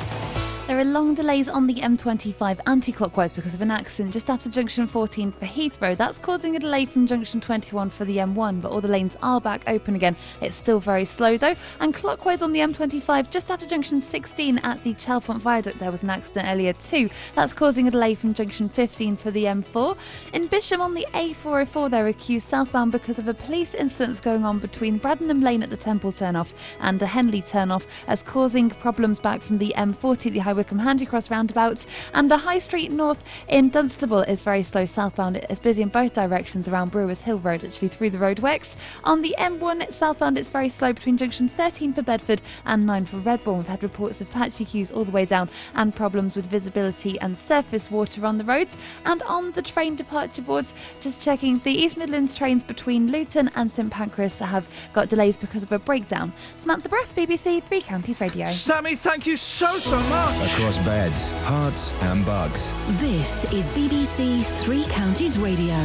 There 0.69 0.79
are 0.79 0.85
long 0.85 1.15
delays 1.15 1.49
on 1.49 1.65
the 1.65 1.73
M25 1.73 2.59
anti 2.67 2.91
clockwise 2.91 3.33
because 3.33 3.55
of 3.55 3.61
an 3.61 3.71
accident 3.71 4.13
just 4.13 4.29
after 4.29 4.51
junction 4.51 4.85
14 4.85 5.31
for 5.31 5.47
Heathrow. 5.47 5.97
That's 5.97 6.19
causing 6.19 6.55
a 6.55 6.59
delay 6.59 6.85
from 6.85 7.07
junction 7.07 7.41
21 7.41 7.89
for 7.89 8.05
the 8.05 8.17
M1, 8.17 8.61
but 8.61 8.71
all 8.71 8.79
the 8.79 8.87
lanes 8.87 9.17
are 9.23 9.41
back 9.41 9.63
open 9.65 9.95
again. 9.95 10.15
It's 10.41 10.55
still 10.55 10.79
very 10.79 11.05
slow 11.05 11.39
though. 11.39 11.55
And 11.79 11.91
clockwise 11.91 12.43
on 12.43 12.51
the 12.51 12.59
M25 12.59 13.31
just 13.31 13.49
after 13.49 13.65
junction 13.65 13.99
16 13.99 14.59
at 14.59 14.83
the 14.83 14.93
Chalfont 14.93 15.41
Viaduct, 15.41 15.79
there 15.79 15.89
was 15.89 16.03
an 16.03 16.11
accident 16.11 16.47
earlier 16.47 16.73
too. 16.73 17.09
That's 17.33 17.51
causing 17.51 17.87
a 17.87 17.91
delay 17.91 18.13
from 18.13 18.35
junction 18.35 18.69
15 18.69 19.17
for 19.17 19.31
the 19.31 19.45
M4. 19.45 19.97
In 20.33 20.45
Bisham 20.45 20.81
on 20.81 20.93
the 20.93 21.07
A404, 21.15 21.89
they're 21.89 22.09
accused 22.09 22.47
southbound 22.47 22.91
because 22.91 23.17
of 23.17 23.27
a 23.27 23.33
police 23.33 23.73
incident 23.73 24.09
that's 24.11 24.21
going 24.23 24.45
on 24.45 24.58
between 24.59 24.99
Bradenham 24.99 25.41
Lane 25.41 25.63
at 25.63 25.69
the 25.69 25.77
Temple 25.77 26.11
turnoff 26.11 26.49
and 26.79 26.99
the 26.99 27.07
Henley 27.07 27.41
turnoff, 27.41 27.85
as 28.07 28.21
causing 28.21 28.69
problems 28.69 29.19
back 29.19 29.41
from 29.41 29.57
the 29.57 29.73
M40 29.75 30.31
the 30.31 30.39
High 30.39 30.53
Wycombe 30.53 30.79
Handycross 30.79 31.31
roundabouts. 31.31 31.87
And 32.13 32.29
the 32.29 32.37
High 32.37 32.59
Street 32.59 32.91
North 32.91 33.23
in 33.47 33.69
Dunstable 33.69 34.21
is 34.21 34.41
very 34.41 34.63
slow 34.63 34.85
southbound. 34.85 35.37
It's 35.37 35.59
busy 35.59 35.81
in 35.81 35.89
both 35.89 36.13
directions 36.13 36.67
around 36.67 36.91
Brewers 36.91 37.21
Hill 37.21 37.39
Road, 37.39 37.63
actually 37.63 37.87
through 37.87 38.11
the 38.11 38.17
roadworks. 38.17 38.75
On 39.03 39.21
the 39.21 39.35
M1 39.37 39.91
southbound, 39.91 40.37
it's 40.37 40.49
very 40.49 40.69
slow 40.69 40.93
between 40.93 41.17
junction 41.17 41.49
13 41.49 41.93
for 41.93 42.01
Bedford 42.01 42.41
and 42.65 42.85
9 42.85 43.05
for 43.05 43.17
Redbourn. 43.17 43.57
We've 43.57 43.67
had 43.67 43.83
reports 43.83 44.21
of 44.21 44.29
patchy 44.31 44.65
queues 44.65 44.91
all 44.91 45.05
the 45.05 45.11
way 45.11 45.25
down 45.25 45.49
and 45.75 45.95
problems 45.95 46.35
with 46.35 46.47
visibility 46.47 47.19
and 47.19 47.37
surface 47.37 47.89
water 47.89 48.25
on 48.25 48.37
the 48.37 48.43
roads. 48.43 48.77
And 49.05 49.21
on 49.23 49.51
the 49.51 49.61
train 49.61 49.95
departure 49.95 50.41
boards, 50.41 50.73
just 50.99 51.21
checking 51.21 51.59
the 51.59 51.71
East 51.71 51.97
Midlands 51.97 52.35
trains 52.35 52.63
between 52.63 53.11
Luton 53.11 53.49
and 53.55 53.71
St 53.71 53.91
Pancras 53.91 54.38
have 54.45 54.67
got 54.93 55.09
delays 55.09 55.37
because 55.37 55.63
of 55.63 55.71
a 55.71 55.79
breakdown. 55.79 56.33
Samantha 56.57 56.89
Breath, 56.89 57.13
BBC 57.15 57.63
Three 57.63 57.81
Counties 57.81 58.21
Radio. 58.21 58.45
Sammy, 58.47 58.95
thank 58.95 59.25
you 59.25 59.37
so, 59.37 59.67
so 59.77 59.99
much. 60.03 60.53
Across 60.53 60.77
Beds, 60.79 61.33
Herts, 61.33 61.93
and 62.03 62.25
Bucks. 62.25 62.73
This 62.99 63.45
is 63.53 63.69
BBC 63.69 64.43
Three 64.63 64.83
Counties 64.85 65.37
Radio. 65.37 65.75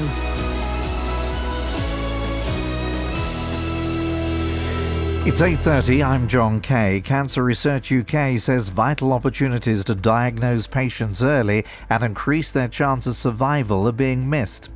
It's 5.27 5.41
8:30. 5.41 6.05
I'm 6.05 6.29
John 6.29 6.61
Kay. 6.61 7.01
Cancer 7.01 7.43
Research 7.45 7.91
UK 7.91 8.39
says 8.39 8.69
vital 8.69 9.11
opportunities 9.15 9.83
to 9.85 9.95
diagnose 9.95 10.67
patients 10.67 11.23
early 11.23 11.65
and 11.89 12.05
increase 12.05 12.51
their 12.51 12.69
chance 12.69 13.07
of 13.07 13.17
survival 13.17 13.89
are 13.89 13.93
being 13.93 14.29
missed. 14.29 14.69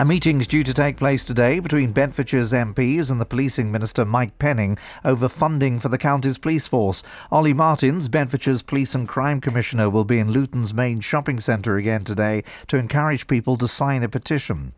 A 0.00 0.04
meeting 0.04 0.40
is 0.40 0.46
due 0.46 0.62
to 0.62 0.72
take 0.72 0.96
place 0.96 1.24
today 1.24 1.58
between 1.58 1.92
Bedfordshire's 1.92 2.52
MPs 2.52 3.10
and 3.10 3.20
the 3.20 3.26
Policing 3.26 3.72
Minister 3.72 4.04
Mike 4.04 4.38
Penning 4.38 4.78
over 5.04 5.28
funding 5.28 5.80
for 5.80 5.88
the 5.88 5.98
county's 5.98 6.38
police 6.38 6.68
force. 6.68 7.02
Olly 7.32 7.52
Martins, 7.52 8.08
Bedfordshire's 8.08 8.62
Police 8.62 8.94
and 8.94 9.08
Crime 9.08 9.40
Commissioner, 9.40 9.90
will 9.90 10.04
be 10.04 10.20
in 10.20 10.30
Luton's 10.30 10.72
main 10.72 11.00
shopping 11.00 11.40
centre 11.40 11.76
again 11.78 12.02
today 12.02 12.44
to 12.68 12.76
encourage 12.76 13.26
people 13.26 13.56
to 13.56 13.66
sign 13.66 14.04
a 14.04 14.08
petition. 14.08 14.72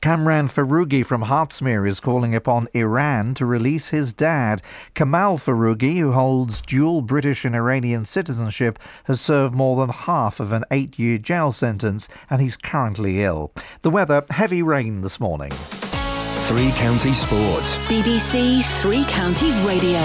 Kamran 0.00 0.48
Foroughi 0.48 1.02
from 1.02 1.22
Hertsmere 1.22 1.86
is 1.86 2.00
calling 2.00 2.34
upon 2.34 2.68
Iran 2.74 3.34
to 3.34 3.46
release 3.46 3.88
his 3.90 4.12
dad. 4.12 4.62
Kamal 4.94 5.38
Foroughi, 5.38 5.98
who 5.98 6.12
holds 6.12 6.60
dual 6.62 7.02
British 7.02 7.44
and 7.44 7.54
Iranian 7.54 8.04
citizenship, 8.04 8.78
has 9.04 9.20
served 9.20 9.54
more 9.54 9.76
than 9.76 9.90
half 9.90 10.40
of 10.40 10.52
an 10.52 10.64
eight 10.70 10.98
year 10.98 11.18
jail 11.18 11.52
sentence 11.52 12.08
and 12.28 12.40
he's 12.40 12.56
currently 12.56 13.22
ill. 13.22 13.52
The 13.82 13.90
weather 13.90 14.24
heavy 14.30 14.62
rain 14.62 15.00
this 15.00 15.20
morning. 15.20 15.50
Three 15.50 16.70
Counties 16.72 17.20
Sports. 17.20 17.76
BBC 17.88 18.64
Three 18.80 19.04
Counties 19.04 19.58
Radio. 19.60 20.00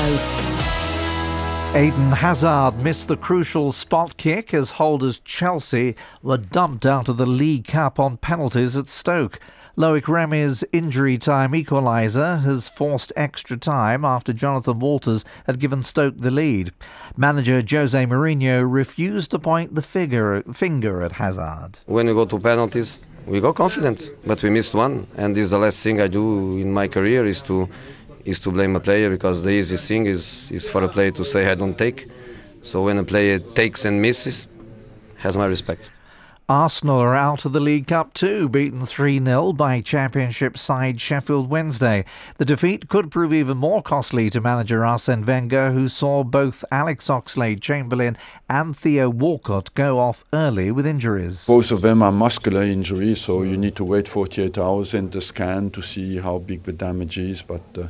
Eden 1.73 2.11
Hazard 2.11 2.81
missed 2.81 3.07
the 3.07 3.15
crucial 3.15 3.71
spot 3.71 4.17
kick 4.17 4.53
as 4.53 4.71
holders 4.71 5.19
Chelsea 5.19 5.95
were 6.21 6.37
dumped 6.37 6.85
out 6.85 7.07
of 7.07 7.15
the 7.15 7.25
League 7.25 7.65
Cup 7.65 7.97
on 7.97 8.17
penalties 8.17 8.75
at 8.75 8.89
Stoke. 8.89 9.39
Loic 9.77 10.09
Remy's 10.09 10.65
injury 10.73 11.17
time 11.17 11.53
equaliser 11.53 12.41
has 12.43 12.67
forced 12.67 13.13
extra 13.15 13.55
time 13.55 14.03
after 14.03 14.33
Jonathan 14.33 14.79
Walters 14.79 15.23
had 15.45 15.59
given 15.59 15.81
Stoke 15.81 16.17
the 16.17 16.29
lead. 16.29 16.73
Manager 17.15 17.63
Jose 17.65 18.05
Mourinho 18.05 18.65
refused 18.69 19.31
to 19.31 19.39
point 19.39 19.73
the 19.73 19.81
figure, 19.81 20.41
finger 20.51 21.01
at 21.01 21.13
Hazard. 21.13 21.79
When 21.85 22.07
we 22.07 22.13
go 22.13 22.25
to 22.25 22.37
penalties, 22.37 22.99
we 23.25 23.39
go 23.39 23.53
confident, 23.53 24.11
but 24.27 24.43
we 24.43 24.49
missed 24.49 24.73
one, 24.73 25.07
and 25.15 25.37
this 25.37 25.45
is 25.45 25.51
the 25.51 25.59
last 25.59 25.81
thing 25.81 26.01
I 26.01 26.07
do 26.07 26.57
in 26.57 26.73
my 26.73 26.89
career 26.89 27.25
is 27.25 27.41
to 27.43 27.69
is 28.25 28.41
to 28.41 28.51
blame 28.51 28.75
a 28.75 28.79
player 28.79 29.09
because 29.09 29.41
the 29.41 29.51
easiest 29.51 29.87
thing 29.87 30.05
is 30.05 30.51
is 30.51 30.67
for 30.67 30.83
a 30.83 30.89
player 30.89 31.11
to 31.11 31.23
say 31.23 31.49
I 31.49 31.55
don't 31.55 31.77
take. 31.77 32.09
So 32.61 32.83
when 32.83 32.97
a 32.97 33.05
player 33.05 33.39
takes 33.39 33.85
and 33.85 34.01
misses, 34.01 34.47
has 35.15 35.37
my 35.37 35.45
respect. 35.45 35.89
Arsenal 36.51 36.97
are 36.97 37.15
out 37.15 37.45
of 37.45 37.53
the 37.53 37.61
League 37.61 37.87
Cup 37.87 38.13
too, 38.13 38.49
beaten 38.49 38.85
3 38.85 39.23
0 39.23 39.53
by 39.53 39.79
Championship 39.79 40.57
side 40.57 40.99
Sheffield 40.99 41.49
Wednesday. 41.49 42.03
The 42.39 42.43
defeat 42.43 42.89
could 42.89 43.09
prove 43.09 43.33
even 43.33 43.57
more 43.57 43.81
costly 43.81 44.29
to 44.31 44.41
manager 44.41 44.83
Arsene 44.83 45.25
Wenger, 45.25 45.71
who 45.71 45.87
saw 45.87 46.25
both 46.25 46.65
Alex 46.69 47.07
Oxlade 47.07 47.61
Chamberlain 47.61 48.17
and 48.49 48.75
Theo 48.75 49.09
Walcott 49.09 49.73
go 49.75 49.97
off 49.97 50.25
early 50.33 50.71
with 50.71 50.85
injuries. 50.85 51.47
Both 51.47 51.71
of 51.71 51.81
them 51.81 52.03
are 52.03 52.11
muscular 52.11 52.63
injuries, 52.63 53.21
so 53.21 53.43
you 53.43 53.55
need 53.55 53.77
to 53.77 53.85
wait 53.85 54.09
48 54.09 54.57
hours 54.57 54.93
in 54.93 55.09
the 55.09 55.21
scan 55.21 55.69
to 55.69 55.81
see 55.81 56.17
how 56.17 56.39
big 56.39 56.63
the 56.63 56.73
damage 56.73 57.17
is. 57.17 57.41
But 57.41 57.61
uh, 57.77 57.87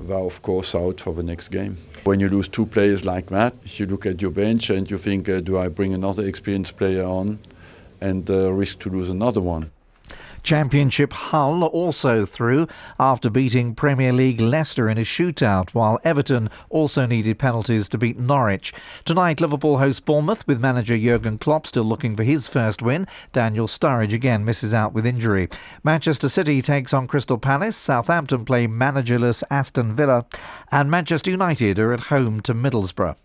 they're 0.00 0.18
of 0.18 0.40
course 0.42 0.76
out 0.76 1.00
for 1.00 1.14
the 1.14 1.24
next 1.24 1.48
game. 1.48 1.76
When 2.04 2.20
you 2.20 2.28
lose 2.28 2.46
two 2.46 2.66
players 2.66 3.04
like 3.04 3.30
that, 3.30 3.54
you 3.64 3.86
look 3.86 4.06
at 4.06 4.22
your 4.22 4.30
bench 4.30 4.70
and 4.70 4.88
you 4.88 4.98
think, 4.98 5.28
uh, 5.28 5.40
do 5.40 5.58
I 5.58 5.66
bring 5.66 5.94
another 5.94 6.24
experienced 6.24 6.76
player 6.76 7.02
on? 7.04 7.40
And 8.02 8.28
uh, 8.28 8.52
risk 8.52 8.80
to 8.80 8.90
lose 8.90 9.08
another 9.08 9.40
one. 9.40 9.70
Championship 10.42 11.12
Hull 11.12 11.62
also 11.62 12.26
through 12.26 12.66
after 12.98 13.30
beating 13.30 13.76
Premier 13.76 14.12
League 14.12 14.40
Leicester 14.40 14.88
in 14.88 14.98
a 14.98 15.02
shootout, 15.02 15.70
while 15.70 16.00
Everton 16.02 16.50
also 16.68 17.06
needed 17.06 17.38
penalties 17.38 17.88
to 17.90 17.98
beat 17.98 18.18
Norwich. 18.18 18.74
Tonight, 19.04 19.40
Liverpool 19.40 19.78
host 19.78 20.04
Bournemouth 20.04 20.44
with 20.48 20.60
manager 20.60 20.98
Jurgen 20.98 21.38
Klopp 21.38 21.66
still 21.66 21.84
looking 21.84 22.16
for 22.16 22.24
his 22.24 22.48
first 22.48 22.82
win. 22.82 23.06
Daniel 23.32 23.68
Sturridge 23.68 24.12
again 24.12 24.44
misses 24.44 24.74
out 24.74 24.92
with 24.92 25.06
injury. 25.06 25.48
Manchester 25.84 26.28
City 26.28 26.60
takes 26.60 26.92
on 26.92 27.06
Crystal 27.06 27.38
Palace. 27.38 27.76
Southampton 27.76 28.44
play 28.44 28.66
managerless 28.66 29.44
Aston 29.48 29.94
Villa, 29.94 30.26
and 30.72 30.90
Manchester 30.90 31.30
United 31.30 31.78
are 31.78 31.92
at 31.92 32.06
home 32.06 32.40
to 32.40 32.52
Middlesbrough. 32.52 33.16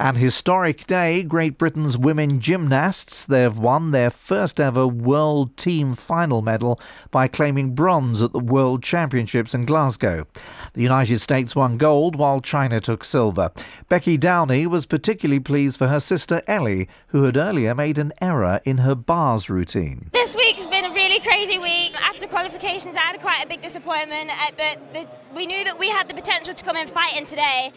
An 0.00 0.14
historic 0.14 0.86
day, 0.86 1.22
Great 1.22 1.58
Britain's 1.58 1.98
women 1.98 2.40
gymnasts. 2.40 3.26
They've 3.26 3.54
won 3.54 3.90
their 3.90 4.08
first 4.08 4.58
ever 4.58 4.86
World 4.86 5.58
Team 5.58 5.94
Final 5.94 6.40
medal 6.40 6.80
by 7.10 7.28
claiming 7.28 7.74
bronze 7.74 8.22
at 8.22 8.32
the 8.32 8.38
World 8.38 8.82
Championships 8.82 9.52
in 9.52 9.66
Glasgow. 9.66 10.26
The 10.72 10.80
United 10.80 11.18
States 11.18 11.54
won 11.54 11.76
gold 11.76 12.16
while 12.16 12.40
China 12.40 12.80
took 12.80 13.04
silver. 13.04 13.50
Becky 13.90 14.16
Downie 14.16 14.66
was 14.66 14.86
particularly 14.86 15.38
pleased 15.38 15.76
for 15.76 15.88
her 15.88 16.00
sister 16.00 16.40
Ellie, 16.46 16.88
who 17.08 17.24
had 17.24 17.36
earlier 17.36 17.74
made 17.74 17.98
an 17.98 18.14
error 18.22 18.62
in 18.64 18.78
her 18.78 18.94
bars 18.94 19.50
routine. 19.50 20.08
This 20.14 20.34
week's 20.34 20.64
been 20.64 20.86
a 20.86 20.94
really 20.94 21.20
crazy 21.20 21.58
week. 21.58 21.92
After 22.00 22.26
qualifications, 22.26 22.96
I 22.96 23.00
had 23.00 23.20
quite 23.20 23.44
a 23.44 23.46
big 23.46 23.60
disappointment, 23.60 24.30
uh, 24.30 24.50
but 24.56 24.94
the, 24.94 25.06
we 25.36 25.44
knew 25.44 25.62
that 25.64 25.78
we 25.78 25.90
had 25.90 26.08
the 26.08 26.14
potential 26.14 26.54
to 26.54 26.64
come 26.64 26.78
in 26.78 26.86
fighting 26.86 27.26
today 27.26 27.74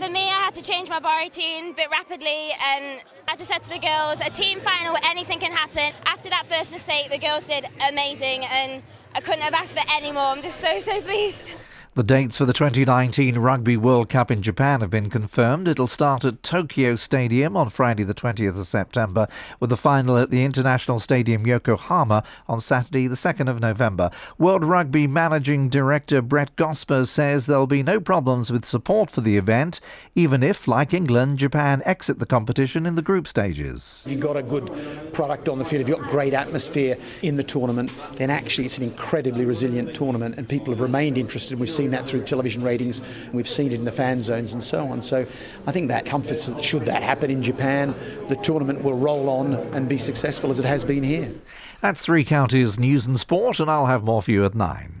for 0.00 0.08
me, 0.08 0.22
I 0.30 0.40
had 0.44 0.54
to 0.54 0.62
change 0.62 0.88
my 0.88 0.98
bar 0.98 1.20
routine 1.20 1.72
a 1.72 1.74
bit 1.74 1.90
rapidly, 1.90 2.52
and 2.64 3.02
I 3.28 3.36
just 3.36 3.50
said 3.50 3.62
to 3.64 3.68
the 3.68 3.78
girls, 3.78 4.22
a 4.22 4.30
team 4.30 4.58
final, 4.58 4.96
anything 5.04 5.38
can 5.38 5.52
happen. 5.52 5.92
After 6.06 6.30
that 6.30 6.46
first 6.46 6.72
mistake, 6.72 7.10
the 7.10 7.18
girls 7.18 7.44
did 7.44 7.66
amazing, 7.86 8.46
and 8.46 8.82
I 9.14 9.20
couldn't 9.20 9.42
have 9.42 9.52
asked 9.52 9.76
for 9.78 9.84
any 9.90 10.10
more. 10.10 10.22
I'm 10.22 10.40
just 10.40 10.58
so, 10.58 10.78
so 10.78 11.02
pleased. 11.02 11.52
The 11.96 12.04
dates 12.04 12.38
for 12.38 12.44
the 12.44 12.52
2019 12.52 13.36
Rugby 13.38 13.76
World 13.76 14.08
Cup 14.08 14.30
in 14.30 14.42
Japan 14.42 14.80
have 14.80 14.90
been 14.90 15.10
confirmed. 15.10 15.66
It'll 15.66 15.88
start 15.88 16.24
at 16.24 16.40
Tokyo 16.40 16.94
Stadium 16.94 17.56
on 17.56 17.68
Friday, 17.68 18.04
the 18.04 18.14
20th 18.14 18.60
of 18.60 18.66
September, 18.66 19.26
with 19.58 19.70
the 19.70 19.76
final 19.76 20.16
at 20.16 20.30
the 20.30 20.44
International 20.44 21.00
Stadium 21.00 21.44
Yokohama 21.44 22.22
on 22.46 22.60
Saturday, 22.60 23.08
the 23.08 23.16
2nd 23.16 23.50
of 23.50 23.58
November. 23.58 24.08
World 24.38 24.62
Rugby 24.62 25.08
Managing 25.08 25.68
Director 25.68 26.22
Brett 26.22 26.54
Gosper 26.54 27.04
says 27.08 27.46
there'll 27.46 27.66
be 27.66 27.82
no 27.82 28.00
problems 28.00 28.52
with 28.52 28.64
support 28.64 29.10
for 29.10 29.20
the 29.20 29.36
event, 29.36 29.80
even 30.14 30.44
if, 30.44 30.68
like 30.68 30.94
England, 30.94 31.38
Japan 31.38 31.82
exit 31.84 32.20
the 32.20 32.24
competition 32.24 32.86
in 32.86 32.94
the 32.94 33.02
group 33.02 33.26
stages. 33.26 34.04
If 34.06 34.12
you've 34.12 34.20
got 34.20 34.36
a 34.36 34.44
good 34.44 34.70
product 35.12 35.48
on 35.48 35.58
the 35.58 35.64
field, 35.64 35.82
if 35.82 35.88
you've 35.88 35.98
got 35.98 36.08
great 36.08 36.34
atmosphere 36.34 36.96
in 37.22 37.36
the 37.36 37.42
tournament, 37.42 37.92
then 38.14 38.30
actually 38.30 38.66
it's 38.66 38.78
an 38.78 38.84
incredibly 38.84 39.44
resilient 39.44 39.92
tournament 39.92 40.36
and 40.38 40.48
people 40.48 40.72
have 40.72 40.80
remained 40.80 41.18
interested. 41.18 41.58
We've 41.58 41.79
seen 41.80 41.90
that 41.92 42.06
through 42.06 42.22
television 42.22 42.62
ratings, 42.62 43.00
we've 43.32 43.48
seen 43.48 43.72
it 43.72 43.76
in 43.76 43.86
the 43.86 43.92
fan 43.92 44.22
zones 44.22 44.52
and 44.52 44.62
so 44.62 44.86
on. 44.86 45.00
So 45.00 45.26
I 45.66 45.72
think 45.72 45.88
that 45.88 46.04
comforts 46.04 46.46
that 46.46 46.62
should 46.62 46.84
that 46.84 47.02
happen 47.02 47.30
in 47.30 47.42
Japan, 47.42 47.94
the 48.28 48.36
tournament 48.36 48.84
will 48.84 48.96
roll 48.96 49.30
on 49.30 49.54
and 49.74 49.88
be 49.88 49.96
successful 49.96 50.50
as 50.50 50.58
it 50.58 50.66
has 50.66 50.84
been 50.84 51.02
here. 51.02 51.32
That's 51.80 52.02
Three 52.02 52.22
Counties 52.24 52.78
News 52.78 53.06
and 53.06 53.18
Sport, 53.18 53.60
and 53.60 53.70
I'll 53.70 53.86
have 53.86 54.02
more 54.02 54.20
for 54.20 54.30
you 54.30 54.44
at 54.44 54.54
nine. 54.54 55.00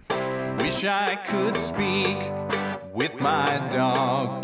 Wish 0.58 0.84
I 0.84 1.16
could 1.26 1.58
speak 1.58 2.16
with 2.94 3.14
my 3.20 3.68
dog. 3.70 4.42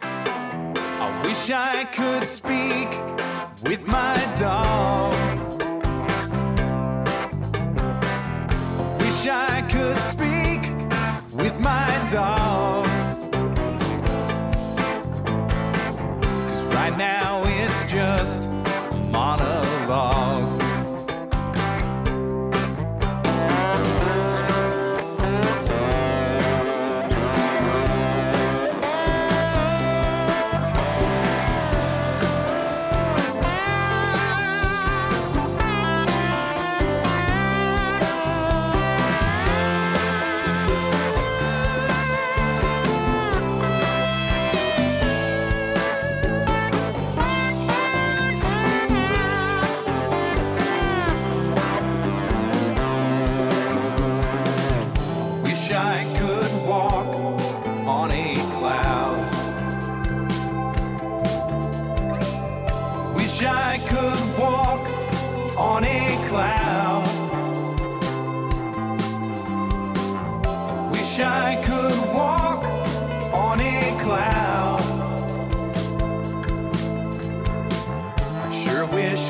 I 0.00 1.22
Wish 1.24 1.50
I 1.50 1.84
could 1.86 2.28
speak 2.28 2.90
with 3.68 3.84
my 3.88 4.14
dog. 4.38 5.43
Dog. 12.14 12.86
Cause 16.46 16.64
right 16.66 16.96
now 16.96 17.42
it's 17.44 17.92
just 17.92 18.40
a 18.40 19.08
monologue. 19.10 20.63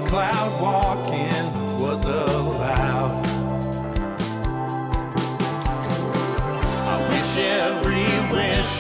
Cloud 0.06 0.60
walking 0.60 1.78
was 1.78 2.06
allowed. 2.06 3.26
I 6.92 6.96
wish 7.10 7.36
every 7.36 8.06
wish 8.34 8.72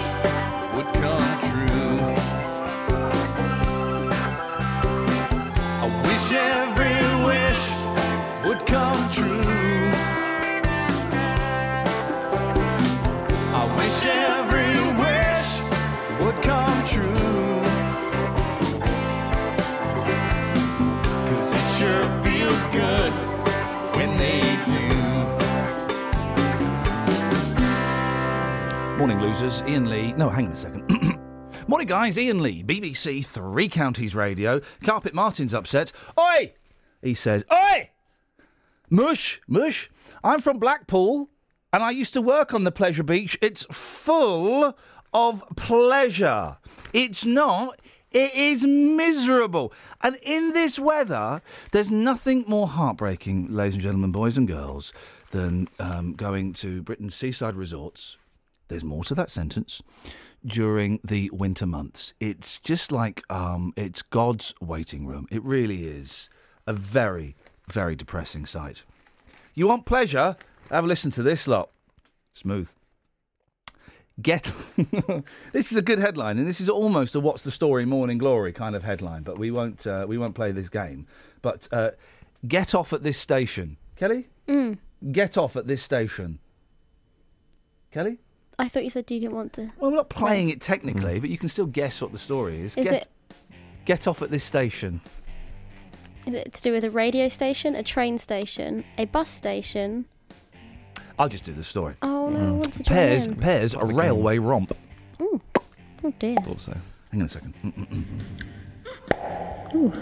would 0.74 0.90
come 0.94 1.40
true. 1.48 1.98
I 5.82 5.86
wish 6.06 6.32
every 6.32 6.98
wish 7.26 7.62
would 8.46 8.66
come 8.66 9.10
true. 9.10 9.33
Good 22.74 23.12
when 23.94 24.16
they 24.16 24.40
do. 24.64 24.88
Morning, 28.98 29.20
losers. 29.20 29.62
Iain 29.62 29.88
Lee. 29.88 30.12
No, 30.14 30.28
hang 30.28 30.46
on 30.46 30.52
a 30.52 30.56
second. 30.56 31.18
Morning, 31.68 31.86
guys. 31.86 32.18
Iain 32.18 32.42
Lee, 32.42 32.64
BBC 32.64 33.24
Three 33.24 33.68
Counties 33.68 34.16
Radio. 34.16 34.60
Carpet 34.82 35.14
Martin's 35.14 35.54
upset. 35.54 35.92
Oi! 36.18 36.52
He 37.00 37.14
says, 37.14 37.44
Oi! 37.52 37.90
Mush, 38.90 39.40
mush. 39.46 39.88
I'm 40.24 40.40
from 40.40 40.58
Blackpool 40.58 41.30
and 41.72 41.80
I 41.80 41.92
used 41.92 42.14
to 42.14 42.22
work 42.22 42.52
on 42.52 42.64
the 42.64 42.72
pleasure 42.72 43.04
beach. 43.04 43.38
It's 43.40 43.64
full 43.70 44.76
of 45.12 45.44
pleasure. 45.54 46.56
It's 46.92 47.24
not. 47.24 47.80
It 48.14 48.32
is 48.32 48.62
miserable. 48.64 49.72
And 50.00 50.16
in 50.22 50.52
this 50.52 50.78
weather, 50.78 51.42
there's 51.72 51.90
nothing 51.90 52.44
more 52.46 52.68
heartbreaking, 52.68 53.48
ladies 53.48 53.74
and 53.74 53.82
gentlemen, 53.82 54.12
boys 54.12 54.38
and 54.38 54.46
girls, 54.46 54.92
than 55.32 55.66
um, 55.80 56.12
going 56.12 56.52
to 56.54 56.80
Britain's 56.80 57.16
seaside 57.16 57.56
resorts. 57.56 58.16
There's 58.68 58.84
more 58.84 59.02
to 59.04 59.16
that 59.16 59.30
sentence. 59.30 59.82
During 60.46 61.00
the 61.02 61.28
winter 61.32 61.66
months, 61.66 62.14
it's 62.20 62.60
just 62.60 62.92
like 62.92 63.24
um, 63.30 63.72
it's 63.76 64.02
God's 64.02 64.54
waiting 64.60 65.06
room. 65.08 65.26
It 65.32 65.42
really 65.42 65.86
is 65.86 66.30
a 66.68 66.72
very, 66.72 67.34
very 67.68 67.96
depressing 67.96 68.46
sight. 68.46 68.84
You 69.54 69.66
want 69.66 69.86
pleasure? 69.86 70.36
Have 70.70 70.84
a 70.84 70.86
listen 70.86 71.10
to 71.12 71.22
this 71.22 71.48
lot. 71.48 71.70
Smooth. 72.32 72.72
Get. 74.22 74.52
this 75.52 75.72
is 75.72 75.76
a 75.76 75.82
good 75.82 75.98
headline, 75.98 76.38
and 76.38 76.46
this 76.46 76.60
is 76.60 76.70
almost 76.70 77.14
a 77.14 77.20
"What's 77.20 77.42
the 77.42 77.50
story?" 77.50 77.84
Morning 77.84 78.18
Glory 78.18 78.52
kind 78.52 78.76
of 78.76 78.84
headline. 78.84 79.22
But 79.22 79.38
we 79.38 79.50
won't. 79.50 79.86
Uh, 79.86 80.04
we 80.08 80.18
won't 80.18 80.34
play 80.34 80.52
this 80.52 80.68
game. 80.68 81.06
But 81.42 81.66
uh, 81.72 81.90
get 82.46 82.74
off 82.74 82.92
at 82.92 83.02
this 83.02 83.18
station, 83.18 83.76
Kelly. 83.96 84.28
Mm. 84.46 84.78
Get 85.10 85.36
off 85.36 85.56
at 85.56 85.66
this 85.66 85.82
station, 85.82 86.38
Kelly. 87.90 88.18
I 88.56 88.68
thought 88.68 88.84
you 88.84 88.90
said 88.90 89.10
you 89.10 89.18
didn't 89.18 89.34
want 89.34 89.52
to. 89.54 89.72
Well, 89.78 89.90
we're 89.90 89.96
not 89.96 90.10
playing 90.10 90.48
it 90.48 90.60
technically, 90.60 91.18
but 91.18 91.28
you 91.28 91.36
can 91.36 91.48
still 91.48 91.66
guess 91.66 92.00
what 92.00 92.12
the 92.12 92.18
story 92.18 92.60
is. 92.60 92.76
Is 92.76 92.84
get, 92.84 92.94
it- 92.94 93.08
Get 93.84 94.06
off 94.06 94.22
at 94.22 94.30
this 94.30 94.44
station. 94.44 95.00
Is 96.26 96.34
it 96.34 96.54
to 96.54 96.62
do 96.62 96.72
with 96.72 96.84
a 96.84 96.90
radio 96.90 97.28
station, 97.28 97.74
a 97.74 97.82
train 97.82 98.16
station, 98.18 98.84
a 98.96 99.04
bus 99.04 99.28
station? 99.28 100.06
I'll 101.18 101.28
just 101.28 101.44
do 101.44 101.52
the 101.52 101.64
story. 101.64 101.94
Oh 102.02 102.28
no, 102.28 102.38
mm. 102.38 102.48
I 102.48 102.50
want 102.50 102.72
to 102.72 102.82
join 102.82 102.94
Pairs, 102.96 103.26
pairs, 103.28 103.74
a 103.74 103.84
railway 103.84 104.38
romp. 104.38 104.76
Ooh. 105.22 105.40
Oh 106.02 106.12
dear. 106.18 106.36
Thought 106.36 106.60
so. 106.60 106.76
Hang 107.12 107.20
on 107.20 107.26
a 107.26 107.28
second. 107.28 107.54
Mm-mm-mm. 107.64 108.04
Ooh. 109.74 109.92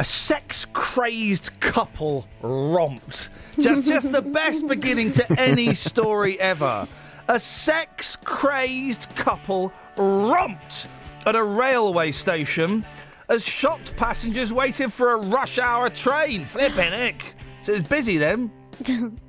A 0.00 0.04
sex 0.04 0.64
crazed 0.72 1.50
couple 1.60 2.26
romped. 2.42 3.30
Just, 3.58 3.86
just 3.86 4.12
the 4.12 4.22
best 4.22 4.66
beginning 4.68 5.10
to 5.12 5.40
any 5.40 5.74
story 5.74 6.38
ever. 6.40 6.86
A 7.28 7.40
sex 7.40 8.16
crazed 8.16 9.08
couple 9.16 9.72
romped 9.96 10.86
at 11.26 11.34
a 11.34 11.42
railway 11.42 12.12
station 12.12 12.84
as 13.28 13.44
shocked 13.44 13.96
passengers 13.96 14.52
waited 14.52 14.92
for 14.92 15.12
a 15.12 15.16
rush 15.16 15.58
hour 15.58 15.90
train. 15.90 16.44
Flipping 16.44 16.92
heck. 16.92 17.34
So 17.62 17.72
it's 17.72 17.88
busy 17.88 18.18
then. 18.18 18.50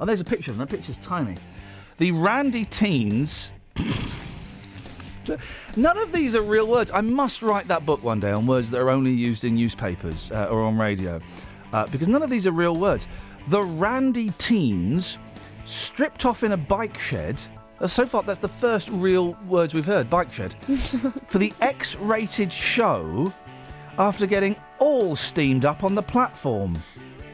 Oh, 0.00 0.04
there's 0.04 0.20
a 0.20 0.24
picture 0.24 0.50
of 0.50 0.58
them. 0.58 0.66
That 0.66 0.74
picture's 0.74 0.98
tiny. 0.98 1.36
The 1.98 2.12
Randy 2.12 2.64
teens. 2.64 3.50
None 5.76 5.98
of 5.98 6.12
these 6.12 6.34
are 6.34 6.42
real 6.42 6.66
words. 6.66 6.90
I 6.92 7.00
must 7.00 7.42
write 7.42 7.68
that 7.68 7.84
book 7.84 8.02
one 8.02 8.20
day 8.20 8.30
on 8.30 8.46
words 8.46 8.70
that 8.70 8.80
are 8.80 8.90
only 8.90 9.10
used 9.10 9.44
in 9.44 9.56
newspapers 9.56 10.32
uh, 10.32 10.46
or 10.46 10.62
on 10.62 10.78
radio, 10.78 11.20
uh, 11.72 11.86
because 11.88 12.08
none 12.08 12.22
of 12.22 12.30
these 12.30 12.46
are 12.46 12.52
real 12.52 12.76
words. 12.76 13.08
The 13.48 13.62
Randy 13.62 14.30
teens 14.38 15.18
stripped 15.64 16.24
off 16.24 16.44
in 16.44 16.52
a 16.52 16.56
bike 16.56 16.98
shed. 16.98 17.40
Uh, 17.80 17.86
so 17.86 18.06
far, 18.06 18.22
that's 18.22 18.38
the 18.38 18.48
first 18.48 18.88
real 18.90 19.36
words 19.46 19.74
we've 19.74 19.84
heard. 19.84 20.08
Bike 20.08 20.32
shed 20.32 20.54
for 21.26 21.38
the 21.38 21.52
X-rated 21.60 22.52
show 22.52 23.32
after 23.98 24.26
getting 24.26 24.56
all 24.78 25.14
steamed 25.14 25.64
up 25.64 25.84
on 25.84 25.94
the 25.94 26.02
platform. 26.02 26.78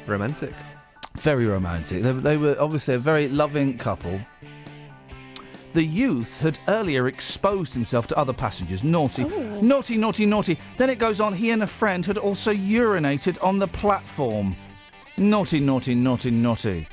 Romantic. 0.07 0.53
Very 1.19 1.47
romantic. 1.47 2.03
They, 2.03 2.13
they 2.13 2.37
were 2.37 2.57
obviously 2.59 2.95
a 2.95 2.99
very 2.99 3.29
loving 3.29 3.79
couple. 3.79 4.21
The 5.73 5.83
youth 5.83 6.41
had 6.41 6.59
earlier 6.69 7.09
exposed 7.09 7.75
himself 7.75 8.07
to 8.09 8.17
other 8.19 8.33
passengers. 8.33 8.85
Naughty, 8.85 9.25
Oh. 9.25 9.61
naughty, 9.61 9.97
naughty, 9.97 10.27
naughty. 10.27 10.59
Then 10.77 10.91
it 10.91 10.99
goes 10.99 11.21
on, 11.21 11.33
he 11.33 11.51
and 11.51 11.63
a 11.63 11.67
friend 11.67 12.05
had 12.07 12.19
also 12.19 12.53
urinated 12.53 13.43
on 13.43 13.59
the 13.59 13.67
platform. 13.67 14.55
Naughty, 15.17 15.61
naughty, 15.61 15.95
naughty, 15.95 16.31
naughty. 16.31 16.89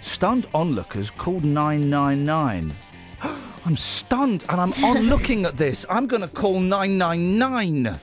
Stunned 0.00 0.46
onlookers 0.54 1.10
called 1.10 1.44
999. 1.44 2.72
I'm 3.66 3.76
stunned 3.76 4.44
and 4.48 4.60
I'm 4.60 4.72
on 4.84 5.02
looking 5.08 5.44
at 5.44 5.56
this. 5.58 5.84
I'm 5.90 6.06
going 6.06 6.22
to 6.22 6.28
call 6.28 6.60
999. 6.60 7.98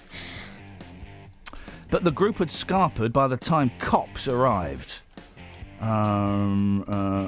But 1.89 2.03
the 2.03 2.11
group 2.11 2.37
had 2.37 2.49
scarpered 2.49 3.13
by 3.13 3.27
the 3.27 3.37
time 3.37 3.71
cops 3.79 4.27
arrived. 4.27 5.01
Um, 5.81 6.83
uh, 6.87 7.27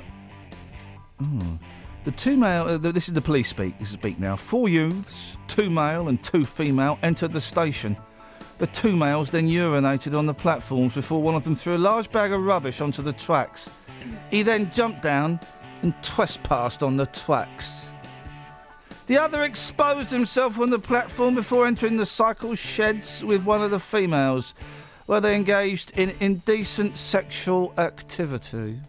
hmm. 1.24 1.56
The 2.06 2.12
two 2.12 2.38
male, 2.38 2.64
uh, 2.64 2.80
th- 2.80 2.94
this 2.94 3.08
is 3.08 3.14
the 3.14 3.22
police 3.22 3.50
speak, 3.50 3.78
this 3.78 3.90
is 3.90 3.94
speak 3.94 4.20
now. 4.20 4.36
Four 4.36 4.70
youths, 4.70 5.38
two 5.48 5.70
male 5.70 6.08
and 6.08 6.22
two 6.24 6.46
female, 6.46 6.98
entered 7.04 7.34
the 7.34 7.42
station. 7.42 7.98
The 8.58 8.68
two 8.68 8.96
males 8.96 9.30
then 9.30 9.48
urinated 9.48 10.18
on 10.18 10.26
the 10.26 10.34
platforms 10.34 10.94
before 10.94 11.22
one 11.22 11.36
of 11.36 11.44
them 11.44 11.56
threw 11.56 11.76
a 11.76 11.78
large 11.78 12.12
bag 12.12 12.32
of 12.32 12.44
rubbish 12.44 12.82
onto 12.82 13.02
the 13.02 13.14
tracks. 13.14 13.70
He 14.32 14.44
then 14.44 14.72
jumped 14.72 15.02
down 15.02 15.40
and 15.82 15.94
trespassed 16.02 16.84
on 16.84 16.98
the 16.98 17.06
tracks. 17.06 17.92
The 19.08 19.18
other 19.18 19.44
exposed 19.44 20.12
himself 20.12 20.60
on 20.60 20.70
the 20.70 20.78
platform 20.80 21.36
before 21.36 21.66
entering 21.66 21.98
the 21.98 22.06
cycle 22.06 22.54
sheds 22.54 23.24
with 23.24 23.44
one 23.44 23.62
of 23.62 23.72
the 23.72 23.80
females, 23.80 24.54
where 25.10 25.20
they 25.20 25.36
engaged 25.36 25.92
in 25.96 26.14
indecent 26.20 26.96
sexual 26.96 27.74
activity. 27.80 28.80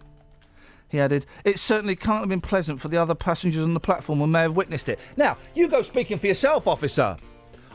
He 0.90 1.00
added, 1.00 1.24
It 1.46 1.58
certainly 1.58 1.96
can't 1.96 2.20
have 2.20 2.28
been 2.28 2.42
pleasant 2.42 2.78
for 2.78 2.88
the 2.88 2.98
other 2.98 3.14
passengers 3.14 3.64
on 3.64 3.72
the 3.72 3.80
platform 3.80 4.20
and 4.20 4.30
may 4.30 4.40
have 4.42 4.54
witnessed 4.54 4.90
it. 4.90 4.98
Now, 5.16 5.38
you 5.54 5.66
go 5.66 5.80
speaking 5.80 6.18
for 6.18 6.26
yourself, 6.26 6.68
officer. 6.68 7.16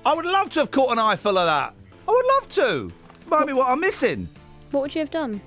I 0.05 0.13
would 0.13 0.27
love 0.27 0.51
to 0.51 0.59
have 0.59 0.69
caught 0.69 0.91
an 0.91 0.99
eyeful 0.99 1.39
of 1.39 1.47
that. 1.47 1.73
I 2.07 2.11
would 2.11 2.25
love 2.35 2.49
to. 2.49 2.91
Might 3.25 3.47
be 3.47 3.53
what 3.53 3.67
I'm 3.67 3.79
missing. 3.79 4.29
What 4.69 4.81
would 4.81 4.93
you 4.93 4.99
have 4.99 5.09
done? 5.09 5.41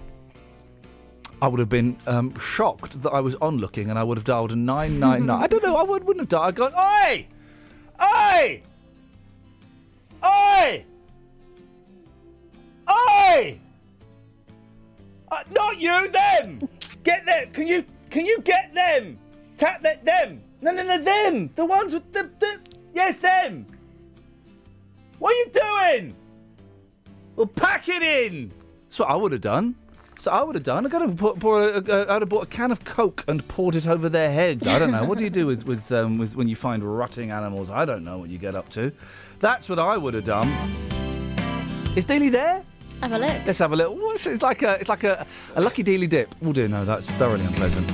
I 1.40 1.46
would 1.46 1.60
have 1.60 1.68
been 1.68 1.96
um, 2.08 2.36
shocked 2.40 3.00
that 3.04 3.10
I 3.10 3.20
was 3.20 3.36
onlooking 3.36 3.90
and 3.90 3.98
I 3.98 4.02
would 4.02 4.18
have 4.18 4.24
dialed 4.24 4.50
a 4.50 4.56
999. 4.56 5.30
I 5.40 5.46
don't 5.46 5.62
know, 5.62 5.76
I 5.76 5.84
would, 5.84 6.02
wouldn't 6.02 6.22
have 6.22 6.28
dialed. 6.28 6.48
I'd 6.48 6.54
gone, 6.56 6.72
Oi! 6.74 7.26
Oi! 8.02 8.62
Oi! 10.24 10.84
Oi! 12.90 13.58
Uh, 15.30 15.42
not 15.54 15.80
you, 15.80 16.08
them! 16.08 16.58
Get 17.04 17.26
them! 17.26 17.50
Can 17.52 17.66
you 17.66 17.84
can 18.10 18.24
you 18.24 18.40
get 18.40 18.74
them? 18.74 19.18
Tap 19.56 19.82
that 19.82 20.04
them! 20.04 20.42
No, 20.60 20.72
no, 20.72 20.82
no, 20.82 21.02
them! 21.02 21.50
The 21.54 21.64
ones 21.64 21.94
with 21.94 22.12
the, 22.12 22.30
the 22.38 22.58
yes, 22.94 23.18
them! 23.18 23.66
What 25.18 25.34
are 25.34 25.36
you 25.36 25.50
doing? 25.52 26.14
Well, 27.36 27.46
pack 27.46 27.88
it 27.88 28.02
in. 28.02 28.52
That's 28.84 28.98
what 28.98 29.10
I 29.10 29.16
would 29.16 29.32
have 29.32 29.40
done. 29.40 29.74
So 30.18 30.32
I 30.32 30.42
would 30.42 30.56
have 30.56 30.64
done. 30.64 30.84
I 30.84 30.88
got 30.88 31.06
to 31.06 31.08
put, 31.08 31.38
pour 31.38 31.62
a, 31.62 31.78
a, 31.78 32.12
I'd 32.12 32.22
have 32.22 32.28
bought 32.28 32.42
a 32.42 32.46
can 32.46 32.72
of 32.72 32.84
Coke 32.84 33.24
and 33.28 33.46
poured 33.46 33.76
it 33.76 33.86
over 33.86 34.08
their 34.08 34.32
heads. 34.32 34.66
I 34.66 34.78
don't 34.78 34.90
know. 34.90 35.04
what 35.04 35.18
do 35.18 35.24
you 35.24 35.30
do 35.30 35.46
with 35.46 35.64
with, 35.64 35.92
um, 35.92 36.18
with 36.18 36.34
when 36.34 36.48
you 36.48 36.56
find 36.56 36.82
rotting 36.82 37.30
animals? 37.30 37.70
I 37.70 37.84
don't 37.84 38.02
know 38.02 38.18
what 38.18 38.28
you 38.28 38.38
get 38.38 38.56
up 38.56 38.68
to. 38.70 38.92
That's 39.38 39.68
what 39.68 39.78
I 39.78 39.96
would 39.96 40.14
have 40.14 40.24
done. 40.24 40.48
Is 41.94 42.04
Dealey 42.04 42.30
there? 42.30 42.64
Have 43.00 43.12
a 43.12 43.18
look. 43.18 43.46
Let's 43.46 43.58
have 43.60 43.72
a 43.72 43.76
little. 43.76 43.94
What's 43.96 44.26
it? 44.26 44.32
It's 44.32 44.42
like 44.42 44.62
a 44.62 44.74
it's 44.80 44.88
like 44.88 45.04
a, 45.04 45.26
a 45.54 45.60
lucky 45.60 45.84
Dealey 45.84 46.08
dip. 46.08 46.34
Oh 46.44 46.52
dear, 46.52 46.68
no, 46.68 46.84
that's 46.84 47.10
thoroughly 47.12 47.44
unpleasant. 47.44 47.86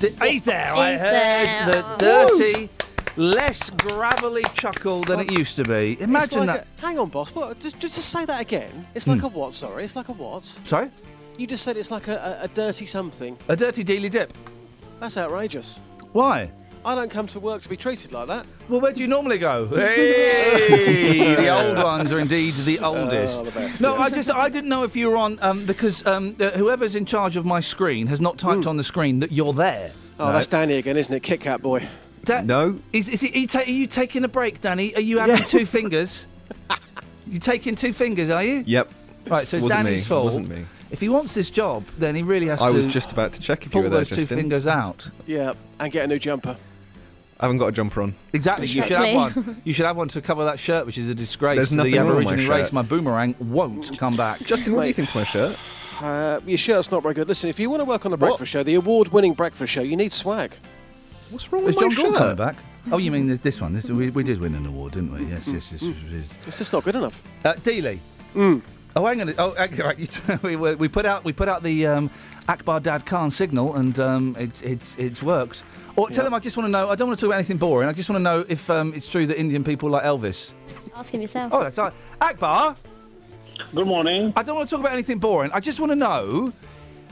Di- 0.00 0.28
he's 0.30 0.44
there. 0.44 0.66
I 0.68 0.92
heard 0.96 1.00
there. 1.14 1.66
the 1.82 1.96
dirty, 1.98 2.68
less 3.16 3.70
gravelly 3.70 4.42
chuckle 4.54 5.02
than 5.02 5.20
it 5.20 5.30
used 5.32 5.56
to 5.56 5.64
be. 5.64 5.96
Imagine 6.00 6.46
like 6.46 6.60
that. 6.60 6.66
A, 6.78 6.86
hang 6.86 6.98
on, 6.98 7.08
boss. 7.08 7.34
What, 7.34 7.58
just, 7.60 7.78
just 7.78 7.94
just 7.94 8.08
say 8.10 8.24
that 8.24 8.40
again. 8.40 8.86
It's 8.94 9.06
like 9.06 9.20
Hmm. 9.20 9.26
a 9.26 9.28
what? 9.28 9.52
Sorry, 9.52 9.84
it's 9.84 9.96
like 9.96 10.08
a 10.08 10.12
what? 10.12 10.44
Sorry, 10.44 10.90
You 11.38 11.46
just 11.46 11.62
said 11.62 11.76
it's 11.76 11.90
like 11.90 12.08
a, 12.08 12.38
a, 12.40 12.44
a 12.44 12.48
dirty 12.48 12.86
something. 12.86 13.36
a 13.48 13.56
dirty 13.56 13.84
Dealey 13.84 14.10
dip. 14.10 14.32
That's 15.00 15.16
outrageous. 15.18 15.80
Why? 16.12 16.50
I 16.86 16.94
don't 16.94 17.10
come 17.10 17.26
to 17.28 17.40
work 17.40 17.62
to 17.62 17.68
be 17.68 17.76
treated 17.76 18.12
like 18.12 18.28
that. 18.28 18.46
Well, 18.68 18.80
where 18.80 18.92
do 18.92 19.00
you 19.02 19.08
normally 19.08 19.38
go? 19.38 19.66
Hey, 19.76 21.34
the 21.34 21.48
old 21.48 21.76
ones 21.78 22.12
are 22.12 22.18
indeed 22.20 22.52
the 22.54 22.78
oldest. 22.78 23.40
Oh, 23.40 23.44
the 23.44 23.50
best, 23.50 23.80
no, 23.80 23.96
yes. 23.98 24.12
I 24.12 24.16
just 24.16 24.30
I 24.30 24.48
didn't 24.48 24.68
know 24.70 24.84
if 24.84 24.94
you 24.94 25.08
were 25.08 25.16
on 25.16 25.38
um, 25.42 25.66
because 25.66 26.06
um, 26.06 26.36
uh, 26.40 26.50
whoever's 26.52 26.94
in 26.94 27.04
charge 27.06 27.36
of 27.36 27.44
my 27.44 27.60
screen 27.60 28.06
has 28.06 28.20
not 28.20 28.38
typed 28.38 28.66
on 28.66 28.76
the 28.76 28.84
screen 28.84 29.18
that 29.20 29.32
you're 29.32 29.52
there. 29.52 29.90
Oh, 30.18 30.32
that's 30.32 30.46
Danny 30.46 30.74
again, 30.74 30.96
isn't 30.96 31.12
it? 31.14 31.22
Kit 31.22 31.40
Kat 31.40 31.60
boy. 31.60 31.86
Da- 32.24 32.42
no. 32.42 32.80
Is, 32.92 33.08
is 33.08 33.22
it, 33.22 33.34
are, 33.34 33.38
you 33.38 33.46
ta- 33.46 33.58
are 33.60 33.64
you 33.64 33.86
taking 33.86 34.24
a 34.24 34.28
break, 34.28 34.60
Danny? 34.60 34.94
Are 34.94 35.00
you 35.00 35.18
having 35.18 35.36
Yeah. 35.36 35.42
two 35.44 35.66
fingers? 35.66 36.26
You're 37.26 37.40
taking 37.40 37.74
two 37.74 37.92
fingers, 37.92 38.30
are 38.30 38.42
you? 38.44 38.62
Yep. 38.66 38.90
Right, 39.28 39.46
so 39.46 39.56
it's 39.56 39.62
Wasn't 39.64 39.84
Danny's 39.84 40.04
me. 40.04 40.08
fault. 40.08 40.24
Wasn't 40.26 40.48
me. 40.48 40.64
If 40.90 41.00
he 41.00 41.08
wants 41.08 41.34
this 41.34 41.50
job, 41.50 41.84
then 41.98 42.14
he 42.14 42.22
really 42.22 42.46
has 42.46 42.62
I 42.62 42.70
to 42.70 42.76
was 42.76 42.86
just 42.86 43.10
about 43.12 43.32
to 43.34 43.40
check 43.40 43.66
if 43.66 43.74
you 43.74 43.82
were 43.82 43.88
there, 43.88 44.00
those 44.04 44.08
two 44.10 44.24
fingers 44.26 44.66
out. 44.66 45.10
Yeah, 45.26 45.54
and 45.80 45.90
get 45.92 46.04
a 46.04 46.08
new 46.08 46.18
jumper. 46.20 46.56
I 47.38 47.44
haven't 47.44 47.58
got 47.58 47.66
a 47.66 47.72
jumper 47.72 48.00
on. 48.02 48.14
Exactly. 48.32 48.66
You 48.66 48.82
should 48.82 48.96
have 48.96 49.14
one. 49.14 49.60
You 49.64 49.72
should 49.72 49.84
have 49.84 49.96
one 49.96 50.08
to 50.08 50.20
cover 50.22 50.44
that 50.46 50.58
shirt, 50.58 50.86
which 50.86 50.96
is 50.96 51.08
a 51.08 51.14
disgrace 51.14 51.56
There's 51.56 51.68
to 51.70 51.76
the 51.76 51.84
nothing 51.84 51.94
wrong 51.96 52.16
with 52.16 52.24
my 52.24 52.32
Aborigine 52.32 52.48
race. 52.48 52.72
My 52.72 52.82
boomerang 52.82 53.34
won't 53.38 53.98
come 53.98 54.16
back. 54.16 54.40
Justin, 54.40 54.72
what 54.74 54.82
do 54.82 54.88
you 54.88 54.94
think 54.94 55.10
to 55.10 55.18
my 55.18 55.24
shirt? 55.24 55.58
Uh, 56.00 56.40
your 56.46 56.58
shirt's 56.58 56.90
not 56.90 57.02
very 57.02 57.14
good. 57.14 57.28
Listen, 57.28 57.50
if 57.50 57.58
you 57.60 57.68
want 57.70 57.80
to 57.80 57.84
work 57.84 58.04
on 58.04 58.10
the 58.10 58.16
breakfast 58.16 58.50
show, 58.52 58.62
the 58.62 58.74
award-winning 58.74 59.34
breakfast 59.34 59.72
show, 59.72 59.82
you 59.82 59.96
need 59.96 60.12
swag. 60.12 60.52
What's 61.30 61.50
wrong 61.52 61.62
Is 61.62 61.68
with 61.68 61.78
John 61.78 61.88
my 61.88 61.94
Gordon 61.94 62.12
shirt? 62.14 62.18
coming 62.20 62.36
back? 62.36 62.56
Oh, 62.92 62.98
you 62.98 63.10
mean 63.10 63.26
this, 63.26 63.40
this 63.40 63.60
one? 63.60 63.72
This, 63.72 63.90
we, 63.90 64.10
we 64.10 64.22
did 64.22 64.38
win 64.40 64.54
an 64.54 64.64
award, 64.66 64.92
didn't 64.92 65.12
we? 65.12 65.24
Yes, 65.24 65.48
yes, 65.48 65.72
yes. 65.72 65.82
yes, 65.82 65.96
yes. 66.10 66.24
It's 66.46 66.58
just 66.58 66.72
not 66.72 66.84
good 66.84 66.94
enough. 66.94 67.22
Uh, 67.44 67.54
Dealey. 67.54 67.98
Oh, 68.96 69.04
hang 69.04 69.20
on. 69.20 69.34
Oh, 69.38 69.52
hang- 69.54 69.76
right. 69.76 69.98
you 69.98 70.06
t- 70.06 70.22
we, 70.42 70.56
we 70.56 70.74
we 70.74 70.88
put 70.88 71.04
out 71.04 71.24
we 71.24 71.32
put 71.32 71.48
out 71.48 71.62
the 71.62 71.86
um, 71.86 72.10
Akbar 72.48 72.80
Dad 72.80 73.04
Khan 73.04 73.30
signal, 73.30 73.74
and 73.76 73.98
um, 73.98 74.36
it's 74.38 74.62
it's 74.62 74.96
it's 74.96 75.22
worked. 75.22 75.62
Or 75.96 76.08
tell 76.10 76.24
Yeah. 76.24 76.28
him 76.28 76.34
I 76.34 76.38
just 76.40 76.56
want 76.56 76.66
to 76.66 76.70
know. 76.70 76.90
I 76.90 76.94
don't 76.94 77.08
want 77.08 77.18
to 77.18 77.24
talk 77.24 77.28
about 77.30 77.36
anything 77.38 77.56
boring. 77.56 77.88
I 77.88 77.92
just 77.92 78.08
want 78.10 78.18
to 78.20 78.22
know 78.22 78.44
if 78.48 78.68
um, 78.70 78.92
it's 78.94 79.08
true 79.08 79.26
that 79.26 79.38
Indian 79.40 79.64
people 79.64 79.88
like 79.90 80.04
Elvis. 80.04 80.52
Ask 80.94 81.12
him 81.12 81.20
yourself. 81.22 81.52
Oh, 81.54 81.62
that's 81.62 81.78
right. 81.78 81.92
Akbar. 82.20 82.76
Good 83.74 83.86
morning. 83.86 84.32
I 84.36 84.42
don't 84.42 84.56
want 84.56 84.68
to 84.68 84.74
talk 84.76 84.80
about 84.80 84.92
anything 84.92 85.18
boring. 85.18 85.50
I 85.52 85.60
just 85.60 85.80
want 85.80 85.90
to 85.92 85.96
know. 85.96 86.52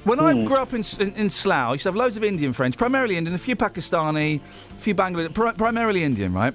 When 0.04 0.20
I 0.20 0.34
grew 0.44 0.56
up 0.56 0.74
in, 0.74 0.84
in, 1.00 1.14
in 1.14 1.30
Slough, 1.30 1.70
I 1.70 1.72
used 1.72 1.84
to 1.84 1.88
have 1.88 1.96
loads 1.96 2.18
of 2.18 2.24
Indian 2.24 2.52
friends, 2.52 2.76
primarily 2.76 3.16
Indian, 3.16 3.34
a 3.34 3.38
few 3.38 3.56
Pakistani, 3.56 4.36
a 4.38 4.80
few 4.80 4.94
Bangladesh, 4.94 5.32
pri- 5.32 5.52
primarily 5.54 6.04
Indian, 6.04 6.34
right? 6.34 6.52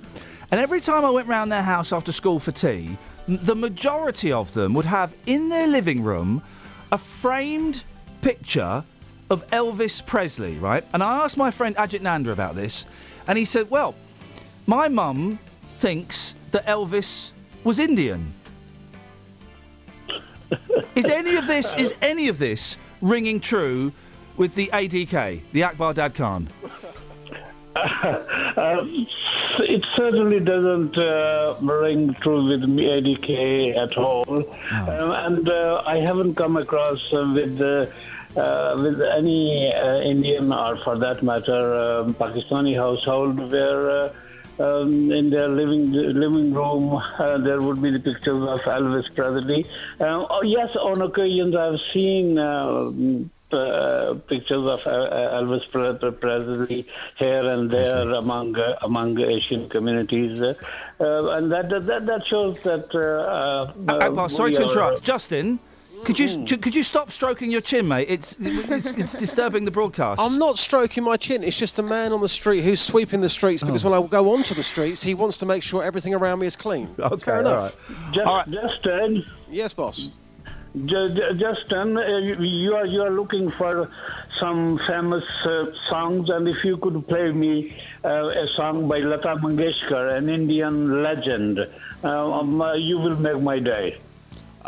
And 0.52 0.60
every 0.60 0.80
time 0.82 1.04
I 1.04 1.10
went 1.10 1.28
round 1.28 1.52
their 1.52 1.64
house 1.64 1.92
after 1.92 2.12
school 2.12 2.40
for 2.40 2.52
tea, 2.52 2.96
the 3.28 3.56
majority 3.56 4.32
of 4.32 4.54
them 4.54 4.76
would 4.76 4.86
have 4.86 5.16
in 5.26 5.50
their 5.50 5.66
living 5.68 6.04
room 6.04 6.44
a 6.92 6.98
framed 7.00 7.84
picture 8.22 8.84
of 9.30 9.46
Elvis 9.48 10.06
Presley, 10.06 10.56
right? 10.58 10.84
And 10.94 11.04
I 11.04 11.24
asked 11.24 11.38
my 11.38 11.52
friend 11.52 11.76
Ajit 11.76 12.02
Nanda 12.02 12.32
about 12.32 12.56
this, 12.56 12.86
and 13.28 13.38
he 13.38 13.46
said, 13.46 13.70
well, 13.70 13.96
my 14.66 14.88
mum 14.88 15.40
thinks 15.76 16.36
that 16.52 16.66
Elvis 16.66 17.32
was 17.64 17.80
Indian. 17.80 18.34
Is 20.96 21.06
any 21.06 21.36
of 21.36 21.48
this 21.48 21.78
is 21.78 21.96
any 22.02 22.28
of 22.28 22.40
this 22.40 22.76
ringing 23.02 23.40
true 23.40 23.94
with 24.36 24.56
the 24.56 24.68
ADK, 24.74 25.42
the 25.52 25.64
Akbar 25.64 25.94
Dad 25.94 26.16
Khan? 26.16 26.48
Uh, 27.76 28.84
it 29.60 29.86
certainly 29.96 30.40
doesn't 30.40 30.98
uh, 30.98 31.56
ring 31.62 32.16
true 32.22 32.50
with 32.50 32.64
me, 32.64 32.86
ADK 32.86 33.78
at 33.78 33.98
all, 33.98 34.26
um, 34.72 35.12
and 35.12 35.48
uh, 35.48 35.84
I 35.86 35.98
haven't 35.98 36.36
come 36.36 36.58
across 36.58 37.14
uh, 37.14 37.32
with 37.34 37.62
uh, 38.38 38.78
with 38.80 39.02
any 39.02 39.74
uh, 39.74 40.00
Indian 40.00 40.52
or, 40.52 40.78
for 40.78 40.98
that 40.98 41.24
matter, 41.24 41.76
um, 41.76 42.14
Pakistani 42.14 42.76
household 42.76 43.52
where. 43.52 43.90
Uh, 43.90 44.14
um, 44.60 45.10
in 45.10 45.30
their 45.30 45.48
living 45.48 45.92
living 45.92 46.54
room, 46.54 47.02
uh, 47.18 47.38
there 47.38 47.62
would 47.62 47.82
be 47.82 47.92
the 47.92 48.00
pictures 48.00 48.44
of 48.44 48.60
Elvis 48.62 49.06
Presley. 49.16 49.66
Uh, 50.02 50.26
oh, 50.30 50.42
yes, 50.44 50.76
on 50.76 51.02
occasions 51.02 51.56
I've 51.56 51.80
seen 51.94 52.38
uh, 52.38 52.92
uh, 53.52 54.16
pictures 54.28 54.66
of 54.66 54.86
uh, 54.86 55.40
Elvis 55.40 56.20
Presley 56.20 56.86
here 57.18 57.46
and 57.46 57.72
there 57.72 58.12
among 58.12 58.58
uh, 58.58 58.76
among 58.82 59.20
Asian 59.20 59.68
communities, 59.70 60.42
uh, 60.42 60.54
and 61.00 61.52
that, 61.52 61.70
that 61.70 62.06
that 62.06 62.28
shows 62.28 62.60
that. 62.62 62.94
Uh, 62.94 63.92
uh, 63.92 63.98
Akbar, 64.08 64.30
sorry 64.30 64.54
to 64.54 64.64
interrupt. 64.64 65.04
Justin, 65.04 65.60
could 66.06 66.20
you 66.20 66.46
could 66.58 66.76
you 66.76 66.84
stop 66.84 67.12
stroking 67.12 67.52
your 67.52 67.62
chin, 67.62 67.88
mate? 67.88 68.08
It's 68.10 68.36
it's, 68.40 68.92
it's 68.92 69.14
disturbing 69.14 69.66
the 69.66 69.72
broadcast. 69.72 70.20
I'm 70.20 70.38
not 70.38 70.58
stroking 70.58 71.04
my 71.04 71.18
chin. 71.18 71.44
It's 71.44 71.58
just 71.58 71.80
a 71.80 71.84
man 71.84 72.12
on 72.12 72.22
the 72.22 72.30
street 72.30 72.62
who's 72.62 72.82
sweeping 72.82 73.22
the 73.22 73.30
streets 73.30 73.64
because 73.64 73.84
when 73.84 73.94
I 73.94 74.02
go 74.06 74.34
onto 74.34 74.54
the 74.54 74.64
streets, 74.64 75.04
he 75.04 75.14
wants 75.14 75.38
to 75.40 75.46
make 75.46 75.64
sure 75.64 75.84
everything 75.84 76.14
around 76.14 76.40
me 76.40 76.48
is 76.48 76.56
clean. 76.56 76.90
Okay, 77.00 77.24
Fair 77.24 77.40
enough. 77.40 78.12
Just, 78.12 78.52
Justin, 78.52 79.26
Yes, 79.50 79.74
boss. 79.74 80.12
Ju- 80.86 81.10
Ju- 81.10 81.34
Justin, 81.34 81.98
uh, 81.98 82.18
you 82.18 82.36
you 82.36 82.76
are 82.76 82.86
you 82.86 83.02
are 83.02 83.10
looking 83.10 83.50
for 83.50 83.90
some 84.40 84.80
famous 84.88 85.24
uh, 85.44 85.66
songs, 85.90 86.30
and 86.30 86.48
if 86.48 86.64
you 86.64 86.78
could 86.78 87.08
play 87.08 87.32
me 87.32 87.76
uh, 88.06 88.28
a 88.28 88.48
song 88.56 88.88
by 88.88 89.00
Lata 89.00 89.36
Mangeshkar, 89.36 90.16
an 90.18 90.30
Indian 90.30 91.02
legend, 91.02 91.68
uh, 92.04 92.32
um, 92.40 92.62
uh, 92.62 92.74
you 92.74 93.00
will 93.00 93.16
make 93.18 93.42
my 93.42 93.58
day. 93.60 93.98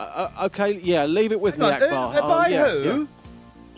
Uh, 0.02 0.30
uh, 0.40 0.46
okay, 0.48 0.80
yeah, 0.82 1.06
leave 1.06 1.32
it 1.32 1.40
with 1.40 1.58
me, 1.60 1.66
on, 1.66 1.74
Akbar. 1.74 1.94
uh, 1.94 2.18
uh, 2.18 2.22
Oh, 2.24 2.28
by 2.30 2.48
yeah, 2.48 2.70
who? 2.70 3.08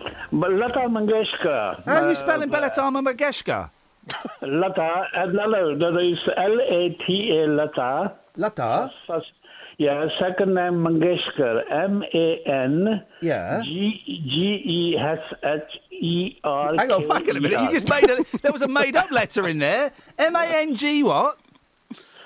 yeah. 0.02 0.48
Lata 0.62 0.80
Mangeshkar. 0.96 1.84
How 1.86 1.96
are 1.96 2.06
you 2.08 2.12
uh, 2.12 2.16
spelling 2.16 2.50
Bellatar 2.50 2.90
Mangeshkar? 2.96 3.70
Lata, 4.42 5.08
uh, 5.16 5.26
no, 5.26 5.46
no, 5.48 5.78
that 5.78 6.00
is 6.02 6.20
L 6.38 6.60
A 6.62 6.90
T 7.06 7.30
A 7.44 7.48
Lata. 7.48 8.14
Lata. 8.38 8.92
First, 9.06 9.32
yeah, 9.78 10.08
second 10.20 10.54
name 10.56 10.76
Mangeshkar, 10.86 11.70
M 11.70 12.04
A 12.14 12.28
N 12.48 13.04
Yeah. 13.22 13.62
G 13.66 14.02
G 14.06 14.46
E 14.66 14.98
S 14.98 15.20
H 15.44 15.62
E 15.92 16.38
R. 16.44 16.76
Hang 16.78 16.90
on, 16.92 17.08
wait 17.08 17.30
a 17.30 17.34
minute. 17.34 17.62
You 17.64 17.72
just 17.72 17.90
made 17.90 18.10
a, 18.10 18.24
there 18.42 18.52
was 18.54 18.62
a 18.62 18.68
made 18.70 18.96
up 18.96 19.12
letter 19.12 19.46
in 19.48 19.58
there. 19.60 19.92
M 20.18 20.36
A 20.38 20.46
N 20.46 20.76
G 20.76 21.04
what? 21.04 21.38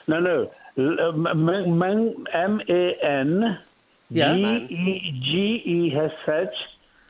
No, 0.07 0.19
no. 0.21 0.49
L- 0.77 0.99
uh, 1.01 1.31
M 1.31 1.49
M- 1.49 2.25
M 2.33 2.61
A 2.69 2.95
N 3.03 3.57
G 3.59 3.66
Yeah. 4.09 4.35
E 4.35 5.19
G 5.21 5.61
E 5.65 5.95
S 5.95 6.11
H 6.27 6.49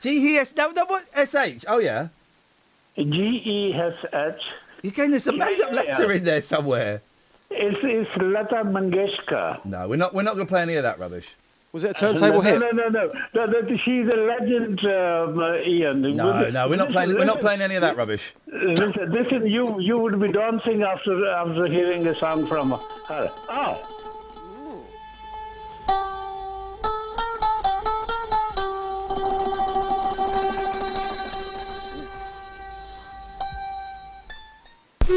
G 0.00 0.34
E 0.34 0.36
S. 0.38 0.54
No, 0.56 0.70
no, 0.70 0.84
what? 0.86 1.04
S 1.14 1.34
H. 1.34 1.64
Oh 1.68 1.78
yeah. 1.78 2.08
G 2.96 3.02
E 3.04 3.74
S 3.74 3.94
H 4.12 4.42
Again, 4.84 5.10
there's 5.10 5.26
a 5.26 5.32
made-up 5.32 5.72
letter 5.72 6.12
in 6.12 6.24
there 6.24 6.40
somewhere. 6.40 7.02
It's, 7.50 7.78
it's 7.82 8.10
Lata 8.22 8.62
Mangeshkar. 8.64 9.64
No, 9.64 9.88
we're 9.88 9.96
not. 9.96 10.14
We're 10.14 10.22
not 10.22 10.34
going 10.34 10.46
to 10.46 10.50
play 10.50 10.62
any 10.62 10.76
of 10.76 10.84
that 10.84 10.98
rubbish. 10.98 11.34
Was 11.72 11.84
it 11.84 12.00
no, 12.00 12.12
no, 12.12 12.40
No, 12.40 12.70
no, 12.70 12.88
no, 12.88 13.10
no. 13.34 13.76
She's 13.84 14.08
a 14.08 14.16
legend, 14.16 14.80
um, 14.86 15.38
uh, 15.38 15.52
Iain. 15.52 16.00
No, 16.16 16.48
no, 16.48 16.68
we're 16.68 16.76
not 16.76 16.90
playing. 16.90 17.14
We're 17.14 17.24
not 17.24 17.40
playing 17.40 17.60
any 17.60 17.74
of 17.74 17.82
that 17.82 17.96
rubbish. 17.96 18.34
Listen, 18.46 19.12
listen, 19.12 19.46
you 19.46 19.78
you 19.80 19.98
would 19.98 20.18
be 20.20 20.28
dancing 20.28 20.82
after 20.82 21.28
after 21.28 21.66
hearing 21.66 22.06
a 22.06 22.14
song 22.16 22.46
from 22.46 22.70
her. 23.08 23.30
Oh. 23.48 23.97
It's 35.10 35.16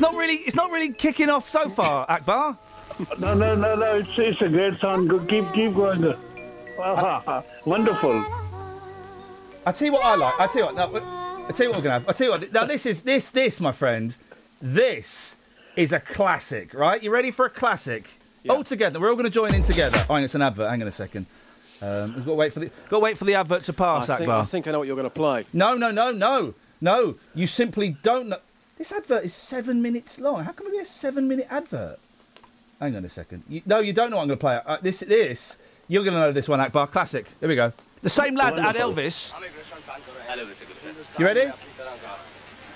not 0.00 0.14
really. 0.16 0.34
It's 0.34 0.56
not 0.56 0.72
really 0.72 0.92
kicking 0.92 1.30
off 1.30 1.48
so 1.48 1.68
far, 1.68 2.06
Akbar. 2.08 2.58
No, 3.20 3.34
no, 3.34 3.54
no, 3.54 3.76
no. 3.76 3.98
It's 3.98 4.08
it's 4.18 4.42
a 4.42 4.48
great 4.48 4.80
song. 4.80 5.06
Go, 5.06 5.20
keep 5.20 5.52
keep 5.52 5.74
going. 5.74 6.02
Wonderful. 7.66 8.24
I 9.64 9.72
tell 9.72 9.86
you 9.86 9.92
what 9.92 10.04
I 10.04 10.16
like. 10.16 10.40
I 10.40 10.46
tell 10.48 10.72
you 10.72 10.76
what. 10.76 10.92
No, 10.92 11.46
I 11.48 11.52
tell 11.52 11.66
you 11.66 11.70
what 11.70 11.78
we're 11.78 11.84
gonna 11.84 12.00
have. 12.00 12.08
I 12.08 12.12
tell 12.12 12.26
you 12.26 12.30
what. 12.32 12.52
Now 12.52 12.64
this 12.64 12.84
is 12.84 13.02
this 13.02 13.30
this 13.30 13.60
my 13.60 13.70
friend. 13.70 14.16
This 14.60 15.36
is 15.76 15.92
a 15.92 16.00
classic, 16.00 16.74
right? 16.74 17.00
You 17.00 17.12
ready 17.12 17.30
for 17.30 17.46
a 17.46 17.50
classic? 17.50 18.10
All 18.49 18.63
together. 18.63 18.99
We're 18.99 19.09
all 19.09 19.15
going 19.15 19.25
to 19.25 19.29
join 19.29 19.53
in 19.53 19.63
together. 19.63 19.97
Oh, 20.09 20.13
hang 20.13 20.17
on, 20.17 20.23
it's 20.23 20.35
an 20.35 20.41
advert. 20.41 20.69
Hang 20.69 20.81
on 20.81 20.87
a 20.87 20.91
second. 20.91 21.25
Um, 21.81 22.13
we've 22.15 22.25
got 22.25 22.31
to 22.31 22.35
wait 22.35 22.53
for 22.53 22.59
the 22.59 22.67
got 22.89 22.97
to 22.97 22.99
wait 22.99 23.17
for 23.17 23.25
the 23.25 23.35
advert 23.35 23.63
to 23.65 23.73
pass. 23.73 24.09
I 24.09 24.17
think, 24.17 24.29
Akbar. 24.29 24.41
I 24.41 24.45
think 24.45 24.67
I 24.67 24.71
know 24.71 24.79
what 24.79 24.87
you're 24.87 24.97
going 24.97 25.09
to 25.09 25.13
play. 25.13 25.45
No, 25.53 25.75
no, 25.75 25.91
no, 25.91 26.11
no, 26.11 26.53
no. 26.81 27.15
You 27.35 27.47
simply 27.47 27.97
don't 28.03 28.27
know. 28.29 28.37
This 28.77 28.91
advert 28.91 29.23
is 29.23 29.33
seven 29.33 29.81
minutes 29.81 30.19
long. 30.19 30.43
How 30.43 30.51
can 30.51 30.67
it 30.67 30.71
be 30.71 30.79
a 30.79 30.85
seven-minute 30.85 31.47
advert? 31.49 31.99
Hang 32.79 32.95
on 32.95 33.05
a 33.05 33.09
second. 33.09 33.43
You, 33.47 33.61
no, 33.65 33.79
you 33.79 33.93
don't 33.93 34.09
know 34.09 34.17
what 34.17 34.23
I'm 34.23 34.27
going 34.29 34.39
to 34.39 34.43
play. 34.43 34.59
Uh, 34.65 34.77
this, 34.81 34.99
this, 35.01 35.57
you're 35.87 36.03
going 36.03 36.15
to 36.15 36.19
know 36.19 36.31
this 36.31 36.49
one, 36.49 36.59
Akbar. 36.59 36.87
Classic. 36.87 37.27
Here 37.39 37.47
we 37.47 37.55
go. 37.55 37.71
The 38.01 38.09
same 38.09 38.35
lad 38.35 38.55
that 38.57 38.63
had 38.63 38.75
Elvis. 38.75 39.33
You 41.17 41.25
ready? 41.25 41.51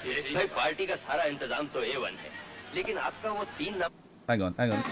भाई 0.07 0.45
party 0.55 0.85
का 0.87 0.95
सारा 0.95 1.23
इंतजाम 1.35 1.67
तो 1.73 1.83
ए 1.83 1.95
one 1.99 2.13
है 2.15 2.29
लेकिन 2.75 2.97
आपका 2.97 3.31
वो 3.31 3.43
तीन 3.57 3.73
number 3.73 4.05
Hang 4.28 4.42
on, 4.42 4.54
hang 4.54 4.72
on. 4.72 4.82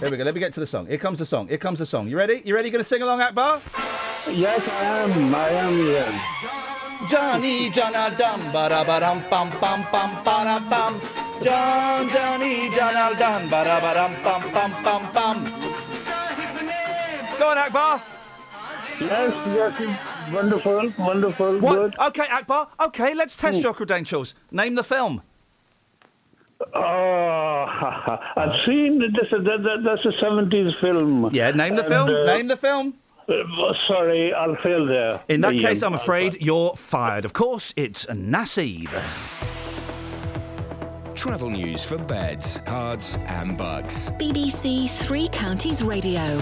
Here 0.00 0.10
we 0.10 0.16
go. 0.16 0.24
Let 0.24 0.34
me 0.34 0.40
get 0.40 0.52
to 0.54 0.60
the 0.60 0.66
song. 0.66 0.86
Here 0.86 0.98
comes 0.98 1.18
the 1.18 1.24
song. 1.24 1.48
Here 1.48 1.58
comes 1.58 1.78
the 1.78 1.86
song. 1.86 2.08
You 2.08 2.16
ready? 2.16 2.42
You 2.44 2.54
ready? 2.54 2.70
To 2.70 2.84
sing 2.84 3.00
along, 3.00 3.20
Akbar? 3.20 3.62
Yes, 4.28 4.60
I 4.68 4.84
am. 4.84 5.34
I 5.34 5.48
am 5.50 5.72
here. 5.78 6.20
Johnny 7.08 7.70
Jana 7.70 8.14
Dum 8.16 8.52
Bara 8.52 8.84
Baram 8.84 9.28
Pam 9.28 9.50
Pam 9.60 9.84
Pam 9.84 10.24
Para 10.24 10.60
Pam 10.68 11.00
John 11.42 12.08
Johnny 12.08 12.70
Jana 12.74 13.14
Dum 13.18 13.50
Bara 13.50 13.80
Baram 13.80 14.14
Pam 14.22 14.42
Pam 14.50 14.72
Pam 14.82 15.12
Pam 15.12 15.44
Go 17.38 17.50
on 17.50 17.58
Akbar 17.58 18.02
Yes, 18.98 19.32
yes, 19.54 20.32
wonderful, 20.32 20.90
wonderful, 20.98 21.58
What? 21.58 21.74
good. 21.74 21.98
Okay 22.08 22.26
Akbar, 22.30 22.68
okay, 22.80 23.14
let's 23.14 23.36
test 23.36 23.58
hmm. 23.58 23.64
your 23.64 23.74
credentials. 23.74 24.34
Name 24.50 24.74
the 24.74 24.82
film. 24.84 25.20
Oh, 26.74 27.66
I've 28.36 28.56
seen 28.66 28.98
this. 28.98 29.10
That, 29.30 29.44
that, 29.44 29.78
that's 29.84 30.04
a 30.04 30.18
seventies 30.20 30.72
film. 30.80 31.30
Yeah, 31.32 31.50
name 31.50 31.76
the 31.76 31.82
And, 31.84 31.92
film. 31.92 32.08
uh, 32.08 32.24
Name 32.24 32.46
the 32.48 32.56
film. 32.56 32.94
uh, 33.28 33.32
sorry, 33.88 34.32
I'll 34.32 34.56
fail 34.62 34.86
there. 34.86 35.20
In 35.28 35.40
that 35.42 35.52
Iain. 35.54 35.60
case, 35.62 35.82
I'm 35.82 35.94
afraid 35.94 36.38
you're 36.40 36.74
fired. 36.76 37.24
Of 37.24 37.32
course, 37.32 37.72
it's 37.76 38.06
Nasib. 38.06 38.88
Travel 41.14 41.50
news 41.50 41.82
for 41.84 41.98
beds, 41.98 42.58
cards, 42.66 43.18
and 43.26 43.56
bugs. 43.56 44.10
BBC 44.12 44.88
Three 44.90 45.28
Counties 45.28 45.82
Radio. 45.82 46.40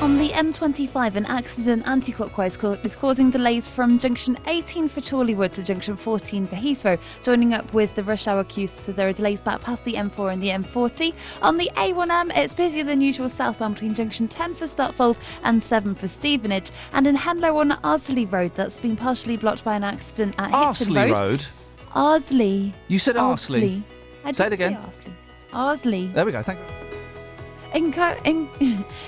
On 0.00 0.16
the 0.16 0.28
M25, 0.28 1.16
an 1.16 1.26
accident 1.26 1.82
anti-clockwise 1.88 2.56
is 2.84 2.94
causing 2.94 3.30
delays 3.30 3.66
from 3.66 3.98
junction 3.98 4.38
18 4.46 4.88
for 4.88 5.00
Chorleywood 5.00 5.50
to 5.52 5.62
junction 5.64 5.96
14 5.96 6.46
for 6.46 6.54
Heathrow, 6.54 7.00
joining 7.24 7.52
up 7.52 7.74
with 7.74 7.96
the 7.96 8.04
rush 8.04 8.28
hour 8.28 8.44
queues, 8.44 8.70
so 8.70 8.92
there 8.92 9.08
are 9.08 9.12
delays 9.12 9.40
back 9.40 9.60
past 9.60 9.82
the 9.82 9.94
M4 9.94 10.34
and 10.34 10.40
the 10.40 10.50
M40. 10.50 11.12
On 11.42 11.56
the 11.56 11.68
A1M, 11.74 12.30
it's 12.36 12.54
busier 12.54 12.84
than 12.84 13.00
usual 13.00 13.28
southbound 13.28 13.74
between 13.74 13.92
junction 13.92 14.28
10 14.28 14.54
for 14.54 14.66
Stotfold 14.66 15.18
and 15.42 15.60
7 15.60 15.96
for 15.96 16.06
Stevenage, 16.06 16.70
and 16.92 17.04
in 17.04 17.16
Henlow 17.16 17.56
on 17.56 17.72
Arsley 17.82 18.26
Road, 18.26 18.52
that's 18.54 18.78
been 18.78 18.94
partially 18.94 19.36
blocked 19.36 19.64
by 19.64 19.74
an 19.74 19.82
accident 19.82 20.36
at 20.38 20.46
Hitchin 20.46 20.60
Arsley 20.60 20.94
Road. 20.94 21.10
Road. 21.10 21.46
Arsley. 21.96 22.72
You 22.86 23.00
said 23.00 23.16
Arsley. 23.16 23.82
I 24.24 24.30
Say 24.30 24.46
it 24.46 24.52
again. 24.52 24.76
Arsley. 24.76 25.12
Arsley. 25.52 26.06
There 26.14 26.24
we 26.24 26.30
go. 26.30 26.42
Thank 26.44 26.60
you. 26.60 26.97
In, 27.74 27.92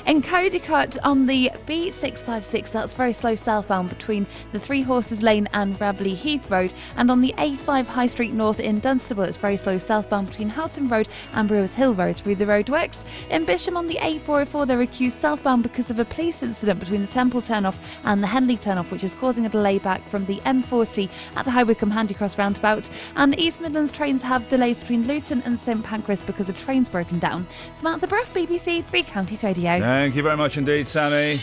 in 0.07 0.23
Codicote 0.23 0.99
on 1.03 1.27
the 1.27 1.51
B656, 1.67 2.71
that's 2.71 2.93
very 2.93 3.13
slow 3.13 3.35
southbound 3.35 3.89
between 3.89 4.27
the 4.53 4.61
Three 4.61 4.83
Houses 4.83 5.23
Lane 5.23 5.49
and 5.55 5.79
Rabley 5.79 6.15
Heath 6.15 6.49
Road, 6.51 6.75
and 6.97 7.11
on 7.11 7.23
the 7.23 7.33
A5 7.39 7.87
High 7.87 8.07
Street 8.07 8.33
North 8.35 8.61
in 8.61 8.79
Dunstable, 8.81 9.25
it's 9.25 9.39
very 9.39 9.57
slow 9.57 9.79
southbound 9.79 10.29
between 10.29 10.51
Houghton 10.51 10.89
Road 10.89 11.09
and 11.33 11.49
Brewers 11.49 11.73
Hill 11.73 11.95
Road 11.95 12.17
through 12.17 12.37
the 12.37 12.45
roadworks. 12.45 12.99
In 13.31 13.47
Bisham 13.47 13.77
on 13.77 13.87
the 13.87 13.97
A404, 13.97 14.67
they're 14.67 14.81
accused 14.83 15.17
southbound 15.17 15.63
because 15.63 15.91
of 15.91 15.99
a 15.99 16.05
police 16.05 16.43
incident 16.43 16.81
between 16.81 17.01
the 17.01 17.09
Temple 17.09 17.41
turnoff 17.41 17.77
and 18.05 18.23
the 18.23 18.27
Henley 18.27 18.59
turnoff, 18.59 18.91
which 18.91 19.05
is 19.05 19.15
causing 19.15 19.47
a 19.47 19.49
delay 19.49 19.79
back 19.79 20.07
from 20.09 20.27
the 20.27 20.39
M40 20.41 21.09
at 21.37 21.45
the 21.45 21.51
High 21.51 21.63
Wycombe 21.63 21.93
Handycross 21.93 22.37
roundabout. 22.37 22.89
And 23.17 23.39
East 23.39 23.61
Midlands 23.61 23.91
trains 23.91 24.21
have 24.23 24.49
delays 24.49 24.79
between 24.79 25.07
Luton 25.07 25.43
and 25.47 25.59
St 25.59 25.83
Pancras 25.83 26.23
because 26.23 26.49
a 26.49 26.53
train's 26.53 26.89
broken 26.89 27.19
down. 27.19 27.47
Samantha 27.75 28.07
Bruff, 28.07 28.33
BBC 28.35 28.50
Three 28.59 29.03
Counties 29.05 29.43
Radio. 29.43 29.79
Thank 29.79 30.17
you 30.17 30.23
very 30.23 30.37
much 30.37 30.59
indeed, 30.59 30.89
Sammy. 30.89 31.37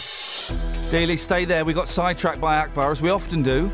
Dealey, 0.91 1.17
stay 1.17 1.45
there. 1.45 1.63
We 1.63 1.73
got 1.73 1.87
sidetracked 1.87 2.41
by 2.41 2.57
Akbar, 2.57 2.91
as 2.91 3.01
we 3.01 3.09
often 3.09 3.43
do. 3.43 3.71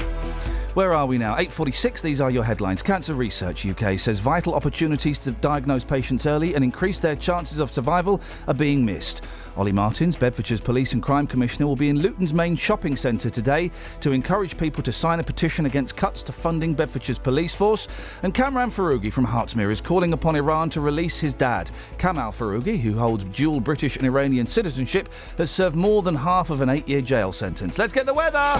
Where 0.73 0.95
are 0.95 1.05
we 1.05 1.19
now? 1.19 1.35
8.46, 1.35 2.01
these 2.01 2.19
are 2.19 2.31
your 2.31 2.43
headlines. 2.43 2.81
Cancer 2.81 3.13
Research 3.13 3.63
UK 3.63 3.99
says 3.99 4.17
vital 4.17 4.55
opportunities 4.55 5.19
to 5.19 5.29
diagnose 5.29 5.83
patients 5.83 6.25
early 6.25 6.55
and 6.55 6.63
increase 6.63 6.99
their 6.99 7.15
chances 7.15 7.59
of 7.59 7.71
survival 7.71 8.19
are 8.47 8.55
being 8.55 8.83
missed. 8.83 9.21
Olly 9.55 9.71
Martins, 9.71 10.17
Bedfordshire's 10.17 10.61
Police 10.61 10.93
and 10.93 11.03
Crime 11.03 11.27
Commissioner, 11.27 11.67
will 11.67 11.75
be 11.75 11.89
in 11.89 11.99
Luton's 11.99 12.33
main 12.33 12.55
shopping 12.55 12.95
centre 12.95 13.29
today 13.29 13.69
to 14.01 14.13
encourage 14.13 14.57
people 14.57 14.81
to 14.81 14.91
sign 14.91 15.19
a 15.19 15.23
petition 15.23 15.67
against 15.67 15.95
cuts 15.95 16.23
to 16.23 16.31
funding 16.31 16.75
Bedfordshire's 16.75 17.19
police 17.19 17.53
force. 17.53 18.19
And 18.23 18.33
Kamran 18.33 18.71
Foroughi 18.71 19.11
from 19.11 19.27
Hertsmere 19.27 19.71
is 19.71 19.79
calling 19.79 20.13
upon 20.13 20.35
Iran 20.35 20.71
to 20.71 20.81
release 20.81 21.19
his 21.19 21.35
dad. 21.35 21.69
Kamal 21.99 22.31
Foroughi, 22.31 22.79
who 22.79 22.97
holds 22.97 23.25
dual 23.25 23.59
British 23.59 23.97
and 23.97 24.07
Iranian 24.07 24.47
citizenship, 24.47 25.09
has 25.37 25.51
served 25.51 25.75
more 25.75 26.01
than 26.01 26.15
half 26.15 26.49
of 26.49 26.61
an 26.61 26.69
eight 26.69 26.87
year 26.87 27.01
jail 27.01 27.31
sentence. 27.31 27.77
Let's 27.77 27.93
get 27.93 28.07
the 28.07 28.13
weather! 28.15 28.59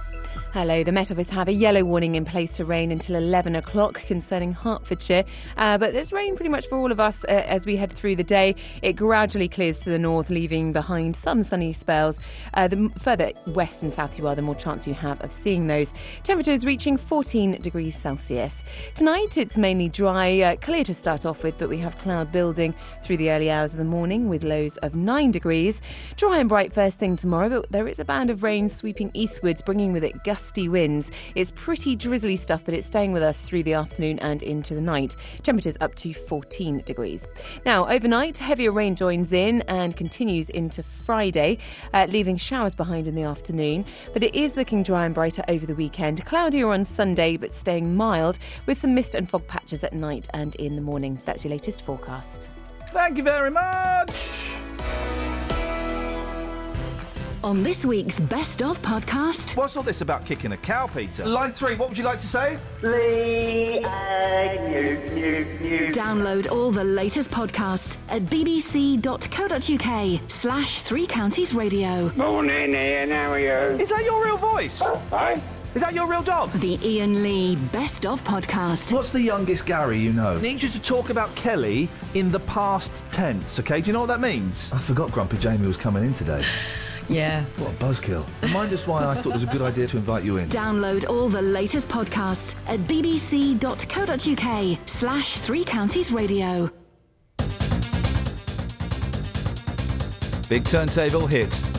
Hello, 0.53 0.83
the 0.83 0.91
Met 0.91 1.09
Office 1.09 1.29
have 1.29 1.47
a 1.47 1.53
yellow 1.53 1.85
warning 1.85 2.15
in 2.15 2.25
place 2.25 2.57
for 2.57 2.65
rain 2.65 2.91
until 2.91 3.15
11 3.15 3.55
o'clock 3.55 3.93
concerning 4.05 4.51
Hertfordshire. 4.51 5.23
Uh, 5.55 5.77
but 5.77 5.93
there's 5.93 6.11
rain 6.11 6.35
pretty 6.35 6.49
much 6.49 6.67
for 6.67 6.77
all 6.77 6.91
of 6.91 6.99
us 6.99 7.23
uh, 7.23 7.27
as 7.47 7.65
we 7.65 7.77
head 7.77 7.93
through 7.93 8.17
the 8.17 8.23
day. 8.25 8.57
It 8.81 8.97
gradually 8.97 9.47
clears 9.47 9.79
to 9.83 9.89
the 9.89 9.97
north, 9.97 10.29
leaving 10.29 10.73
behind 10.73 11.15
some 11.15 11.43
sunny 11.43 11.71
spells. 11.71 12.19
Uh, 12.53 12.67
the 12.67 12.91
further 12.99 13.31
west 13.47 13.81
and 13.81 13.93
south 13.93 14.19
you 14.19 14.27
are, 14.27 14.35
the 14.35 14.41
more 14.41 14.53
chance 14.53 14.85
you 14.85 14.93
have 14.93 15.21
of 15.21 15.31
seeing 15.31 15.67
those. 15.67 15.93
Temperatures 16.23 16.65
reaching 16.65 16.97
14 16.97 17.61
degrees 17.61 17.95
Celsius. 17.95 18.65
Tonight 18.93 19.37
it's 19.37 19.57
mainly 19.57 19.87
dry, 19.87 20.41
uh, 20.41 20.57
clear 20.57 20.83
to 20.83 20.93
start 20.93 21.25
off 21.25 21.43
with, 21.43 21.57
but 21.59 21.69
we 21.69 21.77
have 21.77 21.97
cloud 21.99 22.29
building 22.29 22.75
through 23.03 23.15
the 23.15 23.31
early 23.31 23.49
hours 23.49 23.71
of 23.71 23.77
the 23.77 23.85
morning 23.85 24.27
with 24.27 24.43
lows 24.43 24.75
of 24.79 24.95
9 24.95 25.31
degrees. 25.31 25.81
Dry 26.17 26.39
and 26.39 26.49
bright 26.49 26.73
first 26.73 26.99
thing 26.99 27.15
tomorrow, 27.15 27.47
but 27.47 27.71
there 27.71 27.87
is 27.87 27.99
a 27.99 28.05
band 28.05 28.29
of 28.29 28.43
rain 28.43 28.67
sweeping 28.67 29.11
eastwards, 29.13 29.61
bringing 29.61 29.93
with 29.93 30.03
it 30.03 30.21
gusty 30.41 30.67
winds. 30.67 31.11
It's 31.35 31.51
pretty 31.51 31.95
drizzly 31.95 32.35
stuff, 32.35 32.63
but 32.65 32.73
it's 32.73 32.87
staying 32.87 33.11
with 33.11 33.21
us 33.21 33.43
through 33.43 33.61
the 33.61 33.73
afternoon 33.73 34.17
and 34.19 34.41
into 34.41 34.73
the 34.73 34.81
night. 34.81 35.15
Temperatures 35.43 35.77
up 35.81 35.93
to 35.95 36.15
14 36.15 36.81
degrees. 36.81 37.27
Now, 37.63 37.87
overnight, 37.87 38.39
heavier 38.39 38.71
rain 38.71 38.95
joins 38.95 39.33
in 39.33 39.61
and 39.67 39.95
continues 39.95 40.49
into 40.49 40.81
Friday, 40.81 41.59
uh, 41.93 42.07
leaving 42.09 42.37
showers 42.37 42.73
behind 42.73 43.05
in 43.05 43.13
the 43.13 43.21
afternoon. 43.21 43.85
But 44.13 44.23
it 44.23 44.33
is 44.33 44.57
looking 44.57 44.81
dry 44.81 45.05
and 45.05 45.13
brighter 45.13 45.43
over 45.47 45.67
the 45.67 45.75
weekend. 45.75 46.25
Cloudier 46.25 46.69
on 46.69 46.85
Sunday, 46.85 47.37
but 47.37 47.53
staying 47.53 47.95
mild 47.95 48.39
with 48.65 48.79
some 48.79 48.95
mist 48.95 49.13
and 49.13 49.29
fog 49.29 49.45
patches 49.45 49.83
at 49.83 49.93
night 49.93 50.27
and 50.33 50.55
in 50.55 50.75
the 50.75 50.81
morning. 50.81 51.21
That's 51.23 51.43
your 51.43 51.51
latest 51.51 51.83
forecast. 51.83 52.49
Thank 52.87 53.17
you 53.17 53.23
very 53.23 53.51
much. 53.51 54.11
On 57.43 57.63
this 57.63 57.83
week's 57.85 58.19
Best 58.19 58.61
of 58.61 58.79
podcast. 58.83 59.57
What's 59.57 59.75
all 59.75 59.81
this 59.81 60.01
about 60.01 60.25
kicking 60.27 60.51
a 60.51 60.57
cow, 60.57 60.85
Peter? 60.85 61.25
Line 61.25 61.51
three, 61.51 61.73
what 61.75 61.89
would 61.89 61.97
you 61.97 62.03
like 62.03 62.19
to 62.19 62.27
say? 62.27 62.59
Lee. 62.83 63.79
Uh, 63.79 63.89
Download 65.91 66.51
all 66.51 66.71
the 66.71 66.83
latest 66.83 67.31
podcasts 67.31 67.97
at 68.09 68.21
bbc.co.uk 68.23 69.01
slash 70.29 70.81
three 70.81 71.07
counties 71.07 71.55
radio. 71.55 72.11
Morning, 72.15 72.75
Iain. 72.75 73.09
How 73.09 73.31
are 73.31 73.39
you? 73.39 73.79
Is 73.81 73.89
that 73.89 74.03
your 74.03 74.23
real 74.23 74.37
voice? 74.37 74.79
Hi. 75.09 75.41
Is 75.73 75.81
that 75.81 75.93
your 75.95 76.05
real 76.07 76.21
dog? 76.21 76.51
The 76.51 76.77
Iain 76.83 77.23
Lee 77.23 77.55
Best 77.71 78.05
of 78.05 78.23
podcast. 78.23 78.91
What's 78.93 79.11
the 79.11 79.21
youngest 79.21 79.65
Gary 79.65 79.97
you 79.97 80.13
know? 80.13 80.37
I 80.37 80.41
need 80.41 80.61
you 80.61 80.69
to 80.69 80.81
talk 80.81 81.09
about 81.09 81.33
Kelly 81.35 81.89
in 82.13 82.29
the 82.29 82.41
past 82.41 83.03
tense, 83.11 83.59
okay? 83.59 83.81
Do 83.81 83.87
you 83.87 83.93
know 83.93 84.01
what 84.01 84.07
that 84.07 84.21
means? 84.21 84.71
I 84.73 84.77
forgot 84.77 85.11
Grumpy 85.11 85.37
Jamie 85.37 85.65
was 85.65 85.77
coming 85.77 86.03
in 86.03 86.13
today. 86.13 86.45
Yeah. 87.11 87.43
What 87.57 87.71
a 87.71 87.75
buzzkill. 87.75 88.25
Remind 88.41 88.73
us 88.73 88.87
why 88.87 89.05
I 89.05 89.15
thought 89.15 89.27
it 89.27 89.33
was 89.33 89.43
a 89.43 89.47
good 89.47 89.61
idea 89.61 89.87
to 89.87 89.97
invite 89.97 90.23
you 90.23 90.37
in. 90.37 90.47
Download 90.49 91.07
all 91.09 91.29
the 91.29 91.41
latest 91.41 91.89
podcasts 91.89 92.55
at 92.67 92.79
bbc.co.uk 92.81 94.79
slash 94.85 95.37
three 95.39 95.63
counties 95.65 96.11
radio. 96.11 96.71
Big 100.49 100.65
turntable 100.65 101.27
hit. 101.27 101.53
Hit 101.53 101.70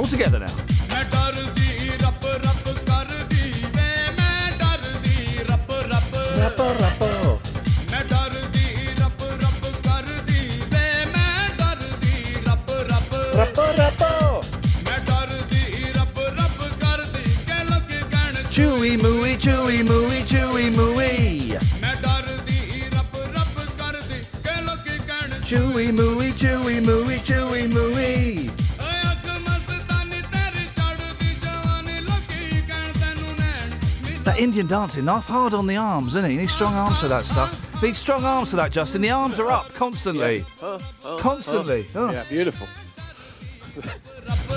All 0.00 0.06
together 0.06 0.38
now. 0.38 0.46
Rapper, 6.38 6.74
rapper. 6.80 7.38
Rapper, 13.36 13.74
rapper. 13.76 14.40
Chewy, 18.50 18.96
mooey, 18.96 19.36
chewy, 19.36 19.82
mooey, 19.84 20.22
chewy, 20.24 20.74
mooey. 20.74 20.99
Indian 34.40 34.66
dancing, 34.66 35.04
knife 35.04 35.24
hard 35.24 35.52
on 35.52 35.66
the 35.66 35.76
arms, 35.76 36.14
isn't 36.14 36.24
it? 36.24 36.32
You 36.32 36.40
need 36.40 36.48
strong 36.48 36.72
arms 36.72 36.98
for 36.98 37.08
that 37.08 37.26
stuff. 37.26 37.82
Need 37.82 37.94
strong 37.94 38.24
arms 38.24 38.48
for 38.48 38.56
that, 38.56 38.72
Justin. 38.72 39.02
The 39.02 39.10
arms 39.10 39.38
are 39.38 39.50
up 39.50 39.68
constantly. 39.74 40.46
Constantly. 41.18 41.84
Oh. 41.94 42.10
Yeah, 42.10 42.24
beautiful. 42.26 42.66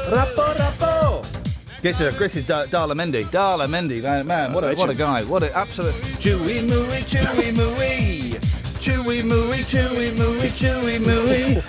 Rappo, 0.10 0.56
rappo. 0.56 1.82
Guess 1.82 2.00
uh, 2.00 2.12
Chris 2.16 2.38
is 2.38 2.46
da- 2.46 2.66
Daler 2.68 2.96
Mehndi. 2.96 3.30
Daler 3.30 3.68
Mehndi, 3.68 4.02
man, 4.02 4.26
man 4.26 4.54
what, 4.54 4.64
a, 4.64 4.74
what 4.74 4.90
a 4.90 4.96
guy. 4.96 5.22
What 5.26 5.44
an 5.44 5.52
absolute. 5.54 5.96
Chewy 5.96 6.66
mooey, 6.66 7.04
chewy 7.04 7.52
mooey. 7.54 8.40
Chewy 8.80 9.22
mooey, 9.22 9.66
chewy 9.66 10.16
mooey, 10.16 10.50
chewy 10.56 11.00
mooey. 11.04 11.60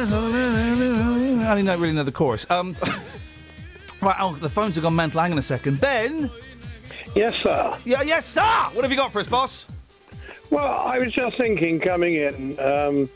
I 1.51 1.55
only 1.55 1.65
don't 1.65 1.81
really 1.81 1.93
know 1.93 2.03
the 2.03 2.13
chorus. 2.13 2.49
Um, 2.49 2.77
right, 4.01 4.15
oh, 4.21 4.33
the 4.35 4.47
phones 4.47 4.75
have 4.75 4.85
gone 4.85 4.95
mental. 4.95 5.19
Hang 5.19 5.33
on 5.33 5.37
a 5.37 5.41
second. 5.41 5.81
Ben? 5.81 6.31
Yes, 7.13 7.35
sir. 7.43 7.77
Yeah, 7.83 8.03
yes, 8.03 8.25
sir. 8.25 8.41
What 8.71 8.85
have 8.85 8.91
you 8.91 8.95
got 8.95 9.11
for 9.11 9.19
us, 9.19 9.27
boss? 9.27 9.67
Well, 10.49 10.79
I 10.79 10.97
was 10.97 11.11
just 11.11 11.35
thinking 11.35 11.81
coming 11.81 12.15
in, 12.15 12.57
um, 12.57 13.09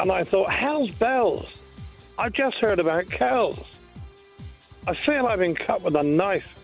and 0.00 0.10
I 0.10 0.24
thought, 0.24 0.50
how's 0.50 0.90
bells? 0.94 1.46
I've 2.18 2.32
just 2.32 2.56
heard 2.56 2.80
about 2.80 3.06
cows. 3.08 3.56
I 4.88 4.94
feel 4.96 5.28
I've 5.28 5.38
been 5.38 5.54
cut 5.54 5.82
with 5.82 5.94
a 5.94 6.02
knife. 6.02 6.54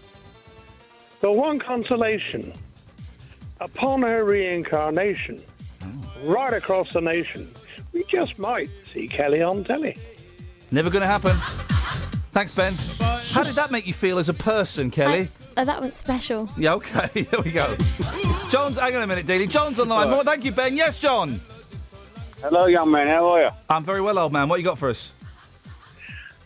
The 1.21 1.31
one 1.31 1.61
consolation, 1.61 2.53
upon 3.61 4.03
her 4.03 4.25
reincarnation, 4.25 5.41
right 6.25 6.53
across 6.53 6.93
the 6.93 7.01
nation, 7.01 7.55
we 7.93 8.03
just 8.09 8.41
might 8.41 8.71
see 8.87 9.07
Kelly 9.07 9.41
on 9.41 9.62
telly. 9.62 9.95
Never 10.73 10.89
going 10.89 11.02
to 11.02 11.07
happen. 11.07 11.36
Thanks, 12.33 12.57
Ben. 12.57 12.73
How 13.33 13.42
did 13.42 13.55
that 13.57 13.70
make 13.70 13.86
you 13.86 13.92
feel 13.92 14.18
as 14.18 14.31
a 14.31 14.34
person, 14.34 14.91
Kelly? 14.91 15.28
Oh, 15.59 15.67
that 15.67 15.83
was 15.83 15.94
special. 15.94 16.49
Yeah, 16.57 16.73
okay, 16.75 17.09
there 17.23 17.42
we 17.42 17.51
go. 17.51 17.76
John's, 18.49 18.78
hang 18.78 18.97
on 18.97 19.02
a 19.02 19.07
minute, 19.07 19.26
Dealey. 19.26 19.49
John's 19.49 19.78
on 19.78 19.89
the 19.89 19.94
line. 19.94 20.09
More, 20.09 20.25
thank 20.25 20.47
you, 20.47 20.51
Ben. 20.51 20.75
Yes, 20.75 20.97
John. 20.99 21.42
Hello, 22.41 22.65
young 22.67 22.91
man. 22.91 23.07
How 23.07 23.26
are 23.26 23.42
you? 23.42 23.51
I'm 23.68 23.84
very 23.84 24.01
well, 24.01 24.18
old 24.18 24.33
man. 24.33 24.49
What 24.49 24.60
you 24.60 24.65
got 24.65 24.78
for 24.78 24.89
us? 24.89 25.12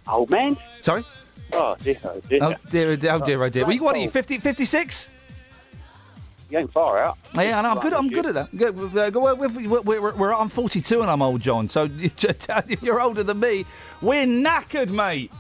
Old 0.08 0.28
man? 0.28 0.56
Sorry? 0.80 1.05
Oh, 1.52 1.76
dear, 1.80 1.98
oh, 2.02 2.20
dear. 2.28 2.38
Oh, 2.42 2.55
dear, 2.68 2.90
oh, 2.90 2.96
dear, 2.96 3.12
oh, 3.12 3.18
dear, 3.20 3.42
oh, 3.44 3.48
dear. 3.48 3.64
Well, 3.64 3.74
you, 3.74 3.84
what 3.84 3.94
are 3.94 4.00
you, 4.00 4.10
50, 4.10 4.38
56? 4.38 5.08
You 6.49 6.58
ain't 6.58 6.73
far 6.73 7.02
out. 7.02 7.18
Yeah, 7.36 7.58
I 7.58 7.62
know. 7.62 7.70
I'm 7.70 7.81
good. 7.81 7.92
I'm 7.92 8.08
good 8.08 8.26
at 8.26 8.34
that. 8.34 8.57
Good. 8.57 8.76
We're, 8.94 9.10
we're, 9.10 9.34
we're, 9.49 9.81
we're, 10.00 10.15
we're, 10.15 10.33
I'm 10.34 10.49
42 10.49 11.02
and 11.02 11.10
I'm 11.10 11.20
old, 11.20 11.41
John. 11.41 11.68
So 11.68 11.89
if 11.91 12.83
you're 12.83 13.00
older 13.00 13.25
than 13.25 13.41
me, 13.41 13.66
we're 14.00 14.26
knackered, 14.26 14.91
mate. 14.91 15.33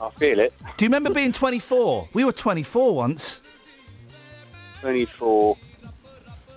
I 0.00 0.08
feel 0.10 0.40
it. 0.40 0.54
Do 0.78 0.84
you 0.84 0.88
remember 0.88 1.10
being 1.12 1.32
24? 1.32 2.08
We 2.14 2.24
were 2.24 2.32
24 2.32 2.94
once. 2.94 3.42
24. 4.80 5.56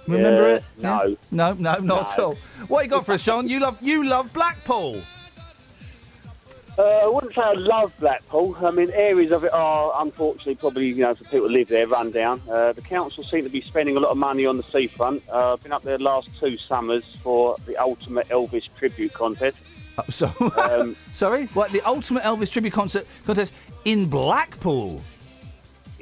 Remember 0.07 0.49
Yeah, 0.49 0.55
it? 0.55 0.63
no. 0.79 1.03
Yeah? 1.03 1.15
No, 1.31 1.53
no, 1.53 1.77
not 1.79 2.13
at 2.13 2.19
all. 2.19 2.35
What 2.67 2.85
you 2.85 2.89
got 2.89 3.05
for 3.05 3.13
us, 3.13 3.23
John? 3.23 3.47
You 3.49 3.59
love 3.59 3.77
you 3.81 4.05
love 4.05 4.31
Blackpool. 4.33 5.01
Uh, 6.77 6.81
I 6.81 7.05
wouldn't 7.07 7.35
say 7.35 7.41
I 7.41 7.53
love 7.53 7.93
Blackpool. 7.99 8.57
I 8.63 8.71
mean, 8.71 8.89
areas 8.91 9.31
of 9.31 9.43
it 9.43 9.53
are, 9.53 9.93
unfortunately, 10.01 10.55
probably, 10.55 10.87
you 10.87 10.95
know, 11.03 11.13
for 11.13 11.23
people 11.25 11.41
who 11.47 11.49
live 11.49 11.67
there, 11.67 11.87
run 11.87 12.09
down. 12.09 12.41
Uh, 12.49 12.73
the 12.73 12.81
council 12.81 13.23
seem 13.23 13.43
to 13.43 13.49
be 13.49 13.61
spending 13.61 13.95
a 13.95 13.99
lot 13.99 14.09
of 14.09 14.17
money 14.17 14.45
on 14.47 14.57
the 14.57 14.63
seafront. 14.63 15.21
Uh, 15.31 15.53
I've 15.53 15.61
been 15.61 15.71
up 15.71 15.83
there 15.83 15.99
the 15.99 16.03
last 16.03 16.29
two 16.39 16.57
summers 16.57 17.03
for 17.21 17.55
the 17.67 17.77
Ultimate 17.77 18.27
Elvis 18.29 18.73
Tribute 18.75 19.13
Contest. 19.13 19.63
Oh, 19.99 20.03
so, 20.09 20.33
Um, 20.57 20.95
sorry, 21.11 21.45
what 21.47 21.69
the 21.69 21.81
ultimate 21.87 22.23
Elvis 22.23 22.51
tribute 22.51 22.73
concert 22.73 23.05
contest 23.23 23.53
in 23.85 24.07
Blackpool? 24.07 24.99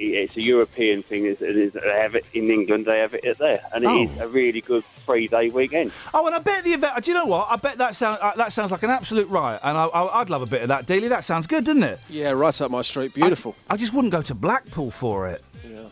It's 0.04 0.36
a 0.36 0.42
European 0.42 1.04
thing. 1.04 1.26
It 1.26 1.42
is, 1.42 1.74
they 1.74 1.80
have 2.02 2.16
it 2.16 2.26
in 2.34 2.50
England, 2.50 2.86
they 2.88 3.00
have 3.00 3.14
it 3.14 3.38
there. 3.38 3.64
And 3.74 3.84
it 3.84 3.88
Oh. 3.88 4.04
is 4.04 4.18
a 4.20 4.28
really 4.28 4.62
good 4.62 4.84
three 5.06 5.28
day 5.28 5.50
weekend. 5.50 5.92
Oh, 6.14 6.26
and 6.26 6.36
I 6.36 6.40
bet 6.40 6.64
the 6.64 6.72
event. 6.74 7.04
Do 7.04 7.12
you 7.12 7.16
know 7.18 7.26
what? 7.26 7.48
I 7.52 7.56
bet 7.58 7.78
that 7.78 7.96
sounds 7.96 8.18
uh, 8.22 8.32
that 8.38 8.52
sounds 8.52 8.72
like 8.72 8.82
an 8.84 8.90
absolute 8.90 9.30
riot, 9.30 9.60
and 9.64 9.78
I, 9.78 9.86
I, 9.86 10.22
I'd 10.22 10.30
love 10.32 10.42
a 10.42 10.48
bit 10.48 10.64
of 10.64 10.70
that, 10.70 10.88
Dealey. 10.88 11.10
That 11.10 11.24
sounds 11.24 11.46
good, 11.46 11.66
doesn't 11.66 11.84
it? 11.84 12.00
Yeah, 12.10 12.32
right 12.32 12.60
up 12.62 12.72
my 12.72 12.82
street. 12.82 13.14
Beautiful. 13.14 13.56
I, 13.70 13.76
I 13.76 13.78
just 13.78 13.94
wouldn't 13.94 14.12
go 14.12 14.22
to 14.24 14.34
Blackpool 14.34 14.90
for 14.90 15.28
it. 15.28 15.44
Yeah. 15.64 15.84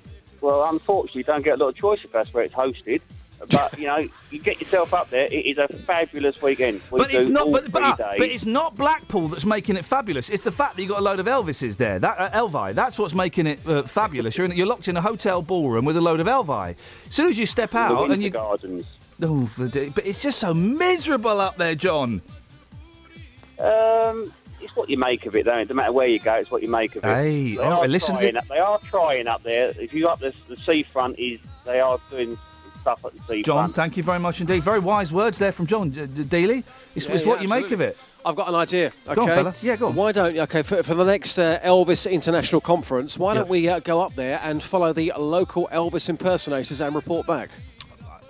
Well, 0.41 0.67
unfortunately, 0.69 1.19
you 1.19 1.23
don't 1.25 1.43
get 1.43 1.59
a 1.59 1.63
lot 1.63 1.69
of 1.69 1.75
choice 1.75 2.03
if 2.03 2.11
that's 2.11 2.33
where 2.33 2.43
it's 2.43 2.53
hosted. 2.53 3.01
But, 3.51 3.79
you 3.79 3.87
know, 3.87 4.05
you 4.31 4.39
get 4.39 4.59
yourself 4.59 4.93
up 4.93 5.09
there, 5.09 5.25
it 5.25 5.45
is 5.45 5.57
a 5.57 5.67
fabulous 5.67 6.41
weekend. 6.41 6.81
We 6.91 6.99
But 6.99 7.13
it's 7.13 7.29
not. 7.29 7.51
But, 7.51 7.71
but, 7.71 7.97
days. 7.97 8.15
but 8.17 8.29
it's 8.29 8.45
not 8.45 8.75
Blackpool 8.75 9.29
that's 9.29 9.45
making 9.45 9.77
it 9.77 9.85
fabulous. 9.85 10.29
It's 10.29 10.43
the 10.43 10.51
fact 10.51 10.75
that 10.75 10.81
you 10.81 10.89
have 10.89 10.97
got 10.97 11.01
a 11.01 11.03
load 11.03 11.19
of 11.19 11.25
Elvises 11.25 11.77
there. 11.77 11.99
That 11.99 12.19
uh, 12.19 12.29
Elvi. 12.31 12.73
That's 12.73 12.99
what's 12.99 13.13
making 13.13 13.47
it 13.47 13.65
uh, 13.65 13.83
fabulous. 13.83 14.37
You're 14.37 14.45
in, 14.45 14.51
you're 14.51 14.67
locked 14.67 14.87
in 14.87 14.97
a 14.97 15.01
hotel 15.01 15.41
ballroom 15.41 15.85
with 15.85 15.95
a 15.97 16.01
load 16.01 16.19
of 16.19 16.27
Elvi. 16.27 16.75
As 17.07 17.15
soon 17.15 17.27
as 17.27 17.37
you 17.37 17.45
step 17.45 17.75
out 17.75 17.97
Winter 17.97 18.13
and 18.13 18.23
you. 18.23 18.29
Gardens. 18.29 18.83
Oh, 19.21 19.49
but 19.57 19.75
it's 19.75 20.21
just 20.21 20.39
so 20.39 20.53
miserable 20.53 21.41
up 21.41 21.57
there, 21.57 21.75
John. 21.75 22.21
Um, 23.59 24.31
it's 24.61 24.75
what 24.75 24.89
you 24.89 24.97
make 24.97 25.25
of 25.25 25.35
it, 25.35 25.45
though. 25.45 25.55
It 25.55 25.65
doesn't 25.65 25.75
matter 25.75 25.91
where 25.91 26.07
you 26.07 26.19
go, 26.19 26.35
it's 26.35 26.51
what 26.51 26.61
you 26.61 26.69
make 26.69 26.95
of 26.95 27.03
it. 27.03 27.07
Hey, 27.07 27.55
they, 27.55 27.61
all 27.61 27.83
are 27.83 27.87
listen- 27.87 28.15
trying, 28.15 28.37
up- 28.37 28.47
they 28.47 28.59
are 28.59 28.79
trying 28.79 29.27
up 29.27 29.43
there. 29.43 29.73
If 29.77 29.93
you 29.93 30.03
go 30.03 30.09
up 30.09 30.19
the, 30.19 30.33
the 30.47 30.57
seafront, 30.57 31.17
is 31.19 31.39
they 31.65 31.79
are 31.79 31.99
doing 32.09 32.37
stuff 32.95 33.05
at 33.05 33.13
the 33.13 33.19
seafront. 33.19 33.45
John, 33.45 33.73
thank 33.73 33.97
you 33.97 34.03
very 34.03 34.19
much 34.19 34.41
indeed. 34.41 34.63
Very 34.63 34.79
wise 34.79 35.11
words 35.11 35.37
there 35.37 35.51
from 35.51 35.67
John 35.67 35.89
D- 35.89 36.05
Daly. 36.23 36.63
It's, 36.95 37.05
Yeah, 37.07 37.13
it's 37.13 37.23
yeah, 37.23 37.29
what 37.29 37.41
you 37.41 37.47
make 37.47 37.71
of 37.71 37.81
it. 37.81 37.97
I've 38.25 38.35
got 38.35 38.49
an 38.49 38.55
idea. 38.55 38.91
Okay, 39.07 39.15
Go 39.15 39.21
on, 39.21 39.27
fella. 39.27 39.53
Yeah, 39.61 39.75
go 39.75 39.87
on. 39.87 39.95
Why 39.95 40.11
don't 40.11 40.37
okay 40.39 40.61
for, 40.61 40.83
for 40.83 40.93
the 40.93 41.05
next 41.05 41.37
uh, 41.37 41.59
Elvis 41.63 42.09
International 42.09 42.61
Conference? 42.61 43.17
Why 43.17 43.33
don't 43.33 43.47
we 43.47 43.69
uh, 43.69 43.79
go 43.79 44.01
up 44.01 44.15
there 44.15 44.39
and 44.43 44.61
follow 44.61 44.91
the 44.93 45.13
local 45.17 45.69
Elvis 45.71 46.09
impersonators 46.09 46.81
and 46.81 46.95
report 46.95 47.27
back? 47.27 47.49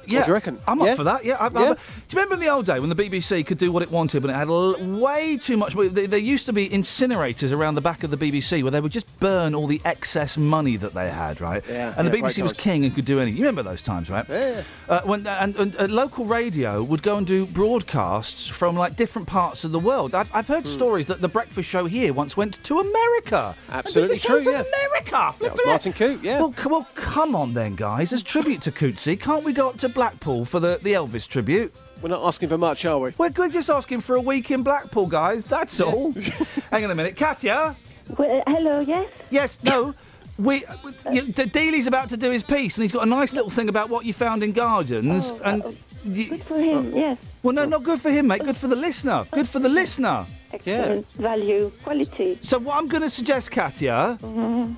Yeah, 0.09 0.19
What 0.19 0.25
do 0.25 0.29
you 0.29 0.33
reckon? 0.33 0.59
I'm 0.67 0.79
Yeah? 0.79 0.85
up 0.91 0.97
for 0.97 1.03
that. 1.05 1.23
Yeah. 1.25 1.35
I, 1.39 1.45
Yeah? 1.47 1.59
I, 1.59 1.73
do 1.73 1.79
you 2.09 2.13
remember 2.13 2.35
in 2.35 2.39
the 2.41 2.49
old 2.49 2.65
day 2.65 2.79
when 2.79 2.89
the 2.89 2.95
BBC 2.95 3.45
could 3.45 3.57
do 3.57 3.71
what 3.71 3.83
it 3.83 3.91
wanted, 3.91 4.21
but 4.21 4.29
it 4.31 4.35
had 4.35 4.47
l- 4.49 4.75
way 4.99 5.37
too 5.37 5.57
much? 5.57 5.73
There, 5.75 5.89
there 6.07 6.19
used 6.19 6.45
to 6.47 6.53
be 6.53 6.67
incinerators 6.69 7.51
around 7.55 7.75
the 7.75 7.81
back 7.81 8.03
of 8.03 8.09
the 8.11 8.17
BBC 8.17 8.61
where 8.63 8.71
they 8.71 8.81
would 8.81 8.91
just 8.91 9.19
burn 9.19 9.53
all 9.55 9.67
the 9.67 9.81
excess 9.85 10.37
money 10.37 10.75
that 10.77 10.93
they 10.93 11.09
had, 11.09 11.41
right? 11.41 11.63
Yeah, 11.69 11.93
And 11.97 12.07
the 12.07 12.11
BBC 12.11 12.41
was 12.41 12.53
king 12.53 12.85
and 12.85 12.93
could 12.95 13.05
do 13.05 13.19
anything. 13.19 13.37
You 13.37 13.43
remember 13.45 13.63
those 13.63 13.81
times, 13.81 14.09
right? 14.09 14.25
Yeah. 14.29 14.63
Uh, 14.87 15.01
when 15.01 15.25
and, 15.27 15.55
and 15.57 15.75
uh, 15.77 15.85
local 15.87 16.25
radio 16.25 16.81
would 16.83 17.03
go 17.03 17.17
and 17.17 17.27
do 17.27 17.45
broadcasts 17.45 18.47
from 18.47 18.75
like 18.75 18.95
different 18.95 19.27
parts 19.27 19.63
of 19.63 19.71
the 19.71 19.79
world. 19.79 20.15
I've, 20.15 20.29
I've 20.33 20.47
heard 20.47 20.67
stories 20.67 21.07
that 21.07 21.21
the 21.21 21.27
breakfast 21.29 21.67
show 21.69 21.85
here 21.85 22.13
once 22.13 22.35
went 22.35 22.63
to 22.63 22.79
America. 22.79 23.55
Absolutely 23.71 24.19
true, 24.19 24.39
yeah. 24.41 24.63
America. 24.63 25.33
That 25.39 25.51
was 25.53 25.59
it. 25.61 25.65
Martin 25.65 25.93
Coote, 25.93 26.23
yeah. 26.23 26.39
Well, 26.39 26.53
c- 26.53 26.69
well, 26.69 26.87
come 26.95 27.35
on 27.35 27.53
then, 27.53 27.75
guys. 27.75 28.11
As 28.13 28.23
tribute 28.23 28.61
to 28.63 28.71
Cootsy, 28.71 29.19
can't 29.19 29.43
we 29.43 29.53
go 29.53 29.69
up 29.69 29.77
to 29.77 29.89
Blackpool 30.03 30.45
for 30.45 30.61
the, 30.61 30.79
the 30.81 30.93
Elvis 30.93 31.27
tribute? 31.27 31.75
We're 32.01 32.07
not 32.07 32.25
asking 32.25 32.47
for 32.47 32.57
much, 32.57 32.85
are 32.85 32.97
we? 32.99 33.11
We're, 33.17 33.31
we're 33.35 33.49
just 33.49 33.69
asking 33.69 33.99
for 33.99 34.15
a 34.15 34.21
week 34.21 34.49
in 34.49 34.63
Blackpool, 34.63 35.07
guys. 35.07 35.43
That's 35.43 35.81
all. 35.81 36.13
Hang 36.71 36.85
on 36.85 36.91
a 36.91 36.95
minute, 36.95 37.17
Katya. 37.17 37.75
Well, 38.17 38.41
hello, 38.47 38.79
yes? 38.79 39.09
Yes, 39.29 39.61
no. 39.63 39.93
We, 40.37 40.63
you, 41.11 41.23
the 41.33 41.45
Dealey's 41.47 41.85
about 41.87 42.07
to 42.11 42.15
do 42.17 42.29
his 42.31 42.43
piece, 42.43 42.77
and 42.77 42.83
he's 42.83 42.93
got 42.93 43.03
a 43.05 43.09
nice 43.09 43.33
little 43.33 43.49
thing 43.49 43.67
about 43.67 43.89
what 43.89 44.05
you 44.05 44.13
found 44.13 44.41
in 44.41 44.53
gardens. 44.53 45.31
Oh, 45.31 45.41
and 45.43 45.61
uh, 45.63 45.71
good 46.13 46.41
for 46.43 46.57
him, 46.57 46.95
yes. 46.95 47.17
Well, 47.43 47.53
no, 47.53 47.65
not 47.65 47.83
good 47.83 47.99
for 47.99 48.09
him, 48.09 48.27
mate. 48.27 48.45
Good 48.45 48.55
for 48.55 48.69
the 48.69 48.75
listener. 48.77 49.25
Good 49.31 49.49
for 49.49 49.59
the 49.59 49.67
listener. 49.67 50.25
Excellent 50.53 51.11
value, 51.11 51.73
quality. 51.83 52.39
So 52.41 52.57
what 52.57 52.77
I'm 52.77 52.87
going 52.87 53.01
to 53.01 53.09
suggest, 53.09 53.51
Katya. 53.51 54.17
Mhm. 54.21 54.77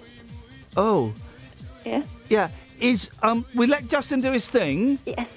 Oh, 0.76 1.14
Yeah? 1.86 2.02
yeah, 2.28 2.50
is 2.82 3.10
um, 3.24 3.46
we 3.56 3.68
let 3.68 3.88
Justin 3.88 4.22
do 4.22 4.32
his 4.32 4.50
thing. 4.50 5.00
Yes. 5.06 5.32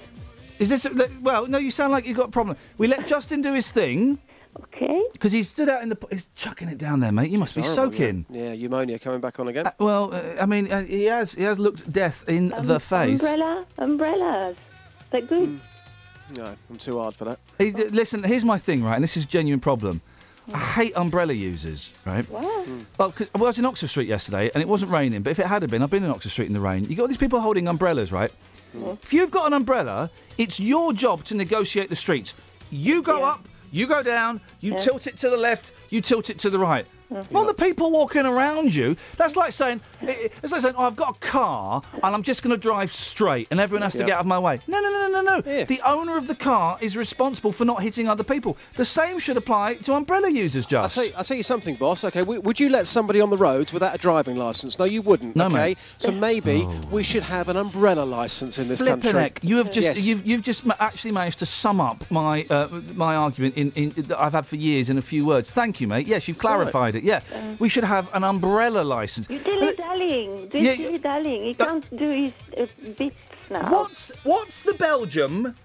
Is 0.59 0.69
this 0.69 0.87
well? 1.21 1.47
No, 1.47 1.57
you 1.57 1.71
sound 1.71 1.91
like 1.91 2.05
you've 2.07 2.17
got 2.17 2.29
a 2.29 2.31
problem. 2.31 2.57
We 2.77 2.87
let 2.87 3.07
Justin 3.07 3.41
do 3.41 3.53
his 3.53 3.71
thing. 3.71 4.19
Okay. 4.57 5.03
Because 5.11 5.33
he 5.33 5.43
stood 5.43 5.67
out 5.67 5.83
in 5.83 5.89
the. 5.89 5.97
He's 6.09 6.29
chucking 6.35 6.69
it 6.69 6.77
down 6.77 7.01
there, 7.01 7.11
mate. 7.11 7.29
You 7.29 7.37
must 7.37 7.55
be 7.55 7.61
Horrible, 7.61 7.91
soaking. 7.91 8.25
Yeah, 8.29 8.55
pneumonia 8.55 8.99
coming 8.99 9.19
back 9.19 9.37
on 9.39 9.49
again. 9.49 9.69
Well, 9.79 10.13
uh, 10.13 10.41
I 10.41 10.45
mean, 10.45 10.71
uh, 10.71 10.83
he 10.83 11.05
has 11.05 11.33
he 11.33 11.43
has 11.43 11.59
looked 11.59 11.91
death 11.91 12.23
in 12.29 12.53
Um, 12.53 12.65
the 12.65 12.79
face. 12.79 13.21
Umbrella, 13.21 13.65
umbrellas. 13.77 14.55
They're 15.11 15.21
good. 15.21 15.59
No, 16.37 16.55
I'm 16.69 16.77
too 16.77 16.99
hard 17.01 17.15
for 17.15 17.25
that. 17.25 17.39
He, 17.57 17.71
d- 17.71 17.89
listen, 17.89 18.23
here's 18.23 18.45
my 18.45 18.57
thing, 18.57 18.83
right? 18.83 18.95
And 18.95 19.03
this 19.03 19.15
is 19.17 19.25
a 19.25 19.27
genuine 19.27 19.59
problem. 19.59 20.01
I 20.53 20.57
hate 20.59 20.93
umbrella 20.95 21.33
users, 21.33 21.89
right? 22.05 22.29
Why? 22.29 22.65
Well, 22.97 23.11
'cause- 23.11 23.27
well, 23.33 23.45
I 23.45 23.47
was 23.47 23.59
in 23.59 23.65
Oxford 23.65 23.87
Street 23.89 24.07
yesterday, 24.07 24.51
and 24.53 24.61
it 24.61 24.67
wasn't 24.67 24.91
raining. 24.91 25.21
But 25.23 25.31
if 25.31 25.39
it 25.39 25.47
had 25.47 25.67
been, 25.69 25.81
I've 25.81 25.89
been 25.89 26.03
in 26.03 26.09
Oxford 26.11 26.29
Street 26.31 26.47
in 26.47 26.53
the 26.53 26.59
rain. 26.59 26.85
You 26.89 26.95
got 26.95 27.07
these 27.09 27.17
people 27.17 27.39
holding 27.41 27.67
umbrellas, 27.67 28.11
right? 28.11 28.31
If 29.01 29.13
you've 29.13 29.31
got 29.31 29.47
an 29.47 29.53
umbrella, 29.53 30.11
it's 30.37 30.59
your 30.59 30.93
job 30.93 31.23
to 31.25 31.35
negotiate 31.35 31.89
the 31.89 31.95
streets. 31.95 32.33
You 32.69 33.01
go 33.01 33.23
up, 33.23 33.47
you 33.71 33.87
go 33.87 34.03
down, 34.03 34.41
you 34.59 34.73
Yeah. 34.73 34.77
tilt 34.79 35.07
it 35.07 35.17
to 35.17 35.29
the 35.29 35.37
left, 35.37 35.71
you 35.89 36.01
tilt 36.01 36.29
it 36.29 36.37
to 36.39 36.49
the 36.49 36.59
right. 36.59 36.85
Well, 37.31 37.45
the 37.45 37.53
people 37.53 37.91
walking 37.91 38.25
around 38.25 38.73
you, 38.73 38.95
that's 39.17 39.35
like 39.35 39.51
saying, 39.51 39.81
it- 40.01 40.33
it's 40.41 40.51
like 40.51 40.61
saying, 40.61 40.75
oh, 40.77 40.83
I've 40.85 40.95
got 40.95 41.15
a 41.15 41.19
car 41.19 41.81
and 42.03 42.15
I'm 42.15 42.23
just 42.23 42.41
going 42.43 42.51
to 42.51 42.57
drive 42.57 42.91
straight 42.91 43.47
and 43.51 43.59
everyone 43.59 43.83
has 43.83 43.93
to 43.93 43.99
Yep. 43.99 44.07
get 44.07 44.13
out 44.15 44.19
of 44.21 44.25
my 44.25 44.39
way. 44.39 44.59
No, 44.67 44.79
no, 44.79 44.89
no, 44.89 45.07
no, 45.07 45.21
no, 45.21 45.35
no. 45.39 45.65
The 45.65 45.79
owner 45.85 46.17
of 46.17 46.27
the 46.27 46.35
car 46.35 46.77
is 46.81 46.97
responsible 46.97 47.51
for 47.51 47.63
not 47.65 47.83
hitting 47.83 48.07
other 48.09 48.23
people. 48.23 48.57
The 48.75 48.85
same 48.85 49.19
should 49.19 49.37
apply 49.37 49.75
to 49.75 49.93
umbrella 49.93 50.29
users, 50.29 50.65
just. 50.65 50.97
I'll 50.97 51.23
tell 51.23 51.37
you 51.37 51.43
something, 51.43 51.75
boss. 51.75 52.03
Okay, 52.03 52.19
w- 52.21 52.41
would 52.41 52.59
you 52.59 52.69
let 52.69 52.87
somebody 52.87 53.21
on 53.21 53.29
the 53.29 53.37
roads 53.37 53.71
without 53.71 53.93
a 53.95 53.97
driving 53.97 54.35
license? 54.35 54.79
No, 54.79 54.85
you 54.85 55.01
wouldn't. 55.01 55.35
No, 55.35 55.45
okay, 55.45 55.55
mate. 55.55 55.77
so 55.97 56.11
maybe 56.11 56.65
we 56.91 57.03
should 57.03 57.23
have 57.23 57.49
an 57.49 57.57
umbrella 57.57 58.03
license 58.03 58.57
in 58.59 58.67
this 58.67 58.79
Flippin' 58.79 59.01
country. 59.01 59.21
heck, 59.21 59.43
you 59.43 59.57
have 59.57 59.71
just 59.71 59.85
Yes. 59.85 60.05
you've, 60.07 60.25
you've 60.25 60.41
just 60.41 60.63
actually 60.79 61.11
managed 61.11 61.39
to 61.39 61.45
sum 61.45 61.79
up 61.79 62.09
my 62.09 62.45
uh, 62.49 62.67
my 62.95 63.15
argument 63.15 63.55
in, 63.55 63.71
in 63.75 63.89
that 64.07 64.19
I've 64.21 64.33
had 64.33 64.45
for 64.45 64.55
years 64.55 64.89
in 64.89 64.97
a 64.97 65.01
few 65.01 65.25
words. 65.25 65.51
Thank 65.53 65.79
you, 65.79 65.87
mate. 65.87 66.07
Yes, 66.07 66.27
you've 66.27 66.37
clarified 66.37 66.94
it. 66.95 67.03
Yeah, 67.03 67.21
we 67.59 67.69
should 67.69 67.83
have 67.83 68.09
an 68.13 68.23
umbrella 68.23 68.81
license. 68.83 69.27
You're 69.29 69.39
dilly 69.43 69.75
dallying. 69.75 70.47
Do 70.49 70.59
Yeah, 70.59 70.75
dilly 70.75 70.97
dallying. 70.99 71.43
He 71.43 71.53
can't 71.53 71.85
do 71.95 72.09
his 72.09 72.33
uh, 72.57 72.65
bits 72.97 73.15
now. 73.49 73.71
What's 73.71 74.11
what's 74.23 74.61
the 74.61 74.73
Belgium 74.73 75.55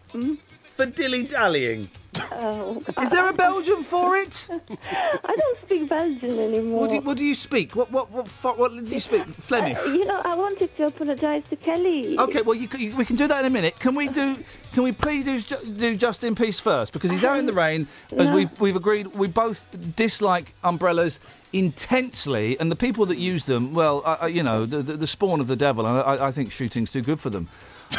for 0.80 0.90
dilly 0.90 1.24
dallying? 1.24 1.90
Oh, 2.32 2.82
Is 3.00 3.10
there 3.10 3.28
a 3.28 3.32
Belgium 3.32 3.82
for 3.84 4.16
it? 4.16 4.48
I 4.50 5.36
don't 5.36 5.58
speak 5.62 5.88
Belgian 5.88 6.38
anymore. 6.38 6.80
What 6.80 6.88
do 6.90 6.94
you, 6.96 7.00
what 7.02 7.16
do 7.18 7.24
you 7.24 7.34
speak? 7.34 7.76
What 7.76 7.90
what 7.92 8.10
what 8.10 8.28
fu- 8.28 8.54
what 8.60 8.72
do 8.72 8.92
you 8.92 9.00
speak? 9.00 9.24
Flemish. 9.50 9.76
Uh, 9.78 9.90
you 9.90 10.04
know, 10.04 10.20
I 10.24 10.34
wanted 10.34 10.74
to 10.76 10.86
apologise 10.86 11.44
to 11.50 11.56
Kelly. 11.56 12.18
Okay, 12.18 12.42
well, 12.42 12.54
you, 12.56 12.68
you, 12.76 12.96
we 12.96 13.04
can 13.04 13.16
do 13.16 13.28
that 13.28 13.40
in 13.40 13.46
a 13.46 13.50
minute. 13.50 13.78
Can 13.78 13.94
we 13.94 14.08
do? 14.08 14.36
Can 14.72 14.82
we 14.82 14.92
please 14.92 15.46
do, 15.46 15.56
do 15.76 15.96
Justin 15.96 16.34
Peace 16.34 16.58
first 16.58 16.92
because 16.92 17.10
he's 17.10 17.24
out 17.24 17.38
in 17.38 17.46
the 17.46 17.52
rain. 17.52 17.86
As 18.16 18.28
No. 18.28 18.34
we've 18.34 18.60
we've 18.60 18.76
agreed, 18.76 19.06
we 19.08 19.28
both 19.28 19.68
dislike 19.96 20.54
umbrellas 20.64 21.20
intensely, 21.52 22.58
and 22.58 22.70
the 22.72 22.76
people 22.76 23.06
that 23.06 23.18
use 23.18 23.44
them, 23.44 23.72
well, 23.74 24.02
uh, 24.04 24.26
you 24.26 24.42
know, 24.42 24.66
the, 24.66 24.82
the, 24.82 24.96
the 24.96 25.06
spawn 25.06 25.40
of 25.40 25.46
the 25.46 25.56
devil. 25.56 25.86
And 25.86 25.98
I, 25.98 26.28
I 26.28 26.30
think 26.32 26.50
shooting's 26.52 26.90
too 26.90 27.02
good 27.02 27.20
for 27.20 27.30
them. 27.30 27.48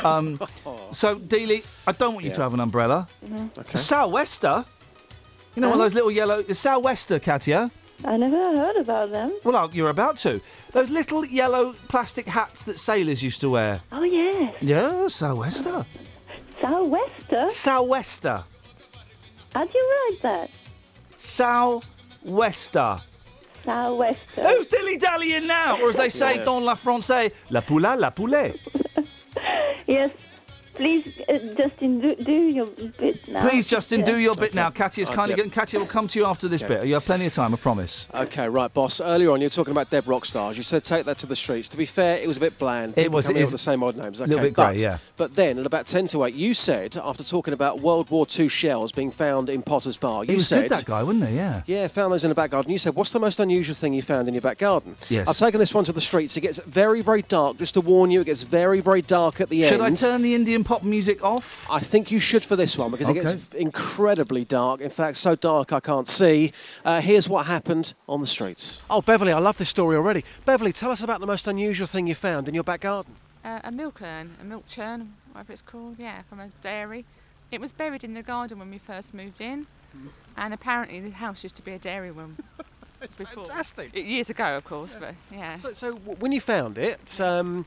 Um, 0.04 0.40
so, 0.94 1.16
Dealey, 1.18 1.64
I 1.88 1.92
don't 1.92 2.14
want 2.14 2.26
you 2.26 2.32
to 2.32 2.42
have 2.42 2.54
an 2.54 2.60
umbrella. 2.60 3.08
Mhm. 3.26 3.74
A 3.74 3.78
sou'wester. 3.78 4.66
You 5.56 5.62
know, 5.62 5.70
one 5.70 5.80
of 5.80 5.84
those 5.86 5.94
little 5.94 6.12
yellow. 6.12 6.42
Sou'wester, 6.44 7.20
Katia. 7.20 7.70
I 8.06 8.18
never 8.18 8.36
heard 8.56 8.78
about 8.78 9.12
them. 9.12 9.32
Well, 9.44 9.56
uh, 9.56 9.68
you're 9.74 9.90
about 9.90 10.18
to. 10.20 10.42
Those 10.72 10.90
little 10.90 11.24
yellow 11.26 11.74
plastic 11.90 12.28
hats 12.28 12.64
that 12.64 12.80
sailors 12.80 13.22
used 13.22 13.42
to 13.42 13.50
wear. 13.50 13.82
Oh, 13.92 14.02
yes. 14.04 14.56
Yeah, 14.62 15.08
sou'wester. 15.08 15.86
Sou'wester? 16.62 17.50
Sou'wester. 17.50 18.44
How 19.54 19.66
do 19.66 19.72
you 19.78 19.96
write 20.10 20.22
that? 20.24 20.50
Sou'wester. 21.18 22.98
Sou'wester. 23.66 24.42
Who's 24.48 24.66
dilly 24.68 24.98
dallying 24.98 25.46
now? 25.48 25.80
Or 25.82 25.90
as 25.92 25.98
they 25.98 26.10
say, 26.10 26.38
Yeah. 26.38 26.46
dans 26.46 26.64
la 26.64 26.76
français, 26.76 27.32
la 27.52 27.62
poula, 27.62 27.96
la 28.00 28.10
poulet. 28.10 28.56
Yes. 29.88 30.12
Please, 30.74 31.12
uh, 31.30 31.38
Justin, 31.58 32.00
do, 32.00 32.16
do 32.16 32.32
your 32.32 32.66
bit 32.98 33.28
now. 33.28 33.48
Please, 33.48 33.68
Justin, 33.68 34.04
do 34.04 34.18
your 34.18 34.34
bit 34.34 34.54
now. 34.54 34.70
Katya's 34.70 35.10
Uh, 35.10 35.14
kindly 35.14 35.32
yep. 35.32 35.38
getting. 35.38 35.52
Katya 35.52 35.80
will 35.80 35.86
come 35.86 36.08
to 36.08 36.18
you 36.20 36.26
after 36.26 36.48
this 36.48 36.64
Okay. 36.64 36.76
bit. 36.76 36.86
You 36.88 36.94
have 36.96 37.06
plenty 37.06 37.26
of 37.26 37.34
time, 37.34 37.54
I 37.54 37.58
promise. 37.58 38.08
Okay, 38.14 38.48
right, 38.48 38.74
boss. 38.74 39.02
Earlier 39.02 39.32
on, 39.32 39.42
you 39.42 39.46
were 39.46 39.50
talking 39.52 39.72
about 39.72 39.90
Deb 39.90 40.06
Rockstars. 40.06 40.56
You 40.56 40.64
said 40.64 40.84
take 40.84 41.06
that 41.06 41.18
to 41.20 41.26
the 41.28 41.36
streets. 41.36 41.68
To 41.70 41.78
be 41.78 41.86
fair, 41.86 42.18
it 42.18 42.28
was 42.28 42.38
a 42.38 42.40
bit 42.40 42.58
bland. 42.58 42.94
It 42.94 43.04
People 43.04 43.18
was- 43.18 43.26
it 43.28 43.32
up 43.32 43.36
is 43.38 43.42
with 43.48 43.52
the 43.52 43.58
same 43.58 43.84
odd 43.84 43.96
names. 43.98 44.22
Okay, 44.22 44.30
little 44.30 44.46
bit 44.46 44.56
but, 44.56 44.74
grey, 44.76 44.82
yeah. 44.84 44.98
But 45.18 45.36
then, 45.36 45.60
at 45.60 45.66
about 45.66 45.88
ten 45.88 46.08
to 46.08 46.24
eight, 46.26 46.36
you 46.36 46.54
said 46.54 46.98
after 47.04 47.24
talking 47.24 47.54
about 47.54 47.82
World 47.82 48.10
War 48.10 48.26
II 48.40 48.48
shells 48.48 48.92
being 48.92 49.12
found 49.12 49.50
in 49.50 49.62
Potters 49.64 49.98
Bar, 49.98 50.24
you 50.24 50.32
he 50.32 50.36
was 50.38 50.48
said 50.48 50.64
good, 50.64 50.72
that 50.72 50.86
guy, 50.86 51.04
wasn't 51.04 51.28
he? 51.28 51.36
Yeah. 51.36 51.62
Yeah, 51.66 51.88
found 51.90 52.14
those 52.14 52.24
in 52.24 52.30
the 52.30 52.36
back 52.36 52.52
garden. 52.52 52.72
You 52.72 52.80
said, 52.80 52.96
what's 52.96 53.12
the 53.12 53.20
most 53.20 53.40
unusual 53.40 53.76
thing 53.76 53.94
you 53.94 54.02
found 54.02 54.28
in 54.28 54.34
your 54.34 54.42
back 54.42 54.58
garden? 54.58 54.96
Yes. 55.10 55.28
I've 55.28 55.38
taken 55.38 55.60
this 55.60 55.74
one 55.74 55.84
to 55.86 55.92
the 55.94 56.02
streets. 56.02 56.36
It 56.38 56.42
gets 56.42 56.60
very, 56.66 57.02
very 57.02 57.22
dark. 57.24 57.58
Just 57.58 57.74
to 57.76 57.82
warn 57.82 58.10
you, 58.12 58.22
it 58.22 58.26
gets 58.26 58.44
very, 58.44 58.80
very 58.80 59.02
dark 59.02 59.42
at 59.42 59.50
the 59.50 59.64
end. 59.64 59.70
Should 59.70 59.82
I 59.82 59.92
turn 59.96 60.22
the 60.22 60.34
Indian 60.34 60.61
pop 60.64 60.84
music 60.84 61.24
off? 61.24 61.68
I 61.70 61.80
think 61.80 62.12
you 62.12 62.20
should 62.20 62.44
for 62.44 62.56
this 62.56 62.78
one 62.78 62.92
because 62.92 63.10
it 63.10 63.14
gets 63.14 63.54
incredibly 63.54 64.46
dark. 64.46 64.82
In 64.82 64.90
fact, 64.90 65.18
so 65.18 65.36
dark 65.36 65.72
I 65.74 65.80
can't 65.80 66.08
see. 66.08 66.52
Uh, 66.84 67.02
here's 67.02 67.28
what 67.28 67.46
happened 67.46 67.94
on 68.08 68.22
the 68.22 68.28
streets. 68.28 68.82
Oh, 68.90 69.02
Beverly, 69.02 69.32
I 69.32 69.40
love 69.40 69.58
this 69.58 69.70
story 69.70 69.96
already. 69.96 70.24
Beverly, 70.46 70.72
tell 70.74 70.92
us 70.92 71.02
about 71.04 71.20
the 71.20 71.28
most 71.28 71.48
unusual 71.48 71.88
thing 71.88 72.08
you 72.08 72.16
found 72.16 72.48
in 72.48 72.54
your 72.56 72.64
back 72.64 72.82
garden. 72.82 73.16
Uh, 73.44 73.60
a 73.64 73.72
milk 73.72 74.02
urn, 74.02 74.36
a 74.40 74.44
milk 74.44 74.68
churn, 74.68 75.14
whatever 75.32 75.54
it's 75.54 75.62
called, 75.62 75.98
yeah, 75.98 76.22
from 76.30 76.40
a 76.40 76.50
dairy. 76.62 77.06
It 77.52 77.60
was 77.60 77.72
buried 77.72 78.04
in 78.04 78.14
the 78.14 78.24
garden 78.24 78.60
when 78.60 78.70
we 78.70 78.78
first 78.78 79.14
moved 79.14 79.42
in, 79.42 79.68
and 80.38 80.54
apparently 80.54 81.00
the 81.00 81.10
house 81.10 81.44
used 81.44 81.56
to 81.56 81.62
be 81.62 81.72
a 81.74 81.80
dairy 81.80 82.12
room. 82.12 82.38
it's 83.02 83.16
before. 83.16 83.46
fantastic. 83.46 83.96
Years 83.96 84.30
ago, 84.30 84.56
of 84.56 84.64
course, 84.64 84.96
but 84.98 85.16
yeah. 85.32 85.58
So, 85.58 85.74
so 85.74 85.94
w- 85.94 86.18
when 86.20 86.32
you 86.32 86.40
found 86.40 86.78
it, 86.78 87.20
um, 87.20 87.66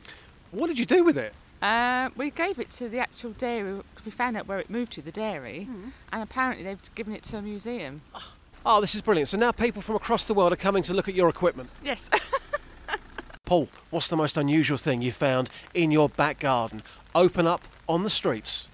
what 0.53 0.69
did 0.69 0.79
you 0.79 0.87
do 0.87 1.05
with 1.05 1.19
it? 1.19 1.35
Uh, 1.65 2.11
we 2.15 2.29
gave 2.29 2.59
it 2.59 2.69
to 2.69 2.91
the 2.91 2.99
actual 2.99 3.31
dairy 3.31 3.73
because 3.73 4.05
we 4.05 4.11
found 4.11 4.37
out 4.37 4.47
where 4.47 4.59
it 4.59 4.69
moved 4.69 4.93
to, 4.93 5.01
the 5.01 5.11
dairy, 5.11 5.67
and 6.13 6.23
apparently 6.23 6.63
they've 6.63 6.95
given 6.95 7.15
it 7.15 7.23
to 7.23 7.39
a 7.39 7.43
museum. 7.43 8.03
Oh, 8.67 8.83
this 8.83 8.95
is 8.95 9.01
brilliant. 9.01 9.31
So 9.31 9.39
now 9.39 9.51
people 9.51 9.81
from 9.81 9.97
across 9.97 10.27
the 10.27 10.35
world 10.35 10.53
are 10.53 10.57
coming 10.57 10.83
to 10.83 10.93
look 10.93 11.09
at 11.09 11.15
your 11.15 11.31
equipment. 11.31 11.71
Yes. 11.83 12.11
Paul, 13.47 13.71
what's 13.89 14.09
the 14.09 14.17
most 14.17 14.37
unusual 14.37 14.77
thing 14.77 15.01
you 15.01 15.11
found 15.11 15.49
in 15.73 15.91
your 15.91 16.11
back 16.11 16.39
garden? 16.41 16.83
Open 17.15 17.47
up 17.47 17.63
on 17.89 18.03
the 18.03 18.11
streets. 18.11 18.69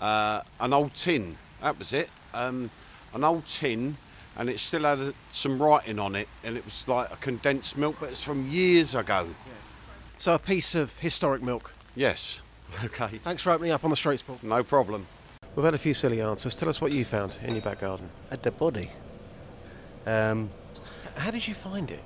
uh, 0.00 0.42
an 0.58 0.72
old 0.72 0.94
tin. 0.94 1.38
That 1.62 1.78
was 1.78 1.92
it. 1.92 2.08
Um, 2.34 2.70
an 3.14 3.22
old 3.22 3.46
tin, 3.46 3.96
and 4.36 4.50
it 4.50 4.58
still 4.58 4.82
had 4.82 5.14
some 5.30 5.62
writing 5.62 6.00
on 6.00 6.16
it, 6.16 6.28
and 6.42 6.56
it 6.56 6.64
was 6.64 6.88
like 6.88 7.12
a 7.12 7.16
condensed 7.16 7.76
milk, 7.76 7.98
but 8.00 8.10
it's 8.10 8.24
from 8.24 8.50
years 8.50 8.96
ago. 8.96 9.28
So 10.18 10.34
a 10.34 10.40
piece 10.40 10.74
of 10.74 10.98
historic 10.98 11.40
milk. 11.40 11.72
Yes. 11.96 12.42
Okay. 12.84 13.18
Thanks 13.24 13.42
for 13.42 13.50
opening 13.50 13.72
up 13.72 13.82
on 13.82 13.90
the 13.90 13.96
streets, 13.96 14.22
Paul. 14.22 14.38
No 14.42 14.62
problem. 14.62 15.06
We've 15.56 15.64
had 15.64 15.72
a 15.72 15.78
few 15.78 15.94
silly 15.94 16.20
answers. 16.20 16.54
Tell 16.54 16.68
us 16.68 16.80
what 16.80 16.92
you 16.92 17.04
found 17.06 17.38
in 17.42 17.54
your 17.54 17.62
back 17.62 17.80
garden. 17.80 18.10
A 18.30 18.36
dead 18.36 18.58
body. 18.58 18.90
Um, 20.04 20.50
How 21.16 21.30
did 21.30 21.48
you 21.48 21.54
find 21.54 21.90
it? 21.90 22.02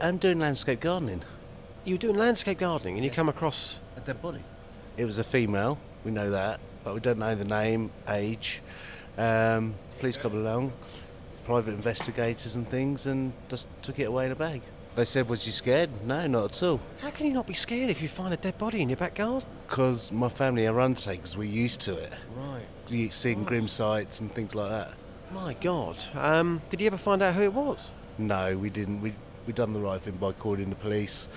I'm 0.00 0.18
doing 0.18 0.38
landscape 0.38 0.80
gardening. 0.80 1.22
You 1.84 1.94
were 1.94 1.98
doing 1.98 2.16
landscape 2.16 2.58
gardening 2.58 2.96
and 2.96 3.04
you 3.04 3.10
come 3.10 3.30
across. 3.30 3.78
A 3.96 4.00
dead 4.00 4.20
body. 4.20 4.42
It 4.98 5.06
was 5.06 5.18
a 5.18 5.24
female. 5.24 5.78
We 6.04 6.10
know 6.10 6.28
that, 6.30 6.60
but 6.84 6.92
we 6.92 7.00
don't 7.00 7.18
know 7.18 7.34
the 7.34 7.46
name, 7.46 7.90
age. 8.08 8.60
Um, 9.16 9.74
police 9.98 10.18
come 10.18 10.34
along, 10.34 10.72
private 11.44 11.72
investigators 11.72 12.56
and 12.56 12.66
things, 12.68 13.06
and 13.06 13.32
just 13.48 13.68
took 13.82 13.98
it 13.98 14.04
away 14.04 14.26
in 14.26 14.32
a 14.32 14.36
bag. 14.36 14.60
They 14.94 15.04
said, 15.04 15.28
"Was 15.28 15.46
you 15.46 15.52
scared?" 15.52 15.90
No, 16.06 16.26
not 16.26 16.44
at 16.44 16.62
all. 16.62 16.80
How 17.00 17.10
can 17.10 17.26
you 17.26 17.32
not 17.32 17.46
be 17.46 17.54
scared 17.54 17.90
if 17.90 18.02
you 18.02 18.08
find 18.08 18.34
a 18.34 18.36
dead 18.36 18.58
body 18.58 18.82
in 18.82 18.88
your 18.88 18.98
back 18.98 19.14
garden? 19.14 19.48
Because 19.66 20.12
my 20.12 20.28
family 20.28 20.66
are 20.66 20.80
undertakers, 20.80 21.36
we're 21.36 21.44
used 21.44 21.80
to 21.82 21.96
it. 21.96 22.12
Right. 22.36 22.66
You 22.88 23.10
seeing 23.10 23.44
grim 23.44 23.68
sights 23.68 24.20
and 24.20 24.30
things 24.30 24.54
like 24.54 24.70
that. 24.70 24.90
My 25.32 25.54
God. 25.54 25.96
Um, 26.14 26.60
did 26.68 26.80
you 26.80 26.86
ever 26.88 26.98
find 26.98 27.22
out 27.22 27.34
who 27.34 27.42
it 27.42 27.54
was? 27.54 27.90
No, 28.18 28.56
we 28.58 28.68
didn't. 28.68 29.00
We 29.00 29.14
we 29.46 29.52
done 29.52 29.72
the 29.72 29.80
right 29.80 30.00
thing 30.00 30.16
by 30.16 30.32
calling 30.32 30.68
the 30.68 30.76
police, 30.76 31.28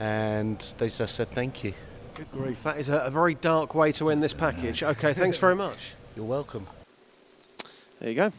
and 0.00 0.58
they 0.78 0.88
just 0.88 1.14
said 1.14 1.30
thank 1.30 1.64
you. 1.64 1.72
Good 2.14 2.30
grief. 2.32 2.62
That 2.62 2.78
is 2.78 2.88
a, 2.88 2.98
a 2.98 3.10
very 3.10 3.34
dark 3.34 3.74
way 3.74 3.92
to 3.92 4.10
end 4.10 4.22
this 4.22 4.34
package. 4.34 4.82
Okay, 4.82 5.12
thanks 5.14 5.36
very 5.38 5.56
much. 5.56 5.78
You're 6.16 6.24
welcome. 6.24 6.66
There 8.00 8.08
you 8.08 8.14
go. 8.14 8.32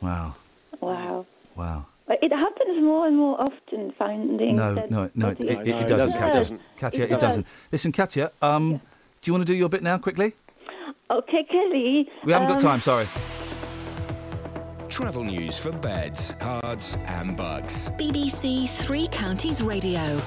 Wow. 0.00 0.34
Wow. 0.80 1.26
Wow. 1.56 1.86
But 1.97 1.97
It 2.10 2.32
happens 2.32 2.82
more 2.82 3.06
and 3.06 3.16
more 3.16 3.40
often, 3.40 3.92
finding. 3.98 4.56
No, 4.56 4.74
dead 4.74 4.90
no, 4.90 5.10
no, 5.14 5.28
it, 5.28 5.38
bodies. 5.38 5.50
it, 5.50 5.68
it 5.68 5.88
doesn't, 5.88 6.18
Katia. 6.18 6.58
Katia, 6.76 7.04
it 7.04 7.20
doesn't. 7.20 7.46
Listen, 7.70 7.92
Katya, 7.92 8.32
um, 8.40 8.80
do 9.20 9.28
you 9.28 9.32
want 9.32 9.46
to 9.46 9.52
do 9.52 9.54
your 9.54 9.68
bit 9.68 9.82
now, 9.82 9.98
quickly? 9.98 10.34
Okay, 11.10 11.44
Kelly. 11.50 12.08
We 12.24 12.32
haven't 12.32 12.48
got 12.48 12.64
um, 12.64 12.80
time, 12.80 12.80
sorry. 12.80 13.06
Travel 14.88 15.24
news 15.24 15.58
for 15.58 15.70
beds, 15.70 16.34
cards, 16.40 16.96
and 17.06 17.36
bugs. 17.36 17.90
BBC 17.98 18.68
Three 18.70 19.06
Counties 19.08 19.62
Radio. 19.62 20.20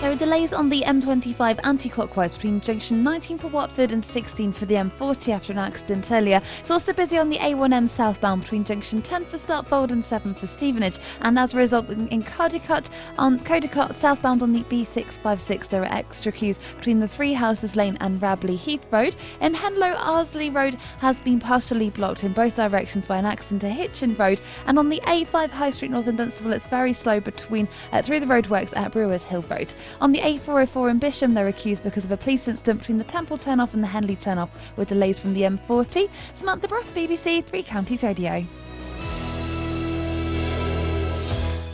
There 0.00 0.10
are 0.10 0.16
delays 0.16 0.54
on 0.54 0.70
the 0.70 0.80
M25 0.80 1.60
anti-clockwise 1.62 2.32
between 2.32 2.62
junction 2.62 3.04
19 3.04 3.36
for 3.36 3.48
Watford 3.48 3.92
and 3.92 4.02
16 4.02 4.50
for 4.50 4.64
the 4.64 4.76
M40 4.76 5.28
after 5.28 5.52
an 5.52 5.58
accident 5.58 6.10
earlier. 6.10 6.40
It's 6.58 6.70
also 6.70 6.94
busy 6.94 7.18
on 7.18 7.28
the 7.28 7.36
A1M 7.36 7.86
southbound 7.86 8.44
between 8.44 8.64
junction 8.64 9.02
10 9.02 9.26
for 9.26 9.36
Stotfold 9.36 9.92
and 9.92 10.02
7 10.02 10.32
for 10.32 10.46
Stevenage. 10.46 10.98
And 11.20 11.38
as 11.38 11.52
a 11.52 11.58
result, 11.58 11.90
in 11.90 12.22
Cardicott, 12.22 12.88
on 13.18 13.40
Codicote 13.40 13.94
southbound 13.94 14.42
on 14.42 14.54
the 14.54 14.62
B656, 14.62 15.68
there 15.68 15.82
are 15.82 15.94
extra 15.94 16.32
queues 16.32 16.58
between 16.76 16.98
the 16.98 17.06
Three 17.06 17.34
Houses 17.34 17.76
Lane 17.76 17.98
and 18.00 18.22
Rabley 18.22 18.56
Heath 18.56 18.86
Road. 18.90 19.14
In 19.42 19.52
Henlow, 19.52 19.94
Arsley 19.98 20.48
Road 20.48 20.78
has 21.00 21.20
been 21.20 21.38
partially 21.38 21.90
blocked 21.90 22.24
in 22.24 22.32
both 22.32 22.56
directions 22.56 23.04
by 23.04 23.18
an 23.18 23.26
accident 23.26 23.64
at 23.64 23.72
Hitchin 23.72 24.16
Road. 24.16 24.40
And 24.64 24.78
on 24.78 24.88
the 24.88 25.02
A5 25.04 25.50
High 25.50 25.72
Street 25.72 25.90
North 25.90 26.08
in 26.08 26.16
Dunstable, 26.16 26.54
it's 26.54 26.64
very 26.64 26.94
slow 26.94 27.20
between 27.20 27.68
uh, 27.92 28.00
through 28.00 28.20
the 28.20 28.26
roadworks 28.26 28.74
at 28.74 28.92
Brewers 28.92 29.24
Hill 29.24 29.44
Road. 29.50 29.74
On 30.00 30.12
the 30.12 30.20
A404 30.20 30.90
in 30.90 30.98
Bisham, 30.98 31.34
they're 31.34 31.48
accused 31.48 31.82
because 31.82 32.04
of 32.04 32.12
a 32.12 32.16
police 32.16 32.48
incident 32.48 32.80
between 32.80 32.98
the 32.98 33.04
Temple 33.04 33.38
turnoff 33.38 33.74
and 33.74 33.82
the 33.82 33.88
Henley 33.88 34.16
turnoff, 34.16 34.50
with 34.76 34.88
delays 34.88 35.18
from 35.18 35.34
the 35.34 35.42
M40. 35.42 36.08
Samantha 36.34 36.68
Bruff, 36.68 36.92
BBC 36.94 37.44
Three 37.44 37.62
Counties 37.62 38.02
Radio. 38.02 38.44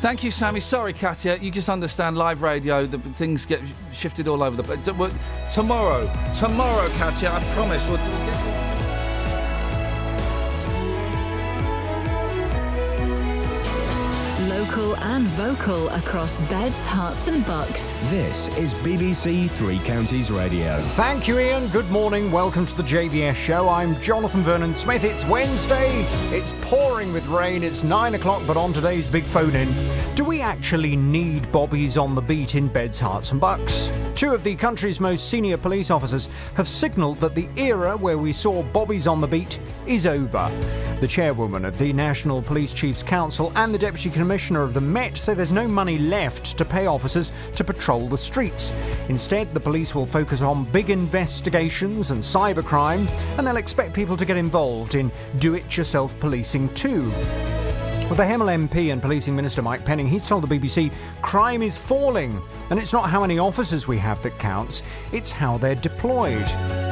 Thank 0.01 0.23
you, 0.23 0.31
Sammy. 0.31 0.61
Sorry, 0.61 0.93
Katia. 0.93 1.39
You 1.39 1.51
just 1.51 1.69
understand 1.69 2.17
live 2.17 2.43
radio. 2.43 2.87
The 2.87 2.99
things 2.99 3.47
get 3.47 3.61
shifted 3.93 4.29
all 4.29 4.43
over 4.43 4.57
the 4.57 4.63
place. 4.63 4.81
Tomorrow, 5.53 6.11
tomorrow, 6.35 6.89
Katia. 6.91 7.33
I 7.33 7.41
promise. 7.55 7.85
We'll, 7.89 7.97
we'll 7.97 8.76
Local 14.67 14.97
and 14.97 15.25
vocal 15.29 15.89
across 15.91 16.41
Beds, 16.49 16.87
Herts, 16.87 17.29
and 17.29 17.47
Bucks. 17.47 17.95
This 18.11 18.49
is 18.59 18.75
BBC 18.75 19.49
Three 19.49 19.79
Counties 19.79 20.33
Radio. 20.33 20.83
Thank 20.97 21.29
you, 21.29 21.39
Iain. 21.39 21.69
Good 21.69 21.89
morning. 21.89 22.33
Welcome 22.33 22.67
to 22.67 22.77
the 22.77 22.83
JVS 22.83 23.37
show. 23.37 23.69
I'm 23.69 23.99
Jonathan 24.01 24.43
Vernon 24.43 24.75
Smith. 24.75 25.05
It's 25.05 25.25
Wednesday. 25.25 26.05
It's 26.37 26.53
pouring 26.63 27.13
with 27.13 27.25
rain. 27.29 27.63
It's 27.63 27.85
nine 27.85 28.17
o'clock, 28.17 28.43
but 28.45 28.57
on 28.57 28.73
today's 28.73 29.07
big 29.07 29.23
phone 29.23 29.55
in, 29.55 29.73
do 30.17 30.25
we 30.25 30.41
actually 30.41 30.97
need 30.97 31.51
bobbies 31.53 31.97
on 31.97 32.17
the 32.17 32.21
beat 32.21 32.57
in 32.57 32.67
Beds, 32.67 32.99
Herts, 32.99 33.31
and 33.31 33.41
Bucks? 33.41 33.93
Two 34.17 34.35
of 34.35 34.43
the 34.43 34.57
country's 34.57 34.99
most 34.99 35.29
senior 35.29 35.59
police 35.59 35.91
officers 35.91 36.29
have 36.55 36.67
signalled 36.67 37.19
that 37.19 37.35
the 37.35 37.49
era 37.57 37.97
where 37.97 38.19
we 38.19 38.33
saw 38.33 38.63
bobbies 38.63 39.07
on 39.07 39.21
the 39.21 39.27
beat 39.29 39.61
is 39.87 40.07
over. 40.07 40.51
The 41.01 41.07
chairwoman 41.07 41.67
of 41.67 41.77
the 41.77 41.93
National 41.93 42.41
Police 42.41 42.73
Chiefs 42.73 43.03
Council 43.03 43.53
and 43.57 43.75
the 43.75 43.79
Deputy 43.79 44.09
Commissioner 44.09 44.56
of 44.63 44.75
the 44.75 44.81
Met 44.81 45.17
say 45.17 45.35
there's 45.35 45.53
no 45.53 45.69
money 45.69 45.99
left 45.99 46.57
to 46.59 46.65
pay 46.65 46.87
officers 46.87 47.33
to 47.55 47.65
patrol 47.65 48.09
the 48.09 48.19
streets. 48.19 48.73
Instead, 49.09 49.53
the 49.53 49.61
police 49.61 49.95
will 49.95 50.07
focus 50.07 50.43
on 50.43 50.65
big 50.67 50.91
investigations 50.91 52.11
and 52.11 52.23
cybercrime, 52.23 53.09
and 53.39 53.47
they'll 53.47 53.57
expect 53.57 53.95
people 53.95 54.17
to 54.17 54.25
get 54.25 54.37
involved 54.37 54.95
in 54.95 55.11
do 55.39 55.55
it 55.55 55.77
yourself 55.77 56.19
policing 56.19 56.73
too. 56.75 57.11
Well, 58.07 58.15
the 58.15 58.23
Hemel 58.23 58.69
MP 58.69 58.93
and 58.93 59.03
Policing 59.03 59.35
Minister 59.35 59.63
Mike 59.63 59.85
Penning, 59.85 60.07
he's 60.07 60.29
told 60.29 60.49
the 60.49 60.59
BBC 60.59 60.93
crime 61.23 61.61
is 61.61 61.77
falling, 61.77 62.41
and 62.71 62.79
it's 62.79 62.93
not 62.93 63.11
how 63.11 63.21
many 63.21 63.41
officers 63.41 63.89
we 63.89 63.99
have 63.99 64.23
that 64.23 64.39
counts, 64.39 64.85
it's 65.13 65.33
how 65.33 65.59
they're 65.59 65.75
deployed. 65.75 66.86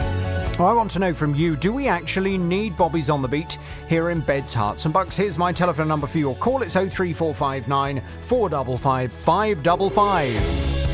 I 0.60 0.73
want 0.73 0.91
to 0.92 0.99
know 1.00 1.12
from 1.12 1.34
you 1.34 1.57
do 1.57 1.73
we 1.73 1.89
actually 1.89 2.39
need 2.39 2.76
Bobby's 2.76 3.10
on 3.10 3.23
the 3.23 3.28
beat 3.28 3.58
here 3.89 4.10
in 4.10 4.20
Beds, 4.20 4.55
Herts, 4.55 4.84
and 4.84 4.94
Bucks? 4.94 5.16
Here's 5.16 5.36
my 5.36 5.52
telephone 5.52 5.89
number 5.89 6.07
for 6.07 6.18
your 6.18 6.36
call 6.36 6.62
it's 6.62 6.74
03459 6.74 8.00
455 8.20 9.12
555. 9.12 10.93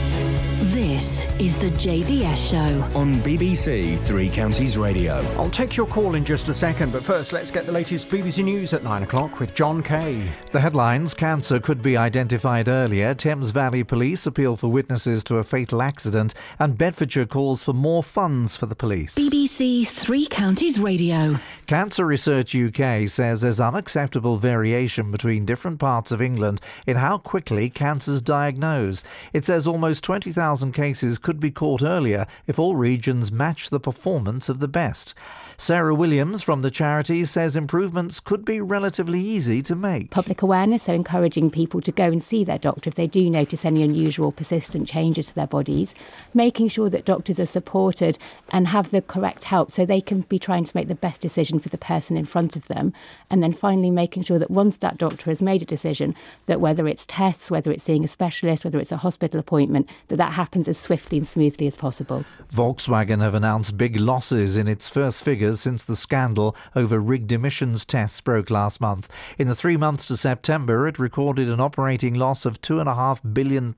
This 0.65 1.25
is 1.41 1.57
the 1.57 1.71
JVS 1.71 2.51
show. 2.51 2.99
On 2.99 3.15
BBC 3.23 3.99
Three 4.01 4.29
Counties 4.29 4.77
Radio. 4.77 5.15
I'll 5.39 5.49
take 5.49 5.75
your 5.75 5.87
call 5.87 6.17
in 6.17 6.23
just 6.23 6.51
a 6.51 6.55
second, 6.55 6.93
but 6.93 7.03
first 7.03 7.33
let's 7.33 7.51
get 7.51 7.65
the 7.65 7.73
latest 7.73 8.11
BBC 8.11 8.45
News 8.45 8.75
at 8.75 8.85
9 8.85 9.05
o'clock 9.05 9.41
with 9.41 9.55
John 9.55 9.83
Kay. 9.83 10.23
The 10.53 10.61
headlines 10.61 11.15
Cancer 11.15 11.61
could 11.61 11.83
be 11.83 11.97
identified 11.97 12.69
earlier. 12.69 13.15
Thames 13.15 13.49
Valley 13.49 13.83
Police 13.83 14.27
appeal 14.27 14.55
for 14.55 14.69
witnesses 14.69 15.25
to 15.25 15.37
a 15.39 15.45
fatal 15.45 15.81
accident. 15.81 16.35
And 16.59 16.77
Bedfordshire 16.77 17.25
calls 17.25 17.65
for 17.65 17.73
more 17.73 18.03
funds 18.03 18.55
for 18.55 18.67
the 18.67 18.77
police. 18.77 19.15
BBC 19.15 19.89
Three 19.89 20.27
Counties 20.27 20.79
Radio. 20.79 21.39
Cancer 21.71 22.05
Research 22.05 22.53
UK 22.53 23.09
says 23.09 23.43
there's 23.43 23.61
unacceptable 23.61 24.39
variation 24.39 25.13
between 25.13 25.45
different 25.45 25.79
parts 25.79 26.11
of 26.11 26.21
England 26.21 26.61
in 26.85 26.97
how 26.97 27.17
quickly 27.17 27.71
cancer's 27.71 28.21
diagnosed. 28.21 29.07
It 29.33 29.45
says 29.45 29.69
almost 29.69 30.03
20,000 30.03 30.73
cases 30.73 31.21
could 31.21 31.39
be 31.39 31.53
caught 31.53 31.85
earlier 31.85 32.27
if 32.49 32.59
all 32.59 32.75
regions 32.75 33.31
match 33.31 33.71
the 33.71 33.79
performance 33.79 34.49
of 34.49 34.59
the 34.59 34.67
best. 34.67 35.15
Sarah 35.61 35.95
Williams 35.95 36.43
from 36.43 36.63
the 36.63 36.71
charity 36.71 37.23
says 37.23 37.55
improvements 37.55 38.19
could 38.19 38.47
be 38.47 38.63
relatively 38.63 39.21
easy 39.21 39.61
to 39.61 39.77
make. 39.77 40.11
public 40.11 40.41
awareness, 40.41 40.85
so 40.85 40.95
encouraging 40.95 41.51
people 41.51 41.83
to 41.83 41.93
go 41.93 42.05
and 42.05 42.23
see 42.23 42.43
their 42.43 42.57
doctor 42.57 42.89
if 42.89 42.95
they 42.95 43.07
do 43.07 43.29
notice 43.29 43.67
any 43.67 43.83
unusual, 43.83 44.33
persistent 44.33 44.89
changes 44.89 45.27
to 45.27 45.35
their 45.35 45.47
bodies, 45.47 45.95
making 46.33 46.69
sure 46.69 46.89
that 46.89 47.05
doctors 47.05 47.39
are 47.39 47.45
supported 47.45 48.17
and 48.49 48.69
have 48.69 48.91
the 48.91 49.03
correct 49.03 49.45
help 49.45 49.71
so 49.71 49.85
they 49.85 50.01
can 50.01 50.23
be 50.31 50.39
trying 50.39 50.65
to 50.65 50.75
make 50.75 50.89
the 50.89 50.95
best 50.95 51.21
decision 51.21 51.59
for 51.59 51.69
the 51.69 51.77
person 51.77 52.17
in 52.17 52.25
front 52.25 52.57
of 52.57 52.67
them, 52.69 52.95
and 53.29 53.43
then 53.43 53.53
finally 53.53 53.91
making 53.91 54.23
sure 54.23 54.39
that 54.39 54.51
once 54.51 54.79
that 54.79 54.97
doctor 54.97 55.31
has 55.31 55.43
made 55.43 55.61
a 55.61 55.67
decision, 55.67 56.15
that 56.47 56.59
whether 56.59 56.89
it's 56.89 57.05
tests, 57.05 57.51
whether 57.51 57.71
it's 57.71 57.85
seeing 57.85 58.03
a 58.03 58.09
specialist, 58.09 58.65
whether 58.65 58.81
it's 58.81 58.93
a 58.93 58.97
hospital 58.97 59.39
appointment, 59.39 59.87
that 60.09 60.17
that 60.17 60.33
happens 60.33 60.69
as 60.69 60.79
swiftly 60.79 61.19
and 61.19 61.27
smoothly 61.27 61.67
as 61.67 61.77
possible. 61.77 62.25
Volkswagen 62.51 63.21
have 63.21 63.35
announced 63.35 63.77
big 63.77 63.97
losses 63.97 64.57
in 64.57 64.67
its 64.67 64.89
first 64.89 65.23
figures 65.23 65.50
since 65.57 65.85
the 65.85 65.97
scandal 65.97 66.55
over 66.77 67.01
rigged 67.01 67.33
emissions 67.33 67.85
tests 67.85 68.21
broke 68.21 68.51
last 68.51 68.81
month. 68.81 69.09
In 69.39 69.49
the 69.49 69.55
three 69.55 69.77
months 69.77 70.07
to 70.07 70.17
September, 70.17 70.87
it 70.87 70.99
recorded 70.99 71.49
an 71.49 71.61
operating 71.61 72.15
loss 72.15 72.45
of 72.45 72.61
£2.5 72.61 73.35
billion. 73.35 73.75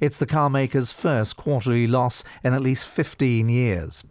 It's 0.00 0.18
the 0.18 0.26
carmaker's 0.26 0.92
first 0.92 1.36
quarterly 1.36 1.86
loss 1.86 2.24
in 2.42 2.54
at 2.54 2.62
least 2.62 2.86
15 2.86 3.48
years. 3.48 4.04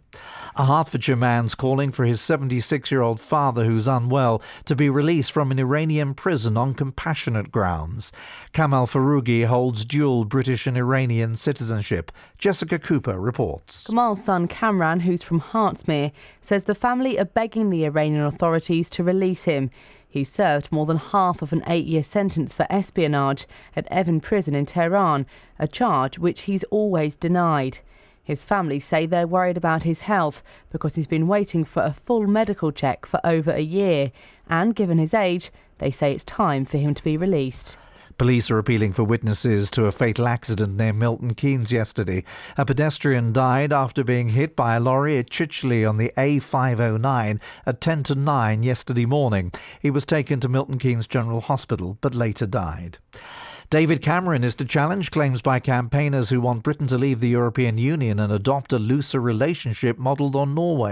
A 0.56 0.66
Hertfordshire 0.66 1.16
man's 1.16 1.56
calling 1.56 1.90
for 1.90 2.04
his 2.04 2.20
76 2.20 2.88
year 2.92 3.02
old 3.02 3.18
father, 3.18 3.64
who's 3.64 3.88
unwell, 3.88 4.40
to 4.66 4.76
be 4.76 4.88
released 4.88 5.32
from 5.32 5.50
an 5.50 5.58
Iranian 5.58 6.14
prison 6.14 6.56
on 6.56 6.74
compassionate 6.74 7.50
grounds. 7.50 8.12
Kamal 8.52 8.86
Foroughi 8.86 9.46
holds 9.46 9.84
dual 9.84 10.24
British 10.24 10.68
and 10.68 10.76
Iranian 10.76 11.34
citizenship. 11.34 12.12
Jessica 12.38 12.78
Cooper 12.78 13.18
reports. 13.18 13.88
Kamal's 13.88 14.22
son 14.22 14.46
Kamran, 14.46 15.00
who's 15.00 15.24
from 15.24 15.40
Hertsmere, 15.40 16.12
says 16.40 16.64
the 16.64 16.76
family 16.76 17.18
are 17.18 17.24
begging 17.24 17.70
the 17.70 17.84
Iranian 17.84 18.22
authorities 18.22 18.88
to 18.90 19.02
release 19.02 19.42
him. 19.44 19.70
He 20.08 20.22
served 20.22 20.70
more 20.70 20.86
than 20.86 20.98
half 20.98 21.42
of 21.42 21.52
an 21.52 21.64
eight 21.66 21.86
year 21.86 22.04
sentence 22.04 22.54
for 22.54 22.68
espionage 22.70 23.48
at 23.74 23.90
Evin 23.90 24.22
Prison 24.22 24.54
in 24.54 24.66
Tehran, 24.66 25.26
a 25.58 25.66
charge 25.66 26.16
which 26.16 26.42
he's 26.42 26.62
always 26.70 27.16
denied. 27.16 27.80
His 28.24 28.42
family 28.42 28.80
say 28.80 29.04
they're 29.04 29.26
worried 29.26 29.58
about 29.58 29.84
his 29.84 30.00
health 30.00 30.42
because 30.72 30.94
he's 30.94 31.06
been 31.06 31.28
waiting 31.28 31.62
for 31.62 31.82
a 31.82 31.92
full 31.92 32.26
medical 32.26 32.72
check 32.72 33.04
for 33.04 33.20
over 33.22 33.50
a 33.50 33.60
year, 33.60 34.12
and 34.48 34.74
given 34.74 34.98
his 34.98 35.12
age, 35.14 35.50
they 35.78 35.90
say 35.90 36.12
it's 36.12 36.24
time 36.24 36.64
for 36.64 36.78
him 36.78 36.94
to 36.94 37.04
be 37.04 37.18
released. 37.18 37.76
Police 38.16 38.48
are 38.48 38.58
appealing 38.58 38.92
for 38.92 39.02
witnesses 39.02 39.70
to 39.72 39.86
a 39.86 39.92
fatal 39.92 40.28
accident 40.28 40.76
near 40.76 40.92
Milton 40.92 41.34
Keynes 41.34 41.72
yesterday. 41.72 42.22
A 42.56 42.64
pedestrian 42.64 43.32
died 43.32 43.72
after 43.72 44.04
being 44.04 44.28
hit 44.28 44.54
by 44.54 44.76
a 44.76 44.80
lorry 44.80 45.18
at 45.18 45.30
Chicheley 45.30 45.86
on 45.88 45.96
the 45.96 46.12
A509 46.16 47.42
at 47.66 47.80
10 47.80 48.02
to 48.04 48.14
9 48.14 48.62
yesterday 48.62 49.04
morning. 49.04 49.50
He 49.80 49.90
was 49.90 50.06
taken 50.06 50.38
to 50.40 50.48
Milton 50.48 50.78
Keynes 50.78 51.08
General 51.08 51.40
Hospital 51.40 51.98
but 52.00 52.14
later 52.14 52.46
died. 52.46 52.98
David 53.70 54.02
Cameron 54.02 54.44
is 54.44 54.54
to 54.56 54.64
challenge 54.64 55.10
claims 55.10 55.42
by 55.42 55.58
campaigners 55.58 56.30
who 56.30 56.40
want 56.40 56.62
Britain 56.62 56.86
to 56.88 56.98
leave 56.98 57.20
the 57.20 57.28
European 57.28 57.78
Union 57.78 58.20
and 58.20 58.32
adopt 58.32 58.72
a 58.72 58.78
looser 58.78 59.20
relationship 59.20 59.98
modelled 59.98 60.36
on 60.36 60.54
Norway. 60.54 60.82